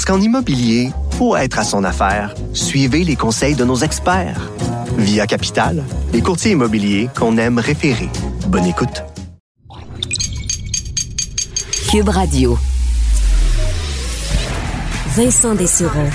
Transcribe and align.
Parce 0.00 0.16
qu'en 0.16 0.24
immobilier, 0.24 0.92
pour 1.18 1.36
être 1.36 1.58
à 1.58 1.62
son 1.62 1.84
affaire, 1.84 2.34
suivez 2.54 3.04
les 3.04 3.16
conseils 3.16 3.54
de 3.54 3.66
nos 3.66 3.76
experts. 3.76 4.50
Via 4.96 5.26
Capital, 5.26 5.84
les 6.14 6.22
courtiers 6.22 6.52
immobiliers 6.52 7.10
qu'on 7.14 7.36
aime 7.36 7.58
référer. 7.58 8.08
Bonne 8.46 8.64
écoute. 8.64 9.04
Cube 11.90 12.08
Radio. 12.08 12.58
Vincent 15.08 15.54
Dessureau. 15.54 16.08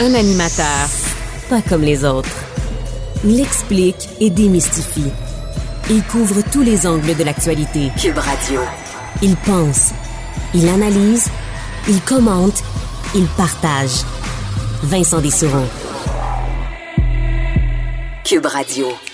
Un 0.00 0.12
animateur 0.12 0.90
pas 1.48 1.62
comme 1.62 1.80
les 1.80 2.04
autres. 2.04 2.36
Il 3.24 3.40
explique 3.40 4.10
et 4.20 4.28
démystifie. 4.28 5.10
Il 5.88 6.02
couvre 6.02 6.42
tous 6.52 6.60
les 6.60 6.86
angles 6.86 7.16
de 7.16 7.24
l'actualité. 7.24 7.90
Cube 7.98 8.18
Radio. 8.18 8.60
Il 9.22 9.36
pense, 9.36 9.92
il 10.52 10.68
analyse, 10.68 11.30
il 11.88 12.02
commente, 12.04 12.62
il 13.14 13.26
partage. 13.36 14.04
Vincent 14.82 15.20
Dessureau. 15.20 15.66
Cube 18.24 18.46
Radio. 18.46 19.11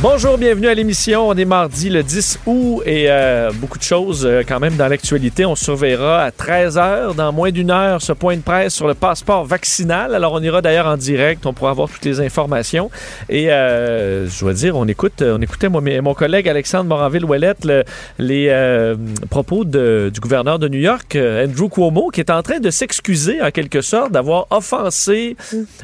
Bonjour, 0.00 0.38
bienvenue 0.38 0.68
à 0.68 0.74
l'émission. 0.74 1.28
On 1.28 1.34
est 1.34 1.44
mardi 1.44 1.90
le 1.90 2.04
10 2.04 2.38
août 2.46 2.82
et 2.86 3.06
euh, 3.10 3.50
beaucoup 3.52 3.78
de 3.78 3.82
choses 3.82 4.24
euh, 4.24 4.44
quand 4.46 4.60
même 4.60 4.76
dans 4.76 4.86
l'actualité. 4.86 5.44
On 5.44 5.56
surveillera 5.56 6.22
à 6.22 6.30
13h, 6.30 7.16
dans 7.16 7.32
moins 7.32 7.50
d'une 7.50 7.72
heure, 7.72 8.00
ce 8.00 8.12
point 8.12 8.36
de 8.36 8.42
presse 8.42 8.74
sur 8.74 8.86
le 8.86 8.94
passeport 8.94 9.44
vaccinal. 9.44 10.14
Alors 10.14 10.34
on 10.34 10.40
ira 10.40 10.62
d'ailleurs 10.62 10.86
en 10.86 10.96
direct, 10.96 11.46
on 11.46 11.52
pourra 11.52 11.72
avoir 11.72 11.88
toutes 11.88 12.04
les 12.04 12.20
informations. 12.20 12.92
Et 13.28 13.50
euh, 13.50 14.28
je 14.28 14.38
dois 14.38 14.52
dire, 14.52 14.76
on 14.76 14.86
écoute, 14.86 15.20
on 15.20 15.42
écoutait 15.42 15.68
moi, 15.68 15.82
mon 16.00 16.14
collègue 16.14 16.48
Alexandre 16.48 16.88
Moranville-Ouellette 16.88 17.66
les 18.20 18.94
propos 19.30 19.64
de, 19.64 20.12
du 20.14 20.20
gouverneur 20.20 20.60
de 20.60 20.68
New 20.68 20.78
York, 20.78 21.16
Andrew 21.16 21.68
Cuomo, 21.68 22.10
qui 22.10 22.20
est 22.20 22.30
en 22.30 22.42
train 22.42 22.60
de 22.60 22.70
s'excuser 22.70 23.42
en 23.42 23.50
quelque 23.50 23.80
sorte 23.80 24.12
d'avoir 24.12 24.46
offensé 24.50 25.36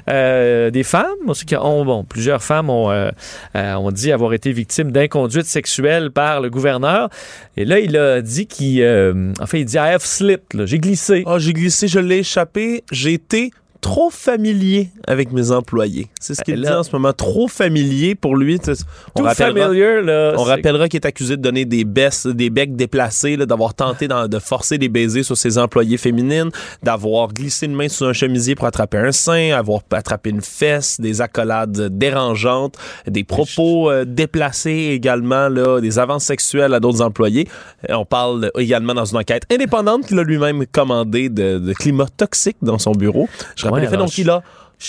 des 0.06 0.82
femmes. 0.84 1.16
bon, 1.26 2.04
plusieurs 2.04 2.44
femmes 2.44 2.70
ont, 2.70 3.10
ont 3.54 3.90
dit 3.90 4.03
avoir 4.12 4.33
été 4.34 4.52
victime 4.52 4.92
d'inconduite 4.92 5.47
sexuelle 5.47 6.10
par 6.10 6.41
le 6.41 6.50
gouverneur. 6.50 7.08
Et 7.56 7.64
là, 7.64 7.78
il 7.80 7.97
a 7.97 8.20
dit 8.20 8.46
qu'il... 8.46 8.83
Euh, 8.83 9.33
en 9.41 9.46
fait, 9.46 9.61
il 9.61 9.64
dit 9.64 9.74
«I 9.77 9.78
have 9.78 10.05
slipped». 10.05 10.66
J'ai 10.66 10.78
glissé. 10.78 11.22
Oh, 11.27 11.38
j'ai 11.38 11.52
glissé, 11.52 11.88
je 11.88 11.98
l'ai 11.98 12.19
échappé. 12.19 12.84
J'ai 12.91 13.14
été 13.14 13.50
trop 13.84 14.08
familier 14.08 14.88
avec 15.06 15.30
mes 15.30 15.50
employés. 15.50 16.08
C'est 16.18 16.34
ce 16.34 16.42
qu'il 16.42 16.58
dit 16.58 16.68
en 16.70 16.82
ce 16.82 16.90
moment. 16.90 17.12
Trop 17.12 17.48
familier 17.48 18.14
pour 18.14 18.34
lui. 18.34 18.58
On 19.14 19.22
rappellera, 19.22 19.68
là, 20.00 20.32
on 20.38 20.42
rappellera 20.42 20.88
qu'il 20.88 21.00
est 21.00 21.06
accusé 21.06 21.36
de 21.36 21.42
donner 21.42 21.66
des, 21.66 21.84
baisses, 21.84 22.27
des 22.27 22.48
becs 22.48 22.77
déplacés, 22.77 23.36
d'avoir 23.36 23.74
tenté 23.74 24.08
de 24.08 24.38
forcer 24.38 24.78
des 24.78 24.88
baisers 24.88 25.22
sur 25.22 25.36
ses 25.36 25.58
employés 25.58 25.98
féminines, 25.98 26.48
d'avoir 26.82 27.28
glissé 27.28 27.66
une 27.66 27.74
main 27.74 27.90
sous 27.90 28.06
un 28.06 28.14
chemisier 28.14 28.55
pour 28.55 28.66
attraper 28.66 28.96
un 28.96 29.12
sein, 29.12 29.52
avoir 29.52 29.82
attrapé 29.92 30.30
une 30.30 30.40
fesse, 30.40 30.98
des 30.98 31.20
accolades 31.20 31.88
dérangeantes, 31.98 32.78
des 33.06 33.22
propos 33.22 33.90
euh, 33.90 34.06
déplacés 34.06 34.92
également, 34.92 35.51
là, 35.51 35.80
des 35.83 35.98
avances 35.98 36.24
sexuelles 36.24 36.72
à 36.72 36.80
d'autres 36.80 37.02
employés. 37.02 37.46
Euh, 37.90 37.96
on 37.96 38.06
parle 38.06 38.51
également 38.58 38.95
dans 38.95 39.05
une 39.05 39.18
enquête 39.18 39.42
indépendante 39.52 40.06
qu'il 40.06 40.18
a 40.18 40.22
lui-même 40.22 40.64
commandé 40.66 41.28
de, 41.28 41.58
de, 41.58 41.72
climat 41.74 42.06
toxique 42.16 42.56
dans 42.62 42.78
son 42.78 42.92
bureau. 42.92 43.28
Je 43.56 43.73
ouais, 43.74 43.96
donc 43.96 44.17
il 44.18 44.30
a 44.30 44.42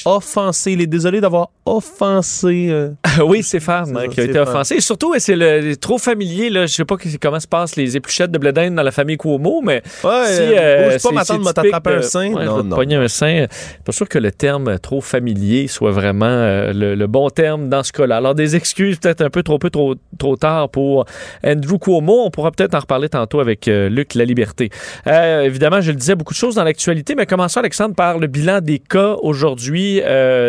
offensé. 0.06 0.74
Il 0.74 0.82
est 0.82 0.88
désolé 0.88 1.22
d'avoir 1.22 1.50
offensé. 1.66 2.68
Euh, 2.70 2.92
oui, 3.26 3.42
c'est 3.44 3.60
femme 3.60 4.08
qui 4.10 4.22
a 4.22 4.24
été 4.24 4.40
offensé. 4.40 4.76
Et 4.76 4.82
surtout, 4.82 5.14
c'est 5.18 5.36
le, 5.36 5.76
trop 5.76 5.98
familier. 5.98 6.50
Là, 6.50 6.66
je 6.66 6.74
sais 6.74 6.86
pas 6.86 6.96
comment 7.22 7.40
se 7.40 7.48
passent 7.48 7.76
les 7.76 7.98
épluchettes 7.98 8.32
de 8.32 8.38
blé 8.38 8.52
dans 8.52 8.84
la 8.84 8.92
famille 8.92 9.18
Cuomo, 9.18 9.62
mais 9.62 9.82
ouais, 10.04 10.26
si, 10.28 10.42
euh, 10.42 10.92
bouge 10.92 11.02
pas 11.02 11.12
m'attendre 11.12 11.48
de 11.48 11.52
t'attraper 11.52 11.96
un 11.96 12.02
sein. 12.02 12.34
Ouais, 12.34 12.46
non, 12.46 12.64
non. 12.64 12.80
un 12.80 13.08
sein. 13.08 13.48
Pas 13.84 13.92
sûr 13.92 14.08
que 14.08 14.20
le 14.20 14.32
terme 14.32 14.80
trop 14.80 15.02
familier 15.02 15.68
soit 15.68 15.92
vraiment 15.92 16.26
euh, 16.26 16.72
le, 16.74 17.08
bon 17.08 17.30
terme 17.30 17.70
dans 17.70 17.84
ce 17.84 17.92
cas-là. 17.92 18.18
Alors, 18.18 18.36
des 18.36 18.56
excuses 18.56 18.98
peut-être 19.00 19.22
un 19.22 19.30
peu 19.30 19.44
trop 19.44 19.58
peu 19.58 19.70
trop, 19.70 19.96
trop 20.18 20.36
tard 20.36 20.70
pour 20.70 21.06
Andrew 21.44 21.78
Cuomo. 21.80 22.24
On 22.26 22.30
pourra 22.30 22.52
peut-être 22.52 22.76
en 22.76 22.80
reparler 22.80 23.10
tantôt 23.10 23.40
avec 23.40 23.66
Luc 23.66 24.14
La 24.16 24.26
Liberté. 24.26 24.70
évidemment, 25.08 25.82
je 25.82 25.92
le 25.92 25.98
disais, 25.98 26.16
beaucoup 26.16 26.34
de 26.34 26.40
choses 26.40 26.56
dans 26.56 26.64
l'actualité, 26.64 27.16
mais 27.16 27.26
commençons, 27.26 27.60
Alexandre, 27.60 27.96
par 27.96 28.20
le 28.20 28.28
bilan 28.28 28.62
des 28.62 28.80
cas 28.80 29.16
aujourd'hui. 29.22 29.85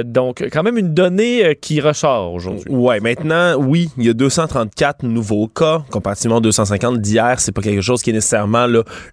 Donc, 0.04 0.46
quand 0.52 0.62
même 0.62 0.78
une 0.78 0.94
donnée 0.94 1.44
euh, 1.44 1.54
qui 1.54 1.80
ressort 1.80 2.32
aujourd'hui. 2.32 2.64
Ouais, 2.68 3.00
maintenant, 3.00 3.56
oui, 3.56 3.90
il 3.98 4.04
y 4.04 4.08
a 4.08 4.12
234 4.12 5.04
nouveaux 5.04 5.48
cas, 5.48 5.82
comparativement 5.90 6.36
aux 6.36 6.40
250 6.40 7.00
d'hier. 7.00 7.40
C'est 7.40 7.52
pas 7.52 7.62
quelque 7.62 7.82
chose 7.82 8.02
qui 8.02 8.10
est 8.10 8.12
nécessairement 8.12 8.66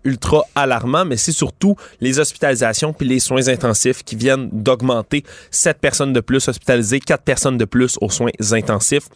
ultra 0.04 0.44
alarmant, 0.56 1.06
mais 1.06 1.18
c'est 1.18 1.32
surtout 1.32 1.76
les 2.02 2.20
hospitalisations 2.20 2.94
puis 2.94 3.08
les 3.08 3.20
soins 3.20 3.48
intensifs 3.48 4.04
qui 4.04 4.16
viennent 4.16 4.50
d'augmenter. 4.52 5.24
7 5.52 5.80
personnes 5.80 6.14
de 6.14 6.20
plus 6.20 6.48
hospitalisées, 6.48 7.00
4 7.00 7.24
personnes 7.24 7.58
de 7.58 7.66
plus 7.66 7.98
aux 8.02 8.10
soins 8.10 8.32
intensifs. 8.52 9.10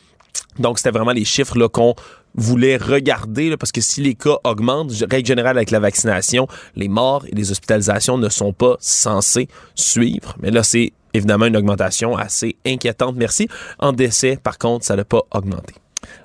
Donc, 0.60 0.78
c'était 0.80 0.92
vraiment 0.92 1.12
les 1.12 1.26
chiffres 1.26 1.58
là, 1.58 1.70
qu'on 1.70 1.96
voulait 2.36 2.78
regarder, 2.78 3.56
parce 3.58 3.72
que 3.72 3.82
si 3.82 4.02
les 4.02 4.14
cas 4.14 4.38
augmentent, 4.44 4.92
règle 5.10 5.28
générale 5.28 5.58
avec 5.58 5.72
la 5.72 5.80
vaccination, 5.80 6.48
les 6.76 6.88
morts 6.88 7.26
et 7.28 7.36
les 7.36 7.52
hospitalisations 7.52 8.18
ne 8.18 8.30
sont 8.30 8.54
pas 8.54 8.76
censés 8.80 9.48
suivre. 9.76 10.36
Mais 10.40 10.52
là, 10.52 10.64
c'est 10.64 10.94
évidemment 11.14 11.46
une 11.46 11.58
augmentation 11.58 12.16
assez 12.18 12.56
inquiétante. 12.66 13.16
Merci. 13.16 13.48
En 13.80 13.94
décès, 13.94 14.38
par 14.42 14.58
contre, 14.58 14.86
ça 14.86 14.96
n'a 14.96 15.06
pas 15.06 15.22
augmenté. 15.34 15.74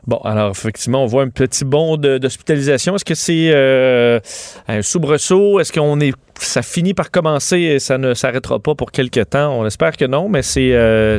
Bon, 0.06 0.18
alors 0.18 0.50
effectivement, 0.50 1.02
on 1.04 1.06
voit 1.06 1.22
un 1.22 1.28
petit 1.28 1.64
bond 1.64 1.96
d'hospitalisation. 1.96 2.96
Est-ce 2.96 3.04
que 3.04 3.14
c'est 3.14 3.50
euh, 3.52 4.20
un 4.68 4.82
soubresaut? 4.82 5.60
Est-ce 5.60 5.72
qu'on 5.72 6.00
est 6.00 6.14
ça 6.38 6.62
finit 6.62 6.94
par 6.94 7.10
commencer 7.10 7.58
et 7.58 7.78
ça 7.78 7.98
ne 7.98 8.14
s'arrêtera 8.14 8.58
pas 8.58 8.74
pour 8.74 8.92
quelques 8.92 9.30
temps. 9.30 9.58
On 9.58 9.66
espère 9.66 9.96
que 9.96 10.04
non, 10.04 10.28
mais 10.28 10.42
c'est 10.42 10.72
euh, 10.72 11.18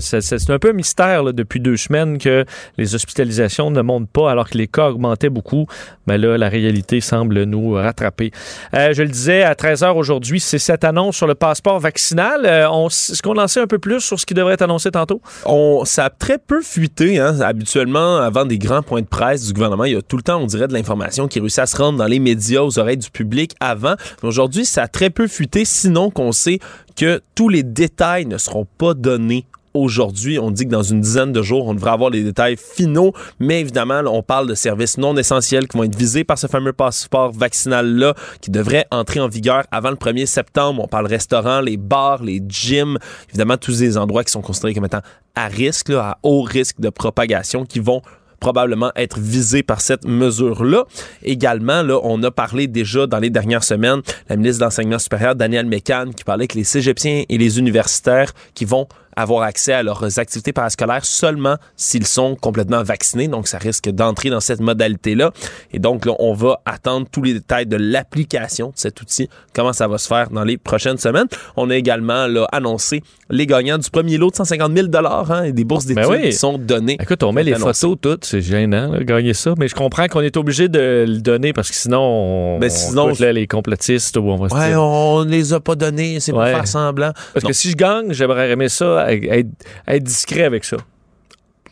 un 0.50 0.60
peu 0.60 0.70
un 0.70 0.74
mystère 0.74 1.34
depuis 1.34 1.60
deux 1.60 1.78
semaines 1.78 2.18
que 2.18 2.46
les 2.78 2.96
hospitalisations 2.96 3.72
ne 3.72 3.82
montent 3.82 4.10
pas 4.10 4.32
alors 4.32 4.50
que 4.50 4.58
les 4.58 4.68
cas 4.68 4.90
augmentaient 4.90 5.30
beaucoup. 5.30 5.68
Mais 6.08 6.18
là, 6.18 6.38
la 6.38 6.50
réalité 6.50 7.02
semble 7.02 7.44
nous 7.44 7.74
rattraper. 7.74 8.32
Euh, 8.74 8.94
je 8.94 9.04
le 9.04 9.10
disais, 9.10 9.44
à 9.44 9.54
13h 9.54 9.96
aujourd'hui, 9.96 10.40
c'est 10.40 10.60
cette 10.60 10.84
annonce 10.84 11.16
sur 11.16 11.28
le 11.28 11.36
passeport 11.36 11.80
vaccinal. 11.80 12.42
Euh, 12.46 12.88
Est-ce 12.88 13.22
qu'on 13.22 13.38
en 13.38 13.48
sait 13.48 13.62
un 13.62 13.68
peu 13.68 13.80
plus 13.80 14.02
sur 14.02 14.20
ce 14.20 14.26
qui 14.26 14.34
devrait 14.34 14.54
être 14.54 14.62
annoncé 14.64 14.92
tantôt? 14.92 15.22
On, 15.46 15.86
ça 15.86 16.06
a 16.06 16.10
très 16.10 16.38
peu 16.38 16.62
fuité. 16.62 17.20
Hein. 17.20 17.40
Habituellement, 17.42 18.18
avant 18.18 18.46
des 18.46 18.58
grands 18.58 18.84
points 18.84 19.02
de 19.02 19.08
presse 19.08 19.48
du 19.48 19.54
gouvernement, 19.54 19.86
il 19.86 19.94
y 19.94 19.96
a 19.96 20.02
tout 20.02 20.18
le 20.18 20.24
temps, 20.24 20.40
on 20.40 20.46
dirait, 20.46 20.68
de 20.68 20.74
l'information 20.74 21.28
qui 21.28 21.40
réussit 21.40 21.60
à 21.60 21.66
se 21.66 21.78
rendre 21.78 21.98
dans 21.98 22.08
les 22.08 22.20
médias, 22.20 22.62
aux 22.62 22.80
oreilles 22.80 22.98
du 22.98 23.10
public 23.10 23.54
avant. 23.60 23.96
Aujourd'hui, 24.22 24.66
ça 24.66 24.84
a 24.84 24.88
très 24.88 25.03
peu 25.10 25.28
fuité, 25.28 25.66
sinon 25.66 26.10
qu'on 26.10 26.32
sait 26.32 26.60
que 26.96 27.22
tous 27.36 27.50
les 27.50 27.64
détails 27.64 28.26
ne 28.26 28.38
seront 28.38 28.68
pas 28.78 28.94
donnés 28.94 29.46
aujourd'hui. 29.74 30.40
On 30.40 30.52
dit 30.52 30.66
que 30.66 30.70
dans 30.70 30.84
une 30.84 31.02
dizaine 31.02 31.32
de 31.32 31.42
jours, 31.42 31.68
on 31.68 31.74
devrait 31.74 31.92
avoir 31.92 32.10
les 32.10 32.24
détails 32.24 32.58
finaux, 32.58 33.14
mais 33.40 33.62
évidemment, 33.62 34.02
on 34.06 34.22
parle 34.22 34.48
de 34.48 34.56
services 34.56 34.98
non 34.98 35.18
essentiels 35.18 35.68
qui 35.68 35.78
vont 35.78 35.84
être 35.84 35.96
visés 35.96 36.24
par 36.24 36.38
ce 36.38 36.48
fameux 36.48 36.74
passeport 36.74 37.32
vaccinal-là, 37.32 38.14
qui 38.42 38.52
devrait 38.52 38.86
entrer 38.92 39.20
en 39.20 39.28
vigueur 39.28 39.64
avant 39.72 39.90
le 39.90 39.96
1er 39.96 40.26
septembre. 40.26 40.82
On 40.84 40.88
parle 40.88 41.08
restaurants, 41.08 41.62
les 41.62 41.78
bars, 41.78 42.24
les 42.24 42.42
gyms, 42.48 42.98
évidemment, 43.30 43.58
tous 43.58 43.82
les 43.82 43.98
endroits 43.98 44.24
qui 44.24 44.32
sont 44.32 44.42
considérés 44.42 44.74
comme 44.74 44.86
étant 44.86 45.02
à 45.36 45.48
risque, 45.48 45.90
à 45.90 46.20
haut 46.22 46.44
risque 46.44 46.80
de 46.80 46.90
propagation, 46.90 47.66
qui 47.66 47.80
vont 47.80 48.02
probablement 48.44 48.92
être 48.98 49.20
visé 49.20 49.64
par 49.64 49.80
cette 49.80 50.06
mesure-là. 50.06 50.84
Également, 51.24 51.82
là, 51.82 51.98
on 52.04 52.22
a 52.24 52.30
parlé 52.30 52.68
déjà 52.68 53.08
dans 53.08 53.20
les 53.20 53.30
dernières 53.30 53.64
semaines, 53.64 54.02
la 54.28 54.36
ministre 54.36 54.60
de 54.60 54.66
l'Enseignement 54.66 55.00
supérieur, 55.00 55.34
Danielle 55.34 55.66
Mécan, 55.66 56.08
qui 56.14 56.26
parlait 56.26 56.48
que 56.48 56.58
les 56.58 56.66
cégeptiens 56.66 57.24
et 57.30 57.38
les 57.38 57.58
universitaires 57.58 58.34
qui 58.54 58.66
vont 58.66 58.90
avoir 59.16 59.44
accès 59.44 59.74
à 59.74 59.84
leurs 59.84 60.20
activités 60.20 60.54
parascolaires 60.54 61.06
seulement 61.06 61.56
s'ils 61.76 62.06
sont 62.08 62.36
complètement 62.36 62.84
vaccinés. 62.84 63.28
Donc, 63.28 63.48
ça 63.48 63.58
risque 63.58 63.90
d'entrer 63.90 64.30
dans 64.30 64.40
cette 64.40 64.60
modalité-là. 64.62 65.32
Et 65.72 65.80
donc, 65.80 66.06
là, 66.06 66.14
on 66.20 66.34
va 66.34 66.62
attendre 66.66 67.08
tous 67.12 67.22
les 67.22 67.34
détails 67.34 67.66
de 67.68 67.78
l'application 67.78 68.68
de 68.68 68.74
cet 68.76 69.02
outil, 69.02 69.30
comment 69.56 69.74
ça 69.74 69.88
va 69.88 69.98
se 69.98 70.08
faire 70.08 70.30
dans 70.30 70.44
les 70.44 70.58
prochaines 70.58 70.98
semaines. 70.98 71.28
On 71.56 71.70
a 71.70 71.76
également 71.76 72.28
là, 72.28 72.48
annoncé 72.52 73.02
les 73.30 73.48
gagnants 73.48 73.78
du 73.78 73.90
premier 73.90 74.18
lot 74.18 74.30
de 74.32 74.36
150 74.36 74.76
000 74.76 74.88
hein, 74.96 75.44
et 75.44 75.52
des 75.52 75.64
bourses 75.64 75.86
d'études 75.86 76.04
Ben 76.04 76.10
oui. 76.12 76.22
qui 76.30 76.34
sont 76.34 76.58
données. 76.58 76.98
Écoute, 77.00 77.24
on 77.24 77.32
met 77.32 77.44
les 77.44 77.54
Annoncé. 77.54 77.88
photos 77.88 77.98
toutes, 78.02 78.26
c'est 78.26 78.42
gênant, 78.42 78.92
là, 78.92 79.04
gagner 79.04 79.34
ça, 79.34 79.54
mais 79.58 79.68
je 79.68 79.76
comprends 79.76 80.08
qu'on 80.08 80.22
est 80.22 80.38
obligé 80.38 80.68
de 80.70 81.06
le 81.08 81.20
donner 81.20 81.54
parce 81.54 81.70
que 81.70 81.76
sinon, 81.76 82.02
on, 82.02 82.60
Ben, 82.60 82.70
sinon, 82.70 83.10
écoute, 83.10 83.20
là, 83.20 83.34
les 83.34 83.48
complotistes, 83.48 84.18
on 84.18 84.36
va 84.36 84.50
se 84.50 84.54
Ouais, 84.56 84.70
dire- 84.70 84.82
on 84.82 85.24
les 85.24 85.54
a 85.54 85.60
pas 85.60 85.76
donnés, 85.76 86.20
c'est 86.20 86.32
pour 86.32 86.44
faire 86.44 86.68
semblant. 86.68 87.12
Parce 87.34 87.44
Non. 87.44 87.50
que 87.50 87.54
si 87.54 87.70
je 87.72 87.76
gagne, 87.76 88.12
j'aimerais 88.14 88.50
aimer 88.52 88.70
ça, 88.70 89.03
être, 89.12 89.48
être 89.88 90.04
discret 90.04 90.44
avec 90.44 90.64
ça. 90.64 90.78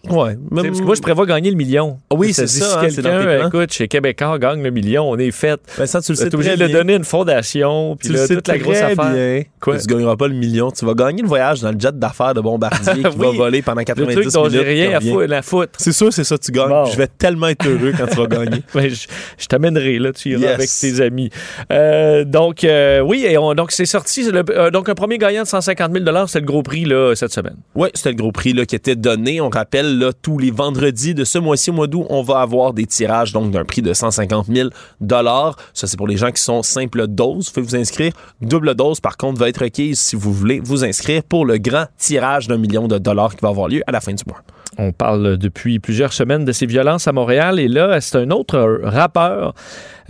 Ouais. 0.10 0.32
Sais, 0.32 0.38
Parce 0.68 0.80
que 0.80 0.84
moi, 0.86 0.96
je 0.96 1.02
prévois 1.02 1.26
gagner 1.28 1.52
le 1.52 1.56
million. 1.58 1.98
Oui, 2.12 2.34
Ça 2.34 2.48
c'est 2.48 2.60
ça, 2.60 2.80
hein, 2.82 2.90
Si 2.90 2.96
tes 2.98 3.02
quelqu'un, 3.04 3.48
écoute, 3.48 3.72
chez 3.72 3.88
Québécois, 3.88 4.40
gagne 4.40 4.64
le 4.64 4.72
million, 4.72 5.10
on 5.10 5.18
est 5.18 5.30
fait. 5.32 5.60
Ben, 5.78 5.86
ça, 5.86 6.02
tu 6.02 6.12
le 6.12 6.18
Tu 6.18 6.24
sais 6.24 6.30
es 6.30 6.36
obligé 6.36 6.56
de 6.58 6.66
le 6.66 6.70
donner 6.72 6.96
une 6.96 7.04
fondation, 7.04 7.96
puis 7.98 8.08
Tu 8.08 8.14
le 8.14 8.20
là, 8.20 8.26
sais 8.28 8.36
toute 8.36 8.48
la 8.48 8.58
grosse 8.58 8.78
affaire. 8.78 8.96
bien. 9.14 9.44
Quoi? 9.60 9.78
Tu 9.78 9.86
gagneras 9.88 10.16
pas 10.16 10.28
le 10.28 10.34
million. 10.34 10.72
Tu 10.72 10.86
vas 10.86 10.94
gagner 10.96 11.22
le 11.22 11.28
voyage 11.28 11.62
dans 11.62 11.72
le 11.72 11.80
jet 11.80 11.98
d'affaires 11.98 12.34
de 12.34 12.42
Bombardier 12.42 12.94
qui 13.12 13.18
va 13.18 13.30
Oui. 13.30 13.38
voler 13.38 13.62
pendant 13.62 13.82
Le 13.82 13.86
90 13.86 14.14
truc 14.16 14.34
dont 14.34 14.48
minutes. 14.48 14.62
rien 14.66 14.98
à 15.00 15.28
la 15.28 15.42
foutre. 15.44 15.74
C'est 15.78 15.92
sûr, 15.92 16.12
c'est 16.12 16.24
ça, 16.24 16.38
tu 16.38 16.52
gagnes. 16.52 16.70
Bon. 16.70 16.86
Je 16.86 16.98
vais 16.98 17.08
tellement 17.08 17.48
être 17.50 17.68
heureux 17.68 17.94
quand 17.98 18.08
tu 18.08 18.16
vas 18.16 18.28
gagner. 18.28 18.64
Ben, 18.74 18.90
je, 18.90 19.06
je 19.38 19.46
t'amènerai, 19.48 20.00
là, 20.00 20.12
tu 20.14 20.30
iras 20.30 20.42
Yes. 20.42 20.54
avec 20.54 20.70
tes 20.98 21.04
amis. 21.04 21.30
Euh, 21.72 22.24
donc, 22.24 22.64
euh, 22.64 23.02
oui, 23.02 23.26
et 23.28 23.38
on- 23.38 23.54
donc 23.54 23.72
c'est 23.72 23.86
sorti. 23.86 24.30
le- 24.32 24.44
euh, 24.50 24.72
donc, 24.72 24.90
un 24.90 24.96
premier 24.96 25.18
gagnant 25.18 25.44
de 25.44 25.48
150 25.48 25.92
000 25.94 26.06
c'est 26.28 26.40
le 26.40 26.46
gros 26.46 26.64
prix, 26.64 26.86
là, 26.86 27.14
cette 27.16 27.32
semaine. 27.34 27.56
Oui, 27.76 27.90
c'était 27.94 28.10
le 28.10 28.16
gros 28.16 28.32
prix 28.32 28.54
là, 28.54 28.66
qui 28.66 28.76
était 28.76 28.96
donné. 28.96 29.42
On 29.42 29.50
rappelle, 29.50 29.91
tous 30.22 30.38
les 30.38 30.52
vendredis 30.52 31.14
de 31.14 31.24
ce 31.24 31.40
mois-ci, 31.40 31.70
au 31.70 31.74
mois 31.74 31.88
d'août, 31.88 32.06
on 32.10 32.22
va 32.22 32.40
avoir 32.40 32.74
des 32.74 32.86
tirages 32.86 33.34
donc 33.34 33.52
d'un 33.52 33.66
prix 33.66 33.82
de 33.82 33.94
150 33.94 34.48
000 34.48 34.70
Ça, 35.10 35.88
c'est 35.88 35.98
pour 35.98 36.08
les 36.08 36.18
gens 36.18 36.32
qui 36.32 36.42
sont 36.42 36.64
simple 36.64 37.08
dose. 37.08 37.48
Vous 37.48 37.54
pouvez 37.54 37.66
vous 37.66 37.76
inscrire. 37.76 38.14
Double 38.42 38.76
dose, 38.76 39.00
par 39.00 39.18
contre, 39.18 39.40
va 39.40 39.50
être 39.50 39.64
requise 39.64 40.00
si 40.00 40.16
vous 40.16 40.34
voulez 40.34 40.60
vous 40.60 40.84
inscrire 40.84 41.24
pour 41.24 41.46
le 41.46 41.58
grand 41.58 41.86
tirage 41.98 42.48
d'un 42.48 42.58
million 42.58 42.88
de 42.88 42.98
dollars 42.98 43.36
qui 43.36 43.42
va 43.42 43.50
avoir 43.50 43.68
lieu 43.68 43.82
à 43.88 43.92
la 43.92 44.02
fin 44.02 44.14
du 44.14 44.24
mois. 44.28 44.42
On 44.78 44.94
parle 44.94 45.38
depuis 45.38 45.80
plusieurs 45.80 46.14
semaines 46.14 46.46
de 46.46 46.52
ces 46.52 46.66
violences 46.66 47.08
à 47.08 47.12
Montréal 47.12 47.60
et 47.60 47.68
là, 47.68 48.00
c'est 48.00 48.18
un 48.18 48.32
autre 48.32 48.80
rappeur 48.84 49.54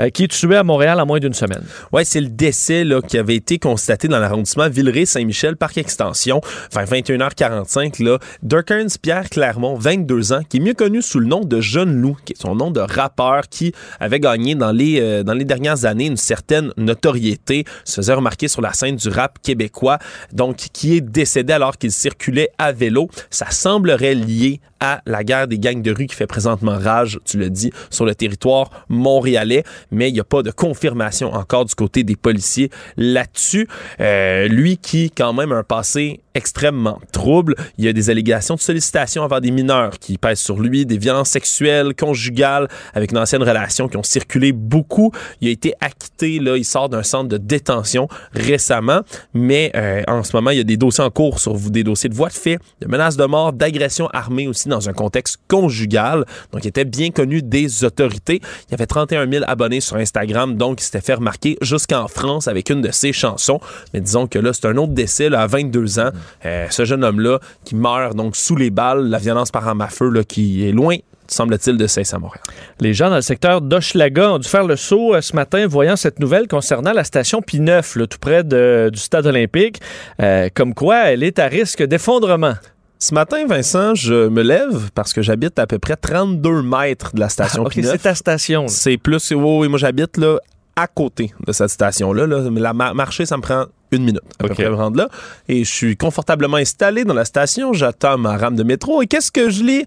euh, 0.01 0.09
qui 0.09 0.23
est 0.23 0.27
tué 0.27 0.55
à 0.55 0.63
Montréal 0.63 0.99
en 0.99 1.05
moins 1.05 1.19
d'une 1.19 1.33
semaine. 1.33 1.63
Ouais, 1.91 2.05
c'est 2.05 2.21
le 2.21 2.29
décès 2.29 2.83
là, 2.83 3.01
qui 3.01 3.17
avait 3.17 3.35
été 3.35 3.59
constaté 3.59 4.07
dans 4.07 4.19
l'arrondissement 4.19 4.67
Villeray-Saint-Michel, 4.69 5.55
parc 5.55 5.77
extension, 5.77 6.41
vers 6.73 6.85
21h45. 6.85 8.03
Là, 8.03 8.17
Durkins 8.41 8.87
Pierre 9.01 9.29
Clermont, 9.29 9.75
22 9.75 10.33
ans, 10.33 10.41
qui 10.47 10.57
est 10.57 10.59
mieux 10.59 10.73
connu 10.73 11.01
sous 11.01 11.19
le 11.19 11.27
nom 11.27 11.41
de 11.41 11.61
Jeune 11.61 12.01
Loup, 12.01 12.17
qui 12.25 12.33
est 12.33 12.41
son 12.41 12.55
nom 12.55 12.71
de 12.71 12.79
rappeur 12.79 13.47
qui 13.49 13.73
avait 13.99 14.19
gagné 14.19 14.55
dans 14.55 14.71
les, 14.71 14.99
euh, 14.99 15.23
dans 15.23 15.33
les 15.33 15.45
dernières 15.45 15.85
années 15.85 16.07
une 16.07 16.17
certaine 16.17 16.73
notoriété, 16.77 17.65
se 17.85 17.95
faisait 17.95 18.13
remarquer 18.13 18.47
sur 18.47 18.61
la 18.61 18.73
scène 18.73 18.95
du 18.95 19.09
rap 19.09 19.39
québécois, 19.41 19.99
donc 20.33 20.57
qui 20.73 20.97
est 20.97 21.01
décédé 21.01 21.53
alors 21.53 21.77
qu'il 21.77 21.91
circulait 21.91 22.49
à 22.57 22.71
vélo. 22.71 23.09
Ça 23.29 23.51
semblerait 23.51 24.15
lié 24.15 24.61
à 24.81 25.01
la 25.05 25.23
guerre 25.23 25.47
des 25.47 25.59
gangs 25.59 25.81
de 25.81 25.91
rue 25.91 26.07
qui 26.07 26.15
fait 26.15 26.27
présentement 26.27 26.77
rage, 26.77 27.19
tu 27.23 27.37
le 27.37 27.49
dis, 27.49 27.71
sur 27.89 28.03
le 28.03 28.15
territoire 28.15 28.69
montréalais, 28.89 29.63
mais 29.91 30.09
il 30.09 30.13
n'y 30.13 30.19
a 30.19 30.25
pas 30.25 30.43
de 30.43 30.51
confirmation 30.51 31.33
encore 31.33 31.65
du 31.65 31.75
côté 31.75 32.03
des 32.03 32.15
policiers 32.15 32.69
là-dessus. 32.97 33.67
Euh, 33.99 34.47
lui 34.47 34.77
qui, 34.77 35.11
quand 35.11 35.33
même, 35.33 35.51
a 35.51 35.57
un 35.57 35.63
passé 35.63 36.21
extrêmement 36.33 36.99
trouble. 37.11 37.55
Il 37.77 37.85
y 37.85 37.87
a 37.87 37.93
des 37.93 38.09
allégations 38.09 38.55
de 38.55 38.59
sollicitation 38.59 39.23
envers 39.23 39.41
des 39.41 39.51
mineurs 39.51 39.99
qui 39.99 40.17
pèsent 40.17 40.39
sur 40.39 40.59
lui, 40.59 40.85
des 40.85 40.97
violences 40.97 41.29
sexuelles, 41.29 41.93
conjugales, 41.93 42.67
avec 42.93 43.11
une 43.11 43.17
ancienne 43.17 43.43
relation 43.43 43.87
qui 43.87 43.97
ont 43.97 44.03
circulé 44.03 44.51
beaucoup. 44.51 45.11
Il 45.41 45.49
a 45.49 45.51
été 45.51 45.73
acquitté, 45.81 46.39
là, 46.39 46.57
il 46.57 46.65
sort 46.65 46.89
d'un 46.89 47.03
centre 47.03 47.27
de 47.27 47.37
détention 47.37 48.07
récemment, 48.33 49.01
mais 49.33 49.71
euh, 49.75 50.01
en 50.07 50.23
ce 50.23 50.35
moment, 50.35 50.51
il 50.51 50.57
y 50.57 50.61
a 50.61 50.63
des 50.63 50.77
dossiers 50.77 51.03
en 51.03 51.09
cours 51.09 51.39
sur 51.39 51.53
des 51.59 51.83
dossiers 51.83 52.09
de 52.09 52.15
voie 52.15 52.29
de 52.29 52.33
fait, 52.33 52.59
de 52.79 52.87
menaces 52.87 53.17
de 53.17 53.25
mort, 53.25 53.53
d'agression 53.53 54.07
armée 54.13 54.47
aussi 54.47 54.69
dans 54.71 54.89
un 54.89 54.93
contexte 54.93 55.37
conjugal. 55.47 56.25
Donc, 56.51 56.65
il 56.65 56.69
était 56.69 56.85
bien 56.85 57.11
connu 57.11 57.41
des 57.43 57.83
autorités. 57.85 58.41
Il 58.67 58.71
y 58.71 58.73
avait 58.73 58.87
31 58.87 59.29
000 59.29 59.45
abonnés 59.47 59.81
sur 59.81 59.97
Instagram, 59.97 60.55
donc 60.57 60.81
il 60.81 60.83
s'était 60.83 61.01
fait 61.01 61.13
remarquer 61.13 61.57
jusqu'en 61.61 62.07
France 62.07 62.47
avec 62.47 62.69
une 62.71 62.81
de 62.81 62.89
ses 62.91 63.13
chansons. 63.13 63.59
Mais 63.93 64.01
disons 64.01 64.25
que 64.27 64.39
là, 64.39 64.51
c'est 64.53 64.65
un 64.65 64.77
autre 64.77 64.93
décès 64.93 65.29
là, 65.29 65.41
à 65.41 65.47
22 65.47 65.99
ans. 65.99 66.09
Euh, 66.45 66.65
ce 66.71 66.85
jeune 66.85 67.03
homme-là 67.03 67.39
qui 67.63 67.75
meurt 67.75 68.15
donc 68.15 68.35
sous 68.35 68.55
les 68.55 68.71
balles, 68.71 69.07
la 69.07 69.19
violence 69.19 69.51
par 69.51 69.67
arme 69.67 69.81
à 69.81 69.87
feu 69.89 70.09
là, 70.09 70.23
qui 70.23 70.67
est 70.67 70.71
loin 70.71 70.97
semble-t-il, 71.27 71.77
de 71.77 71.87
cesse 71.87 72.13
à 72.13 72.19
Montréal. 72.19 72.43
Les 72.81 72.93
gens 72.93 73.09
dans 73.09 73.15
le 73.15 73.21
secteur 73.21 73.61
d'Hochelaga 73.61 74.33
ont 74.33 74.37
dû 74.37 74.49
faire 74.49 74.65
le 74.67 74.75
saut 74.75 75.15
euh, 75.15 75.21
ce 75.21 75.33
matin, 75.33 75.65
voyant 75.65 75.95
cette 75.95 76.19
nouvelle 76.19 76.45
concernant 76.49 76.91
la 76.91 77.05
station 77.05 77.39
P9, 77.39 77.97
là, 77.97 78.05
tout 78.05 78.17
près 78.19 78.43
de- 78.43 78.89
du 78.91 78.99
stade 78.99 79.25
olympique, 79.27 79.79
euh, 80.21 80.49
comme 80.53 80.73
quoi 80.73 81.09
elle 81.09 81.23
est 81.23 81.39
à 81.39 81.45
risque 81.45 81.83
d'effondrement. 81.83 82.55
Ce 83.03 83.15
matin, 83.15 83.47
Vincent, 83.47 83.95
je 83.95 84.27
me 84.27 84.43
lève 84.43 84.91
parce 84.93 85.11
que 85.11 85.23
j'habite 85.23 85.57
à 85.57 85.65
peu 85.65 85.79
près 85.79 85.95
32 85.95 86.61
mètres 86.61 87.15
de 87.15 87.19
la 87.19 87.29
station 87.29 87.63
Ah, 87.65 87.69
P9. 87.69 87.83
c'est 87.93 87.97
ta 87.97 88.13
station. 88.13 88.67
C'est 88.67 88.97
plus. 88.97 89.31
Oui, 89.31 89.57
oui, 89.61 89.67
moi 89.69 89.79
j'habite 89.79 90.17
là 90.17 90.37
à 90.75 90.85
côté 90.85 91.33
de 91.47 91.51
cette 91.51 91.69
station-là. 91.71 92.27
Là. 92.27 92.43
La 92.51 92.73
mar- 92.73 92.93
marcher, 92.93 93.25
ça 93.25 93.37
me 93.37 93.41
prend 93.41 93.65
une 93.91 94.03
minute 94.03 94.21
à 94.39 94.43
peu 94.43 94.53
près 94.53 94.69
me 94.69 94.75
rendre 94.75 94.97
là. 94.97 95.09
Et 95.49 95.63
je 95.63 95.71
suis 95.71 95.97
confortablement 95.97 96.57
installé 96.57 97.03
dans 97.03 97.15
la 97.15 97.25
station. 97.25 97.73
J'attends 97.73 98.19
ma 98.19 98.37
rame 98.37 98.55
de 98.55 98.61
métro. 98.63 99.01
Et 99.01 99.07
qu'est-ce 99.07 99.31
que 99.31 99.49
je 99.49 99.63
lis? 99.63 99.85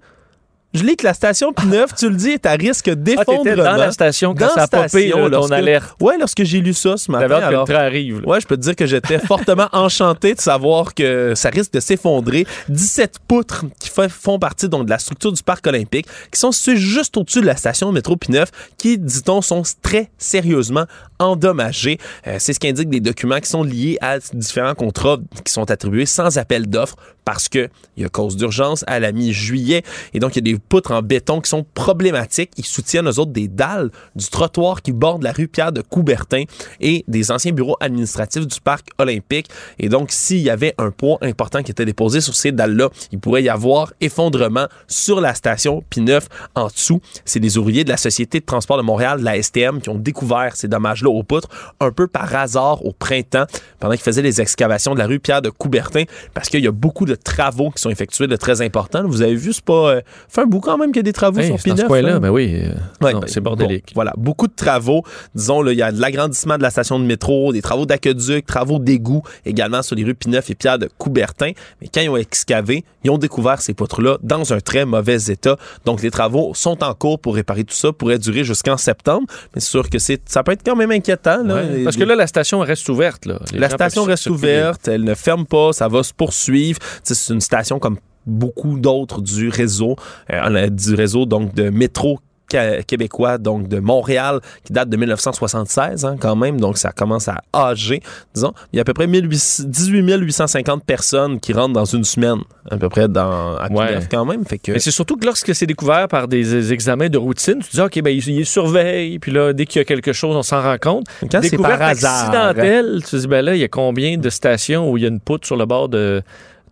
Je 0.75 0.82
lis 0.82 0.97
que 0.97 1.05
la 1.06 1.15
station 1.15 1.53
P9, 1.53 1.97
tu 1.97 2.09
le 2.09 2.17
dis, 2.17 2.31
est 2.31 2.47
à 2.47 2.53
risque 2.53 2.88
Ah, 2.88 2.94
d'effondrement. 2.97 3.44
t'étais 3.44 3.56
dans 3.56 3.76
la 3.76 3.93
station 3.93 4.35
quand 4.35 4.47
Dans 4.49 4.55
ça 4.55 4.62
a 4.65 4.67
popé, 4.69 5.06
là, 5.09 5.15
ton 5.15 5.29
lorsque- 5.29 5.53
alerte. 5.53 5.94
Ouais, 6.00 6.19
lorsque 6.19 6.43
j'ai 6.43 6.61
lu 6.61 6.75
ça 6.75 6.97
ce 6.97 7.12
matin. 7.12 7.29
T'avais 7.29 7.43
hâte 7.44 7.50
que 7.53 7.56
le 7.59 7.65
train 7.65 7.85
arrive. 7.85 8.21
là. 8.23 8.29
Ouais, 8.29 8.41
je 8.41 8.47
peux 8.49 8.56
te 8.56 8.62
dire 8.62 8.75
que 8.75 8.85
j'étais 8.85 9.19
fortement 9.21 9.69
enchanté 9.73 10.35
de 10.35 10.41
savoir 10.41 10.93
que 10.93 11.32
ça 11.37 11.50
risque 11.50 11.73
de 11.75 11.81
s'effondrer. 11.81 12.44
17 12.69 13.19
poutres 13.29 13.65
qui 13.79 13.88
font 14.09 14.38
partie 14.41 14.69
donc 14.69 14.87
de 14.87 14.91
la 14.91 14.99
structure 14.99 15.31
du 15.32 15.43
parc 15.44 15.65
olympique, 15.69 16.06
qui 16.32 16.41
sont 16.41 16.50
situées 16.50 16.77
juste 16.77 17.17
au-dessus 17.17 17.41
de 17.41 17.47
la 17.47 17.56
station 17.56 17.88
de 17.91 17.94
métro 17.94 18.17
P9, 18.17 18.47
qui, 18.77 18.99
dit-on, 18.99 19.43
sont 19.43 19.62
très 19.81 20.11
sérieusement 20.19 20.87
endommagées. 21.19 21.99
Euh, 22.27 22.37
C'est 22.39 22.53
ce 22.53 22.61
qu'indiquent 22.61 22.91
des 22.91 23.01
documents 23.01 23.41
qui 23.41 23.49
sont 23.49 23.63
liés 23.63 23.99
à 24.01 24.19
différents 24.19 24.75
contrats 24.75 25.19
qui 25.45 25.53
sont 25.53 25.71
attribués 25.71 26.07
sans 26.07 26.39
appel 26.39 26.69
d'offres 26.69 26.97
parce 27.25 27.49
que 27.49 27.69
il 27.97 28.03
y 28.03 28.07
a 28.07 28.09
cause 28.09 28.37
d'urgence 28.37 28.85
à 28.87 29.01
la 29.01 29.13
mi-juillet 29.13 29.83
et 30.13 30.21
donc 30.21 30.37
il 30.37 30.47
y 30.47 30.51
a 30.51 30.55
des 30.55 30.59
poutres 30.59 30.91
en 30.91 31.01
béton 31.01 31.41
qui 31.41 31.49
sont 31.49 31.65
problématiques. 31.75 32.51
Ils 32.57 32.67
soutiennent 32.67 33.09
aux 33.09 33.19
autres 33.19 33.33
des 33.33 33.49
dalles 33.49 33.91
du 34.15 34.27
trottoir 34.29 34.83
qui 34.83 34.93
borde 34.93 35.23
la 35.23 35.33
rue 35.33 35.49
Pierre 35.49 35.73
de 35.73 35.81
Coubertin 35.81 36.45
et 36.81 37.05
des 37.09 37.31
anciens 37.31 37.53
bureaux 37.53 37.77
administratifs 37.81 38.47
du 38.47 38.61
parc 38.61 38.89
olympique. 38.99 39.49
Et 39.79 39.89
donc 39.89 40.11
s'il 40.11 40.41
y 40.41 40.51
avait 40.51 40.75
un 40.79 40.91
poids 40.91 41.19
important 41.23 41.63
qui 41.63 41.71
était 41.71 41.87
déposé 41.87 42.21
sur 42.21 42.35
ces 42.35 42.53
dalles-là, 42.53 42.91
il 43.13 43.19
pourrait 43.19 43.43
y 43.43 43.49
avoir 43.49 43.93
effondrement 44.01 44.67
sur 44.87 45.21
la 45.21 45.35
station 45.35 45.83
P9 45.91 46.25
en 46.55 46.67
dessous. 46.67 47.01
C'est 47.25 47.41
des 47.41 47.59
ouvriers 47.59 47.85
de 47.85 47.91
la 47.91 47.97
Société 47.97 48.41
de 48.41 48.45
transport 48.45 48.77
de 48.77 48.83
Montréal, 48.83 49.21
la 49.23 49.41
STM, 49.43 49.81
qui 49.81 49.89
ont 49.89 49.99
découvert 49.99 50.57
ces 50.57 50.69
dommages-là 50.69 51.11
aux 51.15 51.23
poutres 51.23 51.49
un 51.81 51.91
peu 51.91 52.07
par 52.07 52.35
hasard 52.35 52.85
au 52.85 52.93
printemps 52.93 53.45
pendant 53.81 53.93
qu'ils 53.94 54.03
faisaient 54.03 54.23
les 54.23 54.41
excavations 54.41 54.94
de 54.94 54.99
la 54.99 55.06
rue 55.06 55.19
Pierre 55.21 55.43
de 55.43 55.51
Coubertin 55.51 56.05
parce 56.35 56.49
qu'il 56.49 56.63
y 56.63 56.67
a 56.67 56.73
beaucoup 56.73 57.05
de 57.06 57.15
travaux 57.15 57.71
qui 57.71 57.81
sont 57.83 57.91
effectués 57.91 58.27
de 58.27 58.37
très 58.37 58.61
importants. 58.63 59.03
Vous 59.06 59.23
avez 59.23 59.35
vu, 59.35 59.53
c'est 59.53 59.65
pas. 59.65 59.94
euh, 59.97 60.01
fait 60.29 60.43
un 60.43 60.47
bout 60.47 60.61
quand 60.61 60.79
même 60.79 60.91
qu'il 60.91 60.97
y 60.97 61.01
a 61.01 61.03
des 61.05 61.13
travaux 61.13 61.41
Hey, 61.41 61.47
sur 61.47 61.56
P9. 61.56 61.77
ce 61.81 61.87
coin-là, 61.87 62.15
hein. 62.17 62.21
ben 62.21 62.31
oui. 62.31 62.63
euh, 62.65 62.75
Ouais, 63.05 63.13
ben, 63.13 63.21
c'est 63.27 63.41
bordélique. 63.41 63.87
bon, 63.89 63.93
voilà, 63.97 64.13
beaucoup 64.17 64.47
de 64.47 64.55
travaux. 64.55 65.03
Disons, 65.35 65.63
là, 65.63 65.73
il 65.73 65.79
y 65.79 65.83
a 65.83 65.93
de 65.93 66.01
l'agrandissement 66.01 66.56
de 66.56 66.63
la 66.63 66.71
station 66.71 66.99
de 66.99 67.05
métro, 67.05 67.53
des 67.53 67.63
travaux 67.63 67.87
d'aqueduc, 67.87 68.47
travaux 68.47 68.79
d'égout, 68.79 69.23
également 69.44 69.83
sur 69.83 69.97
les 69.97 70.05
rues 70.05 70.15
P9 70.15 70.43
et 70.51 70.55
Pierre 70.55 70.79
de 70.79 70.89
Coubertin. 70.99 71.53
Mais 71.81 71.89
quand 71.93 72.01
ils 72.01 72.09
ont 72.09 72.17
excavé, 72.17 72.85
ils 73.05 73.11
ont 73.11 73.19
découvert 73.19 73.61
ces 73.61 73.75
poutres-là 73.75 74.19
dans 74.23 74.53
un 74.53 74.61
très 74.61 74.84
mauvais 74.84 75.19
état. 75.29 75.56
Donc, 75.84 76.03
les 76.03 76.11
travaux 76.11 76.53
sont 76.55 76.82
en 76.82 76.94
cours 76.94 77.19
pour 77.20 77.34
réparer 77.34 77.65
tout 77.65 77.75
ça, 77.75 77.93
pourraient 77.93 78.19
durer 78.19 78.44
jusqu'en 78.44 78.77
septembre. 78.77 79.27
Mais 79.55 79.61
c'est 79.61 79.70
sûr 79.70 79.89
que 79.89 79.99
c'est, 79.99 80.20
ça 80.29 80.43
peut 80.43 80.53
être 80.53 80.65
quand 80.65 80.77
même 80.77 80.91
inquiétant. 80.91 81.43
Là. 81.44 81.55
Ouais, 81.55 81.81
Et- 81.81 81.84
parce 81.84 81.96
que 81.96 82.05
là, 82.05 82.15
la 82.15 82.27
station 82.27 82.61
reste 82.61 82.89
ouverte. 82.89 83.27
Là. 83.27 83.39
La 83.53 83.69
station 83.69 84.05
reste 84.05 84.29
ouverte, 84.29 84.89
elle 84.89 85.05
ne 85.05 85.15
ferme 85.15 85.46
pas, 85.46 85.73
ça 85.73 85.89
va 85.89 86.03
se 86.03 86.13
poursuivre. 86.13 86.79
C'est 87.03 87.32
une 87.32 87.41
station 87.41 87.79
comme 87.79 87.99
beaucoup 88.27 88.79
d'autres 88.79 89.20
du 89.20 89.51
réseau, 89.51 89.96
euh, 90.32 90.69
du 90.70 90.94
réseau 90.94 91.27
donc 91.27 91.55
de 91.55 91.69
métro 91.69 92.19
québécois, 92.48 93.39
donc 93.39 93.69
de 93.69 93.81
Montréal, 93.81 94.41
qui 94.65 94.72
date 94.72 94.89
de 94.89 94.96
1976 94.96 96.05
hein, 96.05 96.17
quand 96.19 96.36
même, 96.36 96.60
donc 96.60 96.79
ça 96.79 96.93
commence 96.93 97.29
à 97.29 97.43
âger, 97.55 98.03
disons. 98.34 98.53
Il 98.72 98.77
y 98.77 98.79
a 98.81 98.82
à 98.82 98.84
peu 98.84 98.94
près 98.94 99.06
1800 99.06 99.65
18 99.67 100.17
850 100.20 100.84
personnes 100.84 101.41
qui 101.41 101.53
rentrent 101.53 101.72
dans 101.72 101.84
une 101.84 102.05
semaine, 102.05 102.41
à 102.70 102.77
peu 102.77 102.89
près 102.89 103.08
dans, 103.08 103.56
à 103.56 103.69
Ouais. 103.74 103.98
Quand 104.10 104.24
même. 104.24 104.44
Fait 104.44 104.58
que, 104.58 104.72
Mais 104.72 104.79
c'est 104.79 104.91
surtout 104.91 105.17
que 105.17 105.24
lorsque 105.24 105.55
c'est 105.55 105.67
découvert 105.67 106.06
par 106.06 106.29
des 106.29 106.72
examens 106.72 107.08
de 107.08 107.19
routine, 107.19 107.58
tu 107.60 107.70
te 107.70 107.77
dis, 107.77 107.81
OK, 107.81 108.01
ben, 108.03 108.10
il, 108.10 108.29
il 108.29 108.46
surveille, 108.46 109.19
puis 109.19 109.32
là, 109.32 109.53
dès 109.53 109.67
qu'il 109.67 109.81
y 109.81 109.82
a 109.82 109.84
quelque 109.84 110.13
chose, 110.13 110.36
on 110.36 110.43
s'en 110.43 110.63
rend 110.63 110.77
compte. 110.81 111.06
quand 111.31 111.41
c'est 111.43 111.56
par 111.56 111.82
hasard, 111.82 112.31
accidentelle, 112.31 113.03
tu 113.03 113.10
te 113.10 113.17
dis, 113.17 113.27
ben 113.27 113.44
là, 113.44 113.55
il 113.55 113.60
y 113.60 113.65
a 113.65 113.69
combien 113.69 114.17
de 114.17 114.31
stations 114.31 114.91
où 114.91 114.96
il 114.96 115.03
y 115.03 115.06
a 115.06 115.08
une 115.08 115.20
poutre 115.20 115.46
sur 115.46 115.56
le 115.56 115.67
bord 115.67 115.89
de 115.89 116.22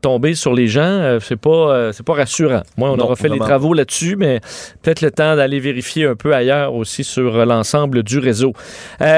retomber 0.03 0.35
sur 0.35 0.53
les 0.53 0.67
gens, 0.67 0.81
euh, 0.83 1.21
c'est 1.21 1.37
pas, 1.37 1.51
euh, 1.51 1.93
c'est 1.93 2.05
pas 2.05 2.15
rassurant. 2.15 2.63
Moi, 2.77 2.91
on 2.91 2.97
Non, 2.97 3.05
aura 3.05 3.17
fait 3.17 3.29
vraiment. 3.29 3.45
les 3.45 3.49
travaux 3.49 3.73
là-dessus, 3.75 4.17
mais 4.17 4.41
peut-être 4.83 5.01
le 5.01 5.11
temps 5.13 5.37
d'aller 5.37 5.61
vérifier 5.61 6.07
un 6.07 6.17
peu 6.17 6.35
ailleurs 6.35 6.75
aussi 6.75 7.05
sur 7.05 7.37
euh, 7.37 7.45
l'ensemble 7.45 8.03
du 8.03 8.19
réseau. 8.19 8.53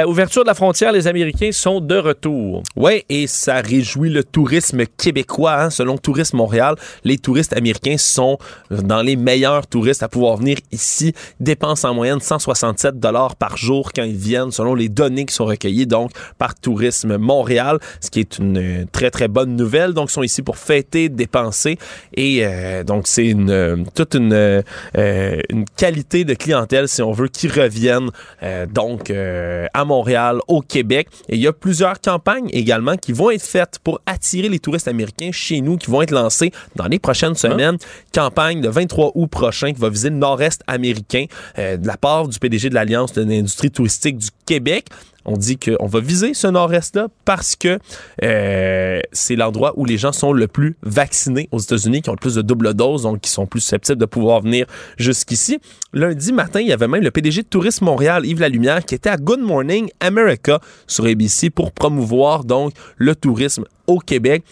Ouverture 0.07 0.43
de 0.43 0.49
la 0.49 0.55
frontière, 0.55 0.93
les 0.93 1.07
Américains 1.07 1.53
sont 1.53 1.81
de 1.81 1.97
retour. 1.97 2.63
Oui, 2.77 3.05
et 3.09 3.27
ça 3.27 3.57
réjouit 3.61 4.11
le 4.11 4.25
tourisme 4.25 4.85
québécois. 4.99 5.55
hein. 5.63 5.71
Selon 5.71 5.97
Tourisme 5.97 6.37
Montréal, 6.37 6.75
les 7.05 7.17
touristes 7.19 7.55
américains 7.57 7.97
sont 7.99 8.39
dans 8.71 9.03
les 9.03 9.17
meilleurs 9.17 9.67
touristes 9.67 10.03
à 10.03 10.09
pouvoir 10.09 10.37
venir 10.37 10.59
ici, 10.73 11.15
dépensent 11.41 11.89
en 11.89 11.95
moyenne 11.95 12.21
167 12.21 12.99
dollars 13.01 13.37
par 13.37 13.57
jour 13.57 13.93
quand 13.95 14.03
ils 14.05 14.17
viennent, 14.17 14.51
selon 14.51 14.75
les 14.75 14.89
données 14.89 15.25
qui 15.25 15.35
sont 15.35 15.47
recueillies 15.47 15.87
donc 15.87 16.11
par 16.39 16.55
Tourisme 16.55 17.17
Montréal, 17.17 17.79
ce 18.01 18.11
qui 18.11 18.21
est 18.21 18.39
une 18.39 18.87
très 18.93 19.11
très 19.11 19.29
bonne 19.29 19.57
nouvelle. 19.57 19.93
Donc, 19.95 20.11
ils 20.11 20.13
sont 20.13 20.23
ici 20.23 20.43
pour 20.43 20.57
fêter, 20.75 21.09
dépenser, 21.09 21.79
et 22.15 22.41
euh, 22.43 22.83
donc 22.83 23.07
c'est 23.07 23.27
une 23.27 23.87
toute 23.95 24.15
une 24.15 24.33
euh, 24.33 24.63
une 25.49 25.65
qualité 25.77 26.25
de 26.25 26.35
clientèle, 26.35 26.89
si 26.89 27.01
on 27.01 27.13
veut, 27.13 27.29
qui 27.29 27.47
reviennent 27.47 28.11
euh, 28.43 28.67
donc 28.67 29.11
à 29.11 29.85
Montréal, 29.85 30.41
au 30.49 30.61
Québec. 30.61 31.09
Et 31.29 31.37
il 31.37 31.43
y 31.43 31.47
a 31.47 31.53
plusieurs 31.53 32.01
campagnes 32.01 32.49
également 32.53 32.97
qui 32.97 33.13
vont 33.13 33.31
être 33.31 33.43
faites 33.43 33.79
pour 33.85 34.01
attirer 34.07 34.49
les 34.49 34.59
touristes 34.59 34.89
américains 34.89 35.31
chez 35.33 35.61
nous, 35.61 35.77
qui 35.77 35.91
vont 35.91 36.03
être 36.03 36.11
lancées 36.11 36.53
dans 36.75 36.87
les 36.87 36.99
prochaines 36.99 37.37
semaines. 37.37 37.77
Campagne 38.13 38.61
de 38.61 38.69
23 38.69 39.13
août 39.15 39.27
prochain 39.29 39.73
qui 39.73 39.81
va 39.81 39.89
viser 39.89 40.11
le 40.11 40.17
nord-est 40.17 40.63
américain 40.67 41.27
de 41.57 41.87
la 41.87 41.97
part 41.97 42.29
du 42.29 42.39
PDG 42.39 42.71
de 42.71 42.75
l'Alliance 42.75 43.13
de 43.13 43.23
l'industrie 43.23 43.71
touristique 43.71 44.19
du 44.19 44.29
Québec. 44.47 44.89
On 45.25 45.37
dit 45.37 45.57
qu'on 45.59 45.87
va 45.87 46.01
viser 46.01 46.35
ce 46.35 46.47
nord-est-là 46.47 47.09
parce 47.25 47.57
que 47.57 47.79
euh, 48.23 49.01
c'est 49.13 49.37
l'endroit 49.37 49.73
où 49.77 49.85
les 49.85 49.97
gens 49.97 50.13
sont 50.13 50.33
le 50.33 50.47
plus 50.47 50.77
vaccinés 50.83 51.49
aux 51.51 51.59
États-Unis, 51.59 52.03
qui 52.03 52.11
ont 52.11 52.15
le 52.15 52.19
plus 52.19 52.35
de 52.35 52.43
double 52.43 52.75
dose, 52.75 53.03
donc 53.03 53.21
qui 53.21 53.31
sont 53.31 53.47
plus 53.47 53.61
susceptibles 53.61 53.99
de 53.99 54.07
pouvoir 54.07 54.43
venir 54.43 54.67
jusqu'ici. 54.99 55.59
Lundi 55.93 56.33
matin, 56.33 56.61
il 56.61 56.69
y 56.69 56.73
avait 56.73 56.89
même 56.89 57.03
le 57.03 57.11
PDG 57.11 57.43
de 57.43 57.49
Tourisme 57.49 57.87
Montréal, 57.87 58.27
Yves 58.27 58.41
Lalumière, 58.41 58.85
qui 58.85 58.95
était 58.95 59.11
à 59.11 59.17
Good 59.17 59.41
Morning 59.41 59.89
America 60.01 60.61
sur 60.87 61.07
ABC 61.07 61.51
pour 61.51 61.73
promouvoir 61.73 62.45
donc 62.45 62.75
le 62.97 63.15
tourisme 63.15 63.65
au 63.87 63.99
Québec. 63.99 64.45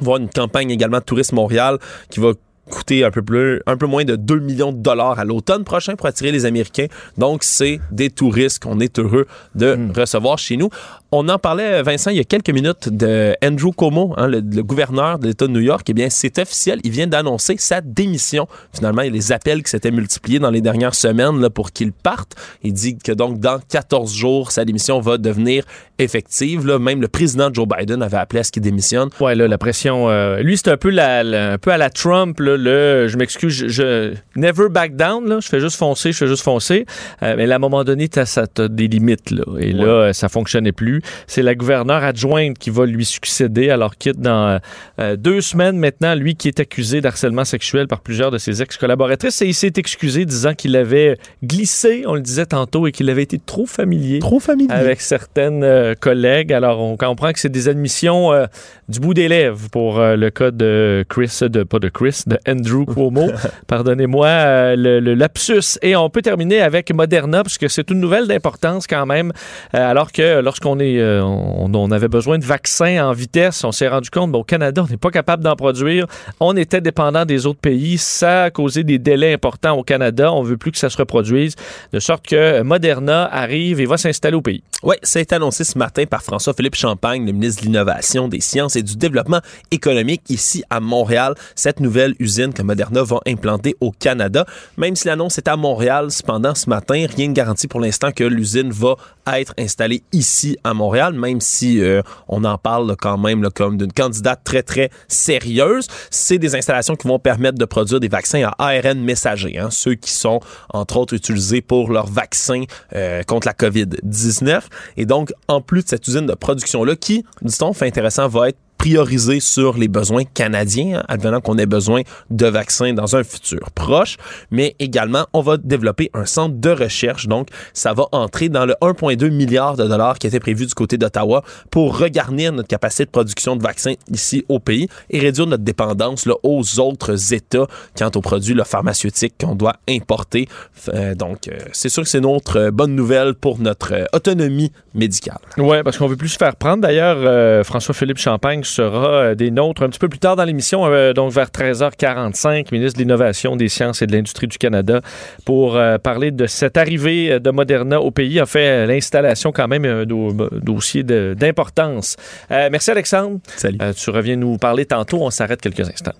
Avoir 0.00 0.18
une 0.18 0.28
campagne 0.28 0.70
également 0.70 1.00
Tourisme 1.00 1.36
Montréal 1.36 1.78
qui 2.10 2.20
va 2.20 2.32
coûter 2.68 3.04
un 3.04 3.10
peu 3.10 3.22
plus, 3.22 3.60
un 3.66 3.76
peu 3.76 3.86
moins 3.86 4.04
de 4.04 4.16
2 4.16 4.38
millions 4.38 4.72
de 4.72 4.78
dollars 4.78 5.18
à 5.18 5.24
l'automne 5.24 5.64
prochain 5.64 5.96
pour 5.96 6.06
attirer 6.06 6.32
les 6.32 6.44
Américains. 6.46 6.86
Donc, 7.16 7.42
c'est 7.42 7.80
des 7.90 8.10
touristes 8.10 8.62
qu'on 8.62 8.80
est 8.80 8.98
heureux 8.98 9.26
de 9.54 9.76
recevoir 9.96 10.38
chez 10.38 10.56
nous. 10.56 10.70
On 11.10 11.26
en 11.30 11.38
parlait, 11.38 11.82
Vincent, 11.82 12.10
il 12.10 12.18
y 12.18 12.20
a 12.20 12.24
quelques 12.24 12.50
minutes 12.50 12.90
de 12.90 13.34
Andrew 13.42 13.70
Cuomo, 13.74 14.12
hein, 14.18 14.26
le, 14.26 14.40
le 14.40 14.62
gouverneur 14.62 15.18
de 15.18 15.26
l'État 15.28 15.46
de 15.46 15.52
New 15.52 15.60
York. 15.60 15.86
Eh 15.88 15.94
bien, 15.94 16.08
c'est 16.10 16.38
officiel. 16.38 16.80
Il 16.84 16.90
vient 16.90 17.06
d'annoncer 17.06 17.56
sa 17.58 17.80
démission. 17.80 18.46
Finalement, 18.74 19.00
il 19.00 19.06
y 19.06 19.08
a 19.08 19.12
les 19.14 19.32
appels 19.32 19.62
qui 19.62 19.70
s'étaient 19.70 19.90
multipliés 19.90 20.38
dans 20.38 20.50
les 20.50 20.60
dernières 20.60 20.94
semaines 20.94 21.40
là, 21.40 21.48
pour 21.48 21.72
qu'il 21.72 21.92
parte. 21.92 22.34
Il 22.62 22.74
dit 22.74 22.98
que 22.98 23.12
donc, 23.12 23.40
dans 23.40 23.58
14 23.58 24.14
jours, 24.14 24.52
sa 24.52 24.66
démission 24.66 25.00
va 25.00 25.16
devenir 25.16 25.64
effective. 25.98 26.66
Là, 26.66 26.78
même 26.78 27.00
le 27.00 27.08
président 27.08 27.48
Joe 27.52 27.66
Biden 27.66 28.02
avait 28.02 28.18
appelé 28.18 28.40
à 28.40 28.44
ce 28.44 28.52
qu'il 28.52 28.62
démissionne. 28.62 29.08
Ouais, 29.18 29.34
là, 29.34 29.48
la 29.48 29.58
pression. 29.58 30.10
euh, 30.10 30.40
lui, 30.42 30.58
c'est 30.58 30.68
un 30.68 30.76
peu 30.76 30.90
la, 30.90 31.22
la- 31.24 31.52
un 31.54 31.58
peu 31.58 31.72
à 31.72 31.78
la 31.78 31.88
Trump, 31.88 32.38
là, 32.38 32.56
le 32.58 33.08
je 33.08 33.16
m'excuse, 33.16 33.52
je, 33.54 33.68
je- 33.68 34.14
never 34.36 34.68
back 34.68 34.94
down, 34.94 35.26
là, 35.26 35.38
je 35.40 35.48
fais 35.48 35.58
juste 35.60 35.76
foncer, 35.76 36.12
je 36.12 36.18
fais 36.18 36.26
juste 36.28 36.42
foncer. 36.42 36.84
Euh, 37.22 37.34
mais 37.36 37.46
là, 37.46 37.54
à 37.54 37.56
un 37.56 37.60
moment 37.60 37.82
donné, 37.82 38.08
t'as, 38.08 38.26
ça, 38.26 38.46
t'as 38.46 38.68
des 38.68 38.88
limites, 38.88 39.30
là. 39.30 39.44
Et 39.58 39.72
là, 39.72 40.12
ça 40.12 40.28
fonctionnait 40.28 40.72
plus. 40.72 40.97
C'est 41.26 41.42
la 41.42 41.54
gouverneure 41.54 42.02
adjointe 42.04 42.58
qui 42.58 42.70
va 42.70 42.86
lui 42.86 43.04
succéder, 43.04 43.70
alors 43.70 43.96
quitte 43.96 44.20
dans 44.20 44.48
euh, 44.48 44.58
euh, 45.00 45.16
deux 45.16 45.40
semaines 45.40 45.78
maintenant, 45.78 46.14
lui 46.14 46.34
qui 46.34 46.48
est 46.48 46.60
accusé 46.60 47.00
d'harcèlement 47.00 47.44
sexuel 47.44 47.86
par 47.86 48.00
plusieurs 48.00 48.30
de 48.30 48.38
ses 48.38 48.62
ex-collaboratrices. 48.62 49.42
Et 49.42 49.46
il 49.46 49.54
s'est 49.54 49.72
excusé 49.76 50.24
disant 50.24 50.54
qu'il 50.54 50.76
avait 50.76 51.18
glissé, 51.44 52.04
on 52.06 52.14
le 52.14 52.20
disait 52.20 52.46
tantôt, 52.46 52.86
et 52.86 52.92
qu'il 52.92 53.08
avait 53.10 53.22
été 53.22 53.38
trop 53.38 53.66
familier 53.66 54.18
Trop 54.18 54.40
familier. 54.40 54.72
avec 54.72 55.00
certaines 55.00 55.62
euh, 55.62 55.94
collègues. 55.94 56.52
Alors, 56.52 56.80
on 56.80 56.96
comprend 56.96 57.32
que 57.32 57.38
c'est 57.38 57.48
des 57.48 57.68
admissions 57.68 58.32
euh, 58.32 58.46
du 58.88 59.00
bout 59.00 59.14
des 59.14 59.28
lèvres 59.28 59.68
pour 59.70 60.00
le 60.00 60.30
cas 60.30 60.50
de 60.50 61.04
Chris, 61.08 61.38
de 61.42 61.62
pas 61.62 61.78
de 61.78 61.88
Chris, 61.88 62.22
de 62.26 62.38
Andrew 62.48 62.84
Cuomo. 62.86 63.30
Pardonnez-moi 63.66 64.76
le, 64.76 65.00
le 65.00 65.14
lapsus. 65.14 65.78
Et 65.82 65.94
on 65.96 66.08
peut 66.10 66.22
terminer 66.22 66.60
avec 66.60 66.92
Moderna, 66.92 67.42
parce 67.42 67.58
que 67.58 67.68
c'est 67.68 67.90
une 67.90 68.00
nouvelle 68.00 68.26
d'importance 68.26 68.86
quand 68.86 69.06
même. 69.06 69.32
Alors 69.72 70.12
que 70.12 70.40
lorsqu'on 70.40 70.78
est, 70.80 70.87
euh, 70.96 71.22
on, 71.22 71.90
avait 71.90 72.08
besoin 72.08 72.38
de 72.38 72.44
vaccins 72.44 73.08
en 73.08 73.12
vitesse, 73.12 73.64
on 73.64 73.72
s'est 73.72 73.88
rendu 73.88 74.10
compte, 74.10 74.32
ben, 74.32 74.38
au 74.38 74.44
Canada, 74.44 74.82
on 74.84 74.90
n'est 74.90 74.96
pas 74.96 75.10
capable 75.10 75.42
d'en 75.42 75.56
produire. 75.56 76.06
On 76.40 76.56
était 76.56 76.80
dépendant 76.80 77.24
des 77.24 77.46
autres 77.46 77.60
pays. 77.60 77.98
Ça 77.98 78.44
a 78.44 78.50
causé 78.50 78.84
des 78.84 78.98
délais 78.98 79.32
importants 79.32 79.72
au 79.72 79.82
Canada. 79.82 80.32
On 80.32 80.42
veut 80.42 80.56
plus 80.56 80.72
que 80.72 80.78
ça 80.78 80.90
se 80.90 80.96
reproduise. 80.96 81.54
De 81.92 82.00
sorte 82.00 82.26
que 82.26 82.62
Moderna 82.62 83.26
arrive 83.32 83.80
et 83.80 83.86
va 83.86 83.96
s'installer 83.96 84.36
au 84.36 84.42
pays. 84.42 84.62
Oui, 84.82 84.96
ça 85.02 85.18
a 85.18 85.22
été 85.22 85.34
annoncé 85.34 85.64
ce 85.64 85.76
matin 85.76 86.04
par 86.06 86.22
François-Philippe 86.22 86.76
Champagne, 86.76 87.26
le 87.26 87.32
ministre 87.32 87.62
de 87.62 87.66
l'Innovation, 87.66 88.28
des 88.28 88.40
Sciences 88.40 88.76
et 88.76 88.82
du 88.82 88.96
Développement 88.96 89.40
économique 89.70 90.22
ici 90.28 90.62
à 90.70 90.78
Montréal. 90.78 91.34
Cette 91.56 91.80
nouvelle 91.80 92.14
usine 92.20 92.52
que 92.52 92.62
Moderna 92.62 93.02
va 93.02 93.18
implanter 93.26 93.74
au 93.80 93.90
Canada. 93.90 94.46
Même 94.76 94.94
si 94.94 95.08
l'annonce 95.08 95.38
est 95.38 95.48
à 95.48 95.56
Montréal, 95.56 96.10
cependant, 96.10 96.54
ce 96.54 96.70
matin, 96.70 97.06
rien 97.16 97.28
ne 97.28 97.32
garantit 97.32 97.66
pour 97.66 97.80
l'instant 97.80 98.12
que 98.12 98.24
l'usine 98.24 98.70
va 98.70 98.94
être 99.36 99.54
installée 99.58 100.02
ici 100.12 100.56
à 100.64 100.74
Montréal, 100.74 101.12
même 101.14 101.40
si 101.40 101.80
euh, 101.80 102.02
on 102.28 102.44
en 102.44 102.58
parle 102.58 102.96
quand 102.96 103.18
même 103.18 103.48
comme 103.54 103.76
d'une 103.76 103.92
candidate 103.92 104.40
très, 104.44 104.62
très 104.62 104.90
sérieuse. 105.08 105.86
C'est 106.10 106.38
des 106.38 106.54
installations 106.54 106.96
qui 106.96 107.08
vont 107.08 107.18
permettre 107.18 107.58
de 107.58 107.64
produire 107.64 108.00
des 108.00 108.08
vaccins 108.08 108.50
à 108.58 108.68
ARN 108.68 109.00
messager, 109.00 109.58
hein, 109.58 109.68
ceux 109.70 109.94
qui 109.94 110.12
sont, 110.12 110.40
entre 110.72 110.96
autres, 110.96 111.14
utilisés 111.14 111.60
pour 111.60 111.90
leurs 111.90 112.06
vaccins 112.06 112.64
euh, 112.94 113.22
contre 113.22 113.46
la 113.46 113.54
COVID-19. 113.54 114.62
Et 114.96 115.06
donc, 115.06 115.32
en 115.48 115.60
plus 115.60 115.84
de 115.84 115.88
cette 115.88 116.06
usine 116.06 116.26
de 116.26 116.34
production-là, 116.34 116.96
qui, 116.96 117.24
dit-on, 117.42 117.72
fait 117.72 117.86
intéressant, 117.86 118.28
va 118.28 118.48
être 118.50 118.58
priorisée 118.78 119.40
sur 119.40 119.76
les 119.76 119.88
besoins 119.88 120.24
canadiens, 120.24 120.98
hein, 120.98 121.04
advenant 121.08 121.40
qu'on 121.40 121.58
ait 121.58 121.66
besoin 121.66 122.02
de 122.30 122.46
vaccins 122.46 122.92
dans 122.92 123.16
un 123.16 123.24
futur 123.24 123.70
proche, 123.72 124.16
mais 124.50 124.74
également, 124.78 125.26
on 125.32 125.40
va 125.40 125.56
développer 125.56 126.10
un 126.14 126.24
centre 126.24 126.54
de 126.56 126.70
recherche, 126.70 127.26
donc 127.26 127.48
ça 127.72 127.92
va 127.92 128.06
entrer 128.12 128.48
dans 128.48 128.66
le 128.66 128.74
1,2 128.80 129.30
milliard 129.30 129.76
de 129.76 129.86
dollars 129.86 130.18
qui 130.18 130.26
était 130.26 130.40
prévu 130.40 130.66
du 130.66 130.74
côté 130.74 130.96
d'Ottawa 130.96 131.42
pour 131.70 131.98
regarnir 131.98 132.52
notre 132.52 132.68
capacité 132.68 133.04
de 133.04 133.10
production 133.10 133.56
de 133.56 133.62
vaccins 133.62 133.94
ici 134.10 134.44
au 134.48 134.58
pays 134.60 134.88
et 135.10 135.18
réduire 135.18 135.46
notre 135.46 135.64
dépendance 135.64 136.26
aux 136.42 136.80
autres 136.80 137.34
États 137.34 137.66
quant 137.96 138.10
aux 138.14 138.20
produits 138.20 138.54
pharmaceutiques 138.64 139.34
qu'on 139.40 139.54
doit 139.54 139.76
importer. 139.88 140.48
Euh, 140.94 141.14
donc, 141.14 141.48
euh, 141.48 141.58
c'est 141.72 141.88
sûr 141.88 142.02
que 142.02 142.08
c'est 142.08 142.20
notre 142.20 142.58
euh, 142.58 142.70
bonne 142.70 142.94
nouvelle 142.94 143.34
pour 143.34 143.58
notre 143.58 143.92
euh, 143.94 144.04
autonomie 144.12 144.72
médicale. 144.94 145.38
Oui, 145.56 145.78
parce 145.84 145.98
qu'on 145.98 146.06
veut 146.06 146.16
plus 146.16 146.28
se 146.28 146.36
faire 146.36 146.56
prendre. 146.56 146.82
D'ailleurs, 146.82 147.64
François-Philippe 147.64 148.18
Champagne 148.18 148.64
sera 148.68 149.08
euh, 149.12 149.34
des 149.34 149.50
nôtres 149.50 149.82
un 149.82 149.88
petit 149.88 149.98
peu 149.98 150.08
plus 150.08 150.18
tard 150.18 150.36
dans 150.36 150.44
l'émission, 150.44 150.86
euh, 150.86 151.12
donc 151.12 151.32
vers 151.32 151.48
13h45, 151.48 152.66
ministre 152.72 152.98
de 152.98 153.02
l'Innovation, 153.02 153.56
des 153.56 153.68
Sciences 153.68 154.02
et 154.02 154.06
de 154.06 154.12
l'Industrie 154.12 154.46
du 154.46 154.58
Canada, 154.58 155.00
pour 155.44 155.76
euh, 155.76 155.98
parler 155.98 156.30
de 156.30 156.46
cette 156.46 156.76
arrivée 156.76 157.40
de 157.40 157.50
Moderna 157.50 158.00
au 158.00 158.10
pays. 158.10 158.40
En 158.40 158.46
fait, 158.46 158.86
l'installation, 158.86 159.52
quand 159.52 159.68
même, 159.68 159.84
un 159.84 160.04
do- 160.04 160.32
dossier 160.52 161.02
d'importance. 161.02 162.16
Euh, 162.50 162.68
merci, 162.70 162.90
Alexandre. 162.90 163.38
Salut. 163.56 163.78
Euh, 163.82 163.92
tu 163.92 164.10
reviens 164.10 164.36
nous 164.36 164.56
parler 164.58 164.84
tantôt. 164.86 165.18
On 165.22 165.30
s'arrête 165.30 165.60
quelques 165.60 165.88
instants. 165.88 166.12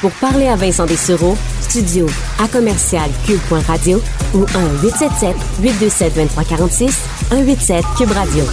Pour 0.00 0.10
parler 0.12 0.48
à 0.48 0.56
Vincent 0.56 0.84
Dessureau, 0.86 1.36
studio 1.60 2.06
à 2.42 2.48
commercial 2.48 3.08
cube.radio 3.24 4.02
ou 4.34 4.44
1-877-827-2346, 5.62 6.90
187 7.30 7.84
Cube 7.96 8.10
Radio. 8.10 8.44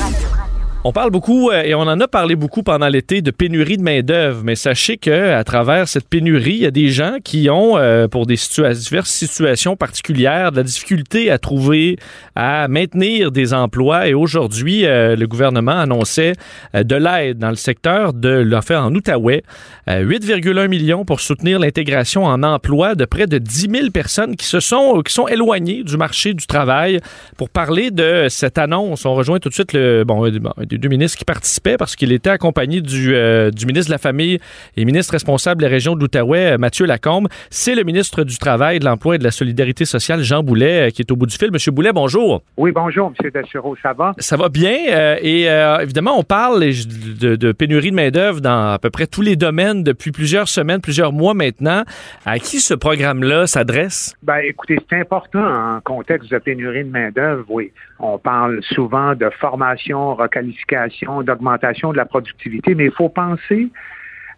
On 0.86 0.94
parle 0.94 1.12
beaucoup 1.12 1.50
euh, 1.50 1.62
et 1.62 1.76
on 1.76 1.82
en 1.82 2.00
a 2.00 2.08
parlé 2.08 2.38
beaucoup 2.38 2.64
pendant 2.64 2.88
l'été 2.88 3.22
de 3.22 3.32
pénurie 3.32 3.76
de 3.76 3.84
main-d'œuvre, 3.84 4.44
mais 4.46 4.56
sachez 4.56 4.96
que 4.96 5.34
à 5.34 5.44
travers 5.44 5.90
cette 5.90 6.08
pénurie, 6.08 6.54
il 6.54 6.62
y 6.62 6.66
a 6.66 6.72
des 6.72 6.88
gens 6.88 7.18
qui 7.22 7.50
ont, 7.50 7.78
euh, 7.78 8.08
pour 8.08 8.26
des 8.26 8.36
diverses 8.36 9.10
situations 9.10 9.76
particulières, 9.76 10.54
de 10.54 10.58
la 10.58 10.64
difficulté 10.64 11.32
à 11.32 11.38
trouver, 11.38 11.98
à 12.38 12.70
maintenir 12.70 13.34
des 13.34 13.54
emplois. 13.54 14.08
Et 14.08 14.14
aujourd'hui, 14.14 14.86
euh, 14.86 15.18
le 15.18 15.28
gouvernement 15.28 15.78
annonçait 15.78 16.32
de 16.74 16.96
l'aide 16.96 17.40
dans 17.40 17.50
le 17.50 17.58
secteur 17.58 18.14
de 18.14 18.30
l'affaire 18.30 18.82
en 18.82 18.96
Outaouais, 18.96 19.44
euh, 19.90 20.04
8,1 20.04 20.70
millions 20.70 21.04
pour 21.04 21.20
soutenir 21.20 21.60
l'intégration 21.60 22.24
en 22.24 22.42
emploi 22.42 22.96
de 22.96 23.04
près 23.04 23.28
de 23.28 23.38
10 23.38 23.70
000 23.70 23.90
personnes 23.92 24.38
qui 24.38 24.46
se 24.46 24.62
sont, 24.62 25.02
qui 25.02 25.14
sont 25.14 25.28
éloignées 25.28 25.84
du 25.84 25.98
marché 25.98 26.34
du 26.34 26.48
travail. 26.48 27.00
Pour 27.36 27.50
parler 27.50 27.92
de 27.92 28.28
cette 28.30 28.58
annonce, 28.58 29.06
on 29.06 29.14
rejoint 29.14 29.40
tout 29.40 29.50
de 29.50 29.54
suite 29.54 29.74
le, 29.74 30.04
bon, 30.06 30.26
des 30.70 30.78
deux 30.78 30.90
ministres 30.90 31.18
qui 31.18 31.26
participaient 31.26 31.78
parce 31.78 31.96
qu'il 31.96 32.12
était 32.12 32.30
accompagné 32.30 32.82
du, 32.82 33.14
euh, 33.14 33.52
du 33.52 33.66
ministre 33.66 33.90
de 33.90 33.94
la 33.94 33.98
Famille 33.98 34.40
et 34.78 34.86
ministre 34.86 35.12
responsable 35.14 35.62
de 35.62 35.66
la 35.66 35.72
région 35.72 35.96
de 35.96 36.00
l'Outaouais, 36.00 36.58
Mathieu 36.58 36.86
Lacombe. 36.86 37.28
C'est 37.50 37.76
le 37.76 37.84
ministre 37.84 38.24
du 38.24 38.38
Travail, 38.38 38.80
de 38.80 38.86
l'Emploi 38.86 39.16
et 39.16 39.18
de 39.18 39.24
la 39.24 39.32
Solidarité 39.32 39.86
sociale, 39.86 40.22
Jean 40.22 40.44
Boulet, 40.44 40.92
qui 40.92 41.02
est 41.02 41.12
au 41.12 41.16
bout 41.16 41.26
du 41.26 41.36
fil. 41.36 41.52
Monsieur 41.52 41.72
Boulet, 41.72 41.92
bonjour. 41.92 42.44
Oui, 42.58 42.72
bonjour, 42.72 43.12
M. 43.20 43.30
Dessureau, 43.32 43.76
ça 43.82 43.94
va? 43.94 44.14
Ça 44.20 44.38
va 44.38 44.50
bien. 44.50 44.76
et 45.22 45.46
évidemment, 45.82 46.18
on 46.18 46.24
parle 46.24 46.60
de, 46.62 47.36
de 47.36 47.52
pénurie 47.52 47.92
de 47.92 47.96
main-d'œuvre 47.96 48.42
dans 48.42 48.72
à 48.72 48.80
peu 48.80 48.90
près 48.90 49.08
tous 49.08 49.22
les 49.22 49.36
domaines 49.36 49.84
depuis 49.84 50.12
plusieurs 50.12 50.48
semaines, 50.48 50.82
plusieurs 50.82 51.12
mois 51.12 51.34
maintenant. 51.34 51.84
À 52.26 52.40
qui 52.40 52.60
ce 52.60 52.74
programme-là 52.74 53.48
s'adresse? 53.48 54.14
Ben, 54.24 54.40
écoutez, 54.44 54.78
c'est 54.90 55.00
important 55.00 55.44
en 55.44 55.82
contexte 55.82 56.32
de 56.32 56.38
pénurie 56.38 56.84
de 56.84 56.90
main-d'œuvre, 56.90 57.46
oui. 57.50 57.72
On 58.00 58.18
parle 58.18 58.64
souvent 58.64 59.14
de 59.14 59.30
formation, 59.30 60.16
requalification, 60.16 61.22
d'augmentation 61.22 61.92
de 61.92 61.98
la 61.98 62.06
productivité, 62.06 62.74
mais 62.74 62.86
il 62.86 62.92
faut 62.92 63.10
penser 63.10 63.70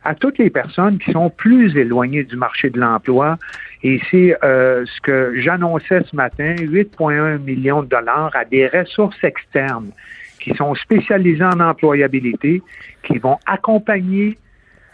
à 0.03 0.15
toutes 0.15 0.39
les 0.39 0.49
personnes 0.49 0.97
qui 0.97 1.11
sont 1.11 1.29
plus 1.29 1.77
éloignées 1.77 2.23
du 2.23 2.35
marché 2.35 2.71
de 2.71 2.79
l'emploi. 2.79 3.37
Et 3.83 4.01
c'est 4.09 4.35
euh, 4.43 4.83
ce 4.85 5.01
que 5.01 5.33
j'annonçais 5.39 6.01
ce 6.09 6.15
matin, 6.15 6.55
8,1 6.55 7.37
millions 7.39 7.83
de 7.83 7.87
dollars 7.87 8.31
à 8.35 8.45
des 8.45 8.67
ressources 8.67 9.23
externes 9.23 9.91
qui 10.39 10.55
sont 10.55 10.73
spécialisées 10.73 11.43
en 11.43 11.59
employabilité, 11.59 12.63
qui 13.03 13.19
vont 13.19 13.37
accompagner 13.45 14.37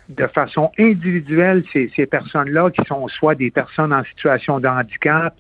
de 0.10 0.28
façon 0.28 0.72
individuelle 0.78 1.64
ces, 1.74 1.92
ces 1.96 2.06
personnes-là 2.06 2.70
qui 2.72 2.86
sont 2.86 3.08
soit 3.08 3.36
des 3.36 3.52
personnes 3.52 3.94
en 3.94 4.04
situation 4.04 4.60
de 4.60 4.68
handicap, 4.68 5.34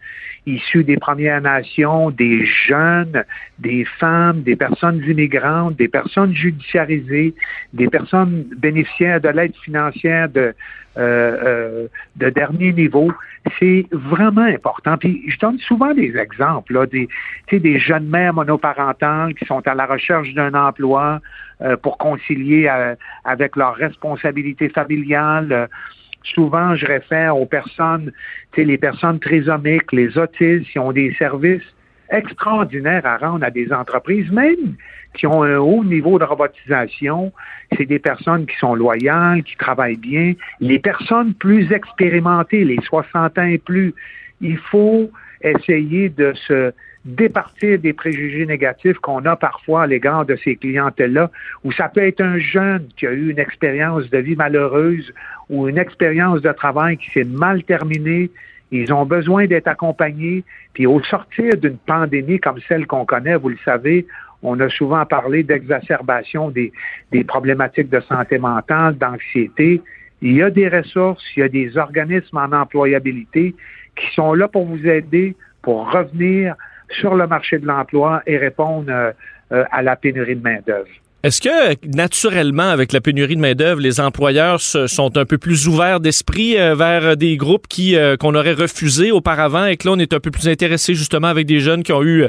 issues 0.47 0.83
des 0.83 0.97
Premières 0.97 1.41
Nations, 1.41 2.09
des 2.09 2.45
jeunes, 2.45 3.23
des 3.59 3.85
femmes, 3.99 4.41
des 4.41 4.55
personnes 4.55 5.03
immigrantes, 5.07 5.75
des 5.75 5.87
personnes 5.87 6.33
judiciarisées, 6.33 7.35
des 7.73 7.87
personnes 7.87 8.45
bénéficiaires 8.57 9.21
de 9.21 9.29
l'aide 9.29 9.55
financière 9.63 10.29
de, 10.29 10.53
euh, 10.97 11.37
euh, 11.45 11.87
de 12.15 12.29
dernier 12.29 12.73
niveau. 12.73 13.11
C'est 13.59 13.85
vraiment 13.91 14.41
important. 14.41 14.97
Puis 14.97 15.23
je 15.27 15.37
donne 15.37 15.59
souvent 15.59 15.93
des 15.93 16.17
exemples, 16.17 16.73
là, 16.73 16.85
des, 16.87 17.07
des 17.51 17.77
jeunes 17.79 18.07
mères 18.07 18.33
monoparentales 18.33 19.35
qui 19.35 19.45
sont 19.45 19.61
à 19.67 19.75
la 19.75 19.85
recherche 19.85 20.33
d'un 20.33 20.53
emploi 20.53 21.21
euh, 21.61 21.77
pour 21.77 21.97
concilier 21.97 22.67
avec 23.25 23.55
leurs 23.55 23.75
responsabilités 23.75 24.69
familiales. 24.69 25.69
Souvent, 26.33 26.75
je 26.75 26.85
réfère 26.85 27.37
aux 27.37 27.45
personnes, 27.45 28.11
les 28.55 28.77
personnes 28.77 29.19
trisomiques, 29.19 29.91
les 29.91 30.17
autistes, 30.17 30.69
qui 30.69 30.79
ont 30.79 30.91
des 30.91 31.13
services 31.17 31.63
extraordinaires 32.09 33.05
à 33.05 33.17
rendre 33.17 33.45
à 33.45 33.51
des 33.51 33.71
entreprises, 33.71 34.29
même 34.31 34.75
qui 35.13 35.27
ont 35.27 35.43
un 35.43 35.57
haut 35.57 35.83
niveau 35.83 36.19
de 36.19 36.23
robotisation. 36.23 37.31
C'est 37.75 37.85
des 37.85 37.99
personnes 37.99 38.45
qui 38.45 38.55
sont 38.57 38.75
loyales, 38.75 39.43
qui 39.43 39.55
travaillent 39.57 39.97
bien. 39.97 40.33
Les 40.59 40.79
personnes 40.79 41.33
plus 41.33 41.71
expérimentées, 41.71 42.63
les 42.63 42.79
60 42.81 43.37
ans 43.37 43.43
et 43.43 43.57
plus, 43.57 43.93
il 44.41 44.57
faut 44.57 45.09
essayer 45.41 46.09
de 46.09 46.33
se 46.47 46.71
départir 47.07 47.79
des 47.79 47.93
préjugés 47.93 48.45
négatifs 48.45 48.97
qu'on 48.99 49.25
a 49.25 49.35
parfois 49.35 49.83
à 49.83 49.87
l'égard 49.87 50.25
de 50.25 50.35
ces 50.43 50.57
clientèles-là, 50.57 51.31
où 51.63 51.71
ça 51.71 51.87
peut 51.87 52.05
être 52.05 52.21
un 52.21 52.37
jeune 52.37 52.87
qui 52.97 53.07
a 53.07 53.11
eu 53.11 53.31
une 53.31 53.39
expérience 53.39 54.09
de 54.09 54.17
vie 54.17 54.35
malheureuse 54.35 55.13
ou 55.49 55.69
une 55.69 55.77
expérience 55.77 56.41
de 56.41 56.51
travail 56.51 56.97
qui 56.97 57.09
s'est 57.11 57.23
mal 57.23 57.63
terminée. 57.63 58.29
Ils 58.71 58.93
ont 58.93 59.05
besoin 59.05 59.45
d'être 59.47 59.69
accompagnés. 59.69 60.43
Puis 60.73 60.85
au 60.85 61.01
sortir 61.03 61.55
d'une 61.55 61.77
pandémie 61.77 62.39
comme 62.39 62.59
celle 62.67 62.85
qu'on 62.85 63.05
connaît, 63.05 63.35
vous 63.35 63.49
le 63.49 63.57
savez, 63.63 64.05
on 64.43 64.59
a 64.59 64.69
souvent 64.69 65.05
parlé 65.05 65.43
d'exacerbation 65.43 66.51
des, 66.51 66.73
des 67.13 67.23
problématiques 67.23 67.89
de 67.89 68.01
santé 68.01 68.37
mentale, 68.37 68.97
d'anxiété. 68.97 69.81
Il 70.21 70.33
y 70.33 70.43
a 70.43 70.49
des 70.49 70.67
ressources, 70.67 71.23
il 71.37 71.39
y 71.39 71.43
a 71.43 71.49
des 71.49 71.77
organismes 71.77 72.37
en 72.37 72.51
employabilité 72.51 73.55
qui 73.95 74.13
sont 74.13 74.33
là 74.33 74.49
pour 74.49 74.65
vous 74.65 74.85
aider, 74.85 75.35
pour 75.61 75.89
revenir 75.91 76.55
sur 76.91 77.15
le 77.15 77.27
marché 77.27 77.59
de 77.59 77.65
l'emploi 77.65 78.21
et 78.25 78.37
répondre 78.37 78.89
euh, 78.89 79.11
euh, 79.51 79.63
à 79.71 79.81
la 79.81 79.95
pénurie 79.95 80.35
de 80.35 80.41
main-d'œuvre. 80.41 80.87
Est-ce 81.23 81.41
que 81.41 81.87
naturellement, 81.95 82.69
avec 82.69 82.93
la 82.93 83.01
pénurie 83.01 83.35
de 83.35 83.41
main-d'œuvre, 83.41 83.81
les 83.81 83.99
employeurs 83.99 84.61
sont 84.61 85.17
un 85.17 85.25
peu 85.25 85.37
plus 85.37 85.67
ouverts 85.67 85.99
d'esprit 85.99 86.57
euh, 86.57 86.75
vers 86.75 87.17
des 87.17 87.37
groupes 87.37 87.67
qui 87.67 87.97
qu'on 88.19 88.35
aurait 88.35 88.53
refusés 88.53 89.11
auparavant 89.11 89.65
et 89.65 89.77
que 89.77 89.87
là 89.87 89.95
on 89.95 89.99
est 89.99 90.13
un 90.13 90.19
peu 90.19 90.31
plus 90.31 90.47
intéressé 90.47 90.93
justement 90.93 91.27
avec 91.27 91.47
des 91.47 91.59
jeunes 91.59 91.83
qui 91.83 91.91
ont 91.91 92.03
eu 92.03 92.27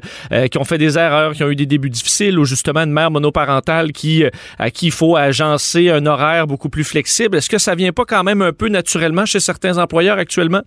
qui 0.50 0.58
ont 0.58 0.64
fait 0.64 0.78
des 0.78 0.98
erreurs, 0.98 1.34
qui 1.34 1.44
ont 1.44 1.50
eu 1.50 1.56
des 1.56 1.66
débuts 1.66 1.90
difficiles 1.90 2.38
ou 2.38 2.44
justement 2.44 2.80
une 2.80 2.92
mère 2.92 3.10
monoparentale 3.10 3.92
qui 3.92 4.24
à 4.58 4.70
qui 4.70 4.86
il 4.86 4.92
faut 4.92 5.16
agencer 5.16 5.90
un 5.90 6.06
horaire 6.06 6.46
beaucoup 6.46 6.70
plus 6.70 6.84
flexible? 6.84 7.36
Est-ce 7.36 7.50
que 7.50 7.58
ça 7.58 7.74
vient 7.74 7.92
pas 7.92 8.06
quand 8.06 8.24
même 8.24 8.40
un 8.40 8.52
peu 8.52 8.68
naturellement 8.68 9.26
chez 9.26 9.38
certains 9.38 9.76
employeurs 9.76 10.18
actuellement? 10.18 10.62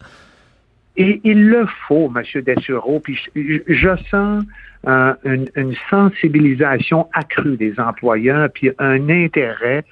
Et 0.97 1.21
il 1.23 1.47
le 1.47 1.65
faut, 1.87 2.11
M. 2.13 2.41
Dessureau, 2.41 2.99
puis 2.99 3.19
je, 3.35 3.95
sens 4.09 4.43
euh, 4.87 5.13
une, 5.23 5.75
sensibilisation 5.89 7.07
accrue 7.13 7.55
des 7.55 7.79
employeurs, 7.79 8.49
puis 8.53 8.71
un 8.77 9.09
intérêt 9.09 9.85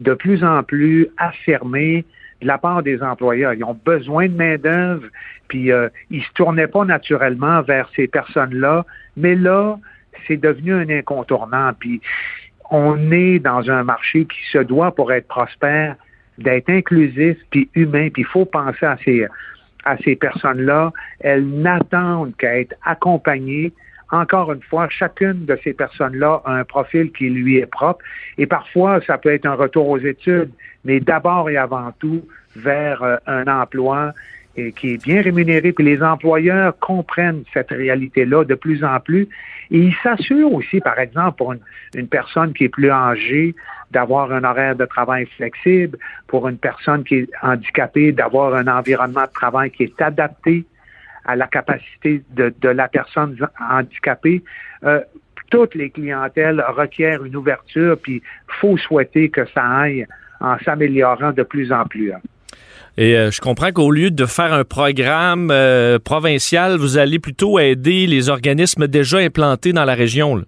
de 0.00 0.14
plus 0.14 0.42
en 0.42 0.62
plus 0.62 1.08
affirmé 1.18 2.04
de 2.40 2.46
la 2.46 2.58
part 2.58 2.82
des 2.82 3.02
employeurs. 3.02 3.54
Ils 3.54 3.64
ont 3.64 3.78
besoin 3.84 4.28
de 4.28 4.34
main-d'œuvre, 4.34 5.06
puis 5.48 5.70
euh, 5.70 5.88
ils 6.10 6.22
se 6.22 6.32
tournaient 6.34 6.66
pas 6.66 6.84
naturellement 6.84 7.62
vers 7.62 7.88
ces 7.94 8.08
personnes-là, 8.08 8.84
mais 9.16 9.34
là, 9.34 9.78
c'est 10.26 10.38
devenu 10.38 10.72
un 10.72 10.88
incontournant. 10.88 11.72
Puis 11.78 12.00
on 12.70 13.12
est 13.12 13.38
dans 13.38 13.70
un 13.70 13.84
marché 13.84 14.24
qui 14.24 14.40
se 14.50 14.58
doit, 14.58 14.94
pour 14.94 15.12
être 15.12 15.28
prospère, 15.28 15.96
d'être 16.38 16.70
inclusif 16.70 17.36
puis 17.50 17.68
humain. 17.74 18.08
Puis 18.12 18.22
il 18.22 18.26
faut 18.26 18.46
penser 18.46 18.86
à 18.86 18.96
ces 19.04 19.26
à 19.84 19.96
ces 19.98 20.16
personnes-là. 20.16 20.92
Elles 21.20 21.46
n'attendent 21.46 22.36
qu'à 22.36 22.60
être 22.60 22.74
accompagnées. 22.84 23.72
Encore 24.12 24.52
une 24.52 24.62
fois, 24.62 24.88
chacune 24.88 25.44
de 25.44 25.58
ces 25.62 25.72
personnes-là 25.72 26.42
a 26.44 26.52
un 26.52 26.64
profil 26.64 27.12
qui 27.12 27.30
lui 27.30 27.58
est 27.58 27.66
propre. 27.66 28.04
Et 28.38 28.46
parfois, 28.46 29.00
ça 29.06 29.18
peut 29.18 29.32
être 29.32 29.46
un 29.46 29.54
retour 29.54 29.88
aux 29.88 29.98
études, 29.98 30.50
mais 30.84 31.00
d'abord 31.00 31.48
et 31.48 31.56
avant 31.56 31.92
tout 31.98 32.26
vers 32.56 33.02
euh, 33.02 33.16
un 33.26 33.46
emploi 33.46 34.12
et 34.56 34.72
qui 34.72 34.94
est 34.94 35.02
bien 35.02 35.22
rémunéré. 35.22 35.72
Puis 35.72 35.84
les 35.84 36.02
employeurs 36.02 36.78
comprennent 36.78 37.44
cette 37.52 37.70
réalité-là 37.70 38.44
de 38.44 38.54
plus 38.54 38.84
en 38.84 38.98
plus. 39.00 39.28
Et 39.70 39.78
ils 39.78 39.94
s'assurent 40.02 40.52
aussi, 40.52 40.80
par 40.80 40.98
exemple, 40.98 41.36
pour 41.38 41.54
une, 41.94 42.08
personne 42.08 42.52
qui 42.52 42.64
est 42.64 42.68
plus 42.68 42.90
âgée, 42.90 43.54
d'avoir 43.90 44.32
un 44.32 44.44
horaire 44.44 44.76
de 44.76 44.84
travail 44.84 45.26
flexible, 45.36 45.98
pour 46.26 46.48
une 46.48 46.58
personne 46.58 47.04
qui 47.04 47.16
est 47.16 47.28
handicapée, 47.42 48.12
d'avoir 48.12 48.54
un 48.54 48.66
environnement 48.68 49.22
de 49.22 49.32
travail 49.32 49.70
qui 49.70 49.84
est 49.84 50.02
adapté 50.02 50.64
à 51.24 51.36
la 51.36 51.46
capacité 51.46 52.22
de, 52.30 52.52
de 52.60 52.68
la 52.68 52.88
personne 52.88 53.36
handicapée. 53.70 54.42
Euh, 54.84 55.00
toutes 55.50 55.74
les 55.74 55.90
clientèles 55.90 56.64
requièrent 56.68 57.24
une 57.24 57.36
ouverture, 57.36 57.98
puis 58.00 58.22
faut 58.60 58.76
souhaiter 58.76 59.28
que 59.28 59.44
ça 59.46 59.64
aille 59.64 60.06
en 60.40 60.58
s'améliorant 60.60 61.32
de 61.32 61.42
plus 61.42 61.72
en 61.72 61.84
plus. 61.84 62.12
Hein. 62.12 62.20
Et 63.00 63.16
euh, 63.16 63.30
je 63.30 63.40
comprends 63.40 63.72
qu'au 63.72 63.90
lieu 63.90 64.10
de 64.10 64.26
faire 64.26 64.52
un 64.52 64.62
programme 64.62 65.50
euh, 65.50 65.98
provincial, 65.98 66.76
vous 66.76 66.98
allez 66.98 67.18
plutôt 67.18 67.58
aider 67.58 68.06
les 68.06 68.28
organismes 68.28 68.86
déjà 68.88 69.16
implantés 69.16 69.72
dans 69.72 69.86
la 69.86 69.94
région. 69.94 70.44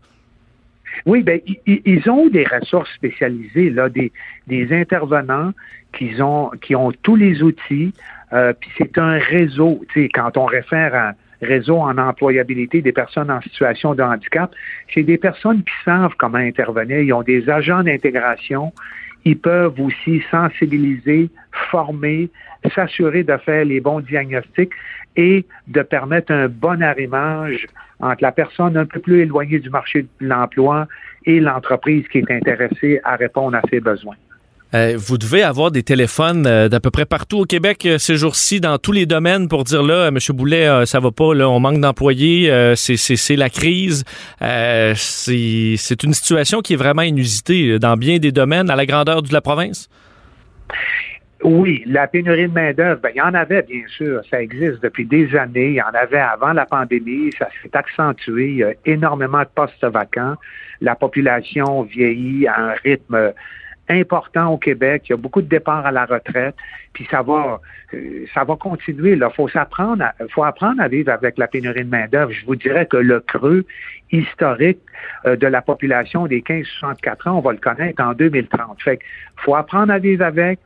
Oui, 1.07 1.23
ben 1.23 1.41
ils 1.67 2.11
ont 2.11 2.29
des 2.29 2.45
ressources 2.45 2.93
spécialisées, 2.95 3.71
là, 3.71 3.89
des, 3.89 4.13
des 4.49 4.71
intervenants 4.71 5.53
qui 5.97 6.21
ont 6.21 6.51
qui 6.61 6.77
ont 6.77 6.93
tous 7.03 7.17
les 7.17 7.43
outils. 7.43 7.95
Euh, 8.35 8.53
puis 8.53 8.69
c'est 8.77 8.99
un 8.99 9.19
réseau. 9.19 9.83
Tu 9.95 10.11
quand 10.11 10.37
on 10.37 10.45
réfère 10.45 10.95
à 10.95 11.13
réseau 11.41 11.79
en 11.79 11.97
employabilité 11.97 12.83
des 12.83 12.93
personnes 12.93 13.31
en 13.31 13.41
situation 13.41 13.95
de 13.95 14.03
handicap, 14.03 14.55
c'est 14.93 15.05
des 15.05 15.17
personnes 15.17 15.63
qui 15.63 15.75
savent 15.87 16.13
comment 16.19 16.37
intervenir. 16.37 16.99
Ils 17.01 17.15
ont 17.15 17.23
des 17.23 17.49
agents 17.49 17.83
d'intégration. 17.83 18.75
Ils 19.25 19.39
peuvent 19.39 19.79
aussi 19.81 20.23
sensibiliser, 20.31 21.31
former, 21.71 22.29
s'assurer 22.75 23.23
de 23.23 23.37
faire 23.37 23.65
les 23.65 23.81
bons 23.81 24.01
diagnostics 24.01 24.73
et 25.17 25.45
de 25.69 25.83
permettre 25.83 26.33
un 26.33 26.49
bon 26.49 26.83
arrimage 26.83 27.67
entre 28.01 28.23
la 28.23 28.33
personne 28.33 28.77
un 28.77 28.87
peu 28.87 29.01
plus 29.01 29.21
éloignée 29.21 29.61
du 29.61 29.71
marché 29.71 30.03
de 30.03 30.27
l'emploi 30.27 30.89
et 31.25 31.39
l'entreprise 31.39 32.07
qui 32.09 32.19
est 32.19 32.31
intéressée 32.31 33.01
à 33.05 33.17
répondre 33.17 33.57
à 33.57 33.63
ses 33.71 33.81
besoins. 33.81 34.17
Euh, 34.75 34.95
vous 34.97 35.19
devez 35.19 35.43
avoir 35.43 35.71
des 35.71 35.83
téléphones 35.83 36.47
euh, 36.47 36.69
d'à 36.69 36.81
peu 36.81 36.91
près 36.91 37.05
partout 37.05 37.41
au 37.41 37.45
Québec 37.45 37.85
euh, 37.85 37.99
ces 37.99 38.17
jours-ci, 38.17 38.61
dans 38.61 38.79
tous 38.79 38.93
les 38.93 39.05
domaines, 39.05 39.49
pour 39.49 39.65
dire 39.65 39.83
là, 39.83 40.09
M. 40.09 40.17
Boulet, 40.31 40.87
ça 40.87 40.99
va 40.99 41.11
pas, 41.11 41.35
là, 41.35 41.49
on 41.49 41.61
manque 41.61 41.81
d'employés, 41.81 42.51
c'est 42.77 43.37
la 43.37 43.51
crise. 43.51 44.05
c'est 44.41 46.03
une 46.05 46.15
situation 46.15 46.61
qui 46.61 46.75
est 46.75 46.77
vraiment 46.77 47.03
inusitée 47.03 47.79
dans 47.79 47.97
bien 47.97 48.19
des 48.19 48.33
domaines 48.33 48.71
à 48.71 48.77
la 48.77 48.87
grandeur 48.87 49.23
de 49.23 49.33
la 49.33 49.41
province? 49.41 49.89
Oui, 51.45 51.83
la 51.87 52.07
pénurie 52.07 52.49
de 52.49 52.53
main-d'œuvre, 52.53 53.01
ben, 53.03 53.11
il 53.15 53.19
y 53.19 53.21
en 53.21 53.35
avait, 53.35 53.63
bien 53.63 53.83
sûr. 53.89 54.23
Ça 54.31 54.41
existe 54.41 54.81
depuis 54.81 55.05
des 55.05 55.35
années. 55.35 55.71
Il 55.71 55.75
y 55.75 55.83
en 55.83 55.93
avait 55.93 56.21
avant 56.21 56.53
la 56.53 56.67
pandémie. 56.67 57.31
Ça 57.37 57.49
s'est 57.63 57.77
accentué. 57.77 58.51
Il 58.51 58.57
y 58.59 58.65
a 58.65 58.73
énormément 58.87 59.41
de 59.41 59.49
postes 59.53 59.85
vacants. 59.85 60.37
La 60.81 60.95
population 60.95 61.83
vieillit 61.83 62.47
à 62.47 62.61
un 62.61 62.75
rythme 62.85 63.33
important 63.89 64.53
au 64.53 64.59
Québec. 64.59 65.03
Il 65.07 65.11
y 65.11 65.13
a 65.15 65.17
beaucoup 65.17 65.43
de 65.43 65.49
départs 65.49 65.85
à 65.87 65.91
la 65.91 66.05
retraite. 66.05 66.55
Puis 66.93 67.07
ça 67.11 67.23
va, 67.23 67.61
euh, 67.95 68.27
ça 68.35 68.45
va 68.45 68.57
continuer. 68.57 69.13
Il 69.13 69.29
faut 69.35 69.49
s'apprendre, 69.49 70.05
faut 70.31 70.45
apprendre 70.45 70.81
à 70.83 70.89
vivre 70.89 71.13
avec 71.13 71.39
la 71.39 71.47
pénurie 71.47 71.85
de 71.85 71.91
main 71.91 72.07
d'œuvre. 72.07 72.33
Je 72.33 72.45
vous 72.47 72.57
dirais 72.57 72.87
que 72.87 72.97
le 72.97 73.21
creux 73.21 73.65
historique 74.11 74.81
euh, 75.27 75.37
de 75.37 75.47
la 75.47 75.63
population 75.63 76.27
des 76.27 76.41
15-64 76.43 77.29
ans, 77.29 77.39
on 77.39 77.41
va 77.41 77.53
le 77.53 77.59
connaître 77.59 78.03
en 78.03 78.13
2030. 78.13 78.83
Fait 78.83 78.99
faut 79.37 79.55
apprendre 79.55 79.93
à 79.93 79.99
vivre 79.99 80.25
avec. 80.25 80.59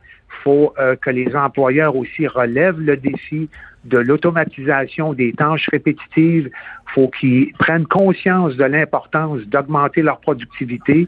Faut 0.43 0.73
euh, 0.77 0.95
que 0.95 1.09
les 1.09 1.35
employeurs 1.35 1.95
aussi 1.95 2.27
relèvent 2.27 2.79
le 2.79 2.97
défi 2.97 3.49
de 3.87 3.97
l'automatisation 3.97 5.13
des 5.13 5.33
tâches 5.33 5.67
répétitives. 5.71 6.49
faut 6.93 7.09
qu'ils 7.09 7.53
prennent 7.53 7.85
conscience 7.85 8.55
de 8.55 8.63
l'importance 8.63 9.41
d'augmenter 9.41 10.01
leur 10.01 10.19
productivité 10.19 11.07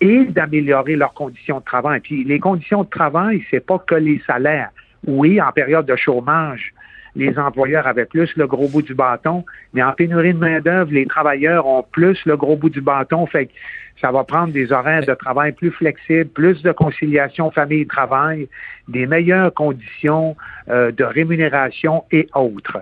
et 0.00 0.24
d'améliorer 0.24 0.96
leurs 0.96 1.14
conditions 1.14 1.60
de 1.60 1.64
travail. 1.64 2.00
Puis 2.00 2.24
les 2.24 2.40
conditions 2.40 2.84
de 2.84 2.88
travail, 2.88 3.44
c'est 3.50 3.64
pas 3.64 3.78
que 3.78 3.94
les 3.94 4.20
salaires. 4.26 4.70
Oui, 5.06 5.40
en 5.40 5.52
période 5.52 5.86
de 5.86 5.96
chômage, 5.96 6.72
les 7.16 7.38
employeurs 7.38 7.86
avaient 7.86 8.04
plus 8.04 8.30
le 8.36 8.46
gros 8.46 8.68
bout 8.68 8.82
du 8.82 8.94
bâton, 8.94 9.44
mais 9.74 9.82
en 9.82 9.92
pénurie 9.92 10.34
de 10.34 10.38
main-d'œuvre, 10.38 10.92
les 10.92 11.06
travailleurs 11.06 11.66
ont 11.66 11.82
plus 11.82 12.18
le 12.24 12.36
gros 12.36 12.56
bout 12.56 12.70
du 12.70 12.80
bâton. 12.80 13.26
Fait 13.26 13.46
que 13.46 13.52
ça 14.00 14.10
va 14.10 14.24
prendre 14.24 14.52
des 14.52 14.72
horaires 14.72 15.04
de 15.04 15.14
travail 15.14 15.52
plus 15.52 15.70
flexibles, 15.70 16.30
plus 16.30 16.62
de 16.62 16.72
conciliation 16.72 17.50
famille-travail, 17.50 18.48
des 18.88 19.06
meilleures 19.06 19.52
conditions 19.52 20.36
euh, 20.68 20.90
de 20.90 21.04
rémunération 21.04 22.04
et 22.10 22.26
autres. 22.34 22.78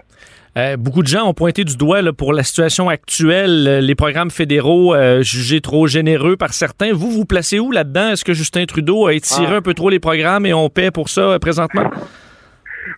Euh, 0.57 0.77
beaucoup 0.77 1.03
de 1.03 1.09
gens 1.09 1.29
ont 1.29 1.35
pointé 1.35 1.65
du 1.65 1.77
doigt 1.77 2.01
pour 2.13 2.33
la 2.33 2.43
situation 2.43 2.89
actuelle, 2.89 3.67
euh, 3.69 3.81
les 3.81 3.95
programmes 3.95 4.31
fédéraux 4.31 4.95
jugés 5.23 5.61
trop 5.61 5.87
généreux 5.87 6.37
par 6.37 6.53
certains. 6.53 6.93
Vous, 6.93 7.11
vous 7.11 7.25
placez 7.25 7.59
où 7.59 7.71
là-dedans? 7.73 8.11
Est-ce 8.11 8.25
que 8.25 8.33
Justin 8.33 8.65
Trudeau 8.67 9.07
a 9.07 9.15
étiré 9.15 9.55
ah. 9.55 9.57
un 9.57 9.63
peu 9.63 9.75
trop 9.75 9.91
les 9.91 10.01
programmes 10.01 10.47
et 10.47 10.55
on 10.55 10.69
paie 10.69 10.91
pour 10.91 11.09
ça 11.09 11.39
présentement? 11.41 11.91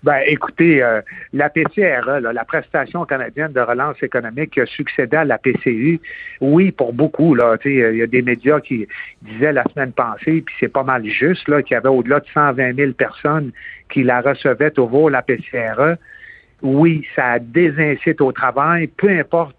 Ben, 0.02 0.20
écoutez, 0.26 0.82
euh, 0.82 1.00
la 1.32 1.50
PCRE, 1.50 2.20
la 2.20 2.44
prestation 2.44 3.04
canadienne 3.04 3.52
de 3.52 3.60
relance 3.60 4.02
économique 4.02 4.52
qui 4.52 4.60
a 4.60 4.66
succédé 4.66 5.16
à 5.16 5.24
la 5.24 5.38
PCU, 5.38 6.00
oui, 6.40 6.72
pour 6.72 6.92
beaucoup, 6.92 7.34
là, 7.34 7.56
il 7.64 7.96
y 7.96 8.02
a 8.02 8.06
des 8.06 8.22
médias 8.22 8.60
qui 8.60 8.86
disaient 9.22 9.52
la 9.52 9.64
semaine 9.64 9.92
passée, 9.92 10.42
puis 10.42 10.54
c'est 10.58 10.72
pas 10.72 10.82
mal 10.82 11.04
juste, 11.06 11.48
là, 11.48 11.62
qu'il 11.62 11.74
y 11.74 11.78
avait 11.78 11.88
au-delà 11.88 12.20
de 12.20 12.26
120 12.32 12.74
000 12.74 12.92
personnes 12.92 13.52
qui 13.90 14.02
la 14.02 14.20
recevaient 14.20 14.78
au 14.78 14.86
vaut 14.86 15.08
la 15.08 15.22
PCRE. 15.22 15.96
Oui, 16.62 17.06
ça 17.16 17.38
désincite 17.38 18.20
au 18.20 18.32
travail, 18.32 18.86
peu 18.86 19.08
importe 19.08 19.56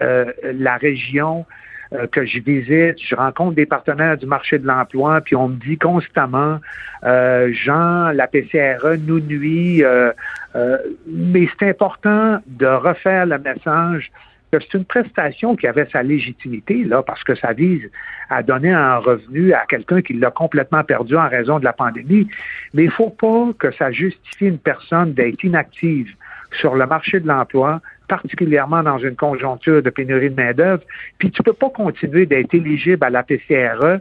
euh, 0.00 0.32
la 0.42 0.76
région, 0.76 1.46
euh, 1.94 2.06
que 2.06 2.24
je 2.24 2.40
visite, 2.40 2.96
je 2.98 3.14
rencontre 3.14 3.54
des 3.54 3.66
partenaires 3.66 4.16
du 4.16 4.26
marché 4.26 4.58
de 4.58 4.66
l'emploi, 4.66 5.20
puis 5.20 5.36
on 5.36 5.48
me 5.48 5.56
dit 5.56 5.76
constamment, 5.78 6.58
euh, 7.04 7.52
Jean, 7.52 8.12
la 8.12 8.26
PCRE 8.26 8.96
nous 8.98 9.20
nuit, 9.20 9.82
euh, 9.84 10.12
euh, 10.54 10.78
mais 11.06 11.48
c'est 11.58 11.68
important 11.68 12.38
de 12.46 12.66
refaire 12.66 13.26
le 13.26 13.38
message 13.38 14.10
que 14.52 14.58
c'est 14.60 14.74
une 14.74 14.84
prestation 14.84 15.56
qui 15.56 15.66
avait 15.66 15.88
sa 15.90 16.02
légitimité, 16.02 16.84
là, 16.84 17.02
parce 17.02 17.24
que 17.24 17.34
ça 17.34 17.52
vise 17.52 17.90
à 18.28 18.42
donner 18.42 18.70
un 18.70 18.98
revenu 18.98 19.52
à 19.54 19.64
quelqu'un 19.66 20.02
qui 20.02 20.12
l'a 20.12 20.30
complètement 20.30 20.84
perdu 20.84 21.16
en 21.16 21.28
raison 21.28 21.58
de 21.58 21.64
la 21.64 21.72
pandémie. 21.72 22.28
Mais 22.74 22.84
il 22.84 22.88
ne 22.88 22.92
faut 22.92 23.10
pas 23.10 23.48
que 23.58 23.70
ça 23.72 23.90
justifie 23.90 24.46
une 24.46 24.58
personne 24.58 25.14
d'être 25.14 25.42
inactive 25.42 26.14
sur 26.60 26.74
le 26.74 26.86
marché 26.86 27.18
de 27.20 27.28
l'emploi, 27.28 27.80
particulièrement 28.08 28.82
dans 28.82 28.98
une 28.98 29.16
conjoncture 29.16 29.82
de 29.82 29.90
pénurie 29.90 30.30
de 30.30 30.34
main-d'œuvre. 30.34 30.82
Puis 31.18 31.30
tu 31.30 31.42
peux 31.42 31.52
pas 31.52 31.70
continuer 31.70 32.26
d'être 32.26 32.54
éligible 32.54 33.04
à 33.04 33.10
la 33.10 33.22
PCRE 33.22 34.00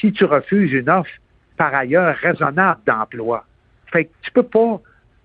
si 0.00 0.12
tu 0.12 0.24
refuses 0.24 0.72
une 0.72 0.90
offre 0.90 1.10
par 1.56 1.74
ailleurs 1.74 2.16
raisonnable 2.16 2.80
d'emploi. 2.86 3.44
Fait 3.92 4.06
que 4.06 4.10
tu 4.22 4.30
peux 4.32 4.42
pas 4.42 4.80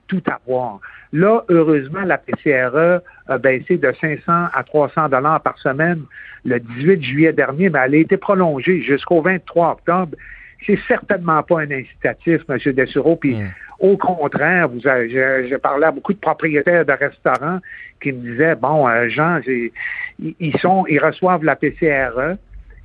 tout 0.08 0.24
avoir. 0.28 0.80
Là, 1.14 1.44
heureusement, 1.50 2.02
la 2.02 2.18
PCRE 2.18 3.02
a 3.28 3.38
baissé 3.38 3.78
de 3.78 3.92
500 4.00 4.22
à 4.54 4.64
300 4.64 5.10
dollars 5.10 5.42
par 5.42 5.58
semaine 5.58 6.04
le 6.46 6.60
18 6.60 7.04
juillet 7.04 7.34
dernier, 7.34 7.70
mais 7.70 7.80
elle 7.86 7.96
a 7.96 7.98
été 7.98 8.18
prolongée 8.18 8.82
jusqu'au 8.82 9.22
23 9.22 9.72
octobre. 9.72 10.18
C'est 10.66 10.80
certainement 10.88 11.42
pas 11.44 11.62
un 11.62 11.72
incitatif, 11.72 12.42
M. 12.48 12.74
Dessureau. 12.74 13.16
Puis 13.16 13.36
au 13.80 13.98
contraire, 13.98 14.70
vous 14.70 14.80
j'ai 14.82 15.58
parlé 15.62 15.86
à 15.86 15.92
beaucoup 15.92 16.14
de 16.14 16.20
propriétaires 16.20 16.86
de 16.86 16.94
restaurants 16.94 17.60
qui 18.02 18.12
me 18.12 18.32
disaient 18.32 18.56
bon, 18.56 18.88
euh, 18.88 19.10
Jean, 19.10 19.40
ils 20.20 20.58
sont, 20.60 20.86
ils 20.88 21.00
reçoivent 21.00 21.44
la 21.44 21.56
PCRE, 21.56 22.38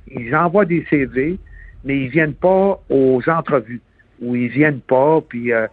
ils 0.09 0.35
envoient 0.35 0.65
des 0.65 0.85
CV, 0.89 1.37
mais 1.83 1.99
ils 1.99 2.09
viennent 2.09 2.33
pas 2.33 2.79
aux 2.89 3.21
entrevues 3.27 3.81
ou 4.21 4.35
ils 4.35 4.49
viennent 4.49 4.81
pas. 4.81 5.21
Puis, 5.21 5.53
euh, 5.53 5.67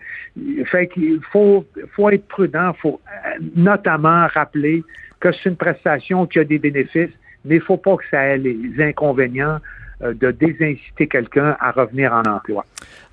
fait 0.67 0.89
qu'il 0.89 1.21
faut, 1.33 1.65
faut 1.93 2.11
être 2.11 2.27
prudent. 2.29 2.73
faut 2.75 3.01
euh, 3.07 3.39
notamment 3.57 4.27
rappeler 4.29 4.83
que 5.21 5.33
c'est 5.33 5.49
une 5.49 5.57
prestation 5.57 6.27
qui 6.27 6.39
a 6.39 6.45
des 6.45 6.59
bénéfices, 6.59 7.11
mais 7.45 7.57
il 7.57 7.63
faut 7.63 7.77
pas 7.77 7.97
que 7.97 8.05
ça 8.11 8.23
ait 8.23 8.39
les 8.39 8.75
inconvénients 8.79 9.59
de 10.01 10.31
désinciter 10.31 11.07
quelqu'un 11.07 11.57
à 11.61 11.71
revenir 11.71 12.13
en 12.13 12.23
emploi. 12.31 12.65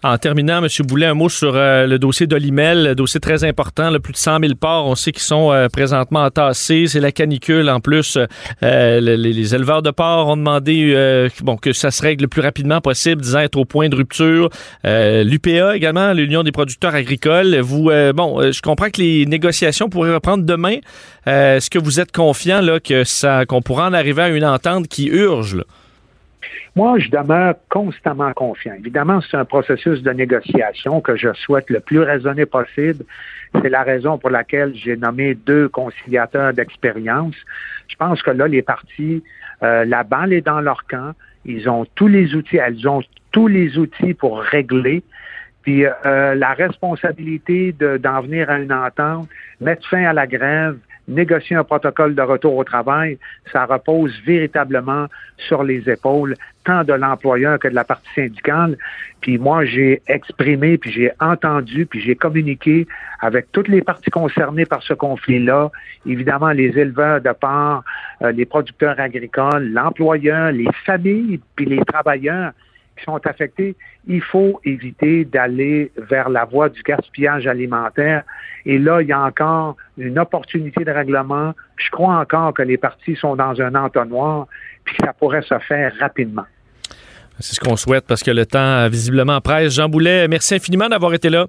En 0.03 0.17
terminant, 0.17 0.63
M. 0.63 0.67
Boulet, 0.87 1.05
un 1.05 1.13
mot 1.13 1.29
sur 1.29 1.55
euh, 1.55 1.85
le 1.85 1.99
dossier 1.99 2.25
d'Olimel, 2.25 2.95
dossier 2.95 3.19
très 3.19 3.43
important, 3.43 3.91
plus 3.99 4.13
de 4.13 4.17
100 4.17 4.39
000 4.39 4.55
ports, 4.55 4.87
on 4.87 4.95
sait 4.95 5.11
qu'ils 5.11 5.21
sont 5.21 5.51
euh, 5.51 5.67
présentement 5.67 6.23
entassés, 6.23 6.87
c'est 6.87 6.99
la 6.99 7.11
canicule 7.11 7.69
en 7.69 7.79
plus. 7.79 8.17
les, 8.63 9.55
éleveurs 9.55 9.83
de 9.83 9.91
porcs 9.91 10.27
ont 10.27 10.37
demandé 10.37 11.29
bon, 11.41 11.55
que 11.55 11.71
ça 11.71 11.91
se 11.91 12.01
règle 12.01 12.23
le 12.23 12.27
plus 12.29 12.41
rapidement 12.41 12.81
possible, 12.81 13.21
disant 13.21 13.39
être 13.39 13.57
au 13.57 13.65
point 13.65 13.89
de 13.89 13.95
rupture. 13.95 14.49
L'UPA 14.83 15.75
également, 15.75 16.13
l'Union 16.13 16.41
des 16.41 16.51
producteurs 16.51 16.95
agricoles. 16.95 17.59
Vous, 17.59 17.91
bon, 18.15 18.51
je 18.51 18.61
comprends 18.61 18.89
que 18.89 19.01
les 19.01 19.25
négociations 19.25 19.89
pourraient 19.89 20.13
reprendre 20.13 20.43
demain. 20.45 20.77
Est-ce 21.25 21.69
que 21.69 21.79
vous 21.79 21.99
êtes 21.99 22.11
confiant 22.11 22.61
qu'on 23.47 23.61
pourra 23.61 23.87
en 23.87 23.93
arriver 23.93 24.21
à 24.21 24.29
une 24.29 24.45
entente 24.45 24.87
qui 24.87 25.07
urge? 25.07 25.63
Moi, 26.75 26.99
je 26.99 27.09
demeure 27.09 27.55
constamment 27.69 28.31
confiant. 28.31 28.73
Évidemment, 28.73 29.19
c'est 29.19 29.35
un 29.35 29.43
processus 29.43 30.01
de 30.01 30.11
négociation 30.11 31.01
que 31.01 31.17
je 31.17 31.33
souhaite 31.33 31.69
le 31.69 31.81
plus 31.81 31.99
raisonné 31.99 32.45
possible. 32.45 33.03
C'est 33.61 33.69
la 33.69 33.83
raison 33.83 34.17
pour 34.17 34.29
laquelle 34.29 34.73
j'ai 34.73 34.95
nommé 34.95 35.35
deux 35.35 35.67
conciliateurs 35.67 36.53
d'expérience. 36.53 37.35
Je 37.89 37.95
pense 37.97 38.21
que 38.23 38.31
là, 38.31 38.47
les 38.47 38.61
partis, 38.61 39.21
euh, 39.63 39.83
la 39.83 40.03
balle 40.03 40.31
est 40.31 40.45
dans 40.45 40.61
leur 40.61 40.85
camp. 40.85 41.11
Ils 41.43 41.69
ont 41.69 41.85
tous 41.95 42.07
les 42.07 42.35
outils, 42.35 42.57
elles 42.57 42.87
ont 42.87 43.01
tous 43.33 43.47
les 43.47 43.77
outils 43.77 44.13
pour 44.13 44.39
régler. 44.39 45.03
Puis 45.63 45.85
euh, 45.85 46.35
la 46.35 46.53
responsabilité 46.53 47.73
d'en 47.73 48.21
venir 48.21 48.49
à 48.49 48.59
une 48.59 48.71
entente, 48.71 49.27
mettre 49.59 49.87
fin 49.89 50.05
à 50.05 50.13
la 50.13 50.25
grève, 50.25 50.77
négocier 51.11 51.55
un 51.55 51.63
protocole 51.63 52.15
de 52.15 52.21
retour 52.21 52.55
au 52.55 52.63
travail, 52.63 53.17
ça 53.51 53.65
repose 53.65 54.13
véritablement 54.25 55.07
sur 55.37 55.63
les 55.63 55.89
épaules 55.89 56.35
tant 56.63 56.83
de 56.83 56.93
l'employeur 56.93 57.59
que 57.59 57.67
de 57.67 57.75
la 57.75 57.83
partie 57.83 58.09
syndicale. 58.15 58.77
Puis 59.21 59.37
moi, 59.37 59.65
j'ai 59.65 60.01
exprimé, 60.07 60.77
puis 60.77 60.91
j'ai 60.91 61.11
entendu, 61.19 61.85
puis 61.85 62.01
j'ai 62.01 62.15
communiqué 62.15 62.87
avec 63.19 63.51
toutes 63.51 63.67
les 63.67 63.81
parties 63.81 64.11
concernées 64.11 64.65
par 64.65 64.83
ce 64.83 64.93
conflit-là. 64.93 65.71
Évidemment, 66.05 66.51
les 66.51 66.77
éleveurs 66.77 67.21
de 67.21 67.31
porc, 67.31 67.83
euh, 68.21 68.31
les 68.31 68.45
producteurs 68.45 68.99
agricoles, 68.99 69.71
l'employeur, 69.71 70.51
les 70.51 70.69
familles, 70.85 71.39
puis 71.55 71.65
les 71.65 71.83
travailleurs 71.85 72.51
sont 73.03 73.19
affectés, 73.25 73.75
il 74.07 74.21
faut 74.21 74.59
éviter 74.65 75.25
d'aller 75.25 75.91
vers 75.97 76.29
la 76.29 76.45
voie 76.45 76.69
du 76.69 76.81
gaspillage 76.81 77.47
alimentaire. 77.47 78.23
Et 78.65 78.77
là, 78.77 79.01
il 79.01 79.07
y 79.07 79.11
a 79.11 79.21
encore 79.21 79.75
une 79.97 80.19
opportunité 80.19 80.83
de 80.83 80.91
règlement. 80.91 81.53
Je 81.77 81.89
crois 81.89 82.15
encore 82.15 82.53
que 82.53 82.61
les 82.61 82.77
partis 82.77 83.15
sont 83.15 83.35
dans 83.35 83.59
un 83.61 83.75
entonnoir, 83.75 84.47
puis 84.83 84.95
ça 84.99 85.13
pourrait 85.13 85.41
se 85.41 85.57
faire 85.59 85.93
rapidement. 85.99 86.45
C'est 87.39 87.55
ce 87.55 87.59
qu'on 87.59 87.75
souhaite 87.75 88.05
parce 88.07 88.21
que 88.21 88.31
le 88.31 88.45
temps 88.45 88.87
visiblement 88.87 89.41
presse. 89.41 89.73
Jean 89.73 89.89
Boulet, 89.89 90.27
merci 90.27 90.55
infiniment 90.55 90.89
d'avoir 90.89 91.13
été 91.13 91.29
là. 91.29 91.47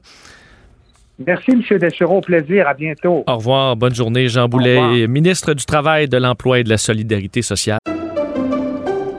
Merci, 1.19 1.53
M. 1.53 1.79
Deschereaux. 1.79 2.21
Plaisir. 2.21 2.67
À 2.67 2.75
bientôt. 2.75 3.25
Au 3.27 3.37
revoir. 3.37 3.77
Bonne 3.77 3.95
journée, 3.95 4.29
Jean 4.29 4.49
Boulet, 4.49 5.07
ministre 5.07 5.55
du 5.55 5.65
Travail, 5.65 6.09
de 6.09 6.17
l'Emploi 6.17 6.61
et 6.61 6.65
de 6.65 6.71
la 6.71 6.79
Solidarité 6.79 7.43
sociale. 7.43 7.79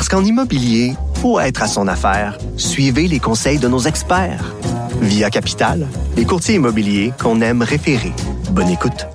Parce 0.00 0.08
qu'en 0.08 0.24
immobilier, 0.24 0.94
pour 1.20 1.42
être 1.42 1.62
à 1.62 1.66
son 1.66 1.86
affaire, 1.86 2.38
suivez 2.56 3.06
les 3.06 3.18
conseils 3.18 3.58
de 3.58 3.68
nos 3.68 3.80
experts. 3.80 4.54
Via 5.02 5.28
Capital, 5.28 5.86
les 6.16 6.24
courtiers 6.24 6.54
immobiliers 6.54 7.12
qu'on 7.20 7.42
aime 7.42 7.60
référer. 7.60 8.14
Bonne 8.50 8.70
écoute. 8.70 9.06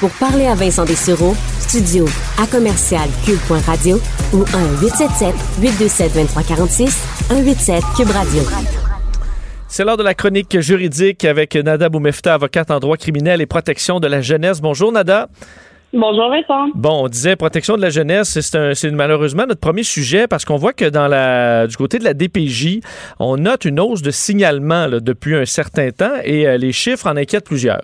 Pour 0.00 0.10
parler 0.18 0.46
à 0.46 0.56
Vincent 0.56 0.84
Dessureau, 0.84 1.36
studio 1.60 2.06
à 2.42 2.46
commercial 2.48 3.08
cube.radio 3.24 4.00
ou 4.32 4.42
1-877-827-2346, 5.60 6.90
187 7.28 7.84
Cube 7.96 8.10
Radio. 8.10 8.42
C'est 9.68 9.84
l'heure 9.84 9.96
de 9.96 10.02
la 10.02 10.14
chronique 10.14 10.58
juridique 10.58 11.24
avec 11.24 11.54
Nada 11.54 11.88
Boumefta, 11.88 12.34
avocate 12.34 12.72
en 12.72 12.80
droit 12.80 12.96
criminel 12.96 13.40
et 13.40 13.46
protection 13.46 14.00
de 14.00 14.08
la 14.08 14.22
jeunesse. 14.22 14.60
Bonjour 14.60 14.90
Nada. 14.90 15.28
Bonjour 15.92 16.30
Vincent. 16.30 16.68
Bon, 16.74 17.04
on 17.04 17.08
disait 17.08 17.36
protection 17.36 17.76
de 17.76 17.82
la 17.82 17.90
jeunesse, 17.90 18.40
c'est 18.40 18.56
un- 18.58 18.90
malheureusement 18.92 19.44
notre 19.46 19.60
premier 19.60 19.82
sujet 19.82 20.26
parce 20.26 20.44
qu'on 20.46 20.56
voit 20.56 20.72
que 20.72 20.86
dans 20.88 21.06
la 21.06 21.66
du 21.66 21.76
côté 21.76 21.98
de 21.98 22.04
la 22.04 22.14
DPJ, 22.14 22.80
on 23.20 23.36
note 23.36 23.66
une 23.66 23.78
hausse 23.78 24.00
de 24.00 24.10
signalement 24.10 24.86
là, 24.86 25.00
depuis 25.00 25.34
un 25.36 25.44
certain 25.44 25.90
temps 25.90 26.14
et 26.24 26.46
euh, 26.46 26.56
les 26.56 26.72
chiffres 26.72 27.06
en 27.06 27.16
inquiètent 27.16 27.44
plusieurs. 27.44 27.82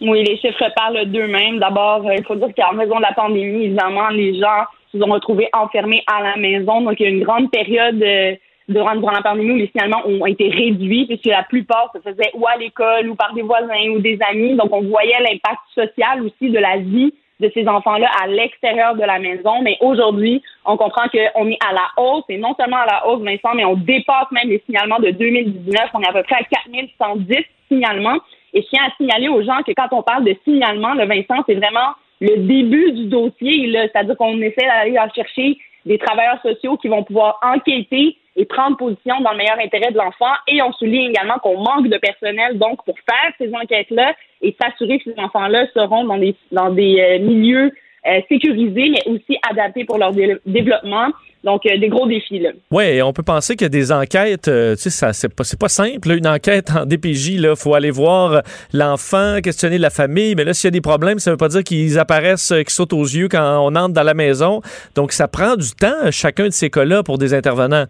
Oui, 0.00 0.24
les 0.24 0.38
chiffres 0.38 0.64
parlent 0.74 1.04
d'eux-mêmes. 1.10 1.58
D'abord, 1.58 2.06
euh, 2.06 2.14
il 2.16 2.24
faut 2.24 2.36
dire 2.36 2.48
qu'en 2.56 2.74
raison 2.78 2.96
de 2.96 3.02
la 3.02 3.12
pandémie, 3.12 3.66
évidemment, 3.66 4.08
les 4.08 4.38
gens 4.40 4.64
se 4.90 4.98
sont 4.98 5.04
retrouvés 5.12 5.48
enfermés 5.52 6.02
à 6.06 6.22
la 6.22 6.36
maison. 6.38 6.80
Donc, 6.80 6.94
il 7.00 7.02
y 7.02 7.06
a 7.06 7.10
une 7.10 7.22
grande 7.22 7.50
période 7.50 8.02
euh, 8.02 8.32
durant, 8.70 8.94
la 8.94 9.22
pandémie 9.22 9.52
où 9.52 9.56
les 9.56 9.66
signalements 9.66 10.02
ont 10.06 10.24
été 10.26 10.48
réduits, 10.48 11.06
puisque 11.06 11.26
la 11.26 11.42
plupart 11.42 11.92
se 11.94 12.00
faisaient 12.00 12.30
ou 12.34 12.46
à 12.46 12.56
l'école 12.56 13.08
ou 13.10 13.14
par 13.14 13.34
des 13.34 13.42
voisins 13.42 13.90
ou 13.90 13.98
des 13.98 14.18
amis. 14.30 14.54
Donc, 14.54 14.72
on 14.72 14.82
voyait 14.82 15.20
l'impact 15.20 15.60
social 15.74 16.22
aussi 16.22 16.50
de 16.50 16.58
la 16.58 16.78
vie 16.78 17.12
de 17.40 17.50
ces 17.54 17.66
enfants-là 17.66 18.08
à 18.22 18.26
l'extérieur 18.26 18.94
de 18.94 19.02
la 19.02 19.18
maison. 19.18 19.62
Mais 19.62 19.76
aujourd'hui, 19.80 20.42
on 20.64 20.76
comprend 20.76 21.08
qu'on 21.08 21.48
est 21.48 21.58
à 21.66 21.72
la 21.72 21.88
hausse, 21.96 22.24
et 22.28 22.38
non 22.38 22.54
seulement 22.58 22.76
à 22.76 22.86
la 22.86 23.08
hausse, 23.08 23.22
Vincent, 23.22 23.54
mais 23.54 23.64
on 23.64 23.74
dépasse 23.74 24.30
même 24.30 24.48
les 24.48 24.62
signalements 24.66 24.98
de 24.98 25.10
2019. 25.10 25.90
On 25.94 26.00
est 26.02 26.08
à 26.08 26.12
peu 26.12 26.22
près 26.22 26.36
à 26.36 26.44
4110 26.44 27.38
signalements. 27.68 28.18
Et 28.52 28.62
je 28.62 28.68
tiens 28.68 28.82
à 28.86 28.96
signaler 28.96 29.28
aux 29.28 29.42
gens 29.42 29.62
que 29.66 29.72
quand 29.72 29.88
on 29.92 30.02
parle 30.02 30.24
de 30.24 30.36
signalement, 30.44 30.94
le 30.94 31.06
Vincent, 31.06 31.42
c'est 31.46 31.54
vraiment 31.54 31.94
le 32.20 32.36
début 32.36 32.92
du 32.92 33.06
dossier. 33.06 33.72
C'est-à-dire 33.72 34.16
qu'on 34.16 34.38
essaie 34.40 34.66
d'aller 34.66 34.96
chercher 35.14 35.56
des 35.86 35.98
travailleurs 35.98 36.40
sociaux 36.42 36.76
qui 36.76 36.88
vont 36.88 37.04
pouvoir 37.04 37.38
enquêter 37.42 38.16
et 38.36 38.44
prendre 38.44 38.76
position 38.76 39.20
dans 39.20 39.32
le 39.32 39.38
meilleur 39.38 39.58
intérêt 39.58 39.90
de 39.90 39.98
l'enfant. 39.98 40.32
Et 40.46 40.62
on 40.62 40.72
souligne 40.72 41.10
également 41.10 41.38
qu'on 41.38 41.58
manque 41.58 41.88
de 41.88 41.98
personnel, 41.98 42.58
donc, 42.58 42.84
pour 42.84 42.94
faire 42.98 43.32
ces 43.38 43.52
enquêtes-là 43.54 44.14
et 44.40 44.56
s'assurer 44.60 44.98
que 44.98 45.12
ces 45.12 45.20
enfants-là 45.20 45.66
seront 45.74 46.04
dans 46.04 46.18
des, 46.18 46.34
dans 46.52 46.70
des 46.70 47.00
euh, 47.00 47.18
milieux 47.18 47.72
euh, 48.06 48.20
sécurisés, 48.28 48.90
mais 48.90 49.12
aussi 49.12 49.38
adaptés 49.50 49.84
pour 49.84 49.98
leur 49.98 50.12
dé- 50.12 50.38
développement. 50.46 51.08
Donc, 51.42 51.64
euh, 51.64 51.78
des 51.78 51.88
gros 51.88 52.06
défis, 52.06 52.38
là. 52.38 52.50
Oui, 52.70 53.00
on 53.00 53.14
peut 53.14 53.22
penser 53.22 53.56
que 53.56 53.64
des 53.64 53.92
enquêtes, 53.92 54.48
euh, 54.48 54.74
tu 54.74 54.82
sais, 54.82 54.90
ça, 54.90 55.14
c'est 55.14 55.34
pas, 55.34 55.44
pas 55.58 55.68
simple. 55.68 56.08
là, 56.08 56.14
une 56.14 56.26
enquête 56.26 56.70
en 56.70 56.84
DPJ, 56.84 57.38
là, 57.38 57.56
faut 57.56 57.74
aller 57.74 57.90
voir 57.90 58.32
euh, 58.32 58.40
l'enfant, 58.74 59.38
questionner 59.42 59.78
la 59.78 59.88
famille. 59.88 60.34
Mais 60.34 60.44
là, 60.44 60.52
s'il 60.52 60.66
y 60.66 60.68
a 60.68 60.70
des 60.72 60.82
problèmes, 60.82 61.18
ça 61.18 61.30
veut 61.30 61.38
pas 61.38 61.48
dire 61.48 61.64
qu'ils 61.64 61.98
apparaissent, 61.98 62.52
euh, 62.52 62.58
qu'ils 62.58 62.70
sautent 62.70 62.92
aux 62.92 63.04
yeux 63.04 63.28
quand 63.28 63.58
on 63.60 63.74
entre 63.74 63.94
dans 63.94 64.02
la 64.02 64.14
maison. 64.14 64.60
Donc, 64.94 65.12
ça 65.12 65.28
prend 65.28 65.56
du 65.56 65.70
temps, 65.70 66.10
chacun 66.10 66.44
de 66.44 66.50
ces 66.50 66.68
cas-là, 66.68 67.02
pour 67.02 67.16
des 67.16 67.32
intervenants. 67.32 67.86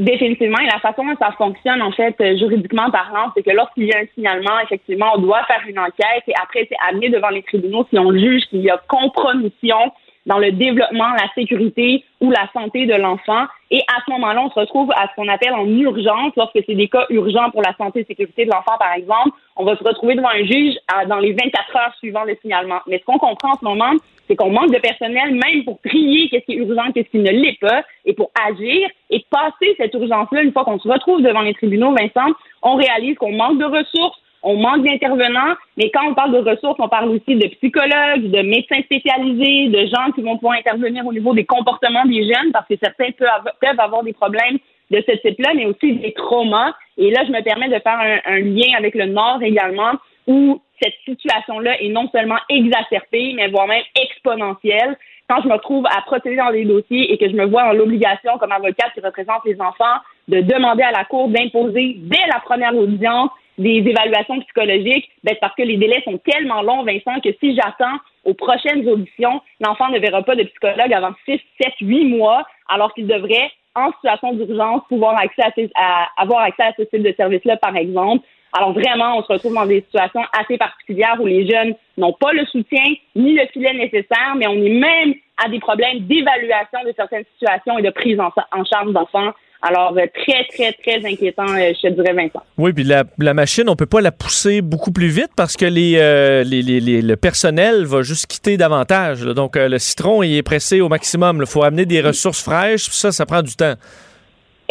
Définitivement. 0.00 0.58
Et 0.60 0.66
la 0.66 0.78
façon 0.78 1.04
dont 1.04 1.16
ça 1.20 1.30
fonctionne, 1.36 1.82
en 1.82 1.92
fait, 1.92 2.14
euh, 2.22 2.34
juridiquement 2.38 2.90
parlant, 2.90 3.30
c'est 3.36 3.42
que 3.42 3.50
lorsqu'il 3.50 3.84
y 3.84 3.92
a 3.92 3.98
un 3.98 4.06
signalement, 4.14 4.58
effectivement, 4.64 5.12
on 5.14 5.20
doit 5.20 5.44
faire 5.44 5.60
une 5.68 5.78
enquête 5.78 6.24
et 6.26 6.32
après, 6.42 6.66
c'est 6.70 6.76
amené 6.88 7.10
devant 7.10 7.28
les 7.28 7.42
tribunaux 7.42 7.86
si 7.90 7.98
on 7.98 8.10
juge 8.12 8.44
qu'il 8.48 8.62
y 8.62 8.70
a 8.70 8.80
compromission 8.88 9.76
dans 10.26 10.38
le 10.38 10.52
développement, 10.52 11.08
la 11.10 11.28
sécurité 11.34 12.04
ou 12.20 12.30
la 12.30 12.48
santé 12.52 12.86
de 12.86 12.94
l'enfant. 12.94 13.46
Et 13.70 13.80
à 13.88 14.00
ce 14.04 14.10
moment-là, 14.12 14.42
on 14.42 14.50
se 14.50 14.58
retrouve 14.58 14.90
à 14.92 15.08
ce 15.08 15.14
qu'on 15.16 15.28
appelle 15.28 15.54
en 15.54 15.66
urgence, 15.66 16.32
lorsque 16.36 16.58
c'est 16.66 16.74
des 16.74 16.88
cas 16.88 17.06
urgents 17.08 17.50
pour 17.50 17.62
la 17.62 17.74
santé 17.76 18.00
et 18.00 18.04
sécurité 18.04 18.44
de 18.44 18.50
l'enfant, 18.50 18.76
par 18.78 18.92
exemple, 18.94 19.30
on 19.56 19.64
va 19.64 19.76
se 19.76 19.84
retrouver 19.84 20.14
devant 20.14 20.28
un 20.28 20.44
juge 20.44 20.74
dans 21.08 21.18
les 21.18 21.32
24 21.32 21.76
heures 21.76 21.94
suivant 21.98 22.24
le 22.24 22.36
signalement. 22.42 22.80
Mais 22.86 22.98
ce 22.98 23.04
qu'on 23.04 23.18
comprend 23.18 23.52
en 23.52 23.58
ce 23.58 23.64
moment, 23.64 23.92
c'est 24.28 24.36
qu'on 24.36 24.50
manque 24.50 24.72
de 24.72 24.78
personnel 24.78 25.34
même 25.34 25.64
pour 25.64 25.80
trier 25.84 26.28
qu'est-ce 26.28 26.44
qui 26.44 26.52
est 26.52 26.56
urgent, 26.56 26.92
qu'est-ce 26.92 27.10
qui 27.10 27.18
ne 27.18 27.30
l'est 27.30 27.58
pas, 27.60 27.82
et 28.04 28.12
pour 28.12 28.30
agir 28.46 28.88
et 29.10 29.24
passer 29.30 29.74
cette 29.76 29.94
urgence-là, 29.94 30.42
une 30.42 30.52
fois 30.52 30.64
qu'on 30.64 30.78
se 30.78 30.88
retrouve 30.88 31.22
devant 31.22 31.40
les 31.40 31.54
tribunaux, 31.54 31.92
Vincent, 31.92 32.32
on 32.62 32.76
réalise 32.76 33.16
qu'on 33.16 33.32
manque 33.32 33.58
de 33.58 33.64
ressources, 33.64 34.18
on 34.42 34.56
manque 34.56 34.84
d'intervenants, 34.84 35.54
mais 35.76 35.90
quand 35.90 36.08
on 36.08 36.14
parle 36.14 36.32
de 36.32 36.50
ressources, 36.50 36.78
on 36.78 36.88
parle 36.88 37.10
aussi 37.10 37.36
de 37.36 37.46
psychologues, 37.48 38.30
de 38.30 38.42
médecins 38.42 38.80
spécialisés, 38.82 39.68
de 39.68 39.86
gens 39.86 40.12
qui 40.14 40.22
vont 40.22 40.36
pouvoir 40.36 40.58
intervenir 40.58 41.06
au 41.06 41.12
niveau 41.12 41.34
des 41.34 41.44
comportements 41.44 42.04
des 42.06 42.22
jeunes, 42.22 42.52
parce 42.52 42.66
que 42.66 42.74
certains 42.82 43.10
peuvent 43.12 43.78
avoir, 43.78 44.02
des 44.02 44.12
problèmes 44.12 44.58
de 44.90 45.04
ce 45.06 45.16
type-là, 45.18 45.50
mais 45.54 45.66
aussi 45.66 45.94
des 45.94 46.12
traumas. 46.12 46.72
Et 46.96 47.10
là, 47.10 47.22
je 47.26 47.32
me 47.32 47.42
permets 47.42 47.68
de 47.68 47.78
faire 47.78 47.98
un, 47.98 48.18
un 48.24 48.40
lien 48.40 48.76
avec 48.76 48.94
le 48.94 49.06
Nord 49.06 49.42
également, 49.42 49.92
où 50.26 50.60
cette 50.82 50.94
situation-là 51.04 51.80
est 51.82 51.88
non 51.88 52.08
seulement 52.10 52.38
exacerbée, 52.48 53.34
mais 53.36 53.48
voire 53.48 53.66
même 53.66 53.84
exponentielle. 54.00 54.96
Quand 55.28 55.42
je 55.42 55.48
me 55.48 55.56
trouve 55.58 55.86
à 55.86 56.00
procéder 56.02 56.36
dans 56.36 56.50
des 56.50 56.64
dossiers 56.64 57.12
et 57.12 57.18
que 57.18 57.28
je 57.28 57.36
me 57.36 57.44
vois 57.44 57.64
dans 57.64 57.72
l'obligation, 57.72 58.38
comme 58.38 58.52
avocate 58.52 58.92
qui 58.94 59.00
représente 59.00 59.44
les 59.44 59.60
enfants, 59.60 60.00
de 60.28 60.40
demander 60.40 60.82
à 60.82 60.92
la 60.92 61.04
Cour 61.04 61.28
d'imposer 61.28 61.96
dès 61.98 62.26
la 62.32 62.40
première 62.40 62.74
audience 62.74 63.30
des 63.60 63.78
évaluations 63.88 64.40
psychologiques, 64.40 65.08
ben, 65.22 65.32
c'est 65.34 65.40
parce 65.40 65.54
que 65.54 65.62
les 65.62 65.76
délais 65.76 66.02
sont 66.04 66.18
tellement 66.18 66.62
longs, 66.62 66.82
Vincent, 66.84 67.20
que 67.22 67.30
si 67.40 67.54
j'attends 67.54 67.98
aux 68.24 68.34
prochaines 68.34 68.88
auditions, 68.88 69.40
l'enfant 69.60 69.88
ne 69.90 69.98
verra 69.98 70.22
pas 70.22 70.34
de 70.34 70.42
psychologue 70.44 70.92
avant 70.92 71.12
6, 71.26 71.38
7, 71.60 71.72
8 71.80 72.04
mois, 72.06 72.44
alors 72.68 72.92
qu'il 72.94 73.06
devrait, 73.06 73.50
en 73.74 73.92
situation 73.92 74.32
d'urgence, 74.32 74.82
pouvoir 74.88 75.16
accès 75.18 75.42
à 75.42 75.52
ces- 75.54 75.70
à- 75.76 76.08
avoir 76.16 76.40
accès 76.40 76.62
à 76.64 76.72
ce 76.76 76.82
type 76.82 77.02
de 77.02 77.12
service-là, 77.16 77.56
par 77.58 77.76
exemple. 77.76 78.26
Alors 78.52 78.72
vraiment, 78.72 79.16
on 79.18 79.22
se 79.22 79.32
retrouve 79.32 79.54
dans 79.54 79.66
des 79.66 79.82
situations 79.82 80.22
assez 80.36 80.58
particulières 80.58 81.16
où 81.20 81.26
les 81.26 81.48
jeunes 81.48 81.74
n'ont 81.98 82.12
pas 82.14 82.32
le 82.32 82.44
soutien 82.46 82.82
ni 83.14 83.34
le 83.34 83.46
filet 83.52 83.74
nécessaire, 83.74 84.34
mais 84.36 84.48
on 84.48 84.54
est 84.54 84.70
même 84.90 85.14
à 85.44 85.48
des 85.48 85.60
problèmes 85.60 86.00
d'évaluation 86.00 86.80
de 86.84 86.92
certaines 86.96 87.24
situations 87.34 87.78
et 87.78 87.82
de 87.82 87.90
prise 87.90 88.18
en, 88.18 88.30
en 88.52 88.64
charge 88.64 88.90
d'enfants. 88.92 89.30
Alors, 89.62 89.94
euh, 89.98 90.06
très, 90.14 90.44
très, 90.54 90.72
très 90.72 91.06
inquiétant, 91.06 91.46
euh, 91.48 91.72
je 91.76 91.88
te 91.88 91.92
dirais, 91.92 92.14
Vincent. 92.14 92.42
Oui, 92.56 92.72
puis 92.72 92.82
la, 92.84 93.04
la 93.18 93.34
machine, 93.34 93.68
on 93.68 93.76
peut 93.76 93.84
pas 93.84 94.00
la 94.00 94.10
pousser 94.10 94.62
beaucoup 94.62 94.90
plus 94.90 95.08
vite 95.08 95.30
parce 95.36 95.56
que 95.56 95.66
les, 95.66 95.96
euh, 95.98 96.42
les- 96.44 96.62
les- 96.62 96.80
les- 96.80 97.02
le 97.02 97.16
personnel 97.16 97.84
va 97.84 98.00
juste 98.02 98.26
quitter 98.26 98.56
davantage. 98.56 99.22
là. 99.24 99.34
Donc, 99.34 99.56
euh, 99.56 99.68
le 99.68 99.78
citron, 99.78 100.22
il 100.22 100.34
est 100.36 100.42
pressé 100.42 100.80
au 100.80 100.88
maximum. 100.88 101.38
Il 101.40 101.46
faut 101.46 101.62
amener 101.62 101.84
des 101.84 102.00
ressources 102.00 102.42
fraîches, 102.42 102.84
ça, 102.90 103.12
ça 103.12 103.26
prend 103.26 103.42
du 103.42 103.54
temps. 103.54 103.74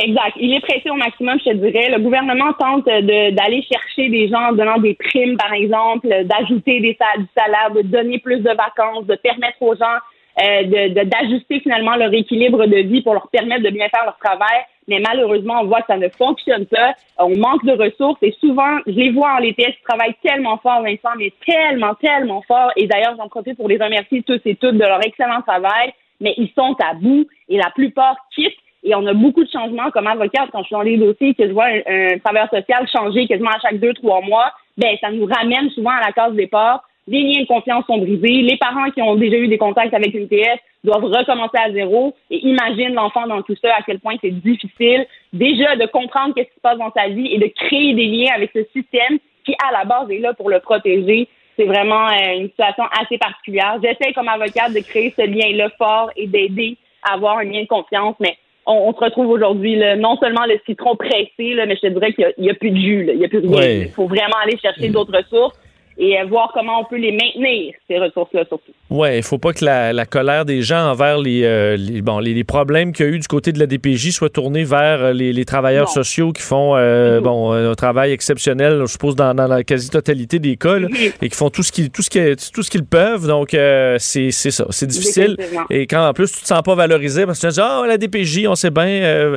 Exact. 0.02 0.34
Il 0.40 0.54
est 0.56 0.62
pressé 0.62 0.90
au 0.90 0.96
maximum, 0.96 1.38
je 1.46 1.52
te 1.52 1.56
dirais. 1.58 1.90
Le 1.92 2.00
gouvernement 2.00 2.54
tente 2.54 2.86
de- 2.86 3.32
d'aller 3.32 3.62
chercher 3.72 4.10
des 4.10 4.30
gens 4.30 4.50
en 4.50 4.54
donnant 4.54 4.78
des 4.80 4.94
primes, 4.96 5.36
par 5.38 5.52
exemple, 5.54 6.08
d'ajouter 6.24 6.80
des 6.80 6.98
du 7.18 7.26
salaire, 7.38 7.72
de 7.76 7.82
donner 7.82 8.18
plus 8.20 8.40
de 8.40 8.50
vacances, 8.50 9.06
de 9.06 9.16
permettre 9.16 9.62
aux 9.62 9.76
gens 9.76 9.98
euh, 10.42 10.64
de- 10.64 10.94
de- 10.94 11.04
d'ajuster 11.10 11.60
finalement 11.60 11.98
leur 11.98 12.14
équilibre 12.14 12.66
de 12.66 12.78
vie 12.78 13.02
pour 13.02 13.14
leur 13.14 13.28
permettre 13.28 13.62
de 13.64 13.72
bien 13.72 13.90
faire 13.90 14.06
leur 14.06 14.18
travail. 14.24 14.62
Mais 14.90 15.00
malheureusement, 15.00 15.62
on 15.62 15.66
voit 15.66 15.82
que 15.82 15.88
ça 15.88 15.98
ne 15.98 16.10
fonctionne 16.10 16.66
pas. 16.66 16.94
On 17.18 17.38
manque 17.38 17.64
de 17.64 17.72
ressources 17.72 18.22
et 18.22 18.36
souvent, 18.40 18.80
je 18.88 18.92
les 18.92 19.12
vois 19.12 19.34
en 19.34 19.38
LTS 19.38 19.76
qui 19.78 19.84
travaillent 19.88 20.18
tellement 20.24 20.58
fort, 20.58 20.82
Vincent, 20.82 21.16
mais 21.18 21.32
tellement, 21.46 21.94
tellement 21.96 22.42
fort. 22.48 22.72
Et 22.76 22.88
d'ailleurs, 22.88 23.16
j'en 23.18 23.30
profite 23.30 23.56
pour 23.56 23.70
les 23.70 23.78
remercier 23.78 24.24
tous 24.24 24.42
et 24.46 24.56
toutes 24.56 24.76
de 24.76 24.80
leur 24.80 25.06
excellent 25.06 25.42
travail. 25.42 25.94
Mais 26.20 26.34
ils 26.38 26.52
sont 26.54 26.76
à 26.84 26.96
bout 26.96 27.28
et 27.48 27.58
la 27.58 27.70
plupart 27.70 28.18
quittent 28.36 28.58
et 28.84 28.96
on 28.96 29.06
a 29.06 29.14
beaucoup 29.14 29.44
de 29.44 29.50
changements 29.50 29.92
comme 29.92 30.08
avocate 30.08 30.50
quand 30.52 30.62
je 30.62 30.68
suis 30.68 30.74
dans 30.74 30.82
les 30.82 30.98
dossiers 30.98 31.34
que 31.34 31.48
je 31.48 31.52
vois 31.52 31.66
un, 31.66 31.82
un 31.88 32.20
travailleur 32.20 32.50
social 32.50 32.88
changer 32.90 33.28
quasiment 33.28 33.52
à 33.52 33.60
chaque 33.60 33.80
deux, 33.80 33.94
trois 33.94 34.22
mois. 34.22 34.52
Ben, 34.78 34.96
ça 35.02 35.12
nous 35.12 35.26
ramène 35.26 35.70
souvent 35.72 35.92
à 35.92 36.00
la 36.00 36.12
case 36.14 36.34
départ. 36.34 36.89
Les 37.10 37.24
liens 37.24 37.42
de 37.42 37.48
confiance 37.48 37.86
sont 37.88 37.98
brisés. 37.98 38.44
Les 38.44 38.58
parents 38.58 38.92
qui 38.92 39.02
ont 39.02 39.16
déjà 39.16 39.36
eu 39.38 39.48
des 39.48 39.58
contacts 39.58 39.96
avec 39.96 40.14
une 40.14 40.28
TS 40.28 40.60
doivent 40.84 41.06
recommencer 41.06 41.58
à 41.58 41.72
zéro. 41.72 42.14
Et 42.30 42.38
imagine 42.48 42.94
l'enfant 42.94 43.26
dans 43.26 43.42
tout 43.42 43.56
ça, 43.60 43.70
à 43.76 43.82
quel 43.84 44.00
point 44.00 44.16
c'est 44.22 44.30
difficile 44.30 45.08
déjà 45.34 45.76
de 45.76 45.88
comprendre 45.88 46.36
qu'est-ce 46.36 46.50
qui 46.50 46.56
se 46.56 46.62
passe 46.62 46.78
dans 46.78 46.92
sa 46.96 47.08
vie 47.08 47.34
et 47.34 47.40
de 47.40 47.48
créer 47.48 47.96
des 47.96 48.06
liens 48.06 48.32
avec 48.36 48.52
ce 48.54 48.64
système 48.76 49.18
qui, 49.44 49.56
à 49.68 49.72
la 49.72 49.86
base, 49.86 50.12
est 50.12 50.20
là 50.20 50.36
pour 50.36 50.52
le 50.52 50.60
protéger. 50.60 51.28
C'est 51.58 51.66
vraiment 51.66 52.10
euh, 52.10 52.38
une 52.38 52.50
situation 52.50 52.84
assez 53.02 53.18
particulière. 53.18 53.80
J'essaie 53.84 54.14
comme 54.14 54.28
avocate 54.28 54.74
de 54.74 54.80
créer 54.80 55.12
ce 55.18 55.26
lien-là 55.26 55.70
fort 55.80 56.12
et 56.16 56.28
d'aider 56.28 56.78
à 57.02 57.16
avoir 57.16 57.40
un 57.40 57.44
lien 57.46 57.64
de 57.64 57.68
confiance, 57.68 58.16
mais 58.20 58.38
on, 58.68 58.74
on 58.74 58.94
se 58.94 59.04
retrouve 59.04 59.30
aujourd'hui 59.30 59.82
non 59.98 60.16
seulement 60.18 60.46
le 60.46 60.60
citron 60.68 60.96
pressé, 60.96 61.56
là, 61.56 61.66
mais 61.66 61.76
je 61.76 61.82
te 61.82 61.88
dirais 61.88 62.14
qu'il 62.14 62.34
n'y 62.38 62.52
a, 62.52 62.54
plus 62.54 62.70
de 62.70 62.78
jus, 62.78 63.04
là. 63.04 63.14
il 63.14 63.20
n'y 63.20 63.26
a 63.26 63.30
plus 63.30 63.40
rien. 63.40 63.50
Ouais. 63.50 63.80
Il 63.80 63.92
faut 63.92 64.06
vraiment 64.06 64.38
aller 64.44 64.58
chercher 64.60 64.90
d'autres 64.90 65.18
ressources. 65.18 65.58
Et 66.00 66.18
euh, 66.18 66.26
voir 66.26 66.50
comment 66.54 66.80
on 66.80 66.86
peut 66.86 66.96
les 66.96 67.12
maintenir, 67.12 67.74
ces 67.88 68.00
ressources-là 68.00 68.46
surtout. 68.48 68.72
Oui, 68.90 69.18
il 69.18 69.24
faut 69.24 69.38
pas 69.38 69.52
que 69.52 69.66
la, 69.66 69.92
la, 69.92 70.06
colère 70.06 70.46
des 70.46 70.62
gens 70.62 70.90
envers 70.90 71.18
les, 71.20 71.44
euh, 71.44 71.76
les 71.76 72.02
bon, 72.02 72.20
les, 72.20 72.34
les, 72.34 72.46
problèmes 72.46 72.94
qu'il 72.94 73.06
y 73.06 73.10
a 73.10 73.12
eu 73.12 73.20
du 73.20 73.28
côté 73.28 73.52
de 73.52 73.60
la 73.60 73.66
DPJ 73.66 74.12
soit 74.12 74.30
tournée 74.30 74.64
vers 74.64 75.04
euh, 75.04 75.14
les, 75.14 75.34
les 75.34 75.44
travailleurs 75.44 75.88
non. 75.88 75.94
sociaux 75.94 76.32
qui 76.32 76.42
font 76.42 76.78
euh, 76.78 77.20
bon, 77.20 77.52
un 77.52 77.76
travail 77.76 78.14
exceptionnel, 78.14 78.80
je 78.80 78.86
suppose, 78.86 79.18
dans, 79.18 79.34
dans 79.36 79.48
la 79.48 79.64
quasi-totalité 79.66 80.40
des 80.40 80.56
cas, 80.56 80.80
là, 80.80 80.88
et 81.22 81.28
qui 81.28 81.36
font 81.36 81.50
tout 81.50 81.64
ce 81.64 81.72
qu'ils 81.74 81.92
tout 81.92 82.02
ce 82.02 82.10
qu'ils 82.10 82.38
tout 82.54 82.64
ce 82.64 82.72
qu'ils 82.72 82.86
peuvent. 82.86 83.28
Donc, 83.28 83.54
euh, 83.54 83.98
c'est 84.00 84.32
ça. 84.32 84.66
C'est 84.70 84.88
difficile. 84.88 85.36
Et 85.70 85.86
quand 85.86 86.08
en 86.08 86.14
plus 86.14 86.32
tu 86.32 86.42
te 86.42 86.48
sens 86.48 86.62
pas 86.62 86.76
valorisé 86.76 87.26
parce 87.26 87.40
que 87.40 87.48
tu 87.48 87.54
te 87.54 87.60
dis 87.60 87.62
Ah, 87.62 87.82
oh, 87.84 87.86
la 87.86 87.98
DPJ, 87.98 88.48
on 88.48 88.56
sait 88.56 88.72
bien, 88.72 89.36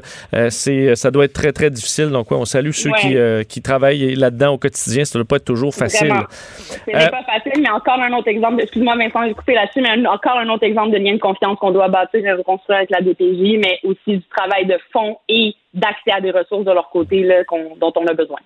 c'est 0.48 0.94
ça 0.94 1.10
doit 1.10 1.24
être 1.24 1.32
très, 1.32 1.52
très 1.52 1.70
difficile. 1.70 2.10
Donc, 2.10 2.30
ouais, 2.30 2.36
on 2.36 2.44
salue 2.44 2.70
ceux 2.70 2.90
ouais. 2.90 3.42
qui, 3.42 3.46
qui 3.48 3.62
travaillent 3.62 4.14
là-dedans 4.14 4.52
au 4.52 4.58
quotidien. 4.58 5.04
Ça 5.04 5.18
doit 5.18 5.26
pas 5.26 5.36
être 5.36 5.44
toujours 5.44 5.74
facile. 5.74 6.06
Vraiment. 6.06 6.26
Ce 6.58 6.90
n'est 6.90 7.10
pas 7.10 7.22
facile, 7.22 7.62
mais 7.62 7.70
encore 7.70 8.00
un 8.00 8.12
autre 8.12 8.28
exemple. 8.28 8.62
Excuse-moi, 8.62 8.96
Vincent, 8.96 9.26
j'ai 9.26 9.34
coupé 9.34 9.54
là-dessus, 9.54 9.80
mais 9.80 10.06
encore 10.06 10.38
un 10.38 10.48
autre 10.48 10.64
exemple 10.64 10.90
de 10.90 10.98
lien 10.98 11.14
de 11.14 11.20
confiance 11.20 11.58
qu'on 11.58 11.70
doit 11.70 11.88
bâtir 11.88 12.24
et 12.24 12.32
reconstruire 12.32 12.78
avec 12.78 12.90
la 12.90 13.00
DPJ, 13.00 13.58
mais 13.62 13.78
aussi 13.84 14.18
du 14.18 14.22
travail 14.28 14.66
de 14.66 14.78
fond 14.92 15.18
et 15.28 15.54
d'accès 15.74 16.12
à 16.12 16.20
des 16.20 16.30
ressources 16.30 16.64
de 16.64 16.72
leur 16.72 16.90
côté 16.90 17.22
là, 17.22 17.42
dont 17.80 17.92
on 17.96 18.06
a 18.06 18.14
besoin. 18.14 18.38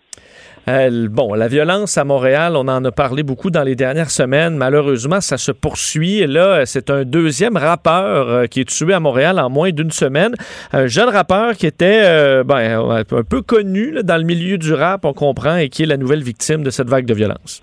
Euh, 0.69 1.07
bon, 1.09 1.35
la 1.35 1.47
violence 1.47 1.97
à 1.97 2.05
Montréal, 2.05 2.57
on 2.57 2.67
en 2.67 2.85
a 2.85 2.91
parlé 2.91 3.23
beaucoup 3.23 3.51
dans 3.51 3.63
les 3.63 3.77
dernières 3.77 4.11
semaines. 4.11 4.57
Malheureusement, 4.57 5.21
ça 5.21 5.39
se 5.39 5.53
poursuit. 5.53 6.19
Et 6.19 6.27
là, 6.27 6.67
c'est 6.67 6.91
un 6.91 7.05
deuxième 7.05 7.57
rappeur 7.57 8.29
euh, 8.29 8.47
qui 8.47 8.61
est 8.61 8.69
tué 8.69 8.93
à 8.93 8.99
Montréal 8.99 9.39
en 9.39 9.49
moins 9.49 9.71
d'une 9.71 9.93
semaine. 9.93 10.35
Un 10.73 10.89
jeune 10.89 11.09
rappeur 11.09 11.55
qui 11.55 11.67
était 11.67 12.03
euh, 12.05 12.43
ben, 12.43 12.81
un 12.81 13.05
peu 13.05 13.43
connu 13.43 13.93
là, 13.93 14.03
dans 14.03 14.17
le 14.17 14.25
milieu 14.25 14.59
du 14.59 14.75
rap, 14.75 15.05
on 15.05 15.13
comprend, 15.13 15.57
et 15.57 15.69
qui 15.69 15.85
est 15.85 15.87
la 15.87 15.97
nouvelle 15.97 16.25
victime 16.25 16.65
de 16.65 16.71
cette 16.71 16.89
vague 16.89 17.07
de 17.07 17.15
violence. 17.15 17.63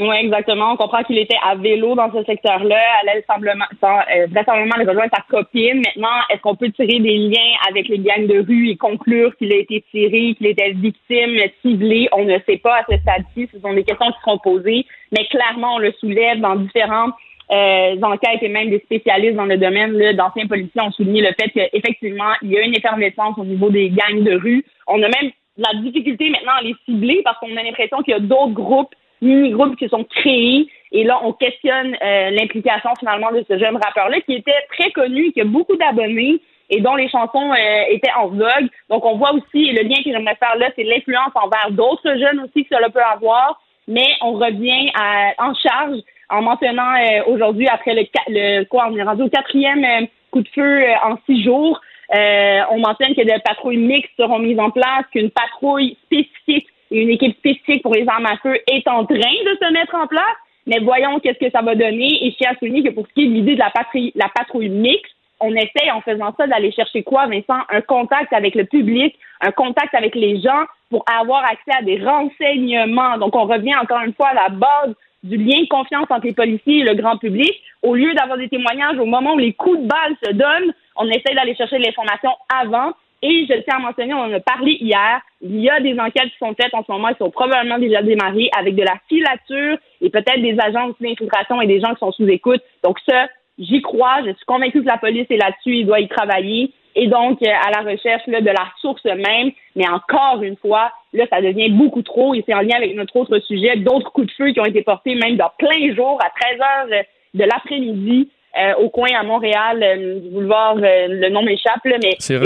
Oui, 0.00 0.16
exactement. 0.16 0.72
On 0.72 0.76
comprend 0.76 1.04
qu'il 1.04 1.18
était 1.18 1.36
à 1.44 1.54
vélo 1.54 1.94
dans 1.94 2.10
ce 2.12 2.24
secteur-là, 2.24 2.80
allait 3.02 3.24
simplement, 3.28 3.64
euh, 3.84 4.26
vraisemblablement 4.26 4.90
rejoindre 4.90 5.12
sa 5.14 5.22
copine. 5.28 5.82
Maintenant, 5.86 6.18
est-ce 6.30 6.40
qu'on 6.40 6.56
peut 6.56 6.70
tirer 6.72 6.98
des 6.98 7.16
liens 7.16 7.54
avec 7.68 7.88
les 7.88 8.00
gangs 8.00 8.26
de 8.26 8.44
rue 8.44 8.70
et 8.70 8.76
conclure 8.76 9.36
qu'il 9.36 9.52
a 9.52 9.56
été 9.56 9.84
tiré, 9.92 10.34
qu'il 10.34 10.48
était 10.48 10.72
victime, 10.72 11.38
ciblé? 11.62 12.08
On 12.10 12.24
ne 12.24 12.38
sait 12.44 12.56
pas 12.56 12.78
à 12.78 12.84
ce 12.90 12.98
stade-ci. 12.98 13.48
Ce 13.52 13.60
sont 13.60 13.72
des 13.72 13.84
questions 13.84 14.10
qui 14.10 14.20
seront 14.24 14.38
posées, 14.38 14.84
mais 15.12 15.26
clairement, 15.26 15.76
on 15.76 15.78
le 15.78 15.92
soulève 15.92 16.40
dans 16.40 16.56
différentes 16.56 17.14
euh, 17.52 17.96
enquêtes 18.02 18.42
et 18.42 18.48
même 18.48 18.70
des 18.70 18.80
spécialistes 18.80 19.36
dans 19.36 19.44
le 19.44 19.58
domaine, 19.58 19.96
d'anciens 20.16 20.46
policiers 20.46 20.80
ont 20.80 20.90
souligné 20.90 21.20
le 21.20 21.34
fait 21.38 21.50
qu'effectivement, 21.50 22.32
il 22.42 22.50
y 22.50 22.58
a 22.58 22.62
une 22.62 22.74
effervescence 22.74 23.38
au 23.38 23.44
niveau 23.44 23.70
des 23.70 23.90
gangs 23.90 24.24
de 24.24 24.34
rue. 24.34 24.64
On 24.88 25.00
a 25.02 25.08
même 25.08 25.30
la 25.56 25.72
difficulté 25.80 26.30
maintenant 26.30 26.54
à 26.58 26.62
les 26.62 26.74
cibler 26.84 27.20
parce 27.22 27.38
qu'on 27.38 27.56
a 27.56 27.62
l'impression 27.62 27.98
qu'il 28.02 28.12
y 28.12 28.16
a 28.16 28.20
d'autres 28.20 28.54
groupes 28.54 28.94
mini-groupes 29.24 29.76
qui 29.76 29.88
sont 29.88 30.04
créés. 30.04 30.68
Et 30.92 31.04
là, 31.04 31.18
on 31.24 31.32
questionne 31.32 31.96
euh, 32.00 32.30
l'implication 32.30 32.90
finalement 32.98 33.32
de 33.32 33.44
ce 33.48 33.58
jeune 33.58 33.76
rappeur-là 33.76 34.20
qui 34.20 34.34
était 34.34 34.52
très 34.76 34.90
connu, 34.92 35.32
qui 35.32 35.40
a 35.40 35.44
beaucoup 35.44 35.76
d'abonnés 35.76 36.40
et 36.70 36.80
dont 36.80 36.94
les 36.94 37.08
chansons 37.08 37.52
euh, 37.52 37.82
étaient 37.90 38.12
en 38.16 38.28
vogue. 38.28 38.68
Donc, 38.88 39.04
on 39.04 39.16
voit 39.16 39.32
aussi, 39.32 39.72
le 39.72 39.82
lien 39.82 39.96
que 40.04 40.12
j'aimerais 40.12 40.36
faire 40.36 40.56
là, 40.56 40.68
c'est 40.76 40.84
l'influence 40.84 41.32
envers 41.34 41.70
d'autres 41.70 42.16
jeunes 42.16 42.40
aussi 42.40 42.64
que 42.64 42.76
cela 42.76 42.90
peut 42.90 43.02
avoir. 43.02 43.60
Mais 43.86 44.06
on 44.22 44.32
revient 44.32 44.90
en 45.38 45.52
charge 45.54 45.98
en 46.30 46.40
mentionnant 46.40 46.94
euh, 46.94 47.22
aujourd'hui, 47.26 47.68
après 47.68 47.94
le, 47.94 48.02
le 48.28 48.64
quoi, 48.64 48.88
on 48.90 48.96
est 48.96 49.02
rendu 49.02 49.22
au 49.22 49.28
quatrième 49.28 50.06
coup 50.30 50.40
de 50.40 50.48
feu 50.48 50.84
en 51.02 51.16
six 51.26 51.44
jours. 51.44 51.80
on 52.10 52.78
mentionne 52.78 53.14
que 53.14 53.22
des 53.22 53.38
patrouilles 53.44 53.76
mixtes 53.76 54.12
seront 54.16 54.38
mises 54.38 54.58
en 54.58 54.70
place, 54.70 55.04
qu'une 55.12 55.30
patrouille 55.30 55.98
spécifique 56.04 56.68
une 57.02 57.10
équipe 57.10 57.36
spécifique 57.36 57.82
pour 57.82 57.94
les 57.94 58.06
armes 58.08 58.26
à 58.26 58.36
feu 58.38 58.56
est 58.66 58.86
en 58.88 59.04
train 59.04 59.16
de 59.16 59.58
se 59.60 59.72
mettre 59.72 59.94
en 59.94 60.06
place. 60.06 60.36
Mais 60.66 60.78
voyons 60.80 61.20
qu'est-ce 61.20 61.38
que 61.38 61.50
ça 61.50 61.62
va 61.62 61.74
donner. 61.74 62.24
Et 62.24 62.30
je 62.30 62.36
tiens 62.36 62.52
à 62.52 62.58
souligner 62.58 62.82
que 62.82 62.94
pour 62.94 63.06
ce 63.06 63.12
qui 63.12 63.24
est 63.24 63.28
de 63.28 63.32
l'idée 63.32 63.54
de 63.54 63.58
la 63.58 63.70
patrouille, 63.70 64.12
la 64.14 64.28
patrouille 64.34 64.70
mixte, 64.70 65.12
on 65.40 65.54
essaye 65.54 65.90
en 65.92 66.00
faisant 66.00 66.32
ça 66.38 66.46
d'aller 66.46 66.72
chercher 66.72 67.02
quoi, 67.02 67.26
Vincent? 67.26 67.60
Un 67.68 67.80
contact 67.82 68.32
avec 68.32 68.54
le 68.54 68.64
public, 68.64 69.14
un 69.40 69.50
contact 69.50 69.94
avec 69.94 70.14
les 70.14 70.40
gens 70.40 70.64
pour 70.90 71.04
avoir 71.06 71.44
accès 71.44 71.72
à 71.78 71.82
des 71.82 72.02
renseignements. 72.02 73.18
Donc, 73.18 73.36
on 73.36 73.44
revient 73.44 73.74
encore 73.76 74.00
une 74.06 74.14
fois 74.14 74.28
à 74.28 74.34
la 74.34 74.48
base 74.48 74.94
du 75.22 75.36
lien 75.36 75.60
de 75.62 75.68
confiance 75.68 76.06
entre 76.10 76.26
les 76.26 76.32
policiers 76.32 76.78
et 76.78 76.84
le 76.84 76.94
grand 76.94 77.18
public. 77.18 77.52
Au 77.82 77.94
lieu 77.94 78.14
d'avoir 78.14 78.38
des 78.38 78.48
témoignages 78.48 78.98
au 78.98 79.06
moment 79.06 79.34
où 79.34 79.38
les 79.38 79.52
coups 79.52 79.80
de 79.80 79.86
balle 79.86 80.16
se 80.24 80.32
donnent, 80.32 80.72
on 80.96 81.08
essaie 81.08 81.34
d'aller 81.34 81.56
chercher 81.56 81.78
l'information 81.78 82.30
avant 82.48 82.92
et 83.26 83.46
je 83.46 83.54
tiens 83.62 83.76
à 83.76 83.78
mentionner, 83.78 84.12
on 84.12 84.24
en 84.24 84.32
a 84.34 84.40
parlé 84.40 84.76
hier, 84.78 85.18
il 85.40 85.58
y 85.58 85.70
a 85.70 85.80
des 85.80 85.98
enquêtes 85.98 86.30
qui 86.30 86.38
sont 86.38 86.54
faites 86.54 86.74
en 86.74 86.84
ce 86.84 86.92
moment, 86.92 87.08
qui 87.08 87.18
sont 87.18 87.30
probablement 87.30 87.78
déjà 87.78 88.02
démarrées 88.02 88.50
avec 88.54 88.74
de 88.74 88.82
la 88.82 88.96
filature 89.08 89.78
et 90.02 90.10
peut-être 90.10 90.42
des 90.42 90.54
agents 90.60 90.90
d'infiltration 91.00 91.58
et 91.62 91.66
des 91.66 91.80
gens 91.80 91.94
qui 91.94 92.00
sont 92.00 92.12
sous 92.12 92.28
écoute. 92.28 92.60
Donc 92.82 92.98
ça, 93.08 93.28
j'y 93.58 93.80
crois, 93.80 94.20
je 94.26 94.32
suis 94.32 94.44
convaincue 94.44 94.82
que 94.82 94.88
la 94.88 94.98
police 94.98 95.26
est 95.30 95.38
là-dessus, 95.38 95.78
il 95.78 95.86
doit 95.86 96.00
y 96.00 96.08
travailler. 96.08 96.70
Et 96.96 97.06
donc, 97.06 97.42
euh, 97.42 97.50
à 97.50 97.70
la 97.70 97.90
recherche 97.90 98.26
là, 98.26 98.42
de 98.42 98.46
la 98.46 98.68
source 98.82 99.04
même, 99.04 99.52
mais 99.74 99.88
encore 99.88 100.42
une 100.42 100.56
fois, 100.56 100.92
là, 101.14 101.24
ça 101.30 101.40
devient 101.40 101.70
beaucoup 101.70 102.02
trop 102.02 102.34
et 102.34 102.44
c'est 102.46 102.54
en 102.54 102.60
lien 102.60 102.76
avec 102.76 102.94
notre 102.94 103.16
autre 103.16 103.38
sujet, 103.38 103.76
d'autres 103.76 104.12
coups 104.12 104.26
de 104.26 104.32
feu 104.32 104.52
qui 104.52 104.60
ont 104.60 104.66
été 104.66 104.82
portés 104.82 105.14
même 105.14 105.36
dans 105.36 105.50
plein 105.58 105.94
jour 105.94 106.20
à 106.22 106.28
13 106.28 106.60
heures 106.60 107.04
de 107.32 107.44
l'après-midi 107.44 108.28
euh, 108.56 108.74
au 108.78 108.88
coin 108.88 109.08
à 109.18 109.24
Montréal, 109.24 109.82
euh, 109.82 110.20
du 110.20 110.28
boulevard, 110.28 110.76
euh, 110.76 111.08
le 111.08 111.28
nom 111.28 111.42
m'échappe, 111.42 111.80
mais 111.84 112.14
c'est 112.20 112.38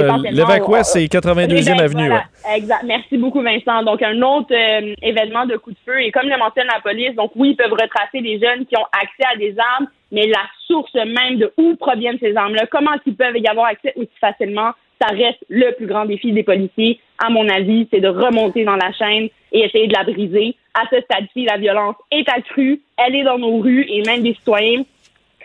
c'est 0.82 1.04
82e 1.04 1.80
avenue. 1.80 2.06
Voilà, 2.06 2.24
ouais. 2.48 2.56
Exact. 2.56 2.82
Merci 2.86 3.18
beaucoup, 3.18 3.42
Vincent. 3.42 3.82
Donc, 3.82 4.02
un 4.02 4.20
autre 4.22 4.54
événement 5.02 5.44
de 5.44 5.56
coup 5.58 5.70
de 5.70 5.76
feu. 5.84 6.00
Et 6.00 6.10
comme 6.10 6.28
le 6.28 6.38
mentionne 6.38 6.66
la 6.66 6.80
police, 6.80 7.14
donc 7.14 7.32
oui, 7.36 7.50
ils 7.50 7.56
peuvent 7.56 7.72
retracer 7.72 8.20
les 8.20 8.40
jeunes 8.40 8.64
qui 8.64 8.76
ont 8.76 8.86
accès 8.90 9.24
à 9.30 9.36
des 9.36 9.54
armes, 9.58 9.86
mais 10.10 10.26
la 10.26 10.44
source 10.66 10.94
même 10.94 11.36
de 11.36 11.52
où 11.58 11.76
proviennent 11.76 12.18
ces 12.20 12.34
armes-là, 12.34 12.64
comment 12.70 12.92
ils 13.04 13.14
peuvent 13.14 13.36
y 13.36 13.46
avoir 13.46 13.66
accès 13.66 13.92
aussi 13.96 14.08
facilement, 14.18 14.70
ça 15.00 15.08
reste 15.08 15.44
le 15.50 15.72
plus 15.72 15.86
grand 15.86 16.06
défi 16.06 16.32
des 16.32 16.42
policiers, 16.42 17.00
à 17.18 17.28
mon 17.30 17.46
avis, 17.48 17.86
c'est 17.92 18.00
de 18.00 18.08
remonter 18.08 18.64
dans 18.64 18.76
la 18.76 18.92
chaîne 18.92 19.28
et 19.52 19.64
essayer 19.64 19.88
de 19.88 19.94
la 19.94 20.04
briser. 20.04 20.56
À 20.74 20.84
ce 20.90 21.00
stade-ci, 21.02 21.44
la 21.44 21.58
violence 21.58 21.96
est 22.10 22.28
accrue, 22.28 22.80
elle 22.96 23.14
est 23.14 23.24
dans 23.24 23.38
nos 23.38 23.58
rues 23.58 23.86
et 23.88 24.02
même 24.02 24.22
des 24.22 24.34
citoyens 24.34 24.84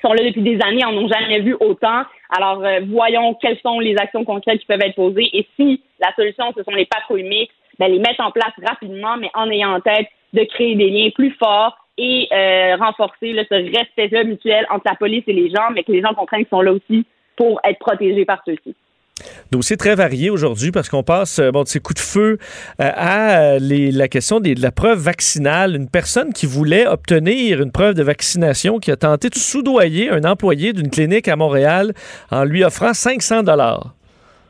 sont 0.04 0.13
là 0.13 0.24
depuis 0.24 0.42
des 0.42 0.60
années, 0.62 0.86
en 0.86 0.96
ont 0.96 1.08
jamais 1.08 1.39
vu 1.39 1.56
autant. 1.60 2.04
Alors, 2.38 2.63
euh, 2.63 2.80
voyons 2.88 3.36
quelles 3.36 3.60
sont 3.60 3.80
les 3.80 3.96
actions 3.98 4.26
concrètes 4.26 4.60
qui 4.60 4.66
peuvent 4.66 4.82
être 4.82 4.96
posées. 4.96 5.30
Et 5.34 5.48
si 5.56 5.82
la 6.00 6.13
solution, 6.16 6.54
ce 6.56 6.63
sont 6.63 6.72
les 6.72 6.86
patrouilles 6.86 7.24
mixtes, 7.24 7.56
ben, 7.80 7.92
les 7.92 8.00
mettre 8.00 8.24
en 8.24 8.32
place 8.32 8.54
rapidement, 8.66 9.18
mais 9.18 9.30
en 9.34 9.50
ayant 9.50 9.74
en 9.74 9.80
tête 9.80 10.08
de 10.34 10.44
créer 10.44 10.76
des 10.76 10.89
liens 10.89 11.10
plus 11.13 11.32
forts 11.32 11.78
et 11.98 12.28
euh, 12.32 12.76
renforcer 12.76 13.34
là, 13.34 13.44
ce 13.50 13.56
respect 13.56 14.24
mutuel 14.24 14.66
entre 14.70 14.84
la 14.86 14.96
police 14.96 15.24
et 15.28 15.34
les 15.34 15.50
gens, 15.50 15.70
mais 15.74 15.84
que 15.84 15.92
les 15.92 16.02
gens 16.02 16.13
comprennent 16.13 16.42
qu'ils 16.42 16.50
sont 16.50 16.62
là 16.62 16.74
aussi 16.74 17.06
pour 17.36 17.60
être 17.63 17.80
protégés 17.80 18.26
par 18.26 18.42
ceux-ci. 18.46 18.76
Dossier 19.52 19.78
très 19.78 19.93
varié 19.93 20.32
aujourd'hui 20.32 20.71
parce 20.71 20.89
qu'on 20.89 21.04
passe 21.04 21.38
euh, 21.38 21.52
de 21.52 21.67
ces 21.67 21.80
coups 21.80 22.02
de 22.02 22.06
feu 22.06 22.38
euh, 22.82 22.89
à 22.95 23.54
euh, 23.54 23.60
la 23.62 24.08
question 24.08 24.39
de 24.39 24.60
la 24.60 24.71
preuve 24.71 24.97
vaccinale. 24.97 25.76
Une 25.76 25.89
personne 25.89 26.34
qui 26.34 26.47
voulait 26.47 26.88
obtenir 26.88 27.62
une 27.62 27.71
preuve 27.71 27.93
de 27.93 28.02
vaccination 28.02 28.80
qui 28.80 28.89
a 28.89 28.95
tenté 28.95 29.30
de 29.30 29.36
soudoyer 29.36 30.10
un 30.10 30.23
employé 30.23 30.73
d'une 30.73 30.89
clinique 30.89 31.28
à 31.28 31.36
Montréal 31.36 31.93
en 32.32 32.43
lui 32.43 32.63
offrant 32.63 32.93
500 32.93 33.43
dollars. 33.43 33.93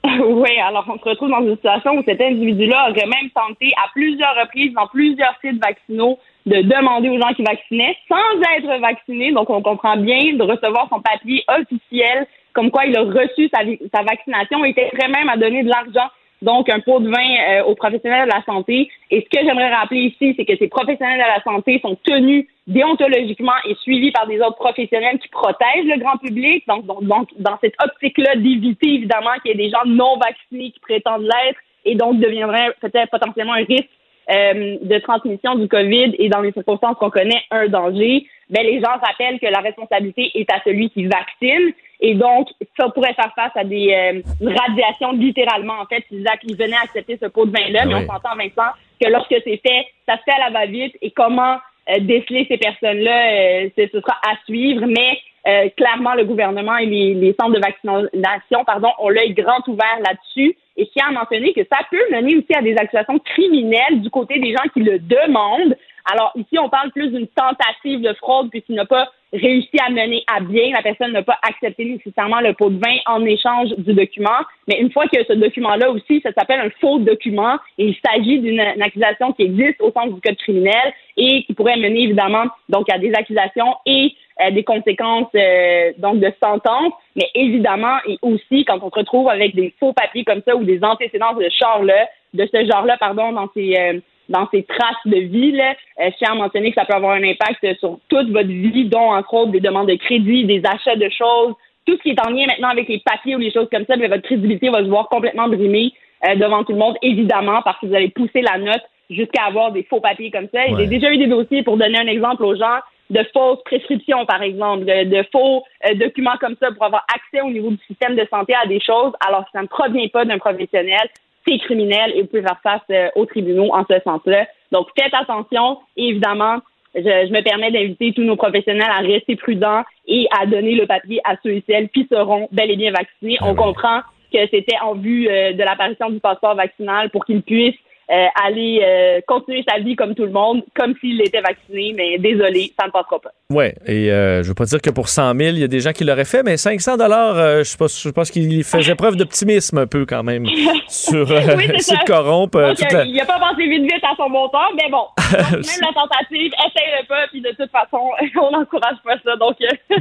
Oui, 0.25 0.59
alors 0.65 0.85
on 0.87 0.97
se 0.97 1.09
retrouve 1.09 1.29
dans 1.29 1.41
une 1.41 1.55
situation 1.55 1.97
où 1.97 2.03
cet 2.03 2.19
individu-là 2.21 2.89
aurait 2.89 3.07
même 3.07 3.29
tenté 3.33 3.71
à 3.77 3.89
plusieurs 3.93 4.35
reprises 4.35 4.73
dans 4.73 4.87
plusieurs 4.87 5.33
sites 5.41 5.61
vaccinaux 5.61 6.19
de 6.45 6.61
demander 6.61 7.09
aux 7.09 7.19
gens 7.19 7.33
qui 7.35 7.43
vaccinaient 7.43 7.95
sans 8.09 8.41
être 8.57 8.81
vaccinés, 8.81 9.31
donc 9.31 9.49
on 9.49 9.61
comprend 9.61 9.95
bien, 9.95 10.33
de 10.35 10.43
recevoir 10.43 10.87
son 10.89 10.99
papier 11.01 11.43
officiel 11.47 12.27
comme 12.53 12.71
quoi 12.71 12.85
il 12.85 12.95
a 12.97 13.01
reçu 13.01 13.49
sa, 13.53 13.61
sa 13.93 14.03
vaccination 14.03 14.63
et 14.63 14.69
était 14.69 14.89
prêt 14.93 15.09
même 15.09 15.29
à 15.29 15.37
donner 15.37 15.63
de 15.63 15.69
l'argent, 15.69 16.09
donc 16.43 16.69
un 16.69 16.79
pot 16.79 16.99
de 16.99 17.09
vin 17.09 17.35
euh, 17.49 17.63
aux 17.63 17.75
professionnels 17.75 18.27
de 18.27 18.33
la 18.33 18.43
santé. 18.43 18.89
Et 19.09 19.21
ce 19.21 19.37
que 19.37 19.45
j'aimerais 19.45 19.73
rappeler 19.73 20.13
ici, 20.13 20.35
c'est 20.37 20.45
que 20.45 20.57
ces 20.57 20.67
professionnels 20.67 21.17
de 21.17 21.23
la 21.23 21.41
santé 21.43 21.79
sont 21.81 21.97
tenus 22.03 22.45
déontologiquement 22.67 23.53
et 23.67 23.75
suivis 23.75 24.11
par 24.11 24.27
des 24.27 24.39
autres 24.39 24.55
professionnels 24.55 25.19
qui 25.19 25.29
protègent 25.29 25.85
le 25.85 25.99
grand 25.99 26.17
public. 26.17 26.63
Donc, 26.67 26.85
donc, 26.85 27.03
donc 27.03 27.29
dans 27.37 27.57
cette 27.61 27.75
optique-là, 27.83 28.35
d'éviter 28.35 28.95
évidemment 28.95 29.31
qu'il 29.41 29.51
y 29.51 29.53
ait 29.53 29.65
des 29.65 29.69
gens 29.69 29.85
non 29.85 30.17
vaccinés 30.17 30.71
qui 30.71 30.79
prétendent 30.79 31.23
l'être 31.23 31.59
et 31.85 31.95
donc 31.95 32.19
deviendraient 32.19 32.73
peut-être 32.81 33.09
potentiellement 33.09 33.53
un 33.53 33.65
risque 33.65 33.89
euh, 34.31 34.77
de 34.81 34.99
transmission 34.99 35.55
du 35.55 35.67
COVID 35.67 36.15
et 36.17 36.29
dans 36.29 36.39
les 36.39 36.53
circonstances 36.53 36.95
qu'on 36.97 37.09
connaît, 37.09 37.41
un 37.51 37.67
danger, 37.67 38.25
ben, 38.49 38.65
les 38.65 38.79
gens 38.79 38.97
rappellent 39.01 39.39
que 39.39 39.47
la 39.47 39.59
responsabilité 39.59 40.31
est 40.35 40.49
à 40.49 40.61
celui 40.63 40.89
qui 40.91 41.05
vaccine. 41.07 41.73
Et 42.05 42.15
donc, 42.15 42.49
ça 42.77 42.89
pourrait 42.89 43.13
faire 43.13 43.33
face 43.33 43.55
à 43.55 43.63
des 43.63 43.93
euh, 43.93 44.21
radiations 44.41 45.13
littéralement. 45.13 45.79
En 45.81 45.85
fait, 45.85 46.03
ils, 46.11 46.25
ils 46.43 46.57
venaient 46.57 46.75
accepter 46.83 47.17
ce 47.19 47.27
pot 47.27 47.45
de 47.45 47.51
vin-là, 47.51 47.79
ah 47.83 47.85
mais 47.85 47.95
on 47.95 48.05
s'entend 48.05 48.35
maintenant 48.35 48.71
que 49.01 49.09
lorsque 49.09 49.35
c'est 49.45 49.61
fait, 49.65 49.87
ça 50.05 50.17
se 50.17 50.23
fait 50.23 50.33
à 50.33 50.49
la 50.49 50.59
va-vite 50.59 50.95
et 51.01 51.11
comment 51.11 51.57
euh, 51.89 51.99
déceler 52.01 52.45
ces 52.49 52.57
personnes-là, 52.57 53.63
euh, 53.63 53.69
ce 53.77 53.87
sera 53.87 54.17
à 54.29 54.35
suivre. 54.45 54.85
Mais 54.85 55.17
euh, 55.47 55.69
clairement, 55.77 56.13
le 56.13 56.25
gouvernement 56.25 56.75
et 56.75 56.85
les, 56.85 57.13
les, 57.13 57.35
centres 57.39 57.55
de 57.55 57.61
vaccination 57.61 58.65
pardon, 58.65 58.89
ont 58.99 59.09
l'œil 59.09 59.33
grand 59.33 59.65
ouvert 59.67 59.99
là-dessus. 59.99 60.57
Et 60.75 60.85
je 60.85 60.89
tiens 60.91 61.07
à 61.07 61.11
mentionner 61.11 61.53
que 61.53 61.61
ça 61.71 61.79
peut 61.89 62.03
mener 62.11 62.35
aussi 62.35 62.53
à 62.53 62.61
des 62.61 62.75
accusations 62.75 63.19
criminelles 63.19 64.01
du 64.01 64.09
côté 64.09 64.39
des 64.39 64.51
gens 64.51 64.67
qui 64.73 64.81
le 64.81 64.99
demandent. 64.99 65.77
Alors 66.11 66.31
ici, 66.35 66.59
on 66.59 66.69
parle 66.69 66.91
plus 66.91 67.09
d'une 67.09 67.27
tentative 67.27 68.01
de 68.01 68.13
fraude 68.13 68.49
puisqu'il 68.49 68.75
n'a 68.75 68.85
pas 68.85 69.09
réussi 69.33 69.77
à 69.85 69.89
mener 69.89 70.23
à 70.33 70.39
bien. 70.39 70.71
La 70.71 70.81
personne 70.81 71.11
n'a 71.11 71.23
pas 71.23 71.37
accepté 71.41 71.85
nécessairement 71.85 72.39
le 72.39 72.53
pot 72.53 72.69
de 72.69 72.77
vin 72.77 72.97
en 73.07 73.25
échange 73.25 73.69
du 73.77 73.93
document. 73.93 74.29
Mais 74.67 74.79
une 74.79 74.91
fois 74.91 75.05
que 75.07 75.23
ce 75.27 75.33
document-là 75.33 75.89
aussi, 75.89 76.21
ça 76.21 76.31
s'appelle 76.33 76.59
un 76.59 76.69
faux 76.79 76.99
document 76.99 77.57
et 77.77 77.87
il 77.87 77.97
s'agit 78.05 78.39
d'une 78.39 78.59
accusation 78.59 79.33
qui 79.33 79.43
existe 79.43 79.81
au 79.81 79.91
sens 79.91 80.13
du 80.13 80.21
code 80.21 80.37
criminel 80.37 80.93
et 81.17 81.43
qui 81.43 81.53
pourrait 81.53 81.77
mener 81.77 82.03
évidemment 82.03 82.45
donc 82.69 82.89
à 82.91 82.97
des 82.97 83.11
accusations 83.13 83.75
et 83.85 84.13
euh, 84.41 84.51
des 84.51 84.63
conséquences 84.63 85.29
euh, 85.35 85.91
donc 85.97 86.19
de 86.19 86.31
sentence. 86.41 86.93
Mais 87.15 87.29
évidemment, 87.33 87.97
et 88.07 88.17
aussi 88.21 88.65
quand 88.65 88.79
on 88.81 88.89
se 88.89 88.99
retrouve 88.99 89.29
avec 89.29 89.55
des 89.55 89.73
faux 89.79 89.93
papiers 89.93 90.23
comme 90.23 90.41
ça 90.47 90.55
ou 90.55 90.63
des 90.63 90.83
antécédents 90.83 91.33
de 91.33 91.47
genre-là, 91.59 92.07
de 92.33 92.47
ce 92.51 92.65
genre-là, 92.65 92.97
pardon, 92.97 93.31
dans 93.31 93.49
ces 93.53 93.75
euh, 93.77 93.99
dans 94.29 94.47
ces 94.51 94.63
traces 94.63 95.05
de 95.05 95.17
vie, 95.17 95.51
là, 95.51 95.75
euh, 96.01 96.09
je 96.11 96.17
tiens 96.17 96.31
à 96.31 96.35
mentionner 96.35 96.71
que 96.71 96.79
ça 96.79 96.85
peut 96.85 96.95
avoir 96.95 97.13
un 97.13 97.23
impact 97.23 97.65
sur 97.79 97.99
toute 98.09 98.29
votre 98.29 98.47
vie, 98.47 98.85
dont 98.85 99.13
entre 99.13 99.33
autres 99.33 99.51
des 99.51 99.59
demandes 99.59 99.87
de 99.87 99.95
crédit, 99.95 100.45
des 100.45 100.61
achats 100.65 100.95
de 100.95 101.09
choses, 101.09 101.53
tout 101.85 101.97
ce 101.97 102.01
qui 102.01 102.09
est 102.11 102.25
en 102.25 102.29
lien 102.29 102.45
maintenant 102.47 102.69
avec 102.69 102.87
les 102.87 102.99
papiers 102.99 103.35
ou 103.35 103.39
les 103.39 103.51
choses 103.51 103.67
comme 103.71 103.85
ça, 103.85 103.97
mais 103.97 104.07
votre 104.07 104.23
crédibilité 104.23 104.69
va 104.69 104.79
se 104.79 104.89
voir 104.89 105.09
complètement 105.09 105.47
brimée 105.47 105.91
euh, 106.25 106.35
devant 106.35 106.63
tout 106.63 106.71
le 106.71 106.77
monde, 106.77 106.95
évidemment, 107.01 107.61
parce 107.63 107.79
que 107.79 107.87
vous 107.87 107.95
allez 107.95 108.09
pousser 108.09 108.41
la 108.41 108.57
note 108.57 108.83
jusqu'à 109.09 109.43
avoir 109.47 109.71
des 109.71 109.83
faux 109.83 109.99
papiers 109.99 110.31
comme 110.31 110.47
ça. 110.53 110.65
Y 110.65 110.83
a 110.83 110.85
déjà 110.85 111.11
eu 111.11 111.17
des 111.17 111.27
dossiers, 111.27 111.63
pour 111.63 111.77
donner 111.77 111.99
un 111.99 112.07
exemple 112.07 112.43
aux 112.43 112.55
gens, 112.55 112.79
de 113.09 113.23
fausses 113.33 113.61
prescriptions, 113.65 114.25
par 114.25 114.41
exemple, 114.41 114.85
de, 114.85 115.25
faux 115.31 115.63
euh, 115.85 115.93
documents 115.95 116.37
comme 116.39 116.55
ça 116.59 116.71
pour 116.71 116.85
avoir 116.85 117.05
accès 117.13 117.41
au 117.41 117.51
niveau 117.51 117.69
du 117.69 117.79
système 117.85 118.15
de 118.15 118.25
santé 118.29 118.53
à 118.55 118.65
des 118.65 118.79
choses, 118.79 119.13
alors 119.27 119.43
que 119.45 119.51
ça 119.53 119.61
ne 119.61 119.67
provient 119.67 120.07
pas 120.07 120.25
d'un 120.25 120.39
professionnel 120.39 121.09
c'est 121.47 121.57
criminel 121.59 122.13
et 122.15 122.21
vous 122.21 122.27
pouvez 122.27 122.41
faire 122.41 122.59
face 122.61 122.81
euh, 122.91 123.09
aux 123.15 123.25
tribunaux 123.25 123.73
en 123.73 123.83
ce 123.89 123.99
sens-là. 124.03 124.47
Donc, 124.71 124.87
faites 124.97 125.13
attention 125.13 125.79
et 125.97 126.09
évidemment, 126.09 126.59
je, 126.95 127.31
me 127.31 127.41
permets 127.41 127.71
d'inviter 127.71 128.13
tous 128.13 128.23
nos 128.23 128.35
professionnels 128.35 128.89
à 128.89 128.99
rester 128.99 129.35
prudents 129.35 129.83
et 130.07 130.27
à 130.39 130.45
donner 130.45 130.75
le 130.75 130.85
papier 130.85 131.21
à 131.23 131.35
ceux 131.43 131.51
et 131.51 131.63
celles 131.67 131.89
qui 131.89 132.07
seront 132.11 132.47
bel 132.51 132.69
et 132.71 132.75
bien 132.75 132.91
vaccinés. 132.91 133.37
On 133.41 133.55
comprend 133.55 134.01
que 134.31 134.39
c'était 134.51 134.77
en 134.81 134.95
vue 134.95 135.27
euh, 135.27 135.53
de 135.53 135.63
l'apparition 135.63 136.09
du 136.09 136.19
passeport 136.19 136.55
vaccinal 136.55 137.09
pour 137.09 137.25
qu'ils 137.25 137.41
puissent 137.41 137.79
euh, 138.13 138.27
aller 138.45 138.79
euh, 138.83 139.21
continuer 139.25 139.63
sa 139.67 139.79
vie 139.79 139.95
comme 139.95 140.13
tout 140.13 140.25
le 140.25 140.31
monde, 140.31 140.61
comme 140.75 140.93
s'il 140.99 141.19
était 141.21 141.41
vacciné, 141.41 141.93
mais 141.95 142.19
désolé, 142.19 142.71
ça 142.79 142.85
ne 142.85 142.91
passera 142.91 143.19
pas. 143.19 143.31
Oui, 143.49 143.65
et 143.87 144.11
euh, 144.11 144.43
je 144.43 144.49
veux 144.49 144.53
pas 144.53 144.65
dire 144.65 144.81
que 144.81 144.91
pour 144.91 145.09
100 145.09 145.35
000, 145.35 145.49
il 145.55 145.59
y 145.59 145.63
a 145.63 145.67
des 145.67 145.79
gens 145.79 145.93
qui 145.93 146.03
l'auraient 146.03 146.25
fait, 146.25 146.43
mais 146.43 146.57
500 146.57 146.97
dollars, 146.97 147.63
je 147.63 147.75
pense, 147.75 148.03
je 148.03 148.09
pense 148.09 148.29
qu'il 148.29 148.63
faisait 148.63 148.93
preuve 149.03 149.15
d'optimisme 149.15 149.79
un 149.79 149.87
peu 149.87 150.05
quand 150.05 150.21
même 150.21 150.45
sur 150.87 151.27
oui, 151.27 151.71
essayer 151.73 151.97
de 151.97 152.05
corrompre. 152.05 152.75
Il 153.05 153.15
n'a 153.15 153.25
pas 153.25 153.39
pensé 153.39 153.63
vite 153.63 153.81
vite 153.81 154.03
à 154.03 154.15
son 154.15 154.29
montant, 154.29 154.59
mais 154.75 154.91
bon, 154.91 155.05
même 155.41 155.61
la 155.81 155.93
tentative, 155.93 156.51
essaye-le 156.53 157.07
pas, 157.07 157.27
puis 157.31 157.41
de 157.41 157.49
toute 157.49 157.71
façon, 157.71 158.11
on 158.41 158.51
n'encourage 158.51 158.97
pas 159.03 159.15
ça. 159.25 159.35
Donc 159.37 159.55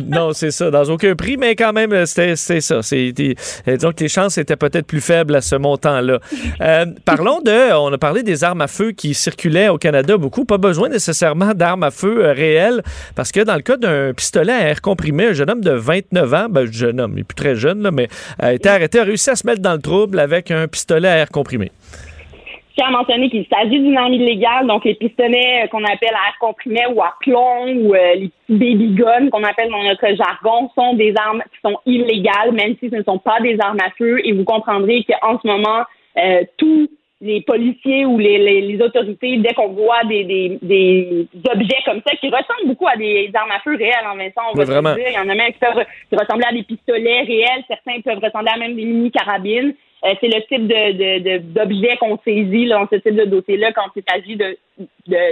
non, 0.07 0.33
c'est 0.35 0.51
ça, 0.51 0.71
dans 0.71 0.85
aucun 0.85 1.15
prix, 1.15 1.39
mais 1.39 1.57
quand 1.57 1.73
même, 1.73 2.05
c'était 2.05 2.37
ça. 2.37 2.81
Donc 3.81 4.01
les 4.01 4.09
chances 4.09 4.37
étaient 4.37 4.57
peut-être 4.57 4.87
plus 4.87 5.01
faibles 5.01 5.35
à 5.35 5.41
ce 5.41 5.57
montant-là. 5.57 6.19
parlons 7.07 7.41
de, 7.41 7.73
on 7.73 7.91
a 7.91 8.02
parlé 8.03 8.25
des 8.25 8.43
armes 8.43 8.63
à 8.63 8.67
feu 8.67 8.91
qui 8.91 9.15
circulaient 9.15 9.69
au 9.69 9.79
Canada 9.79 10.17
beaucoup. 10.17 10.45
Pas 10.45 10.59
besoin 10.59 10.89
nécessairement 10.89 11.55
d'armes 11.55 11.85
à 11.85 11.93
feu 11.93 12.25
euh, 12.25 12.33
réelles, 12.33 12.83
parce 13.15 13.31
que 13.31 13.39
dans 13.45 13.55
le 13.55 13.63
cas 13.63 13.77
d'un 13.77 14.13
pistolet 14.13 14.53
à 14.53 14.71
air 14.71 14.83
comprimé, 14.83 15.27
un 15.27 15.33
jeune 15.35 15.49
homme 15.49 15.61
de 15.61 15.71
29 15.71 16.35
ans, 16.35 16.47
ben, 16.51 16.67
jeune 16.67 17.01
homme, 17.01 17.13
il 17.15 17.21
est 17.21 17.25
plus 17.25 17.37
très 17.37 17.55
jeune, 17.55 17.81
là, 17.81 17.93
mais 17.93 18.09
a 18.41 18.55
été 18.55 18.69
arrêté, 18.69 18.99
a 18.99 19.05
réussi 19.05 19.31
à 19.31 19.37
se 19.37 19.47
mettre 19.47 19.63
dans 19.63 19.75
le 19.75 19.81
trouble 19.81 20.19
avec 20.19 20.51
un 20.51 20.67
pistolet 20.67 21.07
à 21.07 21.17
air 21.19 21.29
comprimé. 21.29 21.71
Je 21.93 22.75
tiens 22.75 22.89
à 22.89 22.91
mentionner 22.91 23.31
qu'il 23.31 23.47
s'agit 23.47 23.79
d'une 23.79 23.97
arme 23.97 24.15
illégale, 24.15 24.67
donc 24.67 24.85
les 24.85 24.97
pistolets 24.97 25.63
euh, 25.63 25.69
qu'on 25.69 25.85
appelle 25.85 26.17
à 26.17 26.27
air 26.27 26.37
comprimé 26.41 26.81
ou 26.93 27.01
à 27.05 27.15
plomb 27.21 27.69
ou 27.69 27.95
euh, 27.95 28.15
les 28.17 28.33
baby 28.49 28.97
guns 28.97 29.31
qu'on 29.31 29.45
appelle 29.45 29.71
dans 29.71 29.85
notre 29.85 30.09
jargon 30.17 30.71
sont 30.75 30.95
des 30.95 31.15
armes 31.17 31.43
qui 31.53 31.61
sont 31.65 31.79
illégales, 31.87 32.51
même 32.51 32.75
si 32.81 32.91
ce 32.91 32.97
ne 32.97 33.05
sont 33.05 33.19
pas 33.19 33.39
des 33.41 33.57
armes 33.61 33.79
à 33.79 33.91
feu. 33.97 34.19
Et 34.25 34.33
vous 34.33 34.43
comprendrez 34.43 35.05
qu'en 35.05 35.39
ce 35.41 35.47
moment, 35.47 35.85
tout 36.59 36.89
les 37.23 37.41
policiers 37.43 38.05
ou 38.05 38.19
les, 38.19 38.61
les, 38.61 38.83
autorités, 38.83 39.37
dès 39.39 39.55
qu'on 39.55 39.69
voit 39.69 40.03
des, 40.09 40.25
des, 40.25 40.59
des, 40.61 41.29
objets 41.49 41.79
comme 41.85 42.03
ça 42.05 42.17
qui 42.17 42.27
ressemblent 42.27 42.67
beaucoup 42.67 42.89
à 42.89 42.97
des 42.97 43.31
armes 43.33 43.53
à 43.53 43.61
feu 43.61 43.77
réelles, 43.77 44.07
en 44.11 44.17
Vincent, 44.17 44.43
on 44.53 44.57
va 44.57 44.65
vraiment. 44.65 44.95
dire. 44.95 45.07
Il 45.09 45.15
y 45.15 45.19
en 45.19 45.29
a 45.29 45.35
même 45.35 45.53
qui 45.53 45.61
peuvent 45.61 45.87
ressembler 46.11 46.47
à 46.49 46.53
des 46.53 46.65
pistolets 46.65 47.23
réels, 47.23 47.63
certains 47.69 48.01
peuvent 48.01 48.19
ressembler 48.19 48.51
à 48.53 48.59
même 48.59 48.75
des 48.75 48.85
mini-carabines. 48.85 49.73
Euh, 50.05 50.15
c'est 50.21 50.27
le 50.27 50.43
type 50.49 50.67
de, 50.67 51.39
d'objets 51.39 51.97
qu'on 51.99 52.19
saisit 52.25 52.67
dans 52.67 52.89
ce 52.93 52.97
type 52.97 53.15
de 53.15 53.25
dossier-là 53.25 53.73
quand 53.73 53.87
il 53.95 54.03
s'agit 54.09 54.35
de, 54.35 54.59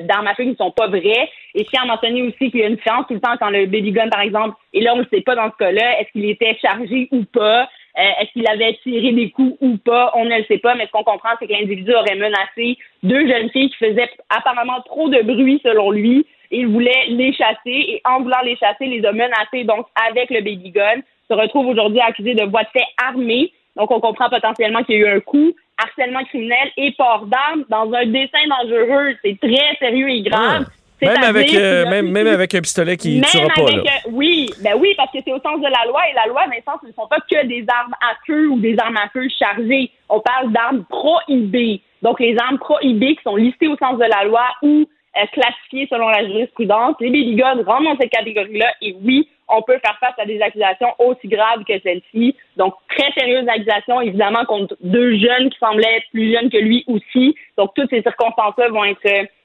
d'armes 0.07 0.29
à 0.29 0.37
feu 0.37 0.45
qui 0.45 0.51
ne 0.51 0.55
sont 0.55 0.71
pas 0.71 0.87
vraies. 0.87 1.29
Et 1.57 1.65
je 1.65 1.71
tiens 1.71 1.83
à 1.83 1.87
mentionner 1.87 2.23
aussi 2.23 2.53
qu'il 2.53 2.61
y 2.61 2.63
a 2.63 2.69
une 2.69 2.77
différence 2.77 3.09
tout 3.09 3.15
le 3.15 3.21
temps 3.21 3.37
quand 3.41 3.51
le 3.51 3.67
baby 3.67 3.91
gun, 3.91 4.09
par 4.09 4.21
exemple, 4.21 4.55
et 4.73 4.81
là, 4.81 4.95
on 4.95 4.99
ne 4.99 5.07
sait 5.13 5.23
pas 5.23 5.35
dans 5.35 5.51
ce 5.51 5.57
cas-là, 5.57 6.01
est-ce 6.01 6.13
qu'il 6.13 6.31
était 6.31 6.57
chargé 6.63 7.09
ou 7.11 7.25
pas. 7.25 7.69
Euh, 7.99 8.03
est-ce 8.21 8.33
qu'il 8.33 8.47
avait 8.47 8.79
tiré 8.83 9.13
des 9.13 9.31
coups 9.31 9.57
ou 9.61 9.77
pas? 9.79 10.13
On 10.15 10.25
ne 10.25 10.37
le 10.37 10.45
sait 10.45 10.59
pas, 10.59 10.75
mais 10.75 10.87
ce 10.87 10.93
qu'on 10.93 11.03
comprend, 11.03 11.31
c'est 11.39 11.47
que 11.47 11.53
l'individu 11.53 11.93
aurait 11.93 12.17
menacé 12.17 12.79
deux 13.03 13.27
jeunes 13.27 13.51
filles 13.51 13.71
qui 13.71 13.77
faisaient 13.77 14.11
apparemment 14.29 14.81
trop 14.83 15.09
de 15.09 15.23
bruit 15.23 15.61
selon 15.65 15.91
lui. 15.91 16.27
Il 16.51 16.69
voulait 16.69 17.07
les 17.09 17.33
chasser 17.33 17.59
et 17.67 18.03
en 18.05 18.23
voulant 18.23 18.41
les 18.45 18.57
chasser, 18.57 18.87
les 18.87 19.05
a 19.05 19.13
menacés 19.13 19.65
donc 19.65 19.87
avec 20.09 20.31
le 20.31 20.41
baby 20.41 20.71
gun. 20.71 21.01
Se 21.29 21.35
retrouve 21.35 21.69
aujourd'hui 21.69 22.01
accusé 22.01 22.35
de 22.35 22.45
voie 22.45 22.63
de 22.63 22.69
fait 22.73 22.87
armée. 23.05 23.53
Donc 23.77 23.91
on 23.91 24.01
comprend 24.01 24.29
potentiellement 24.29 24.83
qu'il 24.83 24.97
y 24.97 25.05
a 25.05 25.07
eu 25.07 25.17
un 25.17 25.21
coup, 25.21 25.53
harcèlement 25.79 26.25
criminel 26.25 26.71
et 26.77 26.93
port 26.93 27.27
d'armes 27.27 27.65
dans 27.69 27.93
un 27.93 28.07
dessin 28.07 28.39
dangereux. 28.49 29.17
C'est 29.25 29.39
très 29.41 29.77
sérieux 29.79 30.09
et 30.09 30.23
grave. 30.23 30.67
Ah. 30.67 30.80
Même 31.03 31.23
avec, 31.23 31.55
euh, 31.55 31.89
même, 31.89 32.11
même 32.11 32.27
avec 32.27 32.55
un 32.55 32.61
pistolet 32.61 32.97
qui 32.97 33.19
ne 33.19 33.25
tuera 33.25 33.49
pas. 33.55 33.71
Là. 33.71 33.83
oui, 34.11 34.51
ben 34.63 34.75
oui, 34.79 34.95
parce 34.97 35.11
que 35.13 35.19
c'est 35.25 35.33
au 35.33 35.41
sens 35.41 35.61
de 35.61 35.67
la 35.67 35.87
loi 35.89 36.01
et 36.11 36.15
la 36.15 36.27
loi, 36.27 36.43
Vincent, 36.47 36.79
ce 36.83 36.89
ne 36.89 36.93
sont 36.93 37.07
pas 37.07 37.19
que 37.21 37.47
des 37.47 37.65
armes 37.69 37.95
à 38.01 38.15
feu 38.27 38.49
ou 38.49 38.59
des 38.59 38.77
armes 38.79 38.97
à 38.97 39.09
feu 39.09 39.27
chargées. 39.39 39.91
On 40.09 40.21
parle 40.21 40.53
d'armes 40.53 40.85
prohibées. 40.89 41.81
Donc, 42.03 42.21
les 42.21 42.37
armes 42.39 42.59
prohibées 42.59 43.17
qui 43.17 43.23
sont 43.23 43.37
listées 43.37 43.69
au 43.69 43.77
sens 43.77 43.99
de 43.99 44.05
la 44.05 44.25
loi 44.25 44.45
ou 44.63 44.87
euh, 45.17 45.27
classifiées 45.33 45.89
selon 45.91 46.09
la 46.09 46.27
jurisprudence. 46.27 46.97
Les 47.01 47.11
baby 47.11 47.35
guns 47.37 47.63
rentrent 47.67 47.85
dans 47.85 47.97
cette 48.01 48.11
catégorie-là 48.11 48.73
et 48.81 48.95
oui, 49.03 49.29
on 49.49 49.63
peut 49.63 49.79
faire 49.85 49.99
face 49.99 50.15
à 50.19 50.25
des 50.25 50.41
accusations 50.41 50.95
aussi 50.99 51.29
graves 51.29 51.65
que 51.65 51.79
celle-ci. 51.83 52.37
Donc, 52.57 52.75
très 52.89 53.11
sérieuses 53.13 53.49
accusations, 53.49 54.01
évidemment, 54.01 54.45
contre 54.45 54.77
deux 54.81 55.19
jeunes 55.19 55.51
qui 55.51 55.59
semblaient 55.59 55.97
être 55.97 56.11
plus 56.13 56.33
jeunes 56.33 56.51
que 56.51 56.59
lui 56.59 56.85
aussi. 56.87 57.35
Donc, 57.59 57.73
toutes 57.75 57.91
ces 57.91 58.03
circonstances-là 58.03 58.69
vont 58.69 58.85
être 58.85 59.01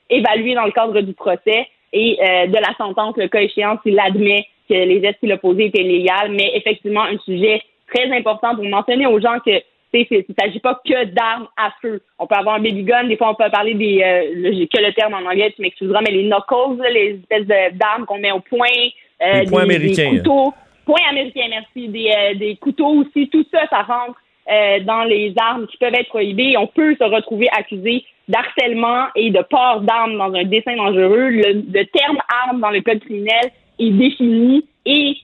évalué 0.10 0.54
dans 0.54 0.66
le 0.66 0.72
cadre 0.72 1.00
du 1.02 1.14
procès 1.14 1.68
et 1.94 2.18
euh, 2.22 2.48
de 2.48 2.56
la 2.56 2.74
sentence, 2.78 3.16
le 3.18 3.28
cas 3.28 3.42
échéant, 3.42 3.78
s'il 3.84 4.00
admet 4.00 4.46
que 4.70 4.74
les 4.74 5.02
gestes 5.02 5.20
qu'il 5.20 5.32
a 5.32 5.38
posés 5.38 5.66
étaient 5.66 5.84
légaux, 5.84 6.30
mais 6.32 6.52
effectivement 6.56 7.04
un 7.04 7.18
sujet 7.20 7.62
très 7.94 8.12
important 8.12 8.56
pour 8.56 8.66
mentionner 8.66 9.06
aux 9.08 9.20
gens 9.20 9.40
que 9.46 9.62
il 9.98 10.26
ne 10.30 10.36
s'agit 10.38 10.60
pas 10.60 10.82
que 10.86 11.06
d'armes 11.06 11.48
à 11.56 11.72
feu. 11.82 12.02
On 12.20 12.28
peut 12.28 12.36
avoir 12.36 12.56
un 12.56 12.60
baby 12.60 12.84
gun, 12.84 13.06
des 13.06 13.18
fois 13.18 13.30
on 13.32 13.36
peut 13.36 13.50
parler 13.50 13.74
des, 13.76 14.02
euh, 14.04 14.66
que 14.66 14.82
le 14.82 14.94
terme 14.94 15.14
en 15.14 15.30
anglais, 15.30 15.54
tu 15.56 15.62
m'excuseras, 15.62 16.02
mais 16.02 16.12
les 16.12 16.24
knuckles, 16.24 16.84
les 16.92 17.20
espèces 17.22 17.48
d'armes 17.74 18.06
qu'on 18.06 18.20
met 18.20 18.32
au 18.32 18.40
point, 18.40 18.68
euh, 19.22 19.46
des, 19.46 19.58
américains. 19.58 20.12
des 20.12 20.18
couteaux, 20.18 20.54
point 20.86 21.00
américain, 21.10 21.46
merci, 21.50 21.88
des, 21.88 22.12
euh, 22.12 22.34
des 22.36 22.56
couteaux 22.58 22.88
aussi, 22.88 23.30
tout 23.30 23.46
ça, 23.52 23.68
ça 23.70 23.84
rentre 23.84 24.20
euh, 24.52 24.80
dans 24.82 25.04
les 25.04 25.34
armes 25.38 25.68
qui 25.68 25.78
peuvent 25.78 25.94
être 25.94 26.10
prohibées. 26.10 26.58
On 26.58 26.68
peut 26.68 26.96
se 27.00 27.04
retrouver 27.04 27.48
accusé 27.58 28.04
d'harcèlement 28.28 29.08
et 29.16 29.30
de 29.30 29.42
port 29.42 29.82
d'armes 29.82 30.18
dans 30.18 30.34
un 30.34 30.44
dessin 30.44 30.76
dangereux. 30.76 31.30
Le, 31.30 31.84
terme 31.86 32.18
arme 32.48 32.60
dans 32.60 32.72
le 32.72 32.82
code 32.82 33.00
criminel 33.00 33.52
est 33.80 33.92
défini 33.92 34.68
et, 34.86 35.18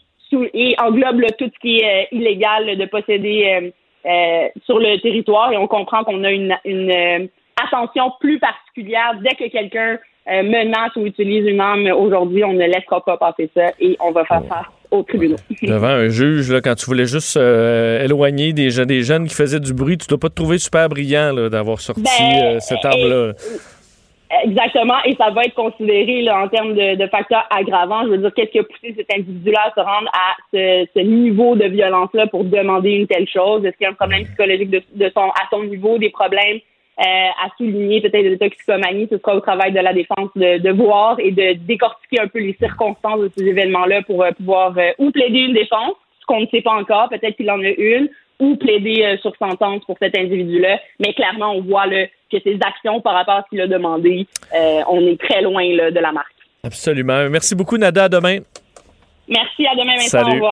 et 0.54 0.76
englobe 0.80 1.26
tout 1.38 1.50
ce 1.54 1.60
qui 1.60 1.80
est 1.80 2.04
euh, 2.04 2.18
illégal 2.18 2.78
de 2.78 2.86
posséder 2.86 3.46
euh, 3.48 3.72
euh, 4.06 4.48
sur 4.66 4.80
le 4.80 5.00
territoire 5.00 5.52
et 5.52 5.58
on 5.58 5.68
comprend 5.68 6.04
qu'on 6.04 6.24
a 6.24 6.32
une, 6.32 6.58
une 6.66 7.30
attention 7.64 8.14
plus 8.20 8.40
particulière 8.40 9.20
dès 9.22 9.36
que 9.36 9.50
quelqu'un 9.52 10.00
menace 10.28 10.96
ou 10.96 11.06
utilise 11.06 11.46
une 11.48 11.60
arme 11.60 11.88
aujourd'hui, 11.88 12.44
on 12.44 12.54
ne 12.54 12.66
laissera 12.66 13.04
pas 13.04 13.18
passer 13.18 13.50
ça 13.56 13.72
et 13.80 13.98
on 14.00 14.12
va 14.12 14.24
faire 14.26 14.44
face 14.48 14.66
aux 14.92 15.04
tribunaux. 15.04 15.38
Devant 15.62 15.88
un 15.88 16.10
juge, 16.10 16.52
là, 16.52 16.62
quand 16.62 16.76
tu 16.76 16.86
voulais 16.86 17.06
juste 17.06 17.38
éloigner 17.38 18.54
des, 18.54 18.86
des 18.86 19.02
jeunes 19.04 19.28
qui 19.28 19.36
faisaient 19.36 19.60
du 19.60 19.74
bruit, 19.74 19.98
tu 19.98 20.08
dois 20.08 20.20
pas 20.20 20.30
te 20.30 20.36
trouver 20.36 20.58
super 20.58 20.90
brillant 20.90 21.50
d'avoir 21.50 21.80
sorti 21.80 22.04
ben, 22.04 22.60
cette 22.60 22.86
arme-là. 22.86 23.34
Exactement, 24.44 24.96
et 25.06 25.16
ça 25.16 25.30
va 25.32 25.44
être 25.44 25.56
considéré 25.56 26.22
là, 26.22 26.42
en 26.44 26.48
termes 26.48 26.74
de, 26.74 26.96
de, 26.96 27.08
facteurs 27.08 27.46
aggravants. 27.50 28.04
Je 28.06 28.12
veux 28.12 28.18
dire, 28.20 28.34
qu'est-ce 28.34 28.52
qui 28.52 28.60
a 28.60 28.64
poussé 28.64 28.96
cet 28.96 29.14
individu-là 29.14 29.60
à 29.66 29.72
se 29.72 29.86
rendre 29.86 30.10
à 30.14 30.36
ce, 30.54 30.88
ce 30.96 31.00
niveau 31.00 31.56
de 31.56 31.66
violence-là 31.66 32.28
pour 32.28 32.46
demander 32.46 32.92
une 32.92 33.08
telle 33.08 33.28
chose? 33.28 33.66
Est-ce 33.66 33.76
qu'il 33.76 33.84
y 33.84 33.88
a 33.88 33.90
un 33.90 33.94
problème 33.94 34.24
psychologique 34.24 34.70
de, 34.70 34.82
de 34.96 35.12
son, 35.14 35.30
à 35.30 35.48
son 35.50 35.64
niveau, 35.64 35.98
des 35.98 36.10
problèmes 36.10 36.58
euh, 36.58 36.60
à 37.02 37.50
souligner, 37.58 38.02
peut-être 38.02 38.30
de 38.30 38.36
toxicomanie? 38.36 39.08
Ce 39.12 39.18
sera 39.18 39.36
au 39.36 39.40
travail 39.40 39.72
de 39.72 39.80
la 39.80 39.94
défense 39.94 40.30
de, 40.36 40.60
de, 40.60 40.72
voir 40.72 41.20
et 41.20 41.32
de 41.32 41.54
décortiquer 41.54 42.22
un 42.22 42.28
peu 42.28 42.40
les 42.40 42.56
circonstances 42.60 43.22
de 43.22 43.32
ces 43.36 43.46
événements-là 43.46 44.04
pour 44.04 44.24
euh, 44.24 44.32
pouvoir 44.32 44.78
euh, 44.78 44.92
ou 45.00 45.12
plaider 45.12 45.40
une 45.40 45.54
défense, 45.54 45.94
ce 46.20 46.26
qu'on 46.26 46.42
ne 46.42 46.48
sait 46.48 46.62
pas 46.62 46.74
encore, 46.74 47.10
peut-être 47.10 47.36
qu'il 47.36 47.50
en 47.50 47.60
a 47.60 47.70
une, 47.70 48.10
ou 48.40 48.56
plaider 48.56 49.04
euh, 49.04 49.18
sur 49.18 49.36
sentence 49.38 49.84
pour 49.86 49.98
cet 50.02 50.18
individu-là. 50.18 50.80
Mais 51.00 51.14
clairement, 51.14 51.54
on 51.54 51.62
voit 51.62 51.86
là, 51.88 52.08
que 52.32 52.38
ses 52.44 52.58
actions 52.66 53.02
par 53.02 53.14
rapport 53.14 53.36
à 53.36 53.44
ce 53.44 53.50
qu'il 53.50 53.62
a 53.62 53.68
demandé, 53.68 54.28
euh, 54.54 54.82
on 54.90 55.00
est 55.08 55.20
très 55.22 55.42
loin 55.42 55.64
là, 55.76 55.92
de 55.92 56.00
la 56.00 56.12
marque. 56.12 56.28
Absolument. 56.64 57.30
Merci 57.30 57.56
beaucoup, 57.56 57.78
Nada. 57.78 58.06
À 58.06 58.10
demain. 58.10 58.40
Merci. 59.28 59.66
À 59.66 59.76
demain, 59.76 59.96
Vincent. 59.96 60.20
Salut. 60.20 60.42
Au 60.42 60.50
revoir. 60.50 60.52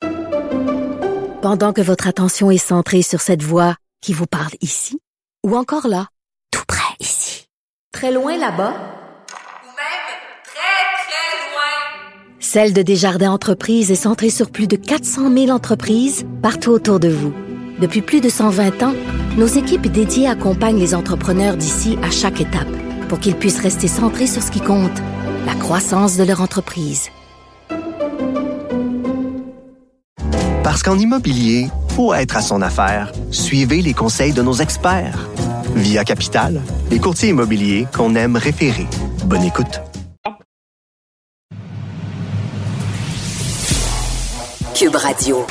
Pendant 1.42 1.74
que 1.74 1.82
votre 1.82 2.08
attention 2.08 2.52
est 2.52 2.58
centrée 2.58 3.02
sur 3.02 3.22
cette 3.22 3.42
voix 3.42 3.76
qui 4.02 4.14
vous 4.14 4.28
parle 4.28 4.54
ici, 4.62 5.00
ou 5.46 5.56
encore 5.56 5.88
là, 5.88 6.08
tout 6.52 6.64
près 6.68 6.96
ici, 7.00 7.48
très 7.92 8.12
loin 8.12 8.38
là-bas, 8.38 8.74
Ou 8.74 9.72
même 9.76 10.06
très, 10.44 10.80
très 11.06 11.52
loin. 11.52 12.40
Celle 12.40 12.74
de 12.74 12.82
Desjardins 12.82 13.32
Entreprises 13.32 13.92
est 13.92 13.96
centrée 13.96 14.30
sur 14.30 14.52
plus 14.52 14.68
de 14.68 14.76
400 14.76 15.32
000 15.34 15.50
entreprises 15.50 16.26
partout 16.42 16.72
autour 16.72 17.00
de 17.00 17.10
vous. 17.10 17.34
Depuis 17.80 18.02
plus 18.02 18.22
de 18.22 18.30
120 18.30 18.84
ans, 18.84 18.94
nos 19.38 19.48
équipes 19.48 19.88
dédiées 19.88 20.28
accompagnent 20.28 20.80
les 20.80 20.96
entrepreneurs 20.96 21.56
d'ici 21.56 21.98
à 22.04 22.12
chaque 22.12 22.42
étape 22.42 22.68
pour 23.08 23.20
qu'ils 23.20 23.36
puissent 23.36 23.62
rester 23.62 23.88
centrés 23.88 24.28
sur 24.28 24.44
ce 24.44 24.52
qui 24.52 24.62
compte, 24.62 24.98
la 25.46 25.56
croissance 25.56 26.18
de 26.18 26.24
leur 26.24 26.42
entreprise. 26.42 27.10
Parce 30.64 30.84
qu'en 30.84 31.00
immobilier, 31.00 31.70
pour 31.96 32.16
être 32.16 32.38
à 32.38 32.42
son 32.42 32.62
affaire, 32.62 33.12
suivez 33.32 33.82
les 33.82 33.94
conseils 33.94 34.34
de 34.34 34.42
nos 34.42 34.54
experts. 34.54 35.28
Via 35.76 36.04
Capital, 36.04 36.62
les 36.92 37.00
courtiers 37.00 37.30
immobiliers 37.30 37.88
qu'on 37.96 38.16
aime 38.16 38.36
référer. 38.36 38.88
Bonne 39.26 39.44
écoute. 39.44 39.82
Cube 44.76 44.96
Radio. 44.96 45.46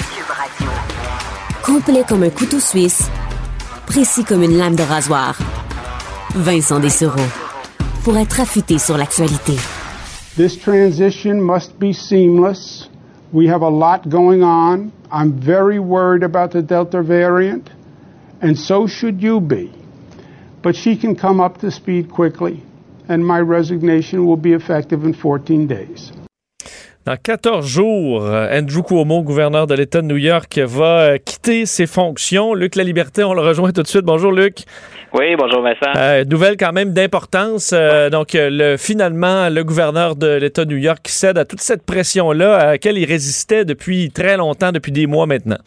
Complet 1.65 2.05
comme 2.09 2.23
un 2.23 2.31
couteau 2.31 2.61
suisse, 2.61 3.11
précis 3.87 4.25
comme 4.25 4.43
une 4.43 4.57
lame 4.57 4.75
de 4.75 4.83
rasoir. 4.83 5.39
Vincent 6.35 6.81
Dessereau. 6.81 7.27
Pour 8.05 8.17
être 8.17 8.41
affûté 8.41 8.79
sur 8.79 8.97
l'actualité. 8.97 9.55
This 10.37 10.59
transition 10.59 11.41
must 11.41 11.79
be 11.79 11.93
seamless. 11.93 12.89
We 13.33 13.49
have 13.49 13.63
a 13.63 13.71
lot 13.71 14.09
going 14.09 14.43
on. 14.43 14.93
I'm 15.11 15.33
very 15.33 15.79
worried 15.79 16.23
about 16.23 16.53
the 16.53 16.63
Delta 16.63 17.03
variant, 17.03 17.71
and 18.41 18.55
so 18.57 18.87
should 18.87 19.23
you 19.23 19.41
be. 19.41 19.78
But 20.63 20.75
she 20.75 20.97
can 20.97 21.15
come 21.15 21.41
up 21.41 21.59
to 21.59 21.71
speed 21.71 22.11
quickly, 22.11 22.63
and 23.09 23.19
my 23.19 23.41
resignation 23.41 24.27
will 24.27 24.37
be 24.37 24.53
effective 24.53 25.05
in 25.05 25.15
14 25.15 25.67
days. 25.67 26.13
Dans 27.07 27.17
14 27.17 27.67
jours, 27.67 28.23
Andrew 28.23 28.83
Cuomo, 28.83 29.23
gouverneur 29.23 29.67
de 29.67 29.75
l'État 29.75 30.03
de 30.03 30.07
New 30.07 30.19
York, 30.19 30.59
va 30.59 31.19
quitter 31.19 31.65
ses 31.65 31.87
fonctions. 31.87 32.53
Luc 32.53 32.77
La 32.77 32.85
Liberté, 32.85 33.25
on 33.25 33.33
le 33.33 33.41
rejoint 33.41 33.73
tout 33.73 33.83
de 33.83 33.87
suite. 33.87 34.05
Bonjour, 34.05 34.31
Luc. 34.31 34.65
Oui, 35.15 35.37
bonjour 35.39 35.63
Vincent. 35.63 35.91
Euh, 35.97 36.25
nouvelle 36.25 36.57
quand 36.59 36.73
même 36.73 36.93
d'importance. 36.93 37.71
Euh, 37.73 38.11
donc, 38.11 38.35
euh, 38.35 38.51
le, 38.53 38.77
finalement, 38.77 39.49
le 39.49 39.65
gouverneur 39.65 40.17
de 40.17 40.35
l'État 40.35 40.67
de 40.67 40.71
New 40.71 40.77
York 40.77 41.07
cède 41.09 41.39
à 41.39 41.47
toute 41.47 41.61
cette 41.61 41.83
pression-là 41.83 42.57
à 42.57 42.67
laquelle 42.67 42.99
il 42.99 43.07
résistait 43.07 43.65
depuis 43.65 44.11
très 44.11 44.37
longtemps, 44.37 44.71
depuis 44.71 44.93
des 44.93 45.07
mois 45.07 45.25
maintenant. 45.25 45.59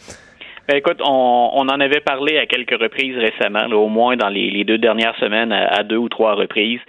Ben, 0.68 0.78
écoute, 0.78 0.99
on, 1.03 1.49
on 1.53 1.68
en 1.68 1.80
avait 1.80 2.01
parlé 2.01 2.38
à 2.38 2.45
quelques 2.45 2.80
reprises 2.80 3.18
récemment, 3.18 3.68
là, 3.68 3.78
au 3.78 3.88
moins 3.88 4.16
dans 4.16 4.30
les, 4.30 4.49
les 4.49 4.64
deux 4.64 4.78
dernières 4.78 5.16
semaines, 5.18 5.51
à, 5.51 5.84
deux 5.84 5.97
ou 5.97 6.07
trois 6.07 6.36
reprises. 6.36 6.80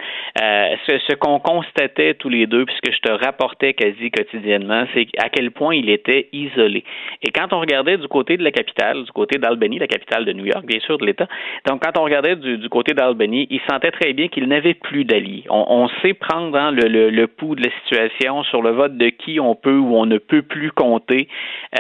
Euh, 0.41 0.77
ce 0.87 0.99
ce 1.09 1.15
qu'on 1.15 1.39
constatait 1.41 2.15
tous 2.15 2.29
les 2.29 2.47
deux, 2.47 2.65
puisque 2.65 2.93
je 2.93 3.01
te 3.01 3.25
rapportais 3.25 3.75
quasi 3.75 4.11
quotidiennement, 4.11 4.85
c'est 4.95 5.07
à 5.19 5.29
quel 5.29 5.51
point 5.51 5.75
il 5.75 5.91
était 5.91 6.29
isolé. 6.33 6.85
Et 7.23 7.31
quand 7.31 7.53
on 7.53 7.61
regardait 7.61 7.97
du 7.97 8.09
côté 8.09 8.37
de 8.37 8.45
la 8.45 8.51
capitale, 8.51 9.05
du 9.05 9.13
côté 9.13 9.39
d'Albany, 9.39 9.79
la 9.79 9.87
capitale 9.87 10.25
de 10.25 10.33
New 10.33 10.47
York, 10.47 10.65
bien 10.65 10.81
sûr, 10.81 10.99
de 10.99 11.07
l'État, 11.07 11.27
donc 11.67 11.83
quand 11.83 11.99
on 11.99 12.05
regardait 12.05 12.37
du, 12.37 12.59
du 12.59 12.69
côté 12.69 12.95
d'Albany, 12.95 13.47
il 13.51 13.61
sentait 13.71 13.91
très 13.91 14.13
bien 14.13 14.29
qu'il 14.29 14.47
n'avait 14.49 14.75
plus 14.75 15.05
d'alliés. 15.05 15.45
On, 15.51 15.65
on 15.69 15.89
sait 16.03 16.15
prendre 16.15 16.57
hein, 16.57 16.71
le, 16.71 16.89
le, 16.89 17.11
le 17.11 17.27
pouls 17.27 17.57
de 17.57 17.65
la 17.65 17.71
situation 17.83 18.43
sur 18.45 18.63
le 18.63 18.71
vote 18.71 18.97
de 18.97 19.09
qui 19.09 19.41
on 19.41 19.55
peut 19.55 19.77
ou 19.79 19.97
on 19.97 20.07
ne 20.07 20.19
peut 20.19 20.43
plus 20.43 20.71
compter. 20.71 21.29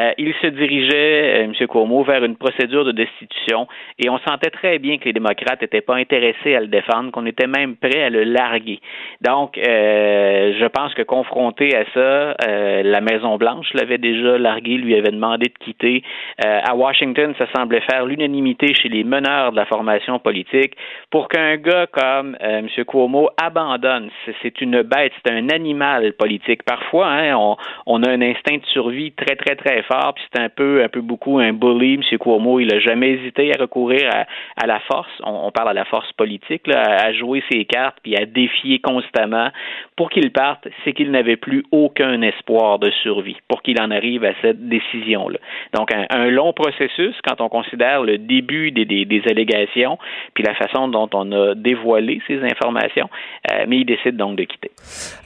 Euh, 0.00 0.12
il 0.18 0.34
se 0.42 0.46
dirigeait, 0.48 1.42
euh, 1.42 1.52
M. 1.60 1.66
Cuomo, 1.82 2.04
vers 2.04 2.24
une 2.24 2.36
procédure 2.36 2.84
de 2.84 2.92
destitution 2.92 3.66
et 3.98 4.08
on 4.08 4.18
sentait 4.18 4.50
très 4.50 4.78
bien 4.78 4.98
que 4.98 5.04
les 5.04 5.12
démocrates 5.12 5.60
n'étaient 5.60 5.80
pas 5.80 5.96
intéressés 5.96 6.54
à 6.54 6.60
le 6.60 6.68
défendre, 6.68 7.10
qu'on 7.10 7.26
était 7.26 7.46
même 7.46 7.76
prêt 7.76 8.02
à 8.02 8.10
le 8.10 8.24
larguer. 8.24 8.80
Donc, 9.20 9.58
euh, 9.58 10.54
je 10.58 10.66
pense 10.66 10.94
que 10.94 11.02
confronté 11.02 11.76
à 11.76 11.84
ça, 11.92 12.36
euh, 12.46 12.82
la 12.82 13.00
Maison-Blanche 13.00 13.72
l'avait 13.74 13.98
déjà 13.98 14.38
largué, 14.38 14.76
lui 14.76 14.94
avait 14.94 15.10
demandé 15.10 15.46
de 15.46 15.64
quitter. 15.64 16.02
Euh, 16.44 16.60
à 16.62 16.74
Washington, 16.74 17.34
ça 17.38 17.46
semblait 17.54 17.80
faire 17.90 18.06
l'unanimité 18.06 18.74
chez 18.74 18.88
les 18.88 19.04
meneurs 19.04 19.52
de 19.52 19.56
la 19.56 19.66
formation 19.66 20.18
politique 20.18 20.74
pour 21.10 21.28
qu'un 21.28 21.56
gars 21.56 21.86
comme 21.86 22.36
M. 22.40 22.68
Cuomo 22.86 23.30
abandonne. 23.42 24.10
C'est- 24.42 24.52
une 24.60 24.82
bête, 24.82 25.12
c'est 25.24 25.32
un 25.32 25.48
animal 25.48 26.12
politique. 26.12 26.62
Parfois, 26.62 27.08
hein, 27.08 27.56
on, 27.86 28.02
a 28.02 28.10
un 28.10 28.22
instinct 28.22 28.58
de 28.58 28.66
survie 28.66 29.12
très, 29.12 29.34
très, 29.34 29.56
très 29.56 29.82
fort, 29.82 30.12
puis 30.14 30.24
c'est 30.32 30.40
un 30.40 30.48
peu, 30.48 30.84
un 30.84 30.88
peu 30.88 31.00
beaucoup 31.00 31.38
un 31.38 31.52
M. 31.80 32.18
Cuomo, 32.18 32.60
il 32.60 32.72
a 32.74 32.80
jamais 32.80 33.10
hésité 33.10 33.52
à 33.54 33.60
recourir 33.60 34.08
à, 34.56 34.66
la 34.66 34.80
force. 34.80 35.10
On, 35.24 35.50
parle 35.50 35.70
à 35.70 35.72
la 35.72 35.84
force 35.84 36.10
politique, 36.12 36.62
à 36.68 37.12
jouer 37.12 37.42
ses 37.50 37.64
cartes 37.64 37.96
puis 38.02 38.16
à 38.16 38.26
défier 38.26 38.80
constamment. 38.80 39.48
Pour 39.96 40.10
qu'il 40.10 40.32
parte, 40.32 40.68
c'est 40.84 40.92
qu'il 40.92 41.10
n'avait 41.10 41.36
plus 41.36 41.64
aucun 41.70 42.22
espoir 42.22 42.78
de 42.78 42.90
survie 43.02 43.36
pour 43.48 43.62
qu'il 43.62 43.80
en 43.80 43.90
arrive 43.90 44.24
à 44.24 44.32
cette 44.40 44.68
décision-là. 44.68 45.38
Donc, 45.74 45.90
un, 45.92 46.30
long 46.32 46.52
processus 46.52 47.14
quand 47.26 47.40
on 47.40 47.48
considère 47.48 48.02
le 48.02 48.18
début 48.18 48.70
des, 48.70 49.22
allégations 49.28 49.98
puis 50.34 50.44
la 50.44 50.54
façon 50.54 50.88
dont 50.88 51.08
on 51.12 51.30
a 51.32 51.54
dévoilé 51.54 52.20
ces 52.26 52.40
informations, 52.42 53.08
euh, 53.50 53.64
mais 53.68 53.78
il 53.78 53.84
décide 53.84 54.16
donc 54.16 54.36
de 54.36 54.44
quitter. 54.44 54.70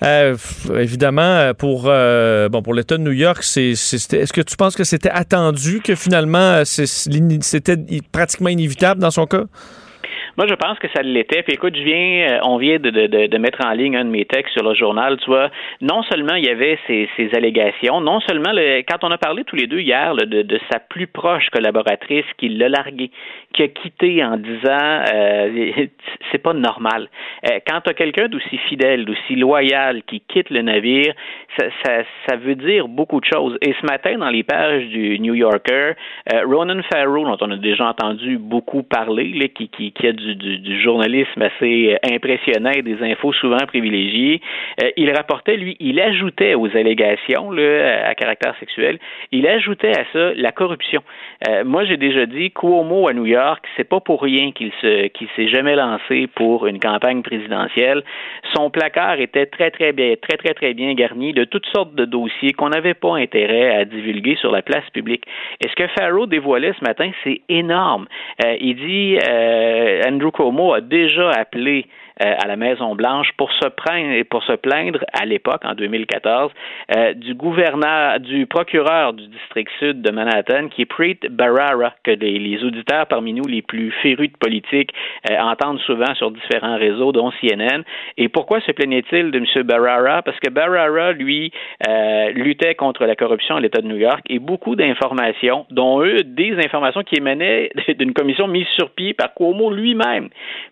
Euh, 0.02 0.34
évidemment, 0.78 1.52
pour, 1.58 1.84
euh, 1.86 2.48
bon, 2.48 2.62
pour 2.62 2.74
l'État 2.74 2.96
de 2.96 3.02
New 3.02 3.12
York, 3.12 3.42
c'est, 3.42 3.70
est-ce 3.70 4.32
que 4.32 4.40
tu 4.40 4.56
penses 4.56 4.76
que 4.76 4.84
c'était 4.84 5.10
attendu 5.10 5.80
que 5.80 5.94
finalement 5.94 6.35
euh, 6.36 6.64
c'était 6.64 7.76
pratiquement 8.12 8.48
inévitable 8.48 9.00
dans 9.00 9.10
son 9.10 9.26
cas? 9.26 9.44
Moi, 10.36 10.46
je 10.48 10.54
pense 10.54 10.78
que 10.78 10.88
ça 10.94 11.02
l'était. 11.02 11.42
Puis 11.42 11.54
écoute, 11.54 11.74
je 11.76 11.82
viens, 11.82 12.28
euh, 12.28 12.38
on 12.42 12.58
vient 12.58 12.78
de, 12.78 12.90
de, 12.90 13.26
de, 13.26 13.38
mettre 13.38 13.64
en 13.64 13.70
ligne 13.72 13.96
un 13.96 14.04
de 14.04 14.10
mes 14.10 14.26
textes 14.26 14.52
sur 14.52 14.62
le 14.62 14.74
journal. 14.74 15.16
Tu 15.18 15.30
vois, 15.30 15.50
non 15.80 16.02
seulement 16.02 16.34
il 16.34 16.44
y 16.44 16.50
avait 16.50 16.78
ces, 16.86 17.08
ces 17.16 17.30
allégations, 17.34 18.00
non 18.00 18.20
seulement 18.20 18.52
le, 18.52 18.82
quand 18.82 19.02
on 19.02 19.10
a 19.10 19.18
parlé 19.18 19.44
tous 19.44 19.56
les 19.56 19.66
deux 19.66 19.80
hier 19.80 20.14
de, 20.14 20.42
de 20.42 20.60
sa 20.70 20.78
plus 20.78 21.06
proche 21.06 21.48
collaboratrice 21.50 22.26
qui 22.36 22.50
l'a 22.50 22.68
largué, 22.68 23.10
qui 23.54 23.62
a 23.62 23.68
quitté 23.68 24.22
en 24.24 24.36
disant 24.36 25.04
euh, 25.14 25.86
c'est 26.30 26.42
pas 26.42 26.52
normal. 26.52 27.08
Euh, 27.46 27.58
quand 27.66 27.80
tu 27.80 27.90
as 27.90 27.94
quelqu'un 27.94 28.28
d'aussi 28.28 28.58
fidèle, 28.68 29.04
d'aussi 29.04 29.36
loyal 29.36 30.02
qui 30.02 30.20
quitte 30.20 30.50
le 30.50 30.62
navire, 30.62 31.14
ça, 31.58 31.66
ça, 31.84 32.02
ça 32.28 32.36
veut 32.36 32.56
dire 32.56 32.88
beaucoup 32.88 33.20
de 33.20 33.26
choses. 33.26 33.56
Et 33.62 33.74
ce 33.80 33.86
matin, 33.86 34.18
dans 34.18 34.28
les 34.28 34.42
pages 34.42 34.84
du 34.86 35.18
New 35.18 35.34
Yorker, 35.34 35.92
euh, 36.32 36.42
Ronan 36.44 36.82
Farrow, 36.92 37.24
dont 37.24 37.38
on 37.40 37.50
a 37.52 37.56
déjà 37.56 37.86
entendu 37.86 38.38
beaucoup 38.38 38.82
parler, 38.82 39.32
là, 39.32 39.48
qui, 39.48 39.68
qui, 39.68 39.92
qui 39.92 40.06
a 40.06 40.12
du, 40.12 40.25
du, 40.34 40.80
journalisme 40.80 41.42
assez 41.42 41.94
euh, 41.94 42.14
impressionnant 42.14 42.70
et 42.70 42.82
des 42.82 43.02
infos 43.02 43.32
souvent 43.32 43.64
privilégiées, 43.66 44.40
euh, 44.82 44.90
il 44.96 45.10
rapportait, 45.10 45.56
lui, 45.56 45.76
il 45.80 46.00
ajoutait 46.00 46.54
aux 46.54 46.74
allégations 46.76 47.50
là, 47.50 48.08
à 48.08 48.14
caractère 48.14 48.54
sexuel, 48.58 48.98
il 49.32 49.46
ajoutait 49.46 49.96
à 49.96 50.04
ça 50.12 50.32
la 50.34 50.52
corruption. 50.52 51.02
Euh, 51.48 51.64
moi, 51.64 51.84
j'ai 51.84 51.96
déjà 51.96 52.26
dit, 52.26 52.50
Cuomo 52.50 53.08
à 53.08 53.14
New 53.14 53.26
York, 53.26 53.64
c'est 53.76 53.88
pas 53.88 54.00
pour 54.00 54.22
rien 54.22 54.52
qu'il 54.52 54.72
se 54.80 55.08
qu'il 55.08 55.28
s'est 55.36 55.48
jamais 55.48 55.74
lancé 55.74 56.26
pour 56.34 56.66
une 56.66 56.80
campagne 56.80 57.22
présidentielle. 57.22 58.02
Son 58.54 58.70
placard 58.70 59.20
était 59.20 59.46
très 59.46 59.70
très 59.70 59.92
bien, 59.92 60.14
très 60.20 60.36
très 60.36 60.54
très 60.54 60.74
bien 60.74 60.94
garni 60.94 61.32
de 61.32 61.44
toutes 61.44 61.66
sortes 61.74 61.94
de 61.94 62.04
dossiers 62.04 62.52
qu'on 62.52 62.70
n'avait 62.70 62.94
pas 62.94 63.16
intérêt 63.16 63.76
à 63.76 63.84
divulguer 63.84 64.36
sur 64.36 64.50
la 64.50 64.62
place 64.62 64.88
publique. 64.92 65.24
Et 65.64 65.68
ce 65.68 65.74
que 65.74 65.86
Farrow 65.98 66.26
dévoilait 66.26 66.72
ce 66.78 66.84
matin, 66.84 67.10
c'est 67.24 67.40
énorme. 67.48 68.06
Il 68.60 68.76
dit, 68.76 69.18
Andrew 70.16 70.30
Cuomo 70.30 70.72
a 70.72 70.80
déjà 70.80 71.30
appelé 71.32 71.84
à 72.18 72.46
la 72.46 72.56
Maison 72.56 72.94
Blanche 72.94 73.30
pour 73.36 73.52
se 73.52 73.68
plaindre 74.56 74.98
à 75.12 75.26
l'époque 75.26 75.62
en 75.64 75.74
2014 75.74 76.50
euh, 76.96 77.14
du 77.14 77.34
gouverneur 77.34 78.20
du 78.20 78.46
procureur 78.46 79.12
du 79.12 79.26
district 79.28 79.70
sud 79.78 80.02
de 80.02 80.10
Manhattan 80.10 80.68
qui 80.68 80.82
est 80.82 80.86
Preet 80.86 81.18
Bharara 81.28 81.94
que 82.04 82.12
les, 82.12 82.62
auditeurs 82.64 83.06
parmi 83.06 83.32
nous 83.32 83.46
les 83.46 83.62
plus 83.62 83.90
férus 84.02 84.32
de 84.32 84.36
politique 84.38 84.92
euh, 85.30 85.36
entendent 85.38 85.80
souvent 85.80 86.14
sur 86.14 86.30
différents 86.30 86.76
réseaux 86.76 87.12
dont 87.12 87.30
CNN 87.40 87.82
et 88.16 88.28
pourquoi 88.28 88.60
se 88.60 88.72
plaignait-il 88.72 89.30
de 89.30 89.38
M. 89.38 89.62
Bharara? 89.64 90.22
Parce 90.22 90.38
que 90.40 90.50
Bharara 90.50 91.12
lui 91.12 91.52
euh, 91.88 92.30
luttait 92.30 92.74
contre 92.74 93.04
la 93.04 93.16
corruption 93.16 93.56
à 93.56 93.60
l'État 93.60 93.80
de 93.80 93.86
New 93.86 93.96
York 93.96 94.20
et 94.28 94.38
beaucoup 94.38 94.76
d'informations 94.76 95.66
dont 95.70 96.02
eux 96.02 96.22
des 96.24 96.56
informations 96.64 97.02
qui 97.02 97.16
émanaient 97.16 97.70
d'une 97.98 98.14
commission 98.14 98.46
mise 98.48 98.66
sur 98.76 98.90
pied 98.90 99.14
par 99.14 99.34
Cuomo 99.34 99.70
lui-même. 99.70 100.28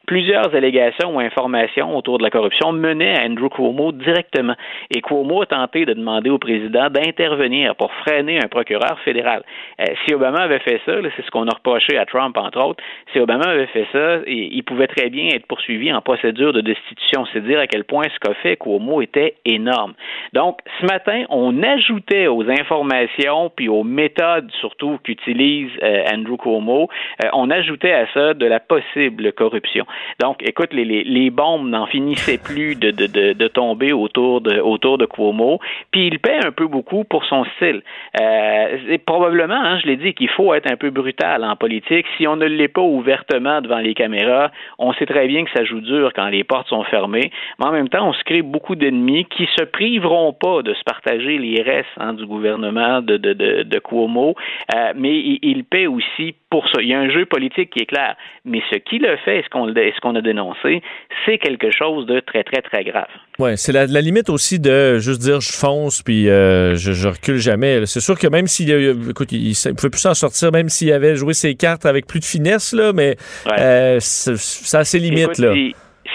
Plusieurs 0.07 0.55
allégations 0.55 1.16
ou 1.16 1.20
autour 1.37 2.18
de 2.18 2.22
la 2.22 2.30
corruption 2.30 2.72
menaient 2.72 3.18
à 3.18 3.24
Andrew 3.24 3.49
Cuomo 3.49 3.93
directement. 3.93 4.55
Et 4.95 5.01
Cuomo 5.01 5.43
a 5.43 5.47
tenté 5.47 5.85
de 5.85 5.93
demander 5.95 6.30
au 6.30 6.39
président 6.39 6.89
d'intervenir 6.91 7.74
pour 7.76 7.93
freiner 7.93 8.39
un 8.43 8.49
procureur 8.49 8.99
fédéral. 9.05 9.43
Euh, 9.80 9.85
si 10.05 10.14
Obama 10.14 10.41
avait 10.41 10.61
fait 10.61 10.80
ça, 10.87 10.93
c'est 11.16 11.24
ce 11.24 11.30
qu'on 11.30 11.47
a 11.47 11.55
reproché 11.55 11.97
à 11.97 12.07
Trump, 12.07 12.37
entre 12.37 12.61
autres, 12.61 12.82
si 13.12 13.20
Obama 13.20 13.47
avait 13.47 13.66
fait 13.66 13.87
ça, 13.93 14.18
il 14.26 14.62
pouvait 14.64 14.87
très 14.87 15.11
bien 15.11 15.28
être 15.28 15.47
poursuivi 15.47 15.93
en 15.93 16.01
procédure 16.01 16.53
de 16.53 16.61
destitution. 16.61 17.24
C'est 17.32 17.45
dire 17.45 17.61
à 17.61 17.66
quel 17.66 17.85
point 17.85 18.05
ce 18.05 18.18
qu'a 18.20 18.35
fait 18.35 18.57
Cuomo 18.57 19.03
était 19.03 19.35
énorme. 19.45 19.95
Donc, 20.32 20.59
ce 20.80 20.87
matin, 20.87 21.24
on 21.30 21.62
ajoutait 21.62 22.26
aux 22.26 22.49
informations 22.49 23.51
puis 23.55 23.68
aux 23.68 23.85
méthodes 23.85 24.51
surtout 24.61 24.99
qu'utilise 25.03 25.70
euh, 25.82 26.05
Andrew 26.12 26.37
Cuomo, 26.37 26.89
euh, 27.24 27.28
on 27.32 27.51
ajoutait 27.51 27.93
à 27.93 28.07
ça 28.12 28.35
de 28.35 28.47
la 28.47 28.61
possible 28.61 29.32
corruption. 29.32 29.87
Donc, 30.20 30.43
écoute, 30.43 30.72
les, 30.72 30.85
les, 30.85 31.24
bombes 31.31 31.68
n'en 31.68 31.87
finissaient 31.87 32.39
plus 32.39 32.75
de, 32.77 32.91
de, 32.91 33.33
de, 33.33 33.49
tomber 33.49 33.93
autour 33.93 34.41
de, 34.41 34.61
autour 34.61 34.99
de 34.99 35.07
Cuomo, 35.07 35.61
puis 35.91 36.07
il 36.09 36.18
paie 36.18 36.45
un 36.45 36.53
peu 36.53 36.66
beaucoup 36.66 37.05
pour 37.05 37.25
son 37.25 37.45
style. 37.57 37.83
Euh, 38.20 38.99
probablement, 39.07 39.55
hein, 39.55 39.79
je 39.81 39.87
l'ai 39.87 39.97
dit, 39.97 40.14
qu'il 40.14 40.31
faut 40.31 40.55
être 40.55 40.70
un 40.70 40.77
peu 40.77 40.91
brutal 40.91 41.45
en 41.45 41.57
politique. 41.57 42.07
Si 42.16 42.27
on 42.27 42.37
ne 42.37 42.47
l'est 42.47 42.68
pas 42.68 42.83
ouvertement 42.83 43.61
devant 43.61 43.79
les 43.79 43.95
caméras, 43.95 44.51
on 44.79 44.93
sait 44.95 45.07
très 45.07 45.27
bien 45.27 45.45
que 45.45 45.51
ça 45.55 45.64
joue 45.64 45.81
dur 45.81 46.12
quand 46.14 46.29
les 46.29 46.45
portes 46.45 46.68
sont 46.68 46.85
fermées, 46.85 47.31
mais 47.59 47.66
en 47.66 47.72
même 47.72 47.89
temps, 47.89 48.09
on 48.09 48.12
se 48.12 48.25
crée 48.25 48.43
beaucoup 48.43 48.75
d'ennemis 48.75 49.27
qui 49.27 49.49
se 49.57 49.64
priveront 49.64 50.33
pas 50.33 50.62
de 50.62 50.75
se 50.75 50.83
partager 50.85 51.39
les 51.39 51.62
restes 51.62 51.89
hein, 51.99 52.14
du 52.14 52.27
gouvernement 52.27 53.01
de, 53.01 53.16
de, 53.16 53.33
de, 53.62 53.79
Cuomo, 53.79 54.35
euh, 54.75 54.93
mais 54.97 55.18
il, 55.43 55.64
paie 55.64 55.87
aussi 55.87 56.35
pour 56.51 56.68
ça. 56.68 56.81
Il 56.81 56.89
y 56.89 56.95
a 56.95 57.01
un 57.01 57.11
jeu 57.11 57.27
politique 57.27 57.70
qui 57.70 57.83
est 57.83 57.87
clair, 57.87 58.16
mais 58.45 58.62
ce 58.70 58.77
qui 58.77 58.99
le 58.99 59.16
fait, 59.16 59.43
ce 59.43 59.49
qu'on 59.51 59.68
ce 59.68 60.01
qu'on 60.01 60.14
a 60.14 60.20
dénoncé, 60.20 60.83
c'est 61.24 61.38
quelque 61.38 61.70
chose 61.70 62.06
de 62.06 62.20
très, 62.20 62.44
très, 62.44 62.62
très 62.62 62.84
grave. 62.84 63.06
Oui, 63.38 63.56
c'est 63.56 63.72
la, 63.72 63.86
la, 63.86 64.00
limite 64.00 64.30
aussi 64.30 64.58
de 64.60 64.98
juste 64.98 65.20
dire 65.20 65.40
je 65.40 65.52
fonce 65.52 66.02
puis 66.02 66.28
euh, 66.28 66.76
je, 66.76 66.92
je, 66.92 67.08
recule 67.08 67.38
jamais. 67.38 67.86
C'est 67.86 68.00
sûr 68.00 68.18
que 68.18 68.26
même 68.26 68.46
s'il 68.46 68.70
écoute, 69.10 69.32
il, 69.32 69.50
il 69.50 69.74
pouvait 69.74 69.90
plus 69.90 70.00
s'en 70.00 70.14
sortir, 70.14 70.52
même 70.52 70.68
s'il 70.68 70.92
avait 70.92 71.16
joué 71.16 71.34
ses 71.34 71.54
cartes 71.54 71.86
avec 71.86 72.06
plus 72.06 72.20
de 72.20 72.24
finesse, 72.24 72.72
là, 72.72 72.92
mais 72.92 73.16
euh, 73.58 73.98
ça 74.00 74.78
a 74.78 74.84
ses 74.84 74.98
limites. 74.98 75.38
là 75.38 75.54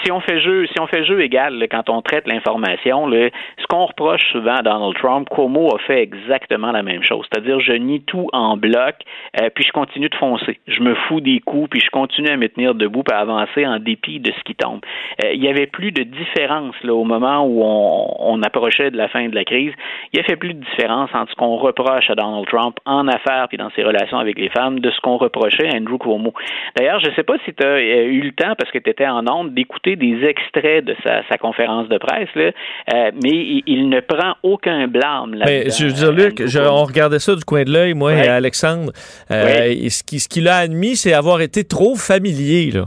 si 0.04 0.12
on 0.12 0.20
fait 0.20 0.40
jeu, 0.40 0.66
si 0.66 0.80
on 0.80 0.86
fait 0.86 1.04
jeu 1.04 1.20
égal 1.22 1.66
quand 1.70 1.88
on 1.88 2.02
traite 2.02 2.26
l'information, 2.26 3.10
ce 3.10 3.66
qu'on 3.68 3.86
reproche 3.86 4.22
souvent 4.32 4.56
à 4.56 4.62
Donald 4.62 4.94
Trump, 4.96 5.28
Cuomo 5.28 5.74
a 5.74 5.78
fait 5.78 6.02
exactement 6.02 6.72
la 6.72 6.82
même 6.82 7.02
chose. 7.02 7.26
C'est-à-dire, 7.30 7.60
je 7.60 7.72
nie 7.72 8.02
tout 8.02 8.28
en 8.32 8.56
bloc, 8.56 8.96
euh, 9.40 9.50
puis 9.54 9.64
je 9.64 9.72
continue 9.72 10.08
de 10.08 10.14
foncer. 10.16 10.60
Je 10.66 10.80
me 10.80 10.94
fous 10.94 11.20
des 11.20 11.40
coups, 11.40 11.68
puis 11.70 11.80
je 11.80 11.90
continue 11.90 12.28
à 12.28 12.36
me 12.36 12.48
tenir 12.48 12.74
debout, 12.74 13.02
puis 13.02 13.16
à 13.16 13.20
avancer 13.20 13.66
en 13.66 13.78
dépit 13.78 14.20
de 14.20 14.32
ce 14.32 14.42
qui 14.44 14.54
tombe. 14.54 14.80
Euh, 15.24 15.32
il 15.32 15.42
y 15.42 15.48
avait 15.48 15.66
plus 15.66 15.92
de 15.92 16.02
différence 16.02 16.74
là, 16.82 16.94
au 16.94 17.04
moment 17.04 17.44
où 17.44 17.62
on, 17.62 18.14
on, 18.18 18.42
approchait 18.42 18.90
de 18.90 18.96
la 18.96 19.08
fin 19.08 19.28
de 19.28 19.34
la 19.34 19.44
crise. 19.44 19.72
Il 20.12 20.18
y 20.18 20.22
avait 20.22 20.36
plus 20.36 20.54
de 20.54 20.64
différence 20.64 21.10
entre 21.12 21.30
ce 21.30 21.36
qu'on 21.36 21.56
reproche 21.56 22.08
à 22.08 22.14
Donald 22.14 22.46
Trump 22.46 22.78
en 22.86 23.06
affaires 23.06 23.48
puis 23.48 23.58
dans 23.58 23.70
ses 23.70 23.82
relations 23.82 24.18
avec 24.18 24.38
les 24.38 24.48
femmes 24.48 24.80
de 24.80 24.90
ce 24.90 25.00
qu'on 25.00 25.18
reprochait 25.18 25.68
à 25.68 25.76
Andrew 25.76 25.98
Cuomo. 25.98 26.32
D'ailleurs, 26.76 27.00
je 27.00 27.10
ne 27.10 27.14
sais 27.14 27.22
pas 27.22 27.34
si 27.44 27.52
tu 27.52 27.64
as 27.64 27.68
euh, 27.68 28.04
eu 28.06 28.22
le 28.22 28.32
temps, 28.32 28.54
parce 28.58 28.70
que 28.70 28.78
tu 28.78 28.88
étais 28.88 29.06
en 29.06 29.26
onde, 29.28 29.52
d'écouter 29.52 29.79
des 29.84 30.24
extraits 30.24 30.84
de 30.84 30.94
sa, 31.04 31.38
conférence 31.38 31.88
de 31.88 31.98
presse, 31.98 32.28
là, 32.34 32.50
euh, 32.92 33.10
mais 33.22 33.62
il, 33.66 33.88
ne 33.88 34.00
prend 34.00 34.34
aucun 34.42 34.86
blâme. 34.88 35.34
Là 35.34 35.46
ben, 35.46 35.70
je 35.70 35.86
veux 35.86 35.92
dire, 35.92 36.12
Luc, 36.12 36.42
on 36.56 36.84
regardait 36.84 37.18
ça 37.18 37.34
du 37.34 37.44
coin 37.44 37.64
de 37.64 37.72
l'œil, 37.72 37.94
moi 37.94 38.12
et 38.14 38.28
Alexandre. 38.28 38.92
Euh, 39.30 39.74
ce 39.88 40.28
qu'il 40.28 40.48
a 40.48 40.56
admis, 40.56 40.96
c'est 40.96 41.12
avoir 41.12 41.40
été 41.40 41.64
trop 41.64 41.94
familier. 41.96 42.70
Là. 42.72 42.84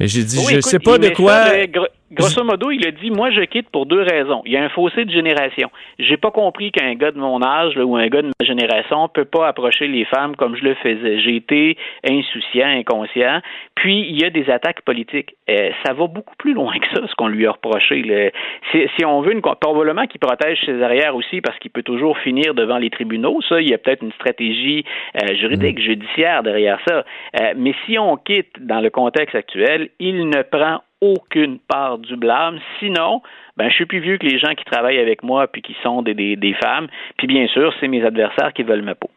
Mais 0.00 0.08
j'ai 0.08 0.24
dit, 0.24 0.38
je 0.50 0.56
ne 0.56 0.60
sais 0.60 0.78
pas 0.78 0.98
de 0.98 1.10
quoi. 1.10 1.44
Grosso 2.14 2.44
modo, 2.44 2.70
il 2.70 2.86
a 2.86 2.90
dit 2.90 3.10
Moi, 3.10 3.30
je 3.30 3.40
quitte 3.40 3.70
pour 3.70 3.86
deux 3.86 4.02
raisons. 4.02 4.42
Il 4.44 4.52
y 4.52 4.58
a 4.58 4.62
un 4.62 4.68
fossé 4.68 5.06
de 5.06 5.10
génération. 5.10 5.70
J'ai 5.98 6.18
pas 6.18 6.30
compris 6.30 6.70
qu'un 6.70 6.94
gars 6.94 7.10
de 7.10 7.18
mon 7.18 7.42
âge 7.42 7.74
ou 7.78 7.96
un 7.96 8.06
gars 8.08 8.20
de 8.20 8.26
ma 8.26 8.46
génération 8.46 9.08
peut 9.08 9.24
pas 9.24 9.48
approcher 9.48 9.88
les 9.88 10.04
femmes 10.04 10.36
comme 10.36 10.54
je 10.54 10.62
le 10.62 10.74
faisais. 10.74 11.20
J'ai 11.20 11.36
été 11.36 11.78
insouciant, 12.06 12.66
inconscient. 12.66 13.40
Puis, 13.74 14.06
il 14.10 14.20
y 14.20 14.24
a 14.24 14.30
des 14.30 14.50
attaques 14.50 14.82
politiques. 14.82 15.36
Euh, 15.48 15.70
ça 15.86 15.94
va 15.94 16.06
beaucoup 16.06 16.36
plus 16.36 16.52
loin 16.52 16.74
que 16.78 16.86
ça, 16.94 17.06
ce 17.06 17.14
qu'on 17.14 17.28
lui 17.28 17.46
a 17.46 17.52
reproché. 17.52 18.30
Si, 18.72 19.04
on 19.06 19.22
veut 19.22 19.32
une. 19.32 19.40
Probablement 19.40 20.06
qu'il 20.06 20.20
protège 20.20 20.58
ses 20.66 20.82
arrières 20.82 21.16
aussi 21.16 21.40
parce 21.40 21.58
qu'il 21.60 21.70
peut 21.70 21.82
toujours 21.82 22.18
finir 22.18 22.52
devant 22.52 22.76
les 22.76 22.90
tribunaux. 22.90 23.40
Ça, 23.48 23.60
il 23.60 23.70
y 23.70 23.74
a 23.74 23.78
peut-être 23.78 24.02
une 24.02 24.12
stratégie 24.12 24.84
euh, 25.16 25.34
juridique, 25.36 25.78
mm. 25.78 25.82
judiciaire 25.82 26.42
derrière 26.42 26.78
ça. 26.86 27.04
Euh, 27.40 27.54
mais 27.56 27.74
si 27.86 27.98
on 27.98 28.18
quitte 28.18 28.60
dans 28.60 28.80
le 28.80 28.90
contexte 28.90 29.34
actuel, 29.34 29.88
il 29.98 30.28
ne 30.28 30.42
prend 30.42 30.80
aucune 31.02 31.58
part 31.58 31.98
du 31.98 32.16
blâme. 32.16 32.58
Sinon, 32.78 33.20
ben, 33.56 33.68
je 33.68 33.74
suis 33.74 33.86
plus 33.86 34.00
vieux 34.00 34.16
que 34.18 34.26
les 34.26 34.38
gens 34.38 34.54
qui 34.54 34.64
travaillent 34.64 35.00
avec 35.00 35.22
moi 35.22 35.48
puis 35.48 35.60
qui 35.60 35.76
sont 35.82 36.00
des, 36.00 36.14
des, 36.14 36.36
des 36.36 36.54
femmes. 36.54 36.86
Puis 37.18 37.26
bien 37.26 37.46
sûr, 37.48 37.74
c'est 37.80 37.88
mes 37.88 38.04
adversaires 38.04 38.52
qui 38.54 38.62
veulent 38.62 38.82
ma 38.82 38.94
peau. 38.94 39.10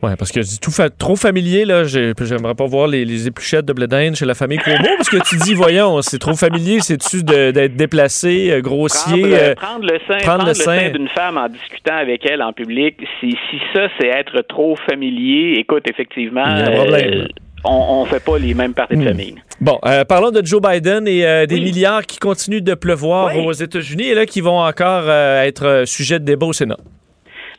Oui, 0.00 0.12
parce 0.16 0.30
que 0.30 0.40
tout 0.60 0.70
trop 0.96 1.16
familier, 1.16 1.64
là. 1.64 1.82
J'aimerais 1.84 2.54
pas 2.54 2.66
voir 2.66 2.86
les, 2.86 3.04
les, 3.04 3.26
épluchettes 3.26 3.64
de 3.64 3.72
blé 3.72 3.86
chez 4.14 4.26
la 4.26 4.34
famille 4.34 4.58
Cuomo, 4.58 4.88
parce 4.96 5.08
que 5.08 5.16
tu 5.28 5.36
dis, 5.38 5.54
voyons, 5.54 6.02
c'est 6.02 6.18
trop 6.18 6.34
familier, 6.34 6.78
c'est-tu 6.80 7.24
d'être 7.24 7.74
déplacé, 7.74 8.52
euh, 8.52 8.60
grossier? 8.60 9.22
Prendre, 9.56 9.86
le, 9.86 9.94
euh, 9.94 10.18
prendre 10.20 10.46
le 10.46 10.54
sein, 10.54 10.78
sein? 10.78 10.90
d'une 10.90 11.08
femme 11.08 11.36
en 11.36 11.48
discutant 11.48 11.96
avec 11.96 12.24
elle 12.30 12.42
en 12.42 12.52
public, 12.52 12.96
si, 13.18 13.36
si 13.50 13.58
ça, 13.74 13.88
c'est 13.98 14.06
être 14.06 14.42
trop 14.42 14.76
familier, 14.88 15.56
écoute, 15.58 15.90
effectivement. 15.90 16.44
Il 16.46 16.58
y 16.58 16.62
a 16.62 16.68
un 16.68 16.76
problème. 16.76 17.12
Euh, 17.14 17.26
on 17.64 18.04
ne 18.04 18.08
fait 18.08 18.20
pas 18.20 18.38
les 18.38 18.54
mêmes 18.54 18.74
parties 18.74 18.96
de 18.96 19.02
hmm. 19.02 19.08
famille. 19.08 19.34
Bon, 19.60 19.78
euh, 19.84 20.04
parlons 20.04 20.30
de 20.30 20.44
Joe 20.44 20.62
Biden 20.62 21.08
et 21.08 21.26
euh, 21.26 21.46
des 21.46 21.60
milliards 21.60 22.06
qui 22.06 22.18
continuent 22.18 22.62
de 22.62 22.74
pleuvoir 22.74 23.36
aux 23.36 23.52
États-Unis 23.52 24.04
et 24.04 24.14
là 24.14 24.26
qui 24.26 24.40
vont 24.40 24.60
encore 24.60 25.04
euh, 25.06 25.42
être 25.42 25.82
sujet 25.84 26.20
de 26.20 26.24
débat 26.24 26.46
au 26.46 26.52
Sénat. 26.52 26.78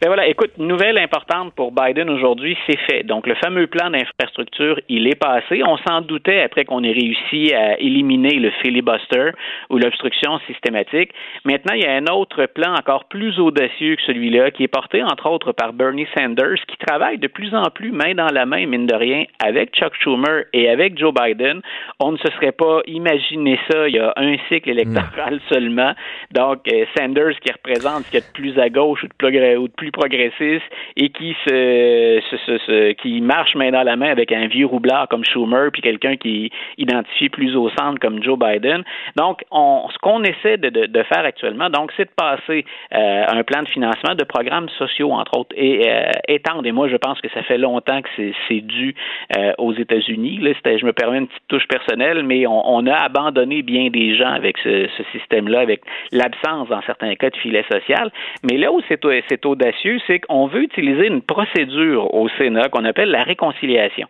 Ben 0.02 0.08
voilà, 0.08 0.28
écoute, 0.28 0.52
nouvelle 0.58 0.98
importante 0.98 1.54
pour 1.56 1.74
Biden 1.74 2.10
aujourd'hui, 2.10 2.58
c'est 2.66 2.80
fait. 2.90 3.04
Donc, 3.04 3.28
le 3.28 3.36
fameux 3.36 3.68
plan 3.68 3.90
d'infrastructure, 3.90 4.80
il 4.88 5.10
est 5.10 5.20
passé. 5.20 5.62
On 5.68 5.76
s'en 5.76 6.00
doutait 6.00 6.42
après 6.42 6.64
qu'on 6.64 6.86
ait 6.86 6.94
réussi 6.94 7.54
à 7.54 7.78
éliminer 7.82 8.40
le 8.40 8.50
filibuster 8.62 9.32
ou 9.70 9.78
l'obstruction 9.78 10.40
systématique. 10.48 11.12
Maintenant, 11.44 11.74
il 11.74 11.84
y 11.84 11.86
a 11.86 11.92
un 11.92 12.06
autre 12.06 12.46
plan 12.46 12.76
encore 12.76 13.10
plus 13.10 13.38
audacieux 13.42 13.98
que 13.98 14.02
celui-là, 14.04 14.52
qui 14.52 14.64
est 14.64 14.70
porté 14.70 15.04
entre 15.04 15.30
autres 15.30 15.52
par 15.52 15.74
Bernie 15.74 16.08
Sanders, 16.18 16.64
qui 16.66 16.78
travaille 16.78 17.18
de 17.18 17.28
plus 17.28 17.54
en 17.54 17.64
plus 17.64 17.92
main 17.92 18.14
dans 18.16 18.32
la 18.34 18.46
main, 18.46 18.68
mine 18.68 18.88
de 18.88 18.96
rien, 18.96 19.26
avec 19.44 19.76
Chuck 19.76 19.94
Schumer 20.02 20.46
et 20.54 20.70
avec 20.70 20.98
Joe 20.98 21.14
Biden. 21.14 21.60
On 22.00 22.14
ne 22.14 22.18
se 22.18 22.32
serait 22.38 22.54
pas 22.54 22.80
imaginé 22.88 23.60
ça 23.70 23.90
il 23.90 23.96
y 23.96 24.00
a 24.00 24.14
un 24.16 24.38
cycle 24.48 24.70
électoral 24.70 25.42
seulement. 25.52 25.92
Donc, 26.32 26.60
euh, 26.72 26.86
Sanders 26.98 27.38
qui 27.42 27.52
représente 27.52 28.06
ce 28.06 28.12
qu'il 28.12 28.20
y 28.22 28.24
a 28.24 28.26
de 28.26 28.32
plus 28.32 28.58
à 28.58 28.70
gauche 28.70 29.04
ou 29.04 29.68
de 29.68 29.74
plus 29.74 29.89
progressiste 29.92 30.66
et 30.96 31.10
qui 31.10 31.36
se, 31.48 32.92
qui 32.94 33.22
marche 33.22 33.56
main 33.56 33.72
dans 33.72 33.84
la 33.84 33.96
main 33.96 34.10
avec 34.10 34.32
un 34.32 34.48
vieux 34.48 34.66
roublard 34.66 35.08
comme 35.08 35.24
Schumer 35.26 35.72
puis 35.72 35.82
quelqu'un 35.82 36.16
qui 36.18 36.52
identifie 36.78 37.30
plus 37.30 37.56
au 37.56 37.70
centre 37.70 38.00
comme 38.00 38.22
Joe 38.24 38.38
Biden. 38.38 38.84
Donc, 39.16 39.44
on, 39.52 39.88
ce 39.92 39.98
qu'on 40.00 40.24
essaie 40.24 40.58
de, 40.58 40.70
de, 40.70 41.04
faire 41.04 41.26
actuellement, 41.26 41.70
donc, 41.70 41.92
c'est 41.98 42.06
de 42.06 42.16
passer 42.16 42.66
euh, 42.94 43.24
un 43.28 43.44
plan 43.44 43.64
de 43.64 43.68
financement 43.68 44.16
de 44.16 44.24
programmes 44.24 44.70
sociaux 44.78 45.12
entre 45.12 45.38
autres 45.38 45.56
et 45.56 45.90
euh, 45.90 46.12
étendre. 46.28 46.66
Et 46.66 46.72
moi, 46.72 46.88
je 46.88 46.98
pense 46.98 47.20
que 47.22 47.30
ça 47.30 47.44
fait 47.44 47.58
longtemps 47.58 48.02
que 48.02 48.10
c'est 48.48 48.62
dû 48.62 48.96
euh, 49.38 49.54
aux 49.58 49.74
États-Unis. 49.74 50.40
Là, 50.40 50.52
je 50.66 50.86
me 50.86 50.94
permets 50.94 51.20
une 51.20 51.28
petite 51.28 51.48
touche 51.48 51.68
personnelle, 51.68 52.24
mais 52.24 52.46
on, 52.48 52.86
a 52.88 52.96
abandonné 52.96 53.62
bien 53.62 53.90
des 53.90 54.16
gens 54.16 54.32
avec 54.32 54.58
ce, 54.60 54.88
ce 54.98 55.04
système-là, 55.12 55.60
avec 55.60 55.82
l'absence 56.12 56.70
dans 56.70 56.82
certains 56.84 57.16
cas 57.16 57.30
de 57.30 57.38
filet 57.38 57.66
social. 57.72 58.12
Mais 58.50 58.58
là 58.58 58.72
où 58.72 58.82
c'est 58.88 59.46
audacieux 59.46 59.79
c'est 60.08 60.20
qu'on 60.20 60.48
veut 60.48 60.64
utiliser 60.64 61.08
une 61.08 61.22
procédure 61.22 62.14
au 62.14 62.30
Sénat 62.38 62.70
qu'on 62.70 62.86
appelle 62.86 63.10
la 63.10 63.24
réconciliation. 63.24 64.08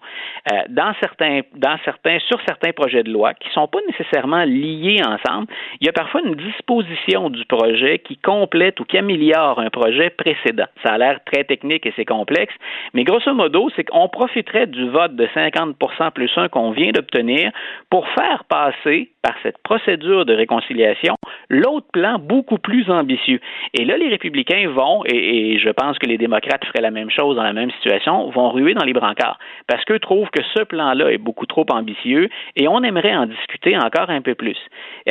Euh, 0.52 0.56
dans 0.70 0.94
certains, 1.00 1.42
dans 1.56 1.78
certains, 1.86 2.20
sur 2.28 2.40
certains 2.48 2.72
projets 2.72 3.04
de 3.04 3.12
loi 3.12 3.34
qui 3.34 3.48
ne 3.50 3.54
sont 3.54 3.68
pas 3.68 3.80
nécessairement 3.88 4.44
liés 4.46 5.02
ensemble, 5.06 5.48
il 5.80 5.86
y 5.86 5.90
a 5.90 5.94
parfois 5.94 6.22
une 6.26 6.36
disposition 6.36 7.30
du 7.30 7.46
projet 7.46 8.00
qui 8.00 8.18
complète 8.18 8.80
ou 8.80 8.86
qui 8.86 8.98
améliore 8.98 9.60
un 9.60 9.70
projet 9.70 10.10
précédent. 10.10 10.68
Ça 10.84 10.94
a 10.94 10.98
l'air 10.98 11.20
très 11.26 11.44
technique 11.44 11.86
et 11.86 11.94
c'est 11.96 12.06
complexe, 12.06 12.54
mais 12.94 13.04
grosso 13.04 13.34
modo, 13.34 13.70
c'est 13.76 13.84
qu'on 13.84 14.08
profiterait 14.10 14.68
du 14.68 14.90
vote 14.90 15.16
de 15.16 15.28
50% 15.28 16.12
plus 16.12 16.32
1 16.36 16.50
qu'on 16.50 16.72
vient 16.72 16.92
d'obtenir 16.92 17.52
pour 17.90 18.08
faire 18.10 18.44
passer 18.46 19.10
par 19.22 19.36
cette 19.44 19.58
procédure 19.60 20.26
de 20.26 20.34
réconciliation 20.34 21.16
l'autre 21.50 21.88
plan 21.92 22.20
beaucoup 22.20 22.58
plus 22.58 22.90
ambitieux. 22.90 23.40
Et 23.74 23.86
là, 23.86 23.98
les 23.98 24.10
républicains 24.10 24.70
vont, 24.70 25.04
et, 25.06 25.54
et 25.54 25.59
je 25.60 25.70
pense 25.70 25.98
que 26.00 26.08
les 26.08 26.18
démocrates 26.18 26.66
feraient 26.66 26.82
la 26.82 26.92
même 26.92 27.10
chose 27.10 27.36
dans 27.36 27.44
la 27.44 27.54
même 27.54 27.72
situation, 27.72 28.30
vont 28.30 28.50
ruer 28.50 28.74
dans 28.74 28.86
les 28.86 28.94
brancards 28.94 29.38
parce 29.68 29.84
qu'eux 29.86 30.00
trouvent 30.00 30.30
que 30.30 30.42
ce 30.56 30.64
plan-là 30.64 31.12
est 31.12 31.18
beaucoup 31.18 31.46
trop 31.46 31.66
ambitieux 31.70 32.30
et 32.56 32.68
on 32.68 32.84
aimerait 32.84 33.16
en 33.16 33.26
discuter 33.26 33.78
encore 33.78 34.10
un 34.10 34.22
peu 34.22 34.36
plus. 34.36 34.58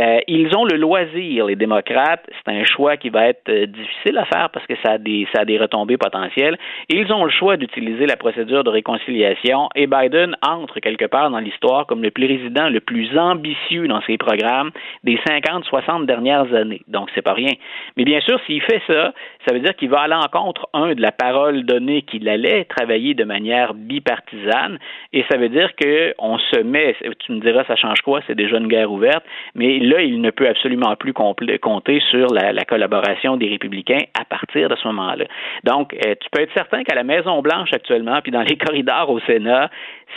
Euh, 0.00 0.20
ils 0.26 0.54
ont 0.56 0.64
le 0.64 0.76
loisir, 0.76 1.46
les 1.46 1.56
démocrates, 1.56 2.28
c'est 2.28 2.52
un 2.52 2.64
choix 2.64 2.96
qui 2.96 3.10
va 3.10 3.28
être 3.28 3.48
euh, 3.48 3.66
difficile 3.66 4.18
à 4.18 4.24
faire 4.24 4.50
parce 4.50 4.66
que 4.66 4.74
ça 4.84 4.92
a 4.92 4.98
des, 4.98 5.26
ça 5.34 5.42
a 5.42 5.44
des 5.44 5.58
retombées 5.58 5.96
potentielles. 5.96 6.56
Ils 6.88 7.12
ont 7.12 7.24
le 7.24 7.30
choix 7.30 7.56
d'utiliser 7.56 8.06
la 8.06 8.16
procédure 8.16 8.64
de 8.64 8.70
réconciliation 8.70 9.68
et 9.74 9.86
Biden 9.86 10.36
entre 10.46 10.80
quelque 10.80 11.04
part 11.04 11.30
dans 11.30 11.38
l'histoire 11.38 11.86
comme 11.86 12.02
le 12.02 12.10
président 12.10 12.68
le 12.68 12.80
plus 12.80 13.16
ambitieux 13.18 13.88
dans 13.88 14.00
ses 14.02 14.16
programmes 14.18 14.70
des 15.04 15.16
50-60 15.16 16.06
dernières 16.06 16.52
années. 16.54 16.82
Donc, 16.88 17.08
c'est 17.14 17.22
pas 17.22 17.32
rien. 17.32 17.52
Mais 17.96 18.04
bien 18.04 18.20
sûr, 18.20 18.40
s'il 18.46 18.62
fait 18.62 18.82
ça, 18.86 19.12
ça 19.46 19.54
veut 19.54 19.60
dire 19.60 19.74
qu'il 19.76 19.90
va 19.90 20.00
à 20.00 20.08
l'encontre, 20.08 20.68
un, 20.74 20.94
de 20.94 21.00
la 21.00 21.12
parole 21.12 21.64
donnée 21.64 22.02
qu'il 22.02 22.28
allait 22.28 22.64
travailler 22.64 23.14
de 23.14 23.24
manière 23.24 23.74
bipartisane, 23.74 24.78
et 25.12 25.24
ça 25.30 25.38
veut 25.38 25.48
dire 25.48 25.70
qu'on 25.76 26.38
se 26.38 26.60
met, 26.60 26.96
tu 27.20 27.32
me 27.32 27.40
diras, 27.40 27.64
ça 27.64 27.76
change 27.76 28.00
quoi, 28.02 28.20
c'est 28.26 28.34
déjà 28.34 28.58
une 28.58 28.68
guerre 28.68 28.90
ouverte, 28.90 29.24
mais 29.54 29.78
là, 29.78 30.02
il 30.02 30.20
ne 30.20 30.30
peut 30.30 30.48
absolument 30.48 30.96
plus 30.96 31.12
compter 31.12 32.00
sur 32.10 32.26
la, 32.32 32.64
collaboration 32.64 33.36
des 33.36 33.48
républicains 33.48 34.04
à 34.18 34.24
partir 34.24 34.68
de 34.68 34.76
ce 34.76 34.86
moment-là. 34.88 35.24
Donc, 35.64 35.94
euh, 35.94 36.14
tu 36.20 36.28
peux 36.30 36.42
être 36.42 36.52
certain 36.54 36.82
qu'à 36.82 36.94
la 36.94 37.04
Maison-Blanche 37.04 37.72
actuellement, 37.72 38.20
puis 38.22 38.32
dans 38.32 38.42
les 38.42 38.56
corridors 38.58 39.08
au 39.10 39.20
Sénat, 39.20 39.70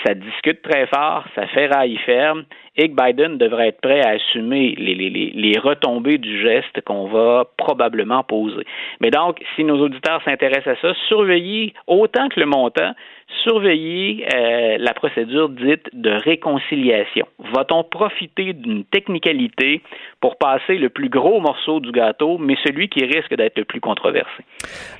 ça 0.06 0.14
discute 0.14 0.62
très 0.62 0.88
fort, 0.88 1.26
ça 1.36 1.48
fait 1.48 1.68
rail 1.68 1.98
ferme, 2.06 2.44
et 2.78 2.90
que 2.90 2.96
Biden 2.96 3.38
devrait 3.38 3.70
être 3.70 3.82
prêt 3.82 4.02
à 4.02 4.12
assumer 4.12 4.76
les, 4.78 4.96
les, 4.96 5.10
les 5.10 5.60
retombées 5.60 6.18
du 6.18 6.42
geste 6.42 6.82
qu'on 6.86 7.08
va 7.08 7.46
probablement 7.58 8.24
poser. 8.24 8.64
Mais 9.02 9.12
donc, 9.12 9.40
si 9.56 9.64
nos 9.64 9.80
auditeurs 9.80 10.22
s'intéressent 10.24 10.78
à 10.78 10.82
ça, 10.82 10.94
surveillez 11.08 11.74
autant 11.88 12.30
que 12.30 12.40
le 12.40 12.46
montant, 12.46 12.94
surveiller 13.44 14.26
euh, 14.34 14.78
la 14.80 14.94
procédure 14.94 15.50
dite 15.50 15.88
de 15.94 16.12
réconciliation. 16.12 17.26
Va-t-on 17.54 17.84
profiter 17.84 18.54
d'une 18.54 18.84
technicalité 18.86 19.82
pour 20.20 20.38
passer 20.38 20.78
le 20.78 20.90
plus 20.90 21.10
gros 21.10 21.40
morceau 21.40 21.80
du 21.80 21.92
gâteau, 21.92 22.38
mais 22.38 22.56
celui 22.66 22.90
qui 22.90 23.04
risque 23.04 23.36
d'être 23.36 23.58
le 23.58 23.66
plus 23.66 23.80
controversé? 23.80 24.44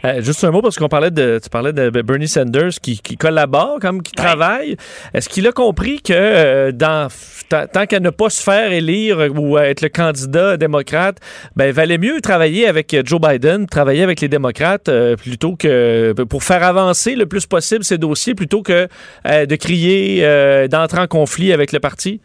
Euh, 0.06 0.22
juste 0.22 0.44
un 0.44 0.52
mot, 0.52 0.62
parce 0.62 0.78
qu'on 0.78 0.88
parlait 0.88 1.12
de, 1.12 1.40
tu 1.44 1.50
parlais 1.50 1.74
de 1.74 1.90
Bernie 2.02 2.28
Sanders 2.28 2.80
qui, 2.82 3.02
qui 3.02 3.18
collabore, 3.18 3.80
comme 3.80 4.02
qui 4.02 4.14
travaille. 4.14 4.76
Est-ce 5.14 5.30
qu'il 5.30 5.48
a 5.48 5.52
compris 5.52 6.02
que 6.02 6.14
euh, 6.14 6.72
dans, 6.72 7.10
tant 7.50 7.86
qu'à 7.86 8.00
ne 8.00 8.10
pas 8.10 8.30
se 8.30 8.42
faire 8.44 8.72
élire 8.72 9.20
ou 9.36 9.58
être 9.58 9.82
le 9.82 9.90
candidat 9.90 10.58
démocrate, 10.58 11.18
ben, 11.56 11.68
il 11.68 11.74
valait 11.74 11.98
mieux 11.98 12.22
travailler 12.22 12.68
avec 12.68 12.96
Joe 13.06 13.20
Biden, 13.20 13.68
travailler 13.68 14.04
avec 14.04 14.22
les 14.22 14.28
démocrates 14.28 14.90
plutôt 15.22 15.56
que 15.56 16.14
pour 16.24 16.44
faire 16.44 16.64
avancer 16.64 17.16
le 17.16 17.26
plus 17.26 17.46
possible 17.46 17.84
ces 17.84 17.98
dossiers 17.98 18.21
plutôt 18.36 18.62
que 18.62 18.88
euh, 19.26 19.46
de 19.46 19.56
crier, 19.56 20.24
euh, 20.24 20.68
d'entrer 20.68 21.00
en 21.00 21.08
conflit 21.08 21.52
avec 21.54 21.72
le 21.72 21.80
parti? 21.80 22.22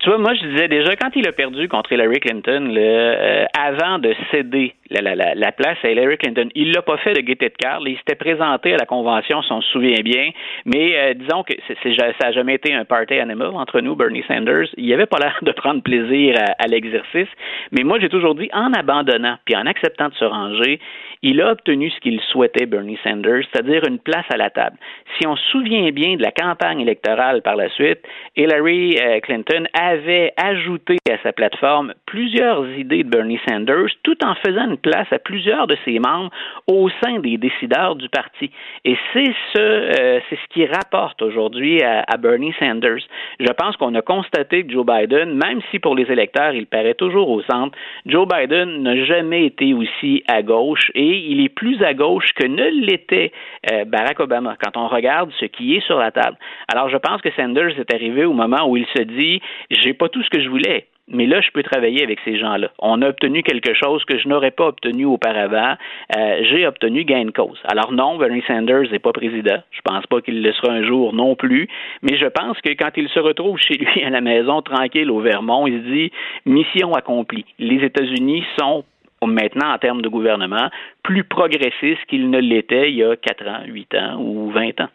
Tu 0.00 0.08
vois, 0.08 0.18
moi, 0.18 0.32
je 0.32 0.46
disais 0.46 0.68
déjà, 0.68 0.94
quand 0.94 1.10
il 1.16 1.26
a 1.26 1.32
perdu 1.32 1.66
contre 1.66 1.90
Hillary 1.90 2.20
Clinton, 2.20 2.72
euh, 2.76 3.44
avant 3.58 3.98
de 3.98 4.14
céder 4.30 4.74
la, 4.90 5.50
place 5.50 5.76
à 5.82 5.90
Hillary 5.90 6.16
Clinton, 6.18 6.48
il 6.54 6.70
l'a 6.70 6.82
pas 6.82 6.98
fait 6.98 7.14
de 7.14 7.20
gaieté 7.20 7.48
de 7.48 7.54
cœur. 7.58 7.80
Il 7.84 7.96
s'était 7.96 8.14
présenté 8.14 8.74
à 8.74 8.76
la 8.76 8.86
convention, 8.86 9.42
si 9.42 9.52
on 9.52 9.60
se 9.60 9.68
souvient 9.72 10.00
bien, 10.04 10.30
mais 10.64 11.16
disons 11.16 11.42
que 11.42 11.52
ça 11.66 12.12
n'a 12.22 12.32
jamais 12.32 12.54
été 12.54 12.72
un 12.72 12.84
party 12.84 13.14
animal 13.14 13.48
entre 13.54 13.80
nous, 13.80 13.96
Bernie 13.96 14.22
Sanders. 14.28 14.68
Il 14.76 14.92
avait 14.92 15.06
pas 15.06 15.18
l'air 15.18 15.36
de 15.42 15.50
prendre 15.50 15.82
plaisir 15.82 16.36
à 16.60 16.66
l'exercice, 16.68 17.28
mais 17.72 17.82
moi, 17.82 17.98
j'ai 18.00 18.08
toujours 18.08 18.36
dit, 18.36 18.48
en 18.52 18.72
abandonnant, 18.74 19.36
puis 19.46 19.56
en 19.56 19.66
acceptant 19.66 20.10
de 20.10 20.14
se 20.14 20.24
ranger, 20.24 20.78
il 21.22 21.40
a 21.40 21.52
obtenu 21.52 21.90
ce 21.90 22.00
qu'il 22.00 22.20
souhaitait, 22.32 22.66
Bernie 22.66 22.98
Sanders, 23.02 23.44
c'est-à-dire 23.52 23.82
une 23.86 23.98
place 23.98 24.26
à 24.30 24.36
la 24.36 24.50
table. 24.50 24.76
Si 25.18 25.26
on 25.26 25.36
se 25.36 25.50
souvient 25.50 25.90
bien 25.90 26.16
de 26.16 26.22
la 26.22 26.30
campagne 26.30 26.80
électorale 26.80 27.42
par 27.42 27.56
la 27.56 27.68
suite, 27.70 28.00
Hillary 28.36 28.96
euh, 28.98 29.20
Clinton 29.20 29.64
avait 29.74 30.32
ajouté 30.36 30.96
à 31.10 31.18
sa 31.22 31.32
plateforme 31.32 31.94
plusieurs 32.06 32.68
idées 32.70 33.02
de 33.02 33.08
Bernie 33.08 33.40
Sanders, 33.48 33.90
tout 34.02 34.16
en 34.24 34.34
faisant 34.36 34.70
une 34.70 34.78
place 34.78 35.06
à 35.10 35.18
plusieurs 35.18 35.66
de 35.66 35.76
ses 35.84 35.98
membres 35.98 36.30
au 36.66 36.88
sein 37.02 37.18
des 37.18 37.36
décideurs 37.36 37.96
du 37.96 38.08
parti. 38.08 38.50
Et 38.84 38.96
c'est 39.12 39.32
ce, 39.54 39.60
euh, 39.60 40.20
ce 40.30 40.54
qui 40.54 40.66
rapporte 40.66 41.22
aujourd'hui 41.22 41.82
à, 41.82 42.16
Bernie 42.18 42.54
Sanders. 42.58 43.02
Je 43.40 43.52
pense 43.52 43.76
qu'on 43.76 43.94
a 43.94 44.02
constaté 44.02 44.64
que 44.64 44.72
Joe 44.72 44.84
Biden, 44.84 45.34
même 45.34 45.60
si 45.70 45.78
pour 45.78 45.94
les 45.94 46.10
électeurs 46.10 46.52
il 46.52 46.66
paraît 46.66 46.94
toujours 46.94 47.30
au 47.30 47.42
centre, 47.42 47.76
Joe 48.06 48.26
Biden 48.26 48.82
n'a 48.82 49.04
jamais 49.04 49.46
été 49.46 49.72
aussi 49.74 50.22
à 50.28 50.42
gauche 50.42 50.90
il 51.16 51.44
est 51.44 51.48
plus 51.48 51.82
à 51.82 51.94
gauche 51.94 52.32
que 52.34 52.46
ne 52.46 52.68
l'était 52.86 53.32
euh, 53.72 53.84
Barack 53.84 54.20
Obama 54.20 54.56
quand 54.62 54.76
on 54.76 54.88
regarde 54.88 55.30
ce 55.40 55.46
qui 55.46 55.76
est 55.76 55.86
sur 55.86 55.98
la 55.98 56.10
table. 56.10 56.36
Alors 56.72 56.88
je 56.88 56.96
pense 56.96 57.20
que 57.20 57.30
Sanders 57.32 57.78
est 57.78 57.94
arrivé 57.94 58.24
au 58.24 58.32
moment 58.32 58.68
où 58.68 58.76
il 58.76 58.86
se 58.96 59.02
dit 59.02 59.40
j'ai 59.70 59.94
pas 59.94 60.08
tout 60.08 60.22
ce 60.22 60.30
que 60.30 60.42
je 60.42 60.48
voulais. 60.48 60.86
Mais 61.10 61.26
là, 61.26 61.40
je 61.40 61.50
peux 61.50 61.62
travailler 61.62 62.02
avec 62.02 62.18
ces 62.24 62.38
gens-là. 62.38 62.70
On 62.78 63.00
a 63.00 63.08
obtenu 63.08 63.42
quelque 63.42 63.72
chose 63.72 64.04
que 64.04 64.18
je 64.18 64.28
n'aurais 64.28 64.50
pas 64.50 64.66
obtenu 64.66 65.06
auparavant. 65.06 65.74
Euh, 66.16 66.40
j'ai 66.42 66.66
obtenu 66.66 67.04
gain 67.04 67.24
de 67.24 67.30
cause. 67.30 67.58
Alors 67.64 67.92
non, 67.92 68.18
Bernie 68.18 68.42
Sanders 68.46 68.90
n'est 68.90 68.98
pas 68.98 69.12
président. 69.12 69.62
Je 69.70 69.80
pense 69.82 70.06
pas 70.06 70.20
qu'il 70.20 70.42
le 70.42 70.52
sera 70.52 70.72
un 70.72 70.82
jour 70.82 71.14
non 71.14 71.34
plus. 71.34 71.68
Mais 72.02 72.18
je 72.18 72.26
pense 72.26 72.60
que 72.60 72.70
quand 72.70 72.90
il 72.96 73.08
se 73.08 73.20
retrouve 73.20 73.58
chez 73.58 73.74
lui 73.74 74.04
à 74.04 74.10
la 74.10 74.20
maison, 74.20 74.60
tranquille 74.60 75.10
au 75.10 75.20
Vermont, 75.20 75.66
il 75.66 75.82
se 75.82 75.90
dit 75.90 76.12
mission 76.44 76.92
accomplie. 76.92 77.46
Les 77.58 77.82
États-Unis 77.84 78.44
sont 78.58 78.84
maintenant 79.26 79.72
en 79.72 79.78
termes 79.78 80.02
de 80.02 80.08
gouvernement 80.08 80.70
plus 81.02 81.24
progressiste 81.24 82.04
qu'il 82.08 82.30
ne 82.30 82.38
l'était 82.38 82.90
il 82.90 82.96
y 82.96 83.04
a 83.04 83.16
4 83.16 83.46
ans, 83.48 83.62
8 83.66 83.94
ans 83.94 84.20
ou 84.20 84.50
20 84.50 84.80
ans. 84.80 84.88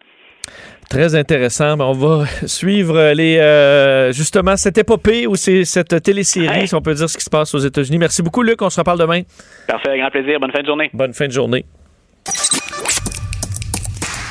Très 0.89 1.15
intéressant. 1.15 1.79
On 1.79 1.93
va 1.93 2.25
suivre 2.45 3.13
les 3.13 3.37
euh, 3.37 4.11
justement 4.11 4.55
cette 4.55 4.77
épopée 4.77 5.27
ou 5.27 5.35
cette 5.35 6.03
télésérie, 6.03 6.67
si 6.67 6.75
on 6.75 6.81
peut 6.81 6.93
dire 6.93 7.09
ce 7.09 7.17
qui 7.17 7.23
se 7.23 7.29
passe 7.29 7.53
aux 7.55 7.59
États-Unis. 7.59 7.97
Merci 7.97 8.21
beaucoup, 8.21 8.43
Luc. 8.43 8.61
On 8.61 8.69
se 8.69 8.79
reparle 8.79 8.99
demain. 8.99 9.21
Parfait, 9.67 9.97
grand 9.97 10.09
plaisir. 10.09 10.39
Bonne 10.39 10.51
fin 10.51 10.61
de 10.61 10.67
journée. 10.67 10.89
Bonne 10.93 11.13
fin 11.13 11.27
de 11.27 11.31
journée. 11.31 11.65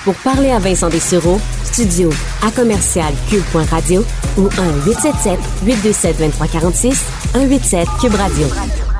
Pour 0.05 0.15
parler 0.25 0.51
à 0.51 0.59
Vincent 0.59 0.89
Dessureau, 0.89 1.39
studio 1.65 2.11
à 2.45 2.51
commercial 2.51 3.13
cube.radio 3.31 4.03
ou 4.37 4.47
1 4.47 4.87
877 4.87 5.39
827 5.65 6.19
2346 6.19 6.95
187 7.33 7.89
cube 8.01 8.15
radio. 8.15 8.92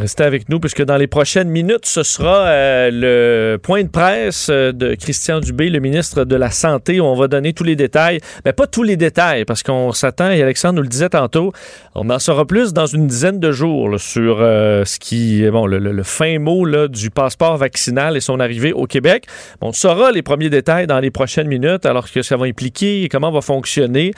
Restez 0.00 0.24
avec 0.24 0.48
nous 0.48 0.60
puisque 0.60 0.82
dans 0.82 0.96
les 0.96 1.06
prochaines 1.06 1.48
minutes, 1.48 1.86
ce 1.86 2.02
sera 2.02 2.46
euh, 2.46 2.90
le 2.92 3.58
point 3.58 3.82
de 3.82 3.88
presse 3.88 4.48
euh, 4.50 4.72
de 4.72 4.94
Christian 4.94 5.40
Dubé, 5.40 5.70
le 5.70 5.80
ministre 5.80 6.24
de 6.24 6.36
la 6.36 6.50
Santé, 6.50 7.00
où 7.00 7.04
on 7.04 7.14
va 7.14 7.26
donner 7.26 7.52
tous 7.52 7.64
les 7.64 7.76
détails. 7.76 8.20
Mais 8.44 8.52
pas 8.52 8.66
tous 8.66 8.82
les 8.82 8.96
détails 8.96 9.44
parce 9.44 9.62
qu'on 9.62 9.92
s'attend, 9.92 10.30
et 10.30 10.42
Alexandre 10.42 10.76
nous 10.76 10.82
le 10.82 10.88
disait 10.88 11.08
tantôt, 11.08 11.52
on 11.94 12.10
en 12.10 12.18
saura 12.18 12.46
plus 12.46 12.72
dans 12.72 12.86
une 12.86 13.06
dizaine 13.06 13.40
de 13.40 13.50
jours 13.50 13.98
sur 13.98 14.38
euh, 14.40 14.84
ce 14.84 14.98
qui 14.98 15.44
est 15.44 15.50
bon, 15.50 15.66
le, 15.66 16.02
fin 16.02 16.38
mot 16.38 16.64
là, 16.64 16.88
du 16.88 17.10
passeport 17.10 17.56
vaccinal 17.56 18.16
et 18.16 18.20
son 18.20 18.40
arrivée 18.40 18.72
au 18.72 18.86
Québec. 18.86 19.26
On 19.60 19.72
saura 19.72 20.12
les 20.12 20.22
premiers 20.22 20.50
détails 20.50 20.86
dans 20.86 21.00
les 21.00 21.10
prochaines 21.10 21.48
minutes 21.48 21.86
alors 21.86 22.10
que 22.10 22.22
ça 22.22 22.36
va 22.36 22.46
impliquer 22.46 23.02
et 23.02 23.08
comment 23.08 23.30
va 23.30 23.40
fonctionner. 23.40 24.12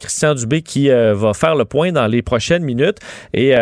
Christian 0.00 0.34
Dubé 0.34 0.62
qui 0.62 0.88
va 0.88 1.34
faire 1.34 1.54
le 1.54 1.64
point 1.64 1.92
dans 1.92 2.06
les 2.06 2.22
prochaines 2.22 2.64
minutes. 2.64 2.98
Et 3.34 3.54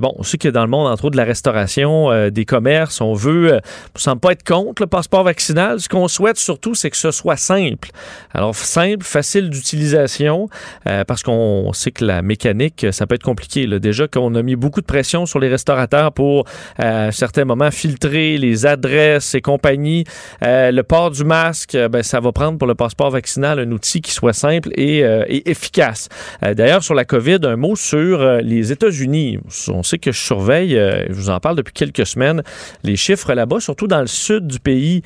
bon, 0.00 0.14
on 0.16 0.22
sait 0.22 0.38
dans 0.48 0.62
le 0.62 0.70
monde 0.70 0.86
entre 1.00 1.10
de 1.10 1.16
la 1.16 1.24
restauration, 1.24 2.10
euh, 2.10 2.30
des 2.30 2.44
commerces. 2.44 3.00
On 3.00 3.14
veut, 3.14 3.54
euh, 3.54 3.60
on 3.96 3.98
semble 3.98 4.20
pas 4.20 4.32
être 4.32 4.44
contre 4.44 4.82
le 4.82 4.86
passeport 4.86 5.24
vaccinal. 5.24 5.80
Ce 5.80 5.88
qu'on 5.88 6.08
souhaite 6.08 6.36
surtout, 6.36 6.74
c'est 6.74 6.90
que 6.90 6.96
ce 6.96 7.10
soit 7.10 7.36
simple. 7.36 7.88
Alors, 8.34 8.54
simple, 8.54 9.04
facile 9.04 9.48
d'utilisation, 9.48 10.48
euh, 10.86 11.04
parce 11.04 11.22
qu'on 11.22 11.72
sait 11.72 11.90
que 11.90 12.04
la 12.04 12.20
mécanique, 12.20 12.86
ça 12.90 13.06
peut 13.06 13.14
être 13.14 13.22
compliqué. 13.22 13.66
Déjà 13.80 14.08
qu'on 14.08 14.34
a 14.34 14.42
mis 14.42 14.56
beaucoup 14.56 14.80
de 14.80 14.86
pression 14.86 15.24
sur 15.24 15.38
les 15.38 15.48
restaurateurs 15.48 16.12
pour, 16.12 16.44
à 16.76 17.12
certains 17.12 17.44
moments, 17.44 17.70
filtrer 17.70 18.36
les 18.36 18.66
adresses 18.66 19.34
et 19.34 19.40
compagnie. 19.40 20.04
le 20.42 20.82
port 20.82 21.10
du 21.10 21.24
masque, 21.24 21.76
ben, 21.76 22.02
ça 22.02 22.20
va 22.20 22.32
prendre 22.32 22.58
pour 22.58 22.68
le 22.68 22.74
passeport 22.74 23.10
vaccinal 23.10 23.58
un 23.58 23.70
outil 23.72 24.00
qui 24.00 24.12
soit 24.12 24.32
simple 24.32 24.70
et 24.74 25.02
efficace. 25.46 26.08
D'ailleurs, 26.42 26.82
sur 26.82 26.94
la 26.94 27.04
COVID, 27.04 27.38
un 27.44 27.56
mot 27.56 27.76
sur 27.76 28.40
les 28.42 28.72
États-Unis. 28.72 29.38
On 29.68 29.82
sait 29.82 29.98
que 29.98 30.12
je 30.12 30.20
surveille 30.20 30.79
euh, 30.80 31.06
je 31.08 31.14
vous 31.14 31.30
en 31.30 31.40
parle 31.40 31.56
depuis 31.56 31.72
quelques 31.72 32.06
semaines, 32.06 32.42
les 32.82 32.96
chiffres 32.96 33.32
là-bas, 33.34 33.60
surtout 33.60 33.86
dans 33.86 34.00
le 34.00 34.06
sud 34.06 34.46
du 34.46 34.60
pays, 34.60 35.02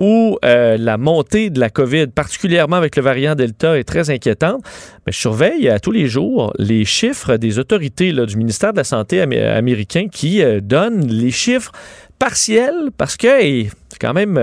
où 0.00 0.38
euh, 0.44 0.76
la 0.76 0.98
montée 0.98 1.50
de 1.50 1.60
la 1.60 1.70
COVID, 1.70 2.08
particulièrement 2.08 2.76
avec 2.76 2.96
le 2.96 3.02
variant 3.02 3.34
Delta, 3.34 3.78
est 3.78 3.84
très 3.84 4.10
inquiétante. 4.10 4.62
Mais 5.06 5.12
je 5.12 5.18
surveille 5.18 5.68
à 5.68 5.78
tous 5.78 5.92
les 5.92 6.08
jours 6.08 6.52
les 6.58 6.84
chiffres 6.84 7.36
des 7.36 7.58
autorités 7.58 8.12
du 8.12 8.36
ministère 8.36 8.72
de 8.72 8.78
la 8.78 8.84
Santé 8.84 9.20
américain 9.20 10.08
qui 10.10 10.42
euh, 10.42 10.60
donnent 10.60 11.06
les 11.06 11.30
chiffres 11.30 11.72
partiels 12.18 12.90
parce 12.96 13.16
que 13.16 13.28
c'est 13.28 13.98
quand 14.00 14.14
même 14.14 14.38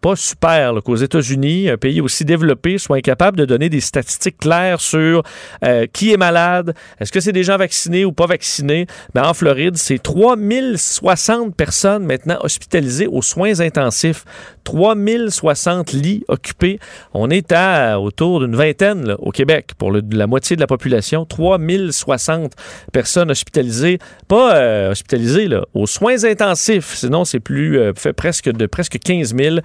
pas 0.00 0.16
super 0.16 0.74
qu'aux 0.84 0.96
États-Unis, 0.96 1.68
un 1.68 1.76
pays 1.76 2.00
aussi 2.00 2.24
développé, 2.24 2.78
soit 2.78 2.96
incapable 2.96 3.38
de 3.38 3.44
donner 3.44 3.68
des 3.68 3.80
statistiques 3.80 4.38
claires 4.38 4.80
sur 4.80 5.22
euh, 5.64 5.86
qui 5.92 6.12
est 6.12 6.16
malade, 6.16 6.74
est-ce 7.00 7.12
que 7.12 7.20
c'est 7.20 7.32
des 7.32 7.44
gens 7.44 7.56
vaccinés 7.56 8.04
ou 8.04 8.12
pas 8.12 8.26
vaccinés. 8.26 8.86
Ben, 9.14 9.24
en 9.24 9.34
Floride, 9.34 9.76
c'est 9.76 10.02
3060 10.02 11.54
personnes 11.54 12.04
maintenant 12.04 12.38
hospitalisées 12.42 13.06
aux 13.06 13.22
soins 13.22 13.60
intensifs. 13.60 14.24
3060 14.64 15.92
lits 15.92 16.22
occupés. 16.28 16.78
On 17.14 17.30
est 17.30 17.50
à 17.52 17.98
autour 17.98 18.40
d'une 18.40 18.54
vingtaine 18.54 19.06
là, 19.06 19.16
au 19.18 19.30
Québec 19.30 19.72
pour 19.78 19.90
la 19.92 20.26
moitié 20.26 20.56
de 20.56 20.60
la 20.60 20.66
population. 20.66 21.24
3060 21.24 22.52
personnes 22.92 23.30
hospitalisées, 23.30 23.98
pas 24.28 24.54
euh, 24.54 24.90
hospitalisées, 24.90 25.48
là, 25.48 25.64
aux 25.74 25.86
soins 25.86 26.24
intensifs. 26.24 26.94
Sinon, 26.94 27.24
c'est 27.24 27.40
plus 27.40 27.78
euh, 27.78 27.92
fait 27.94 28.12
presque 28.12 28.50
de 28.50 28.66
presque 28.66 28.98
15 28.98 29.34
000. 29.36 29.56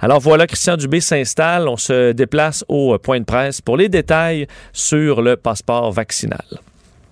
Alors 0.00 0.20
voilà, 0.20 0.46
Christian 0.46 0.76
Dubé 0.76 1.00
s'installe. 1.00 1.68
On 1.68 1.76
se 1.76 2.12
déplace 2.12 2.64
au 2.68 2.94
euh, 2.94 2.98
point 2.98 3.20
de 3.20 3.24
presse 3.24 3.60
pour 3.60 3.76
les 3.76 3.88
détails 3.88 4.46
sur 4.72 5.22
le 5.22 5.36
passeport 5.36 5.92
vaccinal. 5.92 6.44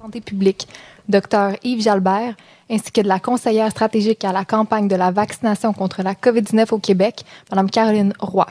santé 0.01 0.21
publique, 0.21 0.67
Dr 1.09 1.57
Yves 1.63 1.83
Jalbert, 1.83 2.35
ainsi 2.71 2.91
que 2.93 3.01
de 3.01 3.09
la 3.09 3.21
conseillère 3.21 3.71
stratégique 3.71 4.25
à 4.25 4.33
la 4.33 4.45
campagne 4.45 4.89
de 4.89 4.97
la 4.97 5.11
vaccination 5.11 5.73
contre 5.73 6.03
la 6.03 6.15
COVID-19 6.15 6.73
au 6.73 6.79
Québec, 6.79 7.23
Mme 7.51 7.71
Caroline 7.71 8.13
Roy. 8.19 8.47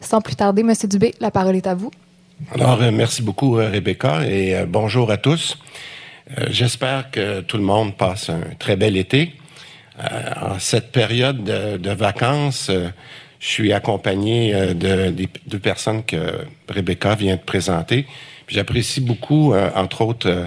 Sans 0.00 0.20
plus 0.20 0.36
tarder, 0.36 0.62
M. 0.62 0.72
Dubé, 0.84 1.14
la 1.20 1.30
parole 1.30 1.56
est 1.56 1.66
à 1.66 1.74
vous. 1.74 1.90
Alors, 2.52 2.82
euh, 2.82 2.90
merci 2.90 3.22
beaucoup, 3.22 3.58
euh, 3.58 3.70
Rebecca, 3.70 4.26
et 4.26 4.56
euh, 4.56 4.66
bonjour 4.68 5.10
à 5.10 5.16
tous. 5.16 5.56
Euh, 6.38 6.46
J'espère 6.50 7.10
que 7.10 7.40
tout 7.40 7.56
le 7.56 7.62
monde 7.62 7.96
passe 7.96 8.28
un 8.28 8.40
très 8.58 8.76
bel 8.76 8.96
été. 8.96 9.34
Euh, 10.00 10.54
en 10.54 10.58
cette 10.58 10.90
période 10.90 11.44
de, 11.44 11.76
de 11.76 11.90
vacances, 11.90 12.68
euh, 12.68 12.88
je 13.44 13.50
suis 13.50 13.72
accompagné 13.74 14.54
euh, 14.54 14.72
de, 14.72 15.28
deux 15.46 15.58
personnes 15.58 16.02
que 16.02 16.16
Rebecca 16.66 17.14
vient 17.14 17.36
de 17.36 17.42
présenter. 17.42 18.06
J'apprécie 18.48 19.02
beaucoup, 19.02 19.52
euh, 19.52 19.68
entre 19.74 20.00
autres, 20.00 20.30
euh, 20.30 20.46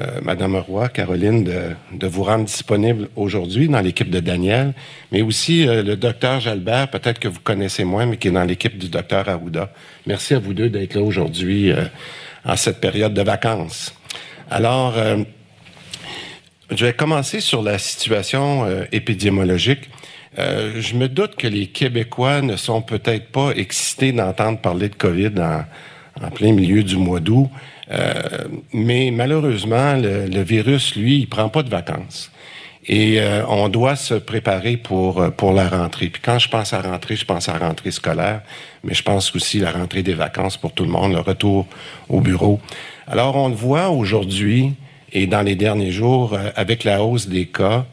euh, 0.00 0.20
Madame 0.22 0.56
Roy, 0.56 0.88
Caroline, 0.88 1.44
de, 1.44 1.70
de 1.92 2.06
vous 2.08 2.24
rendre 2.24 2.46
disponible 2.46 3.10
aujourd'hui 3.14 3.68
dans 3.68 3.80
l'équipe 3.80 4.10
de 4.10 4.18
Daniel, 4.18 4.74
mais 5.12 5.22
aussi 5.22 5.66
le 5.66 5.94
docteur 5.94 6.40
Jalbert, 6.40 6.88
peut-être 6.88 7.20
que 7.20 7.28
vous 7.28 7.40
connaissez 7.40 7.84
moins, 7.84 8.06
mais 8.06 8.16
qui 8.16 8.28
est 8.28 8.32
dans 8.32 8.42
l'équipe 8.42 8.76
du 8.76 8.88
docteur 8.88 9.28
Arruda. 9.28 9.70
Merci 10.06 10.34
à 10.34 10.40
vous 10.40 10.54
deux 10.54 10.70
d'être 10.70 10.94
là 10.94 11.02
aujourd'hui 11.02 11.70
en 12.46 12.56
cette 12.56 12.80
période 12.80 13.12
de 13.12 13.20
vacances. 13.20 13.94
Alors, 14.50 14.94
je 16.70 16.86
vais 16.86 16.94
commencer 16.94 17.40
sur 17.40 17.60
la 17.60 17.76
situation 17.76 18.66
épidémiologique. 18.92 19.90
Euh, 20.38 20.80
je 20.80 20.94
me 20.96 21.08
doute 21.08 21.36
que 21.36 21.46
les 21.46 21.66
Québécois 21.66 22.40
ne 22.40 22.56
sont 22.56 22.82
peut-être 22.82 23.28
pas 23.28 23.50
excités 23.50 24.12
d'entendre 24.12 24.58
parler 24.58 24.88
de 24.88 24.94
COVID 24.94 25.32
en, 25.38 26.24
en 26.24 26.30
plein 26.30 26.52
milieu 26.52 26.82
du 26.82 26.96
mois 26.96 27.20
d'août, 27.20 27.50
euh, 27.90 28.12
mais 28.72 29.10
malheureusement, 29.12 29.94
le, 29.94 30.26
le 30.26 30.42
virus, 30.42 30.96
lui, 30.96 31.20
il 31.20 31.28
prend 31.28 31.48
pas 31.48 31.62
de 31.62 31.68
vacances. 31.68 32.30
Et 32.86 33.20
euh, 33.20 33.46
on 33.46 33.68
doit 33.68 33.94
se 33.94 34.14
préparer 34.14 34.76
pour, 34.76 35.20
euh, 35.20 35.30
pour 35.30 35.52
la 35.52 35.68
rentrée. 35.68 36.08
Puis 36.08 36.20
quand 36.20 36.38
je 36.40 36.48
pense 36.48 36.72
à 36.72 36.80
rentrée, 36.80 37.14
je 37.14 37.24
pense 37.24 37.48
à 37.48 37.56
rentrée 37.56 37.92
scolaire, 37.92 38.42
mais 38.82 38.92
je 38.92 39.02
pense 39.04 39.34
aussi 39.36 39.60
à 39.60 39.64
la 39.64 39.72
rentrée 39.72 40.02
des 40.02 40.14
vacances 40.14 40.56
pour 40.56 40.72
tout 40.72 40.82
le 40.84 40.90
monde, 40.90 41.12
le 41.12 41.20
retour 41.20 41.66
au 42.08 42.20
bureau. 42.20 42.58
Alors 43.06 43.36
on 43.36 43.48
le 43.48 43.54
voit 43.54 43.90
aujourd'hui 43.90 44.74
et 45.12 45.26
dans 45.28 45.42
les 45.42 45.54
derniers 45.54 45.92
jours 45.92 46.34
euh, 46.34 46.50
avec 46.56 46.82
la 46.82 47.04
hausse 47.04 47.28
des 47.28 47.46
cas, 47.46 47.86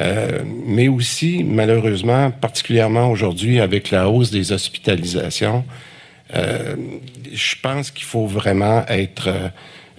euh, 0.00 0.42
mais 0.66 0.88
aussi 0.88 1.44
malheureusement, 1.44 2.30
particulièrement 2.30 3.10
aujourd'hui 3.10 3.60
avec 3.60 3.90
la 3.90 4.08
hausse 4.08 4.30
des 4.30 4.52
hospitalisations. 4.52 5.64
Euh, 6.34 6.76
je 7.32 7.54
pense 7.62 7.90
qu'il 7.90 8.04
faut 8.04 8.26
vraiment 8.26 8.84
être 8.88 9.28
euh, 9.28 9.48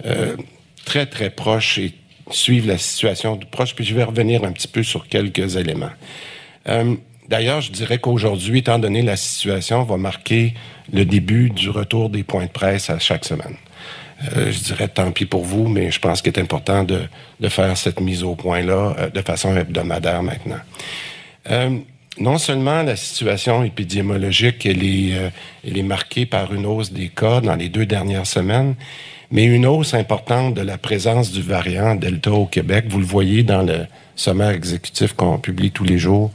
euh, 0.06 0.36
très, 0.84 1.06
très 1.06 1.30
proche 1.30 1.78
et 1.78 1.92
suivre 2.30 2.68
la 2.68 2.78
situation 2.78 3.36
de 3.36 3.44
proche. 3.44 3.74
Puis 3.74 3.84
je 3.84 3.94
vais 3.94 4.04
revenir 4.04 4.44
un 4.44 4.52
petit 4.52 4.68
peu 4.68 4.82
sur 4.82 5.06
quelques 5.06 5.56
éléments. 5.56 5.92
Euh, 6.68 6.96
D'ailleurs, 7.28 7.62
je 7.62 7.72
dirais 7.72 7.98
qu'aujourd'hui, 7.98 8.58
étant 8.58 8.78
donné 8.78 9.02
la 9.02 9.16
situation, 9.16 9.82
va 9.82 9.96
marquer 9.96 10.54
le 10.92 11.04
début 11.04 11.48
du 11.48 11.70
retour 11.70 12.10
des 12.10 12.22
points 12.22 12.44
de 12.44 12.50
presse 12.50 12.90
à 12.90 12.98
chaque 12.98 13.24
semaine. 13.24 13.56
Euh, 14.36 14.50
je 14.50 14.58
dirais 14.60 14.88
tant 14.88 15.10
pis 15.12 15.26
pour 15.26 15.44
vous, 15.44 15.68
mais 15.68 15.90
je 15.90 16.00
pense 16.00 16.22
qu'il 16.22 16.32
est 16.32 16.40
important 16.40 16.84
de, 16.84 17.02
de 17.40 17.48
faire 17.48 17.76
cette 17.76 18.00
mise 18.00 18.22
au 18.22 18.34
point-là 18.34 18.94
euh, 18.98 19.10
de 19.10 19.20
façon 19.20 19.56
hebdomadaire 19.56 20.22
maintenant. 20.22 20.60
Euh, 21.50 21.78
non 22.18 22.38
seulement 22.38 22.82
la 22.82 22.96
situation 22.96 23.64
épidémiologique, 23.64 24.64
elle 24.66 24.84
est, 24.84 25.18
euh, 25.18 25.30
elle 25.66 25.76
est 25.76 25.82
marquée 25.82 26.26
par 26.26 26.54
une 26.54 26.64
hausse 26.64 26.92
des 26.92 27.08
cas 27.08 27.40
dans 27.40 27.56
les 27.56 27.68
deux 27.68 27.86
dernières 27.86 28.26
semaines, 28.26 28.76
mais 29.30 29.44
une 29.44 29.66
hausse 29.66 29.94
importante 29.94 30.54
de 30.54 30.62
la 30.62 30.78
présence 30.78 31.32
du 31.32 31.42
variant 31.42 31.96
Delta 31.96 32.30
au 32.30 32.46
Québec. 32.46 32.86
Vous 32.88 33.00
le 33.00 33.04
voyez 33.04 33.42
dans 33.42 33.62
le 33.62 33.86
sommaire 34.14 34.50
exécutif 34.50 35.12
qu'on 35.14 35.38
publie 35.38 35.72
tous 35.72 35.84
les 35.84 35.98
jours. 35.98 36.30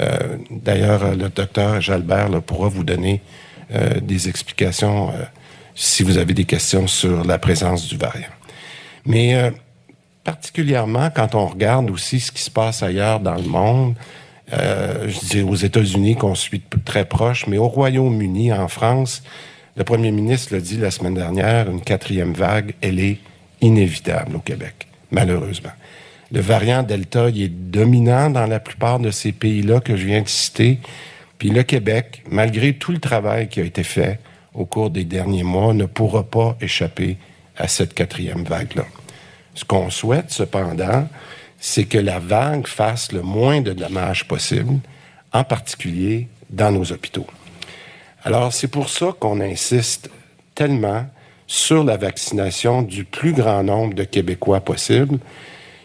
Euh, 0.00 0.36
D'ailleurs, 0.50 1.14
le 1.14 1.28
docteur 1.28 1.80
Jalbert 1.80 2.28
là, 2.28 2.40
pourra 2.40 2.68
vous 2.68 2.84
donner 2.84 3.20
des 4.02 4.28
explications 4.28 5.12
si 5.74 6.02
vous 6.02 6.18
avez 6.18 6.34
des 6.34 6.44
questions 6.44 6.86
sur 6.86 7.24
la 7.24 7.38
présence 7.38 7.86
du 7.88 7.96
variant. 7.96 8.28
Mais 9.06 9.34
euh, 9.34 9.50
particulièrement 10.24 11.10
quand 11.10 11.34
on 11.34 11.46
regarde 11.46 11.90
aussi 11.90 12.20
ce 12.20 12.30
qui 12.32 12.42
se 12.42 12.50
passe 12.50 12.82
ailleurs 12.82 13.20
dans 13.20 13.34
le 13.34 13.42
monde, 13.42 13.94
euh, 14.52 15.08
je 15.08 15.18
dis 15.20 15.42
aux 15.42 15.54
États-Unis 15.54 16.16
qu'on 16.16 16.34
suit 16.34 16.62
très 16.84 17.04
proche, 17.04 17.46
mais 17.46 17.58
au 17.58 17.68
Royaume-Uni, 17.68 18.52
en 18.52 18.68
France, 18.68 19.22
le 19.76 19.84
premier 19.84 20.10
ministre 20.10 20.54
l'a 20.54 20.60
dit 20.60 20.76
la 20.76 20.90
semaine 20.90 21.14
dernière, 21.14 21.70
une 21.70 21.80
quatrième 21.80 22.34
vague, 22.34 22.74
elle 22.82 23.00
est 23.00 23.18
inévitable 23.62 24.36
au 24.36 24.40
Québec, 24.40 24.86
malheureusement. 25.10 25.70
Le 26.30 26.40
variant 26.40 26.82
Delta, 26.82 27.30
il 27.30 27.42
est 27.42 27.48
dominant 27.48 28.30
dans 28.30 28.46
la 28.46 28.60
plupart 28.60 28.98
de 28.98 29.10
ces 29.10 29.32
pays-là 29.32 29.80
que 29.80 29.96
je 29.96 30.06
viens 30.06 30.22
de 30.22 30.28
citer. 30.28 30.78
Puis 31.38 31.50
le 31.50 31.62
Québec, 31.62 32.22
malgré 32.30 32.74
tout 32.74 32.92
le 32.92 33.00
travail 33.00 33.48
qui 33.48 33.60
a 33.60 33.64
été 33.64 33.82
fait 33.82 34.18
au 34.54 34.64
cours 34.64 34.90
des 34.90 35.04
derniers 35.04 35.42
mois, 35.42 35.74
ne 35.74 35.86
pourra 35.86 36.24
pas 36.24 36.56
échapper 36.60 37.16
à 37.56 37.68
cette 37.68 37.94
quatrième 37.94 38.44
vague-là. 38.44 38.84
Ce 39.54 39.64
qu'on 39.64 39.90
souhaite, 39.90 40.30
cependant, 40.30 41.08
c'est 41.58 41.84
que 41.84 41.98
la 41.98 42.18
vague 42.18 42.66
fasse 42.66 43.12
le 43.12 43.22
moins 43.22 43.60
de 43.60 43.72
dommages 43.72 44.26
possible, 44.26 44.80
en 45.32 45.44
particulier 45.44 46.28
dans 46.50 46.72
nos 46.72 46.92
hôpitaux. 46.92 47.26
Alors, 48.24 48.52
c'est 48.52 48.68
pour 48.68 48.88
ça 48.88 49.14
qu'on 49.18 49.40
insiste 49.40 50.10
tellement 50.54 51.06
sur 51.46 51.84
la 51.84 51.96
vaccination 51.96 52.82
du 52.82 53.04
plus 53.04 53.32
grand 53.32 53.62
nombre 53.62 53.94
de 53.94 54.04
Québécois 54.04 54.60
possible. 54.60 55.18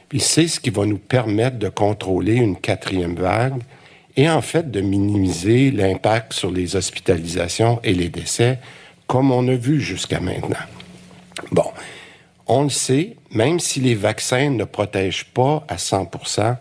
Puis 0.07 0.19
c'est 0.19 0.47
ce 0.47 0.59
qui 0.59 0.69
va 0.69 0.85
nous 0.85 0.97
permettre 0.97 1.57
de 1.57 1.69
contrôler 1.69 2.35
une 2.35 2.55
quatrième 2.55 3.15
vague 3.15 3.61
et 4.17 4.29
en 4.29 4.41
fait 4.41 4.69
de 4.69 4.81
minimiser 4.81 5.71
l'impact 5.71 6.33
sur 6.33 6.51
les 6.51 6.75
hospitalisations 6.75 7.79
et 7.83 7.93
les 7.93 8.09
décès, 8.09 8.59
comme 9.07 9.31
on 9.31 9.47
a 9.47 9.55
vu 9.55 9.79
jusqu'à 9.79 10.19
maintenant. 10.19 10.57
Bon, 11.51 11.71
on 12.47 12.63
le 12.63 12.69
sait, 12.69 13.15
même 13.31 13.59
si 13.59 13.79
les 13.79 13.95
vaccins 13.95 14.49
ne 14.49 14.65
protègent 14.65 15.27
pas 15.33 15.63
à 15.69 15.75
100% 15.77 16.57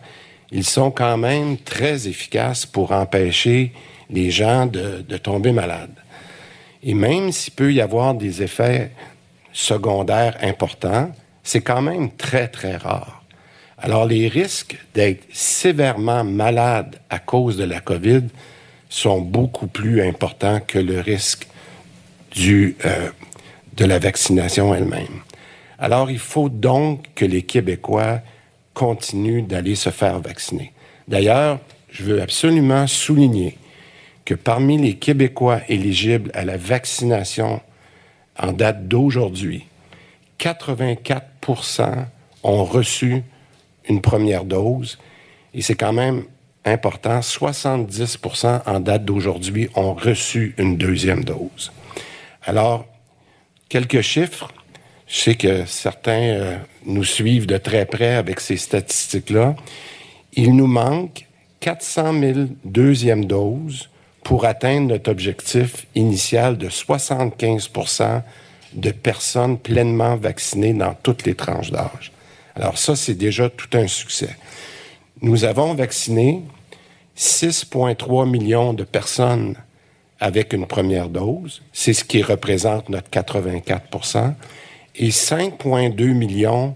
ils 0.52 0.64
sont 0.64 0.90
quand 0.90 1.16
même 1.16 1.58
très 1.58 2.08
efficaces 2.08 2.66
pour 2.66 2.92
empêcher 2.92 3.72
les 4.10 4.30
gens 4.30 4.66
de, 4.66 5.16
tomber 5.16 5.52
malades. 5.52 5.94
Et 6.82 6.94
même 6.94 7.32
s'il 7.32 7.54
peut 7.54 7.72
y 7.72 7.80
avoir 7.80 8.14
des 8.14 8.42
effets 8.42 8.92
secondaires 9.52 10.36
importants, 10.42 11.10
c'est 11.42 11.62
quand 11.62 11.82
même 11.82 12.10
très, 12.12 12.48
très 12.48 12.76
rare. 12.76 13.15
Alors, 13.86 14.04
les 14.04 14.26
risques 14.26 14.76
d'être 14.94 15.22
sévèrement 15.32 16.24
malade 16.24 16.96
à 17.08 17.20
cause 17.20 17.56
de 17.56 17.62
la 17.62 17.78
COVID 17.78 18.24
sont 18.88 19.20
beaucoup 19.20 19.68
plus 19.68 20.02
importants 20.02 20.58
que 20.58 20.80
le 20.80 20.98
risque 20.98 21.46
euh, 22.36 22.72
de 23.76 23.84
la 23.84 24.00
vaccination 24.00 24.74
elle-même. 24.74 25.22
Alors, 25.78 26.10
il 26.10 26.18
faut 26.18 26.48
donc 26.48 27.04
que 27.14 27.24
les 27.24 27.42
Québécois 27.42 28.22
continuent 28.74 29.46
d'aller 29.46 29.76
se 29.76 29.90
faire 29.90 30.18
vacciner. 30.18 30.72
D'ailleurs, 31.06 31.60
je 31.88 32.02
veux 32.02 32.20
absolument 32.20 32.88
souligner 32.88 33.56
que 34.24 34.34
parmi 34.34 34.78
les 34.78 34.94
Québécois 34.94 35.60
éligibles 35.68 36.32
à 36.34 36.44
la 36.44 36.56
vaccination 36.56 37.60
en 38.36 38.50
date 38.50 38.88
d'aujourd'hui, 38.88 39.64
84% 40.40 42.06
ont 42.42 42.64
reçu 42.64 43.22
une 43.88 44.00
première 44.00 44.44
dose 44.44 44.98
et 45.54 45.62
c'est 45.62 45.74
quand 45.74 45.94
même 45.94 46.24
important, 46.66 47.20
70% 47.20 48.62
en 48.66 48.80
date 48.80 49.04
d'aujourd'hui 49.04 49.70
ont 49.74 49.94
reçu 49.94 50.54
une 50.58 50.76
deuxième 50.76 51.24
dose. 51.24 51.72
Alors, 52.44 52.84
quelques 53.68 54.02
chiffres. 54.02 54.52
Je 55.08 55.16
sais 55.16 55.34
que 55.36 55.64
certains 55.66 56.20
euh, 56.20 56.56
nous 56.84 57.04
suivent 57.04 57.46
de 57.46 57.56
très 57.58 57.86
près 57.86 58.16
avec 58.16 58.40
ces 58.40 58.56
statistiques-là. 58.56 59.54
Il 60.32 60.56
nous 60.56 60.66
manque 60.66 61.26
400 61.60 62.20
000 62.20 62.38
deuxièmes 62.64 63.24
doses 63.24 63.88
pour 64.24 64.44
atteindre 64.44 64.88
notre 64.88 65.10
objectif 65.10 65.86
initial 65.94 66.58
de 66.58 66.68
75% 66.68 68.22
de 68.74 68.90
personnes 68.90 69.58
pleinement 69.58 70.16
vaccinées 70.16 70.74
dans 70.74 70.94
toutes 70.94 71.24
les 71.24 71.36
tranches 71.36 71.70
d'âge. 71.70 72.12
Alors 72.56 72.78
ça, 72.78 72.96
c'est 72.96 73.14
déjà 73.14 73.50
tout 73.50 73.68
un 73.76 73.86
succès. 73.86 74.36
Nous 75.20 75.44
avons 75.44 75.74
vacciné 75.74 76.42
6,3 77.16 78.28
millions 78.28 78.72
de 78.72 78.84
personnes 78.84 79.56
avec 80.18 80.52
une 80.52 80.66
première 80.66 81.08
dose, 81.08 81.62
c'est 81.72 81.92
ce 81.92 82.04
qui 82.04 82.22
représente 82.22 82.88
notre 82.88 83.10
84% 83.10 84.32
et 84.94 85.10
5,2 85.10 86.14
millions 86.14 86.74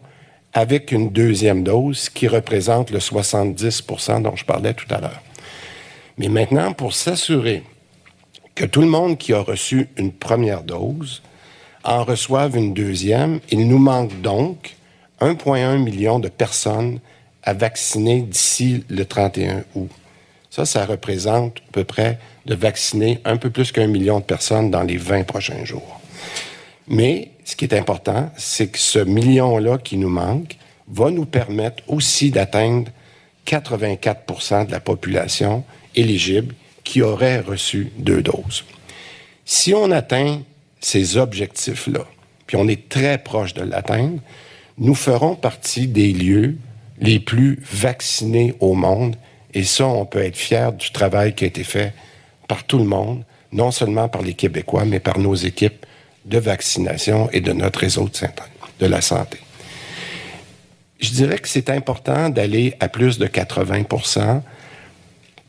avec 0.53 0.93
une 0.93 1.11
deuxième 1.11 1.63
dose, 1.63 2.09
qui 2.09 2.27
représente 2.27 2.91
le 2.91 2.99
70% 2.99 4.23
dont 4.23 4.37
je 4.37 4.45
parlais 4.45 4.75
tout 4.75 4.93
à 4.93 5.01
l'heure. 5.01 5.23
Mais 6.19 6.29
maintenant, 6.29 6.73
pour 6.73 6.93
s'assurer 6.93 7.63
que 8.55 8.65
tout 8.65 8.81
le 8.81 8.89
monde 8.89 9.17
qui 9.17 9.33
a 9.33 9.41
reçu 9.41 9.89
une 9.97 10.13
première 10.13 10.63
dose 10.63 11.23
en 11.85 12.05
reçoive 12.05 12.57
une 12.57 12.75
deuxième, 12.75 13.41
il 13.51 13.69
nous 13.69 13.79
manque 13.79 14.21
donc 14.21 14.77
1,1 15.21 15.79
million 15.79 16.19
de 16.19 16.29
personnes 16.29 17.01
à 17.43 17.53
vacciner 17.53 18.23
d'ici 18.23 18.85
le 18.89 19.05
31 19.05 19.65
août. 19.75 19.91
Ça, 20.51 20.65
ça 20.65 20.85
représente 20.85 21.59
à 21.59 21.73
peu 21.73 21.85
près 21.85 22.19
de 22.47 22.55
vacciner 22.55 23.21
un 23.25 23.37
peu 23.37 23.51
plus 23.51 23.73
qu'un 23.73 23.87
million 23.87 24.19
de 24.19 24.25
personnes 24.25 24.71
dans 24.71 24.83
les 24.83 24.97
20 24.97 25.25
prochains 25.25 25.65
jours. 25.65 26.01
Mais 26.89 27.31
ce 27.45 27.55
qui 27.55 27.65
est 27.65 27.75
important, 27.75 28.31
c'est 28.37 28.69
que 28.69 28.79
ce 28.79 28.99
million-là 28.99 29.79
qui 29.79 29.97
nous 29.97 30.09
manque 30.09 30.57
va 30.89 31.11
nous 31.11 31.25
permettre 31.25 31.83
aussi 31.87 32.31
d'atteindre 32.31 32.91
84% 33.47 34.67
de 34.67 34.73
la 34.73 34.81
population 34.81 35.65
éligible 35.95 36.55
qui 36.83 37.03
aurait 37.03 37.41
reçu 37.41 37.93
deux 37.97 38.23
doses. 38.23 38.65
Si 39.45 39.75
on 39.75 39.91
atteint 39.91 40.43
ces 40.81 41.17
objectifs-là, 41.17 42.07
puis 42.47 42.57
on 42.57 42.67
est 42.67 42.89
très 42.89 43.19
proche 43.19 43.55
de 43.55 43.63
l'atteindre, 43.63 44.21
nous 44.81 44.95
ferons 44.95 45.37
partie 45.37 45.87
des 45.87 46.13
lieux 46.13 46.57
les 47.01 47.21
plus 47.21 47.61
vaccinés 47.71 48.55
au 48.61 48.75
monde. 48.75 49.17
Et 49.55 49.65
ça, 49.65 49.87
on 49.87 50.05
peut 50.07 50.23
être 50.23 50.37
fier 50.37 50.73
du 50.73 50.91
travail 50.91 51.35
qui 51.35 51.45
a 51.45 51.47
été 51.47 51.65
fait 51.65 51.95
par 52.49 52.65
tout 52.65 52.79
le 52.79 52.85
monde, 52.85 53.25
non 53.53 53.71
seulement 53.71 54.09
par 54.09 54.23
les 54.23 54.35
Québécois, 54.35 54.85
mais 54.85 55.01
par 55.01 55.19
nos 55.19 55.35
équipes 55.35 55.87
de 56.25 56.39
vaccination 56.39 57.31
et 57.33 57.41
de 57.41 57.53
notre 57.53 57.81
réseau 57.81 58.09
de, 58.09 58.27
de 58.81 58.87
la 58.87 59.01
santé. 59.01 59.39
Je 60.99 61.11
dirais 61.11 61.39
que 61.39 61.49
c'est 61.49 61.71
important 61.71 62.29
d'aller 62.29 62.75
à 62.81 62.89
plus 62.89 63.19
de 63.19 63.27
80% 63.27 64.43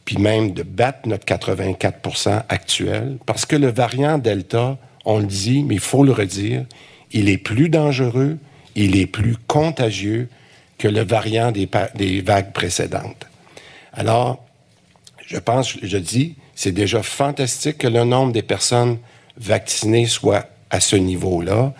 puis 0.05 0.17
même 0.17 0.51
de 0.51 0.63
battre 0.63 1.07
notre 1.07 1.25
84% 1.25 2.43
actuel, 2.49 3.17
parce 3.25 3.45
que 3.45 3.55
le 3.55 3.71
variant 3.71 4.17
Delta, 4.17 4.77
on 5.05 5.19
le 5.19 5.25
dit, 5.25 5.63
mais 5.63 5.75
il 5.75 5.79
faut 5.79 6.03
le 6.03 6.11
redire, 6.11 6.65
il 7.11 7.29
est 7.29 7.37
plus 7.37 7.69
dangereux, 7.69 8.37
il 8.75 8.97
est 8.97 9.07
plus 9.07 9.35
contagieux 9.47 10.29
que 10.77 10.87
le 10.87 11.03
variant 11.03 11.51
des, 11.51 12.21
vagues 12.21 12.53
précédentes. 12.53 13.27
Alors, 13.93 14.43
je 15.25 15.37
pense, 15.37 15.77
je 15.81 15.97
dis, 15.97 16.35
c'est 16.55 16.71
déjà 16.71 17.03
fantastique 17.03 17.79
que 17.79 17.87
le 17.87 18.03
nombre 18.03 18.31
des 18.31 18.41
personnes 18.41 18.97
vaccinées 19.37 20.07
soit 20.07 20.47
à 20.69 20.79
ce 20.79 20.95
niveau-là. 20.95 21.73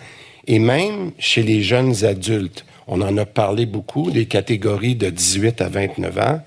Et 0.46 0.58
même 0.58 1.12
chez 1.18 1.42
les 1.42 1.62
jeunes 1.62 2.04
adultes, 2.04 2.64
on 2.86 3.00
en 3.00 3.16
a 3.16 3.26
parlé 3.26 3.66
beaucoup, 3.66 4.10
des 4.10 4.26
catégories 4.26 4.94
de 4.94 5.10
18 5.10 5.60
à 5.60 5.68
29 5.68 6.18
ans, 6.18 6.40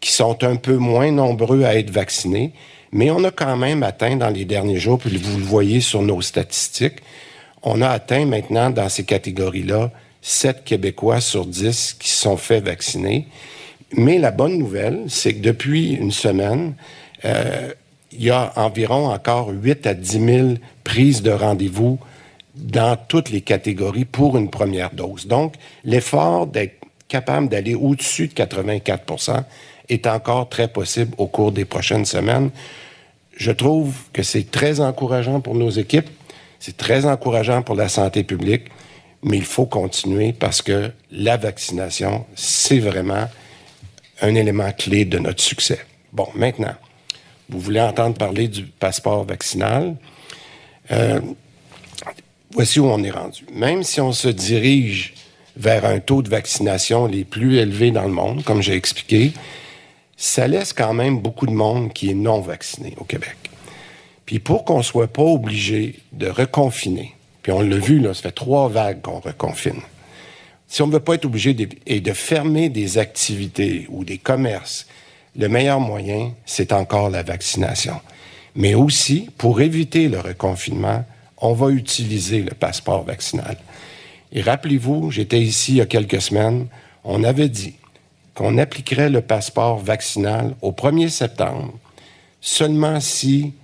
qui 0.00 0.12
sont 0.12 0.42
un 0.44 0.56
peu 0.56 0.76
moins 0.76 1.10
nombreux 1.10 1.64
à 1.64 1.76
être 1.76 1.90
vaccinés, 1.90 2.52
mais 2.92 3.10
on 3.10 3.24
a 3.24 3.30
quand 3.30 3.56
même 3.56 3.82
atteint 3.82 4.16
dans 4.16 4.30
les 4.30 4.44
derniers 4.44 4.78
jours, 4.78 4.98
puis 4.98 5.16
vous 5.16 5.38
le 5.38 5.44
voyez 5.44 5.80
sur 5.80 6.02
nos 6.02 6.20
statistiques, 6.20 6.98
on 7.64 7.80
a 7.80 7.88
atteint 7.88 8.26
maintenant 8.26 8.70
dans 8.70 8.88
ces 8.88 9.04
catégories-là 9.04 9.90
7 10.22 10.64
Québécois 10.64 11.20
sur 11.20 11.46
10 11.46 11.96
qui 11.98 12.10
sont 12.10 12.36
fait 12.36 12.60
vacciner. 12.60 13.26
Mais 13.92 14.18
la 14.18 14.30
bonne 14.30 14.58
nouvelle, 14.58 15.04
c'est 15.08 15.34
que 15.34 15.40
depuis 15.40 15.92
une 15.92 16.10
semaine, 16.10 16.74
euh, 17.24 17.72
il 18.12 18.24
y 18.24 18.30
a 18.30 18.52
environ 18.56 19.08
encore 19.08 19.48
8 19.48 19.86
à 19.86 19.94
10 19.94 20.24
000 20.24 20.48
prises 20.84 21.22
de 21.22 21.30
rendez-vous 21.30 21.98
dans 22.54 22.96
toutes 22.96 23.30
les 23.30 23.40
catégories 23.40 24.04
pour 24.04 24.36
une 24.36 24.50
première 24.50 24.90
dose. 24.90 25.26
Donc, 25.26 25.54
l'effort 25.84 26.46
d'être 26.46 26.76
capable 27.08 27.48
d'aller 27.48 27.74
au-dessus 27.74 28.28
de 28.28 28.34
84% 28.34 29.42
est 29.88 30.06
encore 30.06 30.48
très 30.48 30.68
possible 30.68 31.14
au 31.18 31.26
cours 31.26 31.52
des 31.52 31.64
prochaines 31.64 32.04
semaines. 32.04 32.50
Je 33.36 33.50
trouve 33.50 33.94
que 34.12 34.22
c'est 34.22 34.50
très 34.50 34.80
encourageant 34.80 35.40
pour 35.40 35.54
nos 35.54 35.70
équipes, 35.70 36.08
c'est 36.64 36.78
très 36.78 37.04
encourageant 37.04 37.60
pour 37.60 37.74
la 37.74 37.90
santé 37.90 38.24
publique, 38.24 38.68
mais 39.22 39.36
il 39.36 39.44
faut 39.44 39.66
continuer 39.66 40.32
parce 40.32 40.62
que 40.62 40.90
la 41.10 41.36
vaccination, 41.36 42.24
c'est 42.36 42.78
vraiment 42.78 43.28
un 44.22 44.34
élément 44.34 44.72
clé 44.72 45.04
de 45.04 45.18
notre 45.18 45.42
succès. 45.42 45.80
Bon, 46.14 46.26
maintenant, 46.34 46.74
vous 47.50 47.60
voulez 47.60 47.82
entendre 47.82 48.16
parler 48.16 48.48
du 48.48 48.62
passeport 48.62 49.26
vaccinal. 49.26 49.94
Euh, 50.90 51.20
voici 52.50 52.80
où 52.80 52.86
on 52.86 53.02
est 53.02 53.10
rendu. 53.10 53.44
Même 53.52 53.82
si 53.82 54.00
on 54.00 54.12
se 54.12 54.28
dirige 54.28 55.12
vers 55.58 55.84
un 55.84 55.98
taux 55.98 56.22
de 56.22 56.30
vaccination 56.30 57.04
les 57.04 57.24
plus 57.24 57.58
élevés 57.58 57.90
dans 57.90 58.04
le 58.04 58.12
monde, 58.12 58.42
comme 58.42 58.62
j'ai 58.62 58.74
expliqué, 58.74 59.32
ça 60.16 60.48
laisse 60.48 60.72
quand 60.72 60.94
même 60.94 61.18
beaucoup 61.18 61.44
de 61.44 61.52
monde 61.52 61.92
qui 61.92 62.08
est 62.08 62.14
non 62.14 62.40
vacciné 62.40 62.94
au 62.96 63.04
Québec. 63.04 63.36
Puis 64.26 64.38
pour 64.38 64.64
qu'on 64.64 64.78
ne 64.78 64.82
soit 64.82 65.12
pas 65.12 65.22
obligé 65.22 66.00
de 66.12 66.28
reconfiner, 66.28 67.14
puis 67.42 67.52
on 67.52 67.60
l'a 67.60 67.76
vu, 67.76 67.98
là, 67.98 68.14
ça 68.14 68.22
fait 68.22 68.32
trois 68.32 68.68
vagues 68.68 69.02
qu'on 69.02 69.20
reconfine. 69.20 69.80
Si 70.66 70.82
on 70.82 70.86
ne 70.86 70.92
veut 70.92 71.00
pas 71.00 71.14
être 71.14 71.26
obligé 71.26 71.56
et 71.86 72.00
de 72.00 72.12
fermer 72.12 72.68
des 72.70 72.98
activités 72.98 73.86
ou 73.90 74.04
des 74.04 74.18
commerces, 74.18 74.86
le 75.36 75.48
meilleur 75.48 75.78
moyen, 75.78 76.32
c'est 76.46 76.72
encore 76.72 77.10
la 77.10 77.22
vaccination. 77.22 78.00
Mais 78.56 78.74
aussi, 78.74 79.28
pour 79.36 79.60
éviter 79.60 80.08
le 80.08 80.20
reconfinement, 80.20 81.04
on 81.38 81.52
va 81.52 81.70
utiliser 81.70 82.42
le 82.42 82.52
passeport 82.52 83.04
vaccinal. 83.04 83.56
Et 84.32 84.40
rappelez-vous, 84.40 85.10
j'étais 85.10 85.40
ici 85.40 85.72
il 85.72 85.76
y 85.78 85.80
a 85.80 85.86
quelques 85.86 86.22
semaines, 86.22 86.66
on 87.04 87.24
avait 87.24 87.48
dit 87.48 87.74
qu'on 88.34 88.58
appliquerait 88.58 89.10
le 89.10 89.20
passeport 89.20 89.78
vaccinal 89.78 90.54
au 90.62 90.72
1er 90.72 91.08
septembre 91.08 91.74
seulement 92.44 93.00
si 93.00 93.54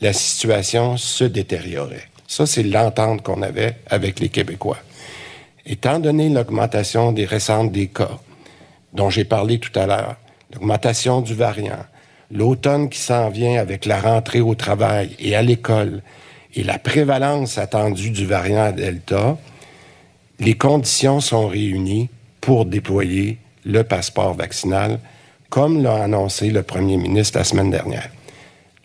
la 0.00 0.12
situation 0.12 0.96
se 0.96 1.24
détériorait. 1.24 2.04
Ça, 2.26 2.46
c'est 2.46 2.62
l'entente 2.62 3.22
qu'on 3.22 3.42
avait 3.42 3.76
avec 3.88 4.20
les 4.20 4.28
Québécois. 4.28 4.78
Étant 5.66 5.98
donné 5.98 6.28
l'augmentation 6.28 7.12
des 7.12 7.24
récentes 7.24 7.72
des 7.72 7.88
cas, 7.88 8.18
dont 8.92 9.10
j'ai 9.10 9.24
parlé 9.24 9.58
tout 9.58 9.76
à 9.78 9.86
l'heure, 9.86 10.16
l'augmentation 10.52 11.20
du 11.20 11.34
variant, 11.34 11.84
l'automne 12.30 12.88
qui 12.88 12.98
s'en 12.98 13.28
vient 13.28 13.60
avec 13.60 13.84
la 13.84 14.00
rentrée 14.00 14.40
au 14.40 14.54
travail 14.54 15.16
et 15.18 15.34
à 15.36 15.42
l'école, 15.42 16.02
et 16.54 16.62
la 16.62 16.78
prévalence 16.78 17.58
attendue 17.58 18.10
du 18.10 18.26
variant 18.26 18.72
Delta, 18.72 19.36
les 20.40 20.56
conditions 20.56 21.20
sont 21.20 21.46
réunies 21.46 22.08
pour 22.40 22.64
déployer 22.64 23.38
le 23.64 23.84
passeport 23.84 24.34
vaccinal, 24.34 24.98
comme 25.50 25.82
l'a 25.82 26.04
annoncé 26.04 26.50
le 26.50 26.62
premier 26.62 26.96
ministre 26.96 27.38
la 27.38 27.44
semaine 27.44 27.70
dernière. 27.70 28.08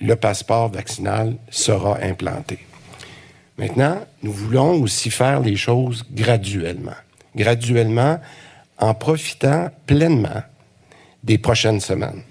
Le 0.05 0.15
passeport 0.15 0.69
vaccinal 0.69 1.35
sera 1.49 1.97
implanté. 1.99 2.59
Maintenant, 3.57 4.05
nous 4.21 4.31
voulons 4.31 4.79
aussi 4.83 5.09
faire 5.09 5.39
les 5.39 5.55
choses 5.55 6.05
graduellement. 6.11 6.99
Graduellement, 7.35 8.19
en 8.77 8.93
profitant 8.93 9.71
pleinement 9.87 10.43
des 11.23 11.39
prochaines 11.39 11.79
semaines, 11.79 12.21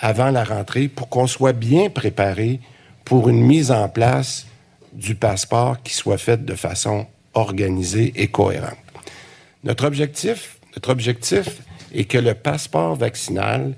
avant 0.00 0.30
la 0.30 0.44
rentrée, 0.44 0.86
pour 0.86 1.08
qu'on 1.08 1.26
soit 1.26 1.54
bien 1.54 1.90
préparé 1.90 2.60
pour 3.04 3.28
une 3.28 3.40
mise 3.40 3.72
en 3.72 3.88
place 3.88 4.46
du 4.92 5.16
passeport 5.16 5.82
qui 5.82 5.92
soit 5.92 6.18
faite 6.18 6.44
de 6.44 6.54
façon 6.54 7.08
organisée 7.34 8.12
et 8.14 8.28
cohérente. 8.28 8.78
Notre 9.64 9.86
objectif, 9.86 10.60
notre 10.76 10.90
objectif 10.90 11.48
est 11.92 12.04
que 12.04 12.18
le 12.18 12.34
passeport 12.34 12.94
vaccinal 12.94 13.74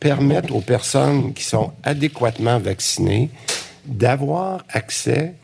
permette 0.00 0.50
aux 0.50 0.60
personnes 0.60 1.32
qui 1.34 1.44
sont 1.44 1.72
adéquatement 1.82 2.58
vaccinées 2.58 3.30
d'avoir 3.84 4.64
accès, 4.68 5.34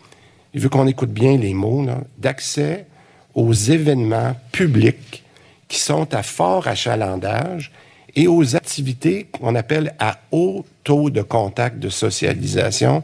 veut 0.54 0.68
qu'on 0.68 0.86
écoute 0.86 1.10
bien 1.10 1.36
les 1.36 1.54
mots, 1.54 1.86
d'accès 2.18 2.86
aux 3.34 3.52
événements 3.52 4.36
publics 4.52 5.24
qui 5.68 5.78
sont 5.78 6.14
à 6.14 6.22
fort 6.22 6.68
achalandage 6.68 7.72
et 8.14 8.28
aux 8.28 8.54
activités 8.54 9.26
qu'on 9.32 9.56
appelle 9.56 9.94
à 9.98 10.20
haut 10.30 10.64
taux 10.84 11.10
de 11.10 11.22
contact 11.22 11.78
de 11.78 11.88
socialisation 11.88 13.02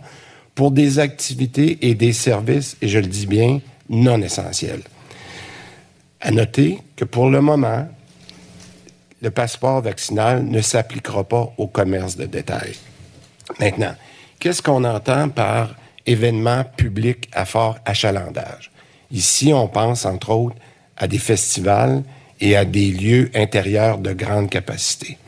pour 0.55 0.71
des 0.71 0.99
activités 0.99 1.79
et 1.89 1.95
des 1.95 2.13
services, 2.13 2.77
et 2.83 2.89
je 2.89 2.99
le 2.99 3.07
dis 3.07 3.27
bien, 3.27 3.61
non 3.89 4.21
essentiels. 4.21 4.83
À 6.21 6.31
noter 6.31 6.79
que 6.97 7.05
pour 7.05 7.31
le 7.31 7.41
moment, 7.41 7.89
le 9.21 9.31
passeport 9.31 9.83
vaccinal 9.83 10.45
ne 10.45 10.61
s'appliquera 10.61 11.25
pas 11.25 11.53
au 11.59 11.67
commerce 11.67 12.17
de 12.17 12.27
détail. 12.27 12.75
Maintenant, 13.59 13.95
qu'est-ce 14.39 14.63
qu'on 14.63 14.85
entend 14.85 15.29
par 15.29 15.75
événement 16.07 16.65
public 16.65 17.29
à 17.33 17.45
fort 17.45 17.79
achalandage? 17.85 18.71
Ici, 19.11 19.53
on 19.53 19.69
pense 19.69 20.07
entre 20.07 20.31
autres 20.31 20.57
à 20.97 21.07
des 21.07 21.19
festivals 21.19 22.03
et 22.41 22.57
à 22.57 22.65
des 22.65 22.91
lieux 22.91 23.31
intérieurs 23.35 23.99
de 23.99 24.13
grande 24.13 24.49
capacité. 24.49 25.19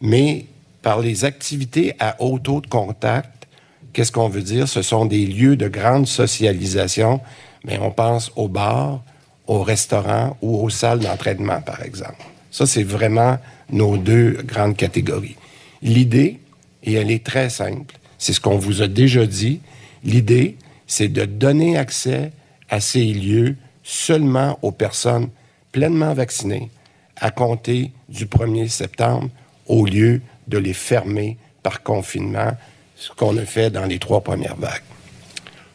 Mais 0.00 0.46
par 0.82 1.00
les 1.00 1.24
activités 1.24 1.94
à 1.98 2.16
haut 2.20 2.38
taux 2.38 2.60
de 2.60 2.66
contact, 2.68 3.48
qu'est-ce 3.92 4.12
qu'on 4.12 4.28
veut 4.28 4.42
dire? 4.42 4.68
Ce 4.68 4.82
sont 4.82 5.06
des 5.06 5.26
lieux 5.26 5.56
de 5.56 5.68
grande 5.68 6.06
socialisation, 6.06 7.20
mais 7.64 7.78
on 7.78 7.90
pense 7.90 8.30
aux 8.36 8.48
bars, 8.48 9.00
aux 9.46 9.62
restaurants 9.62 10.36
ou 10.42 10.62
aux 10.62 10.70
salles 10.70 11.00
d'entraînement, 11.00 11.60
par 11.60 11.82
exemple. 11.82 12.22
Ça, 12.56 12.64
c'est 12.64 12.84
vraiment 12.84 13.36
nos 13.68 13.98
deux 13.98 14.38
grandes 14.42 14.78
catégories. 14.78 15.36
L'idée, 15.82 16.40
et 16.84 16.94
elle 16.94 17.10
est 17.10 17.22
très 17.22 17.50
simple, 17.50 17.98
c'est 18.16 18.32
ce 18.32 18.40
qu'on 18.40 18.56
vous 18.56 18.80
a 18.80 18.88
déjà 18.88 19.26
dit, 19.26 19.60
l'idée, 20.04 20.56
c'est 20.86 21.08
de 21.08 21.26
donner 21.26 21.76
accès 21.76 22.32
à 22.70 22.80
ces 22.80 23.04
lieux 23.04 23.56
seulement 23.82 24.58
aux 24.62 24.72
personnes 24.72 25.28
pleinement 25.70 26.14
vaccinées 26.14 26.70
à 27.16 27.30
compter 27.30 27.92
du 28.08 28.24
1er 28.24 28.68
septembre 28.68 29.28
au 29.66 29.84
lieu 29.84 30.22
de 30.48 30.56
les 30.56 30.72
fermer 30.72 31.36
par 31.62 31.82
confinement, 31.82 32.52
ce 32.96 33.10
qu'on 33.10 33.36
a 33.36 33.44
fait 33.44 33.68
dans 33.68 33.84
les 33.84 33.98
trois 33.98 34.22
premières 34.22 34.56
vagues. 34.56 34.88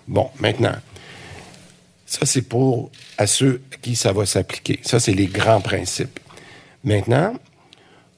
Bon, 0.07 0.31
maintenant, 0.39 0.77
ça 2.07 2.25
c'est 2.25 2.41
pour 2.41 2.89
à 3.19 3.27
ceux 3.27 3.61
à 3.71 3.77
qui 3.77 3.95
ça 3.95 4.13
va 4.13 4.25
s'appliquer. 4.25 4.79
Ça 4.81 4.99
c'est 4.99 5.13
les 5.13 5.27
grands 5.27 5.61
principes. 5.61 6.19
Maintenant, 6.83 7.33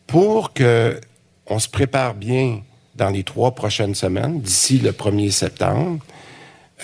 pour 0.08 0.54
que 0.54 1.00
on 1.48 1.60
se 1.60 1.68
prépare 1.68 2.14
bien 2.14 2.62
dans 2.96 3.10
les 3.10 3.24
trois 3.24 3.52
prochaines 3.52 3.96
semaines, 3.96 4.40
d'ici 4.40 4.78
le 4.78 4.92
1er 4.92 5.32
septembre, 5.32 6.00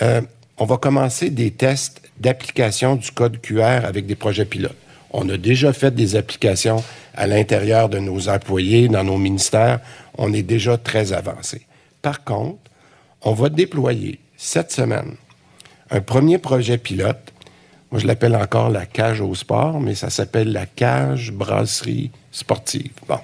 euh, 0.02 0.20
on 0.58 0.64
va 0.66 0.76
commencer 0.76 1.30
des 1.30 1.50
tests 1.50 2.02
d'application 2.18 2.96
du 2.96 3.10
code 3.12 3.40
QR 3.40 3.84
avec 3.84 4.06
des 4.06 4.16
projets 4.16 4.44
pilotes. 4.44 4.76
On 5.12 5.28
a 5.28 5.36
déjà 5.36 5.72
fait 5.72 5.94
des 5.94 6.16
applications 6.16 6.84
à 7.14 7.26
l'intérieur 7.26 7.88
de 7.88 7.98
nos 7.98 8.28
employés, 8.28 8.88
dans 8.88 9.02
nos 9.02 9.16
ministères. 9.16 9.80
On 10.18 10.32
est 10.32 10.42
déjà 10.42 10.76
très 10.76 11.12
avancé. 11.12 11.62
Par 12.02 12.24
contre, 12.24 12.58
on 13.22 13.32
va 13.32 13.48
déployer 13.48 14.20
cette 14.36 14.70
semaine 14.70 15.16
un 15.90 16.00
premier 16.00 16.38
projet 16.38 16.78
pilote. 16.78 17.32
Moi, 17.90 18.00
je 18.00 18.06
l'appelle 18.06 18.36
encore 18.36 18.70
la 18.70 18.86
cage 18.86 19.20
au 19.20 19.34
sport, 19.34 19.80
mais 19.80 19.94
ça 19.94 20.10
s'appelle 20.10 20.52
la 20.52 20.66
cage 20.66 21.32
brasserie 21.32 22.10
sportive. 22.30 22.92
Bon. 23.08 23.18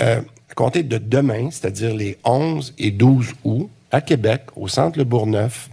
Euh, 0.00 0.20
à 0.56 0.70
de 0.70 0.98
demain, 0.98 1.50
c'est-à-dire 1.50 1.94
les 1.94 2.16
11 2.24 2.74
et 2.78 2.90
12 2.90 3.32
août, 3.44 3.68
à 3.90 4.00
Québec, 4.00 4.42
au 4.56 4.68
Centre 4.68 4.98
Le 4.98 5.04
Bourgneuf, 5.04 5.68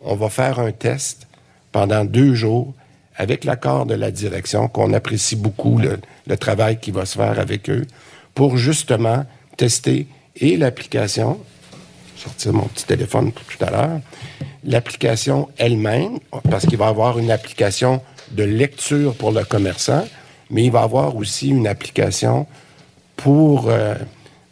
on 0.00 0.16
va 0.16 0.28
faire 0.28 0.58
un 0.58 0.72
test 0.72 1.26
pendant 1.72 2.04
deux 2.04 2.34
jours 2.34 2.74
avec 3.16 3.44
l'accord 3.44 3.86
de 3.86 3.94
la 3.94 4.10
direction, 4.10 4.68
qu'on 4.68 4.92
apprécie 4.92 5.36
beaucoup 5.36 5.78
le, 5.78 6.36
travail 6.36 6.78
qui 6.80 6.90
va 6.90 7.06
se 7.06 7.16
faire 7.16 7.38
avec 7.38 7.70
eux, 7.70 7.86
pour 8.34 8.56
justement 8.56 9.24
tester 9.56 10.06
et 10.36 10.56
l'application, 10.56 11.38
sortir 12.16 12.52
mon 12.52 12.64
petit 12.64 12.86
téléphone 12.86 13.32
tout 13.32 13.64
à 13.64 13.70
l'heure, 13.70 14.00
l'application 14.64 15.48
elle-même, 15.58 16.18
parce 16.50 16.66
qu'il 16.66 16.78
va 16.78 16.86
y 16.86 16.88
avoir 16.88 17.18
une 17.18 17.30
application 17.30 18.00
de 18.30 18.44
lecture 18.44 19.14
pour 19.14 19.32
le 19.32 19.44
commerçant, 19.44 20.04
mais 20.50 20.64
il 20.64 20.70
va 20.70 20.80
y 20.80 20.84
avoir 20.84 21.16
aussi 21.16 21.48
une 21.48 21.66
application 21.66 22.46
pour, 23.16 23.68
euh, 23.68 23.94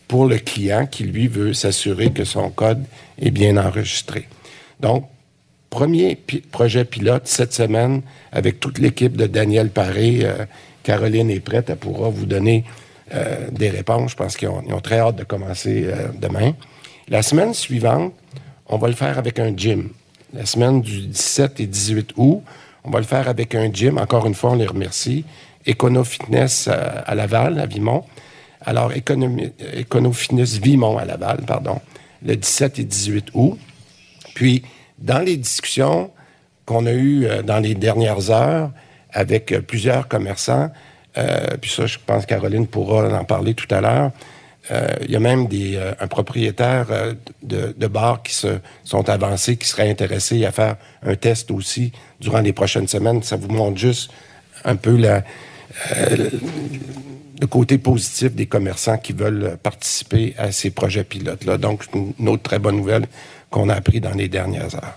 pour 0.09 0.27
le 0.27 0.39
client 0.39 0.87
qui, 0.87 1.05
lui, 1.05 1.29
veut 1.29 1.53
s'assurer 1.53 2.11
que 2.11 2.25
son 2.25 2.51
code 2.51 2.85
est 3.21 3.31
bien 3.31 3.57
enregistré. 3.57 4.29
Donc, 4.81 5.09
premier 5.71 6.19
projet 6.51 6.85
pilote 6.85 7.23
cette 7.27 7.53
semaine 7.53 8.03
avec 8.31 8.61
toute 8.61 8.79
l'équipe 8.79 9.17
de 9.17 9.27
Daniel 9.27 9.71
Paré. 9.71 10.21
Euh, 10.23 10.45
Caroline 10.83 11.31
est 11.31 11.41
prête, 11.41 11.71
elle 11.71 11.77
pourra 11.77 12.09
vous 12.09 12.27
donner 12.27 12.65
euh, 13.15 13.49
des 13.51 13.71
réponses. 13.71 14.13
Je 14.13 14.17
pense 14.17 14.37
qu'ils 14.37 14.49
ont, 14.49 14.81
très 14.83 14.99
hâte 14.99 15.17
de 15.17 15.25
commencer 15.25 15.87
demain. 16.21 16.53
La 17.09 17.23
semaine 17.23 17.53
suivante, 17.53 18.13
on 18.67 18.79
va 18.79 18.89
le 18.89 18.95
faire 18.95 19.19
avec 19.19 19.39
un 19.39 19.57
gym. 19.57 19.91
La 20.33 20.47
semaine 20.47 20.81
du 20.81 21.07
17 21.07 21.61
et 21.61 21.67
18 21.67 22.13
août, 22.17 22.43
on 22.85 22.91
va 22.91 23.01
le 23.01 23.05
faire 23.05 23.29
avec 23.29 23.55
un 23.55 23.73
gym. 23.73 23.99
Encore 23.99 24.27
une 24.27 24.35
fois, 24.35 24.53
on 24.53 24.55
les 24.55 24.67
remercie. 24.67 25.25
Econo 25.67 26.05
Fitness 26.05 26.69
à, 26.69 27.15
Laval, 27.15 27.61
à 27.61 27.67
Vimont. 27.67 28.05
Alors, 28.61 28.93
Econo 28.93 30.13
Fitness 30.13 30.59
Vimont 30.59 30.97
à 30.99 31.05
Laval, 31.05 31.43
pardon, 31.47 31.81
le 32.25 32.37
17 32.37 32.79
et 32.79 32.85
18 32.85 33.31
août. 33.35 33.59
Puis, 34.35 34.63
dans 34.99 35.19
les 35.19 35.37
discussions 35.37 36.11
qu'on 36.65 36.87
a 36.87 36.93
eues 36.93 37.27
euh, 37.27 37.43
dans 37.43 37.59
les 37.59 37.75
dernières 37.75 38.31
heures 38.31 38.71
avec 39.13 39.53
euh, 39.53 39.61
plusieurs 39.61 40.09
commerçants, 40.09 40.71
euh, 41.19 41.57
puis 41.61 41.71
ça, 41.71 41.87
je 41.87 41.99
pense 42.05 42.25
que 42.25 42.31
Caroline 42.31 42.67
pourra 42.67 43.09
en 43.19 43.25
parler 43.25 43.55
tout 43.55 43.73
à 43.75 43.81
l'heure, 43.81 44.13
il 44.71 45.11
y 45.11 45.17
a 45.17 45.21
même 45.21 45.49
des, 45.49 45.77
un 45.99 46.07
propriétaire 46.07 46.87
de, 47.43 47.75
de 47.77 47.87
bars 47.87 48.23
qui 48.23 48.33
se 48.35 48.59
sont 48.85 49.09
avancés, 49.09 49.57
qui 49.57 49.67
seraient 49.67 49.91
intéressés 49.91 50.45
à 50.45 50.53
faire 50.53 50.77
un 51.03 51.17
test 51.17 51.51
aussi 51.51 51.93
durant 52.21 52.41
les 52.41 52.53
prochaines 52.53 52.89
semaines. 52.89 53.23
Ça 53.23 53.37
vous 53.37 53.49
montre 53.49 53.79
juste 53.79 54.11
un 54.65 54.77
peu 54.77 54.97
le 54.97 55.23
côté 57.49 57.79
positif 57.79 58.35
des 58.35 58.47
commerçants 58.47 58.99
qui 58.99 59.13
veulent 59.13 59.59
participer 59.63 60.35
à 60.39 60.53
ces 60.53 60.71
projets 60.71 61.05
pilotes-là. 61.05 61.59
Donc, 61.59 61.85
une 61.95 62.29
autre 62.29 62.43
très 62.43 62.61
bonne 62.61 62.77
nouvelle 62.77 63.07
qu'on 63.51 63.69
a 63.69 63.75
appris 63.75 64.01
dans 64.01 64.15
les 64.15 64.29
dernières 64.29 64.75
heures. 64.77 64.97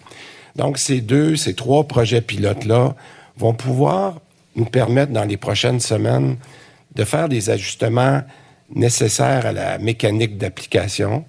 Donc, 0.56 0.78
ces 0.78 1.02
deux, 1.02 1.36
ces 1.36 1.56
trois 1.56 1.86
projets 1.86 2.22
pilotes-là 2.22 2.96
vont 3.36 3.54
pouvoir 3.54 4.20
nous 4.56 4.66
permettre 4.66 5.12
dans 5.12 5.26
les 5.26 5.38
prochaines 5.38 5.80
semaines 5.80 6.38
de 6.94 7.04
faire 7.04 7.28
des 7.28 7.50
ajustements 7.50 8.22
nécessaires 8.74 9.46
à 9.46 9.52
la 9.52 9.78
mécanique 9.78 10.38
d'application, 10.38 11.26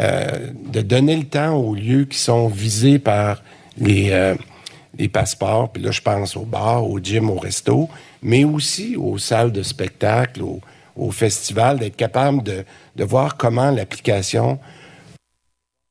euh, 0.00 0.50
de 0.66 0.80
donner 0.80 1.16
le 1.16 1.24
temps 1.24 1.54
aux 1.54 1.74
lieux 1.74 2.04
qui 2.04 2.18
sont 2.18 2.48
visés 2.48 2.98
par 2.98 3.42
les, 3.76 4.10
euh, 4.10 4.34
les 4.98 5.08
passeports, 5.08 5.70
puis 5.70 5.82
là 5.82 5.90
je 5.90 6.00
pense 6.00 6.36
aux 6.36 6.44
bars, 6.44 6.88
aux 6.88 6.98
gyms, 6.98 7.30
aux 7.30 7.38
restos, 7.38 7.88
mais 8.22 8.44
aussi 8.44 8.96
aux 8.96 9.18
salles 9.18 9.52
de 9.52 9.62
spectacle, 9.62 10.42
aux, 10.42 10.60
au 10.96 11.10
festivals, 11.10 11.78
d'être 11.78 11.96
capable 11.96 12.42
de, 12.42 12.64
de 12.96 13.04
voir 13.04 13.36
comment 13.36 13.70
l'application 13.70 14.58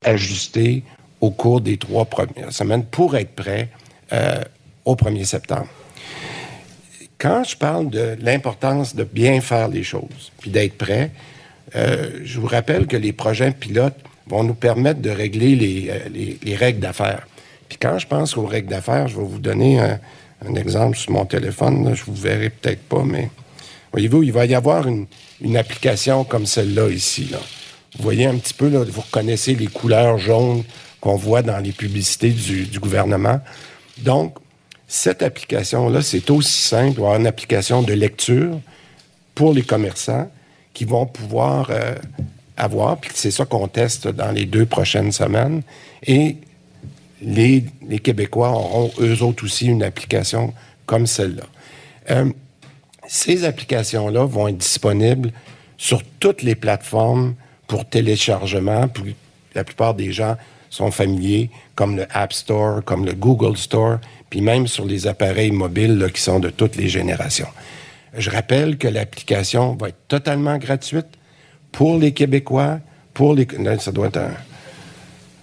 ajusté 0.04 0.82
au 1.20 1.30
cours 1.30 1.60
des 1.60 1.76
trois 1.76 2.04
premières 2.04 2.52
semaines 2.52 2.84
pour 2.84 3.16
être 3.16 3.34
prêt 3.34 3.68
euh, 4.12 4.42
au 4.84 4.94
1er 4.94 5.24
septembre. 5.24 5.68
Quand 7.20 7.44
je 7.44 7.56
parle 7.56 7.90
de 7.90 8.16
l'importance 8.22 8.96
de 8.96 9.04
bien 9.04 9.40
faire 9.40 9.68
les 9.68 9.82
choses, 9.82 10.32
puis 10.40 10.50
d'être 10.50 10.78
prêt, 10.78 11.10
euh, 11.76 12.20
je 12.24 12.40
vous 12.40 12.46
rappelle 12.46 12.86
que 12.86 12.96
les 12.96 13.12
projets 13.12 13.52
pilotes 13.52 13.98
vont 14.26 14.42
nous 14.42 14.54
permettre 14.54 15.00
de 15.00 15.10
régler 15.10 15.54
les, 15.54 15.90
euh, 15.90 16.36
les, 16.42 16.56
règles 16.56 16.80
d'affaires. 16.80 17.26
Puis 17.68 17.78
quand 17.80 17.98
je 17.98 18.06
pense 18.06 18.36
aux 18.36 18.46
règles 18.46 18.68
d'affaires, 18.68 19.08
je 19.08 19.16
vais 19.16 19.24
vous 19.24 19.38
donner 19.38 19.78
un, 19.78 19.98
exemple 20.54 20.96
sur 20.96 21.12
mon 21.12 21.26
téléphone. 21.26 21.94
je 21.94 22.04
vous 22.04 22.14
verrai 22.14 22.48
peut-être 22.48 22.82
pas, 22.84 23.02
mais 23.04 23.28
voyez-vous, 23.92 24.22
il 24.22 24.32
va 24.32 24.46
y 24.46 24.54
avoir 24.54 24.88
une, 24.88 25.06
une 25.42 25.56
application 25.56 26.24
comme 26.24 26.46
celle-là 26.46 26.88
ici. 26.88 27.28
Là. 27.30 27.38
Vous 27.96 28.02
voyez 28.02 28.26
un 28.26 28.36
petit 28.36 28.54
peu, 28.54 28.68
là, 28.68 28.84
vous 28.84 29.00
reconnaissez 29.00 29.54
les 29.54 29.66
couleurs 29.66 30.18
jaunes 30.18 30.64
qu'on 31.00 31.16
voit 31.16 31.42
dans 31.42 31.58
les 31.58 31.72
publicités 31.72 32.30
du, 32.30 32.78
gouvernement. 32.78 33.40
Donc, 33.98 34.36
cette 34.92 35.22
application-là, 35.22 36.02
c'est 36.02 36.28
aussi 36.30 36.62
simple, 36.62 37.00
une 37.02 37.28
application 37.28 37.80
de 37.80 37.92
lecture 37.92 38.58
pour 39.36 39.52
les 39.52 39.62
commerçants 39.62 40.28
qui 40.74 40.84
vont 40.84 41.06
pouvoir 41.06 41.68
euh, 41.70 41.94
avoir, 42.56 42.96
puis 42.96 43.12
c'est 43.14 43.30
ça 43.30 43.44
qu'on 43.44 43.68
teste 43.68 44.08
dans 44.08 44.32
les 44.32 44.46
deux 44.46 44.66
prochaines 44.66 45.12
semaines, 45.12 45.62
et 46.04 46.38
les, 47.22 47.64
Québécois 48.02 48.50
auront 48.50 48.90
eux 48.98 49.22
autres 49.22 49.44
aussi 49.44 49.66
une 49.66 49.84
application 49.84 50.52
comme 50.86 51.06
celle-là. 51.06 51.44
Euh, 52.10 52.32
ces 53.06 53.44
applications-là 53.44 54.24
vont 54.24 54.48
être 54.48 54.58
disponibles 54.58 55.30
sur 55.78 56.02
toutes 56.18 56.42
les 56.42 56.56
plateformes 56.56 57.36
pour 57.68 57.88
téléchargement. 57.88 58.88
la 59.54 59.62
plupart 59.62 59.94
des 59.94 60.10
gens 60.10 60.36
sont 60.68 60.90
familiers, 60.90 61.48
comme 61.76 61.96
le 61.96 62.06
App 62.10 62.32
Store, 62.32 62.82
comme 62.84 63.04
le 63.04 63.12
Google 63.12 63.56
Store, 63.56 63.98
puis 64.30 64.40
même 64.40 64.66
sur 64.66 64.86
les 64.86 65.06
appareils 65.06 65.50
mobiles 65.50 66.10
qui 66.14 66.22
sont 66.22 66.38
de 66.38 66.50
toutes 66.50 66.76
les 66.76 66.88
générations. 66.88 67.48
Je 68.16 68.30
rappelle 68.30 68.78
que 68.78 68.88
l'application 68.88 69.76
va 69.76 69.88
être 69.88 70.08
totalement 70.08 70.56
gratuite 70.56 71.06
pour 71.72 71.98
les 71.98 72.12
Québécois, 72.12 72.80
pour 73.12 73.34
les... 73.34 73.46
Ça 73.78 73.92
doit 73.92 74.06
être 74.06 74.18
un, 74.18 74.32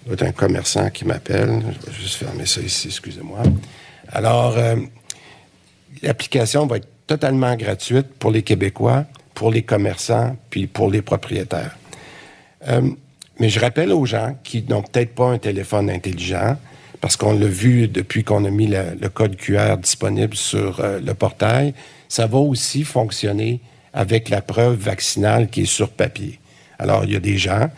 doit 0.05 0.15
être 0.15 0.23
un 0.23 0.31
commerçant 0.31 0.89
qui 0.89 1.05
m'appelle. 1.05 1.61
Je 1.85 1.91
vais 1.91 1.97
juste 1.97 2.15
fermer 2.15 2.45
ça 2.45 2.61
ici, 2.61 2.88
excusez-moi. 2.88 3.43
Alors, 4.09 4.57
euh, 4.57 4.75
l'application 6.01 6.65
va 6.65 6.77
être 6.77 6.88
totalement 7.07 7.55
gratuite 7.55 8.07
pour 8.19 8.31
les 8.31 8.41
Québécois, 8.41 9.05
pour 9.33 9.51
les 9.51 9.63
commerçants, 9.63 10.35
puis 10.49 10.67
pour 10.67 10.89
les 10.89 11.01
propriétaires. 11.01 11.77
Euh, 12.67 12.89
mais 13.39 13.49
je 13.49 13.59
rappelle 13.59 13.91
aux 13.91 14.05
gens 14.05 14.35
qui 14.43 14.63
n'ont 14.63 14.81
peut-être 14.81 15.13
pas 15.13 15.27
un 15.27 15.38
téléphone 15.38 15.89
intelligent, 15.89 16.57
parce 17.01 17.15
qu'on 17.15 17.33
l'a 17.33 17.47
vu 17.47 17.87
depuis 17.87 18.23
qu'on 18.23 18.45
a 18.45 18.49
mis 18.49 18.67
le, 18.67 19.09
code 19.09 19.35
QR 19.35 19.77
disponible 19.77 20.35
sur 20.35 20.79
euh, 20.79 20.99
le 20.99 21.13
portail, 21.13 21.73
ça 22.09 22.27
va 22.27 22.37
aussi 22.37 22.83
fonctionner 22.83 23.59
avec 23.93 24.29
la 24.29 24.41
preuve 24.41 24.75
vaccinale 24.75 25.49
qui 25.49 25.61
est 25.61 25.65
sur 25.65 25.89
papier. 25.89 26.39
Alors, 26.79 27.03
il 27.03 27.13
y 27.13 27.15
a 27.15 27.19
des 27.19 27.37
gens, 27.37 27.69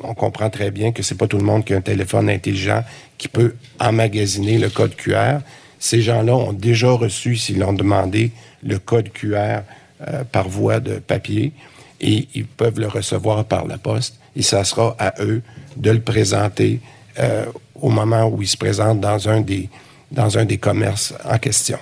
on 0.00 0.14
comprend 0.14 0.50
très 0.50 0.70
bien 0.70 0.92
que 0.92 1.02
c'est 1.02 1.16
pas 1.16 1.26
tout 1.26 1.38
le 1.38 1.44
monde 1.44 1.64
qui 1.64 1.74
a 1.74 1.76
un 1.76 1.80
téléphone 1.82 2.28
intelligent 2.28 2.84
qui 3.16 3.28
peut 3.28 3.54
emmagasiner 3.80 4.58
le 4.58 4.70
code 4.70 4.94
QR. 4.96 5.38
Ces 5.78 6.00
gens-là 6.00 6.34
ont 6.34 6.52
déjà 6.52 6.90
reçu, 6.90 7.36
s'ils 7.36 7.58
l'ont 7.58 7.72
demandé, 7.72 8.32
le 8.62 8.78
code 8.78 9.10
QR 9.12 9.60
euh, 10.06 10.24
par 10.30 10.48
voie 10.48 10.80
de 10.80 10.94
papier 10.98 11.52
et 12.00 12.28
ils 12.34 12.46
peuvent 12.46 12.78
le 12.78 12.88
recevoir 12.88 13.44
par 13.44 13.66
la 13.66 13.78
poste 13.78 14.18
et 14.36 14.42
ça 14.42 14.64
sera 14.64 14.94
à 14.98 15.14
eux 15.20 15.42
de 15.76 15.90
le 15.90 16.00
présenter 16.00 16.80
euh, 17.18 17.46
au 17.80 17.90
moment 17.90 18.26
où 18.26 18.42
ils 18.42 18.48
se 18.48 18.56
présentent 18.56 19.00
dans 19.00 19.28
un 19.28 19.40
des, 19.40 19.68
dans 20.10 20.38
un 20.38 20.44
des 20.44 20.58
commerces 20.58 21.14
en 21.24 21.38
question. 21.38 21.78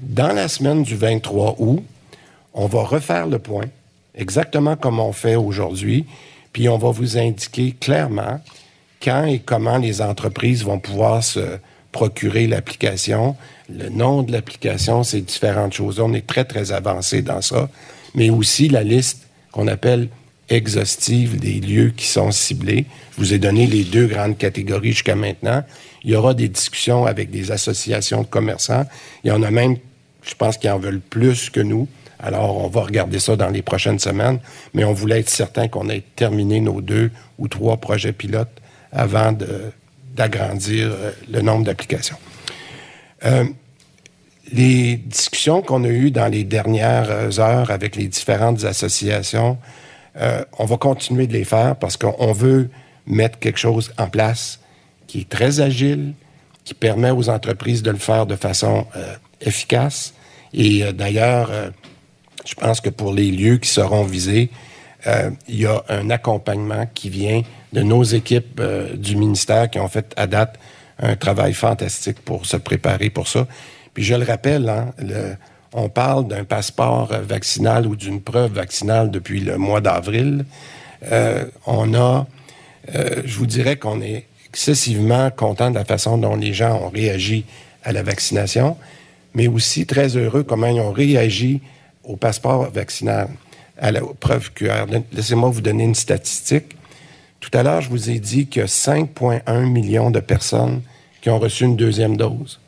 Dans 0.00 0.32
la 0.32 0.48
semaine 0.48 0.82
du 0.82 0.96
23 0.96 1.56
août, 1.58 1.82
on 2.54 2.66
va 2.66 2.82
refaire 2.82 3.26
le 3.26 3.38
point, 3.38 3.66
exactement 4.14 4.76
comme 4.76 5.00
on 5.00 5.12
fait 5.12 5.36
aujourd'hui, 5.36 6.06
puis 6.52 6.68
on 6.68 6.78
va 6.78 6.90
vous 6.90 7.18
indiquer 7.18 7.72
clairement 7.72 8.40
quand 9.02 9.24
et 9.24 9.38
comment 9.38 9.78
les 9.78 10.02
entreprises 10.02 10.64
vont 10.64 10.78
pouvoir 10.78 11.22
se 11.22 11.58
procurer 11.92 12.46
l'application, 12.46 13.36
le 13.68 13.88
nom 13.88 14.22
de 14.22 14.32
l'application, 14.32 15.02
c'est 15.02 15.20
différentes 15.20 15.72
choses. 15.72 16.00
On 16.00 16.12
est 16.14 16.26
très, 16.26 16.44
très 16.44 16.72
avancé 16.72 17.22
dans 17.22 17.40
ça, 17.40 17.68
mais 18.14 18.30
aussi 18.30 18.68
la 18.68 18.82
liste 18.82 19.26
qu'on 19.52 19.68
appelle 19.68 20.08
exhaustive 20.48 21.38
des 21.38 21.60
lieux 21.60 21.92
qui 21.96 22.06
sont 22.06 22.30
ciblés. 22.30 22.86
Je 23.12 23.18
vous 23.18 23.34
ai 23.34 23.38
donné 23.38 23.66
les 23.66 23.84
deux 23.84 24.06
grandes 24.06 24.38
catégories 24.38 24.92
jusqu'à 24.92 25.14
maintenant. 25.14 25.62
Il 26.04 26.10
y 26.10 26.16
aura 26.16 26.34
des 26.34 26.48
discussions 26.48 27.06
avec 27.06 27.30
des 27.30 27.50
associations 27.50 28.22
de 28.22 28.26
commerçants. 28.26 28.86
Il 29.24 29.28
y 29.28 29.32
en 29.32 29.42
a 29.42 29.50
même, 29.50 29.76
je 30.22 30.34
pense, 30.34 30.56
qui 30.56 30.68
en 30.68 30.78
veulent 30.78 31.00
plus 31.00 31.50
que 31.50 31.60
nous. 31.60 31.88
Alors, 32.20 32.56
on 32.64 32.68
va 32.68 32.82
regarder 32.82 33.20
ça 33.20 33.36
dans 33.36 33.48
les 33.48 33.62
prochaines 33.62 33.98
semaines, 33.98 34.40
mais 34.74 34.84
on 34.84 34.92
voulait 34.92 35.20
être 35.20 35.28
certain 35.28 35.68
qu'on 35.68 35.88
ait 35.88 36.02
terminé 36.16 36.60
nos 36.60 36.80
deux 36.80 37.10
ou 37.38 37.46
trois 37.46 37.76
projets 37.76 38.12
pilotes 38.12 38.60
avant 38.90 39.36
d'agrandir 40.16 40.90
euh, 40.90 41.10
le 41.30 41.42
nombre 41.42 41.64
d'applications. 41.64 42.16
Euh, 43.24 43.44
les 44.52 44.96
discussions 44.96 45.62
qu'on 45.62 45.84
a 45.84 45.88
eues 45.88 46.10
dans 46.10 46.26
les 46.26 46.44
dernières 46.44 47.38
heures 47.38 47.70
avec 47.70 47.96
les 47.96 48.08
différentes 48.08 48.64
associations, 48.64 49.58
euh, 50.20 50.44
on 50.58 50.64
va 50.64 50.76
continuer 50.76 51.26
de 51.26 51.32
les 51.32 51.44
faire 51.44 51.76
parce 51.76 51.96
qu'on 51.96 52.32
veut 52.32 52.70
mettre 53.06 53.38
quelque 53.38 53.58
chose 53.58 53.92
en 53.98 54.08
place 54.08 54.60
qui 55.06 55.20
est 55.20 55.28
très 55.28 55.60
agile, 55.60 56.14
qui 56.64 56.74
permet 56.74 57.10
aux 57.10 57.28
entreprises 57.30 57.82
de 57.82 57.90
le 57.90 57.98
faire 57.98 58.26
de 58.26 58.36
façon 58.36 58.86
euh, 58.96 59.14
efficace. 59.40 60.14
Et 60.52 60.82
euh, 60.82 60.92
d'ailleurs, 60.92 61.50
je 62.44 62.54
pense 62.54 62.80
que 62.80 62.90
pour 62.90 63.12
les 63.12 63.30
lieux 63.30 63.58
qui 63.58 63.68
seront 63.68 64.04
visés, 64.04 64.50
il 65.48 65.60
y 65.60 65.64
a 65.64 65.82
un 65.88 66.10
accompagnement 66.10 66.86
qui 66.92 67.08
vient 67.08 67.42
de 67.72 67.82
nos 67.82 68.02
équipes 68.02 68.60
du 68.94 69.16
ministère 69.16 69.70
qui 69.70 69.78
ont 69.78 69.88
fait 69.88 70.12
à 70.16 70.26
date 70.26 70.58
un 70.98 71.14
travail 71.16 71.54
fantastique 71.54 72.20
pour 72.20 72.44
se 72.44 72.56
préparer 72.56 73.08
pour 73.08 73.28
ça. 73.28 73.46
Puis 73.94 74.02
je 74.04 74.14
le 74.14 74.24
rappelle, 74.24 74.68
hein, 74.68 74.92
le, 74.98 75.36
on 75.72 75.88
parle 75.88 76.28
d'un 76.28 76.44
passeport 76.44 77.12
vaccinal 77.22 77.86
ou 77.86 77.96
d'une 77.96 78.20
preuve 78.20 78.52
vaccinale 78.52 79.10
depuis 79.10 79.40
le 79.40 79.58
mois 79.58 79.80
d'avril. 79.80 80.44
Euh, 81.12 81.44
on 81.66 81.94
a, 81.94 82.26
euh, 82.94 83.22
je 83.24 83.38
vous 83.38 83.46
dirais 83.46 83.76
qu'on 83.76 84.00
est 84.00 84.26
excessivement 84.46 85.30
content 85.30 85.70
de 85.70 85.74
la 85.74 85.84
façon 85.84 86.18
dont 86.18 86.36
les 86.36 86.52
gens 86.52 86.80
ont 86.82 86.88
réagi 86.88 87.44
à 87.84 87.92
la 87.92 88.02
vaccination, 88.02 88.76
mais 89.34 89.46
aussi 89.46 89.86
très 89.86 90.16
heureux 90.16 90.42
comment 90.42 90.66
ils 90.68 90.80
ont 90.80 90.92
réagi 90.92 91.60
au 92.02 92.16
passeport 92.16 92.70
vaccinal, 92.70 93.28
à 93.78 93.92
la 93.92 94.00
preuve 94.00 94.50
QR. 94.52 94.86
Laissez-moi 95.12 95.50
vous 95.50 95.60
donner 95.60 95.84
une 95.84 95.94
statistique. 95.94 96.76
Tout 97.40 97.50
à 97.52 97.62
l'heure, 97.62 97.82
je 97.82 97.90
vous 97.90 98.10
ai 98.10 98.18
dit 98.18 98.48
que 98.48 98.62
5,1 98.62 99.66
millions 99.66 100.10
de 100.10 100.20
personnes 100.20 100.80
qui 101.20 101.30
ont 101.30 101.38
reçu 101.38 101.64
une 101.64 101.76
deuxième 101.76 102.16
dose 102.16 102.58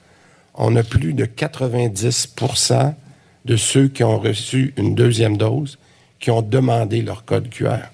on 0.60 0.76
a 0.76 0.82
plus 0.82 1.14
de 1.14 1.24
90% 1.24 2.94
de 3.46 3.56
ceux 3.56 3.88
qui 3.88 4.04
ont 4.04 4.18
reçu 4.18 4.74
une 4.76 4.94
deuxième 4.94 5.38
dose 5.38 5.78
qui 6.20 6.30
ont 6.30 6.42
demandé 6.42 7.00
leur 7.00 7.24
code 7.24 7.48
QR. 7.48 7.88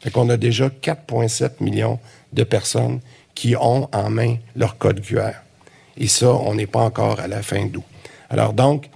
Fait 0.00 0.10
qu'on 0.10 0.28
a 0.28 0.36
déjà 0.36 0.68
4,7 0.68 1.62
millions 1.62 2.00
de 2.32 2.42
personnes 2.42 2.98
qui 3.36 3.54
ont 3.54 3.88
en 3.92 4.10
main 4.10 4.36
leur 4.56 4.78
code 4.78 5.00
QR. 5.00 5.30
Et 5.96 6.08
ça, 6.08 6.34
on 6.34 6.56
n'est 6.56 6.66
pas 6.66 6.80
encore 6.80 7.20
à 7.20 7.28
la 7.28 7.40
fin 7.40 7.66
d'août. 7.66 7.84
Alors 8.30 8.52
donc, 8.52 8.90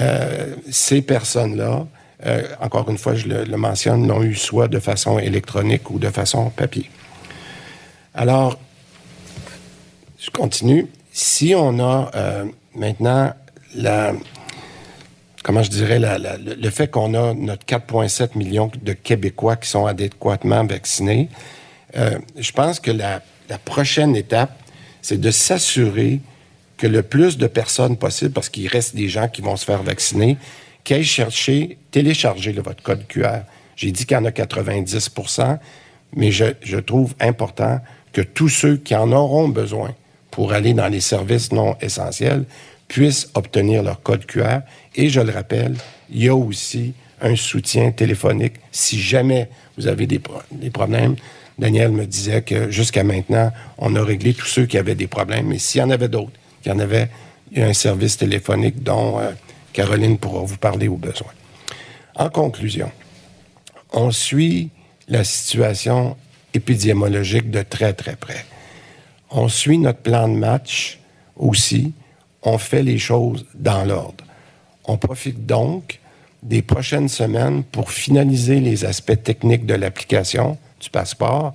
euh, 0.00 0.56
ces 0.68 1.02
personnes-là, 1.02 1.86
euh, 2.26 2.42
encore 2.60 2.90
une 2.90 2.98
fois, 2.98 3.14
je 3.14 3.28
le, 3.28 3.44
le 3.44 3.56
mentionne, 3.56 4.08
l'ont 4.08 4.24
eu 4.24 4.34
soit 4.34 4.66
de 4.66 4.80
façon 4.80 5.20
électronique 5.20 5.88
ou 5.90 6.00
de 6.00 6.08
façon 6.08 6.50
papier. 6.50 6.90
Alors, 8.12 8.58
je 10.18 10.30
continue 10.30 10.88
si 11.20 11.54
on 11.54 11.78
a 11.80 12.10
euh, 12.14 12.46
maintenant 12.74 13.34
la, 13.74 14.14
je 15.46 15.68
dirais, 15.68 16.00
le, 16.00 16.70
fait 16.70 16.88
qu'on 16.88 17.12
a 17.12 17.34
notre 17.34 17.66
4,7 17.66 18.38
millions 18.38 18.70
de 18.82 18.92
Québécois 18.94 19.56
qui 19.56 19.68
sont 19.68 19.84
adéquatement 19.84 20.64
vaccinés, 20.64 21.28
euh, 21.96 22.18
je 22.38 22.52
pense 22.52 22.80
que 22.80 22.90
la, 22.90 23.20
prochaine 23.64 24.16
étape, 24.16 24.56
c'est 25.02 25.20
de 25.20 25.30
s'assurer 25.30 26.20
que 26.78 26.86
le 26.86 27.02
plus 27.02 27.36
de 27.36 27.46
personnes 27.46 27.96
possible, 27.96 28.32
parce 28.32 28.48
qu'il 28.48 28.68
reste 28.68 28.94
des 28.96 29.08
gens 29.08 29.28
qui 29.28 29.42
vont 29.42 29.56
se 29.56 29.64
faire 29.64 29.82
vacciner, 29.82 30.38
qu'aillent 30.84 31.04
chercher, 31.04 31.76
télécharger 31.90 32.52
votre 32.52 32.82
code 32.82 33.06
QR. 33.08 33.40
J'ai 33.76 33.92
dit 33.92 34.06
qu'il 34.06 34.16
y 34.16 34.20
en 34.20 34.24
a 34.24 34.30
90% 34.30 35.58
mais 36.16 36.32
je 36.32 36.76
trouve 36.78 37.14
important 37.20 37.80
que 38.12 38.20
tous 38.20 38.48
ceux 38.48 38.76
qui 38.76 38.96
en 38.96 39.12
auront 39.12 39.48
besoin 39.48 39.94
pour 40.30 40.52
aller 40.52 40.74
dans 40.74 40.88
les 40.88 41.00
services 41.00 41.52
non 41.52 41.76
essentiels 41.80 42.44
puissent 42.88 43.30
obtenir 43.34 43.82
leur 43.82 44.02
code 44.02 44.26
QR. 44.26 44.60
Et 44.96 45.08
je 45.08 45.20
le 45.20 45.32
rappelle, 45.32 45.76
il 46.10 46.24
y 46.24 46.28
a 46.28 46.34
aussi 46.34 46.92
un 47.20 47.36
soutien 47.36 47.92
téléphonique 47.92 48.54
si 48.72 49.00
jamais 49.00 49.48
vous 49.76 49.86
avez 49.86 50.06
des, 50.06 50.18
problèmes. 50.18 51.16
Daniel 51.58 51.92
me 51.92 52.06
disait 52.06 52.42
que 52.42 52.70
jusqu'à 52.70 53.04
maintenant, 53.04 53.52
on 53.78 53.94
a 53.94 54.02
réglé 54.02 54.34
tous 54.34 54.46
ceux 54.46 54.66
qui 54.66 54.78
avaient 54.78 54.94
des 54.94 55.06
problèmes, 55.06 55.46
mais 55.46 55.58
s'il 55.58 55.80
y 55.80 55.84
en 55.84 55.90
avait 55.90 56.08
d'autres, 56.08 56.32
qu'il 56.62 56.72
y 56.72 56.74
en 56.74 56.78
avait, 56.78 57.08
il 57.52 57.58
y 57.58 57.62
a 57.62 57.66
un 57.66 57.72
service 57.74 58.16
téléphonique 58.16 58.82
dont 58.82 59.20
euh, 59.20 59.30
Caroline 59.72 60.18
pourra 60.18 60.42
vous 60.42 60.56
parler 60.56 60.88
au 60.88 60.96
besoin. 60.96 61.32
En 62.16 62.28
conclusion, 62.28 62.90
on 63.92 64.10
suit 64.10 64.70
la 65.08 65.22
situation 65.24 66.16
épidémiologique 66.54 67.50
de 67.50 67.62
très, 67.62 67.92
très 67.92 68.16
près 68.16 68.44
on 69.30 69.48
suit 69.48 69.78
notre 69.78 70.00
plan 70.00 70.28
de 70.28 70.34
match 70.34 70.98
aussi, 71.36 71.92
on 72.42 72.58
fait 72.58 72.82
les 72.82 72.98
choses 72.98 73.46
dans 73.54 73.84
l'ordre. 73.84 74.24
On 74.84 74.96
profite 74.96 75.46
donc 75.46 76.00
des 76.42 76.62
prochaines 76.62 77.08
semaines 77.08 77.62
pour 77.64 77.92
finaliser 77.92 78.60
les 78.60 78.84
aspects 78.84 79.22
techniques 79.22 79.66
de 79.66 79.74
l'application 79.74 80.58
du 80.80 80.90
passeport 80.90 81.54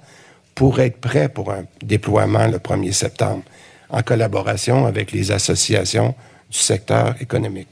pour 0.53 0.79
être 0.79 0.99
prêt 1.01 1.27
pour 1.27 1.51
un 1.51 1.65
déploiement 1.83 2.47
le 2.47 2.59
1er 2.59 2.93
septembre, 2.93 3.43
en 3.89 4.01
collaboration 4.03 4.85
avec 4.85 5.11
les 5.11 5.31
associations 5.31 6.15
du 6.49 6.57
secteur 6.57 7.15
économique. 7.19 7.67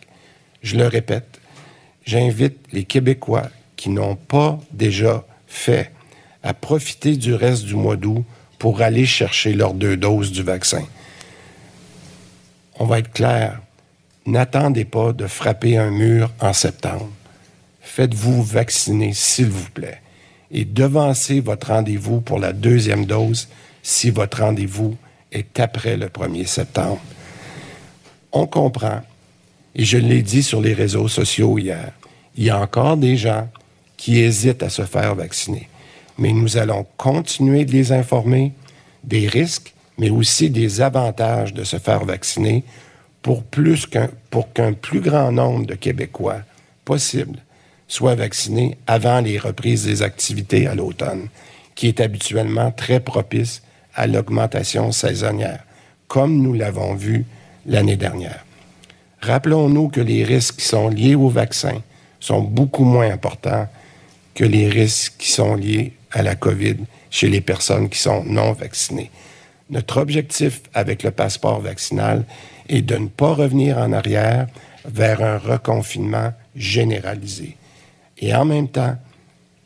Je 0.62 0.76
le 0.76 0.88
répète, 0.88 1.40
j'invite 2.06 2.58
les 2.72 2.84
Québécois 2.84 3.50
qui 3.76 3.90
n'ont 3.90 4.16
pas 4.16 4.60
déjà 4.72 5.24
fait 5.48 5.92
à 6.42 6.54
profiter 6.54 7.16
du 7.16 7.34
reste 7.34 7.64
du 7.64 7.76
mois 7.76 7.96
d'août 7.96 8.26
pour 8.64 8.82
aller 8.82 9.06
chercher 9.06 9.52
leurs 9.52 9.74
deux 9.74 9.98
doses 9.98 10.32
du 10.32 10.42
vaccin. 10.42 10.84
On 12.80 12.86
va 12.86 13.00
être 13.00 13.12
clair, 13.12 13.60
n'attendez 14.26 14.86
pas 14.86 15.12
de 15.12 15.28
frapper 15.28 15.78
un 15.78 15.92
mur 15.92 16.32
en 16.40 16.54
septembre. 16.54 17.10
Faites-vous 17.82 18.42
vacciner, 18.42 19.12
s'il 19.14 19.50
vous 19.50 19.70
plaît, 19.72 20.00
et 20.50 20.64
devancez 20.64 21.42
votre 21.42 21.74
rendez-vous 21.74 22.22
pour 22.22 22.40
la 22.40 22.54
deuxième 22.54 23.06
dose 23.06 23.50
si 23.82 24.12
votre 24.12 24.40
rendez-vous 24.40 24.96
est 25.34 25.60
après 25.60 25.98
le 25.98 26.08
1er 26.08 26.46
septembre. 26.46 27.02
On 28.32 28.48
comprend, 28.48 29.02
et 29.76 29.84
je 29.84 29.98
l'ai 29.98 30.22
dit 30.22 30.42
sur 30.42 30.62
les 30.62 30.74
réseaux 30.74 31.10
sociaux 31.10 31.58
hier, 31.58 31.92
il 32.38 32.46
y 32.46 32.50
a 32.50 32.62
encore 32.62 32.96
des 32.96 33.18
gens 33.18 33.50
qui 33.98 34.20
hésitent 34.20 34.64
à 34.64 34.70
se 34.70 34.84
faire 34.84 35.16
vacciner 35.16 35.68
mais 36.18 36.32
nous 36.32 36.58
allons 36.58 36.86
continuer 36.98 37.66
de 37.66 37.72
les 37.72 37.92
informer 37.92 38.54
des 39.04 39.28
risques, 39.28 39.74
mais 39.98 40.10
aussi 40.10 40.50
des 40.50 40.82
avantages 40.82 41.54
de 41.54 41.64
se 41.64 41.78
faire 41.78 42.06
vacciner 42.06 42.64
pour, 43.22 43.44
plus 43.44 43.86
qu'un, 43.86 44.10
pour 44.30 44.52
qu'un 44.54 44.74
plus 44.74 45.02
grand 45.02 45.32
nombre 45.32 45.66
de 45.66 45.76
Québécois 45.76 46.42
possible 46.86 47.40
soient 47.88 48.16
vaccinés 48.16 48.78
avant 48.88 49.22
les 49.22 49.38
reprises 49.38 49.86
des 49.86 50.02
activités 50.02 50.68
à 50.68 50.76
l'automne. 50.76 51.30
qui 51.76 51.88
est 51.88 52.02
habituellement 52.02 52.72
très 52.72 53.00
propice 53.00 53.64
à 53.96 54.08
l'augmentation 54.08 54.92
saisonnière, 54.92 55.64
comme 56.08 56.42
nous 56.42 56.54
l'avons 56.54 56.96
vu 56.96 57.26
l'année 57.66 57.96
dernière. 57.96 58.46
Rappelons-nous 59.22 59.90
que 59.90 60.02
les 60.02 60.24
risques 60.24 60.58
qui 60.58 60.66
sont 60.66 60.90
liés 60.90 61.16
au 61.16 61.30
vaccin 61.30 61.82
sont 62.20 62.42
beaucoup 62.42 62.84
moins 62.84 63.10
importants 63.10 63.68
que 64.34 64.44
les 64.44 64.70
risques 64.70 65.14
qui 65.18 65.32
sont 65.32 65.56
liés 65.56 65.94
à 66.14 66.22
la 66.22 66.36
COVID 66.36 66.78
chez 67.10 67.28
les 67.28 67.42
personnes 67.42 67.90
qui 67.90 68.00
sont 68.00 68.24
non 68.24 68.54
vaccinées. 68.54 69.12
Notre 69.70 69.98
objectif 69.98 70.62
avec 70.74 71.04
le 71.04 71.12
passeport 71.12 71.60
vaccinal 71.60 72.26
est 72.70 72.82
de 72.82 72.96
ne 72.96 73.08
pas 73.08 73.34
revenir 73.34 73.78
en 73.78 73.92
arrière 73.92 74.48
vers 74.86 75.22
un 75.22 75.38
reconfinement 75.38 76.34
généralisé 76.56 77.58
et 78.20 78.34
en 78.36 78.46
même 78.46 78.68
temps 78.68 78.96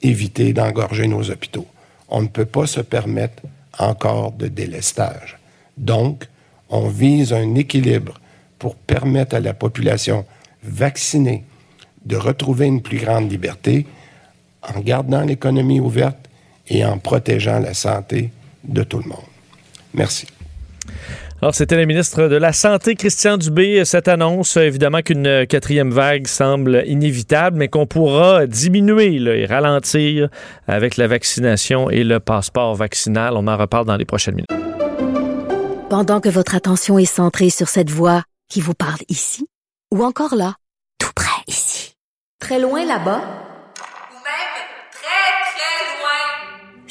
éviter 0.01 0.53
d'engorger 0.53 1.07
nos 1.07 1.29
hôpitaux. 1.29 1.67
On 2.09 2.21
ne 2.21 2.27
peut 2.27 2.45
pas 2.45 2.67
se 2.67 2.81
permettre 2.81 3.43
encore 3.77 4.31
de 4.31 4.47
délestage. 4.47 5.37
Donc, 5.77 6.27
on 6.69 6.87
vise 6.87 7.33
un 7.33 7.55
équilibre 7.55 8.19
pour 8.59 8.75
permettre 8.75 9.35
à 9.35 9.39
la 9.39 9.53
population 9.53 10.25
vaccinée 10.63 11.43
de 12.05 12.15
retrouver 12.15 12.67
une 12.67 12.81
plus 12.81 12.97
grande 12.97 13.29
liberté 13.29 13.85
en 14.61 14.79
gardant 14.79 15.21
l'économie 15.21 15.79
ouverte 15.79 16.26
et 16.69 16.85
en 16.85 16.97
protégeant 16.97 17.59
la 17.59 17.73
santé 17.73 18.31
de 18.63 18.83
tout 18.83 18.99
le 18.99 19.09
monde. 19.09 19.19
Merci. 19.93 20.27
Alors, 21.41 21.53
c'était 21.53 21.75
le 21.75 21.85
ministre 21.85 22.27
de 22.27 22.35
la 22.35 22.51
Santé, 22.51 22.95
Christian 22.95 23.37
Dubé. 23.37 23.85
Cette 23.85 24.07
annonce, 24.07 24.57
évidemment 24.57 25.03
qu'une 25.03 25.45
quatrième 25.45 25.91
vague 25.91 26.25
semble 26.25 26.83
inévitable, 26.87 27.57
mais 27.57 27.67
qu'on 27.67 27.85
pourra 27.85 28.47
diminuer 28.47 29.21
et 29.21 29.45
ralentir 29.45 30.29
avec 30.67 30.97
la 30.97 31.05
vaccination 31.05 31.91
et 31.91 32.03
le 32.03 32.19
passeport 32.19 32.73
vaccinal. 32.73 33.33
On 33.35 33.47
en 33.47 33.55
reparle 33.55 33.85
dans 33.85 33.97
les 33.97 34.05
prochaines 34.05 34.33
minutes. 34.33 34.49
Pendant 35.91 36.19
que 36.19 36.29
votre 36.29 36.55
attention 36.55 36.97
est 36.97 37.05
centrée 37.05 37.51
sur 37.51 37.69
cette 37.69 37.91
voix 37.91 38.23
qui 38.49 38.59
vous 38.59 38.73
parle 38.73 38.99
ici, 39.07 39.45
ou 39.93 40.03
encore 40.03 40.33
là, 40.33 40.55
tout 40.99 41.11
près 41.15 41.43
ici, 41.47 41.93
très 42.39 42.59
loin 42.59 42.83
là-bas, 42.83 43.46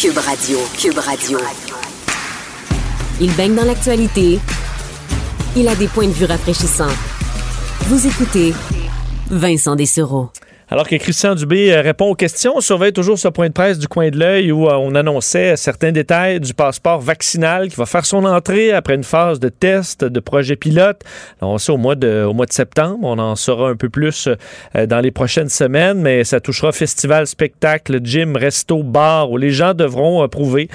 Cube 0.00 0.18
Radio. 0.18 0.58
Cube 0.80 0.98
Radio. 0.98 1.38
Il 3.20 3.34
baigne 3.34 3.56
dans 3.56 3.64
l'actualité. 3.64 4.38
Il 5.56 5.66
a 5.66 5.74
des 5.74 5.88
points 5.88 6.06
de 6.06 6.12
vue 6.12 6.24
rafraîchissants. 6.24 6.86
Vous 7.88 8.06
écoutez 8.06 8.54
Vincent 9.28 9.74
Dessereau. 9.74 10.30
Alors 10.70 10.86
que 10.86 10.96
Christian 10.96 11.34
Dubé 11.34 11.72
euh, 11.72 11.80
répond 11.80 12.10
aux 12.10 12.14
questions, 12.14 12.52
on 12.56 12.60
surveille 12.60 12.92
toujours 12.92 13.18
ce 13.18 13.28
point 13.28 13.48
de 13.48 13.54
presse 13.54 13.78
du 13.78 13.88
coin 13.88 14.10
de 14.10 14.18
l'œil 14.18 14.52
où 14.52 14.68
euh, 14.68 14.74
on 14.74 14.94
annonçait 14.94 15.56
certains 15.56 15.92
détails 15.92 16.40
du 16.40 16.52
passeport 16.52 17.00
vaccinal 17.00 17.70
qui 17.70 17.76
va 17.76 17.86
faire 17.86 18.04
son 18.04 18.26
entrée 18.26 18.72
après 18.72 18.94
une 18.94 19.02
phase 19.02 19.40
de 19.40 19.48
test 19.48 20.04
de 20.04 20.20
projet 20.20 20.56
pilote. 20.56 21.00
on 21.40 21.56
sait 21.56 21.72
au 21.72 21.78
mois 21.78 21.94
de, 21.94 22.22
au 22.24 22.34
mois 22.34 22.44
de 22.44 22.52
septembre. 22.52 22.98
On 23.00 23.18
en 23.18 23.34
saura 23.34 23.70
un 23.70 23.76
peu 23.76 23.88
plus 23.88 24.28
euh, 24.76 24.84
dans 24.84 25.00
les 25.00 25.10
prochaines 25.10 25.48
semaines, 25.48 26.02
mais 26.02 26.22
ça 26.24 26.38
touchera 26.38 26.70
festival, 26.72 27.26
spectacle, 27.26 28.00
gym, 28.04 28.36
resto, 28.36 28.82
bar 28.82 29.30
où 29.30 29.38
les 29.38 29.50
gens 29.50 29.72
devront 29.72 30.28
prouver 30.28 30.68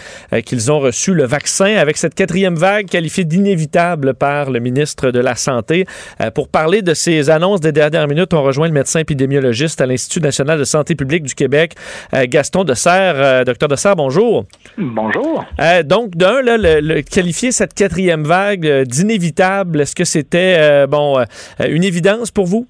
qu'ils 0.46 0.72
ont 0.72 0.80
reçu 0.80 1.14
le 1.14 1.26
vaccin 1.26 1.76
avec 1.76 1.98
cette 1.98 2.16
quatrième 2.16 2.56
vague 2.56 2.88
qualifiée 2.88 3.26
d'inévitable 3.26 4.16
par 4.16 4.50
le 4.50 4.60
ministre 4.60 5.12
de 5.12 5.20
la 5.20 5.36
Santé. 5.36 5.86
Pour 6.34 6.48
parler 6.48 6.82
de 6.82 6.96
ces 6.96 7.30
annonces 7.30 7.60
des 7.60 7.72
dernières 7.72 8.08
minutes, 8.08 8.34
on 8.34 8.42
rejoint 8.42 8.68
le 8.68 8.74
médecin 8.74 9.00
épidémiologiste 9.00 9.83
à 9.84 9.86
l'Institut 9.86 10.22
national 10.22 10.58
de 10.58 10.64
santé 10.64 10.96
publique 10.96 11.24
du 11.24 11.36
Québec, 11.36 11.74
euh, 12.14 12.26
Gaston 12.28 12.64
Dessert. 12.64 13.16
Euh, 13.18 13.44
docteur 13.44 13.70
Dessert, 13.70 13.96
bonjour. 13.96 14.46
Bonjour. 14.78 15.46
Euh, 15.60 15.84
donc, 15.84 16.16
d'un, 16.16 16.42
le, 16.42 17.02
qualifier 17.02 17.52
cette 17.52 17.74
quatrième 17.74 18.24
vague 18.24 18.84
d'inévitable, 18.84 19.82
est-ce 19.82 19.96
que 19.96 20.06
c'était 20.06 20.88
bon 20.88 21.24
une 21.68 21.84
évidence 21.84 22.32
pour 22.32 22.46
vous? 22.46 22.68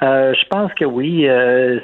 je 0.00 0.48
pense 0.50 0.72
que 0.74 0.84
oui. 0.84 1.28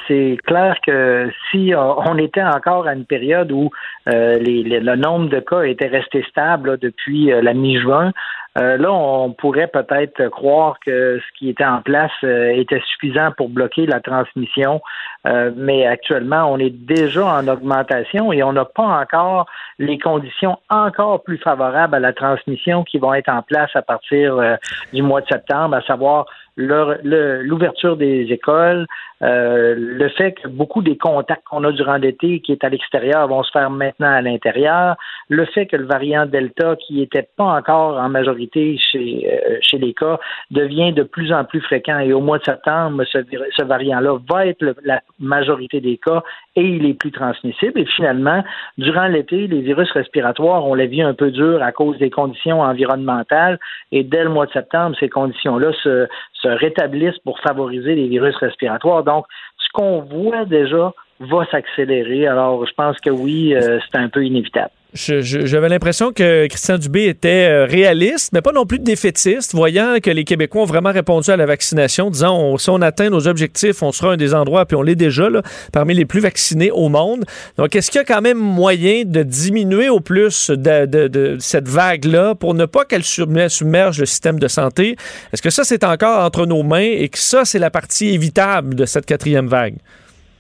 c'est 0.09 0.36
clair 0.44 0.74
que 0.85 1.31
si 1.51 1.73
on 1.77 2.19
était 2.19 2.43
encore 2.43 2.89
à 2.89 2.94
une 2.94 3.05
période 3.05 3.52
où 3.52 3.70
le 4.06 4.97
nombre 4.97 5.28
de 5.28 5.39
cas 5.39 5.62
était 5.62 5.86
resté 5.86 6.24
stable 6.28 6.78
depuis 6.78 7.27
la 7.27 7.55
mi-juin, 7.55 8.12
euh, 8.59 8.76
là, 8.76 8.93
on 8.93 9.32
pourrait 9.32 9.68
peut-être 9.68 10.28
croire 10.28 10.78
que 10.85 11.20
ce 11.20 11.39
qui 11.39 11.48
était 11.48 11.64
en 11.64 11.80
place 11.80 12.10
euh, 12.24 12.48
était 12.51 12.80
suffisant 12.80 13.30
pour 13.36 13.48
bloquer 13.48 13.86
la 13.86 14.01
transmission, 14.01 14.80
euh, 15.26 15.52
mais 15.55 15.86
actuellement, 15.86 16.51
on 16.52 16.59
est 16.59 16.70
déjà 16.70 17.24
en 17.26 17.47
augmentation 17.47 18.32
et 18.32 18.43
on 18.43 18.52
n'a 18.52 18.64
pas 18.64 19.01
encore 19.01 19.47
les 19.78 19.98
conditions 19.98 20.59
encore 20.70 21.22
plus 21.22 21.39
favorables 21.39 21.94
à 21.94 22.01
la 22.01 22.12
transmission 22.12 22.82
qui 22.82 22.98
vont 22.98 23.14
être 23.14 23.28
en 23.28 23.43
place 23.43 23.70
à 23.74 23.82
partir 23.82 24.59
du 24.93 25.02
mois 25.02 25.20
de 25.20 25.28
septembre, 25.28 25.76
à 25.76 25.82
savoir 25.82 26.26
l'ouverture 26.56 27.97
des 27.97 28.26
écoles, 28.32 28.86
euh, 29.22 29.74
le 29.76 30.08
fait 30.10 30.32
que 30.32 30.46
beaucoup 30.46 30.80
des 30.80 30.96
contacts 30.96 31.44
qu'on 31.44 31.64
a 31.64 31.72
durant 31.72 31.96
l'été 31.96 32.40
qui 32.40 32.52
est 32.52 32.62
à 32.62 32.68
l'extérieur 32.68 33.26
vont 33.26 33.42
se 33.42 33.50
faire 33.50 33.70
maintenant 33.70 34.10
à 34.10 34.22
l'intérieur, 34.22 34.96
le 35.28 35.44
fait 35.46 35.66
que 35.66 35.76
le 35.76 35.86
variant 35.86 36.26
Delta, 36.26 36.76
qui 36.76 36.94
n'était 36.94 37.28
pas 37.36 37.44
encore 37.44 37.98
en 37.98 38.08
majorité 38.08 38.78
chez, 38.78 39.28
euh, 39.28 39.58
chez 39.60 39.78
les 39.78 39.92
cas, 39.92 40.18
devient 40.50 40.92
de 40.92 41.02
plus 41.02 41.32
en 41.32 41.44
plus 41.44 41.60
fréquent 41.60 41.98
et 41.98 42.12
au 42.12 42.20
mois 42.20 42.38
de 42.38 42.44
septembre, 42.44 43.04
ce, 43.10 43.62
variant-là 43.62 44.18
va 44.30 44.46
être 44.46 44.64
la 44.84 45.00
majorité 45.18 45.80
des 45.80 45.98
cas 45.98 46.22
et 46.54 46.62
il 46.62 46.86
est 46.86 46.94
plus 46.94 47.10
transmissible. 47.10 47.80
Et 47.80 47.86
finalement, 47.86 48.44
durant 48.78 49.08
l'été, 49.08 49.46
les 49.48 49.60
virus 49.60 49.90
respiratoires, 49.92 50.64
on 50.64 50.74
l'a 50.74 50.86
vu 50.86 51.02
un 51.02 51.14
peu 51.14 51.30
dur 51.30 51.62
à 51.62 51.72
cause 51.72 51.98
des 51.98 52.10
conditions 52.10 52.60
environnementales 52.60 53.58
et 53.90 54.04
dès 54.04 54.22
le 54.22 54.30
mois 54.30 54.46
de 54.46 54.52
septembre, 54.52 54.96
ces 54.98 55.08
conditions-là 55.08 55.72
se, 55.82 56.06
se 56.34 56.48
rétablissent 56.48 57.18
pour 57.24 57.40
favoriser 57.40 57.94
les 57.94 58.08
virus 58.08 58.36
respiratoires. 58.36 59.02
Donc, 59.09 59.24
ce 59.56 59.68
qu'on 59.72 60.02
voit 60.02 60.44
déjà 60.44 60.93
va 61.20 61.47
s'accélérer. 61.51 62.26
Alors, 62.26 62.66
je 62.66 62.74
pense 62.74 62.98
que 63.01 63.10
oui, 63.10 63.55
euh, 63.55 63.78
c'est 63.80 63.98
un 63.98 64.09
peu 64.09 64.24
inévitable. 64.24 64.70
J'avais 64.94 65.69
l'impression 65.69 66.12
que 66.12 66.47
Christian 66.47 66.78
Dubé 66.78 67.09
était 67.09 67.47
euh, 67.51 67.66
réaliste, 67.66 68.31
mais 68.32 68.40
pas 68.40 68.52
non 68.52 68.65
plus 68.65 68.78
défaitiste, 68.78 69.55
voyant 69.55 69.97
que 70.02 70.09
les 70.09 70.24
Québécois 70.24 70.62
ont 70.62 70.66
vraiment 70.66 70.93
répondu 70.93 71.31
à 71.31 71.36
la 71.36 71.44
vaccination, 71.44 72.10
disant 72.10 72.56
si 72.56 72.70
on 72.70 72.81
atteint 72.81 73.10
nos 73.10 73.28
objectifs, 73.28 73.82
on 73.82 73.93
sera 73.93 74.12
un 74.12 74.16
des 74.16 74.32
endroits, 74.32 74.65
puis 74.65 74.77
on 74.77 74.82
l'est 74.82 74.94
déjà, 74.94 75.28
parmi 75.73 75.93
les 75.93 76.06
plus 76.06 76.20
vaccinés 76.20 76.70
au 76.70 76.89
monde. 76.89 77.27
Donc, 77.59 77.77
est-ce 77.77 77.90
qu'il 77.90 77.98
y 77.98 78.02
a 78.02 78.06
quand 78.06 78.23
même 78.23 78.39
moyen 78.39 79.02
de 79.05 79.23
diminuer 79.23 79.90
au 79.90 80.01
plus 80.01 80.48
de, 80.48 81.36
cette 81.39 81.69
vague-là 81.69 82.35
pour 82.35 82.55
ne 82.55 82.65
pas 82.65 82.86
qu'elle 82.86 83.05
submerge 83.05 84.01
le 84.01 84.06
système 84.06 84.39
de 84.39 84.48
santé? 84.48 84.97
Est-ce 85.35 85.43
que 85.43 85.51
ça, 85.51 85.65
c'est 85.65 85.85
encore 85.85 86.24
entre 86.24 86.47
nos 86.47 86.62
mains 86.62 86.81
et 86.81 87.10
que 87.10 87.19
ça, 87.19 87.44
c'est 87.44 87.59
la 87.59 87.70
partie 87.70 88.09
évitable 88.15 88.74
de 88.74 88.86
cette 88.86 89.05
quatrième 89.05 89.48
vague? 89.48 89.77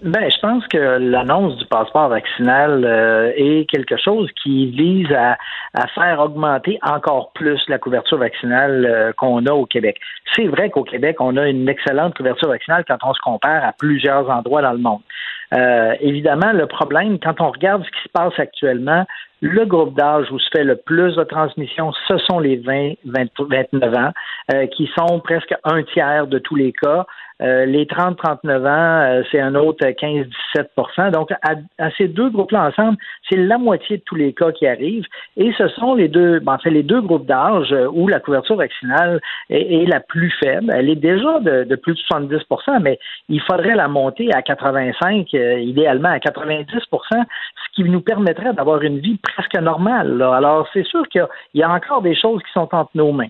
Ben, 0.00 0.30
je 0.30 0.38
pense 0.38 0.64
que 0.68 0.78
l'annonce 0.78 1.56
du 1.56 1.66
passeport 1.66 2.08
vaccinal 2.08 2.84
euh, 2.84 3.32
est 3.34 3.68
quelque 3.68 3.96
chose 3.96 4.30
qui 4.40 4.66
vise 4.66 5.12
à, 5.12 5.36
faire 5.94 6.20
augmenter 6.20 6.78
encore 6.82 7.32
plus 7.32 7.60
la 7.68 7.78
couverture 7.78 8.18
vaccinale 8.18 8.86
euh, 8.86 9.12
qu'on 9.12 9.44
a 9.46 9.52
au 9.52 9.66
Québec. 9.66 9.98
C'est 10.36 10.46
vrai 10.46 10.70
qu'au 10.70 10.84
Québec, 10.84 11.16
on 11.18 11.36
a 11.36 11.48
une 11.48 11.68
excellente 11.68 12.16
couverture 12.16 12.48
vaccinale 12.48 12.84
quand 12.86 12.98
on 13.02 13.12
se 13.12 13.20
compare 13.20 13.64
à 13.64 13.72
plusieurs 13.72 14.30
endroits 14.30 14.62
dans 14.62 14.72
le 14.72 14.78
monde. 14.78 15.00
Euh, 15.54 15.94
évidemment, 16.00 16.52
le 16.52 16.66
problème, 16.66 17.18
quand 17.18 17.40
on 17.40 17.50
regarde 17.50 17.84
ce 17.84 17.90
qui 17.90 18.02
se 18.04 18.08
passe 18.12 18.38
actuellement, 18.38 19.04
le 19.40 19.64
groupe 19.64 19.96
d'âge 19.96 20.30
où 20.32 20.38
se 20.38 20.48
fait 20.50 20.64
le 20.64 20.76
plus 20.76 21.14
de 21.16 21.24
transmission, 21.24 21.92
ce 22.08 22.18
sont 22.18 22.38
les 22.40 22.56
20, 22.56 22.94
29 23.04 23.94
ans, 23.94 24.12
euh, 24.52 24.66
qui 24.66 24.90
sont 24.98 25.20
presque 25.20 25.54
un 25.64 25.82
tiers 25.82 26.26
de 26.26 26.38
tous 26.38 26.56
les 26.56 26.72
cas. 26.72 27.06
Euh, 27.40 27.66
les 27.66 27.84
30-39 27.84 28.66
ans, 28.66 28.66
euh, 28.66 29.22
c'est 29.30 29.38
un 29.38 29.54
autre 29.54 29.86
15-17% 29.86 31.12
Donc, 31.12 31.30
à, 31.42 31.90
ces 31.96 32.08
deux 32.08 32.30
groupes-là 32.30 32.66
ensemble, 32.66 32.98
c'est 33.28 33.36
la 33.36 33.58
moitié 33.58 33.98
de 33.98 34.02
tous 34.02 34.16
les 34.16 34.32
cas 34.32 34.50
qui 34.50 34.66
arrivent. 34.66 35.04
Et 35.36 35.52
ce 35.56 35.68
sont 35.68 35.94
les 35.94 36.08
deux, 36.08 36.40
ben, 36.40 36.54
en 36.54 36.58
fait, 36.58 36.70
les 36.70 36.82
deux 36.82 37.00
groupes 37.00 37.26
d'âge 37.26 37.72
où 37.92 38.08
la 38.08 38.18
couverture 38.18 38.56
vaccinale 38.56 39.20
est, 39.50 39.88
la 39.88 40.00
plus 40.00 40.32
faible. 40.42 40.72
Elle 40.74 40.90
est 40.90 40.96
déjà 40.96 41.38
de, 41.38 41.76
plus 41.76 41.94
de 41.94 42.00
70% 42.00 42.80
mais 42.82 42.98
il 43.28 43.40
faudrait 43.42 43.76
la 43.76 43.86
monter 43.86 44.30
à 44.34 44.42
85, 44.42 45.32
idéalement 45.32 46.08
à 46.08 46.18
90% 46.18 46.66
ce 47.10 47.74
qui 47.74 47.88
nous 47.88 48.00
permettrait 48.00 48.52
d'avoir 48.52 48.82
une 48.82 48.98
vie 48.98 49.18
presque 49.34 49.56
normale. 49.56 50.20
Alors, 50.22 50.68
c'est 50.72 50.84
sûr 50.84 51.06
qu'il 51.08 51.26
y 51.54 51.62
a 51.62 51.70
encore 51.70 52.02
des 52.02 52.14
choses 52.14 52.42
qui 52.42 52.52
sont 52.52 52.68
entre 52.72 52.90
nos 52.94 53.12
mains. 53.12 53.28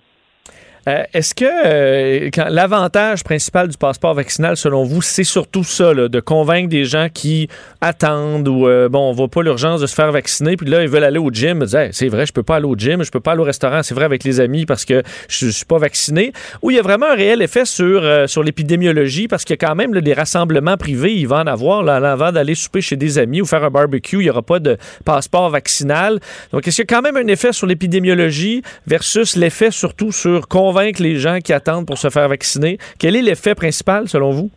Euh, 0.88 1.02
est-ce 1.12 1.34
que 1.34 1.44
euh, 1.44 2.30
l'avantage 2.48 3.22
principal 3.22 3.68
du 3.68 3.76
passeport 3.76 4.14
vaccinal, 4.14 4.56
selon 4.56 4.84
vous, 4.84 5.02
c'est 5.02 5.24
surtout 5.24 5.64
ça, 5.64 5.92
de 5.92 6.20
convaincre 6.20 6.70
des 6.70 6.84
gens 6.84 7.08
qui 7.12 7.48
attendent 7.82 8.48
ou 8.48 8.66
euh, 8.66 8.88
bon, 8.88 9.10
on 9.10 9.12
voit 9.12 9.28
pas 9.28 9.42
l'urgence 9.42 9.82
de 9.82 9.86
se 9.86 9.94
faire 9.94 10.10
vacciner, 10.12 10.56
puis 10.56 10.66
là 10.66 10.82
ils 10.82 10.88
veulent 10.88 11.04
aller 11.04 11.18
au 11.18 11.30
gym, 11.30 11.64
disent 11.64 11.76
c'est 11.92 12.08
vrai, 12.08 12.24
je 12.24 12.32
peux 12.32 12.42
pas 12.42 12.56
aller 12.56 12.66
au 12.66 12.74
gym, 12.74 13.02
je 13.02 13.10
peux 13.10 13.20
pas 13.20 13.32
aller 13.32 13.42
au 13.42 13.44
restaurant, 13.44 13.82
c'est 13.82 13.94
vrai 13.94 14.06
avec 14.06 14.24
les 14.24 14.40
amis 14.40 14.64
parce 14.64 14.86
que 14.86 15.02
je, 15.28 15.48
suis 15.50 15.66
pas 15.66 15.78
vacciné. 15.78 16.32
Ou 16.62 16.70
il 16.70 16.76
y 16.76 16.78
a 16.78 16.82
vraiment 16.82 17.06
un 17.06 17.14
réel 17.14 17.42
effet 17.42 17.64
sur 17.64 18.02
sur 18.28 18.42
l'épidémiologie 18.42 19.28
parce 19.28 19.44
a 19.50 19.56
quand 19.56 19.74
même 19.74 19.92
des 20.00 20.14
rassemblements 20.14 20.76
privés, 20.76 21.14
il 21.14 21.26
va 21.26 21.40
en 21.40 21.46
avoir 21.46 21.82
là, 21.82 21.96
avant 21.96 22.32
d'aller 22.32 22.54
souper 22.54 22.80
chez 22.80 22.96
des 22.96 23.18
amis 23.18 23.40
ou 23.42 23.46
faire 23.46 23.64
un 23.64 23.70
barbecue, 23.70 24.20
il 24.20 24.26
y 24.26 24.30
aura 24.30 24.42
pas 24.42 24.58
de 24.58 24.78
passeport 25.04 25.50
vaccinal. 25.50 26.20
Donc 26.52 26.66
est-ce 26.66 26.76
qu'il 26.76 26.90
y 26.90 26.94
a 26.94 26.96
quand 26.96 27.02
même 27.02 27.16
un 27.16 27.26
effet 27.26 27.52
sur 27.52 27.66
l'épidémiologie 27.66 28.62
versus 28.86 29.36
l'effet 29.36 29.70
surtout 29.70 30.12
sur 30.12 30.48
convaincre 30.48 30.77
les 30.98 31.16
gens 31.16 31.38
qui 31.38 31.52
attendent 31.52 31.86
pour 31.86 31.98
se 31.98 32.08
faire 32.10 32.28
vacciner. 32.28 32.78
Quel 32.98 33.16
est 33.16 33.22
l'effet 33.22 33.54
principal 33.54 34.08
selon 34.08 34.30
vous? 34.30 34.50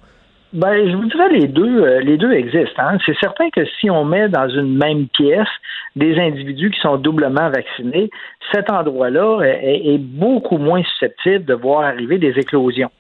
Ben, 0.54 0.90
je 0.90 0.96
vous 0.96 1.06
dirais 1.06 1.30
les 1.30 1.48
deux, 1.48 1.82
euh, 1.82 2.02
les 2.02 2.18
deux 2.18 2.32
existent. 2.34 2.82
Hein. 2.82 2.98
C'est 3.06 3.18
certain 3.20 3.50
que 3.50 3.62
si 3.80 3.90
on 3.90 4.04
met 4.04 4.28
dans 4.28 4.50
une 4.50 4.78
même 4.78 5.08
pièce 5.08 5.48
des 5.96 6.20
individus 6.20 6.72
qui 6.72 6.80
sont 6.82 6.98
doublement 6.98 7.50
vaccinés, 7.50 8.10
cet 8.52 8.70
endroit-là 8.70 9.42
est, 9.44 9.98
beaucoup 9.98 10.58
moins 10.58 10.84
susceptible 10.84 11.46
de 11.46 11.54
voir 11.54 11.84
arriver 11.84 12.18
des 12.18 12.38
éclosions. 12.38 12.92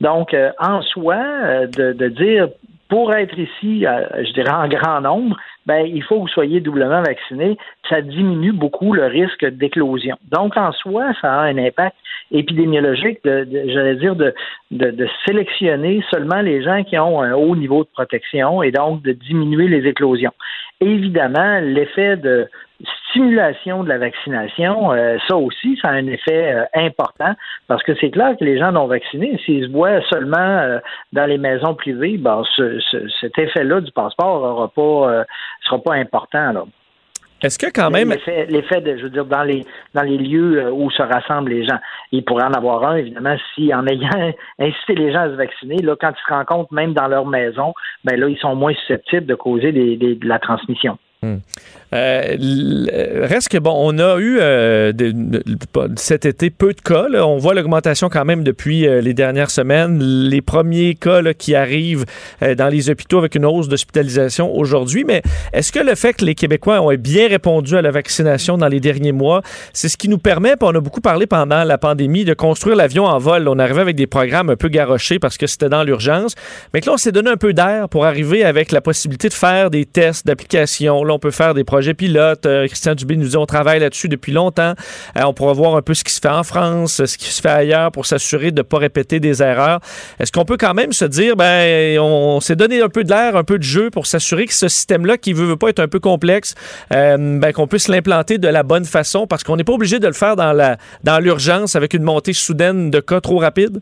Donc, 0.00 0.34
euh, 0.34 0.50
en 0.58 0.82
soi, 0.82 1.16
euh, 1.16 1.66
de, 1.68 2.08
dire 2.08 2.48
pour 2.88 3.14
être 3.14 3.38
ici, 3.38 3.84
je 3.84 4.32
dirais 4.32 4.52
en 4.52 4.68
grand 4.68 5.00
nombre, 5.00 5.36
ben, 5.66 5.84
il 5.86 6.02
faut 6.02 6.16
que 6.16 6.20
vous 6.22 6.28
soyez 6.28 6.60
doublement 6.60 7.02
vacciné. 7.02 7.58
Ça 7.88 8.00
diminue 8.00 8.52
beaucoup 8.52 8.92
le 8.92 9.06
risque 9.06 9.44
d'éclosion. 9.44 10.16
Donc, 10.30 10.56
en 10.56 10.72
soi, 10.72 11.12
ça 11.20 11.32
a 11.32 11.40
un 11.42 11.58
impact 11.58 11.96
épidémiologique, 12.30 13.22
de, 13.24 13.46
j'allais 13.68 13.96
dire, 13.96 14.16
de, 14.16 14.34
de, 14.70 14.90
de, 14.90 15.08
sélectionner 15.26 16.04
seulement 16.10 16.40
les 16.40 16.62
gens 16.62 16.82
qui 16.82 16.98
ont 16.98 17.20
un 17.20 17.34
haut 17.34 17.54
niveau 17.56 17.84
de 17.84 17.88
protection 17.92 18.62
et 18.62 18.70
donc 18.72 19.02
de 19.02 19.12
diminuer 19.12 19.68
les 19.68 19.88
éclosions. 19.88 20.32
Évidemment, 20.80 21.60
l'effet 21.60 22.16
de 22.16 22.48
stimulation 23.08 23.82
de 23.82 23.88
la 23.88 23.96
vaccination, 23.96 24.92
euh, 24.92 25.16
ça 25.26 25.36
aussi, 25.36 25.78
ça 25.80 25.88
a 25.88 25.92
un 25.92 26.06
effet 26.06 26.52
euh, 26.52 26.64
important 26.74 27.34
parce 27.66 27.82
que 27.82 27.94
c'est 27.98 28.10
clair 28.10 28.36
que 28.38 28.44
les 28.44 28.58
gens 28.58 28.72
non 28.72 28.86
vaccinés, 28.86 29.40
s'ils 29.44 29.66
se 29.66 29.72
voient 29.72 30.02
seulement 30.10 30.36
euh, 30.36 30.78
dans 31.14 31.24
les 31.24 31.38
maisons 31.38 31.74
privées, 31.74 32.18
ben, 32.18 32.42
ce, 32.54 32.78
cet 33.20 33.38
effet-là 33.38 33.80
du 33.80 33.90
passeport 33.92 34.42
aura 34.42 34.68
pas, 34.68 35.24
sera 35.62 35.82
pas 35.82 35.94
important. 35.94 36.52
Là. 36.52 36.64
Est-ce 37.42 37.58
que 37.58 37.66
quand 37.66 37.90
même. 37.90 38.14
L'effet, 38.48 38.80
de, 38.80 38.96
je 38.96 39.02
veux 39.02 39.10
dire, 39.10 39.26
dans 39.26 39.42
les, 39.42 39.64
dans 39.94 40.02
les 40.02 40.16
lieux 40.16 40.70
où 40.72 40.90
se 40.90 41.02
rassemblent 41.02 41.50
les 41.50 41.66
gens. 41.66 41.78
Il 42.12 42.24
pourrait 42.24 42.44
en 42.44 42.52
avoir 42.52 42.84
un, 42.84 42.96
évidemment, 42.96 43.36
si 43.54 43.72
en 43.74 43.86
ayant 43.86 44.32
incité 44.58 44.94
les 44.94 45.12
gens 45.12 45.20
à 45.20 45.28
se 45.28 45.34
vacciner, 45.34 45.76
là, 45.78 45.96
quand 46.00 46.10
ils 46.10 46.28
se 46.28 46.32
rencontrent 46.32 46.72
même 46.72 46.94
dans 46.94 47.08
leur 47.08 47.26
maison, 47.26 47.74
ben 48.04 48.18
là, 48.18 48.28
ils 48.28 48.38
sont 48.38 48.54
moins 48.54 48.74
susceptibles 48.74 49.26
de 49.26 49.34
causer 49.34 49.72
de 49.72 50.28
la 50.28 50.38
transmission. 50.38 50.98
Hmm. 51.22 51.36
Euh, 51.92 52.86
reste 53.22 53.48
que, 53.48 53.58
bon, 53.58 53.74
on 53.76 53.98
a 53.98 54.18
eu 54.18 54.38
euh, 54.40 54.92
cet 55.96 56.26
été 56.26 56.50
peu 56.50 56.72
de 56.72 56.80
cas. 56.80 57.06
On 57.22 57.38
voit 57.38 57.54
l'augmentation 57.54 58.08
quand 58.08 58.24
même 58.24 58.42
depuis 58.42 58.86
euh, 58.86 59.00
les 59.00 59.14
dernières 59.14 59.50
semaines. 59.50 59.98
Les 60.00 60.42
premiers 60.42 60.94
cas 60.94 61.22
qui 61.34 61.54
arrivent 61.54 62.04
dans 62.40 62.68
les 62.68 62.90
hôpitaux 62.90 63.18
avec 63.18 63.34
une 63.34 63.46
hausse 63.46 63.68
d'hospitalisation 63.68 64.54
aujourd'hui. 64.54 65.04
Mais 65.04 65.22
est-ce 65.52 65.72
que 65.72 65.78
le 65.78 65.94
fait 65.94 66.14
que 66.14 66.24
les 66.24 66.34
Québécois 66.34 66.80
ont 66.80 66.92
bien 66.94 67.28
répondu 67.28 67.76
à 67.76 67.82
la 67.82 67.90
vaccination 67.90 68.58
dans 68.58 68.68
les 68.68 68.80
derniers 68.80 69.12
mois, 69.12 69.42
c'est 69.72 69.88
ce 69.88 69.96
qui 69.96 70.08
nous 70.08 70.18
permet, 70.18 70.54
on 70.60 70.74
a 70.74 70.80
beaucoup 70.80 71.00
parlé 71.00 71.26
pendant 71.26 71.64
la 71.64 71.78
pandémie, 71.78 72.24
de 72.24 72.34
construire 72.34 72.76
l'avion 72.76 73.04
en 73.04 73.18
vol. 73.18 73.48
On 73.48 73.58
arrivait 73.58 73.80
avec 73.80 73.96
des 73.96 74.06
programmes 74.06 74.50
un 74.50 74.56
peu 74.56 74.68
garochés 74.68 75.18
parce 75.18 75.36
que 75.36 75.46
c'était 75.46 75.68
dans 75.68 75.84
l'urgence. 75.84 76.34
Mais 76.72 76.80
que 76.80 76.86
là, 76.86 76.94
on 76.94 76.96
s'est 76.96 77.12
donné 77.12 77.30
un 77.30 77.36
peu 77.36 77.52
d'air 77.52 77.88
pour 77.88 78.04
arriver 78.04 78.44
avec 78.44 78.72
la 78.72 78.80
possibilité 78.80 79.28
de 79.28 79.34
faire 79.34 79.70
des 79.70 79.84
tests 79.84 80.26
d'application. 80.26 81.04
Là, 81.04 81.14
on 81.14 81.18
peut 81.18 81.30
faire 81.30 81.54
des 81.54 81.64
projets 81.64 81.75
pilotes. 81.94 82.46
Euh, 82.46 82.66
Christian 82.66 82.94
Dubé 82.94 83.16
nous 83.16 83.28
dit 83.28 83.36
on 83.36 83.46
travaille 83.46 83.80
là-dessus 83.80 84.08
depuis 84.08 84.32
longtemps. 84.32 84.74
Euh, 85.16 85.22
on 85.24 85.32
pourra 85.32 85.52
voir 85.52 85.76
un 85.76 85.82
peu 85.82 85.94
ce 85.94 86.04
qui 86.04 86.12
se 86.12 86.20
fait 86.20 86.28
en 86.28 86.42
France, 86.42 87.04
ce 87.04 87.16
qui 87.18 87.26
se 87.26 87.40
fait 87.40 87.48
ailleurs 87.48 87.92
pour 87.92 88.06
s'assurer 88.06 88.50
de 88.50 88.58
ne 88.58 88.62
pas 88.62 88.78
répéter 88.78 89.20
des 89.20 89.42
erreurs. 89.42 89.80
Est-ce 90.18 90.32
qu'on 90.32 90.44
peut 90.44 90.56
quand 90.56 90.74
même 90.74 90.92
se 90.92 91.04
dire 91.04 91.36
ben 91.36 91.98
on, 91.98 92.40
s'est 92.40 92.56
donné 92.56 92.80
un 92.80 92.88
peu 92.88 93.04
de 93.04 93.10
l'air, 93.10 93.36
un 93.36 93.44
peu 93.44 93.58
de 93.58 93.64
jeu 93.64 93.90
pour 93.90 94.06
s'assurer 94.06 94.46
que 94.46 94.54
ce 94.54 94.68
système-là, 94.68 95.18
qui 95.18 95.32
veut, 95.32 95.46
veut 95.46 95.56
pas 95.56 95.68
être 95.68 95.80
un 95.80 95.88
peu 95.88 96.00
complexe, 96.00 96.54
euh, 96.92 97.38
ben, 97.38 97.52
qu'on 97.52 97.66
puisse 97.66 97.88
l'implanter 97.88 98.38
de 98.38 98.48
la 98.48 98.62
bonne 98.62 98.84
façon? 98.84 99.26
Parce 99.26 99.44
qu'on 99.44 99.56
n'est 99.56 99.64
pas 99.64 99.72
obligé 99.72 99.98
de 99.98 100.06
le 100.06 100.12
faire 100.12 100.36
dans 100.36 100.76
dans 101.04 101.18
l'urgence 101.18 101.76
avec 101.76 101.94
une 101.94 102.02
montée 102.02 102.32
soudaine 102.32 102.90
de 102.90 103.00
cas 103.00 103.20
trop 103.20 103.38
rapide? 103.38 103.80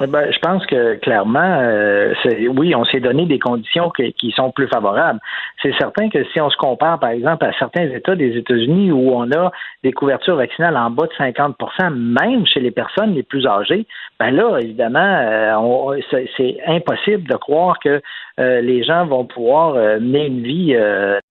Eh 0.00 0.08
ben, 0.08 0.32
je 0.32 0.38
pense 0.40 0.66
que 0.66 0.96
clairement, 0.96 1.60
euh, 1.62 2.14
oui, 2.56 2.74
on 2.74 2.84
s'est 2.84 2.98
donné 2.98 3.26
des 3.26 3.38
conditions 3.38 3.90
qui 3.90 4.32
sont 4.32 4.50
plus 4.50 4.66
favorables. 4.66 5.20
C'est 5.62 5.72
certain 5.78 6.08
que 6.10 6.24
si 6.32 6.40
on 6.40 6.50
se 6.50 6.56
compare, 6.56 6.98
par 6.98 7.10
exemple, 7.10 7.44
à 7.44 7.52
certains 7.58 7.84
États 7.84 8.16
des 8.16 8.36
États-Unis 8.36 8.90
où 8.90 9.12
on 9.14 9.30
a 9.30 9.52
des 9.84 9.92
couvertures 9.92 10.34
vaccinales 10.34 10.76
en 10.76 10.90
bas 10.90 11.06
de 11.06 11.12
50% 11.12 11.94
même 11.94 12.44
chez 12.44 12.58
les 12.58 12.72
personnes 12.72 13.14
les 13.14 13.22
plus 13.22 13.46
âgées, 13.46 13.86
ben 14.18 14.32
là, 14.32 14.58
évidemment, 14.58 14.98
euh, 14.98 16.00
c'est 16.36 16.58
impossible 16.66 17.28
de 17.28 17.36
croire 17.36 17.78
que 17.78 18.02
euh, 18.40 18.60
les 18.62 18.82
gens 18.82 19.06
vont 19.06 19.24
pouvoir 19.24 19.74
mener 19.74 20.26
une 20.26 20.42
vie 20.42 20.76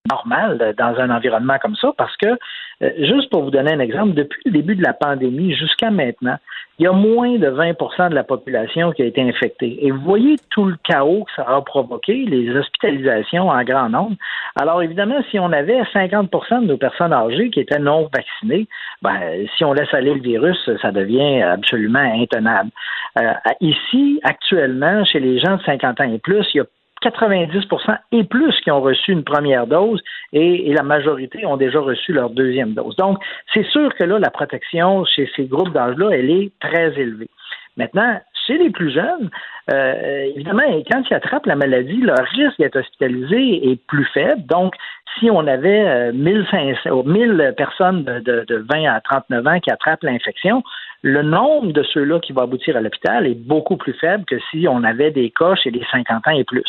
normale 0.09 0.73
dans 0.77 0.95
un 0.99 1.09
environnement 1.09 1.57
comme 1.61 1.75
ça, 1.75 1.91
parce 1.97 2.15
que, 2.15 2.37
juste 2.81 3.29
pour 3.29 3.43
vous 3.43 3.51
donner 3.51 3.73
un 3.73 3.79
exemple, 3.79 4.13
depuis 4.13 4.41
le 4.45 4.51
début 4.51 4.75
de 4.75 4.83
la 4.83 4.93
pandémie 4.93 5.53
jusqu'à 5.55 5.91
maintenant, 5.91 6.37
il 6.79 6.85
y 6.85 6.87
a 6.87 6.91
moins 6.91 7.37
de 7.37 7.47
20% 7.47 8.09
de 8.09 8.15
la 8.15 8.23
population 8.23 8.91
qui 8.91 9.03
a 9.03 9.05
été 9.05 9.21
infectée. 9.21 9.85
Et 9.85 9.91
vous 9.91 10.01
voyez 10.01 10.37
tout 10.49 10.65
le 10.65 10.75
chaos 10.83 11.23
que 11.23 11.31
ça 11.35 11.47
a 11.47 11.61
provoqué, 11.61 12.25
les 12.25 12.49
hospitalisations 12.49 13.49
en 13.49 13.63
grand 13.63 13.89
nombre. 13.89 14.15
Alors 14.59 14.81
évidemment, 14.81 15.21
si 15.29 15.37
on 15.39 15.51
avait 15.51 15.81
50% 15.93 16.61
de 16.61 16.65
nos 16.67 16.77
personnes 16.77 17.13
âgées 17.13 17.51
qui 17.51 17.59
étaient 17.59 17.79
non 17.79 18.09
vaccinées, 18.13 18.67
ben, 19.01 19.45
si 19.55 19.63
on 19.63 19.73
laisse 19.73 19.93
aller 19.93 20.15
le 20.15 20.21
virus, 20.21 20.57
ça 20.81 20.91
devient 20.91 21.43
absolument 21.43 21.99
intenable. 21.99 22.71
Euh, 23.19 23.33
ici, 23.61 24.19
actuellement, 24.23 25.05
chez 25.05 25.19
les 25.19 25.39
gens 25.39 25.57
de 25.57 25.63
50 25.63 26.01
ans 26.01 26.11
et 26.11 26.19
plus, 26.19 26.47
il 26.53 26.57
y 26.57 26.61
a 26.61 26.65
90% 27.03 27.97
et 28.11 28.23
plus 28.23 28.59
qui 28.61 28.71
ont 28.71 28.81
reçu 28.81 29.11
une 29.11 29.23
première 29.23 29.67
dose 29.67 30.01
et, 30.31 30.73
la 30.73 30.83
majorité 30.83 31.45
ont 31.45 31.57
déjà 31.57 31.79
reçu 31.79 32.13
leur 32.13 32.29
deuxième 32.29 32.73
dose. 32.73 32.95
Donc, 32.95 33.19
c'est 33.53 33.65
sûr 33.67 33.93
que 33.95 34.03
là, 34.03 34.17
la 34.19 34.31
protection 34.31 35.05
chez 35.05 35.29
ces 35.35 35.45
groupes 35.45 35.73
d'âge-là, 35.73 36.09
elle 36.11 36.31
est 36.31 36.51
très 36.59 36.99
élevée. 36.99 37.29
Maintenant, 37.77 38.19
chez 38.47 38.57
les 38.57 38.69
plus 38.69 38.91
jeunes, 38.91 39.29
euh, 39.71 40.31
évidemment, 40.35 40.63
quand 40.91 41.03
ils 41.09 41.13
attrapent 41.13 41.45
la 41.45 41.55
maladie, 41.55 42.01
leur 42.01 42.25
risque 42.35 42.57
d'être 42.59 42.77
hospitalisé 42.77 43.71
est 43.71 43.79
plus 43.87 44.05
faible. 44.13 44.43
Donc, 44.47 44.75
si 45.19 45.29
on 45.29 45.45
avait 45.47 46.11
1500, 46.11 47.03
1000 47.03 47.53
personnes 47.55 48.03
de 48.03 48.65
20 48.71 48.85
à 48.85 49.01
39 49.01 49.47
ans 49.47 49.59
qui 49.59 49.71
attrapent 49.71 50.03
l'infection, 50.03 50.63
le 51.03 51.21
nombre 51.21 51.73
de 51.73 51.83
ceux-là 51.83 52.19
qui 52.21 52.31
vont 52.31 52.43
aboutir 52.43 52.77
à 52.77 52.81
l'hôpital 52.81 53.27
est 53.27 53.35
beaucoup 53.35 53.75
plus 53.75 53.93
faible 53.93 54.23
que 54.23 54.39
si 54.49 54.67
on 54.69 54.83
avait 54.83 55.11
des 55.11 55.31
cas 55.31 55.53
chez 55.55 55.69
les 55.69 55.83
50 55.91 56.27
ans 56.27 56.31
et 56.31 56.45
plus. 56.45 56.63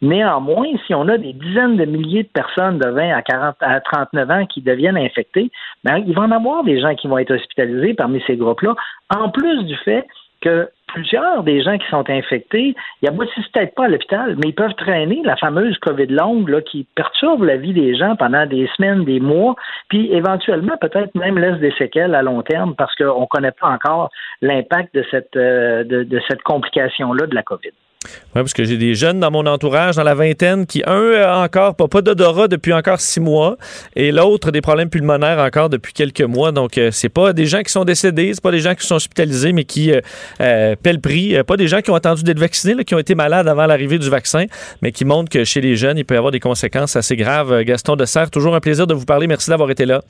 Néanmoins, 0.00 0.68
si 0.86 0.94
on 0.94 1.08
a 1.08 1.18
des 1.18 1.32
dizaines 1.32 1.76
de 1.76 1.84
milliers 1.84 2.22
de 2.22 2.28
personnes 2.28 2.78
de 2.78 2.88
20 2.88 3.10
à 3.12 3.22
40 3.22 3.56
à 3.60 3.80
39 3.80 4.30
ans 4.30 4.46
qui 4.46 4.62
deviennent 4.62 4.96
infectées, 4.96 5.50
ben, 5.82 6.02
il 6.06 6.14
va 6.14 6.22
en 6.22 6.30
avoir 6.30 6.62
des 6.62 6.80
gens 6.80 6.94
qui 6.94 7.08
vont 7.08 7.18
être 7.18 7.34
hospitalisés 7.34 7.94
parmi 7.94 8.22
ces 8.26 8.36
groupes-là, 8.36 8.76
en 9.10 9.30
plus 9.30 9.64
du 9.64 9.76
fait 9.78 10.06
que 10.42 10.68
plusieurs 10.92 11.42
des 11.42 11.62
gens 11.62 11.78
qui 11.78 11.88
sont 11.88 12.08
infectés, 12.10 12.74
ils 13.00 13.08
aboutissent 13.08 13.48
peut-être 13.48 13.74
pas 13.74 13.86
à 13.86 13.88
l'hôpital, 13.88 14.36
mais 14.36 14.50
ils 14.50 14.54
peuvent 14.54 14.74
traîner 14.74 15.22
la 15.24 15.36
fameuse 15.36 15.78
COVID 15.78 16.06
longue 16.06 16.48
là, 16.48 16.60
qui 16.60 16.86
perturbe 16.94 17.44
la 17.44 17.56
vie 17.56 17.72
des 17.72 17.96
gens 17.96 18.14
pendant 18.16 18.46
des 18.46 18.68
semaines, 18.76 19.04
des 19.04 19.20
mois, 19.20 19.56
puis 19.88 20.12
éventuellement 20.12 20.76
peut-être 20.80 21.14
même 21.14 21.38
laisse 21.38 21.58
des 21.60 21.72
séquelles 21.72 22.14
à 22.14 22.22
long 22.22 22.42
terme 22.42 22.74
parce 22.76 22.94
qu'on 22.96 23.22
ne 23.22 23.26
connaît 23.26 23.52
pas 23.52 23.68
encore 23.68 24.10
l'impact 24.42 24.94
de 24.94 25.04
cette, 25.10 25.36
euh, 25.36 25.84
de, 25.84 26.20
cette 26.28 26.42
complication-là 26.42 27.26
de 27.26 27.34
la 27.34 27.42
COVID. 27.42 27.72
Oui, 28.04 28.40
parce 28.42 28.52
que 28.52 28.64
j'ai 28.64 28.76
des 28.76 28.94
jeunes 28.94 29.20
dans 29.20 29.30
mon 29.30 29.46
entourage, 29.46 29.96
dans 29.96 30.02
la 30.02 30.14
vingtaine, 30.14 30.66
qui, 30.66 30.82
un, 30.86 31.12
a 31.22 31.44
encore 31.44 31.74
pas, 31.74 31.88
pas 31.88 32.02
d'odorat 32.02 32.48
depuis 32.48 32.72
encore 32.72 33.00
six 33.00 33.20
mois, 33.20 33.56
et 33.94 34.12
l'autre, 34.12 34.50
des 34.50 34.60
problèmes 34.60 34.90
pulmonaires 34.90 35.38
encore 35.38 35.68
depuis 35.68 35.92
quelques 35.92 36.22
mois. 36.22 36.52
Donc, 36.52 36.78
euh, 36.78 36.90
c'est 36.90 37.08
pas 37.08 37.32
des 37.32 37.46
gens 37.46 37.62
qui 37.62 37.70
sont 37.70 37.84
décédés, 37.84 38.32
c'est 38.34 38.42
pas 38.42 38.50
des 38.50 38.60
gens 38.60 38.74
qui 38.74 38.86
sont 38.86 38.96
hospitalisés, 38.96 39.52
mais 39.52 39.64
qui 39.64 39.92
euh, 39.92 40.00
euh, 40.40 40.74
paient 40.82 40.92
le 40.92 41.00
prix. 41.00 41.36
Euh, 41.36 41.44
pas 41.44 41.56
des 41.56 41.68
gens 41.68 41.80
qui 41.80 41.90
ont 41.90 41.94
attendu 41.94 42.22
d'être 42.22 42.38
vaccinés, 42.38 42.74
là, 42.74 42.84
qui 42.84 42.94
ont 42.94 42.98
été 42.98 43.14
malades 43.14 43.48
avant 43.48 43.66
l'arrivée 43.66 43.98
du 43.98 44.08
vaccin, 44.08 44.46
mais 44.80 44.92
qui 44.92 45.04
montrent 45.04 45.30
que 45.30 45.44
chez 45.44 45.60
les 45.60 45.76
jeunes, 45.76 45.98
il 45.98 46.04
peut 46.04 46.14
y 46.14 46.18
avoir 46.18 46.32
des 46.32 46.40
conséquences 46.40 46.96
assez 46.96 47.16
graves. 47.16 47.52
Euh, 47.52 47.64
Gaston 47.64 47.96
Dessert, 47.96 48.30
toujours 48.30 48.54
un 48.54 48.60
plaisir 48.60 48.86
de 48.86 48.94
vous 48.94 49.04
parler. 49.04 49.26
Merci 49.26 49.50
d'avoir 49.50 49.70
été 49.70 49.86
là. 49.86 50.02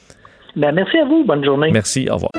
Ben, 0.56 0.72
merci 0.72 0.98
à 0.98 1.04
vous. 1.04 1.24
Bonne 1.24 1.44
journée. 1.44 1.70
Merci. 1.72 2.08
Au 2.10 2.14
revoir. 2.14 2.30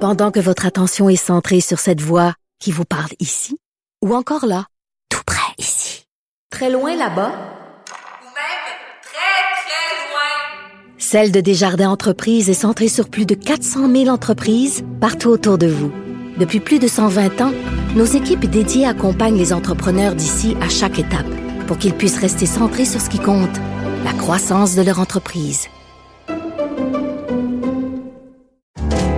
Pendant 0.00 0.30
que 0.30 0.40
votre 0.40 0.64
attention 0.64 1.08
est 1.08 1.16
centrée 1.16 1.60
sur 1.60 1.78
cette 1.78 2.00
voix 2.00 2.34
qui 2.60 2.70
vous 2.70 2.84
parle 2.84 3.10
ici, 3.18 3.58
ou 4.04 4.14
encore 4.14 4.46
là, 4.46 4.66
tout 5.10 5.22
près 5.26 5.52
ici, 5.58 6.06
très 6.50 6.70
loin 6.70 6.94
là-bas, 6.94 7.32
Ou 7.32 8.26
même 8.26 8.64
très, 9.02 9.40
très 9.64 10.08
loin. 10.08 10.98
Celle 10.98 11.32
de 11.32 11.40
Desjardins 11.40 11.90
Entreprises 11.90 12.48
est 12.48 12.54
centrée 12.54 12.88
sur 12.88 13.08
plus 13.08 13.26
de 13.26 13.34
400 13.34 13.90
000 13.90 14.08
entreprises 14.08 14.84
partout 15.00 15.30
autour 15.30 15.58
de 15.58 15.66
vous. 15.66 15.92
Depuis 16.38 16.60
plus 16.60 16.78
de 16.78 16.86
120 16.86 17.40
ans, 17.40 17.52
nos 17.96 18.04
équipes 18.04 18.46
dédiées 18.46 18.86
accompagnent 18.86 19.38
les 19.38 19.52
entrepreneurs 19.52 20.14
d'ici 20.14 20.56
à 20.60 20.68
chaque 20.68 21.00
étape 21.00 21.26
pour 21.66 21.76
qu'ils 21.78 21.94
puissent 21.94 22.20
rester 22.20 22.46
centrés 22.46 22.84
sur 22.84 23.00
ce 23.00 23.10
qui 23.10 23.18
compte, 23.18 23.56
la 24.04 24.12
croissance 24.12 24.76
de 24.76 24.82
leur 24.82 25.00
entreprise. 25.00 25.66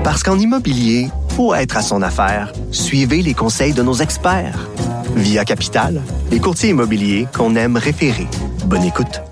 Parce 0.02 0.22
qu'en 0.22 0.38
immobilier, 0.38 1.08
pour 1.40 1.56
être 1.56 1.78
à 1.78 1.80
son 1.80 2.02
affaire, 2.02 2.52
suivez 2.70 3.22
les 3.22 3.32
conseils 3.32 3.72
de 3.72 3.82
nos 3.82 3.94
experts. 3.94 4.68
Via 5.16 5.46
Capital, 5.46 6.02
les 6.30 6.38
courtiers 6.38 6.68
immobiliers 6.68 7.26
qu'on 7.34 7.56
aime 7.56 7.78
référer. 7.78 8.26
Bonne 8.66 8.84
écoute. 8.84 9.22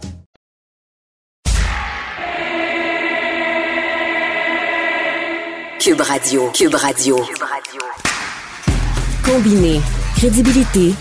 Cube 5.79 6.01
Radio. 6.01 6.51
Cube 6.55 6.75
Radio. 6.75 7.17
Combiné 9.23 9.83
crédibilité 10.17 10.95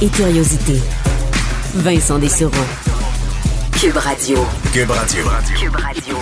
et 0.00 0.08
curiosité. 0.08 0.80
Vincent 1.74 2.18
Dessureau. 2.18 2.95
Cube 3.80 3.96
Radio. 3.96 4.38
Cube 4.72 4.90
Radio. 4.90 5.22
Cube 5.58 5.76
Radio. 5.76 6.16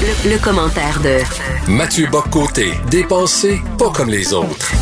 Le, 0.00 0.30
le 0.30 0.38
commentaire 0.38 1.00
de 1.00 1.70
Mathieu 1.70 2.06
Boccoté, 2.10 2.72
dépensé 2.90 3.60
pas 3.78 3.90
comme 3.90 4.08
les 4.08 4.32
autres. 4.32 4.72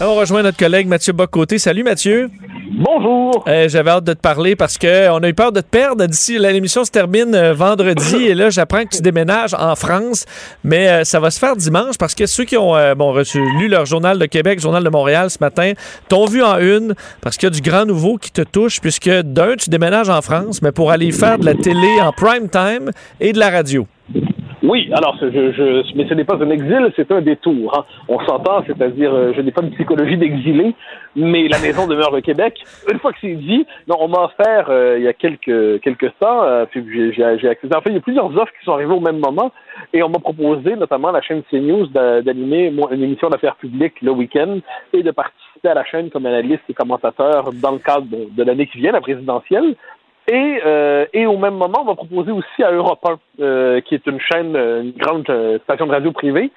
Alors, 0.00 0.14
on 0.14 0.20
rejoint 0.20 0.42
notre 0.42 0.58
collègue 0.58 0.86
Mathieu 0.88 1.12
Bocoté. 1.12 1.58
Salut 1.58 1.82
Mathieu. 1.82 2.30
Bonjour. 2.68 3.44
Euh, 3.46 3.68
J'avais 3.68 3.90
hâte 3.90 4.04
de 4.04 4.12
te 4.12 4.20
parler 4.20 4.56
parce 4.56 4.76
que 4.76 5.08
on 5.10 5.22
a 5.22 5.28
eu 5.28 5.34
peur 5.34 5.52
de 5.52 5.60
te 5.60 5.66
perdre 5.66 6.04
d'ici. 6.06 6.38
L'émission 6.38 6.84
se 6.84 6.90
termine 6.90 7.34
euh, 7.34 7.54
vendredi 7.54 8.16
et 8.26 8.34
là, 8.34 8.50
j'apprends 8.50 8.84
que 8.84 8.96
tu 8.96 9.02
déménages 9.02 9.54
en 9.54 9.74
France, 9.76 10.24
mais 10.64 10.88
euh, 10.88 11.04
ça 11.04 11.20
va 11.20 11.30
se 11.30 11.38
faire 11.38 11.54
dimanche 11.54 11.96
parce 11.98 12.14
que 12.14 12.26
ceux 12.26 12.44
qui 12.44 12.56
ont 12.56 12.74
euh, 12.76 12.94
bon, 12.94 13.12
reçu, 13.12 13.40
lu 13.58 13.68
leur 13.68 13.86
journal 13.86 14.18
de 14.18 14.26
Québec, 14.26 14.60
journal 14.60 14.82
de 14.82 14.88
Montréal 14.88 15.30
ce 15.30 15.38
matin, 15.40 15.72
t'ont 16.08 16.26
vu 16.26 16.42
en 16.42 16.58
une 16.58 16.94
parce 17.20 17.36
qu'il 17.36 17.46
y 17.46 17.52
a 17.52 17.54
du 17.54 17.60
grand 17.60 17.84
nouveau 17.84 18.16
qui 18.16 18.32
te 18.32 18.42
touche 18.42 18.80
puisque 18.80 19.10
d'un, 19.10 19.54
tu 19.56 19.70
déménages 19.70 20.08
en 20.08 20.22
France, 20.22 20.60
mais 20.60 20.72
pour 20.72 20.90
aller 20.90 21.12
faire 21.12 21.38
de 21.38 21.44
la 21.44 21.54
télé 21.54 22.00
en 22.00 22.12
prime 22.12 22.48
time 22.48 22.90
et 23.20 23.32
de 23.32 23.38
la 23.38 23.50
radio. 23.50 23.86
Oui, 24.68 24.90
alors, 24.92 25.16
je, 25.20 25.28
je, 25.52 25.94
mais 25.96 26.08
ce 26.08 26.14
n'est 26.14 26.24
pas 26.24 26.34
un 26.42 26.50
exil, 26.50 26.92
c'est 26.96 27.10
un 27.12 27.20
détour. 27.20 27.78
hein. 27.78 27.84
On 28.08 28.18
s'entend, 28.26 28.64
c'est-à-dire, 28.66 29.14
euh, 29.14 29.32
je 29.36 29.40
n'ai 29.40 29.52
pas 29.52 29.62
une 29.62 29.70
psychologie 29.70 30.16
d'exilé, 30.16 30.74
mais 31.14 31.46
la 31.46 31.58
maison 31.60 31.86
demeure 31.86 32.12
le 32.12 32.20
Québec. 32.20 32.54
Une 32.92 32.98
fois 32.98 33.12
que 33.12 33.18
c'est 33.20 33.34
dit, 33.34 33.64
non, 33.86 33.96
on 34.00 34.08
m'a 34.08 34.24
offert 34.24 34.66
euh, 34.68 34.96
il 34.98 35.04
y 35.04 35.08
a 35.08 35.12
quelques 35.12 35.80
quelques 35.82 36.12
temps, 36.18 36.42
euh, 36.42 36.64
j'ai 36.74 37.48
accédé. 37.48 37.76
En 37.76 37.80
fait, 37.80 37.90
il 37.90 37.94
y 37.94 37.98
a 37.98 38.00
plusieurs 38.00 38.26
offres 38.36 38.52
qui 38.58 38.64
sont 38.64 38.72
arrivées 38.72 38.94
au 38.94 39.00
même 39.00 39.18
moment, 39.20 39.52
et 39.92 40.02
on 40.02 40.08
m'a 40.08 40.18
proposé, 40.18 40.74
notamment 40.74 41.12
la 41.12 41.22
chaîne 41.22 41.42
CNews, 41.50 41.86
d'a- 41.86 42.22
d'animer 42.22 42.72
une 42.90 43.02
émission 43.04 43.28
d'affaires 43.28 43.56
publiques 43.56 44.00
le 44.02 44.10
week-end 44.10 44.58
et 44.92 45.02
de 45.04 45.10
participer 45.12 45.68
à 45.68 45.74
la 45.74 45.84
chaîne 45.84 46.10
comme 46.10 46.26
analyste 46.26 46.62
et 46.68 46.74
commentateur 46.74 47.50
dans 47.62 47.70
le 47.72 47.78
cadre 47.78 48.06
de 48.10 48.42
l'année 48.42 48.66
qui 48.66 48.78
vient, 48.78 48.92
la 48.92 49.00
présidentielle. 49.00 49.74
Et, 50.28 50.60
euh, 50.66 51.06
et 51.12 51.24
au 51.26 51.38
même 51.38 51.54
moment, 51.54 51.82
on 51.82 51.84
va 51.84 51.94
proposer 51.94 52.32
aussi 52.32 52.62
à 52.64 52.72
Europe 52.72 52.98
1, 53.08 53.42
euh, 53.42 53.80
qui 53.80 53.94
est 53.94 54.04
une 54.06 54.18
chaîne, 54.20 54.56
euh, 54.56 54.82
une 54.82 54.92
grande 54.92 55.28
euh, 55.30 55.58
station 55.60 55.86
de 55.86 55.92
radio 55.92 56.10
privée, 56.10 56.50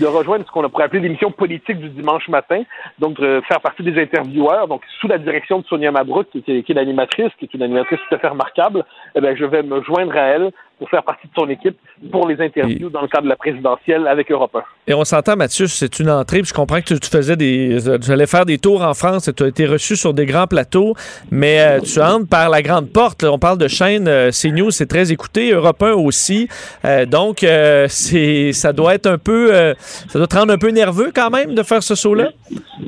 de 0.00 0.06
rejoindre 0.06 0.46
ce 0.46 0.50
qu'on 0.52 0.68
pourrait 0.68 0.84
appeler 0.84 1.00
l'émission 1.00 1.32
politique 1.32 1.78
du 1.80 1.88
dimanche 1.88 2.28
matin, 2.28 2.62
donc 3.00 3.18
de 3.20 3.40
faire 3.48 3.60
partie 3.60 3.82
des 3.82 4.00
intervieweurs, 4.00 4.68
donc 4.68 4.82
sous 5.00 5.08
la 5.08 5.18
direction 5.18 5.58
de 5.58 5.64
Sonia 5.66 5.90
Mabrouk, 5.90 6.28
qui, 6.30 6.38
est- 6.46 6.62
qui 6.62 6.70
est 6.70 6.74
l'animatrice, 6.74 7.32
qui 7.38 7.46
est 7.46 7.54
une 7.54 7.62
animatrice 7.62 7.98
tout 8.08 8.14
à 8.14 8.18
fait 8.18 8.28
remarquable. 8.28 8.84
Eh 9.16 9.20
bien, 9.20 9.34
je 9.34 9.44
vais 9.44 9.62
me 9.64 9.82
joindre 9.82 10.16
à 10.16 10.20
elle 10.22 10.52
pour 10.78 10.88
faire 10.90 11.02
partie 11.02 11.26
de 11.26 11.32
son 11.36 11.48
équipe 11.48 11.76
pour 12.10 12.26
les 12.28 12.40
interviews 12.40 12.90
dans 12.90 13.00
le 13.02 13.08
cadre 13.08 13.24
de 13.24 13.28
la 13.28 13.36
présidentielle 13.36 14.06
avec 14.06 14.30
Europe 14.30 14.54
1. 14.54 14.62
Et 14.88 14.94
on 14.94 15.04
s'entend, 15.04 15.36
Mathieu, 15.36 15.66
c'est 15.66 15.98
une 15.98 16.10
entrée. 16.10 16.40
puis 16.40 16.48
je 16.48 16.54
comprends 16.54 16.80
que 16.80 16.94
tu, 16.94 17.10
faisais 17.10 17.36
des. 17.36 17.88
euh, 17.88 17.98
Tu 17.98 18.10
allais 18.10 18.26
faire 18.26 18.44
des 18.44 18.58
tours 18.58 18.82
en 18.82 18.94
France 18.94 19.28
et 19.28 19.32
tu 19.32 19.42
as 19.42 19.48
été 19.48 19.66
reçu 19.66 19.96
sur 19.96 20.12
des 20.14 20.26
grands 20.26 20.46
plateaux, 20.46 20.94
mais 21.30 21.60
euh, 21.60 21.80
tu 21.80 22.00
entres 22.00 22.28
par 22.28 22.48
la 22.50 22.62
grande 22.62 22.90
porte. 22.92 23.22
là. 23.22 23.32
On 23.32 23.38
parle 23.38 23.58
de 23.58 23.68
chaîne 23.68 24.06
euh, 24.08 24.30
CNews, 24.30 24.70
c'est 24.70 24.86
très 24.86 25.10
écouté. 25.12 25.52
Europe 25.52 25.82
1 25.82 25.92
aussi. 25.92 26.48
Euh, 26.84 27.06
donc, 27.06 27.42
euh, 27.42 27.86
c'est 27.88 28.52
ça 28.52 28.72
doit 28.72 28.94
être 28.94 29.06
un 29.06 29.18
peu. 29.18 29.54
euh, 29.54 29.74
ça 29.78 30.18
doit 30.18 30.28
te 30.28 30.36
rendre 30.36 30.52
un 30.52 30.58
peu 30.58 30.68
nerveux 30.70 31.10
quand 31.14 31.30
même 31.30 31.54
de 31.54 31.62
faire 31.62 31.82
ce 31.82 31.94
saut-là? 31.94 32.28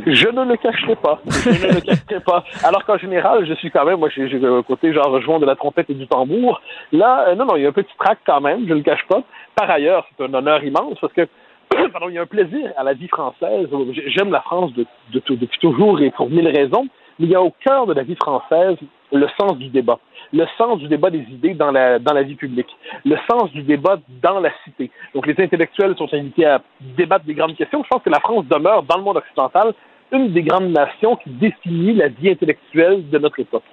Je 0.07 0.29
ne 0.29 0.45
le 0.45 0.57
cacherai 0.57 0.97
pas. 0.97 1.21
Je 1.29 1.49
ne 1.67 1.75
le 1.75 1.81
cacherai 1.81 2.21
pas. 2.25 2.45
Alors 2.63 2.85
qu'en 2.85 2.99
général, 2.99 3.47
je 3.47 3.55
suis 3.55 3.71
quand 3.71 3.85
même, 3.85 3.99
moi, 3.99 4.09
j'ai 4.15 4.29
un 4.45 4.63
côté 4.63 4.93
genre 4.93 5.11
rejoint 5.11 5.39
de 5.39 5.47
la 5.47 5.57
trompette 5.57 5.91
et 5.91 5.95
du 5.95 6.07
tambour. 6.07 6.61
Là, 6.93 7.35
non, 7.35 7.47
non, 7.47 7.57
il 7.57 7.63
y 7.63 7.67
a 7.67 7.69
un 7.69 7.73
petit 7.83 7.97
trac 7.99 8.19
quand 8.27 8.41
même, 8.41 8.65
je 8.67 8.71
ne 8.73 8.79
le 8.79 8.83
cache 8.83 9.07
pas. 9.09 9.23
Par 9.55 9.71
ailleurs, 9.71 10.07
c'est 10.17 10.25
un 10.25 10.33
honneur 10.35 10.63
immense 10.65 10.99
parce 11.01 11.13
que, 11.13 11.27
pardon, 11.93 12.09
il 12.09 12.15
y 12.15 12.19
a 12.19 12.23
un 12.23 12.27
plaisir 12.27 12.73
à 12.77 12.83
la 12.85 12.95
vie 12.95 13.09
française. 13.09 13.69
J'aime 14.07 14.31
la 14.31 14.41
France 14.43 14.73
de, 14.75 14.85
de- 15.13 15.23
de- 15.29 15.35
depuis 15.37 15.59
toujours 15.61 16.01
et 16.01 16.11
pour 16.11 16.29
mille 16.31 16.49
raisons, 16.49 16.87
mais 17.19 17.27
il 17.27 17.31
y 17.31 17.35
a 17.35 17.43
au 17.43 17.53
cœur 17.67 17.87
de 17.87 17.93
la 17.95 18.03
vie 18.03 18.17
française 18.17 18.77
le 19.13 19.27
sens 19.41 19.57
du 19.57 19.69
débat. 19.69 19.99
Le 20.33 20.45
sens 20.59 20.79
du 20.79 20.89
débat 20.89 21.09
des 21.11 21.25
idées 21.31 21.55
dans 21.55 21.71
la, 21.71 21.99
dans 21.99 22.13
la 22.13 22.23
vie 22.23 22.35
publique. 22.35 22.69
Le 23.07 23.17
sens 23.31 23.51
du 23.53 23.63
débat 23.63 23.97
dans 24.23 24.39
la 24.41 24.51
cité. 24.65 24.91
Donc, 25.15 25.27
les 25.27 25.35
intellectuels 25.43 25.97
sont 25.97 26.13
invités 26.13 26.45
à 26.45 26.61
débattre 26.81 27.25
des 27.25 27.35
grandes 27.35 27.57
questions. 27.57 27.83
Je 27.83 27.89
pense 27.89 28.03
que 28.03 28.11
la 28.11 28.21
France 28.21 28.45
demeure, 28.47 28.83
dans 28.83 28.99
le 28.99 29.03
monde 29.05 29.17
occidental, 29.17 29.73
une 30.13 30.33
des 30.33 30.43
grandes 30.43 30.71
nations 30.71 31.17
qui 31.17 31.31
définit 31.31 31.95
la 31.95 32.09
vie 32.09 32.31
intellectuelle 32.31 33.09
de 33.09 33.19
notre 33.19 33.41
époque. 33.41 33.65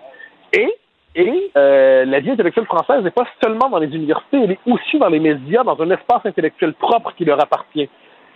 Et, 0.53 0.73
et 1.16 1.52
euh, 1.56 2.04
la 2.06 2.20
vie 2.20 2.32
intellectuelle 2.32 2.66
française 2.66 3.02
n'est 3.02 3.12
pas 3.12 3.26
seulement 3.42 3.70
dans 3.70 3.80
les 3.80 3.88
universités, 3.88 4.42
elle 4.44 4.52
est 4.52 4.60
aussi 4.66 5.00
dans 5.00 5.08
les 5.08 5.20
médias, 5.20 5.64
dans 5.64 5.80
un 5.82 5.90
espace 5.90 6.26
intellectuel 6.26 6.74
propre 6.74 7.14
qui 7.16 7.24
leur 7.24 7.42
appartient. 7.42 7.90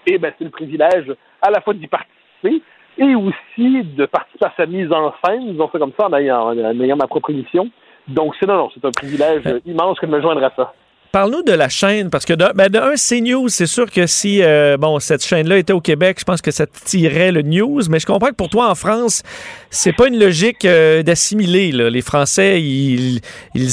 Et 0.07 0.17
ben, 0.17 0.31
c'est 0.37 0.45
le 0.45 0.49
privilège 0.49 1.13
à 1.41 1.51
la 1.51 1.59
fois 1.59 1.73
d'y 1.73 1.87
participer 1.87 2.61
et 2.97 3.15
aussi 3.15 3.83
de 3.83 4.05
participer 4.05 4.45
à 4.45 4.53
sa 4.55 4.65
mise 4.65 4.91
en 4.91 5.13
scène, 5.23 5.51
disons 5.51 5.69
ça 5.71 5.79
comme 5.79 5.91
ça, 5.99 6.07
en 6.07 6.13
ayant, 6.13 6.47
en 6.47 6.79
ayant 6.79 6.95
ma 6.95 7.07
propre 7.07 7.31
émission. 7.31 7.69
Donc, 8.07 8.33
c'est 8.39 8.47
non, 8.47 8.55
non, 8.55 8.69
c'est 8.73 8.83
un 8.83 8.91
privilège 8.91 9.43
euh, 9.45 9.59
immense 9.65 9.99
que 9.99 10.05
de 10.05 10.11
me 10.11 10.21
joindre 10.21 10.43
à 10.43 10.51
ça. 10.55 10.73
Parle-nous 11.11 11.41
de 11.41 11.53
la 11.53 11.69
chaîne, 11.69 12.11
parce 12.11 12.23
que 12.23 12.33
de, 12.33 12.45
ben 12.53 12.69
un, 12.75 12.93
CNews, 12.93 13.47
c'est 13.47 13.65
sûr 13.65 13.89
que 13.89 14.05
si 14.05 14.43
euh, 14.43 14.77
bon 14.77 14.99
cette 14.99 15.25
chaîne-là 15.25 15.57
était 15.57 15.73
au 15.73 15.81
Québec, 15.81 16.17
je 16.19 16.23
pense 16.23 16.39
que 16.39 16.51
ça 16.51 16.67
tirait 16.67 17.31
le 17.31 17.41
news, 17.41 17.81
mais 17.89 17.97
je 17.97 18.05
comprends 18.05 18.27
que 18.29 18.35
pour 18.35 18.49
toi 18.49 18.69
en 18.69 18.75
France, 18.75 19.23
c'est 19.71 19.95
pas 19.95 20.07
une 20.07 20.19
logique 20.19 20.65
euh, 20.65 21.01
d'assimiler. 21.01 21.71
Les 21.71 22.01
Français, 22.01 22.61
ils, 22.61 23.21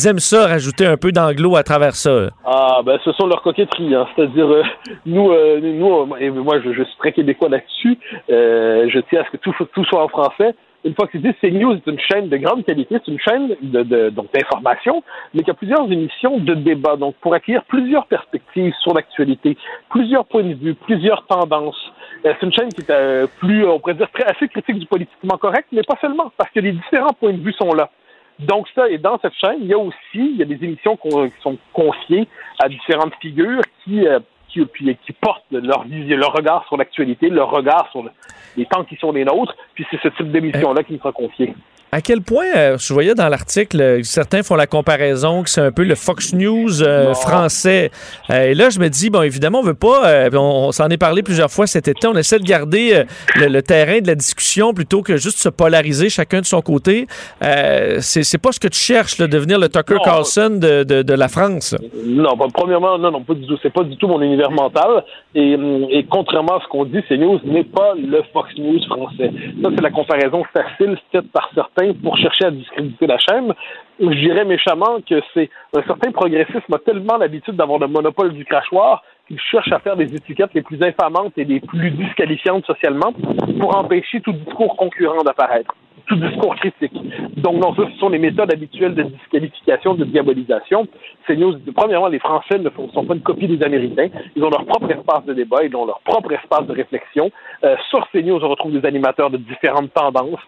aiment 0.07 0.19
ça, 0.19 0.47
rajouter 0.47 0.87
un 0.87 0.97
peu 0.97 1.13
d'anglo 1.13 1.57
à 1.57 1.63
travers 1.63 1.95
ça. 1.95 2.31
Ah, 2.47 2.81
ben, 2.83 2.99
ce 3.05 3.13
sont 3.13 3.27
leurs 3.27 3.43
coquetteries. 3.43 3.95
Hein. 3.95 4.07
C'est-à-dire, 4.17 4.47
euh, 4.47 4.63
nous, 5.05 5.31
euh, 5.31 5.61
nous, 5.61 6.17
et 6.19 6.31
moi, 6.31 6.59
je, 6.65 6.73
suis 6.73 6.97
très 6.99 7.13
québécois 7.13 7.51
là-dessus. 7.51 7.99
Euh, 8.31 8.89
je 8.89 8.99
tiens 9.11 9.21
à 9.21 9.25
ce 9.25 9.37
que 9.37 9.37
tout 9.37 9.85
soit 9.85 10.03
en 10.03 10.09
français. 10.09 10.55
Une 10.87 10.95
fois 10.95 11.07
que 11.09 11.13
c'est 11.15 11.19
dit, 11.19 11.35
CNews 11.41 11.75
est 11.75 11.87
une 11.89 11.99
chaîne 11.99 12.29
de 12.29 12.37
grande 12.37 12.65
qualité, 12.65 12.97
c'est 13.05 13.11
une 13.11 13.19
chaîne 13.19 13.57
de, 13.61 13.83
de, 13.83 14.11
donc 14.11 14.33
d'information, 14.33 15.03
mais 15.35 15.43
qui 15.43 15.51
a 15.51 15.55
plusieurs 15.55 15.91
émissions 15.91 16.39
de 16.39 16.55
débat, 16.55 16.95
donc 16.95 17.17
pour 17.17 17.35
acquérir 17.35 17.65
plusieurs 17.65 18.07
perspectives 18.07 18.73
sur 18.83 18.95
l'actualité, 18.95 19.57
plusieurs 19.91 20.25
points 20.27 20.45
de 20.45 20.55
vue, 20.55 20.75
plusieurs 20.75 21.27
tendances. 21.27 21.93
Euh, 22.25 22.33
c'est 22.39 22.47
une 22.47 22.53
chaîne 22.53 22.69
qui 22.69 22.83
est 22.83 22.91
euh, 22.91 23.27
plus, 23.41 23.67
on 23.67 23.81
pourrait 23.81 23.95
dire, 23.95 24.09
très, 24.13 24.25
assez 24.25 24.47
critique 24.47 24.79
du 24.79 24.87
politiquement 24.87 25.37
correct, 25.39 25.67
mais 25.73 25.83
pas 25.83 25.99
seulement, 26.01 26.31
parce 26.37 26.51
que 26.51 26.61
les 26.61 26.73
différents 26.73 27.15
points 27.19 27.33
de 27.33 27.43
vue 27.43 27.53
sont 27.55 27.75
là. 27.75 27.91
Donc 28.39 28.69
ça, 28.75 28.89
et 28.89 28.99
dans 28.99 29.19
cette 29.19 29.35
chaîne, 29.35 29.57
il 29.61 29.67
y 29.67 29.75
a 29.75 29.79
aussi 29.79 29.97
il 30.15 30.37
y 30.37 30.43
a 30.43 30.45
des 30.45 30.63
émissions 30.63 30.97
qui 30.97 31.11
sont 31.43 31.59
confiées 31.73 32.29
à 32.63 32.69
différentes 32.69 33.15
figures 33.21 33.63
qui, 33.83 34.07
euh, 34.07 34.21
qui, 34.57 34.67
puis, 34.67 34.97
qui 35.05 35.13
portent 35.13 35.45
leur, 35.51 35.85
leur 35.89 36.33
regard 36.33 36.65
sur 36.67 36.77
l'actualité, 36.77 37.29
leur 37.29 37.51
regard 37.51 37.89
sur 37.91 38.03
le- 38.03 38.11
les 38.57 38.65
temps 38.67 38.85
qui 38.85 38.97
sont 38.97 39.13
les 39.13 39.25
nôtres, 39.25 39.55
puis 39.75 39.87
c'est 39.91 40.01
ce 40.01 40.09
type 40.09 40.31
d'émission-là 40.33 40.83
qui 40.83 40.95
nous 40.95 40.99
sera 40.99 41.13
confié. 41.13 41.55
À 41.97 42.03
quel 42.03 42.21
point, 42.21 42.45
euh, 42.55 42.77
je 42.77 42.93
voyais 42.93 43.15
dans 43.15 43.27
l'article, 43.31 43.81
euh, 43.81 44.03
certains 44.03 44.43
font 44.43 44.55
la 44.55 44.67
comparaison 44.67 45.43
que 45.43 45.49
c'est 45.49 45.63
un 45.63 45.73
peu 45.73 45.83
le 45.83 45.95
Fox 45.95 46.35
News 46.35 46.83
euh, 46.83 47.15
français. 47.15 47.91
Et 48.29 48.53
là, 48.53 48.69
je 48.69 48.79
me 48.79 48.91
dis, 48.91 49.09
bon, 49.09 49.23
évidemment, 49.23 49.61
on 49.61 49.63
veut 49.63 49.73
pas, 49.73 50.29
on, 50.35 50.67
on 50.67 50.73
s'en 50.73 50.91
est 50.91 50.99
parlé 50.99 51.23
plusieurs 51.23 51.51
fois 51.51 51.67
cet 51.67 51.89
été, 51.89 52.07
on 52.07 52.15
essaie 52.15 52.39
de 52.39 52.45
garder 52.45 53.05
le, 53.37 53.47
le 53.47 53.63
terrain 53.63 54.01
de 54.01 54.09
la 54.09 54.15
discussion 54.15 54.75
plutôt 54.75 55.01
que 55.01 55.17
juste 55.17 55.39
se 55.39 55.49
polariser 55.49 56.11
chacun 56.11 56.43
de 56.43 56.45
son 56.45 56.61
côté. 56.61 57.07
C'est 57.41 58.43
pas 58.43 58.53
ce 58.53 58.61
que 58.61 58.69
tu 58.69 58.79
cherches, 58.79 59.17
là, 59.17 59.27
devenir 59.27 59.59
le 59.59 59.71
Tucker 59.71 59.95
Non. 59.95 60.03
Carlson 60.05 60.51
de, 60.51 60.83
de, 60.83 61.01
de 61.01 61.15
la 61.15 61.29
France. 61.29 61.75
Non, 62.05 62.37
bah, 62.37 62.49
premièrement, 62.53 62.99
non, 62.99 63.11
non, 63.11 63.23
pas 63.23 63.33
du 63.33 63.47
tout. 63.47 63.57
C'est 63.63 63.73
pas 63.73 63.85
du 63.85 63.97
tout 63.97 64.07
mon 64.07 64.21
univers 64.21 64.51
mental. 64.51 65.03
Et, 65.35 65.55
hum, 65.55 65.87
et 65.91 66.05
contrairement 66.05 66.59
à 66.59 66.61
ce 66.63 66.69
qu'on 66.69 66.85
dit, 66.85 67.03
CNews 67.09 67.41
n'est 67.45 67.65
pas 67.65 67.95
le 67.97 68.23
Fox 68.35 68.51
News 68.59 68.85
français. 68.87 69.31
Ça, 69.63 69.71
c'est 69.75 69.83
la 69.83 69.91
comparaison 69.91 70.43
facile 70.53 70.99
faite 71.11 71.33
par 71.33 71.49
certains 71.55 71.86
pour 71.95 72.17
chercher 72.17 72.47
à 72.47 72.51
discréditer 72.51 73.07
la 73.07 73.19
chaîne. 73.19 73.53
Je 74.01 74.19
dirais 74.19 74.45
méchamment 74.45 75.01
que 75.09 75.21
c'est 75.35 75.51
un 75.77 75.83
certain 75.83 76.11
progressisme 76.13 76.73
a 76.75 76.79
tellement 76.79 77.17
l'habitude 77.17 77.57
d'avoir 77.57 77.79
le 77.79 77.89
monopole 77.89 78.33
du 78.33 78.45
crachoir 78.45 79.03
qu'il 79.27 79.41
cherche 79.41 79.73
à 79.73 79.79
faire 79.81 79.97
des 79.97 80.15
étiquettes 80.15 80.55
les 80.55 80.63
plus 80.63 80.83
infamantes 80.83 81.37
et 81.37 81.45
les 81.45 81.61
plus 81.61 81.91
disqualifiantes 81.91 82.65
socialement 82.67 83.13
pour 83.59 83.77
empêcher 83.77 84.21
tout 84.21 84.33
discours 84.33 84.77
concurrent 84.77 85.23
d'apparaître 85.23 85.75
tout 86.07 86.17
discours 86.17 86.55
critique. 86.57 86.93
Donc, 87.37 87.57
non, 87.57 87.75
ce 87.75 87.83
sont 87.99 88.09
les 88.09 88.19
méthodes 88.19 88.53
habituelles 88.53 88.95
de 88.95 89.03
disqualification, 89.03 89.95
de 89.95 90.05
diabolisation. 90.05 90.87
CNews, 91.27 91.59
premièrement, 91.75 92.09
les 92.09 92.19
Français 92.19 92.59
ne 92.59 92.71
sont 92.71 93.05
pas 93.05 93.15
une 93.15 93.23
copie 93.23 93.49
des 93.49 93.63
Américains. 93.65 94.09
Ils 94.35 94.43
ont 94.43 94.51
leur 94.51 94.65
propre 94.67 94.91
espace 94.91 95.25
de 95.25 95.35
débat, 95.35 95.65
ils 95.65 95.75
ont 95.75 95.87
leur 95.87 96.01
propre 96.01 96.33
espace 96.33 96.67
de 96.67 96.73
réflexion. 96.73 97.31
Euh, 97.65 97.77
sur 97.91 98.09
CNews, 98.11 98.43
on 98.43 98.49
retrouve 98.49 98.73
des 98.73 98.87
animateurs 98.87 99.31
de 99.31 99.37
différentes 99.37 99.93
tendances. 99.93 100.41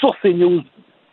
Sur 0.00 0.18
CNews, 0.20 0.62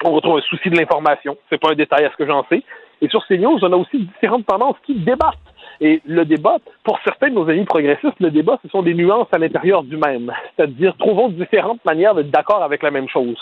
on 0.04 0.12
retrouve 0.12 0.38
un 0.38 0.42
souci 0.42 0.70
de 0.70 0.78
l'information. 0.78 1.38
C'est 1.50 1.60
pas 1.60 1.72
un 1.72 1.76
détail 1.76 2.06
à 2.06 2.12
ce 2.12 2.16
que 2.16 2.26
j'en 2.26 2.46
sais. 2.50 2.64
Et 3.02 3.08
sur 3.10 3.26
CNews, 3.28 3.60
on 3.62 3.74
a 3.74 3.76
aussi 3.76 4.00
différentes 4.00 4.46
tendances 4.46 4.78
qui 4.86 4.96
débattent. 4.96 5.38
Et 5.82 6.02
le 6.06 6.26
débat, 6.26 6.58
pour 6.84 7.00
certains 7.04 7.30
de 7.30 7.36
nos 7.36 7.50
amis 7.50 7.66
progressistes, 7.66 8.20
le 8.20 8.32
débat, 8.32 8.60
ce 8.64 8.70
sont 8.70 8.84
des 8.84 8.94
nuances 8.94 9.28
à 9.32 9.38
l'intérieur 9.38 9.84
du 9.84 9.98
même. 9.98 10.32
C'est-à-dire, 10.56 10.96
trouvons 10.98 11.30
différentes 11.30 11.84
manières 11.86 12.16
d'être 12.16 12.32
d'accord 12.32 12.64
avec 12.64 12.84
la 12.84 12.92
même 12.92 13.10
chose. 13.10 13.38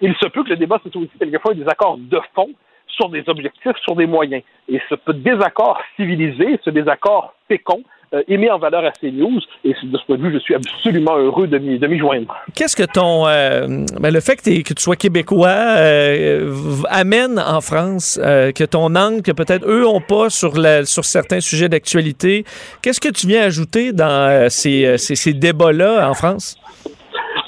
Il 0.00 0.14
se 0.16 0.26
peut 0.28 0.42
que 0.42 0.50
le 0.50 0.56
débat, 0.56 0.78
ce 0.84 0.90
soit 0.90 1.02
aussi 1.02 1.18
quelquefois 1.18 1.54
des 1.54 1.68
accords 1.68 1.98
de 1.98 2.20
fond 2.34 2.50
sur 2.86 3.08
des 3.08 3.22
objectifs, 3.28 3.76
sur 3.82 3.94
des 3.94 4.06
moyens. 4.06 4.42
Et 4.68 4.80
ce 4.88 5.12
désaccord 5.12 5.80
civilisé, 5.96 6.58
ce 6.64 6.70
désaccord 6.70 7.34
fécond, 7.48 7.82
euh, 8.14 8.22
est 8.28 8.36
mis 8.36 8.50
en 8.50 8.58
valeur 8.58 8.84
à 8.84 8.90
CNews. 8.92 9.40
Et 9.64 9.70
de 9.82 9.98
ce 9.98 10.04
point 10.06 10.16
de 10.16 10.22
vue, 10.22 10.32
je 10.32 10.38
suis 10.38 10.54
absolument 10.54 11.16
heureux 11.16 11.46
de 11.46 11.58
m'y 11.58 11.78
de 11.78 11.86
m'y 11.86 11.98
joindre. 11.98 12.34
Qu'est-ce 12.54 12.76
que 12.76 12.82
ton. 12.84 13.26
euh, 13.26 13.66
ben, 14.00 14.12
le 14.12 14.20
fait 14.20 14.36
que, 14.36 14.62
que 14.62 14.74
tu 14.74 14.82
sois 14.82 14.96
québécois 14.96 15.48
euh, 15.48 16.54
amène 16.88 17.38
en 17.38 17.60
France, 17.60 18.18
euh, 18.22 18.52
que 18.52 18.64
ton 18.64 18.94
angle, 18.94 19.22
que 19.22 19.32
peut-être 19.32 19.66
eux 19.68 19.86
ont 19.86 20.00
pas 20.00 20.30
sur, 20.30 20.56
la- 20.58 20.84
sur 20.84 21.04
certains 21.04 21.40
sujets 21.40 21.68
d'actualité, 21.68 22.44
qu'est-ce 22.82 23.00
que 23.00 23.08
tu 23.08 23.26
viens 23.26 23.42
ajouter 23.42 23.92
dans 23.92 24.08
euh, 24.28 24.48
ces, 24.48 24.84
euh, 24.84 24.96
ces- 24.96 25.14
ces 25.16 25.32
débats-là 25.32 26.08
en 26.08 26.14
France? 26.14 26.56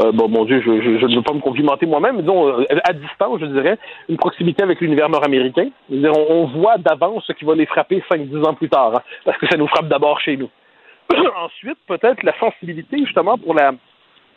Euh, 0.03 0.13
bon, 0.13 0.29
mon 0.29 0.45
Dieu, 0.45 0.61
je, 0.65 0.71
ne 0.71 1.15
veux 1.15 1.23
pas 1.23 1.35
me 1.35 1.41
complimenter 1.41 1.87
moi-même, 1.87 2.17
mais 2.17 2.23
disons, 2.23 2.49
euh, 2.49 2.65
à 2.85 2.93
distance, 2.93 3.41
je 3.41 3.47
dirais, 3.47 3.79
une 4.09 4.17
proximité 4.17 4.63
avec 4.63 4.81
l'univers 4.81 5.09
nord-américain. 5.09 5.69
On, 5.91 6.47
voit 6.47 6.79
d'avance 6.79 7.25
ce 7.27 7.33
qui 7.33 7.45
va 7.45 7.55
les 7.55 7.67
frapper 7.67 8.03
5-10 8.11 8.45
ans 8.45 8.55
plus 8.55 8.69
tard, 8.69 8.93
hein, 8.97 9.03
parce 9.25 9.39
que 9.39 9.47
ça 9.47 9.57
nous 9.57 9.67
frappe 9.69 9.89
d'abord 9.89 10.21
chez 10.21 10.37
nous. 10.37 10.49
Ensuite, 11.37 11.79
peut-être 11.87 12.23
la 12.23 12.37
sensibilité, 12.39 12.99
justement, 12.99 13.37
pour 13.39 13.55
la, 13.55 13.73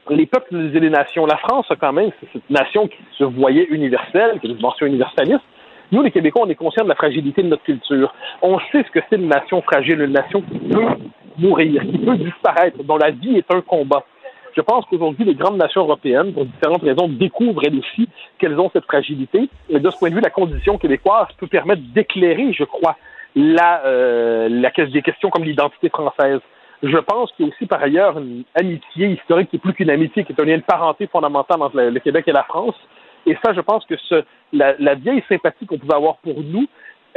les 0.09 0.25
peuples 0.25 0.55
et 0.55 0.79
les 0.79 0.89
nations. 0.89 1.25
La 1.25 1.37
France, 1.37 1.67
quand 1.79 1.93
même, 1.93 2.11
c'est 2.19 2.27
cette 2.33 2.49
nation 2.49 2.87
qui 2.87 2.97
se 3.17 3.23
voyait 3.23 3.65
universelle, 3.69 4.39
qui 4.39 4.47
a 4.47 4.49
une 4.49 4.57
dimension 4.57 4.85
universaliste. 4.85 5.43
Nous, 5.91 6.01
les 6.01 6.11
Québécois, 6.11 6.43
on 6.45 6.49
est 6.49 6.55
conscients 6.55 6.83
de 6.83 6.89
la 6.89 6.95
fragilité 6.95 7.43
de 7.43 7.47
notre 7.47 7.63
culture. 7.63 8.13
On 8.41 8.59
sait 8.71 8.83
ce 8.83 8.91
que 8.91 8.99
c'est 9.09 9.15
une 9.15 9.29
nation 9.29 9.61
fragile, 9.61 10.01
une 10.01 10.13
nation 10.13 10.41
qui 10.41 10.59
peut 10.59 10.85
mourir, 11.37 11.81
qui 11.83 11.97
peut 11.99 12.17
disparaître, 12.17 12.83
dont 12.83 12.97
la 12.97 13.11
vie 13.11 13.37
est 13.37 13.53
un 13.53 13.61
combat. 13.61 14.03
Je 14.55 14.61
pense 14.61 14.85
qu'aujourd'hui, 14.85 15.25
les 15.25 15.35
grandes 15.35 15.57
nations 15.57 15.81
européennes, 15.81 16.33
pour 16.33 16.45
différentes 16.45 16.83
raisons, 16.83 17.09
découvrent 17.09 17.63
elles 17.65 17.77
aussi 17.77 18.07
qu'elles 18.39 18.57
ont 18.57 18.69
cette 18.71 18.85
fragilité. 18.85 19.49
Et 19.69 19.79
de 19.79 19.89
ce 19.89 19.97
point 19.97 20.09
de 20.09 20.15
vue, 20.15 20.21
la 20.21 20.29
condition 20.29 20.77
québécoise 20.77 21.27
peut 21.37 21.47
permettre 21.47 21.81
d'éclairer, 21.93 22.53
je 22.53 22.63
crois, 22.63 22.95
la, 23.35 23.85
euh, 23.85 24.47
des 24.91 25.01
questions 25.01 25.29
comme 25.29 25.43
l'identité 25.43 25.89
française. 25.89 26.39
Je 26.83 26.97
pense 26.97 27.31
qu'il 27.33 27.45
y 27.45 27.49
a 27.49 27.51
aussi 27.53 27.65
par 27.65 27.81
ailleurs 27.81 28.17
une 28.17 28.43
amitié 28.53 29.07
historique 29.07 29.49
qui 29.49 29.57
est 29.57 29.59
plus 29.59 29.73
qu'une 29.73 29.89
amitié, 29.89 30.23
qui 30.23 30.31
est 30.31 30.39
un 30.39 30.45
lien 30.45 30.57
de 30.57 30.63
parenté 30.63 31.07
fondamental 31.07 31.61
entre 31.61 31.77
le, 31.77 31.99
Québec 31.99 32.25
et 32.27 32.31
la 32.31 32.43
France. 32.43 32.75
Et 33.25 33.35
ça, 33.43 33.53
je 33.53 33.61
pense 33.61 33.85
que 33.85 33.95
la, 34.53 34.95
vieille 34.95 35.23
sympathie 35.27 35.65
qu'on 35.65 35.77
pouvait 35.77 35.95
avoir 35.95 36.17
pour 36.17 36.41
nous, 36.41 36.67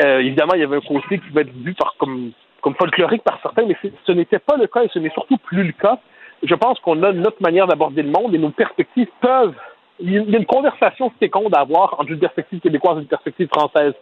euh, 0.03 0.21
évidemment, 0.21 0.55
il 0.55 0.61
y 0.61 0.65
avait 0.65 0.77
un 0.77 0.81
côté 0.81 1.19
qui 1.19 1.29
pouvait 1.29 1.43
être 1.43 1.55
vu 1.55 1.75
par, 1.75 1.95
comme, 1.99 2.33
folklorique 2.63 3.23
par 3.23 3.39
certains, 3.43 3.67
mais 3.67 3.77
ce 4.07 4.13
n'était 4.13 4.39
pas 4.39 4.57
le 4.57 4.67
cas 4.67 4.83
et 4.83 4.89
ce 4.89 4.99
n'est 4.99 5.11
surtout 5.11 5.39
plus 5.39 5.63
le 5.63 5.73
cas. 5.73 6.01
Je 6.43 6.55
pense 6.55 6.79
qu'on 6.81 7.03
a 7.03 7.13
notre 7.13 7.43
manière 7.43 7.67
d'aborder 7.67 8.03
le 8.03 8.11
monde 8.11 8.35
et 8.35 8.39
nos 8.39 8.51
perspectives 8.51 9.09
peuvent. 9.21 9.55
Il 10.01 10.13
y 10.13 10.37
a 10.37 10.39
une 10.39 10.47
conversation 10.47 11.11
féconde 11.19 11.53
à 11.57 11.61
avoir 11.61 11.99
entre 11.99 12.13
une 12.13 12.21
perspective 12.21 12.61
québécoise 12.61 12.99
et 12.99 13.01
une 13.01 13.09
perspective 13.09 13.49
française. 13.49 13.95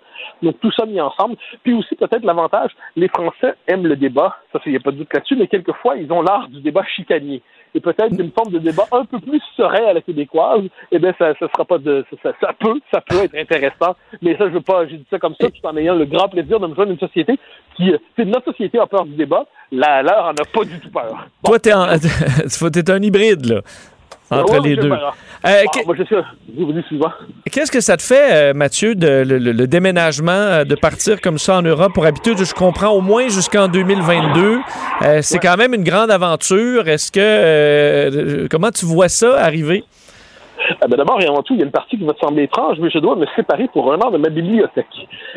Donc 0.43 0.61
tout 0.61 0.71
ça 0.71 0.85
mis 0.85 1.01
ensemble. 1.01 1.37
Puis 1.63 1.73
aussi 1.73 1.95
peut-être 1.95 2.23
l'avantage, 2.25 2.73
les 2.97 3.09
Français 3.09 3.55
aiment 3.67 3.87
le 3.87 3.97
débat, 3.97 4.37
ça 4.53 4.61
il 4.67 4.73
n'y 4.73 4.77
a 4.77 4.81
pas 4.81 4.91
de 4.91 4.99
doute 4.99 5.15
là-dessus, 5.15 5.37
mais 5.37 5.47
quelquefois 5.47 5.97
ils 5.97 6.13
ont 6.13 6.21
l'art 6.21 6.49
du 6.49 6.61
débat 6.61 6.85
chicanier. 6.85 7.41
Et 7.77 7.81
peut-être 7.81 8.19
une 8.19 8.31
forme 8.33 8.53
de 8.53 8.59
débat 8.59 8.85
un 8.91 9.05
peu 9.05 9.19
plus 9.21 9.41
serein 9.57 9.85
à 9.89 9.93
la 9.93 10.01
québécoise, 10.01 10.63
eh 10.91 10.99
bien 10.99 11.13
ça, 11.19 11.35
ça 11.39 11.47
sera 11.53 11.65
pas 11.67 11.77
de 11.77 12.05
ça, 12.23 12.33
ça, 12.41 12.53
peut, 12.59 12.81
ça 12.91 13.03
peut 13.03 13.23
être 13.23 13.35
intéressant. 13.37 13.95
Mais 14.23 14.35
ça 14.39 14.49
je 14.49 14.55
veux 14.55 14.63
pas, 14.63 14.87
j'ai 14.87 14.97
dit 14.97 15.07
ça 15.11 15.19
comme 15.19 15.35
ça, 15.39 15.49
tout 15.51 15.67
en 15.67 15.77
ayant 15.77 15.95
le 15.95 16.07
grand 16.07 16.29
plaisir 16.29 16.59
de 16.59 16.67
me 16.67 16.75
joindre 16.75 16.91
à 16.91 16.95
une 16.95 16.99
société 16.99 17.39
qui, 17.77 17.93
euh, 17.93 17.99
c'est 18.17 18.25
notre 18.25 18.47
société 18.51 18.79
a 18.79 18.87
peur 18.87 19.05
du 19.05 19.15
débat, 19.15 19.45
la 19.71 20.03
leur 20.03 20.25
en 20.25 20.31
a 20.31 20.45
pas 20.55 20.65
du 20.65 20.81
tout 20.81 20.91
peur. 20.91 21.27
Toi, 21.45 21.59
t'es, 21.59 21.75
en- 21.75 21.87
t'es 22.73 22.91
un 22.91 23.03
hybride, 23.03 23.45
là, 23.45 23.61
entre 24.31 24.61
les 24.63 24.77
deux. 24.77 24.91
Euh, 24.93 24.97
Ah, 25.45 25.63
suivant. 26.89 27.13
Qu'est-ce 27.53 27.71
que 27.71 27.81
ça 27.81 27.97
te 27.97 28.03
fait, 28.03 28.33
euh, 28.51 28.55
Mathieu, 28.55 28.95
de, 28.95 29.23
le, 29.27 29.39
le- 29.39 29.53
le 29.53 29.67
déménagement, 29.67 30.33
euh, 30.33 30.65
de 30.65 30.75
partir 30.75 31.21
comme 31.21 31.39
ça 31.39 31.57
en 31.59 31.63
Europe? 31.63 31.93
Pour 31.95 32.07
habiter, 32.07 32.33
je 32.37 32.55
comprends, 32.55 32.91
au 32.91 33.01
moins 33.01 33.29
jusqu'en 33.29 33.69
2022? 33.69 34.59
Euh, 35.03 35.19
c'est 35.23 35.39
quand 35.39 35.57
même 35.57 35.75
une 35.75 35.85
grande 35.85 36.11
aventure. 36.11 36.89
Est-ce 36.89 37.13
que... 37.13 37.21
euh, 37.21 38.47
comment 38.51 38.71
tu 38.71 38.87
vois 38.87 39.09
ça 39.09 39.37
arriver? 39.41 39.85
Ah 40.81 40.87
ben 40.89 40.97
D'abord 40.97 41.21
et 41.21 41.27
avant 41.27 41.43
tout, 41.43 41.53
il 41.55 41.59
y 41.61 41.63
a 41.63 41.67
une 41.67 41.71
partie 41.71 41.99
qui 41.99 42.05
va 42.05 42.15
te 42.15 42.19
sembler 42.19 42.45
étrange, 42.45 42.79
mais 42.81 42.89
je 42.91 42.99
dois 42.99 43.15
me 43.15 43.27
séparer 43.37 43.69
pour 43.73 43.93
un 43.93 43.99
an 44.01 44.11
de 44.11 44.17
ma 44.17 44.31
bibliothèque. 44.31 44.87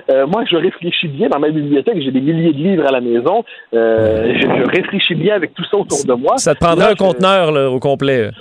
Euh, 0.09 0.25
moi, 0.25 0.43
je 0.49 0.55
réfléchis 0.55 1.09
bien 1.09 1.27
dans 1.27 1.39
ma 1.39 1.49
bibliothèque. 1.49 2.01
J'ai 2.01 2.11
des 2.11 2.21
milliers 2.21 2.53
de 2.53 2.57
livres 2.57 2.87
à 2.87 2.91
la 2.91 3.01
maison. 3.01 3.43
Euh, 3.73 4.33
je, 4.33 4.41
je 4.41 4.69
réfléchis 4.75 5.15
bien 5.15 5.35
avec 5.35 5.53
tout 5.53 5.65
ça 5.69 5.77
autour 5.77 6.03
de 6.05 6.13
moi. 6.13 6.37
Ça 6.37 6.55
te 6.55 6.59
prendrait 6.59 6.85
Là, 6.85 6.91
un 6.91 6.95
je- 6.95 6.97
conteneur 6.97 7.51
là, 7.51 7.69
au 7.69 7.79
complet. 7.79 8.31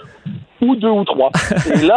Ou 0.61 0.77
deux 0.77 0.91
ou 0.91 1.05
trois. 1.05 1.31
et 1.75 1.87
là, 1.87 1.97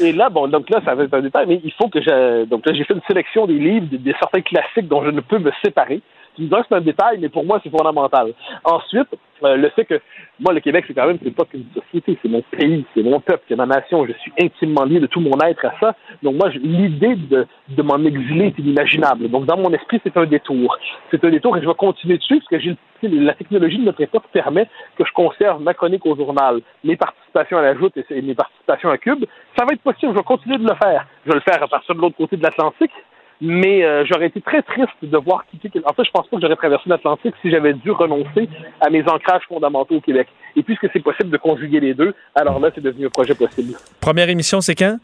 et 0.00 0.12
là, 0.12 0.28
bon, 0.28 0.48
donc 0.48 0.70
là, 0.70 0.80
ça 0.84 0.94
va 0.94 1.04
être 1.04 1.14
un 1.14 1.22
détail, 1.22 1.46
mais 1.48 1.60
il 1.62 1.72
faut 1.72 1.88
que 1.88 2.00
j'ai, 2.00 2.46
donc 2.46 2.66
là, 2.66 2.74
j'ai 2.74 2.84
fait 2.84 2.94
une 2.94 3.02
sélection 3.06 3.46
des 3.46 3.58
livres, 3.58 3.86
des, 3.86 3.98
des 3.98 4.14
certains 4.18 4.42
classiques 4.42 4.88
dont 4.88 5.04
je 5.04 5.10
ne 5.10 5.20
peux 5.20 5.38
me 5.38 5.52
séparer. 5.64 6.00
Tu 6.36 6.48
que 6.48 6.56
c'est 6.68 6.74
un 6.74 6.80
détail, 6.80 7.18
mais 7.18 7.28
pour 7.28 7.44
moi, 7.44 7.60
c'est 7.62 7.70
fondamental. 7.70 8.32
Ensuite, 8.64 9.08
euh, 9.42 9.56
le 9.56 9.68
fait 9.70 9.84
que, 9.84 10.00
moi, 10.38 10.52
le 10.52 10.60
Québec, 10.60 10.84
c'est 10.86 10.94
quand 10.94 11.06
même, 11.06 11.18
c'est 11.22 11.34
pas 11.34 11.44
qu'une 11.44 11.64
société, 11.74 12.18
c'est 12.20 12.28
mon 12.28 12.42
pays, 12.42 12.84
c'est 12.94 13.02
mon 13.02 13.20
peuple, 13.20 13.42
c'est 13.48 13.56
ma 13.56 13.66
nation. 13.66 14.06
Je 14.06 14.12
suis 14.12 14.32
intimement 14.40 14.84
lié 14.84 15.00
de 15.00 15.06
tout 15.06 15.20
mon 15.20 15.38
être 15.40 15.64
à 15.64 15.72
ça. 15.80 15.94
Donc, 16.22 16.36
moi, 16.36 16.50
l'idée 16.50 17.16
de, 17.16 17.46
de 17.68 17.82
m'en 17.82 17.98
exiler 18.04 18.46
est 18.46 18.58
inimaginable. 18.58 19.28
Donc, 19.28 19.46
dans 19.46 19.56
mon 19.56 19.72
esprit, 19.72 20.00
c'est 20.04 20.16
un 20.16 20.26
détour. 20.26 20.76
C'est 21.10 21.24
un 21.24 21.30
détour 21.30 21.56
et 21.56 21.62
je 21.62 21.66
vais 21.66 21.74
continuer 21.74 22.18
dessus 22.18 22.38
parce 22.38 22.48
que 22.48 22.58
j'ai, 22.60 22.76
la 23.02 23.34
technologie 23.34 23.78
de 23.78 23.84
notre 23.84 24.02
époque 24.02 24.24
permet 24.32 24.68
que 24.96 25.04
je 25.04 25.12
conserve 25.12 25.62
ma 25.62 25.74
chronique 25.74 26.04
au 26.04 26.16
journal, 26.16 26.60
mes 26.84 26.96
participations 26.96 27.58
à 27.58 27.62
la 27.62 27.76
joute 27.76 27.94
et 28.10 28.22
mes 28.22 28.34
participations 28.34 28.90
à 28.90 28.98
Cube. 28.98 29.24
Ça 29.56 29.64
va 29.64 29.72
être 29.72 29.82
possible, 29.82 30.12
je 30.12 30.18
vais 30.18 30.24
continuer 30.24 30.58
de 30.58 30.68
le 30.68 30.74
faire. 30.74 31.06
Je 31.24 31.30
vais 31.30 31.36
le 31.36 31.52
faire 31.52 31.62
à 31.62 31.68
partir 31.68 31.94
de 31.94 32.00
l'autre 32.00 32.16
côté 32.16 32.36
de 32.36 32.42
l'Atlantique. 32.42 32.92
Mais 33.40 33.84
euh, 33.84 34.04
j'aurais 34.06 34.26
été 34.26 34.40
très 34.40 34.62
triste 34.62 34.88
de 35.02 35.16
voir 35.18 35.44
quitter. 35.50 35.70
En 35.84 35.92
fait, 35.92 36.04
je 36.04 36.10
pense 36.10 36.26
pas 36.26 36.36
que 36.36 36.42
j'aurais 36.42 36.56
traversé 36.56 36.88
l'Atlantique 36.88 37.34
si 37.42 37.50
j'avais 37.50 37.74
dû 37.74 37.90
renoncer 37.90 38.48
à 38.80 38.90
mes 38.90 39.02
ancrages 39.02 39.42
fondamentaux 39.48 39.96
au 39.96 40.00
Québec. 40.00 40.28
Et 40.56 40.62
puisque 40.62 40.88
c'est 40.92 41.02
possible 41.02 41.30
de 41.30 41.36
conjuguer 41.36 41.80
les 41.80 41.94
deux, 41.94 42.14
alors 42.34 42.58
là, 42.60 42.70
c'est 42.74 42.80
devenu 42.80 43.06
un 43.06 43.10
projet 43.10 43.34
possible. 43.34 43.74
Première 44.00 44.28
émission, 44.30 44.60
c'est 44.60 44.74
quand? 44.74 44.98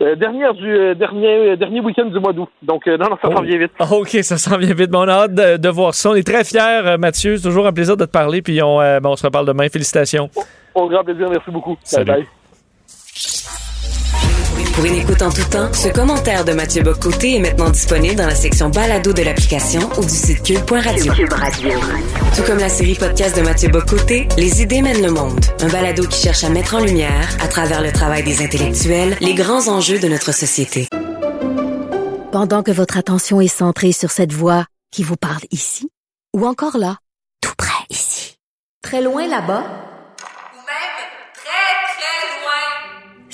Euh, 0.00 0.14
dernière 0.16 0.54
du 0.54 0.70
euh, 0.70 0.94
dernier 0.94 1.50
euh, 1.50 1.56
dernier 1.56 1.80
week-end 1.80 2.06
du 2.06 2.18
mois 2.18 2.32
d'août. 2.32 2.48
Donc 2.62 2.86
non, 2.86 3.08
non, 3.10 3.16
ça 3.22 3.34
s'en 3.34 3.42
vient 3.42 3.58
vite. 3.58 3.72
Ah, 3.78 3.86
OK, 3.92 4.10
ça 4.22 4.36
s'en 4.36 4.58
vient 4.58 4.74
vite. 4.74 4.90
Bon, 4.90 5.04
on 5.04 5.08
a 5.08 5.12
hâte 5.12 5.34
de, 5.34 5.56
de 5.56 5.68
voir 5.68 5.94
ça. 5.94 6.10
On 6.10 6.14
est 6.14 6.26
très 6.26 6.44
fiers, 6.44 6.96
Mathieu. 6.98 7.36
C'est 7.36 7.48
toujours 7.48 7.66
un 7.66 7.72
plaisir 7.72 7.96
de 7.96 8.04
te 8.04 8.10
parler. 8.10 8.42
Puis 8.42 8.60
on 8.62 8.80
se 9.16 9.26
reparle 9.26 9.46
demain. 9.46 9.68
Félicitations. 9.68 10.30
Au 10.74 10.88
grand 10.88 11.04
plaisir, 11.04 11.28
merci 11.30 11.50
beaucoup. 11.50 11.76
Salut. 11.82 12.04
Bye 12.06 12.22
bye. 12.22 13.63
Pour 14.74 14.84
une 14.86 14.96
écoute 14.96 15.22
en 15.22 15.30
tout 15.30 15.44
temps, 15.44 15.72
ce 15.72 15.88
commentaire 15.88 16.44
de 16.44 16.52
Mathieu 16.52 16.82
Bocoté 16.82 17.36
est 17.36 17.38
maintenant 17.38 17.70
disponible 17.70 18.16
dans 18.16 18.26
la 18.26 18.34
section 18.34 18.70
balado 18.70 19.12
de 19.12 19.22
l'application 19.22 19.88
ou 19.98 20.02
du 20.02 20.08
site 20.08 20.42
cube.radio. 20.42 21.12
Tout 22.34 22.42
comme 22.42 22.58
la 22.58 22.68
série 22.68 22.96
podcast 22.96 23.36
de 23.36 23.42
Mathieu 23.42 23.68
Bocoté, 23.68 24.26
Les 24.36 24.62
idées 24.62 24.82
mènent 24.82 25.02
le 25.02 25.12
monde. 25.12 25.38
Un 25.60 25.68
balado 25.68 26.08
qui 26.08 26.20
cherche 26.20 26.42
à 26.42 26.48
mettre 26.48 26.74
en 26.74 26.80
lumière, 26.80 27.28
à 27.40 27.46
travers 27.46 27.82
le 27.82 27.92
travail 27.92 28.24
des 28.24 28.42
intellectuels, 28.42 29.16
les 29.20 29.34
grands 29.34 29.68
enjeux 29.68 30.00
de 30.00 30.08
notre 30.08 30.32
société. 30.32 30.88
Pendant 32.32 32.64
que 32.64 32.72
votre 32.72 32.98
attention 32.98 33.40
est 33.40 33.46
centrée 33.46 33.92
sur 33.92 34.10
cette 34.10 34.32
voix 34.32 34.66
qui 34.90 35.04
vous 35.04 35.16
parle 35.16 35.42
ici, 35.52 35.88
ou 36.34 36.46
encore 36.48 36.78
là, 36.78 36.98
tout 37.40 37.54
près 37.56 37.84
ici, 37.90 38.38
très 38.82 39.02
loin 39.02 39.28
là-bas, 39.28 39.62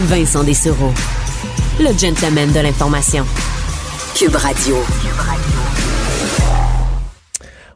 Vincent 0.00 0.44
Dessereau, 0.44 0.92
le 1.80 1.96
gentleman 1.96 2.52
de 2.52 2.60
l'information. 2.60 3.24
Cube 4.14 4.36
Radio. 4.36 4.76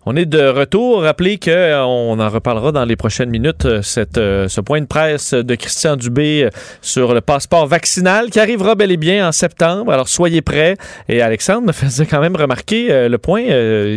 On 0.06 0.16
est 0.16 0.24
de 0.24 0.40
retour. 0.40 1.02
Rappelez 1.02 1.36
qu'on 1.36 1.50
euh, 1.50 1.84
en 1.84 2.30
reparlera 2.30 2.72
dans 2.72 2.86
les 2.86 2.96
prochaines 2.96 3.28
minutes, 3.28 3.66
euh, 3.66 3.82
cette, 3.82 4.16
euh, 4.16 4.48
ce 4.48 4.62
point 4.62 4.80
de 4.80 4.86
presse 4.86 5.34
de 5.34 5.54
Christian 5.54 5.96
Dubé 5.96 6.48
sur 6.80 7.12
le 7.12 7.20
passeport 7.20 7.66
vaccinal 7.66 8.30
qui 8.30 8.40
arrivera 8.40 8.74
bel 8.74 8.90
et 8.92 8.96
bien 8.96 9.28
en 9.28 9.32
septembre. 9.32 9.92
Alors 9.92 10.08
soyez 10.08 10.40
prêts. 10.40 10.78
Et 11.10 11.20
Alexandre 11.20 11.66
me 11.66 11.72
faisait 11.74 12.06
quand 12.06 12.20
même 12.22 12.34
remarquer 12.34 13.08
le 13.08 13.18
point, 13.18 13.44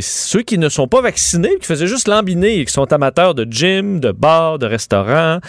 ceux 0.01 0.41
qui 0.41 0.57
ne 0.57 0.67
sont 0.67 0.89
pas 0.89 0.99
vaccinés, 0.99 1.55
qui 1.61 1.65
faisaient 1.65 1.87
juste 1.87 2.09
lambiner 2.09 2.59
et 2.59 2.65
qui 2.65 2.73
sont 2.73 2.91
amateurs 2.91 3.33
de 3.33 3.47
gym, 3.49 4.01
de 4.01 4.11
bar, 4.11 4.59
de 4.59 4.65
restaurant, 4.65 5.39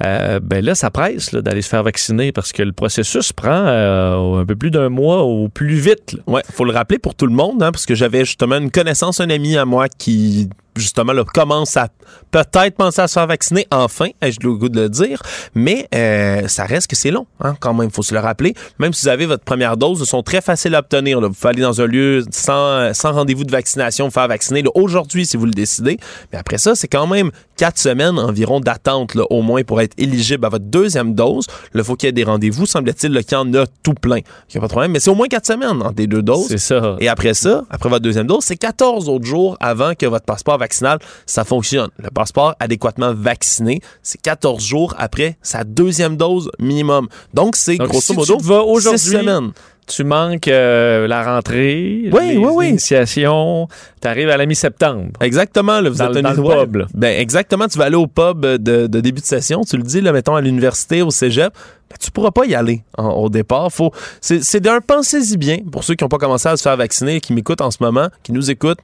ben 0.00 0.64
là, 0.64 0.74
ça 0.74 0.90
presse 0.90 1.34
d'aller 1.34 1.60
se 1.60 1.68
faire 1.68 1.82
vacciner 1.82 2.32
parce 2.32 2.52
que 2.52 2.62
le 2.62 2.72
processus 2.72 3.32
prend 3.32 3.66
un 3.66 4.44
peu 4.46 4.56
plus 4.56 4.70
d'un 4.70 4.88
mois 4.88 5.26
ou 5.26 5.48
plus 5.50 5.74
vite. 5.74 6.14
Là. 6.14 6.20
Ouais, 6.26 6.42
faut 6.50 6.64
le 6.64 6.72
rappeler 6.72 6.98
pour 6.98 7.14
tout 7.14 7.26
le 7.26 7.34
monde, 7.34 7.62
hein, 7.62 7.72
parce 7.72 7.84
que 7.84 7.94
j'avais 7.94 8.24
justement 8.24 8.56
une 8.56 8.70
connaissance, 8.70 9.20
un 9.20 9.28
ami 9.28 9.56
à 9.58 9.64
moi 9.64 9.88
qui 9.98 10.48
justement 10.80 11.12
là, 11.12 11.24
commence 11.24 11.76
à 11.76 11.88
peut-être 12.30 12.76
penser 12.76 13.00
à 13.00 13.08
se 13.08 13.14
faire 13.14 13.26
vacciner 13.26 13.66
enfin, 13.70 14.08
ai-je 14.22 14.38
le 14.42 14.54
goût 14.54 14.68
de 14.68 14.80
le 14.80 14.88
dire, 14.88 15.22
mais 15.54 15.88
euh, 15.94 16.48
ça 16.48 16.64
reste 16.64 16.88
que 16.88 16.96
c'est 16.96 17.10
long, 17.10 17.26
hein, 17.40 17.56
quand 17.60 17.74
même, 17.74 17.88
il 17.88 17.94
faut 17.94 18.02
se 18.02 18.14
le 18.14 18.20
rappeler. 18.20 18.54
Même 18.78 18.92
si 18.92 19.04
vous 19.04 19.08
avez 19.08 19.26
votre 19.26 19.44
première 19.44 19.76
dose, 19.76 20.00
elles 20.00 20.06
sont 20.06 20.22
très 20.22 20.40
faciles 20.40 20.74
à 20.74 20.80
obtenir. 20.80 21.20
Vous 21.20 21.30
pouvez 21.30 21.50
aller 21.50 21.62
dans 21.62 21.80
un 21.80 21.86
lieu 21.86 22.24
sans, 22.30 22.92
sans 22.94 23.12
rendez-vous 23.12 23.44
de 23.44 23.52
vaccination, 23.52 24.06
vous 24.06 24.10
faire 24.10 24.28
vacciner 24.28 24.62
aujourd'hui 24.74 25.26
si 25.26 25.36
vous 25.36 25.46
le 25.46 25.52
décidez. 25.52 25.98
Mais 26.32 26.38
après 26.38 26.58
ça, 26.58 26.74
c'est 26.74 26.88
quand 26.88 27.06
même 27.06 27.30
quatre 27.56 27.78
semaines 27.78 28.18
environ 28.18 28.60
d'attente 28.60 29.16
au 29.30 29.42
moins 29.42 29.62
pour 29.62 29.80
être 29.80 29.94
éligible 29.98 30.46
à 30.46 30.48
votre 30.48 30.64
deuxième 30.64 31.14
dose. 31.14 31.46
Il 31.74 31.82
faut 31.84 31.96
qu'il 31.96 32.06
y 32.06 32.10
ait 32.10 32.12
des 32.12 32.24
rendez-vous, 32.24 32.66
semble-t-il 32.66 33.12
qu'il 33.24 33.32
y 33.32 33.40
en 33.40 33.52
a 33.54 33.66
tout 33.82 33.94
plein. 33.94 34.18
Il 34.18 34.54
n'y 34.54 34.58
a 34.58 34.60
pas 34.60 34.66
de 34.66 34.72
problème, 34.72 34.92
mais 34.92 35.00
c'est 35.00 35.10
au 35.10 35.14
moins 35.14 35.26
quatre 35.26 35.46
semaines 35.46 35.82
entre 35.82 35.94
les 35.98 36.06
deux 36.06 36.22
doses. 36.22 36.48
C'est 36.48 36.58
ça. 36.58 36.96
Et 37.00 37.08
après 37.08 37.34
ça, 37.34 37.64
après 37.70 37.88
votre 37.88 38.02
deuxième 38.02 38.26
dose, 38.26 38.44
c'est 38.44 38.56
14 38.56 39.08
autres 39.08 39.26
jours 39.26 39.56
avant 39.60 39.94
que 39.94 40.06
votre 40.06 40.24
passeport 40.24 40.58
vaccinal, 40.58 40.67
ça 40.72 41.44
fonctionne. 41.44 41.90
Le 41.98 42.10
passeport 42.10 42.54
adéquatement 42.60 43.14
vacciné, 43.14 43.80
c'est 44.02 44.20
14 44.20 44.64
jours 44.64 44.94
après 44.98 45.36
sa 45.42 45.64
deuxième 45.64 46.16
dose 46.16 46.50
minimum. 46.58 47.08
Donc, 47.34 47.56
c'est 47.56 47.76
grosso 47.76 48.14
modo 48.14 48.38
aujourd'hui, 48.66 48.98
semaines. 48.98 49.52
Tu 49.86 50.04
manques 50.04 50.48
euh, 50.48 51.08
la 51.08 51.24
rentrée, 51.24 52.10
oui, 52.12 52.38
l'initiation, 52.60 53.68
tu 54.02 54.06
arrives 54.06 54.28
à 54.28 54.36
la 54.36 54.44
mi-septembre. 54.44 55.12
Exactement, 55.22 55.80
là, 55.80 55.88
vous 55.88 55.96
dans, 55.96 56.12
êtes 56.12 56.22
dans 56.22 56.32
le 56.32 56.66
pub. 56.66 56.84
Ben, 56.92 57.18
exactement, 57.18 57.66
tu 57.68 57.78
vas 57.78 57.86
aller 57.86 57.96
au 57.96 58.06
pub 58.06 58.44
de, 58.44 58.86
de, 58.86 59.00
début 59.00 59.22
de 59.22 59.26
session, 59.26 59.62
tu 59.62 59.78
le 59.78 59.82
dis, 59.82 60.02
là, 60.02 60.12
mettons 60.12 60.34
à 60.34 60.42
l'université, 60.42 61.00
au 61.00 61.10
cégep, 61.10 61.54
ben, 61.88 61.96
tu 61.98 62.10
pourras 62.10 62.32
pas 62.32 62.44
y 62.44 62.54
aller 62.54 62.82
en, 62.98 63.08
au 63.12 63.30
départ. 63.30 63.72
Faut, 63.72 63.90
c'est, 64.20 64.44
c'est 64.44 64.60
d'un 64.60 64.82
pensez-y 64.82 65.38
bien, 65.38 65.60
pour 65.72 65.84
ceux 65.84 65.94
qui 65.94 66.04
n'ont 66.04 66.08
pas 66.08 66.18
commencé 66.18 66.50
à 66.50 66.56
se 66.58 66.62
faire 66.62 66.76
vacciner, 66.76 67.22
qui 67.22 67.32
m'écoutent 67.32 67.62
en 67.62 67.70
ce 67.70 67.78
moment, 67.80 68.08
qui 68.22 68.32
nous 68.32 68.50
écoutent 68.50 68.80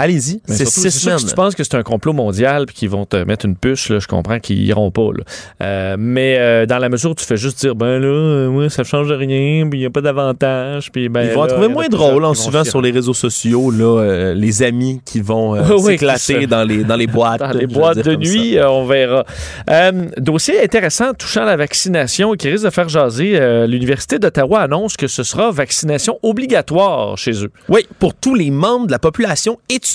Allez-y, 0.00 0.40
c'est 0.46 0.64
six 0.64 0.92
semaines. 0.92 1.18
Si 1.18 1.26
tu 1.26 1.34
penses 1.34 1.56
que 1.56 1.64
c'est 1.64 1.74
un 1.74 1.82
complot 1.82 2.12
mondial 2.12 2.66
puis 2.66 2.74
qu'ils 2.76 2.88
vont 2.88 3.04
te 3.04 3.16
mettre 3.16 3.46
une 3.46 3.56
puce, 3.56 3.88
là, 3.88 3.98
je 3.98 4.06
comprends 4.06 4.38
qu'ils 4.38 4.62
iront 4.64 4.92
pas. 4.92 5.08
Là. 5.12 5.24
Euh, 5.60 5.96
mais 5.98 6.36
euh, 6.38 6.66
dans 6.66 6.78
la 6.78 6.88
mesure 6.88 7.10
où 7.10 7.14
tu 7.14 7.24
fais 7.24 7.36
juste 7.36 7.58
dire, 7.58 7.74
ben 7.74 7.98
là, 7.98 8.06
euh, 8.06 8.68
ça 8.68 8.84
change 8.84 9.10
rien, 9.10 9.66
puis 9.68 9.78
il 9.78 9.82
n'y 9.82 9.86
a 9.86 9.90
pas 9.90 10.00
d'avantage. 10.00 10.92
Puis 10.92 11.08
ben, 11.08 11.22
Ils 11.28 11.34
vont 11.34 11.42
là, 11.42 11.48
trouver 11.48 11.66
en 11.66 11.70
a 11.70 11.72
moins 11.72 11.88
drôle 11.88 12.24
en 12.24 12.34
suivant 12.34 12.62
sur 12.62 12.80
les 12.80 12.92
réseaux 12.92 13.12
sociaux 13.12 13.72
là, 13.72 14.00
euh, 14.00 14.34
les 14.34 14.62
amis 14.62 15.00
qui 15.04 15.20
vont 15.20 15.56
euh, 15.56 15.62
Oui, 15.78 15.98
s'éclater 15.98 16.46
dans 16.46 16.62
les, 16.62 16.84
dans 16.84 16.94
les 16.94 17.08
boîtes. 17.08 17.40
Dans 17.40 17.50
les 17.50 17.66
boîtes 17.66 17.98
de 17.98 18.14
nuit, 18.14 18.56
euh, 18.56 18.70
on 18.70 18.86
verra. 18.86 19.24
Euh, 19.68 19.90
dossier 20.16 20.62
intéressant 20.62 21.12
touchant 21.12 21.44
la 21.44 21.56
vaccination 21.56 22.34
et 22.34 22.36
qui 22.36 22.48
risque 22.48 22.64
de 22.66 22.70
faire 22.70 22.88
jaser. 22.88 23.32
euh, 23.40 23.66
L'Université 23.66 24.20
d'Ottawa 24.20 24.60
annonce 24.60 24.96
que 24.96 25.08
ce 25.08 25.24
sera 25.24 25.50
vaccination 25.50 26.20
obligatoire 26.22 27.18
chez 27.18 27.44
eux. 27.44 27.50
Oui, 27.68 27.84
pour 27.98 28.14
tous 28.14 28.36
les 28.36 28.52
membres 28.52 28.86
de 28.86 28.92
la 28.92 29.00
population 29.00 29.58
étudiante, 29.68 29.87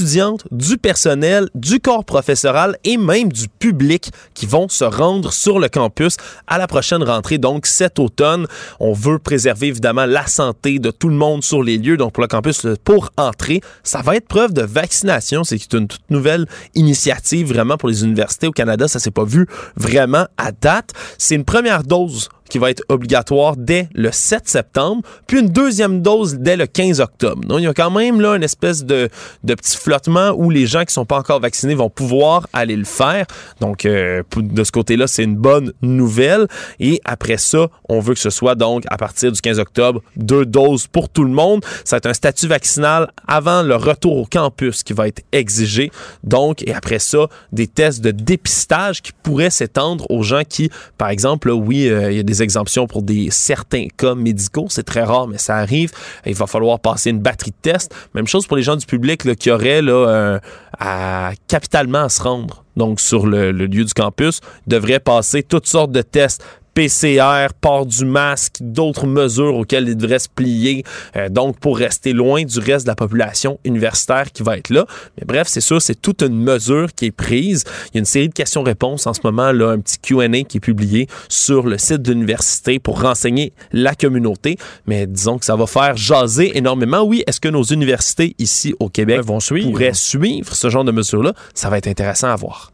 du 0.51 0.77
personnel, 0.77 1.49
du 1.55 1.79
corps 1.79 2.05
professoral 2.05 2.77
et 2.83 2.97
même 2.97 3.31
du 3.31 3.47
public 3.47 4.11
qui 4.33 4.45
vont 4.45 4.67
se 4.69 4.83
rendre 4.83 5.31
sur 5.31 5.59
le 5.59 5.69
campus 5.69 6.17
à 6.47 6.57
la 6.57 6.67
prochaine 6.67 7.03
rentrée, 7.03 7.37
donc 7.37 7.65
cet 7.65 7.99
automne. 7.99 8.47
On 8.79 8.93
veut 8.93 9.19
préserver 9.19 9.67
évidemment 9.67 10.05
la 10.05 10.25
santé 10.27 10.79
de 10.79 10.91
tout 10.91 11.09
le 11.09 11.15
monde 11.15 11.43
sur 11.43 11.63
les 11.63 11.77
lieux. 11.77 11.97
Donc 11.97 12.13
pour 12.13 12.21
le 12.21 12.27
campus, 12.27 12.65
pour 12.83 13.11
entrer, 13.17 13.61
ça 13.83 14.01
va 14.01 14.15
être 14.15 14.27
preuve 14.27 14.53
de 14.53 14.61
vaccination. 14.61 15.43
C'est 15.43 15.73
une 15.73 15.87
toute 15.87 16.09
nouvelle 16.09 16.47
initiative 16.75 17.47
vraiment 17.47 17.77
pour 17.77 17.89
les 17.89 18.03
universités 18.03 18.47
au 18.47 18.51
Canada. 18.51 18.87
Ça 18.87 18.99
s'est 18.99 19.11
pas 19.11 19.25
vu 19.25 19.47
vraiment 19.75 20.25
à 20.37 20.51
date. 20.51 20.91
C'est 21.17 21.35
une 21.35 21.45
première 21.45 21.83
dose 21.83 22.29
qui 22.49 22.59
va 22.59 22.69
être 22.69 22.83
obligatoire 22.89 23.55
dès 23.57 23.89
le 23.93 24.11
7 24.11 24.47
septembre, 24.47 25.01
puis 25.27 25.39
une 25.39 25.49
deuxième 25.49 26.01
dose 26.01 26.35
dès 26.35 26.57
le 26.57 26.67
15 26.67 26.99
octobre. 26.99 27.41
Donc, 27.45 27.59
il 27.59 27.63
y 27.63 27.67
a 27.67 27.73
quand 27.73 27.91
même 27.91 28.21
là 28.21 28.35
une 28.35 28.43
espèce 28.43 28.85
de, 28.85 29.09
de 29.43 29.55
petit 29.55 29.77
flottement 29.77 30.31
où 30.31 30.49
les 30.49 30.65
gens 30.65 30.83
qui 30.85 30.93
sont 30.93 31.05
pas 31.05 31.17
encore 31.17 31.39
vaccinés 31.39 31.75
vont 31.75 31.89
pouvoir 31.89 32.47
aller 32.53 32.75
le 32.75 32.83
faire. 32.83 33.25
Donc, 33.59 33.85
euh, 33.85 34.23
de 34.35 34.63
ce 34.63 34.71
côté-là, 34.71 35.07
c'est 35.07 35.23
une 35.23 35.35
bonne 35.35 35.73
nouvelle. 35.81 36.47
Et 36.79 37.01
après 37.05 37.37
ça, 37.37 37.67
on 37.89 37.99
veut 37.99 38.13
que 38.13 38.19
ce 38.19 38.29
soit 38.29 38.55
donc 38.55 38.83
à 38.87 38.97
partir 38.97 39.31
du 39.31 39.41
15 39.41 39.59
octobre, 39.59 40.01
deux 40.15 40.45
doses 40.45 40.87
pour 40.87 41.09
tout 41.09 41.23
le 41.23 41.31
monde. 41.31 41.63
Ça 41.85 41.95
va 41.95 41.97
être 41.97 42.05
un 42.07 42.13
statut 42.13 42.47
vaccinal 42.47 43.11
avant 43.27 43.63
le 43.63 43.75
retour 43.75 44.17
au 44.17 44.25
campus 44.25 44.83
qui 44.83 44.93
va 44.93 45.07
être 45.07 45.23
exigé. 45.31 45.91
Donc, 46.23 46.61
et 46.67 46.73
après 46.73 46.99
ça, 46.99 47.27
des 47.51 47.67
tests 47.67 48.01
de 48.01 48.11
dépistage 48.11 49.01
qui 49.01 49.11
pourraient 49.23 49.49
s'étendre 49.49 50.05
aux 50.09 50.23
gens 50.23 50.43
qui, 50.47 50.69
par 50.97 51.09
exemple, 51.09 51.47
là, 51.49 51.55
oui, 51.55 51.87
euh, 51.87 52.11
il 52.11 52.17
y 52.17 52.19
a 52.19 52.23
des 52.23 52.42
exemptions 52.43 52.87
pour 52.87 53.01
des 53.01 53.29
certains 53.31 53.87
cas 53.97 54.15
médicaux. 54.15 54.67
C'est 54.69 54.83
très 54.83 55.03
rare, 55.03 55.27
mais 55.27 55.37
ça 55.37 55.55
arrive. 55.55 55.91
Il 56.25 56.35
va 56.35 56.47
falloir 56.47 56.79
passer 56.79 57.09
une 57.09 57.19
batterie 57.19 57.51
de 57.51 57.71
tests. 57.71 57.93
Même 58.13 58.27
chose 58.27 58.45
pour 58.45 58.57
les 58.57 58.63
gens 58.63 58.75
du 58.75 58.85
public 58.85 59.35
qui 59.35 59.49
auraient 59.49 59.81
euh, 59.81 60.39
à 60.79 61.31
capitalement 61.47 62.03
à 62.03 62.09
se 62.09 62.21
rendre 62.21 62.63
donc 62.75 62.99
sur 62.99 63.27
le, 63.27 63.51
le 63.51 63.65
lieu 63.65 63.83
du 63.83 63.93
campus, 63.93 64.41
devraient 64.67 64.99
passer 64.99 65.43
toutes 65.43 65.67
sortes 65.67 65.91
de 65.91 66.01
tests 66.01 66.43
PCR, 66.73 67.53
port 67.59 67.85
du 67.85 68.05
masque, 68.05 68.57
d'autres 68.61 69.05
mesures 69.05 69.55
auxquelles 69.55 69.87
ils 69.87 69.97
devraient 69.97 70.19
se 70.19 70.29
plier, 70.29 70.83
euh, 71.15 71.29
donc 71.29 71.59
pour 71.59 71.77
rester 71.77 72.13
loin 72.13 72.43
du 72.43 72.59
reste 72.59 72.85
de 72.85 72.91
la 72.91 72.95
population 72.95 73.59
universitaire 73.63 74.31
qui 74.31 74.43
va 74.43 74.57
être 74.57 74.69
là. 74.69 74.85
Mais 75.17 75.25
bref, 75.25 75.47
c'est 75.47 75.61
sûr, 75.61 75.81
c'est 75.81 75.99
toute 75.99 76.21
une 76.21 76.39
mesure 76.39 76.93
qui 76.93 77.05
est 77.05 77.11
prise. 77.11 77.63
Il 77.87 77.95
y 77.95 77.97
a 77.97 77.99
une 77.99 78.05
série 78.05 78.29
de 78.29 78.33
questions-réponses 78.33 79.07
en 79.07 79.13
ce 79.13 79.21
moment, 79.23 79.51
là, 79.51 79.69
un 79.69 79.79
petit 79.79 79.99
Q&A 79.99 80.43
qui 80.43 80.57
est 80.57 80.61
publié 80.61 81.07
sur 81.29 81.67
le 81.67 81.77
site 81.77 82.01
de 82.01 82.11
l'université 82.11 82.79
pour 82.79 83.01
renseigner 83.01 83.53
la 83.71 83.95
communauté. 83.95 84.57
Mais 84.87 85.07
disons 85.07 85.37
que 85.37 85.45
ça 85.45 85.55
va 85.55 85.67
faire 85.67 85.95
jaser 85.95 86.57
énormément. 86.57 87.01
Oui, 87.01 87.23
est-ce 87.27 87.39
que 87.39 87.49
nos 87.49 87.63
universités 87.63 88.35
ici 88.39 88.73
au 88.79 88.89
Québec 88.89 89.21
vont 89.21 89.39
suivre. 89.39 89.69
pourraient 89.69 89.93
suivre 89.93 90.55
ce 90.55 90.69
genre 90.69 90.83
de 90.83 90.91
mesures-là? 90.91 91.33
Ça 91.53 91.69
va 91.69 91.77
être 91.77 91.87
intéressant 91.87 92.29
à 92.29 92.35
voir. 92.35 92.71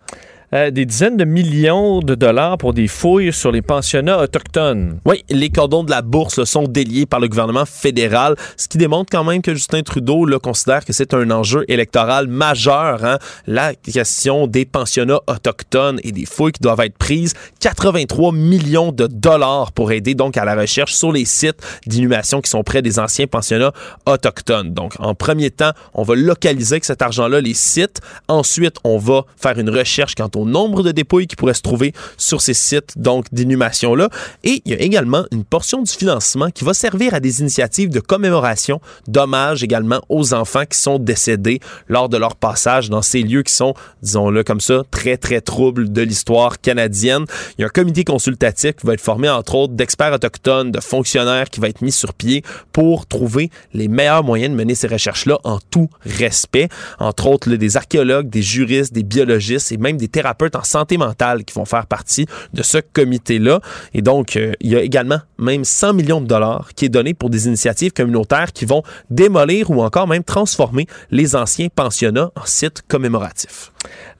Euh, 0.53 0.71
des 0.71 0.85
dizaines 0.85 1.17
de 1.17 1.25
millions 1.25 1.99
de 1.99 2.15
dollars 2.15 2.57
pour 2.57 2.73
des 2.73 2.87
fouilles 2.87 3.31
sur 3.31 3.51
les 3.51 3.61
pensionnats 3.61 4.19
autochtones. 4.19 4.99
Oui, 5.05 5.23
les 5.29 5.49
cordons 5.49 5.83
de 5.83 5.91
la 5.91 6.01
bourse 6.01 6.43
sont 6.43 6.63
déliés 6.63 7.05
par 7.05 7.19
le 7.19 7.27
gouvernement 7.27 7.65
fédéral, 7.65 8.35
ce 8.57 8.67
qui 8.67 8.77
démontre 8.77 9.11
quand 9.11 9.23
même 9.23 9.41
que 9.41 9.53
Justin 9.53 9.83
Trudeau 9.83 10.25
là, 10.25 10.39
considère 10.39 10.85
que 10.85 10.93
c'est 10.93 11.13
un 11.13 11.29
enjeu 11.31 11.65
électoral 11.67 12.27
majeur. 12.27 13.03
Hein? 13.05 13.19
La 13.45 13.75
question 13.75 14.47
des 14.47 14.65
pensionnats 14.65 15.19
autochtones 15.27 15.99
et 16.03 16.11
des 16.11 16.25
fouilles 16.25 16.53
qui 16.53 16.61
doivent 16.61 16.81
être 16.81 16.97
prises. 16.97 17.33
83 17.59 18.31
millions 18.31 18.91
de 18.91 19.07
dollars 19.07 19.71
pour 19.71 19.91
aider 19.91 20.15
donc 20.15 20.37
à 20.37 20.45
la 20.45 20.55
recherche 20.55 20.93
sur 20.93 21.11
les 21.11 21.25
sites 21.25 21.61
d'inhumation 21.85 22.41
qui 22.41 22.49
sont 22.49 22.63
près 22.63 22.81
des 22.81 22.99
anciens 22.99 23.27
pensionnats 23.27 23.73
autochtones. 24.05 24.73
Donc, 24.73 24.93
en 24.99 25.13
premier 25.13 25.51
temps, 25.51 25.71
on 25.93 26.03
va 26.03 26.15
localiser 26.15 26.75
avec 26.75 26.85
cet 26.85 27.01
argent-là 27.01 27.41
les 27.41 27.53
sites. 27.53 28.01
Ensuite, 28.27 28.77
on 28.83 28.97
va 28.97 29.25
faire 29.37 29.59
une 29.59 29.69
recherche 29.69 30.15
quant 30.15 30.29
au 30.39 30.45
nombre 30.45 30.83
de 30.83 30.91
dépouilles 30.91 31.27
qui 31.27 31.35
pourraient 31.35 31.53
se 31.53 31.61
trouver 31.61 31.93
sur 32.17 32.41
ces 32.41 32.53
sites 32.53 32.97
donc 32.97 33.25
d'inhumation-là. 33.31 34.09
Et 34.43 34.61
il 34.65 34.71
y 34.71 34.75
a 34.75 34.79
également 34.79 35.25
une 35.31 35.43
portion 35.43 35.81
du 35.81 35.91
financement 35.91 36.49
qui 36.49 36.63
va 36.63 36.73
servir 36.73 37.13
à 37.13 37.19
des 37.19 37.41
initiatives 37.41 37.89
de 37.89 37.99
commémoration, 37.99 38.79
d'hommage 39.07 39.63
également 39.63 40.01
aux 40.09 40.33
enfants 40.33 40.65
qui 40.65 40.77
sont 40.77 40.99
décédés 40.99 41.59
lors 41.87 42.09
de 42.09 42.17
leur 42.17 42.35
passage 42.35 42.89
dans 42.89 43.01
ces 43.01 43.21
lieux 43.21 43.43
qui 43.43 43.53
sont, 43.53 43.73
disons-le 44.01 44.43
comme 44.43 44.61
ça, 44.61 44.83
très, 44.91 45.17
très 45.17 45.41
troubles 45.41 45.91
de 45.91 46.01
l'histoire 46.01 46.61
canadienne. 46.61 47.25
Il 47.57 47.61
y 47.61 47.63
a 47.63 47.67
un 47.67 47.69
comité 47.69 48.03
consultatif 48.03 48.75
qui 48.77 48.87
va 48.87 48.93
être 48.93 49.01
formé, 49.01 49.29
entre 49.29 49.55
autres, 49.55 49.73
d'experts 49.73 50.13
autochtones, 50.13 50.71
de 50.71 50.79
fonctionnaires 50.79 51.49
qui 51.49 51.59
va 51.59 51.67
être 51.67 51.81
mis 51.81 51.91
sur 51.91 52.13
pied 52.13 52.43
pour 52.71 53.05
trouver 53.05 53.49
les 53.73 53.87
meilleurs 53.87 54.23
moyens 54.23 54.51
de 54.51 54.55
mener 54.55 54.75
ces 54.75 54.87
recherches-là 54.87 55.39
en 55.43 55.59
tout 55.71 55.89
respect. 56.01 56.69
Entre 56.99 57.27
autres, 57.27 57.49
des 57.49 57.77
archéologues, 57.77 58.29
des 58.29 58.41
juristes, 58.41 58.93
des 58.93 59.03
biologistes 59.03 59.71
et 59.71 59.77
même 59.77 59.97
des 59.97 60.07
thérapeutes 60.07 60.28
en 60.55 60.63
santé 60.63 60.97
mentale 60.97 61.43
qui 61.43 61.53
vont 61.53 61.65
faire 61.65 61.85
partie 61.85 62.25
de 62.53 62.63
ce 62.63 62.77
comité-là. 62.77 63.59
Et 63.93 64.01
donc, 64.01 64.35
euh, 64.35 64.53
il 64.59 64.71
y 64.71 64.75
a 64.75 64.81
également 64.81 65.19
même 65.37 65.63
100 65.63 65.93
millions 65.93 66.21
de 66.21 66.27
dollars 66.27 66.69
qui 66.75 66.85
est 66.85 66.89
donné 66.89 67.13
pour 67.13 67.29
des 67.29 67.47
initiatives 67.47 67.91
communautaires 67.93 68.51
qui 68.53 68.65
vont 68.65 68.83
démolir 69.09 69.69
ou 69.69 69.81
encore 69.81 70.07
même 70.07 70.23
transformer 70.23 70.87
les 71.11 71.35
anciens 71.35 71.67
pensionnats 71.73 72.31
en 72.35 72.45
sites 72.45 72.81
commémoratifs. 72.87 73.71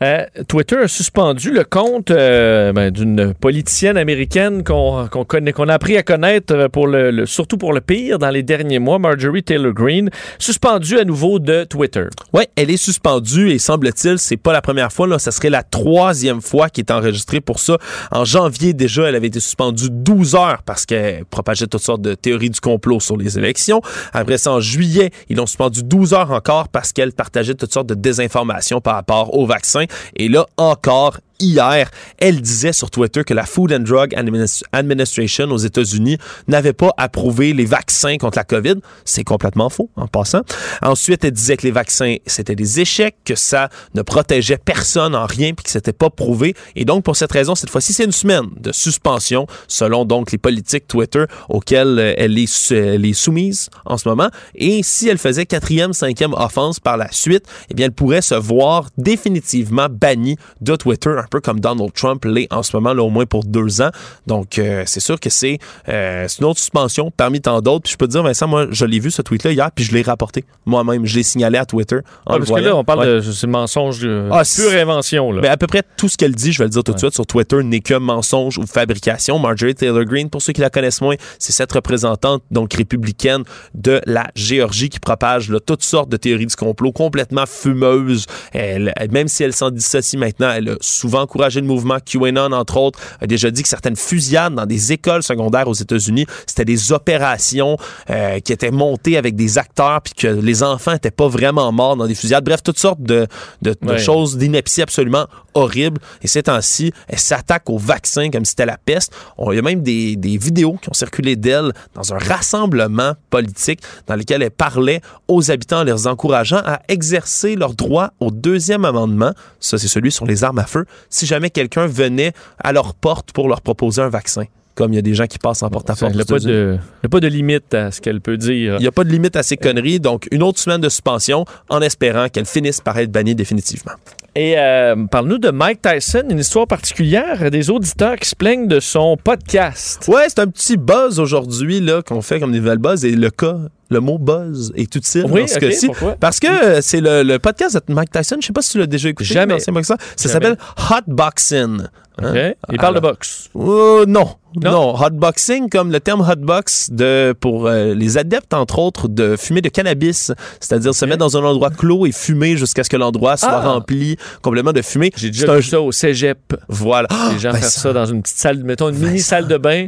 Euh, 0.02 0.26
Twitter 0.48 0.78
a 0.78 0.88
suspendu 0.88 1.52
le 1.52 1.66
compte 1.66 2.10
euh, 2.12 2.72
ben, 2.72 2.90
d'une 2.90 3.34
politicienne 3.34 3.98
américaine 3.98 4.64
qu'on 4.64 5.08
a 5.08 5.74
appris 5.74 5.98
à 5.98 6.04
connaître 6.04 6.68
pour 6.68 6.88
le, 6.88 7.26
surtout 7.26 7.58
pour 7.58 7.74
le 7.74 7.82
pire 7.82 8.18
dans 8.18 8.30
les 8.30 8.44
derniers 8.44 8.80
mois, 8.80 8.98
Marjorie 8.98 9.44
Taylor 9.44 9.74
Greene, 9.74 10.10
suspendue 10.38 11.00
à 11.00 11.04
nouveau 11.04 11.40
de 11.40 11.66
Twitter. 11.66 12.06
Oui, 12.34 12.44
elle 12.56 12.70
est 12.70 12.78
suspendue 12.78 13.52
et 13.52 13.60
semble-t-il, 13.60 14.20
c'est 14.20 14.38
pas 14.38 14.54
la 14.54 14.62
première 14.62 14.94
fois. 14.94 15.06
Là, 15.08 15.20
ça 15.20 15.32
serait 15.32 15.50
la 15.50 15.64
troisième 15.64 16.42
fois 16.42 16.70
qui 16.70 16.82
est 16.82 16.92
enregistrée 16.92 17.42
pour 17.42 17.60
ça. 17.60 17.78
En 18.12 18.24
janvier 18.24 18.74
déjà, 18.74 19.10
elle 19.10 19.16
avait 19.16 19.28
été 19.28 19.42
suspendue 19.42 19.90
12 19.92 20.36
heures 20.36 20.64
parce 20.66 20.86
qu'elle 20.86 21.26
propageait 21.26 21.68
toutes 21.68 21.84
sortes 21.84 22.02
de 22.02 22.16
théories 22.16 22.50
du 22.50 22.62
complot 22.62 23.02
sur 23.02 23.18
les 23.18 23.38
élections. 23.38 23.82
Après 24.14 24.38
ça, 24.38 24.54
en 24.54 24.62
juillet, 24.62 25.12
ils 25.28 25.36
l'ont 25.36 25.46
suspendue 25.46 25.84
12 25.84 26.14
heures 26.14 26.32
encore 26.32 26.70
parce 26.70 26.94
qu'elle 26.94 27.12
partageait 27.12 27.56
toutes 27.56 27.74
sortes 27.74 27.88
de 27.88 27.96
désinformations 27.96 28.80
par 28.80 28.96
rapport 28.96 29.38
au 29.38 29.49
vaccin. 29.50 29.86
Et 30.16 30.30
là, 30.30 30.46
encore, 30.58 31.18
hier, 31.40 31.90
elle 32.18 32.42
disait 32.42 32.74
sur 32.74 32.92
Twitter 32.92 33.24
que 33.24 33.34
la 33.34 33.46
Food 33.46 33.72
and 33.72 33.80
Drug 33.80 34.14
Adminis- 34.14 34.64
Administration 34.72 35.50
aux 35.52 35.58
États-Unis 35.58 36.18
n'avait 36.48 36.74
pas 36.74 36.92
approuvé 36.98 37.54
les 37.54 37.66
vaccins 37.66 38.18
contre 38.18 38.38
la 38.38 38.44
COVID. 38.44 38.76
C'est 39.06 39.24
complètement 39.24 39.70
faux, 39.70 39.90
en 39.96 40.08
passant. 40.08 40.42
Ensuite, 40.82 41.24
elle 41.24 41.32
disait 41.32 41.58
que 41.58 41.66
les 41.66 41.72
vaccins, 41.72 42.16
c'était 42.26 42.56
des 42.56 42.80
échecs, 42.80 43.16
que 43.26 43.36
ça 43.36 43.70
ne 43.96 44.02
protégeait 44.02 44.58
personne 44.58 45.16
en 45.16 45.26
rien, 45.26 45.54
puis 45.54 45.64
que 45.64 45.70
c'était 45.70 45.94
pas 45.94 46.10
prouvé. 46.10 46.56
Et 46.76 46.86
donc, 46.86 47.04
pour 47.04 47.16
cette 47.16 47.32
raison, 47.32 47.56
cette 47.56 47.70
fois-ci, 47.70 47.94
c'est 47.94 48.06
une 48.06 48.12
semaine 48.12 48.48
de 48.58 48.72
suspension, 48.72 49.48
selon 49.68 50.06
donc 50.06 50.32
les 50.32 50.38
politiques 50.38 50.88
Twitter 50.88 51.26
auxquelles 51.50 52.00
euh, 52.00 52.14
elle 52.18 52.38
est, 52.38 52.72
elle 52.72 53.06
est 53.06 53.14
soumise 53.14 53.70
en 53.86 53.98
ce 53.98 54.08
moment. 54.08 54.30
Et 54.56 54.84
si 54.84 55.08
elle 55.08 55.18
faisait 55.18 55.46
quatrième, 55.46 55.94
cinquième 55.94 56.34
offense 56.34 56.80
par 56.80 56.98
la 56.98 57.12
suite, 57.12 57.46
eh 57.70 57.74
bien, 57.74 57.88
elle 57.88 57.92
pourrait 57.92 58.22
se 58.22 58.36
voir 58.36 58.88
définitivement 58.98 59.88
bannie 59.90 60.38
de 60.62 60.76
Twitter, 60.76 61.16
peu 61.30 61.40
comme 61.42 61.60
Donald 61.60 61.94
Trump 61.94 62.26
l'est 62.26 62.48
en 62.52 62.64
ce 62.64 62.76
moment, 62.76 62.94
là, 62.94 63.04
au 63.04 63.10
moins 63.10 63.26
pour 63.26 63.44
deux 63.46 63.82
ans. 63.82 63.90
Donc, 64.28 64.60
euh, 64.60 64.84
c'est 64.86 65.00
sûr 65.00 65.20
que 65.20 65.30
c'est 65.30 65.60
euh, 65.88 66.28
une 66.40 66.46
autre 66.46 66.60
suspension 66.60 67.12
parmi 67.16 67.40
tant 67.42 67.62
d'autres. 67.62 67.84
Puis 67.84 67.94
je 67.94 67.98
peux 67.98 68.08
te 68.08 68.12
dire, 68.12 68.24
Vincent, 68.24 68.48
moi, 68.48 68.68
je 68.72 68.86
l'ai 68.86 69.00
vu, 69.00 69.12
ce 69.12 69.22
tweet-là, 69.22 69.52
hier, 69.52 69.70
puis 69.74 69.86
je 69.86 69.94
l'ai 69.94 70.02
rapporté 70.02 70.44
moi-même. 70.66 71.06
Je 71.06 71.16
l'ai 71.16 71.24
signalé 71.24 71.58
à 71.58 71.66
Twitter. 71.66 71.98
en 72.26 72.34
Ah, 72.36 72.38
parce 72.38 72.50
que 72.52 72.60
là, 72.60 72.76
on 72.76 72.84
parle 72.84 73.00
Ouais. 73.00 73.06
de 73.06 73.22
c'est 73.22 73.48
mensonge, 73.48 74.00
euh, 74.04 74.30
Ah, 74.32 74.42
pure 74.44 74.72
invention. 74.74 75.32
Là. 75.32 75.42
Mais 75.42 75.48
à 75.48 75.58
peu 75.58 75.68
près 75.68 75.84
tout 75.98 76.10
ce 76.10 76.18
qu'elle 76.18 76.36
dit, 76.36 76.52
je 76.52 76.58
vais 76.60 76.66
le 76.66 76.70
dire 76.72 76.84
tout 76.84 76.94
de 76.94 76.98
suite, 77.00 77.14
sur 77.14 77.26
Twitter 77.26 77.64
n'est 77.64 77.80
que 77.80 77.94
mensonge 77.94 78.58
ou 78.58 78.66
fabrication. 78.66 79.40
Marjorie 79.40 79.76
Taylor 79.76 80.04
Greene, 80.06 80.30
pour 80.30 80.42
ceux 80.42 80.54
qui 80.54 80.62
la 80.62 80.70
connaissent 80.70 81.02
moins, 81.02 81.16
c'est 81.38 81.52
cette 81.54 81.72
représentante 81.72 82.44
donc 82.52 82.74
républicaine 82.74 83.44
de 83.76 84.02
la 84.06 84.28
Géorgie 84.36 84.90
qui 84.90 85.00
propage 85.00 85.50
là, 85.50 85.60
toutes 85.60 85.84
sortes 85.84 86.10
de 86.10 86.18
théories 86.18 86.46
du 86.48 86.56
complot 86.56 86.92
complètement 86.92 87.46
fumeuses. 87.46 88.26
Elle- 88.54 88.94
même 89.12 89.28
si 89.28 89.44
elle 89.44 89.54
s'en 89.54 89.70
dissocie 89.72 90.20
maintenant, 90.20 90.52
elle 90.52 90.70
a 90.70 90.76
souvent 90.82 91.19
encouragé 91.20 91.62
le 91.62 91.68
mouvement 91.68 91.98
QAnon, 92.00 92.52
entre 92.52 92.78
autres, 92.78 93.00
a 93.22 93.28
déjà 93.28 93.52
dit 93.52 93.64
que 93.64 93.70
certaines 93.70 93.96
fusillades 93.96 94.56
dans 94.56 94.66
des 94.66 94.92
écoles 94.94 95.24
secondaires 95.24 95.68
aux 95.68 95.74
États-Unis, 95.74 96.26
c'était 96.48 96.66
des 96.66 96.92
opérations 96.92 97.78
euh, 98.10 98.40
qui 98.40 98.54
étaient 98.54 98.72
montées 98.72 99.18
avec 99.18 99.36
des 99.36 99.58
acteurs, 99.58 100.02
puis 100.02 100.14
que 100.14 100.28
les 100.28 100.64
enfants 100.64 100.94
n'étaient 100.94 101.12
pas 101.12 101.28
vraiment 101.28 101.72
morts 101.72 101.96
dans 101.96 102.08
des 102.08 102.16
fusillades. 102.16 102.44
Bref, 102.46 102.64
toutes 102.64 102.80
sortes 102.80 103.02
de, 103.02 103.28
de, 103.62 103.76
de 103.82 103.90
Ouais. 103.90 103.98
choses 103.98 104.38
d'ineptie 104.38 104.82
absolument 104.82 105.26
horribles. 105.56 106.00
Et 106.22 106.28
ces 106.28 106.44
temps-ci, 106.44 106.92
elle 107.08 107.18
s'attaque 107.20 107.70
au 107.70 107.78
vaccin 107.78 108.30
comme 108.30 108.46
si 108.46 108.52
c'était 108.52 108.66
la 108.68 108.78
peste. 108.78 109.14
Il 109.50 109.56
y 109.56 109.60
a 109.60 109.62
même 109.62 109.82
des, 109.82 110.16
des 110.16 110.38
vidéos 110.38 110.78
qui 110.82 110.90
ont 110.90 110.94
circulé 110.94 111.36
d'elle 111.36 111.72
dans 111.96 112.14
un 112.14 112.18
rassemblement 112.20 113.14
politique 113.30 113.80
dans 114.08 114.16
lequel 114.16 114.44
elle 114.44 114.52
parlait 114.52 115.02
aux 115.28 115.52
habitants 115.52 115.80
en 115.80 115.84
les 115.84 116.08
encourageant 116.08 116.62
à 116.66 116.82
exercer 116.88 117.56
leur 117.56 117.74
droit 117.74 118.12
au 118.20 118.32
deuxième 118.32 118.86
amendement. 118.86 119.34
Ça, 119.60 119.78
c'est 119.78 119.88
celui 119.88 120.12
sur 120.12 120.26
les 120.26 120.44
armes 120.44 120.60
à 120.60 120.66
feu. 120.66 120.86
Si 121.10 121.26
jamais 121.26 121.50
quelqu'un 121.50 121.88
venait 121.88 122.34
à 122.64 122.72
leur 122.72 122.94
porte 122.94 123.32
pour 123.32 123.48
leur 123.48 123.62
proposer 123.62 124.02
un 124.02 124.10
vaccin. 124.10 124.44
Comme 124.76 124.94
il 124.94 124.96
y 124.96 125.00
a 125.00 125.02
des 125.02 125.14
gens 125.14 125.26
qui 125.28 125.40
passent 125.40 125.62
en 125.64 125.70
porte-à-porte. 125.70 126.14
Il 126.14 126.16
n'y 126.16 126.22
a, 126.22 126.26
pas 126.26 126.40
de- 126.40 126.80
pas 127.10 127.20
limite 127.20 127.74
à 127.74 127.92
ce 127.92 128.00
qu'elle 128.00 128.22
peut 128.22 128.38
dire. 128.38 128.76
Il 128.78 128.82
n'y 128.82 128.88
a 128.88 128.92
pas 128.94 129.04
de 129.04 129.10
limite 129.10 129.36
à 129.36 129.44
ces 129.44 129.58
conneries. 129.58 130.00
Donc, 130.00 130.28
une 130.32 130.42
autre 130.42 130.58
semaine 130.60 130.80
de 130.80 130.88
suspension 130.88 131.44
en 131.68 131.82
espérant 131.82 132.30
qu'elle 132.30 132.46
finisse 132.46 132.80
par 132.80 132.98
être 132.98 133.12
bannie 133.12 133.36
définitivement. 133.36 133.92
Et 134.36 134.58
euh, 134.58 134.96
parle-nous 135.12 135.40
de 135.40 135.50
Mike 135.50 135.82
Tyson, 135.82 136.24
une 136.30 136.40
histoire 136.40 136.66
particulière 136.68 137.52
des 137.52 137.70
auditeurs 137.70 138.16
qui 138.16 138.30
se 138.30 138.36
plaignent 138.36 138.68
de 138.68 138.80
son 138.80 139.18
podcast. 139.22 140.06
Ouais, 140.08 140.26
c'est 140.30 140.40
un 140.40 140.48
petit 140.48 140.78
buzz 140.78 141.20
aujourd'hui 141.20 141.82
là 141.82 142.02
qu'on 142.02 142.22
fait 142.22 142.40
comme 142.40 142.54
des 142.54 142.60
nouvelles 142.60 142.78
buzz 142.78 143.04
et 143.04 143.12
le 143.12 143.32
cas, 143.32 143.58
le 143.90 144.00
mot 144.00 144.18
buzz 144.18 144.72
est 144.76 144.94
utile 144.96 145.26
Oui, 145.30 145.42
dans 145.42 145.48
ce 145.48 145.56
ok, 145.56 145.60
cas-ci. 145.62 145.90
Parce 146.20 146.40
que 146.40 146.48
euh, 146.48 146.80
c'est 146.82 147.02
le, 147.02 147.24
le 147.24 147.40
podcast 147.40 147.76
de 147.88 147.94
Mike 147.94 148.12
Tyson. 148.12 148.38
Je 148.40 148.48
sais 148.48 148.54
pas 148.54 148.62
si 148.62 148.72
tu 148.72 148.78
l'as 148.80 148.88
déjà 148.88 149.10
écouté. 149.10 149.34
Jamais. 149.34 149.58
boxeur. 149.68 149.98
Ça 150.16 150.30
Jamais. 150.30 150.34
s'appelle 150.34 150.58
Hot 150.92 151.04
Boxing. 151.08 151.80
OK. 152.22 152.38
Il 152.72 152.78
parle 152.78 152.96
de 152.96 153.00
boxe. 153.00 153.50
Euh, 153.56 154.06
non. 154.06 154.28
Non? 154.62 154.72
non. 154.72 154.96
Hotboxing, 155.02 155.70
comme 155.70 155.90
le 155.92 156.00
terme 156.02 156.20
hotbox 156.28 156.90
de, 156.92 157.34
pour 157.40 157.68
euh, 157.68 157.94
les 157.94 158.18
adeptes, 158.18 158.54
entre 158.54 158.80
autres, 158.80 159.08
de 159.08 159.38
fumer 159.38 159.62
de 159.62 159.70
cannabis, 159.70 160.34
c'est-à-dire 160.60 160.94
se 160.94 161.06
mettre 161.06 161.20
dans 161.20 161.38
un 161.38 161.44
endroit 161.44 161.70
clos 161.70 162.06
et 162.08 162.12
fumer 162.12 162.58
jusqu'à 162.58 162.84
ce 162.84 162.90
que 162.90 162.98
l'endroit 162.98 163.38
soit 163.38 163.50
Ah. 163.52 163.70
rempli 163.70 164.18
complètement 164.42 164.74
de 164.74 164.82
fumée. 164.82 165.12
J'ai 165.16 165.30
déjà 165.30 165.54
un 165.54 165.58
vu 165.58 165.64
ça 165.64 165.80
au 165.80 165.92
cégep. 165.94 166.40
Voilà. 166.68 167.08
Les 167.32 167.40
gens 167.40 167.52
Ben, 167.52 167.60
faire 167.60 167.70
ça- 167.70 167.82
ça 167.82 167.94
dans 167.94 168.06
une 168.06 168.22
petite 168.22 168.38
salle, 168.38 168.64
mettons 168.66 168.90
une 168.90 168.96
mini 168.98 169.12
Vincent. 169.12 169.24
salle 169.30 169.48
de 169.48 169.58
bain. 169.58 169.88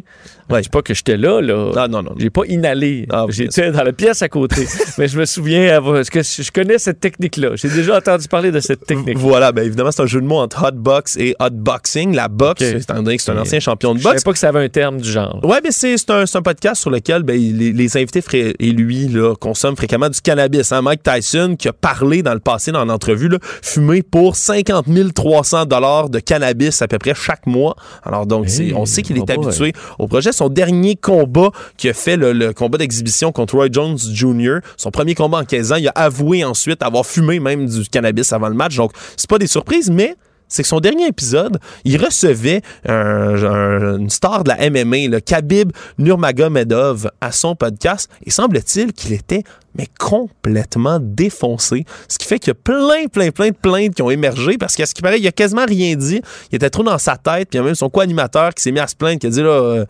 Je 0.58 0.64
dis 0.64 0.70
pas 0.70 0.82
que 0.82 0.94
j'étais 0.94 1.18
là, 1.18 1.42
là. 1.42 1.72
Ah, 1.76 1.88
non, 1.88 2.04
non. 2.04 2.12
J'ai 2.18 2.30
pas 2.30 2.42
inhalé. 2.48 3.08
Ah, 3.12 3.26
J'étais 3.30 3.72
dans 3.72 3.84
la 3.84 3.94
pièce 3.94 4.22
à 4.22 4.30
côté. 4.30 4.68
Mais 4.98 5.08
je 5.08 5.18
me 5.20 5.26
souviens, 5.26 5.80
que 6.12 6.22
je 6.22 6.52
connais 6.52 6.78
cette 6.78 7.00
technique-là? 7.00 7.52
J'ai 7.56 7.70
déjà 7.70 7.98
entendu 7.98 8.28
parler 8.28 8.52
de 8.52 8.60
cette 8.60 8.86
technique. 8.86 9.18
Voilà, 9.18 9.52
ben 9.52 9.66
évidemment, 9.66 9.92
c'est 9.92 10.02
un 10.02 10.06
jeu 10.08 10.22
de 10.22 10.26
mots 10.26 10.40
entre 10.40 10.64
hotbox 10.64 11.18
et 11.18 11.36
hotboxing. 11.40 12.16
La 12.16 12.28
boxe, 12.28 12.62
étant 12.62 13.02
donné 13.02 13.18
que 13.18 13.24
c'est 13.24 13.32
un 13.32 13.38
ancien 13.38 13.60
champion 13.60 13.94
de 13.94 14.00
Je 14.00 14.04
savais 14.04 14.16
boxe. 14.16 14.24
pas 14.24 14.34
que 14.34 14.40
ça 14.40 14.50
avait 14.50 14.64
un 14.64 14.70
terme 14.70 15.00
du 15.00 15.10
genre. 15.10 15.40
Ouais, 15.44 15.60
mais 15.64 15.72
c'est 15.72 15.98
c'est 15.98 16.10
un, 16.12 16.24
un 16.34 16.42
podcast 16.42 16.82
sur 16.82 16.90
lequel 16.90 17.24
ben, 17.24 17.36
les, 17.40 17.72
les 17.74 17.98
invités 17.98 18.22
et 18.60 18.72
lui 18.72 19.08
là, 19.08 19.34
consomment 19.36 19.76
fréquemment 19.76 20.10
du 20.10 20.20
cannabis. 20.22 20.72
hein. 20.72 20.82
Mike 20.82 21.02
Tyson, 21.04 21.56
qui 21.58 21.68
a 21.68 21.74
parlé 21.74 22.22
dans 22.24 22.34
le 22.34 22.40
passé, 22.40 22.72
dans 22.72 22.86
l'entrevue, 22.86 23.30
fumé 23.62 24.02
pour 24.04 24.36
50 24.36 24.86
300 25.14 25.66
dollars 25.66 26.10
de 26.10 26.20
cannabis 26.20 26.82
à 26.82 26.88
peu 26.88 26.98
près 26.98 27.14
chaque 27.16 27.46
mois. 27.48 27.76
Alors 28.04 28.26
donc, 28.26 28.48
Hey, 28.50 28.74
on 28.76 28.86
sait 28.86 29.02
qu'il 29.02 29.18
est 29.18 29.22
oh 29.22 29.26
boy. 29.26 29.36
habitué 29.48 29.74
au 30.00 30.08
projet. 30.08 30.32
Son 30.42 30.50
dernier 30.50 30.96
combat 30.96 31.52
qui 31.78 31.88
a 31.88 31.94
fait 31.94 32.18
le, 32.18 32.52
combat 32.52 32.80
d'exhibition 32.80 33.32
contre 33.32 33.54
Roy 33.58 33.68
Jones 33.72 33.96
Jr., 34.00 34.56
son 34.76 34.90
premier 34.90 35.14
combat 35.14 35.38
en 35.38 35.46
15 35.46 35.72
ans, 35.72 35.76
il 35.76 35.88
a 35.88 35.92
avoué 35.92 36.44
ensuite 36.44 36.82
avoir 36.82 37.06
fumé 37.06 37.40
même 37.40 37.68
du 37.68 37.84
cannabis 37.88 38.34
avant 38.34 38.50
le 38.50 38.56
match. 38.56 38.76
Donc, 38.76 38.92
c'est 39.16 39.30
pas 39.30 39.38
des 39.38 39.46
surprises, 39.46 39.92
mais 39.92 40.16
c'est 40.48 40.64
que 40.64 40.68
son 40.68 40.80
dernier 40.80 41.06
épisode, 41.06 41.60
il 41.86 42.04
recevait 42.04 42.64
un- 42.90 43.36
un- 43.44 43.98
une 44.00 44.10
star 44.10 44.44
de 44.44 44.50
la 44.50 44.58
MMA, 44.72 45.08
le 45.10 45.20
Khabib 45.20 45.72
Nurmagomedov, 46.00 47.12
à 47.22 47.32
son 47.32 47.56
podcast. 47.56 48.10
Et 48.26 48.32
semble-t-il 48.32 48.94
qu'il 48.94 49.14
était 49.14 49.44
mais 49.76 49.88
complètement 50.00 50.98
défoncé. 51.00 51.86
Ce 52.10 52.18
qui 52.18 52.26
fait 52.26 52.40
qu'il 52.40 52.50
y 52.50 52.52
a 52.52 52.56
plein, 52.56 53.06
plein, 53.10 53.30
plein 53.30 53.50
de 53.50 53.56
plaintes 53.56 53.94
qui 53.96 54.02
ont 54.02 54.10
émergé 54.10 54.58
parce 54.58 54.76
qu'à 54.76 54.86
ce 54.88 54.94
qui 54.96 55.02
paraît, 55.04 55.20
il 55.20 55.28
a 55.28 55.32
quasiment 55.32 55.66
rien 55.66 55.96
dit. 55.96 56.20
Il 56.52 56.56
était 56.56 56.70
trop 56.72 56.84
dans 56.84 56.98
sa 56.98 57.16
tête. 57.16 57.48
Puis 57.50 57.58
il 57.58 57.58
y 57.58 57.60
a 57.60 57.64
même 57.64 57.76
son 57.76 57.90
co-animateur 57.90 58.54
qui 58.56 58.64
s'est 58.64 58.72
mis 58.72 58.80
à 58.82 58.88
se 58.88 58.96
plaindre, 58.96 59.20
qui 59.20 59.28
a 59.28 59.30
dit 59.30 59.42
là. 59.44 59.48
euh, 59.50 59.86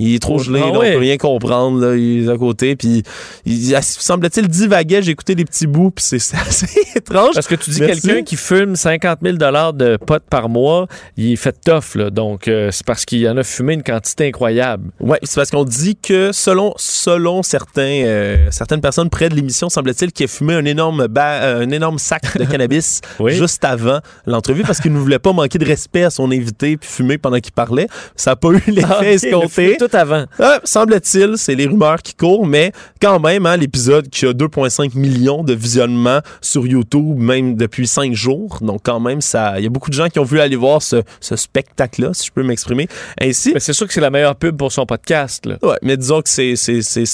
il 0.00 0.14
est 0.14 0.18
trop 0.18 0.36
Oh, 0.36 0.42
gelé, 0.42 0.60
ah 0.62 0.66
là, 0.66 0.72
on 0.72 0.78
ouais. 0.80 0.92
peut 0.92 0.98
rien 0.98 1.16
comprendre. 1.16 1.80
Là, 1.80 1.96
il 1.96 2.26
est 2.26 2.30
à 2.32 2.36
côté. 2.36 2.74
Puis, 2.76 3.02
il, 3.44 3.70
il- 3.70 3.76
semble-t-il, 3.82 4.48
divaguait. 4.48 5.02
J'ai 5.02 5.12
écouté 5.12 5.34
des 5.34 5.44
petits 5.44 5.66
bouts. 5.66 5.90
Puis 5.90 6.04
c'est 6.06 6.36
assez 6.46 6.66
étrange. 6.94 7.34
Parce 7.34 7.46
que 7.46 7.54
tu 7.54 7.70
dis 7.70 7.78
quelqu'un 7.80 8.22
qui 8.22 8.36
fume 8.36 8.76
50 8.76 9.18
000 9.22 9.36
de 9.36 9.96
potes 9.96 10.24
par 10.30 10.48
mois, 10.48 10.86
il 11.16 11.32
est 11.32 11.36
fait 11.36 11.56
tough, 11.64 11.94
là. 11.96 12.10
Donc, 12.10 12.48
euh, 12.48 12.70
c'est 12.72 12.86
parce 12.86 13.04
qu'il 13.04 13.28
en 13.28 13.36
a 13.36 13.42
fumé 13.42 13.74
une 13.74 13.82
quantité 13.82 14.26
incroyable. 14.28 14.90
Oui, 15.00 15.16
c'est 15.22 15.36
parce 15.36 15.50
qu'on 15.50 15.64
dit 15.64 15.96
que 15.96 16.30
selon, 16.32 16.72
selon 16.76 17.42
certains, 17.42 17.82
euh, 18.04 18.48
certaines 18.50 18.80
personnes 18.80 19.10
près 19.10 19.28
de 19.28 19.34
l'émission, 19.34 19.68
semble-t-il 19.68 20.12
qu'il 20.12 20.24
a 20.24 20.28
fumé 20.28 20.54
un 20.54 20.64
énorme, 20.64 21.06
ba- 21.08 21.42
euh, 21.42 21.66
un 21.66 21.70
énorme 21.70 21.98
sac 21.98 22.38
de 22.38 22.44
cannabis 22.44 23.00
Oui. 23.20 23.32
juste 23.34 23.64
avant 23.64 23.98
l'entrevue 24.26 24.62
parce 24.62 24.80
qu'il 24.80 24.92
ne 24.92 24.98
voulait 24.98 25.18
pas 25.18 25.32
manquer 25.32 25.58
de 25.58 25.66
respect 25.66 26.04
à 26.04 26.10
son 26.10 26.30
invité 26.30 26.76
puis 26.76 26.88
fumer 26.88 27.18
pendant 27.18 27.38
qu'il 27.40 27.52
parlait. 27.52 27.86
Ça 28.16 28.32
n'a 28.32 28.36
pas 28.36 28.48
eu 28.50 28.62
l'effet 28.68 28.86
Ah, 29.00 29.04
escompté. 29.10 29.76
Tout 29.90 29.96
avant. 29.96 30.24
Ah, 30.38 30.60
semble-t-il, 30.64 31.36
c'est 31.36 31.54
les 31.54 31.66
rumeurs 31.66 32.02
qui 32.02 32.14
courent, 32.14 32.46
mais 32.46 32.72
quand 33.00 33.20
même, 33.20 33.46
hein, 33.46 33.56
l'épisode 33.56 34.08
qui 34.08 34.26
a 34.26 34.32
2,5 34.32 34.96
millions 34.96 35.42
de 35.42 35.52
visionnements 35.54 36.20
sur 36.40 36.66
YouTube, 36.66 37.18
même 37.18 37.54
depuis 37.56 37.86
5 37.86 38.12
jours. 38.14 38.58
Donc, 38.60 38.80
quand 38.84 39.00
même, 39.00 39.20
ça, 39.20 39.54
il 39.58 39.64
y 39.64 39.66
a 39.66 39.70
beaucoup 39.70 39.90
de 39.90 39.94
gens 39.94 40.08
qui 40.08 40.18
ont 40.18 40.24
voulu 40.24 40.40
aller 40.40 40.56
voir 40.56 40.82
ce, 40.82 41.02
ce 41.20 41.36
spectacle-là, 41.36 42.10
si 42.14 42.26
je 42.26 42.32
peux 42.32 42.42
m'exprimer 42.42 42.88
ainsi. 43.20 43.52
Mais 43.54 43.60
c'est 43.60 43.72
sûr 43.72 43.86
que 43.86 43.92
c'est 43.92 44.00
la 44.00 44.10
meilleure 44.10 44.36
pub 44.36 44.56
pour 44.56 44.72
son 44.72 44.86
podcast, 44.86 45.46
là. 45.46 45.56
Ouais, 45.62 45.76
mais 45.82 45.96
disons 45.96 46.22
que 46.22 46.28
c'est, 46.28 46.54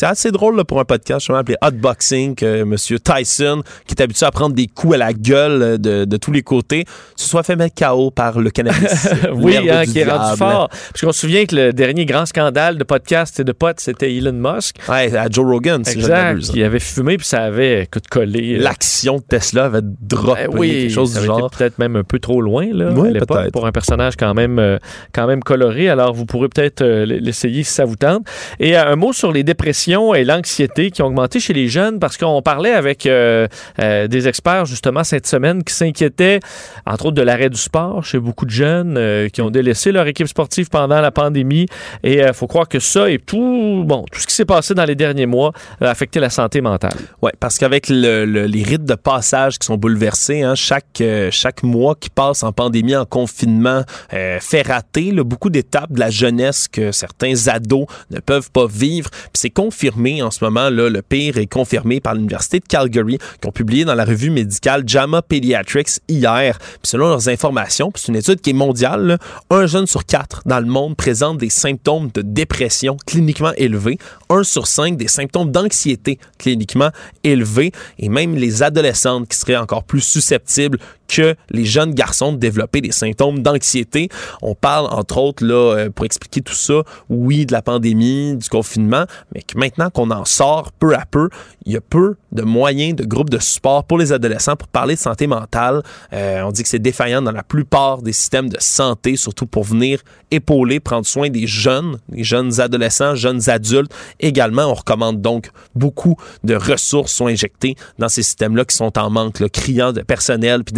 assez 0.03 0.31
drôle 0.31 0.57
là, 0.57 0.65
pour 0.65 0.81
un 0.81 0.85
podcast, 0.85 1.21
justement, 1.21 1.39
appelé 1.39 1.57
Hotboxing, 1.63 2.35
que 2.35 2.63
M. 2.63 2.77
Tyson, 2.77 3.63
qui 3.87 3.95
est 3.95 4.03
habitué 4.03 4.27
à 4.27 4.31
prendre 4.31 4.55
des 4.55 4.67
coups 4.67 4.95
à 4.95 4.99
la 4.99 5.13
gueule 5.13 5.63
euh, 5.63 5.79
de, 5.79 6.05
de 6.05 6.17
tous 6.17 6.33
les 6.33 6.43
côtés, 6.43 6.85
se 7.17 7.29
soit 7.29 7.43
fait 7.43 7.57
mettre 7.57 7.75
KO 7.75 8.11
par 8.11 8.39
le 8.39 8.51
cannabis. 8.51 9.09
oui, 9.35 9.57
hein, 9.69 9.85
qui 9.85 10.01
est 10.01 10.11
rendu 10.11 10.37
fort. 10.37 10.69
Parce 10.69 11.01
qu'on 11.01 11.13
se 11.13 11.21
souvient 11.21 11.45
que 11.47 11.57
le 11.57 11.73
dernier 11.73 12.07
grand 12.07 12.27
scandale 12.27 12.66
de 12.75 12.85
podcast 12.85 13.39
et 13.39 13.45
de 13.45 13.53
potes, 13.53 13.79
c'était 13.81 14.13
Elon 14.15 14.33
Musk. 14.33 14.77
Ouais, 14.89 15.17
à 15.17 15.29
Joe 15.31 15.47
Rogan, 15.47 15.85
si 15.85 15.93
je 15.93 15.99
Exact. 15.99 16.23
m'abuse. 16.25 16.53
Il 16.55 16.63
avait 16.65 16.81
fumé, 16.81 17.17
puis 17.17 17.27
ça 17.27 17.43
avait, 17.45 17.83
écoute, 17.85 18.09
collé. 18.09 18.57
euh, 18.59 18.63
L'action 18.63 19.19
de 19.19 19.23
Tesla 19.23 19.67
avait 19.67 19.81
droppé, 19.83 20.47
Ben 20.49 20.59
oui, 20.59 20.71
quelque 20.73 20.91
chose 20.93 21.13
ça 21.13 21.21
du 21.21 21.27
genre. 21.27 21.51
peut-être 21.51 21.79
même 21.79 21.97
un 21.97 22.03
peu 22.05 22.19
trop 22.19 22.41
loin 22.41 22.67
là, 22.73 22.91
Oui, 22.91 23.09
à 23.09 23.11
l'époque 23.13 23.39
peut-être. 23.39 23.53
pour 23.53 23.67
un 23.67 23.73
personnage 23.73 24.17
quand 24.17 24.35
même, 24.35 24.59
euh, 24.59 24.79
quand 25.13 25.27
même 25.27 25.43
coloré. 25.43 25.89
Alors, 25.89 26.13
vous 26.13 26.27
pourrez 26.27 26.49
peut-être 26.49 26.83
euh, 26.83 27.05
l'essayer 27.07 27.63
si 27.63 27.73
ça 27.73 27.85
vous 27.85 27.97
tente. 27.97 28.27
Et 28.59 28.77
un 28.77 28.97
mot 28.97 29.13
sur 29.13 29.33
les 29.33 29.45
dépressions 29.45 30.15
et 30.15 30.25
l'anxiété 30.25 30.91
qui 30.91 31.03
ont 31.03 31.07
augmenté 31.07 31.39
chez 31.41 31.53
les 31.53 31.69
jeunes 31.69 31.99
parce 32.01 32.17
qu'on 32.17 32.43
parlait 32.43 32.73
avec 32.73 33.07
euh, 33.07 33.47
des 33.79 34.29
experts 34.29 34.67
justement 34.67 35.05
cette 35.05 35.27
semaine 35.27 35.63
qui 35.63 35.75
s'inquiétaient, 35.75 36.41
entre 36.87 37.07
autres, 37.07 37.15
de 37.17 37.23
l'arrêt 37.23 37.51
du 37.51 37.59
sport 37.59 38.05
chez 38.05 38.19
beaucoup 38.19 38.45
de 38.47 38.51
jeunes 38.51 39.29
qui 39.33 39.43
ont 39.43 39.51
délaissé 39.51 39.93
leur 39.93 40.07
équipe 40.07 40.27
sportive 40.29 40.69
pendant 40.69 41.01
la 41.01 41.11
pandémie. 41.11 41.67
Et 42.03 42.19
il 42.21 42.33
faut 42.33 42.46
croire 42.47 42.69
que 42.69 42.79
ça 42.79 43.11
et 43.11 43.19
tout, 43.19 43.83
bon, 43.87 44.05
tout 44.11 44.21
ce 44.21 44.27
qui 44.27 44.35
s'est 44.35 44.45
passé 44.45 44.75
dans 44.75 44.85
les 44.85 44.95
derniers 44.95 45.27
mois 45.27 45.53
a 45.81 45.91
affecté 45.91 46.21
la 46.21 46.31
santé 46.31 46.61
mentale. 46.61 46.97
Oui, 47.23 47.31
parce 47.41 47.59
qu'avec 47.59 47.89
le- 47.89 48.25
le- 48.25 48.47
les 48.47 48.63
rites 48.63 48.85
de 48.85 48.95
passage 48.95 49.59
qui 49.59 49.67
sont 49.67 49.77
bouleversés, 49.77 50.43
hein, 50.43 50.55
chaque, 50.55 51.01
euh, 51.01 51.29
chaque 51.31 51.63
mois 51.63 51.95
qui 51.99 52.11
passe 52.11 52.43
en 52.43 52.53
pandémie, 52.53 52.97
en 52.97 53.05
confinement, 53.05 53.83
euh, 54.13 54.39
fait 54.41 54.63
rater 54.63 55.13
beaucoup 55.13 55.51
d'étapes 55.51 55.93
de 55.93 56.01
la 56.01 56.11
jeunesse 56.11 56.69
que 56.69 56.93
certains 56.93 57.49
ados 57.49 57.87
ne 58.11 58.21
peuvent 58.21 58.51
pas 58.51 58.67
vivre. 58.67 59.11
Puis 59.11 59.31
c'est 59.35 59.51
confirmé 59.51 60.23
en 60.23 60.31
ce 60.31 60.45
moment, 60.45 60.71
là, 60.71 60.89
le 60.89 61.03
pire 61.03 61.39
est 61.39 61.47
confirmé 61.47 62.01
par 62.01 62.15
l'Université 62.15 62.61
de 62.61 62.65
Calgary, 62.67 63.19
qui 63.41 63.49
ont 63.49 63.53
publié 63.53 63.85
dans 63.85 63.95
la 63.95 64.05
revue 64.05 64.31
médicale 64.31 64.85
JAMA 64.87 65.23
Pediatrics 65.23 66.01
hier. 66.09 66.59
Selon 66.83 67.09
leurs 67.09 67.29
informations, 67.29 67.91
c'est 67.95 68.09
une 68.09 68.17
étude 68.17 68.41
qui 68.41 68.51
est 68.51 68.55
mondiale, 68.55 69.19
un 69.51 69.67
jeune 69.67 69.87
sur 69.87 70.05
quatre 70.05 70.43
dans 70.47 70.61
le 70.61 70.67
monde 70.67 70.97
présente 70.97 71.39
des 71.39 71.51
symptômes 71.51 72.11
de 72.15 72.23
dépression 72.37 72.99
cliniquement 73.07 73.53
élevés, 73.57 73.99
un 74.29 74.45
sur 74.45 74.67
cinq 74.67 74.97
des 74.97 75.09
symptômes 75.09 75.51
d'anxiété 75.51 76.19
cliniquement 76.39 76.91
élevés, 77.25 77.73
et 77.99 78.11
même 78.11 78.37
les 78.37 78.63
adolescentes 78.63 79.27
qui 79.29 79.39
seraient 79.39 79.57
encore 79.57 79.85
plus 79.85 80.03
susceptibles 80.03 80.79
que 81.07 81.35
les 81.51 81.65
jeunes 81.65 81.95
garçons 81.95 82.33
de 82.33 82.39
développer 82.39 82.81
des 82.81 82.93
symptômes 82.93 83.43
d'anxiété. 83.43 84.09
On 84.43 84.55
parle, 84.55 84.87
entre 84.91 85.19
autres, 85.19 85.45
là, 85.45 85.77
euh, 85.77 85.91
pour 85.91 86.05
expliquer 86.05 86.41
tout 86.41 86.55
ça, 86.55 86.83
oui, 87.09 87.47
de 87.47 87.53
la 87.53 87.63
pandémie, 87.63 88.37
du 88.37 88.49
confinement, 88.49 89.05
mais 89.35 89.43
que 89.43 89.59
maintenant 89.59 89.91
qu'on 89.91 90.11
en 90.11 90.25
sort 90.25 90.73
peu 90.73 90.95
à 90.95 91.05
peu, 91.07 91.29
il 91.65 91.73
y 91.73 91.77
a 91.77 91.81
peu 91.81 92.17
de 92.33 92.43
moyens, 92.43 92.95
de 92.95 93.05
groupes 93.05 93.31
de 93.31 93.39
support 93.39 93.85
pour 93.85 93.99
les 93.99 94.13
adolescents 94.13 94.57
pour 94.57 94.69
parler 94.69 94.95
de 94.95 95.01
santé 95.01 95.27
mentale. 95.27 95.83
Euh, 96.13 96.43
on 96.43 96.53
dit 96.53 96.63
que 96.63 96.69
c'est 96.69 96.79
défaillant 96.79 97.23
dans 97.23 97.33
la 97.33 97.43
plupart 97.43 98.03
des 98.03 98.13
systèmes 98.13 98.49
de 98.49 98.59
santé, 98.61 99.17
surtout 99.17 99.47
pour 99.47 99.65
venir 99.65 100.01
épauler, 100.31 100.81
prendre 100.81 101.07
soin 101.07 101.31
des 101.31 101.47
jeunes, 101.47 101.99
des 102.09 102.25
jeunes 102.25 102.61
adolescents, 102.61 103.15
jeunes 103.15 103.49
adultes 103.49 103.93
également. 104.21 104.67
On 104.67 104.75
recommande 104.75 105.21
donc 105.21 105.51
beaucoup 105.75 106.17
de 106.45 106.55
ressources 106.55 107.13
sont 107.13 107.27
injectées 107.27 107.75
dans 107.99 108.09
ces 108.09 108.23
systèmes-là 108.23 108.65
qui 108.65 108.77
sont 108.77 108.99
en 108.99 109.11
manque, 109.11 109.41
là, 109.41 109.49
criant 109.49 109.93
de 109.93 110.03
personnel 110.03 110.65
puis 110.65 110.73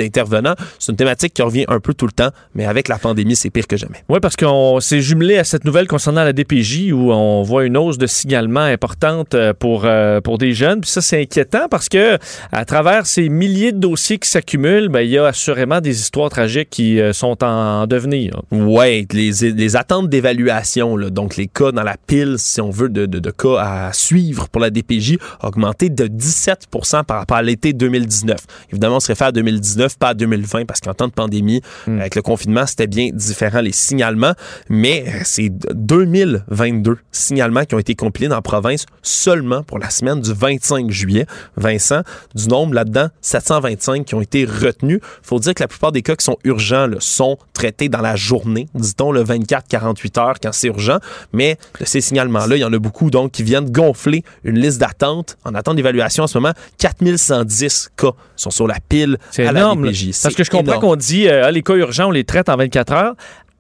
C'est 0.78 0.92
une 0.92 0.96
thématique 0.96 1.34
qui 1.34 1.42
revient 1.42 1.64
un 1.68 1.80
peu 1.80 1.94
tout 1.94 2.06
le 2.06 2.12
temps, 2.12 2.30
mais 2.54 2.66
avec 2.66 2.88
la 2.88 2.98
pandémie, 2.98 3.36
c'est 3.36 3.50
pire 3.50 3.66
que 3.66 3.76
jamais. 3.76 4.04
Oui, 4.08 4.18
parce 4.20 4.36
qu'on 4.36 4.80
s'est 4.80 5.00
jumelé 5.00 5.38
à 5.38 5.44
cette 5.44 5.64
nouvelle 5.64 5.86
concernant 5.86 6.24
la 6.24 6.32
DPJ 6.32 6.92
où 6.92 7.12
on 7.12 7.42
voit 7.42 7.64
une 7.64 7.76
hausse 7.76 7.98
de 7.98 8.06
signalement 8.06 8.60
importante 8.60 9.34
euh, 9.34 9.52
pour, 9.58 9.82
euh, 9.84 10.20
pour 10.20 10.38
des 10.38 10.52
jeunes. 10.52 10.80
Puis 10.80 10.90
ça, 10.90 11.00
c'est 11.00 11.20
inquiétant 11.20 11.68
parce 11.70 11.88
que 11.88 12.18
à 12.52 12.64
travers 12.64 13.06
ces 13.06 13.28
milliers 13.28 13.72
de 13.72 13.78
dossiers 13.78 14.18
qui 14.18 14.28
s'accumulent, 14.28 14.88
ben, 14.88 15.00
il 15.00 15.10
y 15.10 15.18
a 15.18 15.26
assurément 15.26 15.80
des 15.80 16.00
histoires 16.00 16.30
tragiques 16.30 16.70
qui 16.70 17.00
euh, 17.00 17.12
sont 17.12 17.42
en, 17.44 17.82
en 17.82 17.86
devenir. 17.86 18.42
Ouais, 18.50 19.06
les, 19.12 19.30
les 19.52 19.76
attentes 19.76 20.08
d'évaluation, 20.08 20.96
donc 21.10 21.36
les 21.36 21.46
cas 21.46 21.72
dans 21.72 21.82
la 21.82 21.96
pile, 22.06 22.36
si 22.38 22.60
on 22.60 22.70
veut, 22.70 22.88
de, 22.88 23.06
de, 23.06 23.18
de 23.18 23.30
cas 23.30 23.58
à 23.58 23.92
suivre 23.92 24.48
pour 24.48 24.60
la 24.60 24.70
DPJ, 24.70 25.18
a 25.40 25.48
augmenté 25.48 25.90
de 25.90 26.06
17% 26.06 27.04
par 27.04 27.18
rapport 27.18 27.36
à 27.36 27.42
l'été 27.42 27.72
2019. 27.72 28.38
Évidemment, 28.70 28.96
on 28.96 29.00
se 29.00 29.08
réfère 29.08 29.28
à 29.28 29.32
2019, 29.32 29.98
pas 30.08 30.12
à 30.12 30.14
2020, 30.14 30.64
parce 30.66 30.80
qu'en 30.80 30.94
temps 30.94 31.08
de 31.08 31.12
pandémie, 31.12 31.60
avec 31.86 32.14
le 32.14 32.22
confinement, 32.22 32.66
c'était 32.66 32.86
bien 32.86 33.10
différent 33.12 33.60
les 33.60 33.72
signalements, 33.72 34.32
mais 34.68 35.04
euh, 35.06 35.20
c'est 35.24 35.50
2022 35.74 36.96
signalements 37.12 37.64
qui 37.64 37.74
ont 37.74 37.78
été 37.78 37.94
compilés 37.94 38.28
dans 38.28 38.36
la 38.36 38.42
province 38.42 38.86
seulement 39.02 39.62
pour 39.62 39.78
la 39.78 39.90
semaine 39.90 40.20
du 40.20 40.32
25 40.32 40.90
juillet. 40.90 41.26
Vincent, 41.56 42.02
du 42.34 42.48
nombre 42.48 42.74
là-dedans, 42.74 43.08
725 43.20 44.04
qui 44.04 44.14
ont 44.14 44.20
été 44.20 44.44
retenus. 44.44 45.00
faut 45.22 45.38
dire 45.38 45.54
que 45.54 45.62
la 45.62 45.68
plupart 45.68 45.92
des 45.92 46.02
cas 46.02 46.14
qui 46.16 46.24
sont 46.24 46.36
urgents 46.44 46.86
sont 47.00 47.38
traités 47.52 47.88
dans 47.88 48.00
la 48.00 48.16
journée, 48.16 48.68
dit-on, 48.74 49.10
le 49.12 49.22
24-48 49.24 50.20
heures 50.20 50.34
quand 50.42 50.52
c'est 50.52 50.68
urgent, 50.68 50.98
mais 51.32 51.58
de 51.80 51.84
ces 51.84 52.00
signalements-là, 52.00 52.56
il 52.56 52.60
y 52.60 52.64
en 52.64 52.72
a 52.72 52.78
beaucoup 52.78 53.10
donc 53.10 53.32
qui 53.32 53.42
viennent 53.42 53.70
gonfler 53.70 54.22
une 54.44 54.58
liste 54.58 54.78
d'attente. 54.78 55.36
En 55.44 55.54
attente 55.54 55.76
d'évaluation 55.76 56.24
en 56.24 56.26
ce 56.26 56.38
moment, 56.38 56.52
4110 56.78 57.90
cas 57.96 58.12
sont 58.36 58.50
sur 58.50 58.66
la 58.66 58.76
pile 58.88 59.16
C'est 59.30 59.46
à 59.46 59.50
énorme. 59.50 59.84
la 59.84 59.92
Parce 60.22 60.34
que 60.34 60.44
je 60.44 60.50
comprends 60.50 60.78
qu'on 60.80 60.96
dit 60.96 61.28
euh, 61.28 61.46
Ah, 61.46 61.50
les 61.50 61.62
cas 61.62 61.74
urgents, 61.74 62.08
on 62.08 62.10
les 62.10 62.24
traite 62.24 62.48
en 62.48 62.56
24 62.56 62.92
heures. 62.92 63.14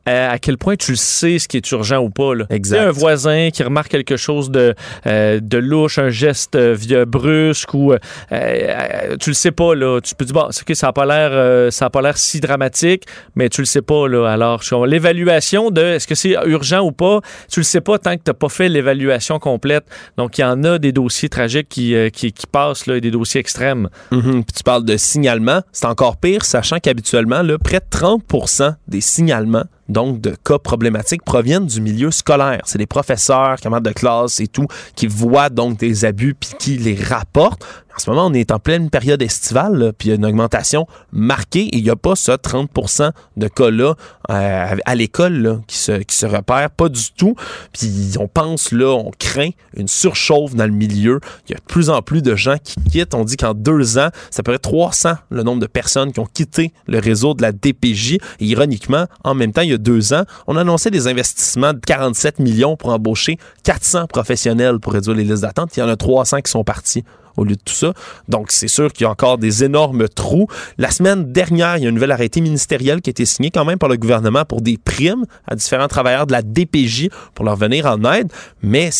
Euh, 0.08 0.30
à 0.30 0.38
quel 0.38 0.58
point 0.58 0.76
tu 0.76 0.92
le 0.92 0.96
sais 0.96 1.38
ce 1.38 1.48
qui 1.48 1.56
est 1.56 1.70
urgent 1.70 1.98
ou 1.98 2.10
pas. 2.10 2.34
Là. 2.34 2.46
Exact. 2.50 2.78
Un 2.78 2.90
voisin 2.90 3.50
qui 3.52 3.62
remarque 3.62 3.88
quelque 3.88 4.16
chose 4.16 4.50
de, 4.50 4.74
euh, 5.06 5.40
de 5.40 5.58
louche, 5.58 5.98
un 5.98 6.08
geste 6.08 6.56
euh, 6.56 7.04
brusque 7.04 7.74
ou 7.74 7.92
euh, 7.92 7.98
euh, 8.32 9.16
tu 9.20 9.30
le 9.30 9.34
sais 9.34 9.50
pas 9.50 9.74
là. 9.74 10.00
Tu 10.00 10.14
peux 10.14 10.24
dire 10.24 10.34
bon, 10.34 10.46
c'est 10.50 10.62
ok, 10.62 10.74
ça 10.74 10.88
n'a 10.88 10.92
pas 10.92 11.06
l'air 11.06 11.30
euh, 11.32 11.70
ça 11.70 11.86
a 11.86 11.90
pas 11.90 12.02
l'air 12.02 12.16
si 12.16 12.40
dramatique, 12.40 13.04
mais 13.34 13.48
tu 13.48 13.60
le 13.60 13.66
sais 13.66 13.82
pas 13.82 14.08
là. 14.08 14.26
Alors 14.26 14.62
l'évaluation 14.86 15.70
de 15.70 15.82
est-ce 15.82 16.06
que 16.06 16.14
c'est 16.14 16.36
urgent 16.46 16.80
ou 16.80 16.92
pas, 16.92 17.20
tu 17.50 17.60
le 17.60 17.64
sais 17.64 17.80
pas 17.80 17.98
tant 17.98 18.16
que 18.16 18.22
tu 18.24 18.30
n'as 18.30 18.34
pas 18.34 18.48
fait 18.48 18.68
l'évaluation 18.68 19.38
complète. 19.38 19.84
Donc 20.16 20.38
il 20.38 20.42
y 20.42 20.44
en 20.44 20.64
a 20.64 20.78
des 20.78 20.92
dossiers 20.92 21.28
tragiques 21.28 21.68
qui, 21.68 21.94
euh, 21.94 22.10
qui, 22.10 22.32
qui 22.32 22.46
passent 22.46 22.86
là, 22.86 22.96
et 22.96 23.00
des 23.00 23.10
dossiers 23.10 23.40
extrêmes. 23.40 23.88
Mhm. 24.10 24.44
Puis 24.44 24.52
tu 24.56 24.62
parles 24.62 24.84
de 24.84 24.96
signalement. 24.96 25.62
C'est 25.72 25.86
encore 25.86 26.16
pire, 26.16 26.44
sachant 26.44 26.78
qu'habituellement, 26.78 27.42
là, 27.42 27.58
près 27.58 27.78
de 27.78 27.86
30 27.90 28.22
des 28.86 29.00
signalements, 29.00 29.64
donc 29.88 30.20
de 30.20 30.36
cas 30.44 30.58
problématiques, 30.58 31.24
proviennent 31.24 31.66
du 31.66 31.80
milieu 31.80 32.10
scolaire. 32.10 32.62
C'est 32.66 32.78
des 32.78 32.86
professeurs, 32.86 33.56
camarades 33.56 33.84
de 33.84 33.92
classe 33.92 34.40
et 34.40 34.46
tout, 34.46 34.66
qui 34.94 35.06
voient 35.06 35.50
donc 35.50 35.78
des 35.78 36.04
abus 36.04 36.34
puis 36.34 36.50
qui 36.58 36.76
les 36.76 36.94
rapportent. 36.94 37.64
En 37.98 38.00
ce 38.00 38.10
moment, 38.10 38.26
on 38.26 38.32
est 38.32 38.52
en 38.52 38.60
pleine 38.60 38.90
période 38.90 39.20
estivale, 39.22 39.92
puis 39.98 40.06
il 40.06 40.10
y 40.10 40.12
a 40.12 40.14
une 40.14 40.24
augmentation 40.24 40.86
marquée 41.10 41.62
et 41.62 41.78
il 41.78 41.82
n'y 41.82 41.90
a 41.90 41.96
pas 41.96 42.14
ça 42.14 42.36
30% 42.36 43.10
de 43.36 43.48
cas-là 43.48 43.94
euh, 44.30 44.76
à 44.84 44.94
l'école 44.94 45.62
qui, 45.66 45.78
se, 45.78 45.90
qui 46.02 46.14
se 46.14 46.24
repèrent, 46.24 46.70
pas 46.70 46.88
du 46.88 47.10
tout. 47.16 47.34
Puis 47.72 48.12
on 48.20 48.28
pense, 48.28 48.70
là, 48.70 48.94
on 48.94 49.10
craint 49.18 49.50
une 49.76 49.88
surchauffe 49.88 50.54
dans 50.54 50.66
le 50.66 50.70
milieu. 50.70 51.18
Il 51.48 51.52
y 51.52 51.54
a 51.56 51.58
de 51.58 51.64
plus 51.64 51.90
en 51.90 52.00
plus 52.00 52.22
de 52.22 52.36
gens 52.36 52.54
qui 52.62 52.76
quittent. 52.88 53.16
On 53.16 53.24
dit 53.24 53.36
qu'en 53.36 53.52
deux 53.52 53.98
ans, 53.98 54.10
ça 54.30 54.44
peut 54.44 54.52
être 54.52 54.62
300 54.62 55.14
le 55.30 55.42
nombre 55.42 55.60
de 55.60 55.66
personnes 55.66 56.12
qui 56.12 56.20
ont 56.20 56.28
quitté 56.32 56.72
le 56.86 57.00
réseau 57.00 57.34
de 57.34 57.42
la 57.42 57.50
DPJ. 57.50 58.18
Et 58.38 58.44
ironiquement, 58.44 59.06
en 59.24 59.34
même 59.34 59.52
temps, 59.52 59.62
il 59.62 59.70
y 59.70 59.74
a 59.74 59.78
deux 59.78 60.12
ans, 60.12 60.22
on 60.46 60.56
annonçait 60.56 60.92
des 60.92 61.08
investissements 61.08 61.72
de 61.72 61.80
47 61.80 62.38
millions 62.38 62.76
pour 62.76 62.90
embaucher 62.90 63.38
400 63.64 64.06
professionnels 64.06 64.78
pour 64.78 64.92
réduire 64.92 65.16
les 65.16 65.24
listes 65.24 65.42
d'attente. 65.42 65.76
Il 65.76 65.80
y 65.80 65.82
en 65.82 65.88
a 65.88 65.96
300 65.96 66.42
qui 66.42 66.52
sont 66.52 66.62
partis 66.62 67.02
au 67.38 67.44
lieu 67.44 67.56
de 67.56 67.62
tout 67.64 67.74
ça. 67.74 67.94
Donc, 68.28 68.50
c'est 68.50 68.68
sûr 68.68 68.92
qu'il 68.92 69.04
y 69.04 69.06
a 69.06 69.10
encore 69.10 69.38
des 69.38 69.64
énormes 69.64 70.08
trous. 70.08 70.48
La 70.76 70.90
semaine 70.90 71.32
dernière, 71.32 71.78
il 71.78 71.84
y 71.84 71.86
a 71.86 71.88
un 71.88 71.92
nouvel 71.92 72.10
arrêté 72.10 72.40
ministériel 72.40 73.00
qui 73.00 73.10
a 73.10 73.12
été 73.12 73.24
signé 73.24 73.50
quand 73.50 73.64
même 73.64 73.78
par 73.78 73.88
le 73.88 73.96
gouvernement 73.96 74.44
pour 74.44 74.60
des 74.60 74.76
primes 74.76 75.24
à 75.46 75.54
différents 75.54 75.88
travailleurs 75.88 76.26
de 76.26 76.32
la 76.32 76.42
DPJ 76.42 77.08
pour 77.34 77.44
leur 77.44 77.56
venir 77.56 77.86
en 77.86 78.02
aide. 78.12 78.30
Mais 78.62 78.90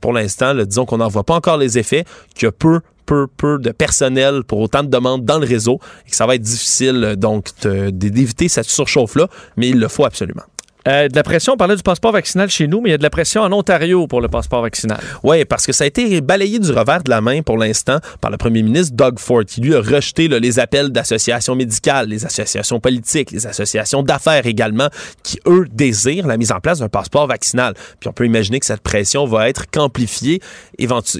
pour 0.00 0.12
l'instant, 0.12 0.54
disons 0.54 0.86
qu'on 0.86 0.98
n'en 0.98 1.08
voit 1.08 1.24
pas 1.24 1.34
encore 1.34 1.56
les 1.56 1.78
effets, 1.78 2.04
qu'il 2.34 2.46
y 2.46 2.48
a 2.48 2.52
peu 2.52 2.80
peu, 3.06 3.26
peu 3.26 3.58
de 3.58 3.70
personnel 3.70 4.44
pour 4.44 4.58
autant 4.60 4.82
de 4.82 4.88
demandes 4.88 5.24
dans 5.24 5.38
le 5.38 5.46
réseau 5.46 5.80
et 6.06 6.10
que 6.10 6.16
ça 6.16 6.26
va 6.26 6.34
être 6.34 6.42
difficile 6.42 7.14
donc 7.16 7.48
d'éviter 7.64 8.48
cette 8.48 8.68
surchauffe-là, 8.68 9.28
mais 9.56 9.70
il 9.70 9.80
le 9.80 9.88
faut 9.88 10.04
absolument. 10.04 10.42
Euh, 10.88 11.08
de 11.08 11.14
la 11.14 11.22
pression, 11.22 11.52
on 11.52 11.56
parlait 11.56 11.76
du 11.76 11.82
passeport 11.82 12.12
vaccinal 12.12 12.48
chez 12.48 12.66
nous, 12.66 12.80
mais 12.80 12.88
il 12.88 12.92
y 12.92 12.94
a 12.94 12.98
de 12.98 13.02
la 13.02 13.10
pression 13.10 13.42
en 13.42 13.52
Ontario 13.52 14.06
pour 14.06 14.22
le 14.22 14.28
passeport 14.28 14.62
vaccinal. 14.62 14.98
Oui, 15.22 15.44
parce 15.44 15.66
que 15.66 15.72
ça 15.72 15.84
a 15.84 15.86
été 15.86 16.20
balayé 16.22 16.58
du 16.58 16.72
revers 16.72 17.02
de 17.02 17.10
la 17.10 17.20
main 17.20 17.42
pour 17.42 17.58
l'instant 17.58 17.98
par 18.22 18.30
le 18.30 18.38
premier 18.38 18.62
ministre 18.62 18.96
Doug 18.96 19.18
Ford, 19.18 19.44
qui 19.44 19.60
lui 19.60 19.74
a 19.74 19.80
rejeté 19.80 20.28
les 20.28 20.58
appels 20.58 20.90
d'associations 20.90 21.54
médicales, 21.54 22.08
les 22.08 22.24
associations 22.24 22.80
politiques, 22.80 23.32
les 23.32 23.46
associations 23.46 24.02
d'affaires 24.02 24.46
également, 24.46 24.88
qui, 25.22 25.38
eux, 25.46 25.66
désirent 25.70 26.26
la 26.26 26.38
mise 26.38 26.52
en 26.52 26.60
place 26.60 26.78
d'un 26.78 26.88
passeport 26.88 27.26
vaccinal. 27.26 27.74
Puis 28.00 28.08
on 28.08 28.12
peut 28.12 28.24
imaginer 28.24 28.58
que 28.58 28.66
cette 28.66 28.80
pression 28.80 29.26
va 29.26 29.48
être 29.50 29.70
qu'amplifiée 29.70 30.40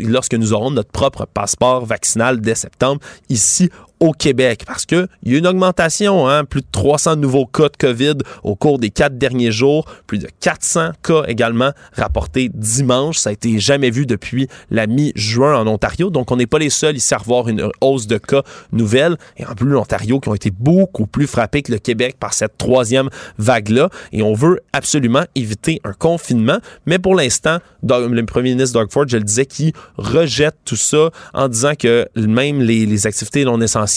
lorsque 0.01 0.35
nous 0.35 0.55
aurons 0.55 0.71
notre 0.71 0.91
propre 0.91 1.27
passeport 1.27 1.85
vaccinal 1.85 2.41
dès 2.41 2.55
septembre 2.55 3.01
ici 3.29 3.69
au 4.01 4.13
Québec 4.13 4.63
parce 4.67 4.87
qu'il 4.87 5.09
y 5.25 5.35
a 5.35 5.39
une 5.39 5.47
augmentation, 5.47 6.29
hein, 6.29 6.45
plus 6.45 6.61
de 6.61 6.67
300 6.71 7.17
nouveaux 7.17 7.47
cas 7.47 7.69
de 7.69 7.77
COVID 7.77 8.19
au 8.45 8.55
cours 8.55 8.79
des 8.79 8.91
quatre 8.91 9.19
derniers 9.19 9.53
jours, 9.53 9.85
plus 10.07 10.19
de 10.19 10.29
400 10.41 10.91
cas 11.03 11.25
également 11.27 11.73
rapportés 11.93 12.51
dimanche. 12.53 13.19
Ça 13.19 13.31
a 13.31 13.33
été 13.33 13.59
jamais 13.59 13.91
vu 13.91 14.07
depuis 14.07 14.49
la 14.71 14.87
mi-juin 14.87 15.57
en 15.57 15.67
Ontario. 15.67 16.11
Donc, 16.11 16.31
on 16.31 16.37
n'est 16.37 16.47
pas 16.47 16.59
les 16.59 16.71
seuls 16.71 16.97
ici 16.97 17.15
à 17.15 17.19
revoir 17.19 17.49
une 17.49 17.69
hausse 17.81 18.07
de 18.07 18.19
cas 18.19 18.43
nouvelle. 18.73 19.17
Et 19.37 19.45
en 19.45 19.55
plus, 19.55 19.69
l'Ontario 19.69 20.21
qui 20.21 20.29
ont 20.29 20.35
été 20.35 20.51
beaucoup 20.51 21.07
plus 21.07 21.27
frappés 21.27 21.63
que 21.63 21.73
le 21.73 21.79
Québec 21.79 22.17
par 22.19 22.35
cette 22.35 22.57
troisième 22.59 23.09
vague-là. 23.39 23.91
Et 24.13 24.23
on 24.23 24.35
veut 24.35 24.61
absolument 24.73 25.25
éviter 25.35 25.81
un 25.85 25.93
confinement. 25.93 26.59
Mais 26.87 26.99
pour 26.99 27.15
l'instant, 27.15 27.59
le 27.83 28.23
premier 28.23 28.51
ministre 28.51 28.79
Doug 28.79 28.91
Ford, 28.91 29.05
je 29.09 29.17
le 29.17 29.25
disais, 29.25 29.47
qui 29.47 29.73
rejette 29.97 30.57
tout 30.65 30.77
ça 30.77 31.11
en 31.35 31.49
disant 31.49 31.73
que 31.79 32.07
même 32.17 32.61
les, 32.61 32.87
les 32.87 33.07
activités 33.07 33.45
non 33.45 33.61
essentielles 33.61 33.88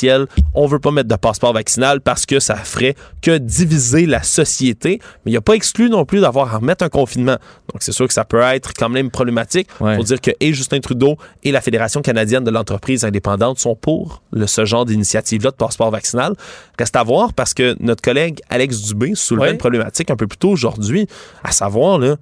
on 0.53 0.67
veut 0.67 0.79
pas 0.79 0.91
mettre 0.91 1.09
de 1.09 1.15
passeport 1.15 1.53
vaccinal 1.53 2.01
parce 2.01 2.25
que 2.25 2.39
ça 2.39 2.55
ferait 2.55 2.95
que 3.21 3.37
diviser 3.37 4.05
la 4.05 4.23
société. 4.23 4.99
Mais 5.25 5.31
il 5.31 5.33
n'y 5.33 5.37
a 5.37 5.41
pas 5.41 5.53
exclu 5.53 5.89
non 5.89 6.05
plus 6.05 6.21
d'avoir 6.21 6.53
à 6.53 6.57
remettre 6.57 6.83
un 6.83 6.89
confinement. 6.89 7.37
Donc, 7.71 7.81
c'est 7.81 7.91
sûr 7.91 8.07
que 8.07 8.13
ça 8.13 8.25
peut 8.25 8.41
être 8.41 8.73
quand 8.73 8.89
même 8.89 9.11
problématique 9.11 9.67
pour 9.77 10.03
dire 10.03 10.19
que 10.19 10.31
et 10.39 10.53
Justin 10.53 10.79
Trudeau 10.79 11.17
et 11.43 11.51
la 11.51 11.61
Fédération 11.61 12.01
canadienne 12.01 12.43
de 12.43 12.51
l'entreprise 12.51 13.05
indépendante 13.05 13.59
sont 13.59 13.75
pour 13.75 14.21
le, 14.31 14.47
ce 14.47 14.65
genre 14.65 14.85
d'initiative-là 14.85 15.51
de 15.51 15.55
passeport 15.55 15.91
vaccinal. 15.91 16.33
Reste 16.77 16.95
à 16.95 17.03
voir 17.03 17.33
parce 17.33 17.53
que 17.53 17.75
notre 17.79 18.01
collègue 18.01 18.39
Alex 18.49 18.81
Dubé 18.81 19.13
soulevait 19.15 19.51
une 19.51 19.57
problématique 19.57 20.11
un 20.11 20.15
peu 20.15 20.27
plus 20.27 20.37
tôt 20.37 20.49
aujourd'hui, 20.49 21.07
à 21.43 21.51
savoir, 21.51 21.99
là, 21.99 22.15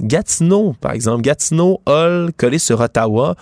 Gatineau, 0.00 0.74
par 0.80 0.92
exemple, 0.92 1.22
Gatineau, 1.22 1.80
Hull, 1.86 2.30
collé 2.36 2.58
sur 2.58 2.80
Ottawa, 2.80 3.34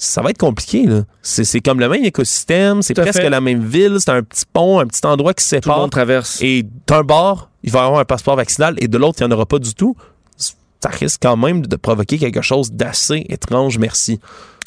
ça 0.00 0.22
va 0.22 0.30
être 0.30 0.38
compliqué. 0.38 0.86
Là. 0.86 1.02
C'est, 1.22 1.60
comme 1.60 1.80
le 1.80 1.88
même 1.88 2.04
écosystème, 2.04 2.82
c'est 2.82 2.94
presque 2.94 3.22
la 3.22 3.40
même 3.40 3.64
ville, 3.64 3.96
c'est 3.98 4.10
un 4.10 4.22
petit 4.22 4.44
pont, 4.50 4.78
un 4.78 4.86
petit 4.86 5.04
endroit 5.04 5.34
qui 5.34 5.44
sépare. 5.44 5.62
Tout 5.62 5.70
le 5.70 5.82
monde 5.82 5.90
traverse. 5.90 6.38
Et 6.40 6.64
d'un 6.86 7.02
bord, 7.02 7.50
il 7.64 7.72
va 7.72 7.80
y 7.80 7.82
avoir 7.82 8.00
un 8.00 8.04
passeport 8.04 8.36
vaccinal 8.36 8.76
et 8.78 8.86
de 8.86 8.96
l'autre, 8.96 9.18
il 9.20 9.26
n'y 9.26 9.32
en 9.32 9.36
aura 9.36 9.44
pas 9.44 9.58
du 9.58 9.74
tout. 9.74 9.96
Ça 10.36 10.90
risque 10.90 11.20
quand 11.22 11.36
même 11.36 11.66
de 11.66 11.74
provoquer 11.74 12.18
quelque 12.18 12.42
chose 12.42 12.70
d'assez 12.70 13.26
étrange, 13.28 13.78
merci. 13.78 14.20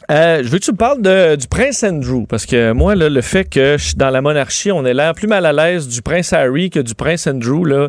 Euh, 0.10 0.42
je 0.44 0.50
veux 0.50 0.60
que 0.60 0.66
tu 0.66 0.72
me 0.72 0.78
parles 0.78 1.02
du 1.38 1.48
prince 1.48 1.84
Andrew, 1.84 2.26
parce 2.28 2.46
que 2.46 2.74
moi, 2.74 2.96
le 2.96 3.22
fait 3.22 3.46
que 3.46 3.78
je 3.78 3.86
suis 3.86 3.96
dans 3.96 4.10
la 4.10 4.22
monarchie, 4.22 4.72
on 4.72 4.86
est 4.86 4.94
l'air 4.94 5.14
plus 5.14 5.28
mal 5.28 5.46
à 5.46 5.54
l'aise 5.54 5.88
du 5.88 6.02
prince 6.02 6.34
Harry 6.34 6.70
que 6.70 6.80
du 6.80 6.96
prince 6.96 7.28
Andrew, 7.28 7.66
là, 7.66 7.88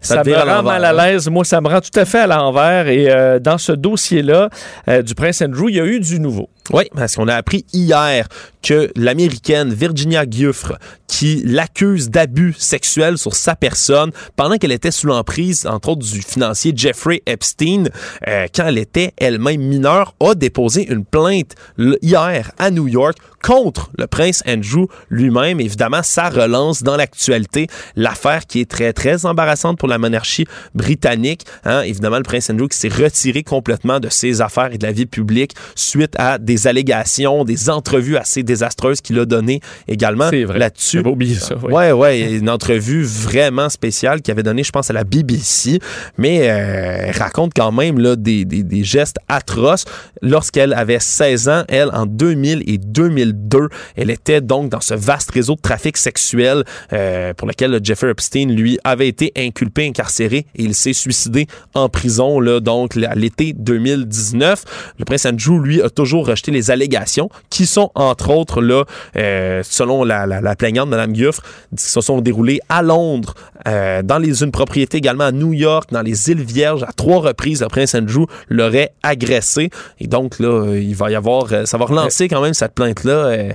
ça, 0.00 0.22
me 0.22 0.34
rend 0.34 0.62
mal 0.62 0.84
à 0.84 0.90
hein? 0.90 0.92
l'aise. 0.92 1.28
Moi, 1.28 1.44
ça 1.44 1.60
me 1.60 1.68
rend 1.68 1.80
tout 1.80 1.98
à 1.98 2.04
fait 2.04 2.18
à 2.18 2.26
l'envers. 2.26 2.86
Et 2.88 3.10
euh, 3.10 3.38
dans 3.38 3.58
ce 3.58 3.72
dossier-là, 3.72 4.50
euh, 4.88 5.02
du 5.02 5.14
prince 5.14 5.42
Andrew, 5.42 5.68
il 5.68 5.76
y 5.76 5.80
a 5.80 5.86
eu 5.86 6.00
du 6.00 6.20
nouveau. 6.20 6.48
Oui, 6.72 6.84
parce 6.94 7.16
qu'on 7.16 7.28
a 7.28 7.34
appris 7.34 7.66
hier 7.74 8.26
que 8.62 8.90
l'américaine 8.96 9.74
Virginia 9.74 10.24
Giuffre, 10.28 10.78
qui 11.06 11.42
l'accuse 11.44 12.08
d'abus 12.08 12.54
sexuels 12.58 13.18
sur 13.18 13.34
sa 13.34 13.54
personne 13.54 14.10
pendant 14.36 14.56
qu'elle 14.56 14.72
était 14.72 14.90
sous 14.90 15.06
l'emprise, 15.06 15.66
entre 15.66 15.90
autres, 15.90 16.10
du 16.10 16.22
financier 16.22 16.72
Jeffrey 16.74 17.22
Epstein, 17.26 17.84
euh, 18.26 18.46
quand 18.54 18.66
elle 18.66 18.78
était 18.78 19.12
elle-même 19.18 19.60
mineure, 19.60 20.14
a 20.20 20.34
déposé 20.34 20.90
une 20.90 21.04
plainte 21.04 21.54
hier 22.00 22.50
à 22.58 22.70
New 22.70 22.88
York 22.88 23.18
contre 23.42 23.90
le 23.98 24.06
prince 24.06 24.42
Andrew 24.48 24.86
lui-même. 25.10 25.60
Évidemment, 25.60 26.02
ça 26.02 26.30
relance 26.30 26.82
dans 26.82 26.96
l'actualité 26.96 27.66
l'affaire 27.94 28.46
qui 28.46 28.60
est 28.60 28.70
très, 28.70 28.94
très 28.94 29.26
embarrassante 29.26 29.78
pour 29.78 29.88
la 29.88 29.98
monarchie 29.98 30.46
britannique. 30.74 31.44
Hein. 31.64 31.82
Évidemment, 31.82 32.16
le 32.16 32.22
prince 32.22 32.48
Andrew 32.48 32.68
qui 32.68 32.78
s'est 32.78 32.88
retiré 32.88 33.42
complètement 33.42 34.00
de 34.00 34.08
ses 34.08 34.40
affaires 34.40 34.72
et 34.72 34.78
de 34.78 34.86
la 34.86 34.92
vie 34.92 35.04
publique 35.04 35.54
suite 35.74 36.14
à 36.18 36.38
des 36.38 36.53
allégations, 36.66 37.44
des 37.44 37.70
entrevues 37.70 38.16
assez 38.16 38.42
désastreuses 38.42 39.00
qu'il 39.00 39.18
a 39.18 39.24
données 39.24 39.60
également 39.88 40.30
là-dessus. 40.30 41.00
oublié 41.00 41.34
ça. 41.36 41.56
Oui. 41.62 41.72
Ouais, 41.72 41.92
ouais, 41.92 42.32
une 42.32 42.50
entrevue 42.50 43.02
vraiment 43.02 43.68
spéciale 43.68 44.22
qu'il 44.22 44.32
avait 44.32 44.42
donnée, 44.42 44.64
je 44.64 44.72
pense, 44.72 44.90
à 44.90 44.92
la 44.92 45.04
BBC, 45.04 45.78
mais 46.18 46.50
euh, 46.50 47.06
elle 47.08 47.16
raconte 47.16 47.52
quand 47.54 47.72
même 47.72 47.98
là, 47.98 48.16
des, 48.16 48.44
des, 48.44 48.62
des 48.62 48.84
gestes 48.84 49.16
atroces. 49.28 49.84
Lorsqu'elle 50.22 50.72
avait 50.72 51.00
16 51.00 51.48
ans, 51.48 51.64
elle, 51.68 51.90
en 51.92 52.06
2000 52.06 52.62
et 52.66 52.78
2002, 52.78 53.68
elle 53.96 54.10
était 54.10 54.40
donc 54.40 54.70
dans 54.70 54.80
ce 54.80 54.94
vaste 54.94 55.30
réseau 55.32 55.54
de 55.54 55.60
trafic 55.60 55.96
sexuel 55.96 56.64
euh, 56.92 57.34
pour 57.34 57.48
lequel 57.48 57.78
Jeffrey 57.82 58.10
Epstein, 58.10 58.46
lui, 58.48 58.78
avait 58.84 59.08
été 59.08 59.32
inculpé, 59.36 59.86
incarcéré 59.86 60.46
et 60.56 60.62
il 60.62 60.74
s'est 60.74 60.92
suicidé 60.92 61.46
en 61.74 61.88
prison, 61.88 62.40
là, 62.40 62.60
donc 62.60 62.96
à 62.96 63.14
l'été 63.14 63.52
2019. 63.52 64.64
Le 64.98 65.04
prince 65.04 65.26
Andrew, 65.26 65.58
lui, 65.60 65.82
a 65.82 65.90
toujours 65.90 66.26
rejeté 66.26 66.43
les 66.50 66.70
allégations 66.70 67.28
qui 67.50 67.66
sont, 67.66 67.90
entre 67.94 68.30
autres, 68.30 68.60
là, 68.60 68.84
euh, 69.16 69.62
selon 69.64 70.04
la, 70.04 70.26
la, 70.26 70.56
plaignante, 70.56 70.88
Mme 70.88 71.12
Guffre, 71.12 71.42
qui 71.76 71.84
se 71.84 72.00
sont 72.00 72.20
déroulées 72.20 72.60
à 72.68 72.82
Londres, 72.82 73.34
euh, 73.66 74.02
dans 74.02 74.18
les, 74.18 74.42
une 74.42 74.50
propriété 74.50 74.98
également 74.98 75.24
à 75.24 75.32
New 75.32 75.52
York, 75.52 75.90
dans 75.90 76.02
les 76.02 76.30
îles 76.30 76.42
Vierges. 76.42 76.82
À 76.82 76.92
trois 76.92 77.20
reprises, 77.20 77.62
le 77.62 77.68
prince 77.68 77.94
Andrew 77.94 78.26
l'aurait 78.48 78.92
agressé. 79.02 79.70
Et 79.98 80.06
donc, 80.06 80.38
là, 80.38 80.74
il 80.74 80.94
va 80.94 81.10
y 81.10 81.14
avoir, 81.14 81.48
ça 81.66 81.78
va 81.78 81.84
relancer 81.84 82.28
quand 82.28 82.40
même 82.40 82.54
cette 82.54 82.74
plainte-là 82.74 83.12
euh, 83.12 83.52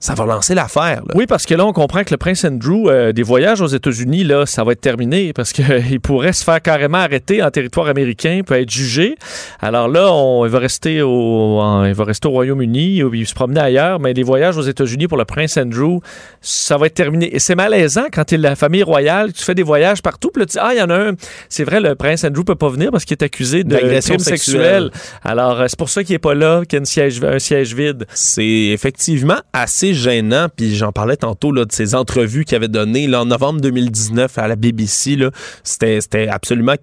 ça 0.00 0.14
va 0.14 0.24
lancer 0.24 0.54
l'affaire. 0.54 1.02
Oui, 1.14 1.26
parce 1.26 1.44
que 1.44 1.54
là, 1.54 1.66
on 1.66 1.74
comprend 1.74 2.04
que 2.04 2.10
le 2.10 2.16
prince 2.16 2.44
Andrew, 2.46 2.88
euh, 2.88 3.12
des 3.12 3.22
voyages 3.22 3.60
aux 3.60 3.66
États-Unis, 3.66 4.24
là, 4.24 4.46
ça 4.46 4.64
va 4.64 4.72
être 4.72 4.80
terminé 4.80 5.34
parce 5.34 5.52
qu'il 5.52 6.00
pourrait 6.02 6.32
se 6.32 6.42
faire 6.42 6.62
carrément 6.62 6.98
arrêter 6.98 7.42
en 7.42 7.50
territoire 7.50 7.86
américain, 7.86 8.40
peut 8.44 8.54
être 8.54 8.70
jugé. 8.70 9.16
Alors 9.60 9.88
là, 9.88 10.10
on, 10.10 10.46
il 10.46 10.50
va 10.50 10.58
rester 10.58 11.02
au, 11.02 11.60
il 11.84 11.92
va 11.92 12.04
rester 12.04 12.28
au 12.28 12.30
Royaume-Uni, 12.30 13.02
il 13.12 13.26
se 13.26 13.34
promener 13.34 13.60
ailleurs, 13.60 14.00
mais 14.00 14.14
les 14.14 14.22
voyages 14.22 14.56
aux 14.56 14.62
États-Unis 14.62 15.06
pour 15.06 15.18
le 15.18 15.26
prince 15.26 15.58
Andrew, 15.58 16.00
ça 16.40 16.78
va 16.78 16.86
être 16.86 16.94
terminé. 16.94 17.34
Et 17.34 17.38
c'est 17.38 17.54
malaisant 17.54 18.06
quand 18.10 18.24
tu 18.24 18.36
es 18.36 18.38
la 18.38 18.56
famille 18.56 18.82
royale, 18.82 19.34
tu 19.34 19.44
fais 19.44 19.54
des 19.54 19.62
voyages 19.62 20.00
partout, 20.00 20.30
puis 20.32 20.40
là, 20.40 20.46
tu 20.46 20.52
dis, 20.52 20.58
ah, 20.58 20.70
il 20.72 20.78
y 20.78 20.82
en 20.82 20.88
a 20.88 20.96
un. 20.96 21.12
C'est 21.50 21.64
vrai, 21.64 21.78
le 21.78 21.94
prince 21.94 22.24
Andrew 22.24 22.44
peut 22.44 22.54
pas 22.54 22.70
venir 22.70 22.90
parce 22.90 23.04
qu'il 23.04 23.16
est 23.16 23.24
accusé 23.24 23.64
d'agression 23.64 24.18
sexuelle. 24.18 24.90
Alors, 25.22 25.60
euh, 25.60 25.66
c'est 25.68 25.78
pour 25.78 25.90
ça 25.90 26.02
qu'il 26.04 26.14
est 26.14 26.18
pas 26.18 26.34
là, 26.34 26.62
qu'il 26.66 26.78
y 26.78 26.82
a 26.82 26.84
siège, 26.86 27.22
un 27.22 27.38
siège 27.38 27.74
vide. 27.74 28.06
C'est 28.14 28.70
effectivement 28.72 29.38
assez 29.52 29.89
gênant, 29.94 30.48
puis 30.54 30.74
j'en 30.74 30.92
parlais 30.92 31.16
tantôt 31.16 31.52
là, 31.52 31.64
de 31.64 31.72
ces 31.72 31.94
entrevues 31.94 32.44
qu'il 32.44 32.56
avait 32.56 32.68
données 32.68 33.06
là, 33.06 33.22
en 33.22 33.26
novembre 33.26 33.60
2019 33.60 34.38
à 34.38 34.48
la 34.48 34.56
BBC. 34.56 35.18
C'était 35.62 36.28
absolument 36.28 36.74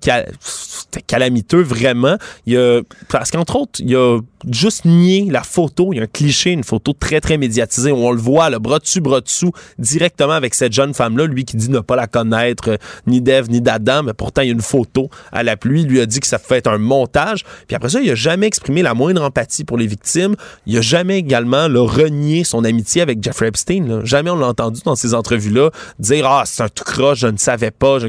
calamiteux, 1.07 1.61
vraiment. 1.61 2.17
Il 2.45 2.53
y 2.53 2.57
a, 2.57 2.81
parce 3.09 3.31
qu'entre 3.31 3.55
autres, 3.55 3.79
il 3.79 3.89
y 3.89 3.95
a 3.95 4.19
juste 4.49 4.85
nier 4.85 5.27
la 5.29 5.43
photo. 5.43 5.93
Il 5.93 5.97
y 5.97 5.99
a 5.99 6.03
un 6.03 6.07
cliché, 6.07 6.51
une 6.51 6.63
photo 6.63 6.93
très, 6.93 7.21
très 7.21 7.37
médiatisée 7.37 7.91
on 7.91 8.11
le 8.11 8.19
voit, 8.19 8.49
le 8.49 8.59
bras 8.59 8.79
dessus, 8.79 9.01
bras 9.01 9.21
dessous, 9.21 9.51
directement 9.79 10.33
avec 10.33 10.53
cette 10.53 10.73
jeune 10.73 10.93
femme-là. 10.93 11.25
Lui 11.25 11.45
qui 11.45 11.57
dit 11.57 11.69
ne 11.69 11.79
pas 11.79 11.95
la 11.95 12.07
connaître, 12.07 12.71
euh, 12.71 12.77
ni 13.05 13.21
d'Ève, 13.21 13.49
ni 13.49 13.61
d'Adam, 13.61 14.03
mais 14.03 14.13
pourtant, 14.13 14.41
il 14.41 14.47
y 14.47 14.49
a 14.49 14.53
une 14.53 14.61
photo 14.61 15.09
à 15.31 15.43
la 15.43 15.57
pluie. 15.57 15.81
Il 15.81 15.87
lui 15.87 16.01
a 16.01 16.05
dit 16.05 16.19
que 16.19 16.27
ça 16.27 16.39
fait 16.39 16.67
un 16.67 16.77
montage. 16.77 17.43
Puis 17.67 17.75
après 17.75 17.89
ça, 17.89 18.01
il 18.01 18.09
a 18.09 18.15
jamais 18.15 18.47
exprimé 18.47 18.81
la 18.81 18.93
moindre 18.93 19.23
empathie 19.23 19.63
pour 19.63 19.77
les 19.77 19.87
victimes. 19.87 20.35
Il 20.65 20.77
a 20.77 20.81
jamais 20.81 21.17
également 21.17 21.67
le 21.67 21.81
renié 21.81 22.43
son 22.43 22.63
amitié 22.63 23.01
avec 23.01 23.23
Jeffrey 23.23 23.47
Epstein. 23.47 24.01
Jamais 24.03 24.29
on 24.29 24.37
l'a 24.37 24.47
entendu 24.47 24.81
dans 24.85 24.95
ces 24.95 25.13
entrevues-là 25.13 25.71
dire 25.99 26.25
«Ah, 26.29 26.43
c'est 26.45 26.63
un 26.63 26.69
tout 26.69 26.83
croche, 26.83 27.19
je 27.19 27.27
ne 27.27 27.37
savais 27.37 27.71
pas. 27.71 27.99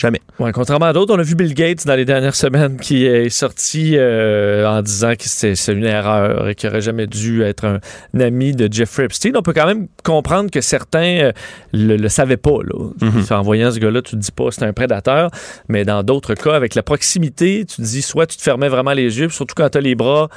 Jamais. 0.00 0.22
Ouais, 0.38 0.50
contrairement 0.52 0.86
à 0.86 0.94
d'autres, 0.94 1.14
on 1.14 1.18
a 1.18 1.22
vu 1.22 1.34
Bill 1.34 1.52
Gates 1.52 1.86
dans 1.86 1.94
les 1.94 2.06
dernières 2.06 2.34
semaines 2.34 2.78
qui 2.78 3.04
est 3.04 3.28
sorti 3.28 3.96
euh, 3.98 4.66
en 4.66 4.80
disant 4.80 5.12
que 5.12 5.24
c'est 5.26 5.52
une 5.68 5.84
erreur 5.84 6.48
et 6.48 6.54
qu'il 6.54 6.70
n'aurait 6.70 6.80
jamais 6.80 7.06
dû 7.06 7.42
être 7.42 7.66
un, 7.66 7.80
un 8.14 8.20
ami 8.20 8.52
de 8.52 8.66
Jeffrey 8.72 9.04
Epstein. 9.04 9.32
On 9.36 9.42
peut 9.42 9.52
quand 9.52 9.66
même 9.66 9.88
comprendre 10.02 10.50
que 10.50 10.62
certains 10.62 11.18
euh, 11.18 11.32
le, 11.74 11.98
le 11.98 12.08
savaient 12.08 12.38
pas. 12.38 12.60
Là. 12.64 12.92
En 13.36 13.42
voyant 13.42 13.70
ce 13.70 13.78
gars-là, 13.78 14.00
tu 14.00 14.12
te 14.12 14.16
dis 14.16 14.32
pas 14.32 14.50
c'est 14.50 14.64
un 14.64 14.72
prédateur, 14.72 15.30
mais 15.68 15.84
dans 15.84 16.02
d'autres 16.02 16.32
cas, 16.32 16.54
avec 16.54 16.74
la 16.74 16.82
proximité, 16.82 17.66
tu 17.68 17.76
te 17.76 17.82
dis 17.82 18.00
soit 18.00 18.26
tu 18.26 18.38
te 18.38 18.42
fermais 18.42 18.70
vraiment 18.70 18.94
les 18.94 19.18
yeux, 19.18 19.26
puis 19.26 19.36
surtout 19.36 19.54
quand 19.54 19.68
tu 19.68 19.76
as 19.76 19.82
les 19.82 19.94
bras. 19.96 20.30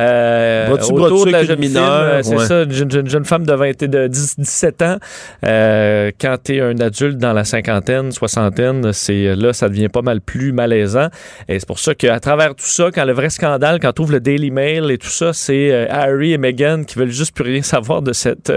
Euh, 0.00 0.68
autour 0.70 1.26
de 1.26 1.30
la 1.30 1.44
jeune 1.44 1.58
mineure, 1.58 1.84
euh, 2.02 2.20
c'est 2.22 2.36
ouais. 2.36 2.46
ça, 2.46 2.62
une 2.62 2.72
jeune, 2.72 2.90
jeune- 2.90 3.08
jeune 3.08 3.24
femme 3.24 3.44
de 3.44 3.52
20 3.52 3.82
et 3.82 3.88
de 3.88 4.06
10, 4.06 4.38
17 4.38 4.82
ans. 4.82 4.96
Euh, 5.44 6.10
quand 6.20 6.36
tu 6.44 6.56
es 6.56 6.60
un 6.60 6.78
adulte 6.80 7.18
dans 7.18 7.32
la 7.32 7.44
cinquantaine, 7.44 8.12
soixantaine, 8.12 8.92
c'est 8.92 9.34
là, 9.36 9.52
ça 9.52 9.68
devient 9.68 9.88
pas 9.88 10.02
mal 10.02 10.20
plus 10.20 10.52
malaisant. 10.52 11.08
Et 11.48 11.58
c'est 11.58 11.66
pour 11.66 11.78
ça 11.78 11.94
qu'à 11.94 12.18
travers 12.20 12.54
tout 12.54 12.66
ça, 12.66 12.90
quand 12.94 13.04
le 13.04 13.12
vrai 13.12 13.30
scandale, 13.30 13.78
quand 13.80 13.92
tu 13.92 14.02
ouvres 14.02 14.12
le 14.12 14.20
Daily 14.20 14.50
Mail 14.50 14.90
et 14.90 14.98
tout 14.98 15.08
ça, 15.08 15.32
c'est 15.32 15.70
euh, 15.72 15.86
Harry 15.90 16.32
et 16.32 16.38
Meghan 16.38 16.84
qui 16.86 16.98
veulent 16.98 17.10
juste 17.10 17.34
plus 17.34 17.44
rien 17.44 17.62
savoir 17.62 18.02
de 18.02 18.12
cette, 18.12 18.52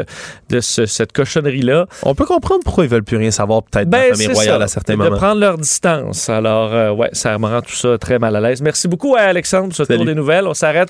de 0.49 0.59
ce- 0.59 0.85
cette 0.85 1.11
cochonnerie-là. 1.11 1.87
On 2.03 2.15
peut 2.15 2.25
comprendre 2.25 2.61
pourquoi 2.63 2.83
ils 2.85 2.89
veulent 2.89 3.03
plus 3.03 3.17
rien 3.17 3.31
savoir 3.31 3.63
peut-être 3.63 3.89
de 3.89 3.95
la 3.95 4.03
Ben, 4.03 4.11
famille 4.15 4.27
royale 4.33 4.59
ça. 4.59 4.63
à 4.65 4.67
certains 4.67 4.93
de 4.93 4.97
moments. 4.99 5.15
prendre 5.17 5.39
leur 5.41 5.57
distance. 5.57 6.29
Alors, 6.29 6.97
ouais, 6.97 7.09
ça 7.13 7.37
me 7.37 7.45
rend 7.45 7.61
tout 7.61 7.75
ça 7.75 7.97
très 7.97 8.19
mal 8.19 8.35
à 8.35 8.39
l'aise. 8.41 8.61
Merci 8.61 8.87
beaucoup 8.87 9.15
à 9.15 9.21
Alexandre 9.21 9.67
pour 9.67 9.75
ce 9.75 9.83
tour 9.83 10.05
des 10.05 10.15
nouvelles. 10.15 10.47
On 10.47 10.53
s'arrête 10.53 10.89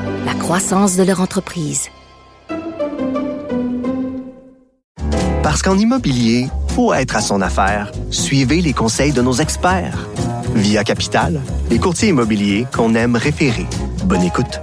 la 0.25 0.33
croissance 0.33 0.95
de 0.95 1.03
leur 1.03 1.21
entreprise. 1.21 1.89
Parce 5.43 5.61
qu'en 5.61 5.77
immobilier, 5.77 6.47
pour 6.75 6.95
être 6.95 7.15
à 7.15 7.21
son 7.21 7.41
affaire, 7.41 7.91
suivez 8.09 8.61
les 8.61 8.73
conseils 8.73 9.11
de 9.11 9.21
nos 9.21 9.33
experts. 9.33 10.07
Via 10.55 10.83
Capital, 10.83 11.41
les 11.69 11.79
courtiers 11.79 12.09
immobiliers 12.09 12.65
qu'on 12.73 12.93
aime 12.95 13.15
référer. 13.15 13.65
Bonne 14.05 14.23
écoute. 14.23 14.61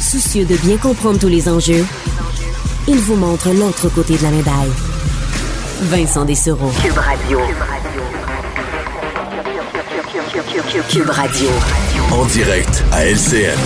Soucieux 0.00 0.44
de 0.44 0.56
bien 0.56 0.76
comprendre 0.76 1.18
tous 1.18 1.28
les 1.28 1.48
enjeux, 1.48 1.84
il 2.88 2.98
vous 2.98 3.16
montre 3.16 3.50
l'autre 3.50 3.88
côté 3.88 4.16
de 4.16 4.22
la 4.22 4.30
médaille. 4.30 4.72
Vincent 5.82 6.24
Dessereau. 6.24 6.70
Cube 6.82 6.98
Radio. 6.98 7.38
Cube 7.38 7.56
Radio. 7.58 8.31
En 12.10 12.24
direct 12.26 12.82
à 12.90 13.06
LCN. 13.06 13.56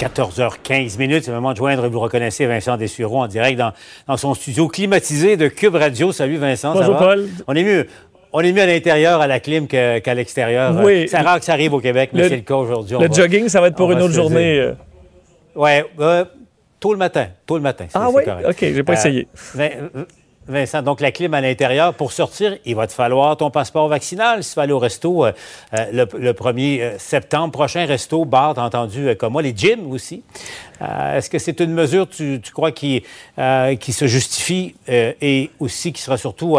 14h15 0.00 0.98
minutes, 0.98 1.24
c'est 1.24 1.30
le 1.30 1.36
moment 1.36 1.52
de 1.52 1.56
joindre, 1.58 1.86
vous 1.88 2.00
reconnaissez 2.00 2.46
Vincent 2.46 2.76
Dessureau 2.76 3.20
en 3.22 3.28
direct 3.28 3.56
dans, 3.58 3.72
dans 4.08 4.16
son 4.16 4.34
studio 4.34 4.66
climatisé 4.66 5.36
de 5.36 5.46
Cube 5.46 5.76
Radio. 5.76 6.10
Salut 6.10 6.36
Vincent, 6.36 6.72
ça 6.74 6.80
Bonjour, 6.80 6.94
va? 6.94 6.98
Paul. 6.98 7.28
On 7.46 7.54
est 7.54 7.62
mieux. 7.62 7.86
On 8.32 8.40
est 8.40 8.50
mieux 8.52 8.62
à 8.62 8.66
l'intérieur 8.66 9.20
à 9.20 9.28
la 9.28 9.38
clim 9.38 9.68
qu'à 9.68 10.14
l'extérieur. 10.14 10.74
Oui. 10.82 11.04
Euh, 11.04 11.06
C'est 11.08 11.18
rare 11.18 11.38
que 11.38 11.44
ça 11.44 11.52
arrive 11.52 11.74
au 11.74 11.80
Québec, 11.80 12.10
mais 12.12 12.22
Le- 12.22 12.28
c'est 12.28 12.36
le 12.36 12.42
cas 12.42 12.56
aujourd'hui. 12.56 12.96
Le 12.98 13.06
va- 13.06 13.14
jogging, 13.14 13.48
ça 13.48 13.60
va 13.60 13.68
être 13.68 13.76
pour 13.76 13.92
une 13.92 14.02
autre 14.02 14.14
journée. 14.14 14.58
euh. 14.58 14.72
Ouais, 15.54 15.84
euh, 16.00 16.24
tôt 16.80 16.92
le 16.92 16.98
matin. 16.98 17.28
Tôt 17.46 17.54
le 17.56 17.62
matin. 17.62 17.86
Ah 17.94 18.08
oui? 18.12 18.24
correct. 18.24 18.46
OK, 18.50 18.56
j'ai 18.60 18.82
pas 18.82 18.92
Euh, 18.94 18.96
essayé. 18.96 19.28
Euh, 19.58 20.04
Vincent, 20.48 20.82
donc 20.82 21.00
la 21.00 21.12
clim 21.12 21.34
à 21.34 21.40
l'intérieur, 21.40 21.94
pour 21.94 22.10
sortir, 22.10 22.56
il 22.64 22.74
va 22.74 22.88
te 22.88 22.92
falloir 22.92 23.36
ton 23.36 23.50
passeport 23.50 23.86
vaccinal. 23.86 24.42
Si 24.42 24.50
tu 24.50 24.56
vas 24.56 24.62
aller 24.62 24.72
au 24.72 24.80
resto 24.80 25.24
euh, 25.24 25.32
euh, 25.74 25.86
le, 25.92 26.18
le 26.18 26.32
1er 26.32 26.80
euh, 26.80 26.98
septembre 26.98 27.52
prochain, 27.52 27.86
resto, 27.86 28.24
bar, 28.24 28.54
t'as 28.54 28.64
entendu 28.64 29.14
comme 29.16 29.34
moi, 29.34 29.42
les 29.42 29.54
gyms 29.56 29.90
aussi. 29.90 30.24
Est-ce 30.80 31.30
que 31.30 31.38
c'est 31.38 31.60
une 31.60 31.72
mesure, 31.72 32.08
tu, 32.08 32.40
tu 32.42 32.50
crois, 32.50 32.72
qui, 32.72 33.04
se 33.36 34.06
justifie 34.08 34.74
et 34.88 35.50
aussi 35.60 35.92
qui 35.92 36.02
sera 36.02 36.16
surtout 36.16 36.58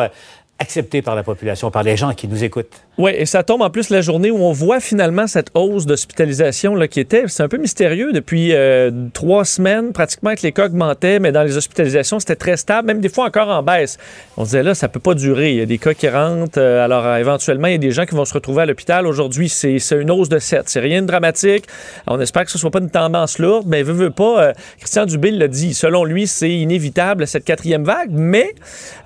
acceptée 0.59 1.01
par 1.01 1.15
la 1.15 1.23
population, 1.23 1.69
par 1.71 1.83
les 1.83 1.97
gens 1.97 2.13
qui 2.13 2.29
nous 2.29 2.41
écoutent? 2.41 2.81
Oui, 2.99 3.11
et 3.17 3.25
ça 3.25 3.41
tombe 3.41 3.63
en 3.63 3.71
plus 3.71 3.89
la 3.89 4.01
journée 4.01 4.29
où 4.29 4.37
on 4.37 4.51
voit 4.51 4.79
finalement 4.79 5.25
cette 5.25 5.49
hausse 5.55 5.87
d'hospitalisation 5.87 6.75
qui 6.87 6.99
était, 6.99 7.23
c'est 7.27 7.41
un 7.41 7.47
peu 7.47 7.57
mystérieux 7.57 8.13
depuis 8.13 8.53
euh, 8.53 8.91
trois 9.13 9.45
semaines, 9.45 9.93
pratiquement 9.93 10.35
que 10.35 10.41
les 10.43 10.51
cas 10.51 10.67
augmentaient, 10.67 11.17
mais 11.17 11.31
dans 11.31 11.41
les 11.41 11.57
hospitalisations, 11.57 12.19
c'était 12.19 12.35
très 12.35 12.55
stable, 12.55 12.85
même 12.85 13.01
des 13.01 13.09
fois 13.09 13.25
encore 13.25 13.47
en 13.47 13.63
baisse. 13.63 13.97
On 14.37 14.43
disait 14.43 14.61
là, 14.61 14.75
ça 14.75 14.89
peut 14.89 14.99
pas 14.99 15.15
durer. 15.15 15.53
Il 15.53 15.57
y 15.57 15.61
a 15.61 15.65
des 15.65 15.79
cas 15.79 15.95
qui 15.95 16.07
rentrent, 16.07 16.59
euh, 16.59 16.85
alors 16.85 17.03
euh, 17.03 17.17
éventuellement, 17.17 17.65
il 17.67 17.71
y 17.71 17.75
a 17.75 17.79
des 17.79 17.89
gens 17.89 18.05
qui 18.05 18.13
vont 18.13 18.25
se 18.25 18.33
retrouver 18.35 18.61
à 18.61 18.65
l'hôpital. 18.67 19.07
Aujourd'hui, 19.07 19.49
c'est 19.49 19.79
une 19.91 20.11
hausse 20.11 20.29
de 20.29 20.37
7. 20.37 20.65
C'est 20.67 20.79
rien 20.79 21.01
de 21.01 21.07
dramatique. 21.07 21.65
On 22.05 22.19
espère 22.19 22.45
que 22.45 22.51
ce 22.51 22.59
soit 22.59 22.69
pas 22.69 22.79
une 22.79 22.91
tendance 22.91 23.39
lourde, 23.39 23.65
mais 23.67 23.81
veut, 23.81 23.93
veut 23.93 24.11
pas, 24.11 24.53
Christian 24.77 25.07
Dubé 25.07 25.31
l'a 25.31 25.47
dit. 25.47 25.73
Selon 25.73 26.03
lui, 26.03 26.27
c'est 26.27 26.51
inévitable 26.51 27.25
cette 27.25 27.45
quatrième 27.45 27.85
vague, 27.85 28.11
mais 28.11 28.53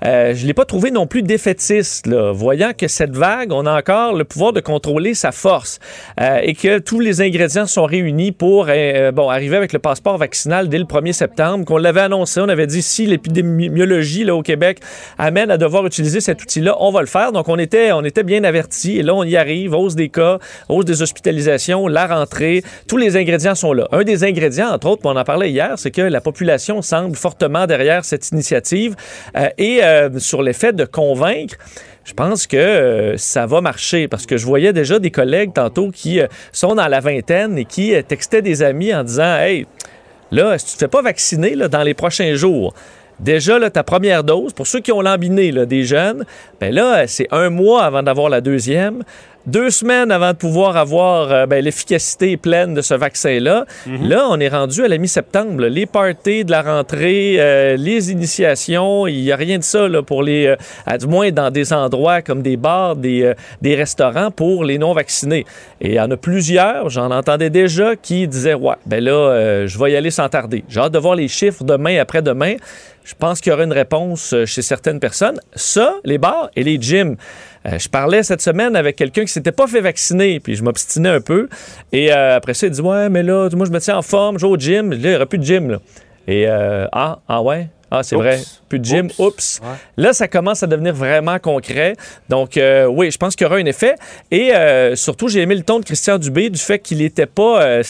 je 0.02 0.46
l'ai 0.46 0.54
pas 0.54 0.66
trouvé 0.66 0.90
non 0.90 1.06
plus 1.06 1.22
défaitiste, 1.22 2.06
là, 2.06 2.32
voyant 2.32 2.72
que 2.76 2.86
cette 2.86 3.16
vague, 3.16 3.52
on 3.52 3.64
a 3.64 3.77
le 3.86 4.22
pouvoir 4.24 4.52
de 4.52 4.60
contrôler 4.60 5.14
sa 5.14 5.32
force 5.32 5.78
euh, 6.20 6.40
et 6.42 6.54
que 6.54 6.78
tous 6.78 7.00
les 7.00 7.20
ingrédients 7.20 7.66
sont 7.66 7.84
réunis 7.84 8.32
pour 8.32 8.66
euh, 8.68 9.12
bon, 9.12 9.28
arriver 9.28 9.56
avec 9.56 9.72
le 9.72 9.78
passeport 9.78 10.18
vaccinal 10.18 10.68
dès 10.68 10.78
le 10.78 10.84
1er 10.84 11.12
septembre, 11.12 11.64
qu'on 11.64 11.76
l'avait 11.76 12.00
annoncé. 12.00 12.40
On 12.40 12.48
avait 12.48 12.66
dit 12.66 12.82
si 12.82 13.06
l'épidémiologie 13.06 14.28
au 14.30 14.42
Québec 14.42 14.80
amène 15.18 15.50
à 15.50 15.56
devoir 15.56 15.86
utiliser 15.86 16.20
cet 16.20 16.42
outil-là, 16.42 16.76
on 16.80 16.90
va 16.90 17.00
le 17.00 17.06
faire. 17.06 17.32
Donc, 17.32 17.48
on 17.48 17.58
était, 17.58 17.92
on 17.92 18.04
était 18.04 18.22
bien 18.22 18.44
avertis 18.44 18.98
et 18.98 19.02
là, 19.02 19.14
on 19.14 19.24
y 19.24 19.36
arrive. 19.36 19.74
Hausse 19.74 19.94
des 19.94 20.08
cas, 20.08 20.38
hausse 20.68 20.84
des 20.84 21.02
hospitalisations, 21.02 21.86
la 21.88 22.06
rentrée. 22.06 22.62
Tous 22.86 22.96
les 22.96 23.16
ingrédients 23.16 23.54
sont 23.54 23.72
là. 23.72 23.88
Un 23.92 24.02
des 24.02 24.24
ingrédients, 24.24 24.68
entre 24.68 24.88
autres, 24.88 25.02
on 25.04 25.16
en 25.16 25.24
parlait 25.24 25.50
hier, 25.50 25.74
c'est 25.76 25.90
que 25.90 26.02
la 26.02 26.20
population 26.20 26.82
semble 26.82 27.16
fortement 27.16 27.66
derrière 27.66 28.04
cette 28.04 28.30
initiative 28.30 28.96
euh, 29.36 29.48
et 29.58 29.82
euh, 29.82 30.18
sur 30.18 30.42
l'effet 30.42 30.72
de 30.72 30.84
convaincre 30.84 31.56
je 32.08 32.14
pense 32.14 32.46
que 32.46 32.56
euh, 32.56 33.16
ça 33.18 33.44
va 33.44 33.60
marcher 33.60 34.08
parce 34.08 34.24
que 34.24 34.38
je 34.38 34.46
voyais 34.46 34.72
déjà 34.72 34.98
des 34.98 35.10
collègues 35.10 35.52
tantôt 35.52 35.90
qui 35.90 36.20
euh, 36.20 36.26
sont 36.52 36.74
dans 36.74 36.88
la 36.88 37.00
vingtaine 37.00 37.58
et 37.58 37.66
qui 37.66 37.94
euh, 37.94 38.00
textaient 38.00 38.40
des 38.40 38.62
amis 38.62 38.94
en 38.94 39.04
disant 39.04 39.36
Hey, 39.36 39.66
là, 40.30 40.56
si 40.56 40.68
tu 40.68 40.72
te 40.72 40.78
fais 40.78 40.88
pas 40.88 41.02
vacciner 41.02 41.54
là, 41.54 41.68
dans 41.68 41.82
les 41.82 41.94
prochains 41.94 42.34
jours, 42.34 42.74
Déjà, 43.20 43.58
là, 43.58 43.68
ta 43.68 43.82
première 43.82 44.22
dose, 44.22 44.52
pour 44.52 44.68
ceux 44.68 44.78
qui 44.78 44.92
ont 44.92 45.00
lambiné, 45.00 45.50
là, 45.50 45.66
des 45.66 45.82
jeunes, 45.82 46.24
ben 46.60 46.72
là, 46.72 47.04
c'est 47.08 47.26
un 47.32 47.50
mois 47.50 47.82
avant 47.82 48.04
d'avoir 48.04 48.28
la 48.28 48.40
deuxième, 48.40 49.02
deux 49.46 49.70
semaines 49.70 50.10
avant 50.10 50.32
de 50.32 50.36
pouvoir 50.36 50.76
avoir 50.76 51.32
euh, 51.32 51.46
ben, 51.46 51.64
l'efficacité 51.64 52.36
pleine 52.36 52.74
de 52.74 52.82
ce 52.82 52.94
vaccin-là. 52.94 53.64
Là, 53.86 54.26
on 54.30 54.38
est 54.40 54.48
rendu 54.48 54.84
à 54.84 54.88
la 54.88 54.98
mi-septembre. 54.98 55.64
Les 55.66 55.86
parties 55.86 56.44
de 56.44 56.50
la 56.50 56.62
rentrée, 56.62 57.36
euh, 57.38 57.76
les 57.76 58.10
initiations, 58.12 59.06
il 59.06 59.22
n'y 59.22 59.32
a 59.32 59.36
rien 59.36 59.58
de 59.58 59.62
ça 59.64 59.88
là, 59.88 60.02
pour 60.02 60.22
les, 60.22 60.46
euh, 60.46 60.56
à 60.86 60.98
du 60.98 61.06
moins 61.06 61.30
dans 61.30 61.50
des 61.50 61.72
endroits 61.72 62.20
comme 62.22 62.42
des 62.42 62.56
bars, 62.56 62.96
des, 62.96 63.22
euh, 63.22 63.34
des 63.62 63.74
restaurants 63.74 64.30
pour 64.30 64.64
les 64.64 64.78
non-vaccinés. 64.78 65.46
Et 65.80 65.88
il 65.88 65.94
y 65.94 66.00
en 66.00 66.10
a 66.10 66.16
plusieurs, 66.16 66.90
j'en 66.90 67.10
entendais 67.10 67.50
déjà, 67.50 67.96
qui 67.96 68.28
disaient, 68.28 68.54
ouais, 68.54 68.76
ben 68.86 69.02
là, 69.02 69.12
euh, 69.12 69.66
je 69.66 69.78
vais 69.78 69.92
y 69.92 69.96
aller 69.96 70.10
sans 70.10 70.28
tarder. 70.28 70.64
J'ai 70.68 70.80
hâte 70.80 70.92
de 70.92 70.98
voir 70.98 71.14
les 71.14 71.28
chiffres 71.28 71.64
demain, 71.64 71.98
après-demain. 71.98 72.56
Je 73.04 73.14
pense 73.14 73.40
qu'il 73.40 73.50
y 73.50 73.54
aura 73.54 73.64
une 73.64 73.72
réponse 73.72 74.34
chez 74.44 74.60
certaines 74.60 75.00
personnes. 75.00 75.40
Ça, 75.54 75.94
les 76.04 76.18
bars 76.18 76.50
et 76.54 76.62
les 76.62 76.78
gyms. 76.78 77.16
Euh, 77.66 77.78
je 77.78 77.88
parlais 77.88 78.22
cette 78.22 78.42
semaine 78.42 78.76
avec 78.76 78.96
quelqu'un 78.96 79.22
qui 79.22 79.32
s'était 79.32 79.52
pas 79.52 79.66
fait 79.66 79.80
vacciner, 79.80 80.40
puis 80.40 80.54
je 80.54 80.62
m'obstinais 80.62 81.08
un 81.08 81.20
peu. 81.20 81.48
Et 81.92 82.12
euh, 82.12 82.36
après 82.36 82.54
ça, 82.54 82.66
il 82.66 82.72
dit 82.72 82.80
Ouais, 82.80 83.08
mais 83.08 83.22
là, 83.22 83.48
moi, 83.54 83.66
je 83.66 83.72
me 83.72 83.80
tiens 83.80 83.96
en 83.96 84.02
forme, 84.02 84.38
je 84.38 84.46
vais 84.46 84.52
au 84.52 84.56
gym. 84.56 84.90
Là, 84.90 84.96
il 84.96 85.08
n'y 85.08 85.14
aura 85.14 85.26
plus 85.26 85.38
de 85.38 85.44
gym. 85.44 85.70
Là. 85.70 85.78
Et 86.26 86.46
euh, 86.48 86.86
ah, 86.92 87.20
ah 87.28 87.42
ouais? 87.42 87.68
Ah, 87.90 88.02
c'est 88.02 88.16
vrai. 88.16 88.40
Plus 88.68 88.78
de 88.78 88.84
gym. 88.84 89.06
Oups. 89.06 89.18
Oups. 89.18 89.60
Ouais. 89.62 89.68
Là, 89.96 90.12
ça 90.12 90.28
commence 90.28 90.62
à 90.62 90.66
devenir 90.66 90.94
vraiment 90.94 91.38
concret. 91.38 91.94
Donc, 92.28 92.56
euh, 92.56 92.86
oui, 92.86 93.10
je 93.10 93.16
pense 93.16 93.34
qu'il 93.34 93.46
y 93.46 93.48
aura 93.48 93.56
un 93.56 93.64
effet. 93.64 93.94
Et 94.30 94.54
euh, 94.54 94.94
surtout, 94.94 95.28
j'ai 95.28 95.40
aimé 95.40 95.54
le 95.54 95.62
ton 95.62 95.80
de 95.80 95.84
Christian 95.84 96.18
Dubé 96.18 96.50
du 96.50 96.58
fait 96.58 96.78
qu'il 96.78 96.98
n'était 96.98 97.26
pas 97.26 97.62
euh, 97.62 97.82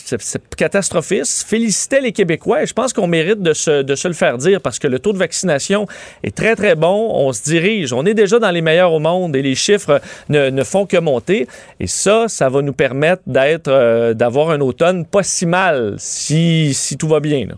catastrophiste, 0.57 1.49
félicitait 1.49 2.01
les 2.01 2.13
Québécois. 2.13 2.63
Et 2.63 2.67
je 2.67 2.75
pense 2.75 2.93
qu'on 2.93 3.09
mérite 3.09 3.43
de 3.43 3.53
se, 3.53 3.83
de 3.83 3.95
se 3.95 4.07
le 4.07 4.15
faire 4.15 4.39
dire 4.39 4.61
parce 4.61 4.79
que 4.79 4.87
le 4.87 4.99
taux 4.99 5.13
de 5.13 5.19
vaccination 5.19 5.87
est 6.23 6.35
très, 6.35 6.55
très 6.55 6.77
bon. 6.77 7.11
On 7.15 7.33
se 7.33 7.43
dirige. 7.43 7.93
On 7.93 8.07
est 8.07 8.15
déjà 8.15 8.39
dans 8.39 8.51
les 8.51 8.63
meilleurs 8.63 8.93
au 8.93 9.01
monde 9.01 9.35
et 9.35 9.43
les 9.43 9.57
chiffres 9.57 10.01
ne, 10.29 10.51
ne 10.51 10.65
font 10.65 10.87
que 10.87 10.97
monter. 10.97 11.49
Et 11.81 11.89
ça, 11.89 12.27
ça 12.29 12.49
va 12.49 12.63
nous 12.63 12.73
permettre 12.73 13.23
d'être, 13.27 14.13
d'avoir 14.13 14.51
un 14.51 14.61
automne 14.61 15.05
pas 15.05 15.23
si 15.23 15.47
mal 15.47 15.97
si, 15.99 16.73
si 16.75 16.97
tout 16.97 17.09
va 17.09 17.21
bien. 17.21 17.47
là. 17.47 17.55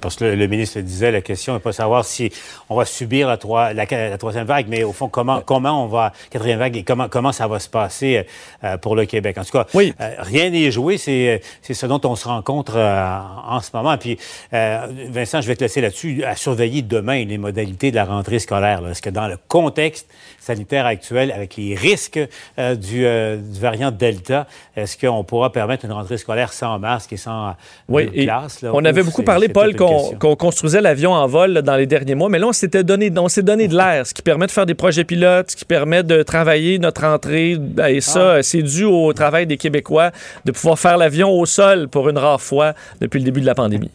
Parce 0.00 0.16
que 0.16 0.24
le, 0.24 0.46
ministre 0.46 0.78
le 0.78 0.84
disait, 0.84 1.10
la 1.10 1.20
question 1.20 1.54
n'est 1.54 1.60
pas 1.60 1.70
de 1.70 1.74
savoir 1.74 2.04
si 2.04 2.30
on 2.68 2.76
va 2.76 2.84
subir 2.84 3.28
la, 3.28 3.36
troi- 3.36 3.72
la, 3.72 3.84
la 3.84 4.18
troisième 4.18 4.46
vague, 4.46 4.66
mais 4.68 4.84
au 4.84 4.92
fond, 4.92 5.08
comment, 5.08 5.40
comment 5.40 5.84
on 5.84 5.86
va, 5.86 6.12
quatrième 6.30 6.58
vague, 6.58 6.76
et 6.76 6.82
comment, 6.82 7.08
comment 7.08 7.32
ça 7.32 7.46
va 7.46 7.58
se 7.58 7.68
passer 7.68 8.26
euh, 8.62 8.76
pour 8.78 8.96
le 8.96 9.06
Québec? 9.06 9.38
En 9.38 9.44
tout 9.44 9.52
cas, 9.52 9.66
euh, 10.00 10.10
rien 10.18 10.50
n'est 10.50 10.70
joué, 10.70 10.98
c'est 10.98 11.40
ce 11.62 11.86
dont 11.86 12.00
on 12.04 12.16
se 12.16 12.28
rencontre 12.28 12.74
euh, 12.76 13.18
en 13.46 13.60
ce 13.60 13.70
moment. 13.74 13.96
Puis, 13.98 14.18
Vincent, 14.52 15.40
je 15.40 15.46
vais 15.48 15.56
te 15.56 15.64
laisser 15.64 15.80
là-dessus, 15.80 16.24
à 16.24 16.36
surveiller 16.36 16.82
demain 16.82 17.24
les 17.24 17.38
modalités 17.38 17.90
de 17.90 17.96
la 17.96 18.04
rentrée 18.04 18.38
scolaire. 18.38 18.86
Est-ce 18.88 19.02
que 19.02 19.10
dans 19.10 19.28
le 19.28 19.36
contexte 19.48 20.08
sanitaire 20.44 20.84
actuel, 20.84 21.32
avec 21.32 21.56
les 21.56 21.74
risques 21.74 22.20
euh, 22.58 22.74
du, 22.74 23.06
euh, 23.06 23.36
du 23.36 23.58
variant 23.58 23.90
Delta, 23.90 24.46
est-ce 24.76 24.98
qu'on 24.98 25.24
pourra 25.24 25.50
permettre 25.50 25.86
une 25.86 25.92
rentrée 25.92 26.18
scolaire 26.18 26.52
sans 26.52 26.78
masque 26.78 27.14
et 27.14 27.16
sans 27.16 27.48
euh, 27.48 27.52
Oui, 27.88 28.10
et 28.12 28.24
classes? 28.24 28.60
là? 28.60 28.70
on 28.74 28.84
avait 28.84 29.02
beaucoup 29.02 29.22
parlé, 29.22 29.48
Paul, 29.48 29.74
qu'on 29.74 30.36
construisait 30.36 30.82
l'avion 30.82 31.12
en 31.12 31.26
vol 31.26 31.52
là, 31.52 31.62
dans 31.62 31.76
les 31.76 31.86
derniers 31.86 32.14
mois, 32.14 32.28
mais 32.28 32.38
là, 32.38 32.48
on 32.48 32.52
s'était 32.52 32.84
donné, 32.84 33.10
on 33.16 33.28
s'est 33.28 33.42
donné 33.42 33.68
de 33.68 33.76
l'air, 33.76 34.06
ce 34.06 34.12
qui 34.12 34.22
permet 34.22 34.46
de 34.46 34.52
faire 34.52 34.66
des 34.66 34.74
projets 34.74 35.04
pilotes, 35.04 35.52
ce 35.52 35.56
qui 35.56 35.64
permet 35.64 36.02
de 36.02 36.22
travailler 36.22 36.78
notre 36.78 37.04
entrée. 37.04 37.56
Et 37.88 38.00
ça, 38.00 38.42
c'est 38.42 38.62
dû 38.62 38.84
au 38.84 39.12
travail 39.12 39.46
des 39.46 39.56
Québécois 39.56 40.10
de 40.44 40.52
pouvoir 40.52 40.78
faire 40.78 40.98
l'avion 40.98 41.30
au 41.30 41.46
sol 41.46 41.88
pour 41.88 42.08
une 42.08 42.18
rare 42.18 42.40
fois 42.40 42.74
depuis 43.00 43.18
le 43.18 43.24
début 43.24 43.40
de 43.40 43.46
la 43.46 43.54
pandémie. 43.54 43.90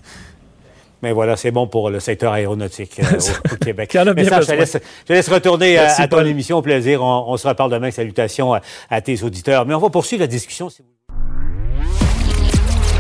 Mais 1.02 1.12
voilà, 1.14 1.36
c'est 1.38 1.52
bon 1.52 1.68
pour 1.68 1.90
le 1.90 2.00
secteur 2.00 2.34
aéronautique 2.34 3.00
euh, 3.00 3.18
au, 3.52 3.54
au 3.54 3.58
Québec. 3.58 3.98
Mais 4.16 4.26
ça, 4.26 4.42
je, 4.42 4.48
te 4.48 4.52
laisse, 4.54 4.74
je 5.02 5.06
te 5.06 5.14
laisse 5.14 5.30
retourner 5.30 5.78
à- 5.78 5.84
Merci, 5.84 6.02
à, 6.02 6.08
ton 6.08 6.18
Paul. 6.18 6.28
émission. 6.28 6.58
Au 6.58 6.62
plaisir. 6.62 7.02
On, 7.04 7.26
on 7.28 7.38
se 7.38 7.48
reparle 7.48 7.72
demain. 7.72 7.92
Salutations 7.92 8.54
à, 8.54 8.62
à 8.90 9.02
tes 9.02 9.24
auditeurs. 9.24 9.66
Mais 9.66 9.74
on 9.74 9.80
va 9.80 9.90
poursuivre 9.90 10.22
la 10.22 10.28
discussion. 10.28 10.70
si 10.70 10.82
vous- 10.82 10.88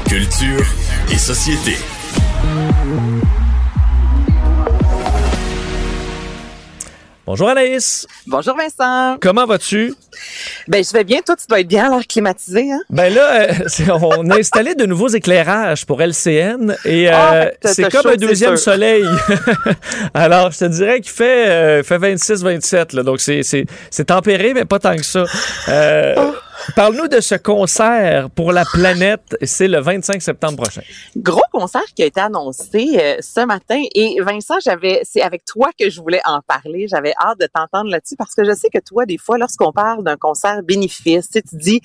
Culture 0.09 0.65
et 1.11 1.17
société. 1.17 1.75
Bonjour 7.29 7.47
Anaïs. 7.47 8.07
Bonjour 8.25 8.57
Vincent. 8.57 9.17
Comment 9.21 9.45
vas-tu? 9.45 9.93
Ben 10.67 10.83
je 10.83 10.91
vais 10.91 11.03
bien, 11.03 11.19
toi 11.23 11.35
tu 11.35 11.45
dois 11.47 11.59
être 11.59 11.67
bien 11.67 11.85
à 11.85 11.89
l'air 11.95 12.07
climatisé, 12.07 12.71
hein? 12.71 12.79
Ben 12.89 13.13
là, 13.13 13.41
euh, 13.51 13.53
on 14.01 14.31
a 14.31 14.39
installé 14.39 14.73
de 14.73 14.87
nouveaux 14.87 15.09
éclairages 15.09 15.85
pour 15.85 16.01
LCN 16.01 16.75
et 16.85 17.07
euh, 17.07 17.11
Ah, 17.13 17.45
t'as- 17.61 17.71
c'est 17.75 17.83
comme 17.91 18.01
chaud, 18.01 18.09
un 18.09 18.15
deuxième 18.15 18.57
soleil. 18.57 19.05
Alors, 20.15 20.49
je 20.49 20.57
te 20.57 20.65
dirais 20.65 21.01
qu'il 21.01 21.11
fait, 21.11 21.49
euh, 21.49 21.83
fait 21.83 21.99
26-27, 21.99 22.95
là, 22.95 23.03
donc 23.03 23.19
c'est- 23.19 23.43
tempéré, 24.07 24.55
mais 24.55 24.65
pas 24.65 24.79
tant 24.79 24.95
que 24.95 25.05
ça. 25.05 25.25
Euh, 25.67 26.15
Oh. 26.17 26.33
Parle-nous 26.75 27.07
de 27.07 27.19
ce 27.19 27.35
concert 27.35 28.29
pour 28.31 28.51
la 28.51 28.65
planète. 28.65 29.37
C'est 29.43 29.67
le 29.67 29.79
25 29.79 30.21
septembre 30.21 30.63
prochain. 30.63 30.81
Gros 31.15 31.41
concert 31.51 31.85
qui 31.95 32.03
a 32.03 32.05
été 32.05 32.19
annoncé 32.19 32.97
euh, 32.99 33.17
ce 33.21 33.45
matin. 33.45 33.81
Et 33.95 34.17
Vincent, 34.21 34.55
j'avais, 34.63 35.01
c'est 35.03 35.21
avec 35.21 35.45
toi 35.45 35.69
que 35.77 35.89
je 35.89 36.01
voulais 36.01 36.21
en 36.25 36.41
parler. 36.41 36.87
J'avais 36.87 37.13
hâte 37.19 37.39
de 37.39 37.47
t'entendre 37.47 37.89
là-dessus 37.89 38.15
parce 38.17 38.35
que 38.35 38.43
je 38.43 38.53
sais 38.53 38.69
que 38.69 38.79
toi, 38.79 39.05
des 39.05 39.17
fois, 39.17 39.37
lorsqu'on 39.37 39.71
parle 39.71 40.03
d'un 40.03 40.17
concert 40.17 40.61
bénéfice, 40.63 41.29
tu 41.31 41.41
dis 41.53 41.81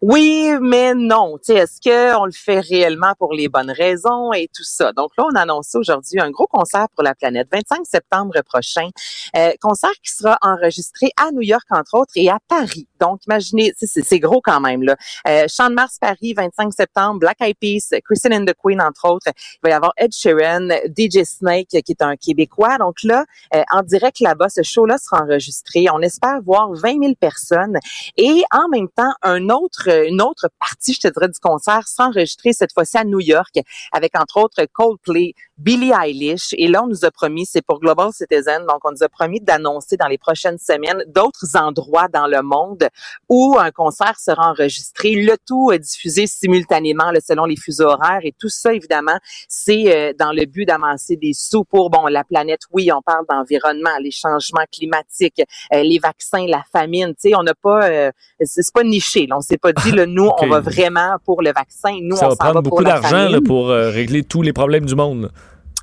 oui, 0.00 0.50
mais 0.60 0.94
non. 0.94 1.38
Est-ce 1.48 1.80
qu'on 1.80 2.24
le 2.24 2.32
fait 2.32 2.60
réellement 2.60 3.14
pour 3.18 3.32
les 3.32 3.48
bonnes 3.48 3.70
raisons 3.70 4.32
et 4.32 4.48
tout 4.54 4.64
ça? 4.64 4.92
Donc 4.92 5.10
là, 5.16 5.24
on 5.30 5.34
a 5.34 5.42
annoncé 5.42 5.78
aujourd'hui 5.78 6.20
un 6.20 6.30
gros 6.30 6.46
concert 6.46 6.86
pour 6.94 7.02
la 7.04 7.14
planète, 7.14 7.48
25 7.52 7.80
septembre 7.84 8.34
prochain. 8.42 8.88
Euh, 9.36 9.52
concert 9.60 9.92
qui 10.02 10.12
sera 10.12 10.38
enregistré 10.42 11.10
à 11.16 11.30
New 11.32 11.42
York, 11.42 11.64
entre 11.70 11.94
autres, 11.94 12.12
et 12.16 12.28
à 12.28 12.38
Paris. 12.48 12.88
Donc, 13.00 13.20
imaginez, 13.26 13.72
c'est 13.76 14.15
c'est 14.16 14.20
gros 14.20 14.40
quand 14.40 14.60
même. 14.60 14.82
Là. 14.82 14.96
Euh, 15.28 15.46
Champ 15.48 15.68
de 15.68 15.74
Mars, 15.74 15.98
Paris, 16.00 16.34
25 16.34 16.72
septembre, 16.72 17.20
Black 17.20 17.40
Eyed 17.40 17.56
Peas, 17.60 17.94
Kristen 18.04 18.32
and 18.32 18.46
the 18.46 18.54
Queen, 18.54 18.80
entre 18.80 19.10
autres. 19.10 19.28
Il 19.36 19.58
va 19.62 19.70
y 19.70 19.72
avoir 19.72 19.92
Ed 19.96 20.12
Sheeran, 20.12 20.68
DJ 20.96 21.24
Snake, 21.24 21.68
qui 21.68 21.92
est 21.92 22.02
un 22.02 22.16
Québécois. 22.16 22.78
Donc 22.78 23.02
là, 23.02 23.24
euh, 23.54 23.62
en 23.72 23.82
direct 23.82 24.20
là-bas, 24.20 24.48
ce 24.48 24.62
show-là 24.62 24.96
sera 24.98 25.22
enregistré. 25.22 25.86
On 25.92 26.00
espère 26.00 26.40
voir 26.42 26.72
20 26.72 27.02
000 27.02 27.14
personnes. 27.20 27.78
Et 28.16 28.42
en 28.52 28.68
même 28.68 28.88
temps, 28.88 29.12
un 29.22 29.48
autre, 29.50 29.88
une 30.08 30.22
autre 30.22 30.48
partie, 30.58 30.94
je 30.94 31.00
te 31.00 31.08
dirais, 31.08 31.28
du 31.28 31.38
concert 31.40 31.86
sera 31.86 32.08
enregistrée 32.08 32.52
cette 32.52 32.72
fois-ci 32.72 32.96
à 32.96 33.04
New 33.04 33.20
York, 33.20 33.58
avec 33.92 34.18
entre 34.18 34.38
autres 34.38 34.64
Coldplay, 34.72 35.34
Billie 35.58 35.92
Eilish. 35.92 36.54
Et 36.58 36.68
là, 36.68 36.82
on 36.82 36.86
nous 36.86 37.04
a 37.04 37.10
promis, 37.10 37.46
c'est 37.46 37.62
pour 37.62 37.80
Global 37.80 38.12
Citizen, 38.12 38.66
donc 38.66 38.80
on 38.84 38.92
nous 38.92 39.02
a 39.02 39.08
promis 39.08 39.40
d'annoncer 39.40 39.96
dans 39.96 40.06
les 40.06 40.18
prochaines 40.18 40.58
semaines 40.58 41.02
d'autres 41.06 41.56
endroits 41.56 42.08
dans 42.08 42.26
le 42.26 42.42
monde 42.42 42.88
où 43.28 43.56
un 43.58 43.70
concert 43.70 44.05
sera 44.16 44.50
enregistré. 44.50 45.14
Le 45.14 45.36
tout 45.46 45.72
est 45.72 45.78
diffusé 45.78 46.26
simultanément 46.26 47.10
là, 47.10 47.20
selon 47.20 47.44
les 47.44 47.56
fuseaux 47.56 47.86
horaires 47.86 48.20
et 48.22 48.34
tout 48.38 48.48
ça, 48.48 48.72
évidemment, 48.72 49.18
c'est 49.48 49.94
euh, 49.94 50.12
dans 50.18 50.32
le 50.32 50.44
but 50.46 50.66
d'amasser 50.66 51.16
des 51.16 51.32
sous 51.32 51.64
pour 51.64 51.90
bon 51.90 52.06
la 52.06 52.24
planète. 52.24 52.60
Oui, 52.72 52.90
on 52.92 53.02
parle 53.02 53.24
d'environnement, 53.28 53.90
les 54.00 54.10
changements 54.10 54.64
climatiques, 54.72 55.42
euh, 55.74 55.82
les 55.82 55.98
vaccins, 55.98 56.46
la 56.46 56.62
famine. 56.72 57.08
Tu 57.20 57.30
sais, 57.30 57.36
on 57.36 57.42
n'a 57.42 57.54
pas, 57.54 57.88
euh, 57.88 58.10
c'est 58.42 58.62
pas 58.72 58.84
niché. 58.84 59.26
Là. 59.26 59.36
On 59.38 59.40
s'est 59.40 59.58
pas 59.58 59.72
dit, 59.72 59.90
là, 59.92 60.06
nous, 60.06 60.30
on 60.38 60.46
va 60.46 60.60
vraiment 60.60 61.16
pour 61.24 61.42
le 61.42 61.52
vaccin. 61.52 61.98
Nous, 62.02 62.16
Ça 62.16 62.26
on 62.26 62.28
va 62.30 62.34
s'en 62.34 62.44
va 62.44 62.50
prendre 62.52 62.62
pour 62.62 62.78
beaucoup 62.78 62.84
d'argent 62.84 63.28
pour 63.44 63.70
euh, 63.70 63.90
régler 63.90 64.22
tous 64.22 64.42
les 64.42 64.52
problèmes 64.52 64.86
du 64.86 64.94
monde. 64.94 65.30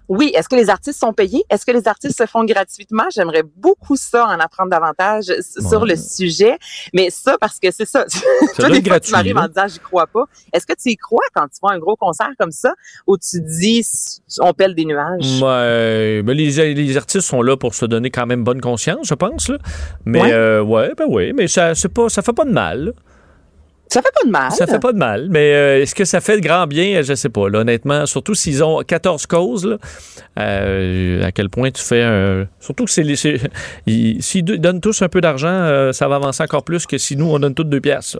Oui, 0.10 0.32
est-ce 0.36 0.50
que 0.50 0.56
les 0.56 0.70
artistes 0.70 1.00
sont 1.00 1.14
payés? 1.14 1.44
Est-ce 1.50 1.66
que 1.66 1.72
les 1.72 1.88
artistes 1.88 2.18
se 2.18 2.26
font 2.26 2.44
gratuitement? 2.44 3.06
J'aimerais 3.16 3.44
beaucoup 3.56 3.96
ça, 3.96 4.26
en 4.26 4.40
apprendre 4.40 4.70
davantage 4.70 5.26
sur 5.70 5.86
le 5.86 5.96
sujet. 5.96 6.58
Mais 6.94 7.10
ça, 7.10 7.38
parce 7.40 7.60
que 7.60 7.72
c'est 7.72 7.86
ça. 7.86 8.06
Toi, 8.56 8.70
des 8.70 8.84
fois, 8.84 9.00
tu 9.00 9.12
m'arrives 9.12 9.38
en 9.38 9.48
disant, 9.48 9.68
j'y 9.68 9.80
crois 9.80 10.08
pas. 10.08 10.26
Est-ce 10.52 10.66
que 10.66 10.74
tu 10.74 10.90
y 10.90 10.98
crois 10.98 11.24
quand 11.34 11.44
tu 11.48 11.58
vois 11.62 11.72
un 11.74 11.80
gros 11.80 11.96
concert 11.96 12.30
comme 12.38 12.52
ça, 12.52 12.74
où 13.08 13.18
tu 13.18 13.40
dis, 13.42 13.86
on 14.40 14.54
pèle 14.54 14.76
des 14.76 14.86
nuages? 14.86 15.42
Ouais, 15.42 16.22
mais 16.24 16.34
les, 16.34 16.74
les 16.74 16.98
artistes 16.98 17.28
sont 17.28 17.42
là 17.42 17.56
pour 17.58 17.74
se 17.74 17.86
donner 17.86 18.10
quand 18.12 18.26
même 18.26 18.44
bonne 18.44 18.62
conscience, 18.62 19.08
je 19.08 19.14
pense. 19.16 19.48
Là. 19.50 19.58
Mais 20.06 20.22
Ouais. 20.22 20.34
euh, 20.34 20.62
ouais, 20.64 20.92
ben 20.98 21.06
oui, 21.10 21.34
mais 21.34 21.48
ça, 21.48 21.76
c'est 21.76 21.90
pas, 21.90 22.10
ça 22.10 22.22
fait 22.22 22.34
pas 22.34 22.46
de 22.46 22.52
mal. 22.52 22.94
Ça 23.94 24.02
fait 24.02 24.12
pas 24.12 24.26
de 24.26 24.32
mal. 24.32 24.52
Ça 24.52 24.66
fait 24.66 24.80
pas 24.80 24.92
de 24.92 24.98
mal, 24.98 25.28
mais 25.30 25.54
euh, 25.54 25.82
est-ce 25.84 25.94
que 25.94 26.04
ça 26.04 26.20
fait 26.20 26.38
de 26.38 26.42
grand 26.42 26.66
bien? 26.66 27.04
Je 27.04 27.14
sais 27.14 27.30
pas, 27.30 27.48
là, 27.48 27.60
honnêtement. 27.60 28.08
Surtout 28.08 28.34
s'ils 28.34 28.64
ont 28.64 28.82
14 28.82 29.28
causes, 29.28 29.78
euh, 30.40 31.24
à 31.24 31.32
quel 31.32 31.50
point 31.50 31.70
tu 31.70 31.84
fais 31.84 32.02
un... 32.02 32.48
Surtout 32.60 32.86
que 32.86 32.92
c'est 32.92 33.04
S'ils 33.88 34.44
do- 34.44 34.58
donnent 34.58 34.82
tous 34.82 35.04
un 35.04 35.10
peu 35.10 35.22
d'argent, 35.22 35.48
euh, 35.48 35.92
ça 35.92 36.08
va 36.08 36.16
avancer 36.16 36.42
encore 36.42 36.64
plus 36.64 36.88
que 36.88 36.98
si 36.98 37.16
nous, 37.16 37.26
on 37.26 37.38
donne 37.38 37.54
toutes 37.54 37.70
deux 37.70 37.82
pièces. 37.82 38.18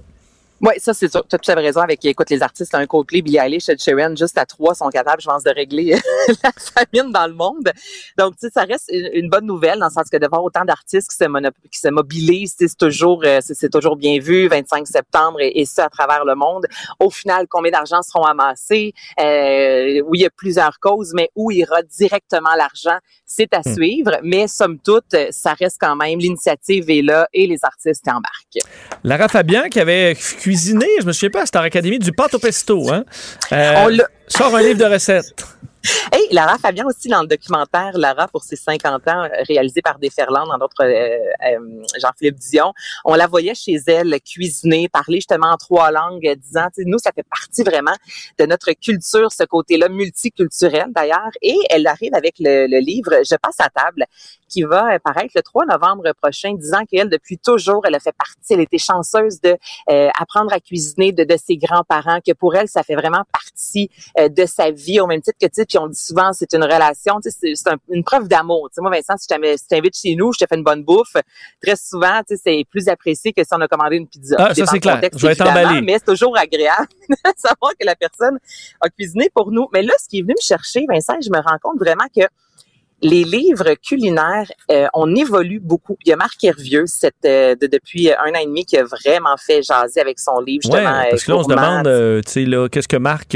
Oui, 0.66 0.76
ça, 0.78 0.94
c'est 0.94 1.12
sûr. 1.12 1.28
Tu 1.28 1.36
as 1.36 1.40
tout 1.40 1.52
à 1.52 1.56
fait 1.56 1.60
raison 1.60 1.82
avec, 1.82 2.06
écoute, 2.06 2.30
les 2.30 2.42
artistes, 2.42 2.74
un 2.74 2.86
Coldplay, 2.86 3.22
Billie 3.22 3.38
Eilish, 3.38 3.68
Ed 3.68 3.82
Sheeran, 3.82 4.16
juste 4.16 4.38
à 4.38 4.46
trois 4.46 4.74
sont 4.74 4.88
capables, 4.88 5.22
je 5.22 5.28
pense, 5.28 5.44
de 5.44 5.50
régler 5.50 5.98
la 6.44 6.52
famine 6.56 7.12
dans 7.12 7.28
le 7.28 7.34
monde. 7.34 7.70
Donc, 8.18 8.36
tu 8.36 8.48
sais, 8.48 8.50
ça 8.50 8.62
reste 8.62 8.90
une, 8.90 9.30
bonne 9.30 9.46
nouvelle 9.46 9.80
dans 9.80 9.88
le 9.88 9.92
sens 9.92 10.10
que 10.10 10.16
de 10.16 10.26
voir 10.26 10.42
autant 10.42 10.64
d'artistes 10.64 11.10
qui 11.10 11.18
se, 11.18 11.50
qui 11.70 11.80
se 11.80 11.90
mobilisent, 11.90 12.56
c'est 12.58 12.78
toujours, 12.78 13.24
euh, 13.26 13.40
c'est 13.42 13.70
toujours 13.70 13.98
bien 13.98 14.20
vu, 14.20 14.48
25 14.48 14.88
septembre 14.88 15.42
et, 15.42 15.52
et 15.60 15.66
ça 15.66 15.86
à 15.86 15.90
travers 15.90 16.24
le 16.24 16.36
monde. 16.36 16.66
Au 17.00 17.10
final, 17.10 17.46
combien 17.50 17.72
d'argent 17.72 18.02
seront 18.02 18.24
amassés? 18.24 18.94
Euh, 19.20 20.02
oui, 20.06 20.20
il 20.20 20.22
y 20.22 20.26
a 20.26 20.30
plusieurs 20.30 20.80
causes, 20.80 21.12
mais 21.14 21.30
où 21.36 21.52
ira 21.52 21.82
directement 21.82 22.56
l'argent, 22.56 22.98
c'est 23.26 23.54
à 23.54 23.64
Hmm. 23.66 23.74
suivre. 23.74 24.12
Mais 24.24 24.48
somme 24.48 24.80
toute, 24.80 25.16
ça 25.32 25.54
reste 25.54 25.78
quand 25.80 25.96
même, 25.96 26.20
l'initiative 26.20 26.90
est 26.90 27.02
là 27.02 27.28
et 27.34 27.48
les 27.48 27.60
artistes 27.64 28.08
embarquent. 28.08 28.64
Lara 29.04 29.28
Fabian 29.28 29.64
qui 29.70 29.80
avait 29.80 30.16
je 30.56 31.06
me 31.06 31.12
souviens 31.12 31.30
pas, 31.30 31.42
à 31.42 31.46
Star 31.46 31.64
Academy, 31.64 32.00
du 32.00 32.12
pâte 32.12 32.34
au 32.34 32.40
pesto. 32.40 32.92
Hein? 32.92 33.04
Euh, 33.52 33.74
On 33.88 33.98
sort 34.28 34.56
un 34.56 34.62
livre 34.62 34.80
de 34.80 34.86
recettes. 34.86 35.34
Hey, 36.12 36.28
Lara 36.32 36.58
Fabian 36.58 36.86
aussi 36.86 37.08
dans 37.08 37.22
le 37.22 37.28
documentaire 37.28 37.98
Lara 37.98 38.28
pour 38.28 38.44
ses 38.44 38.56
50 38.56 39.08
ans, 39.08 39.24
euh, 39.24 39.30
réalisé 39.48 39.82
par 39.82 40.00
Desferland, 40.00 40.48
dans 40.48 40.58
d'autres 40.58 40.84
euh, 40.84 41.18
euh, 41.46 41.84
Jean-Philippe 42.00 42.38
Dion. 42.38 42.74
On 43.04 43.16
la 43.16 43.28
voyait 43.28 43.56
chez 43.56 43.78
elle 43.88 44.20
cuisiner, 44.22 44.88
parler 44.90 45.18
justement 45.18 45.48
en 45.48 45.58
trois 45.58 45.92
langues, 45.92 46.36
disant, 46.38 46.68
nous, 46.86 47.00
ça 47.00 47.12
fait 47.14 47.26
partie 47.30 47.64
vraiment 47.64 47.96
de 48.40 48.46
notre 48.46 48.72
culture, 48.74 49.32
ce 49.32 49.44
côté-là 49.44 49.90
multiculturel 49.90 50.88
d'ailleurs. 50.90 51.32
Et 51.42 51.58
elle 51.70 51.88
arrive 51.88 52.14
avec 52.14 52.36
le, 52.40 52.68
le 52.68 52.80
livre 52.80 53.12
Je 53.24 53.36
passe 53.36 53.60
à 53.60 53.70
table, 53.70 54.06
qui 54.54 54.64
va 54.64 54.94
euh, 54.94 55.00
paraître 55.00 55.34
le 55.36 55.42
3 55.42 55.66
novembre 55.66 56.12
prochain, 56.22 56.54
disant 56.54 56.86
qu'elle, 56.86 57.10
depuis 57.10 57.38
toujours, 57.38 57.82
elle 57.86 57.96
a 57.96 58.00
fait 58.00 58.16
partie, 58.16 58.54
elle 58.54 58.60
était 58.60 58.78
chanceuse 58.78 59.42
de 59.42 59.58
euh, 59.90 60.10
apprendre 60.20 60.54
à 60.54 60.60
cuisiner 60.60 61.12
de, 61.12 61.24
de 61.24 61.38
ses 61.38 61.58
grands-parents, 61.58 62.20
que 62.26 62.34
pour 62.34 62.56
elle, 62.56 62.68
ça 62.68 62.84
fait 62.84 62.96
vraiment 62.96 63.24
partie 63.32 63.90
euh, 64.20 64.30
de 64.30 64.46
sa 64.46 64.70
vie, 64.72 65.00
au 65.00 65.08
même 65.08 65.22
titre 65.22 65.38
que, 65.42 65.64
tu 65.64 65.73
puis 65.74 65.84
on 65.84 65.88
dit 65.88 66.00
souvent 66.00 66.32
c'est 66.34 66.54
une 66.54 66.64
relation, 66.64 67.20
tu 67.22 67.30
sais, 67.32 67.38
c'est- 67.40 67.56
c'est 67.56 67.70
un- 67.70 67.78
une 67.90 68.04
preuve 68.04 68.28
d'amour. 68.28 68.70
Tu 68.70 68.76
sais, 68.76 68.82
moi, 68.82 68.92
Vincent, 68.92 69.16
si 69.18 69.28
je 69.30 69.58
si 69.58 69.68
t'invites 69.68 69.98
chez 69.98 70.16
nous, 70.16 70.32
je 70.34 70.40
te 70.40 70.46
fais 70.48 70.56
une 70.56 70.64
bonne 70.64 70.84
bouffe, 70.84 71.16
très 71.62 71.76
souvent, 71.76 72.20
tu 72.28 72.36
sais, 72.36 72.42
c'est 72.46 72.64
plus 72.70 72.88
apprécié 72.90 73.34
que 73.34 73.44
si 73.44 73.50
on 73.54 73.62
a 73.62 73.68
commandé 73.68 73.98
une 73.98 74.08
pizza. 74.08 74.36
Ah, 74.38 74.54
ça, 74.54 74.66
c'est 74.68 74.80
clair. 74.80 74.96
contexte, 74.96 75.20
Je 75.20 75.26
vais 75.28 75.34
être 75.34 75.42
évidemment, 75.46 75.68
emballé. 75.70 75.82
Mais 75.82 75.94
c'est 75.94 76.06
toujours 76.06 76.38
agréable 76.38 76.88
de 77.10 77.16
savoir 77.36 77.72
que 77.80 77.86
la 77.86 77.96
personne 77.96 78.38
a 78.82 78.90
cuisiné 78.90 79.30
pour 79.34 79.52
nous. 79.52 79.68
Mais 79.74 79.82
là, 79.82 79.94
ce 80.02 80.08
qui 80.08 80.20
est 80.20 80.22
venu 80.22 80.36
me 80.38 80.42
chercher, 80.44 80.86
Vincent, 80.88 81.16
je 81.22 81.30
me 81.30 81.38
rends 81.42 81.58
compte 81.62 81.80
vraiment 81.80 82.06
que 82.16 82.22
les 83.02 83.24
livres 83.26 83.74
culinaires, 83.86 84.50
euh, 84.72 84.88
on 84.94 85.14
évolue 85.16 85.60
beaucoup. 85.60 85.98
Il 86.06 86.10
y 86.10 86.14
a 86.14 86.16
Marc 86.16 86.42
Hervieux, 86.44 86.86
cette, 86.86 87.16
euh, 87.26 87.54
de- 87.56 87.68
depuis 87.68 88.10
un 88.14 88.30
an 88.32 88.40
et 88.42 88.46
demi, 88.46 88.66
qui 88.66 88.78
a 88.78 88.84
vraiment 88.86 89.36
fait 89.38 89.62
jaser 89.62 90.00
avec 90.00 90.20
son 90.20 90.40
livre, 90.40 90.64
Ouais, 90.70 90.78
justement. 90.80 91.04
parce 91.10 91.24
que 91.26 91.32
là, 91.32 91.38
on 91.38 91.44
se 91.44 91.52
euh, 91.52 91.56
demande, 91.56 91.88
euh, 91.88 92.22
tu 92.26 92.32
sais, 92.32 92.46
là, 92.46 92.70
qu'est-ce 92.70 92.88
que 92.88 92.96
Marc 92.96 93.36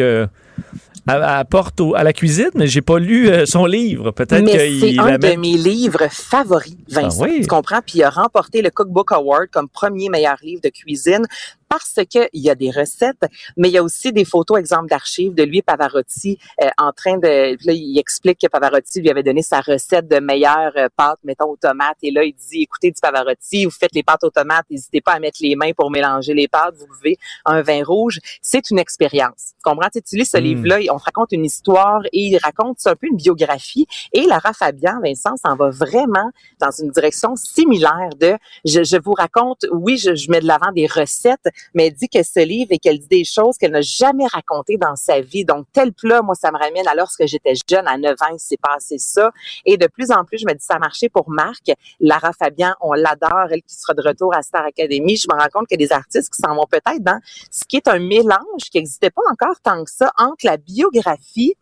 euh, 1.10 1.14
a- 1.14 1.38
apporte 1.40 1.80
au- 1.82 1.96
à 1.96 2.04
la 2.04 2.14
cuisine, 2.14 2.50
mais 2.56 2.68
j'ai 2.68 2.82
pas 2.82 3.00
lu 3.00 3.30
euh, 3.30 3.46
son 3.46 3.66
livre. 3.66 4.12
Peut-être 4.12 4.44
qu'il 4.46 4.80
c'est 4.80 5.00
un 5.00 5.18
de 5.18 5.36
mes 5.40 5.58
livres 5.58 6.08
favoris, 6.10 6.78
Vincent. 6.90 7.24
Ah 7.24 7.28
oui? 7.30 7.42
Tu 7.42 7.48
comprends? 7.48 7.80
Puis 7.86 8.00
il 8.00 8.04
a 8.04 8.10
remporté 8.10 8.62
le 8.62 8.70
Cookbook 8.70 9.12
Award 9.12 9.48
comme 9.52 9.68
premier 9.70 10.10
meilleur 10.10 10.38
livre 10.42 10.62
de 10.64 10.70
cuisine 10.70 11.26
parce 11.69 11.95
que 11.95 12.27
il 12.34 12.41
y 12.41 12.49
a 12.49 12.56
des 12.56 12.72
recettes, 12.72 13.26
mais 13.57 13.69
il 13.69 13.73
y 13.73 13.77
a 13.77 13.84
aussi 13.84 14.11
des 14.11 14.26
photos, 14.26 14.60
exemples 14.60 14.88
d'archives 14.89 15.34
de 15.34 15.44
lui 15.44 15.61
Pavarotti 15.61 16.38
euh, 16.64 16.69
en 16.77 16.91
train 16.91 17.18
de. 17.18 17.57
Là, 17.65 17.73
il 17.73 17.98
explique 17.99 18.39
que 18.39 18.48
Pavarotti 18.48 19.02
lui 19.02 19.10
avait 19.10 19.23
donné 19.23 19.41
sa 19.41 19.61
recette 19.61 20.07
de 20.07 20.19
meilleure 20.19 20.72
euh, 20.77 20.88
pâte, 20.95 21.19
mettons 21.23 21.49
aux 21.49 21.57
tomates. 21.57 21.98
Et 22.03 22.11
là, 22.11 22.23
il 22.23 22.34
dit, 22.34 22.64
écoutez, 22.64 22.91
du 22.91 22.99
Pavarotti, 23.02 23.65
vous 23.65 23.72
faites 23.72 23.94
les 23.94 24.03
pâtes 24.03 24.23
aux 24.23 24.30
tomates, 24.30 24.65
n'hésitez 24.69 25.02
pas 25.02 25.14
à 25.14 25.19
mettre 25.19 25.39
les 25.41 25.56
mains 25.56 25.72
pour 25.76 25.91
mélanger 25.91 26.34
les 26.34 26.48
pâtes. 26.48 26.76
Vous 26.77 26.88
buvez 26.88 27.18
un 27.45 27.61
vin 27.61 27.84
rouge. 27.84 28.19
C'est 28.41 28.69
une 28.69 28.80
expérience. 28.80 29.53
Tu 29.57 29.61
comprends? 29.64 29.89
Tu 29.89 30.15
lis 30.18 30.26
ce 30.26 30.38
Mm. 30.38 30.41
livre-là, 30.41 30.77
on 30.91 30.98
te 30.99 31.03
raconte 31.03 31.31
une 31.31 31.45
histoire 31.45 32.02
et 32.14 32.19
il 32.27 32.38
raconte 32.38 32.77
c'est 32.80 32.89
un 32.89 32.95
peu 32.95 33.07
une 33.07 33.18
biographie. 33.18 33.88
Et 34.14 34.26
Lara 34.26 34.53
Fabian, 34.53 34.99
Vincent, 35.03 35.35
s'en 35.38 35.56
va 35.56 35.69
vraiment 35.69 36.31
dans 36.60 36.72
une 36.72 36.91
direction 36.91 37.35
similaire 37.35 38.10
de 38.19 38.35
je, 38.65 38.84
je 38.84 38.98
vous 38.98 39.14
raconte, 39.14 39.65
oui, 39.72 39.98
je, 39.98 40.15
je 40.15 40.30
mets 40.30 40.39
de 40.39 40.48
l'avant 40.48 40.72
des 40.73 40.88
recettes, 40.88 41.48
mais 41.74 41.88
elle 41.88 41.94
dit 41.94 42.10
que 42.10 42.24
ce 42.24 42.40
livre 42.40 42.72
et 42.72 42.80
qu'elle 42.80 43.00
dit 43.00 43.08
des 43.08 43.24
choses 43.24 43.58
qu'elle 43.58 43.72
n'a 43.72 43.82
jamais 43.82 44.26
racontées 44.28 44.78
dans 44.78 44.96
sa 44.96 45.22
vie. 45.22 45.46
Donc, 45.46 45.66
tel 45.74 45.94
plat, 45.94 46.22
moi, 46.22 46.36
ça 46.36 46.52
me 46.52 46.58
ramène 46.58 46.88
à 46.88 46.96
lorsque 46.96 47.26
j'étais 47.26 47.54
jeune, 47.70 47.88
à 47.88 47.98
9 47.98 48.14
ans, 48.22 48.34
il 48.34 48.40
s'est 48.40 48.58
passé 48.58 48.98
ça. 48.98 49.32
Et 49.66 49.78
de 49.78 49.88
plus 49.88 50.12
en 50.12 50.24
plus, 50.24 50.40
je 50.40 50.46
me 50.46 50.54
dis, 50.54 50.64
ça 50.64 50.76
a 50.76 50.80
marché 50.80 51.10
pour 51.10 51.30
Marc. 51.30 51.72
Lara 52.00 52.32
Fabian, 52.34 52.74
on 52.82 52.94
l'adore, 52.94 53.48
elle 53.52 53.62
qui 53.62 53.76
sera 53.76 53.94
de 53.94 54.02
retour 54.02 54.36
à 54.36 54.42
Star 54.42 54.66
Academy. 54.66 55.16
Je 55.16 55.28
me 55.32 55.40
rends 55.40 55.50
compte 55.52 55.68
qu'il 55.68 55.80
y 55.80 55.84
a 55.84 55.88
des 55.88 55.94
artistes 55.94 56.34
qui 56.34 56.42
s'en 56.42 56.56
vont 56.56 56.68
peut-être 56.70 57.02
dans 57.02 57.20
ce 57.52 57.64
qui 57.66 57.78
est 57.78 57.88
un 57.88 58.00
mélange 58.00 58.70
qui 58.72 58.78
n'existait 58.78 59.10
pas 59.10 59.22
encore 59.32 59.60
tant 59.62 59.84
que 59.84 59.92
ça 59.92 60.12
entre 60.18 60.46
la 60.46 60.58
biographie 60.58 61.56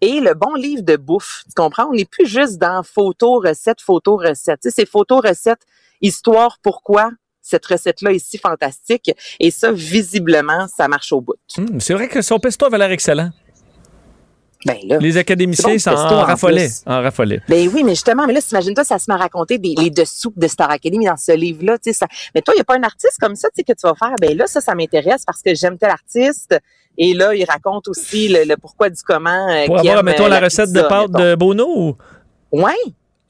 et 0.00 0.20
le 0.20 0.34
bon 0.34 0.54
livre 0.54 0.82
de 0.82 0.96
bouffe. 0.96 1.44
Tu 1.46 1.52
comprends? 1.54 1.86
On 1.86 1.92
n'est 1.92 2.04
plus 2.04 2.26
juste 2.26 2.58
dans 2.58 2.82
photo, 2.82 3.40
recette, 3.40 3.80
photo, 3.80 4.16
recette. 4.16 4.60
C'est 4.62 4.86
photo, 4.86 5.20
recette, 5.20 5.60
histoire, 6.00 6.58
pourquoi? 6.62 7.10
Cette 7.48 7.64
recette-là 7.66 8.12
est 8.12 8.18
si 8.18 8.38
fantastique. 8.38 9.10
Et 9.40 9.50
ça, 9.50 9.70
visiblement, 9.72 10.66
ça 10.74 10.88
marche 10.88 11.12
au 11.12 11.20
bout. 11.20 11.34
Hum, 11.58 11.80
c'est 11.80 11.94
vrai 11.94 12.08
que 12.08 12.20
son 12.22 12.38
pesto 12.38 12.66
avait 12.66 12.78
l'air 12.78 12.90
excellent. 12.90 13.30
Ben 14.64 14.78
là, 14.84 14.98
Les 14.98 15.16
académiciens 15.16 15.68
bon, 15.68 15.74
pesto 15.74 15.90
en 15.90 16.24
raffolaient. 16.24 16.70
En 16.86 17.00
raffolaient. 17.02 17.40
Ben 17.48 17.68
oui, 17.72 17.84
mais 17.84 17.92
justement, 17.92 18.26
mais 18.26 18.32
là, 18.32 18.42
t'imagines-toi, 18.42 18.82
ça 18.82 18.98
se 18.98 19.04
met 19.08 19.14
à 19.14 19.18
raconter 19.18 19.58
des, 19.58 19.74
les 19.78 19.90
dessous 19.90 20.32
de 20.34 20.48
Star 20.48 20.70
Academy 20.70 21.04
dans 21.06 21.16
ce 21.16 21.32
livre-là, 21.36 21.78
tu 21.78 21.92
sais, 21.92 21.98
ça. 21.98 22.06
Mais 22.34 22.42
toi, 22.42 22.52
il 22.54 22.56
n'y 22.56 22.62
a 22.62 22.64
pas 22.64 22.76
un 22.76 22.82
artiste 22.82 23.18
comme 23.20 23.36
ça, 23.36 23.48
tu 23.50 23.56
sais, 23.58 23.62
que 23.62 23.78
tu 23.78 23.86
vas 23.86 23.94
faire, 23.94 24.14
ben 24.20 24.36
là, 24.36 24.46
ça, 24.48 24.60
ça 24.60 24.74
m'intéresse 24.74 25.22
parce 25.24 25.40
que 25.42 25.54
j'aime 25.54 25.78
tel 25.78 25.90
artiste. 25.90 26.58
Et 26.98 27.12
là, 27.14 27.32
il 27.34 27.44
raconte 27.44 27.86
aussi 27.88 28.28
le, 28.28 28.44
le 28.44 28.56
pourquoi 28.56 28.88
du 28.90 29.00
comment. 29.06 29.48
euh, 29.50 29.66
Pour 29.66 29.78
avoir, 29.78 29.98
aime, 29.98 30.04
mettons, 30.06 30.24
euh, 30.24 30.28
la 30.30 30.40
recette 30.40 30.72
de 30.72 30.80
pâte 30.80 31.10
mettons. 31.12 31.24
de 31.24 31.34
Bono 31.36 31.66
ou... 31.68 31.96
Ouais. 32.50 32.72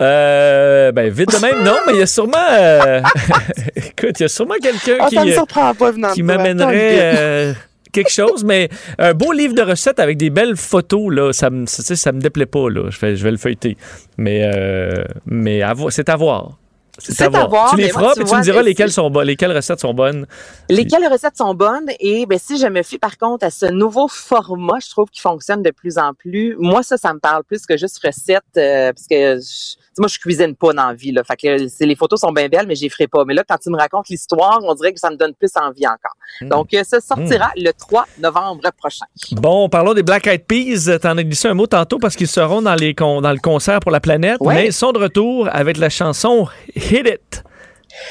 Euh, 0.02 0.92
ben, 0.92 1.10
vite 1.10 1.30
de 1.32 1.40
même, 1.40 1.64
non, 1.64 1.76
mais 1.86 1.94
il 1.94 1.98
y 2.00 2.02
a 2.02 2.06
sûrement. 2.06 2.36
euh, 2.50 3.00
Écoute, 3.76 4.20
il 4.20 4.22
y 4.22 4.24
a 4.24 4.28
sûrement 4.28 4.56
quelqu'un 4.62 4.98
Ah, 5.00 5.06
qui, 5.08 5.18
euh, 5.18 6.12
qui 6.12 6.22
m'amènerait 6.22 6.98
euh, 7.00 7.54
quelque 7.92 8.10
chose, 8.10 8.44
mais 8.44 8.68
un 8.98 9.14
beau 9.14 9.32
livre 9.32 9.54
de 9.54 9.62
recettes 9.62 9.98
avec 9.98 10.18
des 10.18 10.28
belles 10.28 10.56
photos, 10.56 11.12
là, 11.12 11.32
ça 11.32 11.48
me, 11.48 11.64
ça 11.66 12.12
me 12.12 12.20
déplaît 12.20 12.46
pas, 12.46 12.68
là. 12.68 12.90
Je 12.90 12.98
vais, 13.00 13.16
je 13.16 13.24
vais 13.24 13.30
le 13.30 13.38
feuilleter. 13.38 13.78
Mais, 14.18 14.50
euh, 14.54 15.04
mais 15.24 15.62
c'est 15.88 16.08
à 16.10 16.16
voir. 16.16 16.58
C'est 16.98 17.22
à 17.22 17.28
voir, 17.28 17.70
Tu 17.70 17.76
les 17.76 17.88
feras, 17.90 18.14
tu 18.14 18.20
puis 18.20 18.24
tu 18.24 18.28
vois, 18.30 18.38
me 18.38 18.42
diras 18.42 18.62
lesquelles, 18.62 18.90
sont 18.90 19.10
bonnes, 19.10 19.26
lesquelles 19.26 19.54
recettes 19.54 19.80
sont 19.80 19.92
bonnes. 19.92 20.26
Lesquelles 20.70 21.06
recettes 21.10 21.36
sont 21.36 21.54
bonnes 21.54 21.90
et 22.00 22.24
ben 22.26 22.38
si 22.38 22.58
je 22.58 22.66
me 22.66 22.82
fie 22.82 22.98
par 22.98 23.18
contre 23.18 23.44
à 23.44 23.50
ce 23.50 23.66
nouveau 23.66 24.08
format, 24.08 24.78
je 24.82 24.88
trouve 24.90 25.10
qu'il 25.10 25.20
fonctionne 25.20 25.62
de 25.62 25.70
plus 25.70 25.98
en 25.98 26.14
plus. 26.14 26.56
Moi 26.58 26.82
ça, 26.82 26.96
ça 26.96 27.12
me 27.12 27.18
parle 27.18 27.44
plus 27.44 27.66
que 27.66 27.76
juste 27.76 27.98
recettes 28.04 28.42
euh, 28.56 28.92
parce 28.94 29.06
que 29.08 29.38
je, 29.40 29.76
moi 29.98 30.08
je 30.08 30.18
cuisine 30.18 30.54
pas 30.54 30.72
dans 30.72 30.88
la 30.88 30.94
vie 30.94 31.12
là. 31.12 31.22
Fait 31.24 31.36
que 31.36 31.68
c'est- 31.68 31.86
les 31.86 31.96
photos 31.96 32.20
sont 32.20 32.32
bien 32.32 32.48
belles 32.48 32.66
mais 32.66 32.74
j'y 32.74 32.88
ferai 32.88 33.06
pas. 33.06 33.24
Mais 33.24 33.34
là 33.34 33.42
quand 33.48 33.56
tu 33.58 33.70
me 33.70 33.76
racontes 33.76 34.08
l'histoire, 34.08 34.60
on 34.62 34.74
dirait 34.74 34.92
que 34.92 35.00
ça 35.00 35.10
me 35.10 35.16
donne 35.16 35.34
plus 35.34 35.50
envie 35.56 35.86
encore. 35.86 36.16
Hmm. 36.40 36.48
Donc 36.48 36.74
euh, 36.74 36.82
ça 36.84 37.00
sortira 37.00 37.50
le 37.56 37.70
3 37.72 38.06
novembre 38.20 38.62
prochain. 38.78 39.06
Bon, 39.32 39.68
parlons 39.68 39.94
des 39.94 40.02
Black 40.02 40.26
Eyed 40.26 40.44
Peas. 40.46 40.98
T'en 41.00 41.16
as 41.16 41.24
glissé 41.24 41.48
un 41.48 41.54
mot 41.54 41.66
tantôt 41.66 41.98
parce 41.98 42.16
qu'ils 42.16 42.28
seront 42.28 42.62
dans, 42.62 42.74
les 42.74 42.92
dans 42.94 43.20
le 43.20 43.40
concert 43.40 43.80
pour 43.80 43.90
la 43.90 44.00
planète, 44.00 44.36
Ouais. 44.40 44.54
mais 44.54 44.66
ils 44.66 44.72
sont 44.72 44.92
de 44.92 44.98
retour 44.98 45.48
avec 45.52 45.76
la 45.76 45.88
chanson 45.90 46.46
Hit 46.74 47.06
It. 47.06 47.44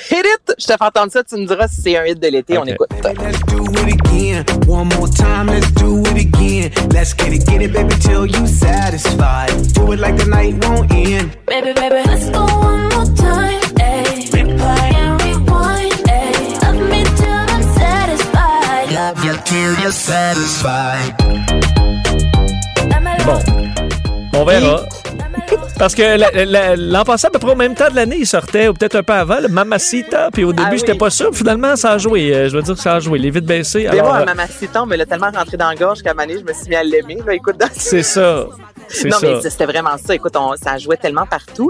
Hit 0.10 0.26
it! 0.26 0.56
Je 0.58 0.66
te 0.66 0.74
fais 0.74 0.84
entendre 0.84 1.12
ça, 1.12 1.24
tu 1.24 1.36
me 1.36 1.46
diras 1.46 1.68
si 1.68 1.82
c'est 1.82 1.98
un 1.98 2.06
hit 2.06 2.20
de 2.20 2.28
l'été, 2.28 2.58
on 2.58 2.66
écoute. 2.66 2.90
Let's 3.04 3.40
do 3.48 3.64
it 3.64 3.94
again. 3.94 4.46
One 4.68 4.90
more 4.90 5.10
time, 5.10 5.48
let's 5.48 5.72
do 5.74 6.02
it 6.02 6.18
again. 6.18 6.72
Let's 6.92 7.14
get 7.14 7.34
it, 7.34 7.46
get 7.46 7.62
it, 7.62 7.72
baby, 7.74 7.96
till 8.00 8.26
you 8.26 8.48
satisfied. 8.48 9.52
Do 9.74 9.92
it 9.94 10.00
like 10.00 10.18
the 10.18 10.26
night 10.26 10.64
won't 10.66 10.92
end. 10.92 11.38
Baby, 11.48 11.74
baby, 11.74 12.02
let's 12.06 12.30
go 12.30 12.46
one 12.46 12.90
more 12.90 13.06
time. 13.16 13.62
Ayy. 13.80 14.30
Replay 14.32 14.94
and 14.94 15.22
rewind. 15.22 15.94
Ayy. 16.10 16.62
Love 16.62 16.82
me 16.90 17.04
till 17.04 17.30
I'm 17.30 17.64
satisfied. 17.78 18.92
Love 18.92 19.24
you 19.24 19.34
till 19.46 19.74
you're 19.82 19.92
satisfied. 19.92 21.16
Bon, 23.26 23.42
on 24.34 24.46
verra. 24.46 25.05
Parce 25.78 25.94
que 25.94 26.02
la- 26.18 26.46
la- 26.46 26.76
l'an 26.78 27.04
passé, 27.04 27.28
à 27.28 27.30
peu 27.30 27.38
près 27.40 27.52
au 27.52 27.56
même 27.56 27.76
temps 27.76 27.90
de 27.90 27.96
l'année, 27.96 28.18
il 28.20 28.26
sortait, 28.26 28.70
ou 28.70 28.74
peut-être 28.74 28.96
un 28.96 29.04
peu 29.04 29.12
avant, 29.14 29.40
le 29.42 29.50
Mamacita. 29.50 30.30
Puis 30.32 30.44
au 30.46 30.54
début, 30.54 30.70
Ah 30.72 30.76
j'étais 30.78 30.94
oui. 30.94 30.98
pas 30.98 31.10
sûr. 31.10 31.32
Finalement, 31.36 31.76
ça 31.76 31.92
a 31.92 31.98
joué. 31.98 32.34
Euh, 32.34 32.50
Je 32.50 32.56
veux 32.56 32.62
dire 32.64 32.76
que 32.76 32.80
ça 32.80 32.96
a 32.96 33.00
joué. 33.02 33.20
Les 33.20 33.30
vides 33.30 33.46
baissés. 33.46 33.80
Mais 33.92 34.00
Alors, 34.00 34.14
moi, 34.16 34.26
Mamacita, 34.26 34.84
on 34.84 34.86
me 34.86 34.96
l'a 34.96 35.06
tellement 35.06 35.32
rentré 35.36 35.58
dans 35.58 35.68
la 35.70 35.76
gorge 35.76 36.02
qu'à 36.02 36.14
donné, 36.14 36.36
je 36.40 36.44
me 36.46 36.54
suis 36.54 36.70
mis 36.70 36.76
à 36.76 36.84
l'aimer. 36.84 37.18
Écoute, 37.32 37.62
c'est 37.74 38.04
ça. 38.04 38.46
Non, 39.06 39.18
ça. 39.20 39.28
mais 39.28 39.42
c'était 39.50 39.66
vraiment 39.66 39.98
ça. 39.98 40.16
Écoute, 40.16 40.36
on, 40.36 40.56
ça 40.56 40.78
jouait 40.78 40.98
tellement 40.98 41.26
partout. 41.26 41.70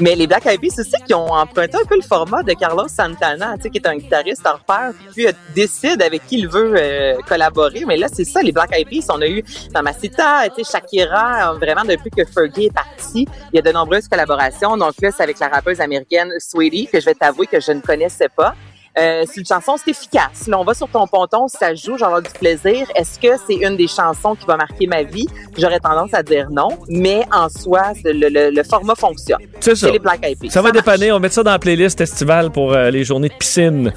Mais 0.00 0.14
les 0.14 0.26
Black 0.26 0.46
Eyed 0.46 0.60
Peas 0.60 0.80
aussi 0.80 1.02
qui 1.06 1.14
ont 1.14 1.32
emprunté 1.32 1.76
un 1.76 1.84
peu 1.86 1.96
le 1.96 2.02
format 2.02 2.42
de 2.42 2.52
Carlos 2.52 2.88
Santana, 2.88 3.56
tu 3.56 3.62
sais, 3.62 3.70
qui 3.70 3.78
est 3.78 3.86
un 3.86 3.96
guitariste 3.96 4.42
hors 4.44 4.60
pair, 4.60 4.92
puis 5.12 5.26
euh, 5.26 5.32
décide 5.54 6.02
avec 6.02 6.26
qui 6.26 6.38
il 6.38 6.48
veut 6.48 6.74
euh, 6.76 7.16
collaborer. 7.28 7.84
Mais 7.86 7.96
là, 7.96 8.06
c'est 8.12 8.24
ça, 8.24 8.42
les 8.42 8.52
Black 8.52 8.70
Eyed 8.72 8.88
Peas. 8.88 9.06
On 9.10 9.20
a 9.20 9.26
eu 9.26 9.44
Mamacita, 9.72 10.48
tu 10.54 10.64
sais, 10.64 10.72
Shakira, 10.72 11.52
euh, 11.52 11.58
vraiment 11.58 11.84
depuis 11.84 12.10
que 12.10 12.24
Fergie 12.24 12.66
est 12.66 12.74
parti, 12.74 13.26
il 13.52 13.56
y 13.56 13.58
a 13.58 13.62
de 13.62 13.72
nombreuses 13.72 14.08
collaborations. 14.08 14.76
Donc 14.76 14.94
là, 15.00 15.10
c'est 15.16 15.22
avec 15.22 15.38
la 15.38 15.48
rappeuse 15.48 15.80
américaine 15.80 16.32
Sweetie, 16.38 16.88
que 16.92 17.00
je 17.00 17.06
vais 17.06 17.14
t'avouer 17.14 17.46
que 17.46 17.60
je 17.60 17.72
ne 17.72 17.80
connaissais 17.80 18.28
pas. 18.28 18.54
Euh, 18.96 19.24
c'est 19.26 19.40
une 19.40 19.46
chanson, 19.46 19.74
c'est 19.76 19.90
efficace. 19.90 20.46
Là, 20.46 20.58
on 20.58 20.64
va 20.64 20.72
sur 20.72 20.88
ton 20.88 21.06
ponton, 21.08 21.48
si 21.48 21.56
ça 21.56 21.74
joue, 21.74 21.98
j'aurai 21.98 22.22
du 22.22 22.30
plaisir. 22.30 22.86
Est-ce 22.94 23.18
que 23.18 23.34
c'est 23.46 23.54
une 23.56 23.76
des 23.76 23.88
chansons 23.88 24.36
qui 24.36 24.46
va 24.46 24.56
marquer 24.56 24.86
ma 24.86 25.02
vie? 25.02 25.26
J'aurais 25.58 25.80
tendance 25.80 26.14
à 26.14 26.22
dire 26.22 26.48
non, 26.50 26.68
mais 26.88 27.22
en 27.32 27.48
soi, 27.48 27.92
le, 28.04 28.28
le- 28.28 28.50
le 28.50 28.62
format 28.62 28.94
fonctionne. 28.94 29.40
C'est 29.60 29.74
ça. 29.74 29.90
les 29.90 29.98
Black 29.98 30.24
Eyed 30.24 30.38
Peas. 30.38 30.50
Ça 30.50 30.62
va 30.62 30.70
marche. 30.70 30.84
dépanner. 30.84 31.10
On 31.12 31.18
mettre 31.18 31.34
ça 31.34 31.42
dans 31.42 31.50
la 31.50 31.58
playlist 31.58 32.00
estivale 32.00 32.50
pour 32.50 32.72
euh, 32.72 32.90
les 32.90 33.02
journées 33.04 33.28
de 33.28 33.34
piscine. 33.34 33.92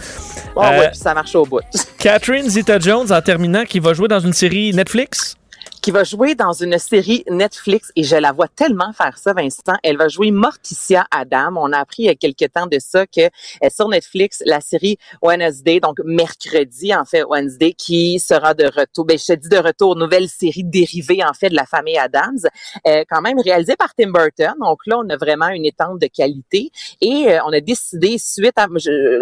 Oh, 0.55 0.63
Euh, 0.63 0.79
ouais, 0.79 0.89
puis 0.89 0.97
ça 0.97 1.13
marche 1.13 1.35
au 1.35 1.45
bout. 1.45 1.61
Catherine 1.99 2.49
Zeta-Jones, 2.49 3.11
en 3.11 3.21
terminant, 3.21 3.63
qui 3.65 3.79
va 3.79 3.93
jouer 3.93 4.07
dans 4.07 4.19
une 4.19 4.33
série 4.33 4.73
Netflix? 4.73 5.36
Qui 5.87 5.91
va 5.91 6.03
jouer 6.03 6.35
dans 6.35 6.51
une 6.51 6.77
série 6.79 7.23
Netflix 7.29 7.93
et 7.95 8.03
je 8.03 8.17
la 8.17 8.33
vois 8.33 8.49
tellement 8.49 8.91
faire 8.91 9.17
ça, 9.17 9.31
Vincent. 9.31 9.77
Elle 9.83 9.95
va 9.95 10.09
jouer 10.09 10.31
Morticia 10.31 11.07
Adam. 11.11 11.53
On 11.55 11.71
a 11.71 11.77
appris 11.77 12.03
il 12.03 12.05
y 12.07 12.09
a 12.09 12.15
quelque 12.15 12.43
temps 12.43 12.67
de 12.67 12.77
ça 12.77 13.07
que 13.07 13.21
euh, 13.21 13.69
sur 13.73 13.87
Netflix, 13.87 14.43
la 14.45 14.59
série 14.59 14.97
Wednesday, 15.21 15.79
donc 15.79 15.99
mercredi 16.03 16.93
en 16.93 17.05
fait 17.05 17.23
Wednesday, 17.23 17.71
qui 17.71 18.19
sera 18.19 18.53
de 18.53 18.65
retour. 18.65 19.05
Ben, 19.05 19.17
je 19.17 19.27
te 19.27 19.39
dis 19.39 19.47
de 19.47 19.55
retour, 19.55 19.95
nouvelle 19.95 20.27
série 20.27 20.65
dérivée 20.65 21.23
en 21.23 21.31
fait 21.31 21.47
de 21.47 21.55
la 21.55 21.65
famille 21.65 21.97
Adams, 21.97 22.39
euh, 22.85 23.05
quand 23.09 23.21
même 23.21 23.39
réalisée 23.39 23.77
par 23.77 23.95
Tim 23.95 24.11
Burton. 24.11 24.55
Donc 24.59 24.79
là, 24.87 24.97
on 24.99 25.09
a 25.09 25.15
vraiment 25.15 25.47
une 25.47 25.65
étente 25.65 25.99
de 26.01 26.07
qualité 26.07 26.69
et 26.99 27.29
euh, 27.29 27.39
on 27.45 27.53
a 27.53 27.61
décidé 27.61 28.17
suite 28.17 28.57
à, 28.57 28.67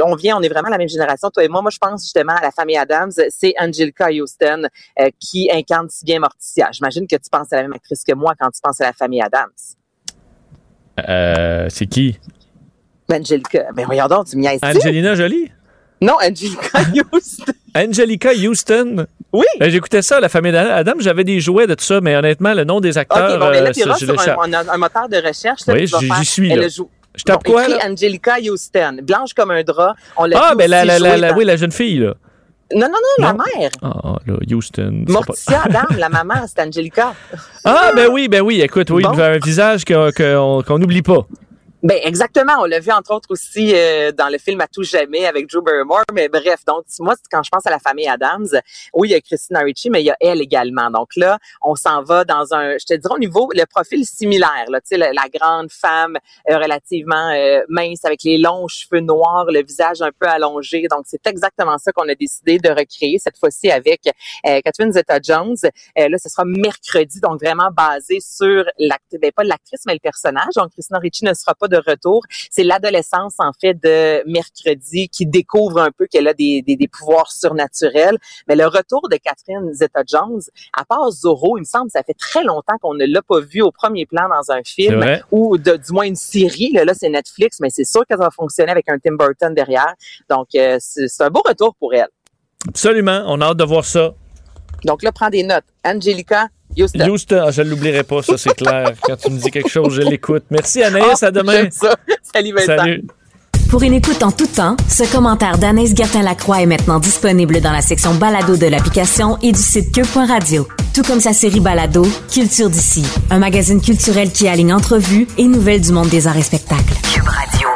on 0.04 0.16
vient, 0.16 0.36
on 0.36 0.42
est 0.42 0.50
vraiment 0.50 0.70
la 0.70 0.80
même 0.80 0.90
génération, 0.90 1.30
toi 1.30 1.44
et 1.44 1.48
moi. 1.48 1.62
Moi, 1.62 1.70
je 1.70 1.78
pense 1.78 2.02
justement 2.02 2.34
à 2.34 2.42
la 2.42 2.52
famille 2.52 2.78
Adams. 2.78 3.12
C'est 3.30 3.54
Angelica 3.60 4.10
Houston 4.10 4.64
euh, 5.00 5.10
qui 5.20 5.48
incarne 5.54 5.90
si 5.92 6.04
bien 6.06 6.20
Morticia. 6.20 6.55
J'imagine 6.72 7.08
que 7.08 7.16
tu 7.16 7.30
penses 7.32 7.52
à 7.54 7.58
la 7.58 7.62
même 7.64 7.74
actrice 7.74 8.04
que 8.04 8.14
moi 8.14 8.34
quand 8.40 8.50
tu 8.52 8.60
penses 8.62 8.82
à 8.82 8.86
la 8.86 8.94
famille 8.94 9.22
Adams. 9.22 9.50
Euh, 11.08 11.68
c'est 11.70 11.86
qui? 11.88 12.18
Ben, 13.10 13.22
Angelica, 13.22 13.66
ben 13.76 13.86
voyons 13.86 14.08
donc, 14.08 14.28
tu 14.28 14.38
m'y 14.38 14.48
as 14.48 14.58
Angelina 14.64 15.16
Jolie? 15.16 15.52
Non, 16.02 16.14
Angelica 16.22 16.80
Houston. 17.14 17.52
Angelica 17.76 18.30
Houston. 18.34 19.06
Oui. 19.32 19.46
Ben, 19.60 19.70
J'écoutais 19.70 20.02
ça, 20.02 20.20
la 20.20 20.30
famille 20.30 20.52
d'Adam. 20.52 20.94
J'avais 21.00 21.24
des 21.24 21.40
jouets 21.40 21.68
de 21.68 21.76
tout 21.76 21.84
ça, 21.84 22.00
mais 22.02 22.16
honnêtement, 22.16 22.54
le 22.54 22.64
nom 22.64 22.80
des 22.80 22.98
acteurs, 22.98 23.34
OK, 23.36 23.40
bon, 23.40 23.50
mais 23.52 23.62
là, 23.62 23.70
euh, 23.70 23.74
tu 23.74 23.82
sur 23.82 23.90
un, 24.42 24.54
un- 24.54 24.70
un 24.70 24.78
moteur 24.78 25.10
de 25.10 25.18
recherche. 25.18 25.66
là, 25.68 25.74
Oui, 25.74 25.88
j'y- 25.88 26.26
suis, 26.26 26.52
elle 26.52 26.60
là. 26.60 26.66
a 26.66 26.70
jou- 26.70 26.90
Je 27.16 27.24
tape 27.24 27.44
Bon, 27.46 27.52
quoi, 27.54 27.68
là? 27.68 27.78
Angelica 27.86 28.36
Houston, 28.42 28.98
blanche 29.04 29.34
comme 29.34 29.52
un 29.52 29.64
drap. 29.64 29.96
On 30.18 30.30
Ah, 30.36 30.54
ben 30.56 30.70
la, 30.70 30.84
la, 30.86 31.00
la, 31.00 31.10
jouer 31.10 31.18
la- 31.22 31.30
dans- 31.32 31.38
oui, 31.38 31.46
la 31.46 31.56
jeune 31.58 31.72
fille, 31.72 32.00
là. 32.00 32.16
Non, 32.74 32.88
non, 32.88 32.98
non, 33.20 33.26
la 33.28 33.34
mère. 33.34 33.70
Ah, 33.84 34.16
là, 34.26 34.34
Houston. 34.52 35.06
Morticia 35.08 35.60
pas- 35.60 35.66
Adam, 35.82 35.96
la 36.00 36.10
maman, 36.10 36.46
c'est 36.48 36.62
Angelica. 36.66 37.14
Ah, 37.64 37.92
ben 37.96 38.10
oui, 38.12 38.28
ben 38.28 38.42
oui, 38.42 38.62
écoute, 38.62 38.90
oui, 38.90 39.04
Bon. 39.04 39.18
un 39.20 39.38
visage 39.38 39.86
qu'on 39.86 40.80
n'oublie 40.80 41.04
pas. 41.04 41.28
Ben 41.86 42.00
exactement, 42.02 42.54
on 42.62 42.66
l'a 42.66 42.80
vu 42.80 42.92
entre 42.92 43.14
autres 43.14 43.30
aussi 43.30 43.72
euh, 43.76 44.12
dans 44.12 44.30
le 44.30 44.40
film 44.40 44.60
À 44.60 44.68
tout 44.68 44.82
jamais 44.82 45.28
avec 45.28 45.48
Drew 45.48 45.62
Barrymore. 45.62 46.02
Mais 46.16 46.30
bref, 46.30 46.66
donc 46.66 46.86
moi 46.98 47.14
quand 47.30 47.44
je 47.44 47.50
pense 47.52 47.64
à 47.68 47.70
la 47.70 47.78
famille 47.78 48.08
Adams, 48.08 48.48
oui 48.96 49.10
il 49.10 49.12
y 49.12 49.14
a 49.14 49.22
Christina 49.22 49.60
Ricci, 49.60 49.92
mais 49.92 50.02
il 50.02 50.06
y 50.06 50.10
a 50.10 50.18
elle 50.20 50.42
également. 50.42 50.90
Donc 50.90 51.10
là, 51.16 51.38
on 51.62 51.76
s'en 51.76 52.02
va 52.02 52.26
dans 52.26 52.56
un, 52.56 52.80
je 52.80 52.86
te 52.88 52.96
dirais 52.96 53.14
au 53.14 53.20
niveau 53.20 53.52
le 53.54 53.66
profil 53.68 54.04
similaire. 54.04 54.66
Là, 54.70 54.82
tu 54.82 54.88
sais 54.88 54.98
la, 54.98 55.14
la 55.14 55.30
grande 55.32 55.72
femme 55.72 56.18
euh, 56.50 56.58
relativement 56.58 57.30
euh, 57.36 57.62
mince 57.70 58.04
avec 58.04 58.24
les 58.24 58.40
longs 58.40 58.68
cheveux 58.68 59.02
noirs, 59.02 59.46
le 59.46 59.62
visage 59.64 60.02
un 60.02 60.12
peu 60.20 60.28
allongé. 60.28 60.88
Donc 60.90 61.04
c'est 61.06 61.28
exactement 61.28 61.78
ça 61.78 61.92
qu'on 61.92 62.10
a 62.10 62.16
décidé 62.16 62.58
de 62.58 62.70
recréer 62.70 63.20
cette 63.20 63.38
fois-ci 63.38 63.70
avec 63.70 64.02
euh, 64.48 64.60
Catherine 64.66 64.92
Zeta-Jones. 64.92 65.58
Euh, 66.00 66.10
là, 66.10 66.18
ce 66.18 66.30
sera 66.30 66.46
mercredi, 66.46 67.20
donc 67.20 67.40
vraiment 67.40 67.70
basé 67.72 68.22
sur 68.22 68.66
l'actrice, 68.80 69.20
ben, 69.22 69.32
pas 69.32 69.44
l'actrice, 69.44 69.82
mais 69.86 69.94
le 69.94 70.00
personnage. 70.00 70.56
Donc, 70.56 70.72
Christina 70.72 70.98
Ricci 70.98 71.24
ne 71.24 71.36
sera 71.36 71.54
pas 71.54 71.68
retour. 71.78 72.24
C'est 72.50 72.64
l'adolescence, 72.64 73.36
en 73.40 73.52
fait, 73.60 73.74
de 73.74 74.24
mercredi 74.30 75.10
qui 75.10 75.26
découvre 75.26 75.80
un 75.80 75.92
peu 75.92 76.08
qu'elle 76.08 76.28
a 76.28 76.34
des, 76.34 76.62
des, 76.62 76.76
des 76.76 76.88
pouvoirs 76.88 77.32
surnaturels. 77.32 78.18
Mais 78.48 78.56
le 78.56 78.68
retour 78.68 79.08
de 79.10 79.18
Catherine 79.18 79.74
Zeta-Jones, 79.74 80.42
à 80.74 80.86
part 80.86 81.10
Zorro, 81.12 81.58
il 81.58 81.62
me 81.62 81.66
semble, 81.66 81.90
ça 81.90 82.04
fait 82.04 82.16
très 82.18 82.44
longtemps 82.44 82.78
qu'on 82.82 82.94
ne 82.94 83.06
l'a 83.06 83.22
pas 83.22 83.40
vu 83.40 83.62
au 83.62 83.72
premier 83.72 84.06
plan 84.06 84.28
dans 84.30 84.52
un 84.52 84.62
film 84.64 85.04
ou 85.32 85.58
de, 85.58 85.78
du 85.78 85.92
moins 85.92 86.06
une 86.06 86.16
série. 86.16 86.72
Là, 86.74 86.86
là 86.86 86.94
c'est 86.94 87.10
Netflix, 87.10 87.60
mais 87.60 87.70
c'est 87.70 87.86
sûr 87.86 88.02
que 88.02 88.16
ça 88.16 88.24
va 88.24 88.32
fonctionner 88.32 88.72
avec 88.72 88.90
un 88.90 88.98
Tim 89.00 89.16
Burton 89.16 89.54
derrière. 89.54 89.94
Donc, 90.30 90.48
euh, 90.56 90.78
c'est 90.80 91.22
un 91.22 91.30
beau 91.30 91.42
retour 91.46 91.76
pour 91.76 91.94
elle. 91.94 92.08
Absolument, 92.68 93.24
on 93.28 93.42
a 93.42 93.48
hâte 93.48 93.58
de 93.58 93.64
voir 93.64 93.86
ça. 93.86 94.14
Donc 94.84 95.04
là, 95.04 95.12
prends 95.12 95.30
des 95.30 95.44
notes. 95.44 95.64
Angelica 95.86 96.48
Houston. 96.78 97.10
Houston, 97.10 97.52
je 97.52 97.62
ne 97.62 97.70
l'oublierai 97.70 98.04
pas, 98.04 98.22
ça 98.22 98.38
c'est 98.38 98.54
clair. 98.56 98.92
Quand 99.02 99.16
tu 99.16 99.32
me 99.32 99.40
dis 99.40 99.52
quelque 99.52 99.70
chose, 99.70 99.94
je 99.94 100.02
l'écoute. 100.02 100.44
Merci 100.50 100.84
Anaïs, 100.84 101.24
à 101.24 101.32
demain. 101.32 101.54
Ah, 101.56 101.62
J'aime 101.62 101.72
ça. 101.72 101.96
Salut 102.34 102.54
Vincent. 102.54 102.78
Salut. 102.78 103.04
Pour 103.70 103.82
une 103.82 103.94
écoute 103.94 104.22
en 104.24 104.32
tout 104.32 104.48
temps, 104.48 104.78
ce 104.88 105.12
commentaire 105.12 105.58
d'Anaïs 105.58 105.96
Gertin-Lacroix 105.96 106.62
est 106.62 106.66
maintenant 106.66 107.00
disponible 107.00 107.62
dans 107.62 107.72
la 107.72 107.82
section 107.82 108.14
balado 108.14 108.58
de 108.58 108.68
l'application 108.68 109.38
et 109.42 109.52
du 109.52 109.60
site 109.60 109.92
cube.radio. 109.94 110.68
Tout 110.94 111.02
comme 111.02 111.20
sa 111.20 111.34
série 111.34 111.60
balado, 111.60 112.04
Culture 112.32 112.70
d'ici, 112.70 113.06
un 113.32 113.40
magazine 113.40 113.82
culturel 113.82 114.32
qui 114.32 114.48
aligne 114.48 114.74
entrevues 114.74 115.28
et 115.38 115.46
nouvelles 115.46 115.82
du 115.82 115.92
monde 115.92 116.10
des 116.10 116.28
arts 116.28 116.38
et 116.38 116.44
spectacles. 116.44 116.94
Cube 117.12 117.28
Radio. 117.28 117.68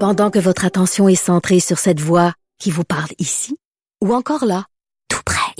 Pendant 0.00 0.30
que 0.30 0.38
votre 0.38 0.64
attention 0.64 1.08
est 1.08 1.14
centrée 1.14 1.60
sur 1.60 1.78
cette 1.78 2.00
voix 2.00 2.32
qui 2.58 2.70
vous 2.70 2.84
parle 2.84 3.10
ici, 3.18 3.56
ou 4.02 4.12
encore 4.12 4.44
là, 4.44 4.64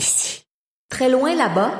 ici, 0.01 0.45
très 0.89 1.09
loin 1.09 1.35
là-bas, 1.35 1.73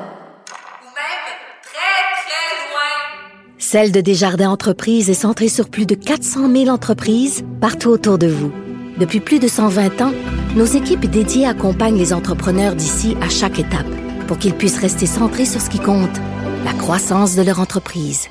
Celle 3.57 3.93
de 3.93 4.01
Desjardins 4.01 4.49
Entreprises 4.49 5.09
est 5.09 5.13
centrée 5.13 5.47
sur 5.47 5.69
plus 5.69 5.85
de 5.85 5.95
400 5.95 6.51
000 6.51 6.67
entreprises 6.67 7.45
partout 7.61 7.87
autour 7.87 8.17
de 8.17 8.27
vous. 8.27 8.51
Depuis 8.97 9.21
plus 9.21 9.39
de 9.39 9.47
120 9.47 10.01
ans, 10.01 10.11
nos 10.57 10.65
équipes 10.65 11.05
dédiées 11.05 11.45
accompagnent 11.45 11.97
les 11.97 12.11
entrepreneurs 12.11 12.75
d'ici 12.75 13.15
à 13.21 13.29
chaque 13.29 13.59
étape 13.59 13.87
pour 14.27 14.37
qu'ils 14.39 14.55
puissent 14.55 14.79
rester 14.79 15.05
centrés 15.05 15.45
sur 15.45 15.61
ce 15.61 15.69
qui 15.69 15.79
compte, 15.79 16.17
la 16.65 16.73
croissance 16.73 17.35
de 17.37 17.43
leur 17.43 17.61
entreprise. 17.61 18.27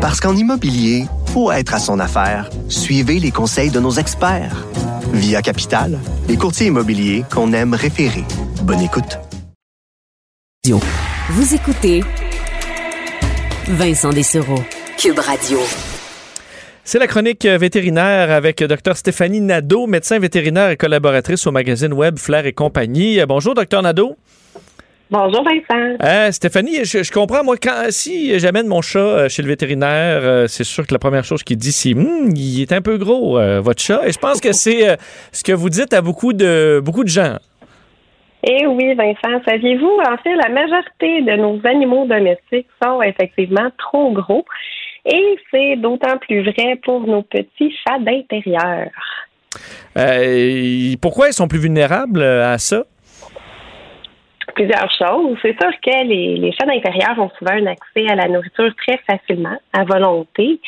Parce 0.00 0.20
qu'en 0.20 0.36
immobilier, 0.36 1.06
pour 1.32 1.52
être 1.52 1.74
à 1.74 1.80
son 1.80 1.98
affaire, 1.98 2.50
suivez 2.68 3.18
les 3.18 3.32
conseils 3.32 3.70
de 3.70 3.80
nos 3.80 3.92
experts. 3.92 4.64
Via 5.12 5.42
Capital, 5.42 5.98
les 6.28 6.36
courtiers 6.36 6.68
immobiliers 6.68 7.24
qu'on 7.32 7.52
aime 7.52 7.74
référer. 7.74 8.24
Bonne 8.62 8.80
écoute. 8.80 9.18
Vous 11.30 11.54
écoutez 11.54 12.02
Vincent 13.66 14.10
Dessereau, 14.10 14.62
Cube 14.96 15.18
Radio. 15.18 15.58
C'est 16.84 16.98
la 16.98 17.06
chronique 17.06 17.44
vétérinaire 17.44 18.30
avec 18.30 18.62
Dr 18.62 18.96
Stéphanie 18.96 19.40
Nadeau, 19.40 19.86
médecin 19.86 20.18
vétérinaire 20.18 20.70
et 20.70 20.76
collaboratrice 20.76 21.46
au 21.46 21.50
magazine 21.50 21.92
web 21.92 22.18
Flair 22.18 22.46
et 22.46 22.52
compagnie. 22.52 23.20
Bonjour, 23.26 23.54
Dr 23.54 23.82
Nadeau. 23.82 24.16
Bonjour 25.10 25.42
Vincent. 25.42 25.96
Euh, 26.04 26.30
Stéphanie, 26.30 26.84
je, 26.84 27.02
je 27.02 27.10
comprends, 27.10 27.42
moi, 27.42 27.56
quand, 27.60 27.86
si 27.90 28.38
j'amène 28.38 28.68
mon 28.68 28.80
chat 28.80 29.00
euh, 29.00 29.28
chez 29.28 29.42
le 29.42 29.48
vétérinaire, 29.48 30.20
euh, 30.22 30.46
c'est 30.46 30.62
sûr 30.62 30.86
que 30.86 30.94
la 30.94 31.00
première 31.00 31.24
chose 31.24 31.42
qu'il 31.42 31.56
dit, 31.56 31.72
c'est 31.72 31.94
Hum, 31.94 32.30
il 32.36 32.62
est 32.62 32.72
un 32.72 32.80
peu 32.80 32.96
gros, 32.96 33.36
euh, 33.36 33.60
votre 33.60 33.82
chat. 33.82 34.06
Et 34.06 34.12
je 34.12 34.18
pense 34.18 34.40
que 34.40 34.52
c'est 34.52 34.96
ce 35.32 35.42
que 35.42 35.50
vous 35.50 35.68
dites 35.68 35.92
à 35.94 36.00
beaucoup 36.00 36.32
de, 36.32 36.80
beaucoup 36.84 37.02
de 37.02 37.08
gens. 37.08 37.38
Eh 38.46 38.66
oui, 38.68 38.94
Vincent, 38.94 39.42
saviez-vous, 39.44 39.98
en 40.08 40.16
fait, 40.18 40.36
la 40.36 40.48
majorité 40.48 41.22
de 41.22 41.36
nos 41.36 41.60
animaux 41.64 42.06
domestiques 42.06 42.68
sont 42.80 43.02
effectivement 43.02 43.68
trop 43.78 44.12
gros. 44.12 44.44
Et 45.06 45.36
c'est 45.50 45.74
d'autant 45.76 46.18
plus 46.18 46.44
vrai 46.44 46.78
pour 46.84 47.00
nos 47.00 47.22
petits 47.22 47.74
chats 47.84 47.98
d'intérieur. 47.98 48.90
Pourquoi 51.00 51.28
ils 51.28 51.32
sont 51.32 51.48
plus 51.48 51.58
vulnérables 51.58 52.22
à 52.22 52.58
ça? 52.58 52.84
Plusieurs 54.54 54.90
choses. 54.98 55.36
C'est 55.42 55.56
sûr 55.60 55.70
que 55.84 56.06
les, 56.06 56.36
les 56.36 56.52
chats 56.52 56.66
d'intérieur 56.66 57.18
ont 57.18 57.30
souvent 57.38 57.52
un 57.52 57.66
accès 57.66 58.08
à 58.10 58.14
la 58.14 58.28
nourriture 58.28 58.72
très 58.86 58.98
facilement, 59.06 59.56
à 59.72 59.84
volonté. 59.84 60.60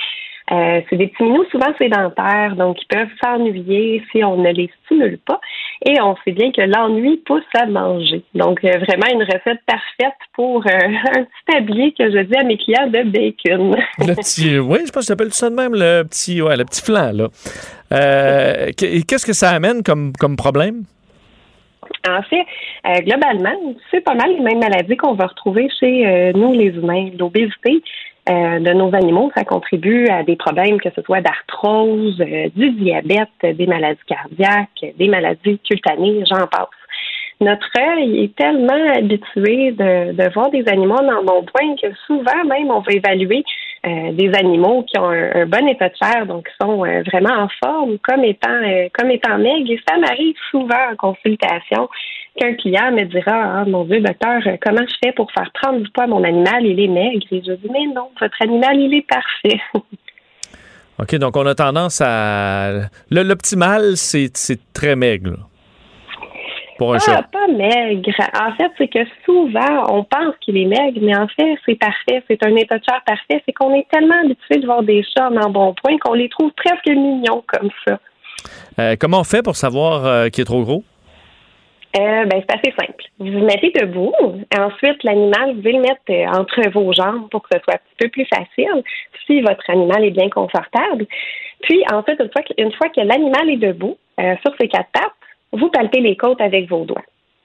Euh, 0.51 0.81
c'est 0.91 0.97
des 0.97 1.07
petits 1.07 1.23
minous 1.23 1.45
souvent 1.51 1.73
sédentaires, 1.79 2.57
donc 2.57 2.77
ils 2.83 2.87
peuvent 2.95 3.09
s'ennuyer 3.23 4.03
si 4.11 4.23
on 4.25 4.37
ne 4.39 4.51
les 4.51 4.69
stimule 4.85 5.19
pas. 5.25 5.41
Et 5.87 6.01
on 6.03 6.17
sait 6.25 6.33
bien 6.33 6.51
que 6.53 6.61
l'ennui 6.63 7.17
pousse 7.25 7.43
à 7.55 7.65
manger. 7.67 8.23
Donc, 8.35 8.63
euh, 8.65 8.71
vraiment 8.79 9.07
une 9.13 9.23
recette 9.23 9.61
parfaite 9.67 10.19
pour 10.35 10.65
euh, 10.67 10.71
un 11.17 11.23
petit 11.25 11.45
tablier 11.47 11.93
que 11.93 12.11
je 12.11 12.19
dis 12.25 12.37
à 12.37 12.43
mes 12.45 12.57
clients 12.59 12.87
de 12.89 13.03
bacon. 13.05 13.77
Le 14.01 14.15
petit, 14.17 14.59
oui, 14.59 14.81
je 14.87 14.91
pense 14.93 15.09
que 15.09 15.15
tout 15.15 15.31
ça 15.31 15.49
de 15.49 15.55
même, 15.55 15.73
le 15.75 16.03
petit, 16.03 16.43
ouais, 16.43 16.57
le 16.57 16.65
petit 16.65 16.83
flan, 16.83 17.13
là. 17.13 17.29
Qu- 18.77 19.03
Qu'est-ce 19.07 19.27
que 19.27 19.33
ça 19.33 19.51
amène 19.51 19.83
comme, 19.83 20.13
comme 20.19 20.37
problème? 20.37 20.83
En 22.09 22.23
fait, 22.23 22.45
euh, 22.87 23.01
globalement, 23.01 23.75
c'est 23.91 24.01
pas 24.01 24.15
mal 24.15 24.31
les 24.33 24.41
mêmes 24.41 24.59
maladies 24.59 24.97
qu'on 24.97 25.15
va 25.15 25.27
retrouver 25.27 25.69
chez 25.79 26.07
euh, 26.07 26.33
nous, 26.33 26.53
les 26.53 26.69
humains. 26.69 27.11
L'obésité 27.17 27.83
euh, 28.29 28.59
de 28.59 28.73
nos 28.73 28.95
animaux, 28.95 29.31
ça 29.37 29.45
contribue 29.45 30.09
à 30.09 30.23
des 30.25 30.37
problèmes, 30.37 30.81
que 30.81 30.91
ce 30.95 31.03
soit 31.03 31.21
d'arthrose, 31.21 32.21
euh, 32.21 32.49
du 32.57 32.71
diabète, 32.71 33.57
des 33.57 33.67
maladies 33.67 34.01
cardiaques, 34.07 34.95
des 34.97 35.09
maladies 35.09 35.59
cutanées, 35.61 36.25
j'en 36.29 36.47
passe. 36.47 36.69
Notre 37.41 37.69
œil 37.79 38.25
est 38.25 38.37
tellement 38.37 38.93
habitué 38.95 39.73
de, 39.73 40.33
voir 40.33 40.51
des 40.51 40.67
animaux 40.69 40.97
en 40.97 41.09
embonpoint 41.09 41.75
que 41.81 41.89
souvent 42.07 42.45
même 42.47 42.71
on 42.71 42.81
va 42.81 42.93
évaluer 42.93 43.45
euh, 43.85 44.13
des 44.13 44.33
animaux 44.35 44.85
qui 44.85 44.97
ont 44.99 45.11
un, 45.11 45.45
bon 45.47 45.67
état 45.67 45.89
de 45.89 45.95
chair, 46.01 46.27
donc 46.27 46.47
qui 46.47 46.55
sont 46.61 46.85
euh, 46.85 47.03
vraiment 47.03 47.35
en 47.35 47.49
forme, 47.63 47.99
comme 47.99 48.23
étant 48.23 48.49
euh, 48.49 48.89
comme 48.97 49.11
étant 49.11 49.39
maigres. 49.39 49.73
Et 49.73 49.81
ça 49.89 49.99
m'arrive 49.99 50.37
souvent 50.53 50.93
en 50.93 50.97
consultation 50.97 51.89
qu'un 52.39 52.55
client 52.55 52.93
me 52.93 53.03
dira 53.05 53.61
Ah 53.61 53.65
mon 53.67 53.85
Dieu, 53.85 54.01
docteur, 54.01 54.41
comment 54.65 54.87
je 54.87 54.95
fais 55.03 55.13
pour 55.13 55.31
faire 55.33 55.51
prendre 55.53 55.81
du 55.81 55.91
poids? 55.91 56.07
Mon 56.07 56.23
animal? 56.23 56.65
Il 56.65 56.79
est 56.79 56.87
maigre. 56.87 57.27
Et 57.33 57.43
je 57.45 57.53
dis 57.55 57.69
Mais 57.73 57.87
non, 57.93 58.09
votre 58.21 58.41
animal, 58.41 58.77
il 58.79 58.95
est 58.95 59.07
parfait. 59.07 59.61
OK, 61.01 61.17
donc 61.17 61.37
on 61.37 61.47
a 61.47 61.55
tendance 61.57 62.01
à. 62.01 62.89
L'optimal, 63.11 63.97
c'est 63.97 64.31
très 64.73 64.95
maigre, 64.95 65.49
pour 66.83 66.95
un 66.95 66.97
Ah, 66.97 67.01
chat. 67.01 67.23
pas 67.31 67.47
maigre. 67.47 68.11
En 68.41 68.53
fait, 68.57 68.71
c'est 68.77 68.89
que 68.89 69.05
souvent, 69.25 69.85
on 69.91 70.03
pense 70.05 70.35
qu'il 70.41 70.57
est 70.57 70.65
maigre, 70.65 70.99
mais 71.01 71.17
en 71.17 71.29
fait, 71.29 71.57
c'est 71.65 71.77
parfait. 71.79 72.23
C'est 72.29 72.45
un 72.45 72.57
état 72.57 72.79
de 72.79 72.85
chair 72.85 73.01
parfait. 73.07 73.41
C'est 73.47 73.53
qu'on 73.53 73.73
est 73.75 73.87
tellement 73.91 74.19
habitué 74.25 74.59
de 74.59 74.67
voir 74.67 74.83
des 74.83 75.05
chats 75.05 75.29
en 75.29 75.37
embonpoint 75.37 75.97
qu'on 75.99 76.15
les 76.15 76.29
trouve 76.29 76.51
presque 76.57 76.89
mignons 76.89 77.45
comme 77.47 77.71
ça. 77.87 77.99
Euh, 78.81 78.97
comment 78.99 79.21
on 79.21 79.25
fait 79.25 79.43
pour 79.43 79.55
savoir 79.55 80.05
euh, 80.05 80.29
qu'il 80.29 80.43
est 80.43 80.45
trop 80.45 80.63
gros? 80.63 80.83
Euh, 81.99 82.25
ben, 82.25 82.43
c'est 82.49 82.55
assez 82.59 82.75
simple. 82.81 83.05
Vous 83.19 83.27
vous 83.31 83.45
mettez 83.45 83.71
debout. 83.79 84.13
Ensuite, 84.59 85.05
l'animal, 85.05 85.53
vous 85.53 85.61
devez 85.61 85.73
le 85.73 85.81
mettre 85.83 86.01
euh, 86.11 86.27
entre 86.41 86.69
vos 86.71 86.93
jambes 86.93 87.29
pour 87.31 87.43
que 87.43 87.49
ce 87.53 87.59
soit 87.63 87.75
un 87.75 87.79
petit 87.79 87.97
peu 87.99 88.09
plus 88.09 88.27
facile 88.35 88.83
si 89.27 89.41
votre 89.43 89.69
animal 89.69 90.03
est 90.05 90.11
bien 90.11 90.31
confortable. 90.31 91.07
Puis, 91.63 91.83
ensuite, 91.93 92.19
une 92.19 92.31
fois 92.33 92.43
que, 92.43 92.55
une 92.61 92.73
fois 92.73 92.89
que 92.89 93.01
l'animal 93.03 93.51
est 93.51 93.59
debout 93.59 93.97
euh, 94.21 94.35
sur 94.45 94.53
ses 94.61 94.69
quatre 94.69 94.89
pattes, 94.93 95.13
vous 95.53 95.69
palpez 95.69 96.01
les 96.01 96.17
côtes 96.17 96.41
avec 96.41 96.69
vos 96.69 96.85
doigts. 96.85 97.03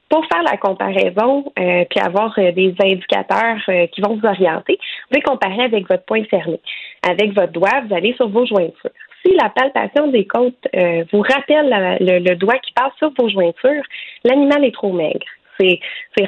Pour 0.10 0.26
faire 0.28 0.44
la 0.44 0.56
comparaison, 0.56 1.52
euh, 1.60 1.84
puis 1.90 2.00
avoir 2.00 2.34
euh, 2.40 2.52
des 2.54 2.74
indicateurs 2.82 3.58
euh, 3.68 3.88
qui 3.88 4.00
vont 4.00 4.16
vous 4.16 4.26
orienter, 4.26 4.78
vous 4.80 5.08
pouvez 5.10 5.22
comparer 5.22 5.64
avec 5.64 5.88
votre 5.90 6.06
poing 6.06 6.24
fermé. 6.26 6.60
Avec 7.08 7.34
votre 7.34 7.52
doigt, 7.52 7.82
vous 7.86 7.94
allez 7.94 8.14
sur 8.14 8.30
vos 8.30 8.46
jointures. 8.46 8.92
Si 9.26 9.34
la 9.36 9.50
palpation 9.50 10.08
des 10.08 10.26
côtes 10.26 10.56
euh, 10.76 11.04
vous 11.12 11.20
rappelle 11.22 11.68
la- 11.68 11.98
le, 12.00 12.20
le 12.20 12.36
doigt 12.36 12.58
qui 12.60 12.72
passe 12.72 12.94
sur 12.98 13.12
vos 13.20 13.28
jointures, 13.28 13.84
l'animal 14.24 14.64
est 14.64 14.74
trop 14.74 14.94
maigre. 14.94 15.26
C'est, 15.60 15.80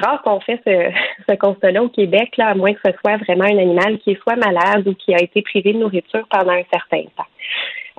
rare 0.02 0.20
qu'on 0.22 0.40
fait 0.40 0.60
ce, 0.66 0.90
ce 1.30 1.36
constat-là 1.36 1.82
au 1.82 1.88
Québec, 1.88 2.36
là, 2.36 2.48
à 2.48 2.54
moins 2.54 2.74
que 2.74 2.80
ce 2.84 2.92
soit 3.00 3.16
vraiment 3.18 3.44
un 3.44 3.58
animal 3.58 3.98
qui 4.00 4.14
soit 4.16 4.36
malade 4.36 4.86
ou 4.86 4.94
qui 4.94 5.14
a 5.14 5.22
été 5.22 5.40
privé 5.40 5.72
de 5.72 5.78
nourriture 5.78 6.26
pendant 6.28 6.52
un 6.52 6.64
certain 6.70 7.04
temps. 7.16 7.30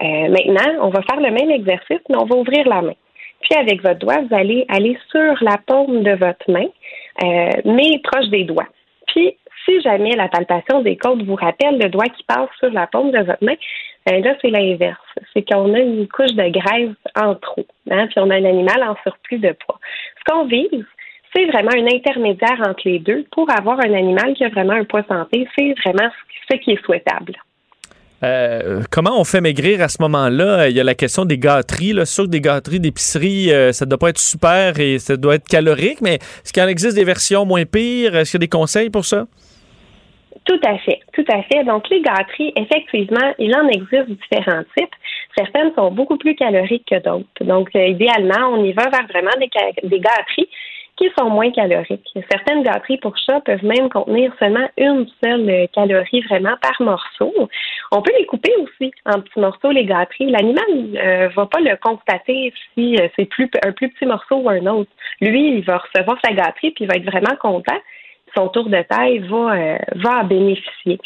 Euh, 0.03 0.29
maintenant, 0.29 0.85
on 0.85 0.89
va 0.89 1.01
faire 1.03 1.19
le 1.19 1.31
même 1.31 1.49
exercice, 1.51 2.01
mais 2.09 2.17
on 2.17 2.25
va 2.25 2.35
ouvrir 2.35 2.67
la 2.67 2.81
main. 2.81 2.93
Puis 3.41 3.55
avec 3.55 3.81
votre 3.81 3.99
doigt, 3.99 4.21
vous 4.21 4.35
allez 4.35 4.65
aller 4.69 4.97
sur 5.09 5.35
la 5.41 5.57
paume 5.65 6.03
de 6.03 6.11
votre 6.11 6.49
main, 6.49 6.67
euh, 7.23 7.49
mais 7.65 7.99
proche 8.03 8.27
des 8.29 8.43
doigts. 8.43 8.67
Puis 9.07 9.35
si 9.65 9.81
jamais 9.81 10.15
la 10.15 10.27
palpation 10.27 10.81
des 10.81 10.97
côtes 10.97 11.23
vous 11.23 11.35
rappelle 11.35 11.77
le 11.77 11.89
doigt 11.89 12.05
qui 12.05 12.23
passe 12.23 12.49
sur 12.59 12.71
la 12.71 12.87
paume 12.87 13.11
de 13.11 13.19
votre 13.19 13.43
main, 13.43 13.55
euh, 14.09 14.19
là, 14.19 14.35
c'est 14.41 14.49
l'inverse. 14.49 14.99
C'est 15.33 15.47
qu'on 15.47 15.73
a 15.73 15.79
une 15.79 16.07
couche 16.07 16.33
de 16.33 16.49
graisse 16.49 16.95
en 17.15 17.35
trop. 17.35 17.65
Hein, 17.89 18.07
puis 18.07 18.19
on 18.19 18.29
a 18.29 18.35
un 18.35 18.45
animal 18.45 18.83
en 18.83 18.95
surplus 19.03 19.39
de 19.39 19.51
poids. 19.51 19.79
Ce 20.19 20.31
qu'on 20.31 20.45
vise, 20.45 20.85
c'est 21.35 21.45
vraiment 21.45 21.71
un 21.71 21.87
intermédiaire 21.87 22.61
entre 22.67 22.81
les 22.85 22.99
deux 22.99 23.25
pour 23.31 23.49
avoir 23.51 23.79
un 23.79 23.93
animal 23.93 24.33
qui 24.33 24.43
a 24.43 24.49
vraiment 24.49 24.73
un 24.73 24.85
poids 24.85 25.03
santé. 25.07 25.47
C'est 25.57 25.73
vraiment 25.85 26.09
ce 26.49 26.57
qui 26.57 26.71
est 26.71 26.83
souhaitable. 26.83 27.33
Euh, 28.23 28.81
comment 28.91 29.19
on 29.19 29.23
fait 29.23 29.41
maigrir 29.41 29.81
à 29.81 29.87
ce 29.87 30.01
moment-là? 30.01 30.69
Il 30.69 30.75
y 30.75 30.79
a 30.79 30.83
la 30.83 30.93
question 30.93 31.25
des 31.25 31.37
gâteries. 31.37 31.93
Là. 31.93 32.03
Que 32.03 32.27
des 32.27 32.41
gâteries 32.41 32.79
d'épicerie, 32.79 33.51
euh, 33.51 33.71
ça 33.71 33.85
doit 33.85 33.97
pas 33.97 34.09
être 34.09 34.19
super 34.19 34.79
et 34.79 34.99
ça 34.99 35.17
doit 35.17 35.35
être 35.35 35.47
calorique, 35.47 36.01
mais 36.01 36.15
est-ce 36.15 36.53
qu'il 36.53 36.61
en 36.61 36.67
existe 36.67 36.95
des 36.95 37.03
versions 37.03 37.45
moins 37.45 37.65
pires? 37.65 38.15
Est-ce 38.15 38.31
qu'il 38.31 38.39
y 38.39 38.43
a 38.43 38.45
des 38.45 38.49
conseils 38.49 38.89
pour 38.89 39.05
ça? 39.05 39.25
Tout 40.45 40.59
à 40.65 40.77
fait, 40.79 40.99
tout 41.13 41.25
à 41.31 41.41
fait. 41.43 41.63
Donc, 41.63 41.89
les 41.89 42.01
gâteries, 42.01 42.53
effectivement, 42.55 43.33
il 43.39 43.55
en 43.55 43.67
existe 43.67 44.09
différents 44.09 44.63
types. 44.77 44.93
Certaines 45.35 45.73
sont 45.75 45.91
beaucoup 45.91 46.17
plus 46.17 46.35
caloriques 46.35 46.85
que 46.89 47.01
d'autres. 47.01 47.43
Donc, 47.43 47.69
euh, 47.75 47.87
idéalement, 47.87 48.49
on 48.53 48.63
y 48.63 48.73
va 48.73 48.89
vers 48.89 49.07
vraiment 49.07 49.31
des, 49.39 49.49
des 49.87 49.99
gâteries 49.99 50.49
sont 51.17 51.29
moins 51.29 51.51
caloriques. 51.51 52.09
Certaines 52.29 52.63
gâteries 52.63 52.97
pour 52.97 53.17
chat 53.17 53.41
peuvent 53.41 53.63
même 53.63 53.89
contenir 53.89 54.33
seulement 54.39 54.67
une 54.77 55.07
seule 55.23 55.49
euh, 55.49 55.65
calorie 55.73 56.21
vraiment 56.21 56.55
par 56.61 56.81
morceau. 56.81 57.33
On 57.91 58.01
peut 58.01 58.11
les 58.17 58.25
couper 58.25 58.53
aussi 58.57 58.91
en 59.05 59.21
petits 59.21 59.39
morceaux, 59.39 59.71
les 59.71 59.85
gâteries. 59.85 60.29
L'animal 60.29 60.65
ne 60.69 61.27
va 61.33 61.45
pas 61.45 61.59
le 61.59 61.75
constater 61.77 62.53
si 62.73 62.95
euh, 62.97 63.07
c'est 63.15 63.25
plus, 63.25 63.49
un 63.65 63.71
plus 63.71 63.89
petit 63.89 64.05
morceau 64.05 64.37
ou 64.37 64.49
un 64.49 64.65
autre. 64.67 64.91
Lui, 65.21 65.57
il 65.57 65.63
va 65.63 65.77
recevoir 65.77 66.17
sa 66.23 66.33
gâterie 66.33 66.71
puis 66.71 66.85
il 66.85 66.87
va 66.87 66.95
être 66.95 67.05
vraiment 67.05 67.35
content 67.39 67.79
son 68.35 68.47
tour 68.49 68.69
de 68.69 68.81
taille 68.83 69.19
va, 69.19 69.55
euh, 69.55 69.77
va 69.95 70.21
en 70.21 70.23
bénéficier. 70.23 70.99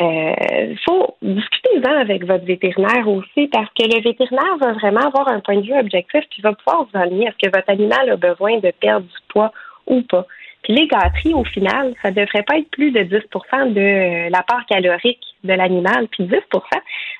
Il 0.00 0.78
faut 0.86 1.16
discuter-en 1.22 2.00
avec 2.00 2.24
votre 2.24 2.44
vétérinaire 2.44 3.08
aussi 3.08 3.48
parce 3.48 3.68
que 3.70 3.84
le 3.84 4.02
vétérinaire 4.02 4.56
va 4.60 4.72
vraiment 4.72 5.00
avoir 5.00 5.28
un 5.28 5.40
point 5.40 5.56
de 5.56 5.62
vue 5.62 5.78
objectif 5.78 6.22
puis 6.30 6.42
va 6.42 6.52
pouvoir 6.52 6.84
vous 6.84 6.98
aligner. 6.98 7.26
Est-ce 7.26 7.48
que 7.48 7.56
votre 7.56 7.70
animal 7.70 8.10
a 8.10 8.16
besoin 8.16 8.58
de 8.58 8.70
perdre 8.80 9.06
du 9.06 9.16
poids 9.28 9.52
ou 9.86 10.02
pas? 10.02 10.26
Puis 10.62 10.74
les 10.74 10.86
gâteries, 10.86 11.34
au 11.34 11.44
final, 11.44 11.94
ça 12.02 12.10
ne 12.10 12.16
devrait 12.16 12.42
pas 12.42 12.58
être 12.58 12.70
plus 12.70 12.90
de 12.90 13.00
10% 13.00 13.72
de 13.72 13.80
euh, 13.80 14.28
la 14.30 14.42
part 14.42 14.66
calorique 14.66 15.22
de 15.44 15.52
l'animal. 15.52 16.08
Puis 16.08 16.24
10% 16.24 16.40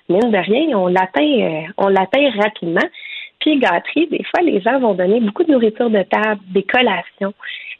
mine 0.08 0.30
de 0.30 0.38
rien, 0.38 0.76
on 0.76 0.88
l'atteint, 0.88 1.22
euh, 1.22 1.62
on 1.76 1.88
l'atteint 1.88 2.30
rapidement. 2.40 2.86
Puis 3.40 3.58
gâterie, 3.58 4.08
des 4.08 4.24
fois, 4.24 4.42
les 4.42 4.60
gens 4.60 4.80
vont 4.80 4.94
donner 4.94 5.20
beaucoup 5.20 5.44
de 5.44 5.52
nourriture 5.52 5.90
de 5.90 6.02
table, 6.02 6.40
des 6.48 6.64
collations. 6.64 7.34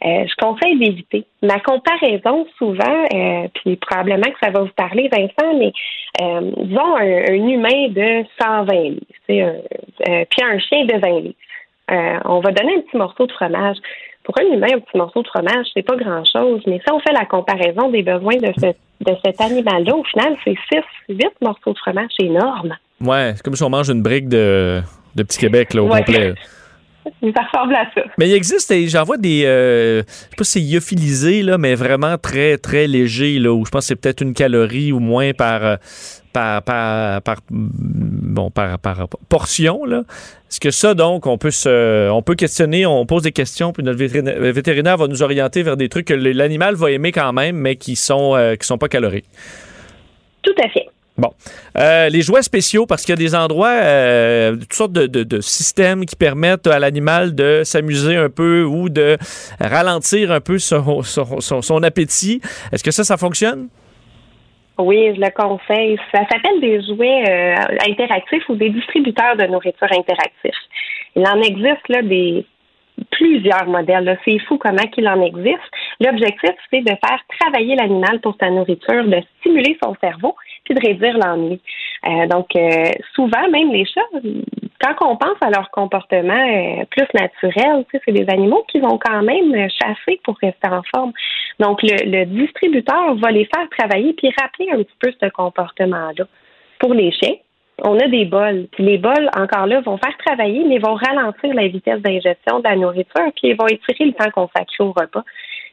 Euh, 0.04 0.24
je 0.28 0.34
conseille 0.44 0.78
d'éviter. 0.78 1.24
Ma 1.42 1.58
comparaison, 1.58 2.46
souvent, 2.56 3.04
euh, 3.14 3.48
puis 3.54 3.76
probablement 3.76 4.30
que 4.30 4.38
ça 4.40 4.50
va 4.50 4.60
vous 4.60 4.70
parler, 4.76 5.08
Vincent, 5.10 5.58
mais 5.58 5.72
euh, 6.22 6.52
disons 6.64 6.96
un, 6.96 7.32
un 7.32 7.48
humain 7.48 7.88
de 7.88 8.24
120 8.40 8.72
livres, 9.28 9.52
un- 10.08 10.24
puis 10.24 10.42
un 10.44 10.58
chien 10.60 10.84
de 10.84 10.98
20 11.00 11.20
livres. 11.20 12.22
On 12.26 12.40
va 12.40 12.52
donner 12.52 12.76
un 12.76 12.80
petit 12.82 12.96
morceau 12.96 13.26
de 13.26 13.32
fromage. 13.32 13.76
Pour 14.22 14.38
un 14.38 14.54
humain, 14.54 14.66
un 14.74 14.78
petit 14.80 14.96
morceau 14.98 15.22
de 15.22 15.28
fromage, 15.28 15.66
c'est 15.74 15.82
pas 15.82 15.96
grand-chose. 15.96 16.62
Mais 16.66 16.78
si 16.86 16.92
on 16.92 17.00
fait 17.00 17.12
la 17.14 17.24
comparaison 17.24 17.88
des 17.90 18.02
besoins 18.02 18.36
de, 18.36 18.52
ce, 18.58 18.66
de 18.66 19.16
cet 19.24 19.40
animal-là, 19.40 19.96
au 19.96 20.04
final, 20.04 20.36
c'est 20.44 20.54
6, 20.70 20.82
8 21.08 21.26
morceaux 21.40 21.72
de 21.72 21.78
fromage. 21.78 22.10
C'est 22.20 22.26
énorme. 22.26 22.76
Ouais, 23.00 23.32
c'est 23.34 23.42
comme 23.42 23.54
si 23.56 23.62
on 23.64 23.70
mange 23.70 23.88
une 23.88 24.02
brique 24.02 24.28
de, 24.28 24.80
de 25.16 25.22
Petit 25.22 25.38
Québec 25.38 25.72
là, 25.74 25.82
au 25.82 25.88
Ouais. 25.90 26.04
complet. 26.04 26.34
Ça 27.04 27.42
ressemble 27.42 27.74
à 27.74 27.86
ça. 27.94 28.02
Mais 28.18 28.28
il 28.28 28.34
existe, 28.34 28.72
j'en 28.88 29.04
vois 29.04 29.16
des, 29.16 29.44
euh, 29.44 30.02
je 30.06 30.12
sais 30.12 30.36
pas 30.36 30.44
si 30.44 30.50
c'est 30.52 30.72
lyophilisé, 30.72 31.42
là, 31.42 31.56
mais 31.56 31.74
vraiment 31.74 32.18
très, 32.18 32.58
très 32.58 32.86
léger, 32.86 33.38
là, 33.38 33.52
où 33.52 33.64
je 33.64 33.70
pense 33.70 33.84
que 33.84 33.88
c'est 33.88 33.96
peut-être 33.96 34.20
une 34.20 34.34
calorie 34.34 34.92
ou 34.92 34.98
moins 35.00 35.32
par, 35.32 35.64
euh, 35.64 35.76
par, 36.32 36.62
par, 36.62 37.22
par, 37.22 37.36
bon, 37.50 38.50
par, 38.50 38.78
par 38.78 39.08
portion, 39.28 39.84
là. 39.84 40.04
Est-ce 40.50 40.60
que 40.60 40.70
ça, 40.70 40.94
donc, 40.94 41.26
on 41.26 41.38
peut 41.38 41.50
se, 41.50 42.10
on 42.10 42.22
peut 42.22 42.34
questionner, 42.34 42.86
on 42.86 43.04
pose 43.06 43.22
des 43.22 43.32
questions, 43.32 43.72
puis 43.72 43.82
notre 43.82 43.98
vétérinaire, 43.98 44.40
vétérinaire 44.52 44.96
va 44.96 45.06
nous 45.06 45.22
orienter 45.22 45.62
vers 45.62 45.76
des 45.76 45.88
trucs 45.88 46.06
que 46.06 46.14
l'animal 46.14 46.74
va 46.74 46.90
aimer 46.90 47.12
quand 47.12 47.32
même, 47.32 47.56
mais 47.56 47.76
qui 47.76 47.96
sont, 47.96 48.34
euh, 48.36 48.54
qui 48.56 48.66
sont 48.66 48.78
pas 48.78 48.88
caloriques. 48.88 49.28
Tout 50.42 50.54
à 50.62 50.68
fait. 50.68 50.88
Bon. 51.18 51.30
Euh, 51.76 52.08
les 52.08 52.22
jouets 52.22 52.42
spéciaux, 52.42 52.86
parce 52.86 53.04
qu'il 53.04 53.12
y 53.12 53.18
a 53.18 53.22
des 53.22 53.34
endroits, 53.34 53.80
euh, 53.82 54.52
toutes 54.54 54.72
sortes 54.72 54.92
de, 54.92 55.40
systèmes 55.40 56.06
qui 56.06 56.14
permettent 56.14 56.68
à 56.68 56.78
l'animal 56.78 57.34
de 57.34 57.62
s'amuser 57.64 58.16
un 58.16 58.30
peu 58.30 58.62
ou 58.62 58.88
de 58.88 59.16
ralentir 59.60 60.30
un 60.30 60.40
peu 60.40 60.58
son, 60.58 61.82
appétit. 61.82 62.40
Est-ce 62.72 62.84
que 62.84 62.92
ça, 62.92 63.02
ça 63.02 63.16
fonctionne? 63.16 63.68
Oui, 64.78 65.12
je 65.16 65.20
le 65.20 65.30
conseille. 65.30 65.98
Ça 66.12 66.20
s'appelle 66.30 66.60
des 66.60 66.80
jouets 66.82 67.24
euh, 67.28 67.90
interactifs 67.90 68.48
ou 68.48 68.54
des 68.54 68.70
distributeurs 68.70 69.36
de 69.36 69.46
nourriture 69.46 69.88
interactifs. 69.90 70.54
Il 71.16 71.26
en 71.26 71.40
existe 71.42 71.88
là 71.88 72.02
des 72.02 72.46
plusieurs 73.10 73.66
modèles. 73.66 74.18
C'est 74.24 74.38
fou 74.40 74.58
comment 74.58 74.88
il 74.96 75.08
en 75.08 75.20
existe. 75.22 75.70
L'objectif, 76.00 76.52
c'est 76.70 76.80
de 76.80 76.90
faire 76.90 77.20
travailler 77.40 77.74
l'animal 77.74 78.20
pour 78.20 78.36
sa 78.40 78.50
nourriture, 78.50 79.04
de 79.04 79.20
stimuler 79.40 79.76
son 79.82 79.94
cerveau, 80.00 80.34
de 80.74 80.80
réduire 80.80 81.18
l'ennui. 81.18 81.60
Euh, 82.06 82.26
donc, 82.26 82.54
euh, 82.56 82.90
souvent, 83.14 83.48
même 83.50 83.72
les 83.72 83.84
chats, 83.84 84.00
quand 84.80 84.94
on 85.00 85.16
pense 85.16 85.36
à 85.40 85.50
leur 85.50 85.70
comportement 85.70 86.32
euh, 86.34 86.84
plus 86.90 87.06
naturel, 87.14 87.84
c'est 87.92 88.12
des 88.12 88.28
animaux 88.32 88.64
qui 88.70 88.78
vont 88.78 88.98
quand 88.98 89.22
même 89.22 89.52
chasser 89.70 90.20
pour 90.22 90.36
rester 90.40 90.68
en 90.68 90.82
forme. 90.94 91.12
Donc, 91.58 91.80
le, 91.82 92.24
distributeur 92.24 93.14
va 93.16 93.30
les 93.30 93.46
faire 93.46 93.68
travailler 93.76 94.12
puis 94.12 94.32
rappeler 94.40 94.68
un 94.72 94.78
petit 94.78 94.96
peu 95.00 95.12
ce 95.20 95.28
comportement-là. 95.30 96.24
Pour 96.78 96.94
les 96.94 97.10
chiens, 97.10 97.34
on 97.84 97.98
a 97.98 98.08
des 98.08 98.24
bols. 98.24 98.68
Les 98.78 98.98
bols, 98.98 99.28
encore 99.36 99.66
là, 99.66 99.80
vont 99.80 99.98
faire 99.98 100.16
travailler, 100.24 100.64
mais 100.64 100.78
vont 100.78 100.94
ralentir 100.94 101.52
la 101.54 101.66
vitesse 101.66 102.00
d'ingestion 102.00 102.60
de 102.60 102.64
la 102.64 102.76
nourriture, 102.76 103.32
puis 103.36 103.48
ils 103.48 103.56
vont 103.56 103.66
étirer 103.66 104.04
le 104.04 104.12
temps 104.12 104.30
consacré 104.30 104.84
au 104.84 104.92
repas. 104.92 105.24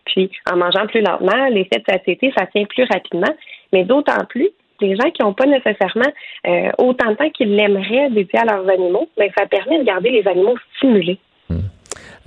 Puis 0.06 0.32
en 0.52 0.58
mangeant 0.58 0.86
plus 0.88 1.02
lentement, 1.02 1.48
l'effet 1.50 1.80
de 1.80 1.92
satiété, 1.92 2.32
ça 2.38 2.46
tient 2.48 2.66
plus 2.66 2.86
rapidement, 2.92 3.34
mais 3.74 3.84
d'autant 3.84 4.24
plus 4.30 4.50
les 4.82 4.96
gens 4.96 5.10
qui 5.12 5.22
n'ont 5.22 5.34
pas 5.34 5.46
nécessairement 5.46 6.12
euh, 6.48 6.70
autant 6.78 7.12
de 7.12 7.16
temps 7.16 7.30
qu'ils 7.30 7.56
l'aimeraient 7.56 8.10
dédié 8.10 8.40
à 8.40 8.46
leurs 8.46 8.68
animaux, 8.70 9.08
mais 9.18 9.32
ça 9.38 9.46
permet 9.46 9.80
de 9.80 9.84
garder 9.84 10.10
les 10.10 10.28
animaux 10.28 10.56
stimulés. 10.78 11.20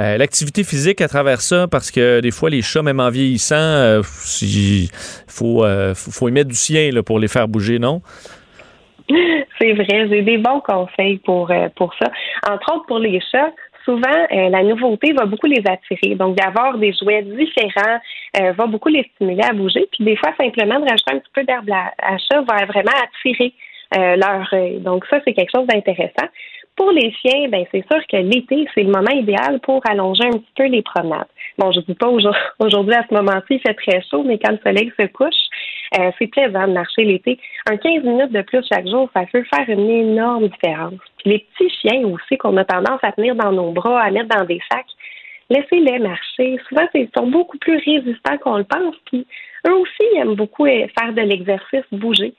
Euh, 0.01 0.16
L'activité 0.16 0.62
physique 0.62 1.01
à 1.01 1.09
travers 1.09 1.41
ça, 1.41 1.66
parce 1.69 1.91
que 1.91 2.20
des 2.20 2.31
fois, 2.31 2.51
les 2.51 2.62
chats, 2.62 2.83
même 2.83 3.01
en 3.01 3.11
vieillissant, 3.11 3.57
euh, 3.57 4.03
il 4.43 4.89
faut, 5.27 5.65
faut, 5.95 6.11
faut 6.12 6.29
y 6.29 6.33
mettre 6.33 6.49
du 6.49 6.55
sien 6.55 6.93
là, 6.93 7.03
pour 7.03 7.19
les 7.19 7.27
faire 7.27 7.49
bouger, 7.49 7.81
non? 7.81 8.01
C'est 9.61 9.73
vrai, 9.73 10.07
j'ai 10.09 10.23
des 10.23 10.39
bons 10.39 10.61
conseils 10.61 11.19
pour, 11.19 11.51
pour 11.75 11.93
ça. 11.99 12.07
Entre 12.49 12.73
autres, 12.73 12.87
pour 12.87 13.01
les 13.01 13.20
chats, 13.33 13.51
souvent, 13.84 14.26
euh, 14.32 14.48
la 14.48 14.62
nouveauté 14.62 15.12
va 15.12 15.26
beaucoup 15.26 15.46
les 15.46 15.62
attirer. 15.66 16.14
Donc, 16.14 16.36
d'avoir 16.36 16.78
des 16.78 16.92
jouets 16.92 17.22
différents 17.22 17.98
euh, 18.40 18.52
va 18.52 18.66
beaucoup 18.66 18.88
les 18.88 19.09
stimuler 19.14 19.42
à 19.42 19.52
bouger. 19.52 19.88
Puis, 19.92 20.05
des 20.05 20.16
fois, 20.16 20.32
simplement 20.38 20.80
de 20.80 20.88
rajouter 20.88 21.14
un 21.14 21.18
petit 21.18 21.32
peu 21.34 21.44
d'herbe 21.44 21.70
à, 21.70 22.18
chat 22.18 22.40
va 22.42 22.64
vraiment 22.66 22.92
attirer 23.02 23.52
euh, 23.96 24.16
leur 24.16 24.52
œil. 24.52 24.78
Donc, 24.80 25.05
ça, 25.06 25.20
c'est 25.24 25.32
quelque 25.32 25.52
chose 25.55 25.66
d'intéressant. 25.66 26.28
Pour 26.76 26.92
les 26.92 27.10
chiens, 27.10 27.48
ben 27.48 27.64
c'est 27.72 27.84
sûr 27.90 28.00
que 28.06 28.16
l'été, 28.18 28.68
c'est 28.72 28.84
le 28.84 28.92
moment 28.92 29.10
idéal 29.10 29.59
pour 29.60 29.82
allonger 29.90 30.26
un 30.26 30.38
petit 30.38 30.52
peu 30.56 30.66
les 30.66 30.82
promenades. 30.82 31.26
Bon, 31.59 31.72
je 31.72 31.80
dis 31.80 31.94
pas 31.94 32.06
aujourd- 32.06 32.36
aujourd'hui 32.60 32.94
à 32.94 33.05
ce 33.09 33.14
moment-ci, 33.14 33.55
il 33.55 33.60
fait 33.60 33.74
très 33.74 34.00
chaud, 34.09 34.22
mais 34.22 34.38
quand 34.38 34.52
le 34.52 34.60
soleil 34.64 34.92
se 34.96 35.06
couche, 35.06 35.34
euh, 35.98 36.10
c'est 36.19 36.27
plaisant 36.27 36.66
de 36.66 36.73
marcher 36.73 37.05
l'été. 37.05 37.39
Un 37.70 37.77
15 37.77 38.02
minutes 38.05 38.32
de 38.32 38.43
plus 38.43 38.65
chaque 38.70 38.86
jour, 38.86 39.09
ça 39.15 39.24
peut 39.32 39.44
faire 39.55 39.69
une 39.69 39.89
énorme 39.89 40.48
différence. 40.48 40.94
Les 41.24 41.39
petits 41.39 41.73
chiens 41.81 42.02
aussi 42.06 42.36
qu'on 42.36 42.56
a 42.56 42.65
tendance 42.65 43.01
à 43.02 43.12
tenir 43.12 43.35
dans 43.35 43.52
nos 43.52 43.73
bras, 43.73 44.02
à 44.02 44.10
mettre 44.10 44.28
dans 44.28 44.44
des 44.44 44.60
sacs, 44.70 44.86
laissez-les 45.51 45.98
marcher. 45.98 46.59
Souvent, 46.69 46.86
ils 46.94 47.09
sont 47.16 47.28
beaucoup 47.28 47.59
plus 47.59 47.77
résistants 47.77 48.39
qu'on 48.39 48.59
le 48.59 48.65
pense. 48.65 48.94
Puis 49.06 49.27
eux 49.66 49.74
aussi 49.74 50.16
aiment 50.16 50.35
beaucoup 50.35 50.66
faire 50.66 51.12
de 51.12 51.23
l'exercice, 51.23 51.85
bouger. 51.93 52.35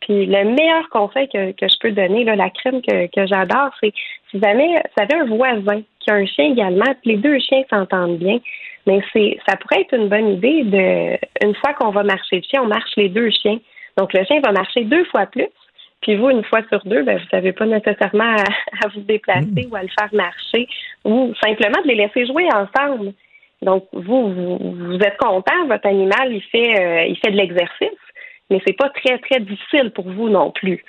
Puis 0.00 0.26
le 0.26 0.44
meilleur 0.44 0.88
conseil 0.90 1.28
que, 1.28 1.52
je 1.60 1.78
peux 1.80 1.92
donner, 1.92 2.24
la 2.24 2.50
crème 2.50 2.82
que, 2.82 3.26
j'adore, 3.26 3.70
c'est 3.80 3.92
si 4.30 4.40
jamais 4.40 4.82
vous 4.96 5.02
avez 5.02 5.14
un 5.14 5.26
voisin 5.26 5.82
qui 6.00 6.10
a 6.10 6.14
un 6.14 6.26
chien 6.26 6.46
également, 6.52 6.92
les 7.04 7.16
deux 7.16 7.38
chiens 7.38 7.62
s'entendent 7.70 8.18
bien, 8.18 8.38
mais 8.86 9.00
c'est 9.12 9.38
ça 9.46 9.56
pourrait 9.56 9.82
être 9.82 9.94
une 9.94 10.08
bonne 10.08 10.28
idée 10.34 10.64
de 10.64 11.46
une 11.46 11.54
fois 11.56 11.74
qu'on 11.74 11.90
va 11.90 12.02
marcher 12.02 12.36
le 12.36 12.42
chien, 12.42 12.62
on 12.62 12.66
marche 12.66 12.92
les 12.96 13.08
deux 13.08 13.30
chiens. 13.30 13.58
Donc 13.96 14.12
le 14.12 14.24
chien 14.24 14.40
va 14.40 14.52
marcher 14.52 14.84
deux 14.84 15.04
fois 15.06 15.26
plus, 15.26 15.48
Puis 16.02 16.16
vous, 16.16 16.30
une 16.30 16.44
fois 16.44 16.60
sur 16.68 16.80
deux, 16.84 17.04
ben, 17.04 17.16
vous 17.16 17.24
n'avez 17.32 17.52
pas 17.52 17.64
nécessairement 17.64 18.34
à, 18.36 18.84
à 18.84 18.88
vous 18.92 19.00
déplacer 19.00 19.68
ou 19.70 19.76
à 19.76 19.82
le 19.82 19.88
faire 19.88 20.12
marcher 20.12 20.68
ou 21.04 21.32
simplement 21.40 21.80
de 21.82 21.88
les 21.88 21.94
laisser 21.94 22.26
jouer 22.26 22.48
ensemble. 22.52 23.12
Donc, 23.62 23.86
vous, 23.92 24.34
vous, 24.34 24.58
vous 24.58 24.96
êtes 24.96 25.16
content, 25.18 25.66
votre 25.68 25.86
animal, 25.86 26.32
il 26.32 26.42
fait, 26.42 26.80
euh, 26.80 27.04
il 27.04 27.16
fait 27.24 27.30
de 27.30 27.36
l'exercice, 27.36 28.00
mais 28.50 28.60
c'est 28.66 28.76
pas 28.76 28.90
très, 28.90 29.18
très 29.18 29.38
difficile 29.38 29.92
pour 29.94 30.10
vous 30.10 30.28
non 30.28 30.50
plus. 30.50 30.84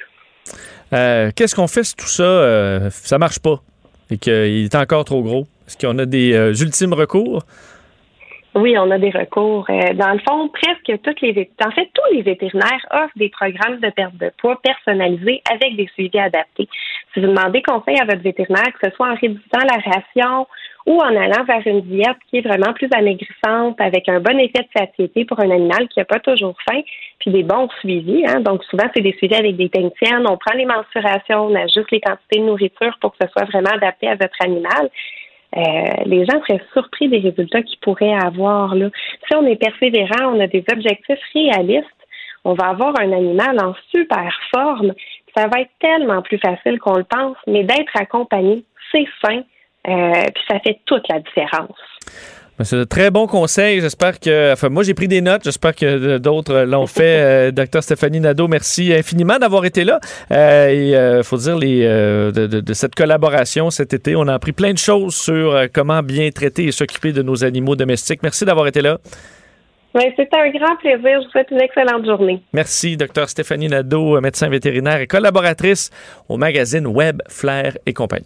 Euh, 0.94 1.30
Qu'est-ce 1.36 1.56
qu'on 1.56 1.68
fait 1.68 1.84
si 1.84 1.96
tout 1.96 2.08
ça, 2.08 2.24
euh, 2.24 2.90
ça 2.90 3.20
marche 3.20 3.40
pas 3.40 3.62
et 4.10 4.18
qu'il 4.18 4.66
est 4.66 4.76
encore 4.76 5.06
trop 5.06 5.22
gros? 5.22 5.46
Est-ce 5.68 5.78
qu'on 5.78 6.00
a 6.00 6.06
des 6.06 6.34
euh, 6.34 6.54
ultimes 6.54 6.94
recours? 6.94 7.44
Oui, 8.56 8.78
on 8.78 8.92
a 8.92 9.00
des 9.00 9.10
recours. 9.10 9.66
Euh, 9.70 9.94
dans 9.94 10.14
le 10.14 10.20
fond, 10.20 10.48
presque 10.50 11.02
toutes 11.02 11.22
les 11.22 11.50
en 11.66 11.72
fait, 11.72 11.90
tous 11.94 12.16
les 12.16 12.22
vétérinaires 12.22 12.86
offrent 12.92 13.18
des 13.18 13.30
programmes 13.30 13.80
de 13.80 13.90
perte 13.90 14.16
de 14.18 14.32
poids 14.38 14.60
personnalisés 14.62 15.42
avec 15.52 15.76
des 15.76 15.88
suivis 15.94 16.20
adaptés. 16.20 16.70
Si 17.14 17.20
vous 17.20 17.28
demandez 17.28 17.64
conseil 17.64 17.98
à 18.00 18.06
votre 18.06 18.22
vétérinaire, 18.22 18.72
que 18.74 18.90
ce 18.90 18.96
soit 18.96 19.08
en 19.08 19.16
réduisant 19.16 19.66
la 19.68 19.92
ration 19.92 20.48
ou 20.86 21.00
en 21.00 21.16
allant 21.16 21.44
vers 21.46 21.66
une 21.66 21.82
diète 21.82 22.18
qui 22.30 22.38
est 22.38 22.48
vraiment 22.48 22.74
plus 22.74 22.90
amaigrissante, 22.94 23.80
avec 23.80 24.08
un 24.10 24.20
bon 24.20 24.38
effet 24.38 24.64
de 24.64 24.80
satiété 24.80 25.26
pour 25.26 25.40
un 25.40 25.50
animal 25.50 25.88
qui 25.88 26.00
n'a 26.00 26.06
pas 26.06 26.20
toujours 26.20 26.56
faim, 26.70 26.82
puis 27.20 27.32
des 27.32 27.44
bons 27.44 27.70
suivis. 27.80 28.24
Hein. 28.28 28.42
Donc, 28.42 28.64
souvent, 28.66 28.86
c'est 28.94 29.02
des 29.02 29.14
suivis 29.14 29.36
avec 29.36 29.56
des 29.56 29.70
techniciennes. 29.70 30.28
On 30.28 30.38
prend 30.38 30.56
les 30.56 30.66
mensurations, 30.66 31.46
on 31.46 31.56
ajuste 31.56 31.90
les 31.92 32.02
quantités 32.02 32.40
de 32.40 32.46
nourriture 32.46 32.98
pour 33.00 33.12
que 33.12 33.18
ce 33.22 33.32
soit 33.32 33.46
vraiment 33.46 33.72
adapté 33.72 34.10
à 34.10 34.16
votre 34.16 34.36
animal. 34.42 34.90
Euh, 35.56 35.62
les 36.06 36.26
gens 36.26 36.42
seraient 36.48 36.64
surpris 36.74 37.10
des 37.10 37.20
résultats 37.20 37.62
qu'ils 37.62 37.80
pourraient 37.80 38.14
avoir. 38.14 38.74
Si 38.74 39.36
on 39.36 39.46
est 39.46 39.56
persévérant, 39.56 40.36
on 40.36 40.40
a 40.40 40.48
des 40.48 40.64
objectifs 40.72 41.20
réalistes, 41.34 41.88
on 42.44 42.54
va 42.54 42.70
avoir 42.70 43.00
un 43.00 43.12
animal 43.12 43.58
en 43.64 43.74
super 43.92 44.32
forme. 44.54 44.94
Ça 45.36 45.48
va 45.48 45.62
être 45.62 45.72
tellement 45.80 46.22
plus 46.22 46.40
facile 46.40 46.80
qu'on 46.80 46.98
le 46.98 47.04
pense, 47.04 47.38
mais 47.48 47.64
d'être 47.64 47.96
accompagné, 47.96 48.66
c'est 48.92 49.08
sain, 49.24 49.44
euh, 49.88 50.24
puis 50.34 50.44
ça 50.50 50.60
fait 50.60 50.80
toute 50.86 51.08
la 51.10 51.20
différence. 51.20 51.78
Ben, 52.60 52.66
C'est 52.66 52.76
de 52.78 52.84
très 52.84 53.10
bons 53.10 53.26
conseils. 53.28 53.82
J'espère 53.82 54.20
que. 54.20 54.54
Enfin, 54.54 54.70
moi, 54.70 54.84
j'ai 54.84 54.94
pris 54.94 55.08
des 55.08 55.22
notes. 55.22 55.42
J'espère 55.44 55.76
que 55.76 56.18
d'autres 56.18 56.62
l'ont 56.62 56.88
fait. 56.88 57.04
Euh, 57.24 57.52
Docteur 57.52 57.84
Stéphanie 57.84 58.20
Nadeau, 58.20 58.48
merci 58.48 58.94
infiniment 58.94 59.38
d'avoir 59.40 59.66
été 59.66 59.84
là. 59.84 60.00
Euh, 60.32 60.68
et 60.70 61.18
il 61.18 61.24
faut 61.24 61.38
dire 61.38 61.58
les, 61.58 61.84
euh, 61.86 62.32
de, 62.32 62.48
de- 62.48 62.60
de 62.60 62.74
cette 62.74 62.96
collaboration 62.96 63.70
cet 63.72 63.94
été. 63.94 64.16
On 64.16 64.28
a 64.28 64.34
appris 64.34 64.52
plein 64.52 64.74
de 64.74 64.78
choses 64.78 65.16
sur 65.16 65.54
euh, 65.56 65.68
comment 65.72 66.02
bien 66.04 66.30
traiter 66.32 66.66
et 66.66 66.72
s'occuper 66.72 67.12
de 67.12 67.22
nos 67.22 67.44
animaux 67.44 67.76
domestiques. 67.76 68.22
Merci 68.24 68.46
d'avoir 68.46 68.68
été 68.68 68.82
là. 68.82 68.98
Ouais, 69.96 70.14
C'était 70.18 70.38
un 70.38 70.50
grand 70.50 70.76
plaisir. 70.78 71.20
Je 71.22 71.26
vous 71.26 71.32
souhaite 71.32 71.48
une 71.52 71.62
excellente 71.62 72.06
journée. 72.06 72.42
Merci, 72.52 72.98
Docteur 72.98 73.30
Stéphanie 73.30 73.68
Nadeau, 73.68 74.20
médecin 74.22 74.50
vétérinaire 74.50 75.00
et 75.00 75.08
collaboratrice 75.08 75.92
au 76.30 76.38
magazine 76.38 76.88
Web, 76.88 77.22
Flair 77.30 77.78
et 77.86 77.94
compagnie. 77.94 78.26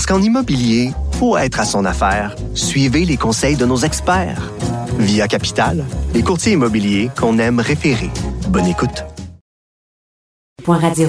Parce 0.00 0.06
qu'en 0.06 0.22
immobilier, 0.22 0.92
pour 1.18 1.38
être 1.38 1.60
à 1.60 1.66
son 1.66 1.84
affaire, 1.84 2.34
suivez 2.54 3.04
les 3.04 3.18
conseils 3.18 3.56
de 3.56 3.66
nos 3.66 3.76
experts. 3.76 4.50
Via 4.98 5.28
Capital, 5.28 5.84
les 6.14 6.22
courtiers 6.22 6.54
immobiliers 6.54 7.10
qu'on 7.20 7.36
aime 7.36 7.60
référer. 7.60 8.08
Bonne 8.48 8.66
écoute. 8.66 9.04
Point 10.64 10.78
radio. 10.78 11.06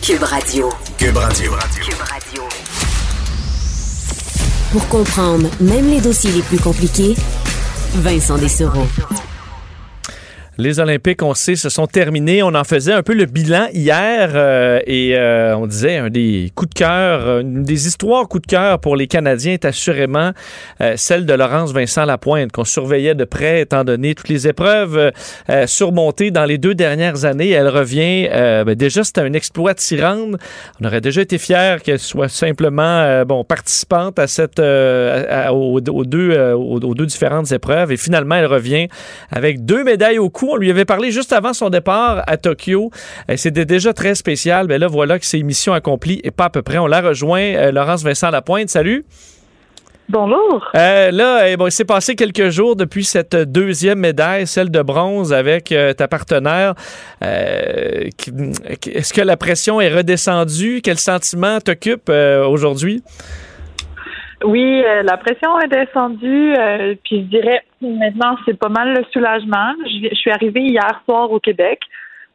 Cube 0.00 0.22
Radio. 0.22 0.70
Cube 0.96 1.18
Radio. 1.18 1.52
Pour 4.72 4.88
comprendre 4.88 5.50
même 5.60 5.90
les 5.90 6.00
dossiers 6.00 6.32
les 6.32 6.40
plus 6.40 6.58
compliqués, 6.58 7.16
Vincent 7.96 8.38
Dessereau. 8.38 8.86
Les 10.60 10.80
Olympiques, 10.80 11.22
on 11.22 11.34
sait, 11.34 11.54
se 11.54 11.68
sont 11.68 11.86
terminés. 11.86 12.42
On 12.42 12.52
en 12.56 12.64
faisait 12.64 12.92
un 12.92 13.04
peu 13.04 13.14
le 13.14 13.26
bilan 13.26 13.68
hier 13.72 14.32
euh, 14.34 14.80
et 14.88 15.16
euh, 15.16 15.56
on 15.56 15.68
disait 15.68 15.98
un 15.98 16.10
des 16.10 16.50
coups 16.56 16.70
de 16.70 16.74
cœur, 16.74 17.28
euh, 17.28 17.40
une 17.42 17.62
des 17.62 17.86
histoires 17.86 18.26
coups 18.26 18.42
de 18.42 18.48
cœur 18.48 18.80
pour 18.80 18.96
les 18.96 19.06
Canadiens 19.06 19.52
est 19.52 19.64
assurément 19.64 20.32
euh, 20.80 20.94
celle 20.96 21.26
de 21.26 21.32
Laurence 21.32 21.72
Vincent 21.72 22.04
Lapointe 22.04 22.50
qu'on 22.50 22.64
surveillait 22.64 23.14
de 23.14 23.22
près 23.22 23.60
étant 23.60 23.84
donné 23.84 24.16
toutes 24.16 24.30
les 24.30 24.48
épreuves 24.48 24.98
euh, 24.98 25.10
euh, 25.48 25.68
surmontées 25.68 26.32
dans 26.32 26.44
les 26.44 26.58
deux 26.58 26.74
dernières 26.74 27.24
années. 27.24 27.50
Elle 27.50 27.68
revient. 27.68 28.26
ben, 28.28 28.74
déjà, 28.74 29.04
c'était 29.04 29.20
un 29.20 29.34
exploit 29.34 29.74
rendre. 30.00 30.38
On 30.80 30.86
aurait 30.88 31.00
déjà 31.00 31.20
été 31.20 31.38
fiers 31.38 31.76
qu'elle 31.84 32.00
soit 32.00 32.28
simplement 32.28 33.24
bon 33.24 33.44
participante 33.44 34.18
à 34.18 34.26
cette 34.26 34.58
aux, 34.58 35.80
deux 35.80 36.52
aux, 36.52 36.80
aux 36.80 36.94
deux 36.94 37.06
différentes 37.06 37.52
épreuves 37.52 37.92
et 37.92 37.96
finalement 37.96 38.34
elle 38.34 38.46
revient 38.46 38.88
avec 39.30 39.64
deux 39.64 39.84
médailles 39.84 40.18
au 40.18 40.30
cou. 40.30 40.47
On 40.52 40.56
lui 40.56 40.70
avait 40.70 40.84
parlé 40.84 41.10
juste 41.10 41.32
avant 41.32 41.52
son 41.52 41.70
départ 41.70 42.22
à 42.26 42.36
Tokyo. 42.36 42.90
Euh, 43.30 43.36
C'était 43.36 43.64
déjà 43.64 43.92
très 43.92 44.14
spécial. 44.14 44.66
Mais 44.68 44.78
là 44.78 44.86
voilà 44.88 45.18
que 45.18 45.26
c'est 45.26 45.42
mission 45.42 45.72
accomplie 45.72 46.20
et 46.24 46.30
pas 46.30 46.46
à 46.46 46.50
peu 46.50 46.62
près. 46.62 46.78
On 46.78 46.86
l'a 46.86 47.00
rejoint. 47.00 47.40
euh, 47.40 47.72
Laurence 47.72 48.02
Vincent 48.02 48.30
Lapointe. 48.30 48.68
Salut. 48.68 49.04
Bonjour. 50.10 50.66
Euh, 50.74 51.10
là, 51.10 51.50
eh, 51.50 51.58
bon, 51.58 51.66
il 51.66 51.70
s'est 51.70 51.84
passé 51.84 52.14
quelques 52.16 52.48
jours 52.48 52.76
depuis 52.76 53.04
cette 53.04 53.36
deuxième 53.36 53.98
médaille, 53.98 54.46
celle 54.46 54.70
de 54.70 54.80
bronze 54.80 55.34
avec 55.34 55.70
euh, 55.70 55.92
ta 55.92 56.08
partenaire. 56.08 56.74
Euh, 57.22 58.08
Est-ce 58.86 59.12
que 59.12 59.20
la 59.20 59.36
pression 59.36 59.82
est 59.82 59.94
redescendue? 59.94 60.80
Quel 60.82 60.98
sentiment 60.98 61.60
t'occupe 61.60 62.08
aujourd'hui? 62.08 63.02
Oui, 64.44 64.82
euh, 64.84 65.02
la 65.02 65.16
pression 65.16 65.58
est 65.60 65.68
descendue, 65.68 66.54
euh, 66.56 66.94
puis 67.04 67.22
je 67.22 67.38
dirais 67.38 67.62
maintenant 67.82 68.36
c'est 68.46 68.58
pas 68.58 68.68
mal 68.68 68.94
le 68.94 69.04
soulagement. 69.12 69.72
Je, 69.84 70.08
je 70.10 70.14
suis 70.14 70.30
arrivée 70.30 70.62
hier 70.62 71.00
soir 71.06 71.30
au 71.32 71.40
Québec, 71.40 71.80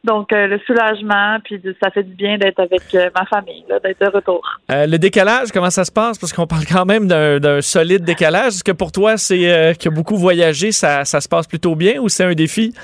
donc 0.04 0.32
euh, 0.32 0.46
le 0.46 0.60
soulagement, 0.66 1.38
puis 1.42 1.60
ça 1.82 1.90
fait 1.90 2.02
du 2.02 2.14
bien 2.14 2.36
d'être 2.36 2.60
avec 2.60 2.82
euh, 2.94 3.08
ma 3.16 3.24
famille, 3.24 3.64
d'être 3.82 4.00
de 4.00 4.14
retour. 4.14 4.42
Euh, 4.70 4.86
le 4.86 4.98
décalage, 4.98 5.50
comment 5.50 5.70
ça 5.70 5.84
se 5.84 5.92
passe? 5.92 6.18
Parce 6.18 6.32
qu'on 6.32 6.46
parle 6.46 6.66
quand 6.70 6.84
même 6.84 7.08
d'un 7.08 7.62
solide 7.62 8.04
décalage. 8.04 8.48
Est-ce 8.48 8.64
que 8.64 8.72
pour 8.72 8.92
toi, 8.92 9.16
c'est 9.16 9.50
euh, 9.50 9.72
qui 9.72 9.88
a 9.88 9.90
beaucoup 9.90 10.16
voyagé, 10.16 10.72
ça, 10.72 11.06
ça 11.06 11.22
se 11.22 11.28
passe 11.28 11.46
plutôt 11.46 11.74
bien 11.74 12.00
ou 12.00 12.10
c'est 12.10 12.24
un 12.24 12.34
défi? 12.34 12.74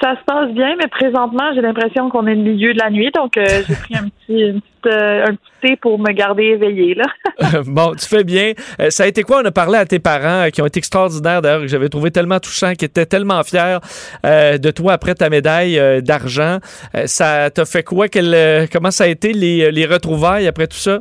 Ça 0.00 0.14
se 0.16 0.24
passe 0.24 0.50
bien, 0.52 0.76
mais 0.78 0.86
présentement 0.88 1.52
j'ai 1.54 1.60
l'impression 1.60 2.08
qu'on 2.08 2.26
est 2.26 2.34
au 2.34 2.36
milieu 2.36 2.72
de 2.72 2.78
la 2.78 2.90
nuit, 2.90 3.10
donc 3.14 3.36
euh, 3.36 3.44
j'ai 3.66 3.74
pris 3.74 3.94
un 3.96 4.08
petit, 4.08 4.40
une 4.42 4.60
petite, 4.60 4.86
euh, 4.86 5.24
un 5.26 5.34
petit 5.34 5.52
thé 5.60 5.76
pour 5.76 5.98
me 5.98 6.12
garder 6.12 6.44
éveillée 6.44 6.94
là. 6.94 7.06
bon, 7.66 7.94
tu 7.94 8.06
fais 8.06 8.24
bien. 8.24 8.52
Euh, 8.80 8.90
ça 8.90 9.04
a 9.04 9.06
été 9.06 9.22
quoi? 9.22 9.40
On 9.42 9.44
a 9.44 9.50
parlé 9.50 9.78
à 9.78 9.86
tes 9.86 9.98
parents 9.98 10.46
euh, 10.46 10.50
qui 10.50 10.62
ont 10.62 10.66
été 10.66 10.78
extraordinaires, 10.78 11.42
d'ailleurs, 11.42 11.60
que 11.62 11.66
j'avais 11.68 11.88
trouvé 11.88 12.10
tellement 12.10 12.40
touchant, 12.40 12.72
qui 12.74 12.84
étaient 12.84 13.06
tellement 13.06 13.42
fiers 13.44 13.78
euh, 14.24 14.58
de 14.58 14.70
toi 14.70 14.94
après 14.94 15.14
ta 15.14 15.30
médaille 15.30 15.80
d'argent. 16.02 16.58
Ça 17.06 17.50
t'a 17.50 17.64
fait 17.64 17.82
quoi? 17.82 18.08
Quel, 18.08 18.68
comment 18.72 18.90
ça 18.90 19.04
a 19.04 19.06
été 19.06 19.32
les, 19.32 19.70
les 19.70 19.86
retrouvailles 19.86 20.46
après 20.46 20.66
tout 20.66 20.76
ça? 20.76 21.00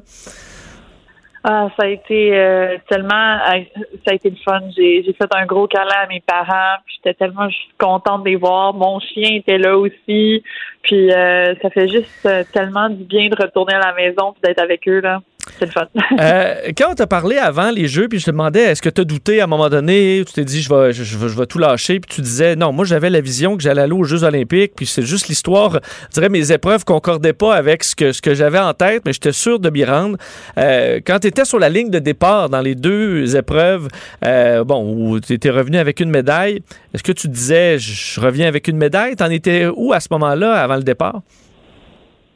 Ah, 1.49 1.69
ça 1.77 1.85
a 1.85 1.87
été 1.87 2.37
euh, 2.37 2.77
tellement, 2.89 3.39
ça 3.39 4.11
a 4.11 4.13
été 4.13 4.29
le 4.29 4.35
fun. 4.43 4.59
J'ai, 4.75 5.01
j'ai 5.03 5.13
fait 5.13 5.29
un 5.33 5.45
gros 5.45 5.65
câlin 5.65 6.03
à 6.03 6.07
mes 6.07 6.19
parents. 6.19 6.75
Puis 6.85 6.95
j'étais 6.97 7.13
tellement 7.13 7.47
contente 7.77 8.25
de 8.25 8.31
les 8.31 8.35
voir. 8.35 8.73
Mon 8.73 8.99
chien 8.99 9.35
était 9.35 9.57
là 9.57 9.77
aussi. 9.77 10.43
Puis 10.81 11.09
euh, 11.09 11.55
ça 11.61 11.69
fait 11.69 11.87
juste 11.87 12.25
euh, 12.25 12.43
tellement 12.51 12.89
du 12.89 13.05
bien 13.05 13.29
de 13.29 13.41
retourner 13.41 13.75
à 13.75 13.79
la 13.79 13.93
maison 13.93 14.33
puis 14.33 14.41
d'être 14.43 14.59
avec 14.59 14.85
eux 14.89 14.99
là. 14.99 15.21
C'est 15.59 15.65
le 15.65 15.71
fun. 15.71 15.87
Euh, 16.19 16.71
quand 16.77 16.91
on 16.91 16.95
t'a 16.95 17.07
parlé 17.07 17.37
avant 17.37 17.71
les 17.71 17.87
jeux, 17.87 18.07
puis 18.07 18.19
je 18.19 18.25
te 18.25 18.31
demandais, 18.31 18.61
est-ce 18.61 18.81
que 18.81 18.89
tu 18.89 19.01
as 19.01 19.03
douté 19.03 19.41
à 19.41 19.45
un 19.45 19.47
moment 19.47 19.69
donné, 19.69 20.23
tu 20.25 20.33
t'es 20.33 20.43
dit, 20.43 20.61
je 20.61 20.73
vais, 20.73 20.93
je, 20.93 21.03
je 21.03 21.17
vais, 21.17 21.45
tout 21.45 21.59
lâcher, 21.59 21.99
puis 21.99 22.15
tu 22.15 22.21
disais, 22.21 22.55
non, 22.55 22.71
moi 22.71 22.85
j'avais 22.85 23.09
la 23.09 23.21
vision 23.21 23.55
que 23.55 23.63
j'allais 23.63 23.81
aller 23.81 23.93
aux 23.93 24.03
Jeux 24.03 24.23
olympiques, 24.23 24.73
puis 24.75 24.85
c'est 24.85 25.03
juste 25.03 25.27
l'histoire, 25.27 25.79
je 26.09 26.13
dirais, 26.13 26.29
mes 26.29 26.51
épreuves 26.51 26.85
concordaient 26.85 27.33
pas 27.33 27.55
avec 27.55 27.83
ce 27.83 27.95
que, 27.95 28.11
ce 28.11 28.21
que 28.21 28.33
j'avais 28.33 28.59
en 28.59 28.73
tête, 28.73 29.03
mais 29.05 29.13
j'étais 29.13 29.31
sûr 29.31 29.59
de 29.59 29.69
m'y 29.69 29.85
rendre. 29.85 30.17
Euh, 30.57 30.99
quand 31.05 31.19
tu 31.19 31.27
étais 31.27 31.45
sur 31.45 31.59
la 31.59 31.69
ligne 31.69 31.89
de 31.89 31.99
départ 31.99 32.49
dans 32.49 32.61
les 32.61 32.75
deux 32.75 33.35
épreuves, 33.35 33.87
euh, 34.25 34.63
bon, 34.63 34.93
où 34.93 35.19
tu 35.19 35.33
étais 35.33 35.49
revenu 35.49 35.77
avec 35.77 35.99
une 35.99 36.09
médaille, 36.09 36.61
est-ce 36.93 37.03
que 37.03 37.11
tu 37.11 37.27
disais, 37.27 37.77
je 37.79 38.19
reviens 38.19 38.47
avec 38.47 38.67
une 38.67 38.77
médaille? 38.77 39.15
T'en 39.15 39.29
étais 39.29 39.67
où 39.67 39.93
à 39.93 39.99
ce 39.99 40.07
moment-là, 40.11 40.53
avant 40.53 40.75
le 40.75 40.83
départ? 40.83 41.21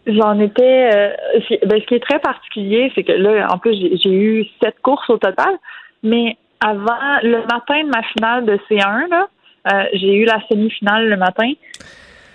J'en 0.08 0.40
étais. 0.40 0.90
euh, 0.96 1.14
ben, 1.66 1.80
ce 1.80 1.86
qui 1.86 1.96
est 1.96 2.04
très 2.04 2.20
particulier, 2.20 2.92
c'est 2.96 3.04
que 3.04 3.12
là, 3.12 3.48
en 3.52 3.58
plus, 3.58 3.76
j'ai, 3.80 3.98
j'ai 3.98 4.14
eu 4.14 4.46
sept 4.62 4.76
courses 4.82 5.10
au 5.10 5.18
total, 5.18 5.58
mais 6.04 6.38
avant 6.60 7.20
le 7.24 7.42
matin 7.42 7.84
de 7.84 7.90
ma 7.90 8.04
finale 8.04 8.46
de 8.46 8.58
C1, 8.70 9.10
là, 9.10 9.28
euh, 9.72 9.84
j'ai 9.94 10.16
eu 10.16 10.26
la 10.26 10.40
semi-finale 10.48 11.10
le 11.10 11.18
matin. 11.18 11.52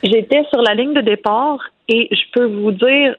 J'étais 0.03 0.45
sur 0.53 0.63
la 0.63 0.75
ligne 0.75 0.95
de 0.95 1.01
départ 1.01 1.59
et 1.89 2.09
je 2.13 2.23
peux 2.33 2.47
vous 2.47 2.73
dire, 2.73 3.17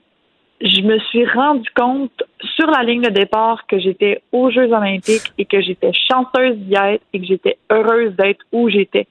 je 0.62 0.82
me 0.82 0.98
suis 1.00 1.26
rendu 1.26 1.70
compte 1.76 2.24
sur 2.56 2.68
la 2.68 2.84
ligne 2.84 3.02
de 3.02 3.10
départ 3.10 3.66
que 3.68 3.80
j'étais 3.80 4.22
aux 4.32 4.50
Jeux 4.50 4.72
olympiques 4.72 5.32
et 5.38 5.46
que 5.46 5.62
j'étais 5.62 5.92
chanceuse 5.94 6.56
d'y 6.58 6.76
être 6.76 7.04
et 7.14 7.20
que 7.20 7.26
j'étais 7.26 7.58
heureuse 7.72 8.16
d'être 8.16 8.46
où 8.52 8.70
j'étais. 8.70 9.08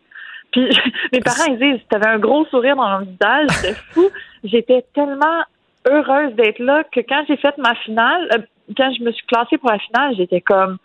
Puis 0.57 0.71
mes 1.13 1.21
parents 1.21 1.45
ils 1.49 1.59
disent, 1.59 1.87
t'avais 1.91 2.07
un 2.07 2.19
gros 2.19 2.47
sourire 2.47 2.77
dans 2.77 2.99
le 2.99 3.05
visage, 3.05 3.49
c'était 3.51 3.75
fou. 3.91 4.09
J'étais 4.43 4.85
tellement 4.95 5.43
heureuse 5.87 6.35
d'être 6.35 6.59
là 6.61 6.83
que 6.85 7.01
quand 7.01 7.25
j'ai 7.29 7.37
fait 7.37 7.57
ma 7.59 7.75
finale, 7.75 8.29
euh, 8.33 8.39
quand 8.77 8.91
je 8.99 9.03
me 9.03 9.13
suis 9.13 9.27
classée 9.27 9.59
pour 9.59 9.71
la 9.71 9.79
finale, 9.79 10.15
j'étais 10.17 10.41
comme, 10.41 10.79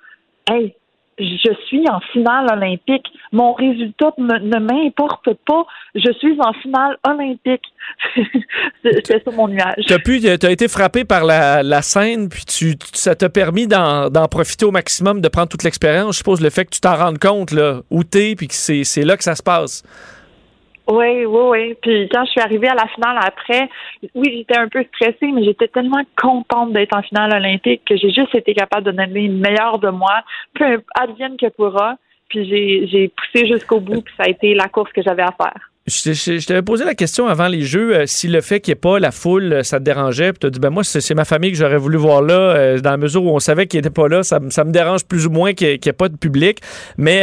hey, 0.50 0.76
je 1.22 1.54
suis 1.68 1.84
en 1.90 2.00
finale 2.12 2.48
olympique. 2.52 3.06
Mon 3.32 3.54
résultat 3.54 4.14
ne 4.18 4.60
m'importe 4.60 5.30
pas. 5.46 5.66
Je 5.96 6.12
suis 6.14 6.38
en 6.40 6.54
finale 6.54 6.98
olympique. 7.08 7.64
C'était 8.84 9.22
ça 9.24 9.32
mon 9.32 9.48
nuage. 9.48 9.86
Tu 9.86 9.94
as, 9.94 10.38
t'as 10.38 10.52
été 10.52 10.68
frappé 10.68 11.06
par 11.06 11.24
la, 11.24 11.82
scène, 11.82 12.30
puis 12.30 12.46
tu, 12.46 12.76
ça 12.94 13.16
t'a 13.16 13.30
permis 13.30 13.68
d'en, 13.68 14.10
profiter 14.30 14.66
au 14.66 14.72
maximum, 14.72 15.22
de 15.22 15.28
prendre 15.28 15.50
toute 15.50 15.64
l'expérience. 15.64 16.16
Je 16.16 16.18
suppose 16.18 16.42
le 16.42 16.50
fait 16.50 16.66
que 16.66 16.72
tu 16.72 16.82
t'en 16.82 16.96
rendes 16.96 17.20
compte, 17.20 17.52
là, 17.52 17.82
où 17.90 18.04
t'es, 18.04 18.36
puis 18.36 18.48
que 18.48 18.54
c'est, 18.54 18.84
c'est 18.84 19.04
là 19.04 19.18
que 19.18 19.24
ça 19.24 19.36
se 19.36 19.44
passe. 19.44 19.84
Oui, 20.92 21.26
oui, 21.26 21.42
oui. 21.52 21.76
Puis 21.82 22.10
quand 22.12 22.26
je 22.26 22.32
suis 22.32 22.42
arrivée 22.42 22.68
à 22.68 22.76
la 22.76 22.88
finale 22.88 23.18
après, 23.24 23.70
oui, 24.14 24.34
j'étais 24.38 24.58
un 24.58 24.68
peu 24.68 24.84
stressée, 24.84 25.32
mais 25.32 25.46
j'étais 25.46 25.70
tellement 25.70 26.02
contente 26.22 26.74
d'être 26.74 26.96
en 26.96 27.02
finale 27.02 27.34
olympique 27.34 27.84
que 27.86 27.96
j'ai 27.96 28.12
juste 28.12 28.36
été 28.36 28.54
capable 28.54 28.84
de 28.84 28.92
donner 28.92 29.28
le 29.30 29.34
meilleur 29.36 29.80
de 29.80 29.90
moi, 29.90 30.22
peu 30.54 30.82
advienne 31.00 31.38
que 31.38 31.48
pourra. 31.48 31.96
Puis 32.28 32.46
j'ai, 32.46 32.88
j'ai 32.88 33.08
poussé 33.10 33.48
jusqu'au 33.48 33.80
bout, 33.80 34.02
puis 34.02 34.14
ça 34.18 34.24
a 34.24 34.30
été 34.30 34.54
la 34.54 34.68
course 34.68 34.92
que 34.92 35.02
j'avais 35.02 35.24
à 35.24 35.32
faire. 35.32 35.71
Je, 35.88 36.46
t'avais 36.46 36.62
posé 36.62 36.86
la 36.86 36.94
question 36.94 37.26
avant 37.28 37.48
les 37.48 37.64
Jeux, 37.64 37.96
euh, 37.96 38.04
si 38.06 38.28
le 38.28 38.42
fait 38.42 38.60
qu'il 38.60 38.72
n'y 38.72 38.74
ait 38.74 38.82
pas 38.82 39.00
la 39.00 39.10
foule, 39.10 39.52
euh, 39.52 39.64
ça 39.64 39.80
te 39.80 39.84
dérangeait. 39.84 40.32
Puis 40.32 40.40
tu 40.42 40.46
as 40.46 40.50
dit, 40.52 40.60
ben 40.60 40.70
moi, 40.70 40.84
c'est, 40.84 41.14
ma 41.16 41.26
famille 41.26 41.52
que 41.52 41.58
j'aurais 41.58 41.80
voulu 41.80 41.98
voir 41.98 42.22
là, 42.22 42.34
euh, 42.36 42.80
dans 42.80 42.92
la 42.92 42.98
mesure 42.98 43.24
où 43.24 43.30
on 43.32 43.40
savait 43.40 43.66
qu'il 43.66 43.80
n'était 43.80 43.90
pas 43.90 44.08
là. 44.08 44.22
Ça, 44.22 44.40
me- 44.40 44.72
dérange 44.72 45.06
plus 45.06 45.26
ou 45.26 45.32
moins 45.32 45.54
qu'il 45.54 45.70
n'y 45.70 45.74
ait, 45.74 45.94
pas 45.94 46.08
de 46.08 46.16
public. 46.18 46.60
Mais 46.98 47.22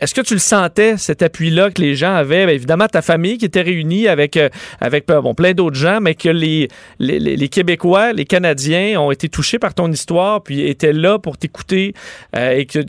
est-ce 0.00 0.14
que 0.14 0.20
tu 0.20 0.34
le 0.34 0.40
sentais, 0.40 0.96
cet 0.96 1.22
appui-là 1.22 1.70
que 1.70 1.80
les 1.80 1.94
gens 1.94 2.12
avaient? 2.12 2.44
Ben, 2.44 2.52
évidemment, 2.54 2.88
ta 2.88 3.02
famille 3.02 3.38
qui 3.38 3.44
était 3.44 3.62
réunie 3.62 4.08
avec, 4.08 4.36
avec 4.80 5.06
bon, 5.06 5.34
plein 5.34 5.52
d'autres 5.52 5.76
gens, 5.76 6.00
mais 6.00 6.16
que 6.16 6.28
les, 6.28 6.68
les, 6.98 7.20
les- 7.20 7.48
Québécois, 7.48 8.12
les 8.12 8.24
Canadiens 8.24 9.00
ont 9.00 9.12
été 9.12 9.28
touchés 9.28 9.60
par 9.60 9.74
ton 9.74 9.90
histoire, 9.92 10.42
puis 10.42 10.66
étaient 10.68 10.92
là 10.92 11.18
pour 11.20 11.38
t'écouter. 11.38 11.94
et 12.36 12.66
que 12.66 12.80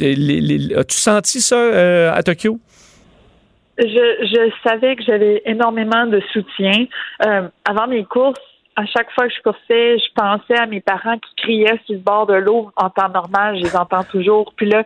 As-tu 0.80 0.98
senti 0.98 1.40
ça 1.40 2.14
à 2.14 2.24
Tokyo? 2.24 2.60
Je, 3.78 3.86
je 3.86 4.52
savais 4.68 4.96
que 4.96 5.04
j'avais 5.04 5.42
énormément 5.46 6.06
de 6.06 6.22
soutien. 6.32 6.86
Euh, 7.26 7.48
avant 7.66 7.88
mes 7.88 8.04
courses, 8.04 8.40
à 8.76 8.86
chaque 8.86 9.12
fois 9.12 9.28
que 9.28 9.34
je 9.34 9.42
coursais, 9.42 9.98
je 10.00 10.14
pensais 10.16 10.58
à 10.58 10.66
mes 10.66 10.82
parents 10.82 11.18
qui 11.18 11.36
criaient 11.44 11.80
sur 11.86 11.96
le 11.96 12.00
bord 12.00 12.26
de 12.26 12.34
l'eau 12.34 12.72
en 12.76 12.90
temps 12.90 13.10
normal. 13.10 13.58
Je 13.58 13.64
les 13.64 13.76
entends 13.76 14.04
toujours. 14.04 14.52
Puis 14.56 14.68
là, 14.68 14.84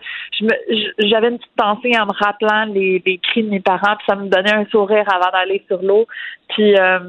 j'avais 1.00 1.30
une 1.30 1.38
petite 1.38 1.56
pensée 1.56 1.92
en 1.98 2.06
me 2.06 2.14
rappelant 2.14 2.66
les, 2.66 3.02
les 3.06 3.18
cris 3.18 3.44
de 3.44 3.50
mes 3.50 3.60
parents. 3.60 3.96
Puis 3.98 4.06
ça 4.08 4.16
me 4.16 4.28
donnait 4.28 4.54
un 4.54 4.66
sourire 4.66 5.06
avant 5.14 5.32
d'aller 5.32 5.64
sur 5.68 5.82
l'eau. 5.82 6.06
Puis 6.50 6.78
euh, 6.78 7.00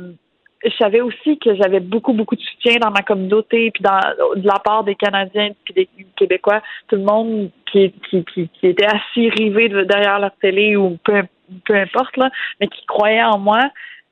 je 0.65 0.71
savais 0.77 1.01
aussi 1.01 1.39
que 1.39 1.55
j'avais 1.55 1.81
beaucoup, 1.81 2.13
beaucoup 2.13 2.37
de 2.37 2.41
soutien 2.41 2.77
dans 2.81 2.91
ma 2.91 3.03
communauté, 3.03 3.71
puis 3.71 3.83
dans, 3.83 4.01
de 4.37 4.47
la 4.47 4.59
part 4.59 4.85
des 4.85 4.95
Canadiens, 4.95 5.51
puis 5.65 5.75
des 5.75 5.89
Québécois, 6.17 6.63
tout 6.89 6.97
le 6.97 7.03
monde 7.03 7.51
qui, 7.71 7.93
qui, 8.11 8.25
qui, 8.25 8.49
qui 8.49 8.67
était 8.67 8.87
assis 8.87 9.31
rivé 9.31 9.69
de- 9.69 9.85
derrière 9.85 10.19
leur 10.19 10.35
télé 10.41 10.77
ou 10.77 10.99
peu, 11.05 11.23
peu 11.65 11.75
importe, 11.75 12.17
là, 12.17 12.31
mais 12.61 12.67
qui 12.69 12.85
croyait 12.87 13.23
en 13.23 13.39
moi. 13.39 13.61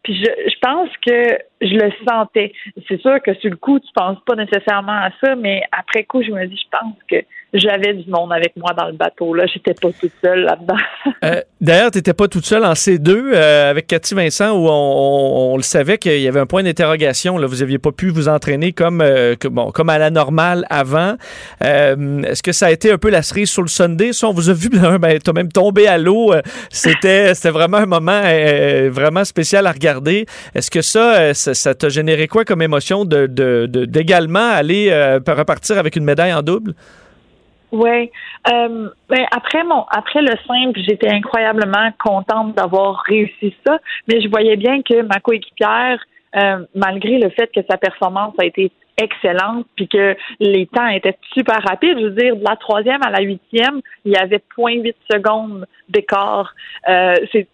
Puis 0.02 0.14
je, 0.14 0.50
je 0.50 0.58
pense 0.60 0.88
que 1.04 1.36
je 1.60 1.74
le 1.74 1.90
sentais. 2.08 2.52
C'est 2.86 3.00
sûr 3.00 3.20
que 3.22 3.34
sur 3.34 3.50
le 3.50 3.56
coup, 3.56 3.80
tu 3.80 3.88
penses 3.92 4.18
pas 4.24 4.36
nécessairement 4.36 5.00
à 5.00 5.10
ça, 5.20 5.34
mais 5.34 5.62
après 5.72 6.04
coup, 6.04 6.22
je 6.22 6.30
me 6.30 6.46
dis, 6.46 6.56
je 6.56 6.78
pense 6.78 6.94
que 7.08 7.16
j'avais 7.58 7.94
du 7.94 8.10
monde 8.10 8.32
avec 8.32 8.54
moi 8.56 8.72
dans 8.76 8.86
le 8.86 8.92
bateau. 8.92 9.34
Là, 9.34 9.46
j'étais 9.46 9.74
pas 9.74 9.88
toute 9.98 10.12
seule 10.24 10.40
là-dedans. 10.44 10.76
Euh, 11.24 11.40
D'ailleurs, 11.60 11.90
tu 11.90 11.98
n'étais 11.98 12.12
pas 12.12 12.28
toute 12.28 12.44
seule 12.44 12.64
en 12.64 12.74
C2 12.74 13.08
euh, 13.08 13.70
avec 13.70 13.86
Cathy 13.86 14.14
Vincent 14.14 14.52
où 14.52 14.68
on, 14.68 15.56
le 15.56 15.62
savait 15.62 15.96
qu'il 15.98 16.20
y 16.20 16.28
avait 16.28 16.40
un 16.40 16.46
point 16.46 16.62
d'interrogation. 16.62 17.38
Vous 17.38 17.56
n'aviez 17.56 17.78
pas 17.78 17.90
pu 17.90 18.10
vous 18.10 18.28
entraîner 18.28 18.72
comme, 18.72 19.00
euh, 19.00 19.34
bon, 19.50 19.70
comme 19.72 19.88
à 19.88 19.98
la 19.98 20.10
normale 20.10 20.66
avant. 20.68 21.16
Euh, 21.64 22.22
Est-ce 22.22 22.42
que 22.42 22.52
ça 22.52 22.66
a 22.66 22.70
été 22.70 22.92
un 22.92 22.98
peu 22.98 23.08
la 23.08 23.22
cerise 23.22 23.50
sur 23.50 23.62
le 23.62 23.68
Sunday? 23.68 24.12
Ça, 24.12 24.28
on 24.28 24.32
vous 24.32 24.50
a 24.50 24.52
vu, 24.52 24.68
ben, 25.00 25.18
tu 25.18 25.30
as 25.30 25.32
même 25.32 25.50
tombé 25.50 25.86
à 25.86 25.96
l'eau. 25.96 26.34
C'était 26.70 27.32
vraiment 27.44 27.78
un 27.78 27.86
moment 27.86 28.20
vraiment 28.90 29.24
spécial 29.24 29.66
à 29.66 29.72
regarder. 29.72 30.26
Est-ce 30.54 30.70
que 30.70 30.82
ça, 30.82 31.32
ça 31.34 31.74
t'a 31.74 31.88
généré 31.88 32.28
quoi 32.28 32.44
comme 32.44 32.62
émotion 32.62 33.04
de- 33.04 33.26
d'également 33.86 34.50
aller 34.50 34.92
repartir 35.26 35.78
avec 35.78 35.96
une 35.96 36.04
médaille 36.04 36.34
en 36.34 36.42
double? 36.42 36.74
Oui. 37.72 38.10
Euh, 38.52 38.88
ben 39.08 39.26
après 39.32 39.64
mon 39.64 39.84
après 39.90 40.22
le 40.22 40.34
simple, 40.46 40.78
j'étais 40.86 41.08
incroyablement 41.08 41.90
contente 41.98 42.54
d'avoir 42.54 43.02
réussi 43.08 43.54
ça, 43.66 43.78
mais 44.08 44.20
je 44.20 44.28
voyais 44.28 44.56
bien 44.56 44.82
que 44.82 45.02
ma 45.02 45.20
coéquipière, 45.20 46.00
euh, 46.36 46.64
malgré 46.74 47.18
le 47.18 47.30
fait 47.30 47.50
que 47.52 47.60
sa 47.68 47.76
performance 47.76 48.34
a 48.38 48.44
été 48.44 48.70
excellente, 48.98 49.66
puis 49.76 49.88
que 49.88 50.16
les 50.40 50.66
temps 50.66 50.86
étaient 50.86 51.18
super 51.34 51.60
rapides, 51.66 51.98
je 51.98 52.04
veux 52.04 52.10
dire, 52.10 52.36
de 52.36 52.44
la 52.44 52.56
troisième 52.56 53.02
à 53.02 53.10
la 53.10 53.20
huitième, 53.20 53.80
il 54.04 54.12
y 54.12 54.16
avait 54.16 54.40
0.8 54.56 54.94
secondes 55.10 55.66
d'écart. 55.88 56.54
Euh, 56.88 57.14
c'est 57.32 57.46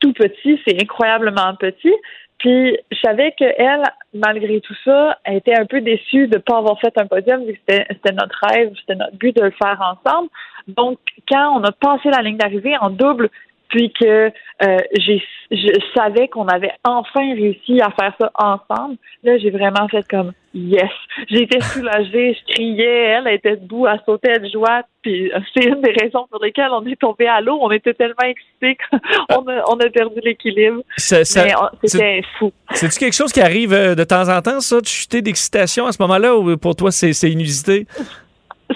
tout 0.00 0.12
petit, 0.12 0.60
c'est 0.66 0.82
incroyablement 0.82 1.54
petit. 1.54 1.94
Puis 2.42 2.76
je 2.90 2.98
savais 2.98 3.30
qu'elle, 3.38 3.84
malgré 4.12 4.60
tout 4.60 4.74
ça, 4.84 5.16
elle 5.22 5.36
était 5.36 5.56
un 5.56 5.64
peu 5.64 5.80
déçue 5.80 6.26
de 6.26 6.34
ne 6.34 6.42
pas 6.42 6.58
avoir 6.58 6.78
fait 6.80 6.92
un 6.98 7.06
podium, 7.06 7.44
vu 7.44 7.52
que 7.52 7.58
c'était 7.60 7.86
c'était 7.88 8.12
notre 8.12 8.36
rêve, 8.42 8.72
c'était 8.80 8.96
notre 8.96 9.16
but 9.16 9.34
de 9.36 9.42
le 9.42 9.52
faire 9.52 9.80
ensemble. 9.80 10.28
Donc, 10.66 10.98
quand 11.30 11.56
on 11.56 11.62
a 11.62 11.70
passé 11.70 12.10
la 12.10 12.20
ligne 12.20 12.38
d'arrivée 12.38 12.76
en 12.78 12.90
double, 12.90 13.30
puis 13.72 13.90
que 13.98 14.30
euh, 14.64 14.76
j'ai, 14.98 15.20
je 15.50 15.72
savais 15.96 16.28
qu'on 16.28 16.46
avait 16.46 16.72
enfin 16.84 17.34
réussi 17.34 17.80
à 17.80 17.90
faire 17.90 18.14
ça 18.20 18.30
ensemble, 18.34 18.96
là, 19.24 19.36
j'ai 19.38 19.50
vraiment 19.50 19.88
fait 19.88 20.06
comme 20.08 20.32
yes. 20.54 20.90
J'étais 21.28 21.60
soulagée, 21.60 22.36
je 22.38 22.52
criais, 22.54 23.16
elle 23.18 23.28
était 23.28 23.56
debout, 23.56 23.86
elle 23.86 24.00
sautait 24.06 24.38
de 24.38 24.48
joie. 24.48 24.82
Puis 25.02 25.32
euh, 25.32 25.40
c'est 25.54 25.64
une 25.64 25.80
des 25.80 25.92
raisons 26.00 26.26
pour 26.30 26.40
lesquelles 26.44 26.70
on 26.70 26.84
est 26.86 27.00
tombé 27.00 27.26
à 27.26 27.40
l'eau. 27.40 27.58
On 27.60 27.70
était 27.72 27.94
tellement 27.94 28.14
excités 28.24 28.76
qu'on 28.90 29.38
a, 29.48 29.64
on 29.68 29.78
a 29.80 29.88
perdu 29.90 30.20
l'équilibre. 30.22 30.82
Ça- 30.96 31.24
ça- 31.24 31.44
Mais 31.44 31.54
on- 31.56 31.86
c'était 31.88 32.22
fou. 32.38 32.52
C'est-tu 32.72 32.98
quelque 33.00 33.16
chose 33.16 33.32
qui 33.32 33.40
arrive 33.40 33.72
euh, 33.72 33.94
de 33.94 34.04
temps 34.04 34.28
en 34.28 34.40
temps, 34.42 34.60
ça, 34.60 34.80
de 34.80 34.86
chuter 34.86 35.22
d'excitation 35.22 35.86
à 35.86 35.92
ce 35.92 36.00
moment-là, 36.02 36.36
ou 36.36 36.56
pour 36.58 36.76
toi, 36.76 36.90
c'est 36.92 37.12
c'est 37.14 37.30
inusité? 37.30 37.86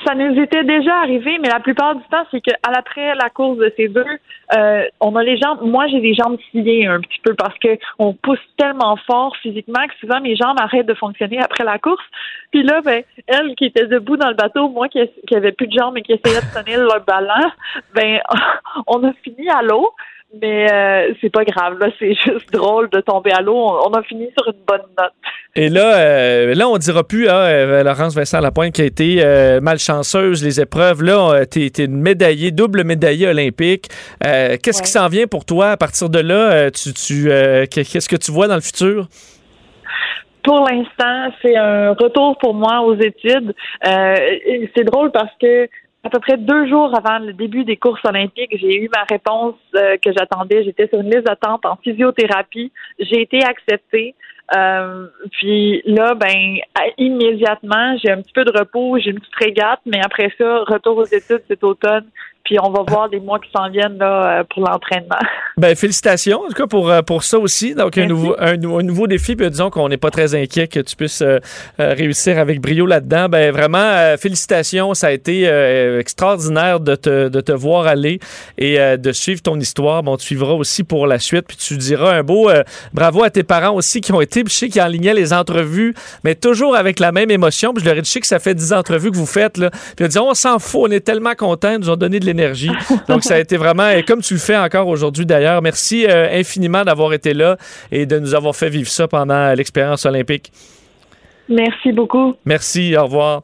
Ça 0.07 0.15
nous 0.15 0.41
était 0.41 0.63
déjà 0.63 0.99
arrivé, 0.99 1.37
mais 1.43 1.49
la 1.49 1.59
plupart 1.59 1.97
du 1.97 2.03
temps, 2.05 2.25
c'est 2.31 2.41
qu'à 2.41 2.71
l'après 2.71 3.15
la 3.17 3.29
course 3.29 3.59
de 3.59 3.73
ces 3.77 3.89
deux, 3.89 4.05
euh, 4.57 4.85
on 5.01 5.17
a 5.17 5.25
les 5.25 5.37
jambes. 5.37 5.59
Moi, 5.63 5.89
j'ai 5.89 5.99
les 5.99 6.15
jambes 6.15 6.39
sciées 6.51 6.87
un 6.87 7.01
petit 7.01 7.19
peu 7.25 7.35
parce 7.35 7.59
que 7.59 7.77
on 7.99 8.13
pousse 8.13 8.39
tellement 8.57 8.97
fort 9.07 9.37
physiquement 9.39 9.85
que 9.89 9.95
souvent 10.01 10.21
mes 10.21 10.37
jambes 10.37 10.57
arrêtent 10.61 10.87
de 10.87 10.95
fonctionner 10.95 11.41
après 11.41 11.65
la 11.65 11.79
course. 11.79 12.05
Puis 12.53 12.63
là, 12.63 12.81
ben, 12.83 13.03
elle 13.27 13.57
qui 13.57 13.65
était 13.65 13.87
debout 13.87 14.17
dans 14.17 14.29
le 14.29 14.35
bateau, 14.35 14.69
moi 14.69 14.89
qui, 14.89 15.01
qui 15.27 15.35
avait 15.35 15.51
plus 15.51 15.67
de 15.67 15.77
jambes 15.77 15.99
et 15.99 16.03
qui 16.03 16.13
essayait 16.13 16.41
de 16.41 16.63
tenir 16.63 16.81
le 16.81 17.05
ballon, 17.05 17.51
ben, 17.95 18.21
on 18.87 19.03
a 19.03 19.13
fini 19.25 19.49
à 19.51 19.63
l'eau. 19.63 19.91
Mais 20.43 20.71
euh, 20.71 21.15
c'est 21.21 21.31
pas 21.31 21.45
grave, 21.45 21.79
là, 21.79 21.89
c'est 21.99 22.15
juste 22.25 22.53
drôle 22.53 22.91
de 22.91 23.01
tomber 23.01 23.33
à 23.33 23.41
l'eau. 23.41 23.57
On, 23.57 23.89
on 23.89 23.93
a 23.95 24.03
fini 24.03 24.29
sur 24.37 24.49
une 24.49 24.63
bonne 24.67 24.87
note. 24.99 25.13
Et 25.57 25.71
là, 25.71 25.97
euh, 25.97 26.55
là, 26.55 26.69
on 26.69 26.77
dira 26.77 27.03
plus, 27.03 27.29
hein, 27.29 27.39
euh, 27.39 27.83
Laurence 27.83 28.15
Vincent 28.15 28.41
Lapointe 28.41 28.75
qui 28.75 28.83
a 28.83 28.85
été 28.85 29.25
euh, 29.25 29.61
malchanceuse 29.61 30.45
les 30.45 30.61
épreuves. 30.61 31.03
Là, 31.03 31.47
t'es 31.47 31.67
es 31.67 31.85
une 31.85 31.97
médaillée, 31.97 32.51
double 32.51 32.85
médaillée 32.85 33.29
olympique. 33.29 33.89
Qu'est-ce 34.21 34.83
qui 34.83 34.91
s'en 34.91 35.09
vient 35.09 35.27
pour 35.27 35.45
toi 35.45 35.71
à 35.71 35.77
partir 35.77 36.11
de 36.11 36.19
là? 36.19 36.71
Tu, 36.71 36.93
tu, 36.93 37.31
Qu'est-ce 37.71 38.09
que 38.09 38.17
tu 38.17 38.33
vois 38.33 38.49
dans 38.49 38.57
le 38.57 38.61
futur? 38.61 39.09
Pour 40.47 40.61
l'instant, 40.61 41.35
c'est 41.43 41.57
un 41.57 41.93
retour 41.95 42.39
pour 42.39 42.55
moi 42.55 42.81
aux 42.83 42.95
études. 42.95 43.53
Euh, 43.85 44.15
c'est 44.77 44.85
drôle 44.85 45.11
parce 45.11 45.33
que 45.41 45.69
à 46.07 46.09
peu 46.09 46.21
près 46.21 46.37
deux 46.37 46.69
jours 46.69 46.97
avant 46.97 47.19
le 47.19 47.33
début 47.33 47.65
des 47.65 47.77
courses 47.77 48.05
olympiques, 48.05 48.57
j'ai 48.61 48.81
eu 48.81 48.89
ma 48.95 49.03
réponse 49.03 49.57
euh, 49.75 49.97
que 49.97 50.13
j'attendais. 50.13 50.63
J'étais 50.63 50.87
sur 50.87 51.01
une 51.01 51.11
liste 51.11 51.27
d'attente 51.27 51.67
en 51.67 51.77
physiothérapie. 51.83 52.71
J'ai 53.01 53.23
été 53.23 53.43
acceptée. 53.43 54.15
Euh, 54.57 55.09
puis 55.33 55.83
là, 55.85 56.15
ben 56.15 56.59
immédiatement, 56.97 57.97
j'ai 57.99 58.13
un 58.13 58.23
petit 58.23 58.33
peu 58.33 58.45
de 58.45 58.57
repos, 58.57 58.99
j'ai 59.01 59.11
une 59.11 59.19
petite 59.19 59.35
régate, 59.35 59.81
mais 59.85 60.01
après 60.05 60.33
ça, 60.39 60.61
retour 60.61 60.99
aux 60.99 61.05
études 61.05 61.43
cet 61.49 61.65
automne. 61.65 62.05
Puis 62.47 62.57
on 62.63 62.71
va 62.71 62.85
voir 62.89 63.09
les 63.09 63.19
mois 63.19 63.41
qui 63.41 63.51
s'en 63.55 63.69
viennent 63.69 63.99
là, 63.99 64.39
euh, 64.41 64.45
pour 64.49 64.63
l'entraînement. 64.63 65.19
Ben, 65.59 65.75
félicitations, 65.75 66.43
en 66.43 66.49
tout 66.49 66.53
cas, 66.53 66.67
pour, 66.67 66.91
euh, 66.91 67.01
pour 67.01 67.23
ça 67.25 67.39
aussi. 67.39 67.75
Donc, 67.75 67.97
un 67.97 68.05
nouveau, 68.05 68.37
un, 68.39 68.59
nou- 68.59 68.77
un 68.79 68.83
nouveau 68.83 69.07
défi. 69.07 69.37
Puis, 69.37 69.49
disons 69.51 69.71
qu'on 69.71 69.89
n'est 69.89 69.97
pas 69.97 70.11
très 70.11 70.35
inquiet 70.35 70.69
que 70.69 70.81
tu 70.81 70.95
puisses 70.95 71.23
euh, 71.23 71.39
réussir 71.79 72.39
avec 72.39 72.61
brio 72.61 72.85
là-dedans. 72.85 73.31
Ben, 73.31 73.51
vraiment, 73.53 73.79
euh, 73.79 74.19
félicitations. 74.19 74.93
Ça 74.93 75.07
a 75.07 75.13
été 75.13 75.45
euh, 75.49 75.99
extraordinaire 75.99 76.79
de 76.81 76.95
te, 76.95 77.29
de 77.29 77.41
te 77.41 77.53
voir 77.53 77.87
aller 77.87 78.19
et 78.59 78.77
de 78.99 79.13
suivre 79.13 79.41
ton 79.41 79.59
histoire. 79.59 80.03
Bon, 80.03 80.19
tu 80.19 80.27
suivras 80.27 80.53
aussi 80.53 80.85
pour 80.85 81.07
la 81.07 81.19
suite. 81.19 81.47
Puis, 81.49 81.57
tu 81.57 81.79
diras 81.79 82.13
un 82.13 82.23
beau 82.23 82.51
bravo 82.93 83.23
à 83.25 83.31
tes 83.31 83.43
parents 83.43 83.73
aussi 83.75 84.03
qui 84.03 84.13
ont 84.13 84.21
été. 84.21 84.45
Puis, 84.45 84.53
je 84.53 84.59
sais 84.59 84.69
qu'ils 84.69 84.83
enlignaient 84.83 85.15
les 85.15 85.33
entrevues, 85.33 85.95
mais 86.23 86.35
toujours 86.35 86.77
avec 86.77 87.01
la 87.01 87.13
même 87.13 87.31
émotion. 87.31 87.73
Puis, 87.73 87.83
je 87.83 87.89
leur 87.89 87.97
ai 87.97 88.03
dit, 88.03 88.09
je 88.09 88.13
sais 88.13 88.21
que 88.21 88.27
ça 88.27 88.41
fait 88.41 88.55
10 88.55 88.75
entrevues 88.75 89.11
que 89.11 89.17
vous 89.17 89.25
faites. 89.25 89.57
Là. 89.57 89.71
Puis, 89.71 89.81
ils 90.01 90.05
ont 90.05 90.09
dit, 90.09 90.19
on 90.19 90.35
s'en 90.35 90.59
fout. 90.59 90.83
On 90.85 90.91
est 90.91 91.01
tellement 91.01 91.35
contents. 91.35 91.71
Ils 91.73 91.79
nous 91.79 91.89
ont 91.89 91.97
donné 91.97 92.21
de 92.21 92.27
l'énergie. 92.27 92.36
Donc, 93.09 93.25
ça 93.25 93.35
a 93.35 93.39
été 93.39 93.57
vraiment, 93.57 93.89
et 93.89 94.03
comme 94.03 94.23
tu 94.23 94.35
le 94.35 94.41
fais 94.41 94.57
encore 94.57 94.89
aujourd'hui 94.89 95.27
d'ailleurs, 95.27 95.63
merci 95.63 96.07
euh, 96.07 96.29
infiniment 96.33 96.85
d'avoir 96.85 97.13
été 97.13 97.35
là 97.35 97.57
et 97.91 98.07
de 98.07 98.19
nous 98.19 98.35
avoir 98.35 98.55
fait 98.55 98.69
vivre 98.69 98.89
ça 98.89 99.09
pendant 99.09 99.53
l'expérience 99.55 100.05
olympique. 100.07 100.53
Merci 101.49 101.93
beaucoup. 101.93 102.35
Merci, 102.45 102.97
au 102.97 103.05
revoir. 103.05 103.43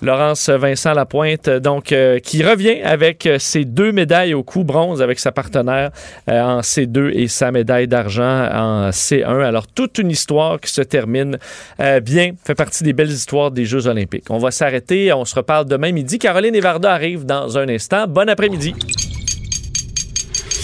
Laurence 0.00 0.48
Vincent 0.48 0.94
Lapointe, 0.94 1.48
donc, 1.48 1.92
euh, 1.92 2.18
qui 2.18 2.42
revient 2.42 2.80
avec 2.82 3.26
euh, 3.26 3.38
ses 3.38 3.64
deux 3.64 3.92
médailles 3.92 4.34
au 4.34 4.42
coup 4.42 4.64
bronze 4.64 5.02
avec 5.02 5.18
sa 5.18 5.32
partenaire 5.32 5.90
euh, 6.28 6.40
en 6.40 6.60
C2 6.60 7.10
et 7.14 7.28
sa 7.28 7.52
médaille 7.52 7.88
d'argent 7.88 8.48
en 8.52 8.90
C1. 8.90 9.44
Alors, 9.44 9.66
toute 9.66 9.98
une 9.98 10.10
histoire 10.10 10.60
qui 10.60 10.70
se 10.72 10.82
termine 10.82 11.38
bien, 12.02 12.32
fait 12.44 12.54
partie 12.54 12.84
des 12.84 12.92
belles 12.92 13.10
histoires 13.10 13.50
des 13.50 13.64
Jeux 13.64 13.86
olympiques. 13.86 14.24
On 14.30 14.38
va 14.38 14.50
s'arrêter, 14.50 15.12
on 15.12 15.24
se 15.24 15.34
reparle 15.34 15.66
demain 15.66 15.92
midi. 15.92 16.18
Caroline 16.18 16.54
Evarda 16.54 16.92
arrive 16.92 17.24
dans 17.24 17.58
un 17.58 17.68
instant. 17.68 18.06
Bon 18.06 18.28
après-midi. 18.28 18.74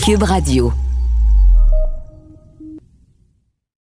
Cube 0.04 0.22
Radio. 0.22 0.72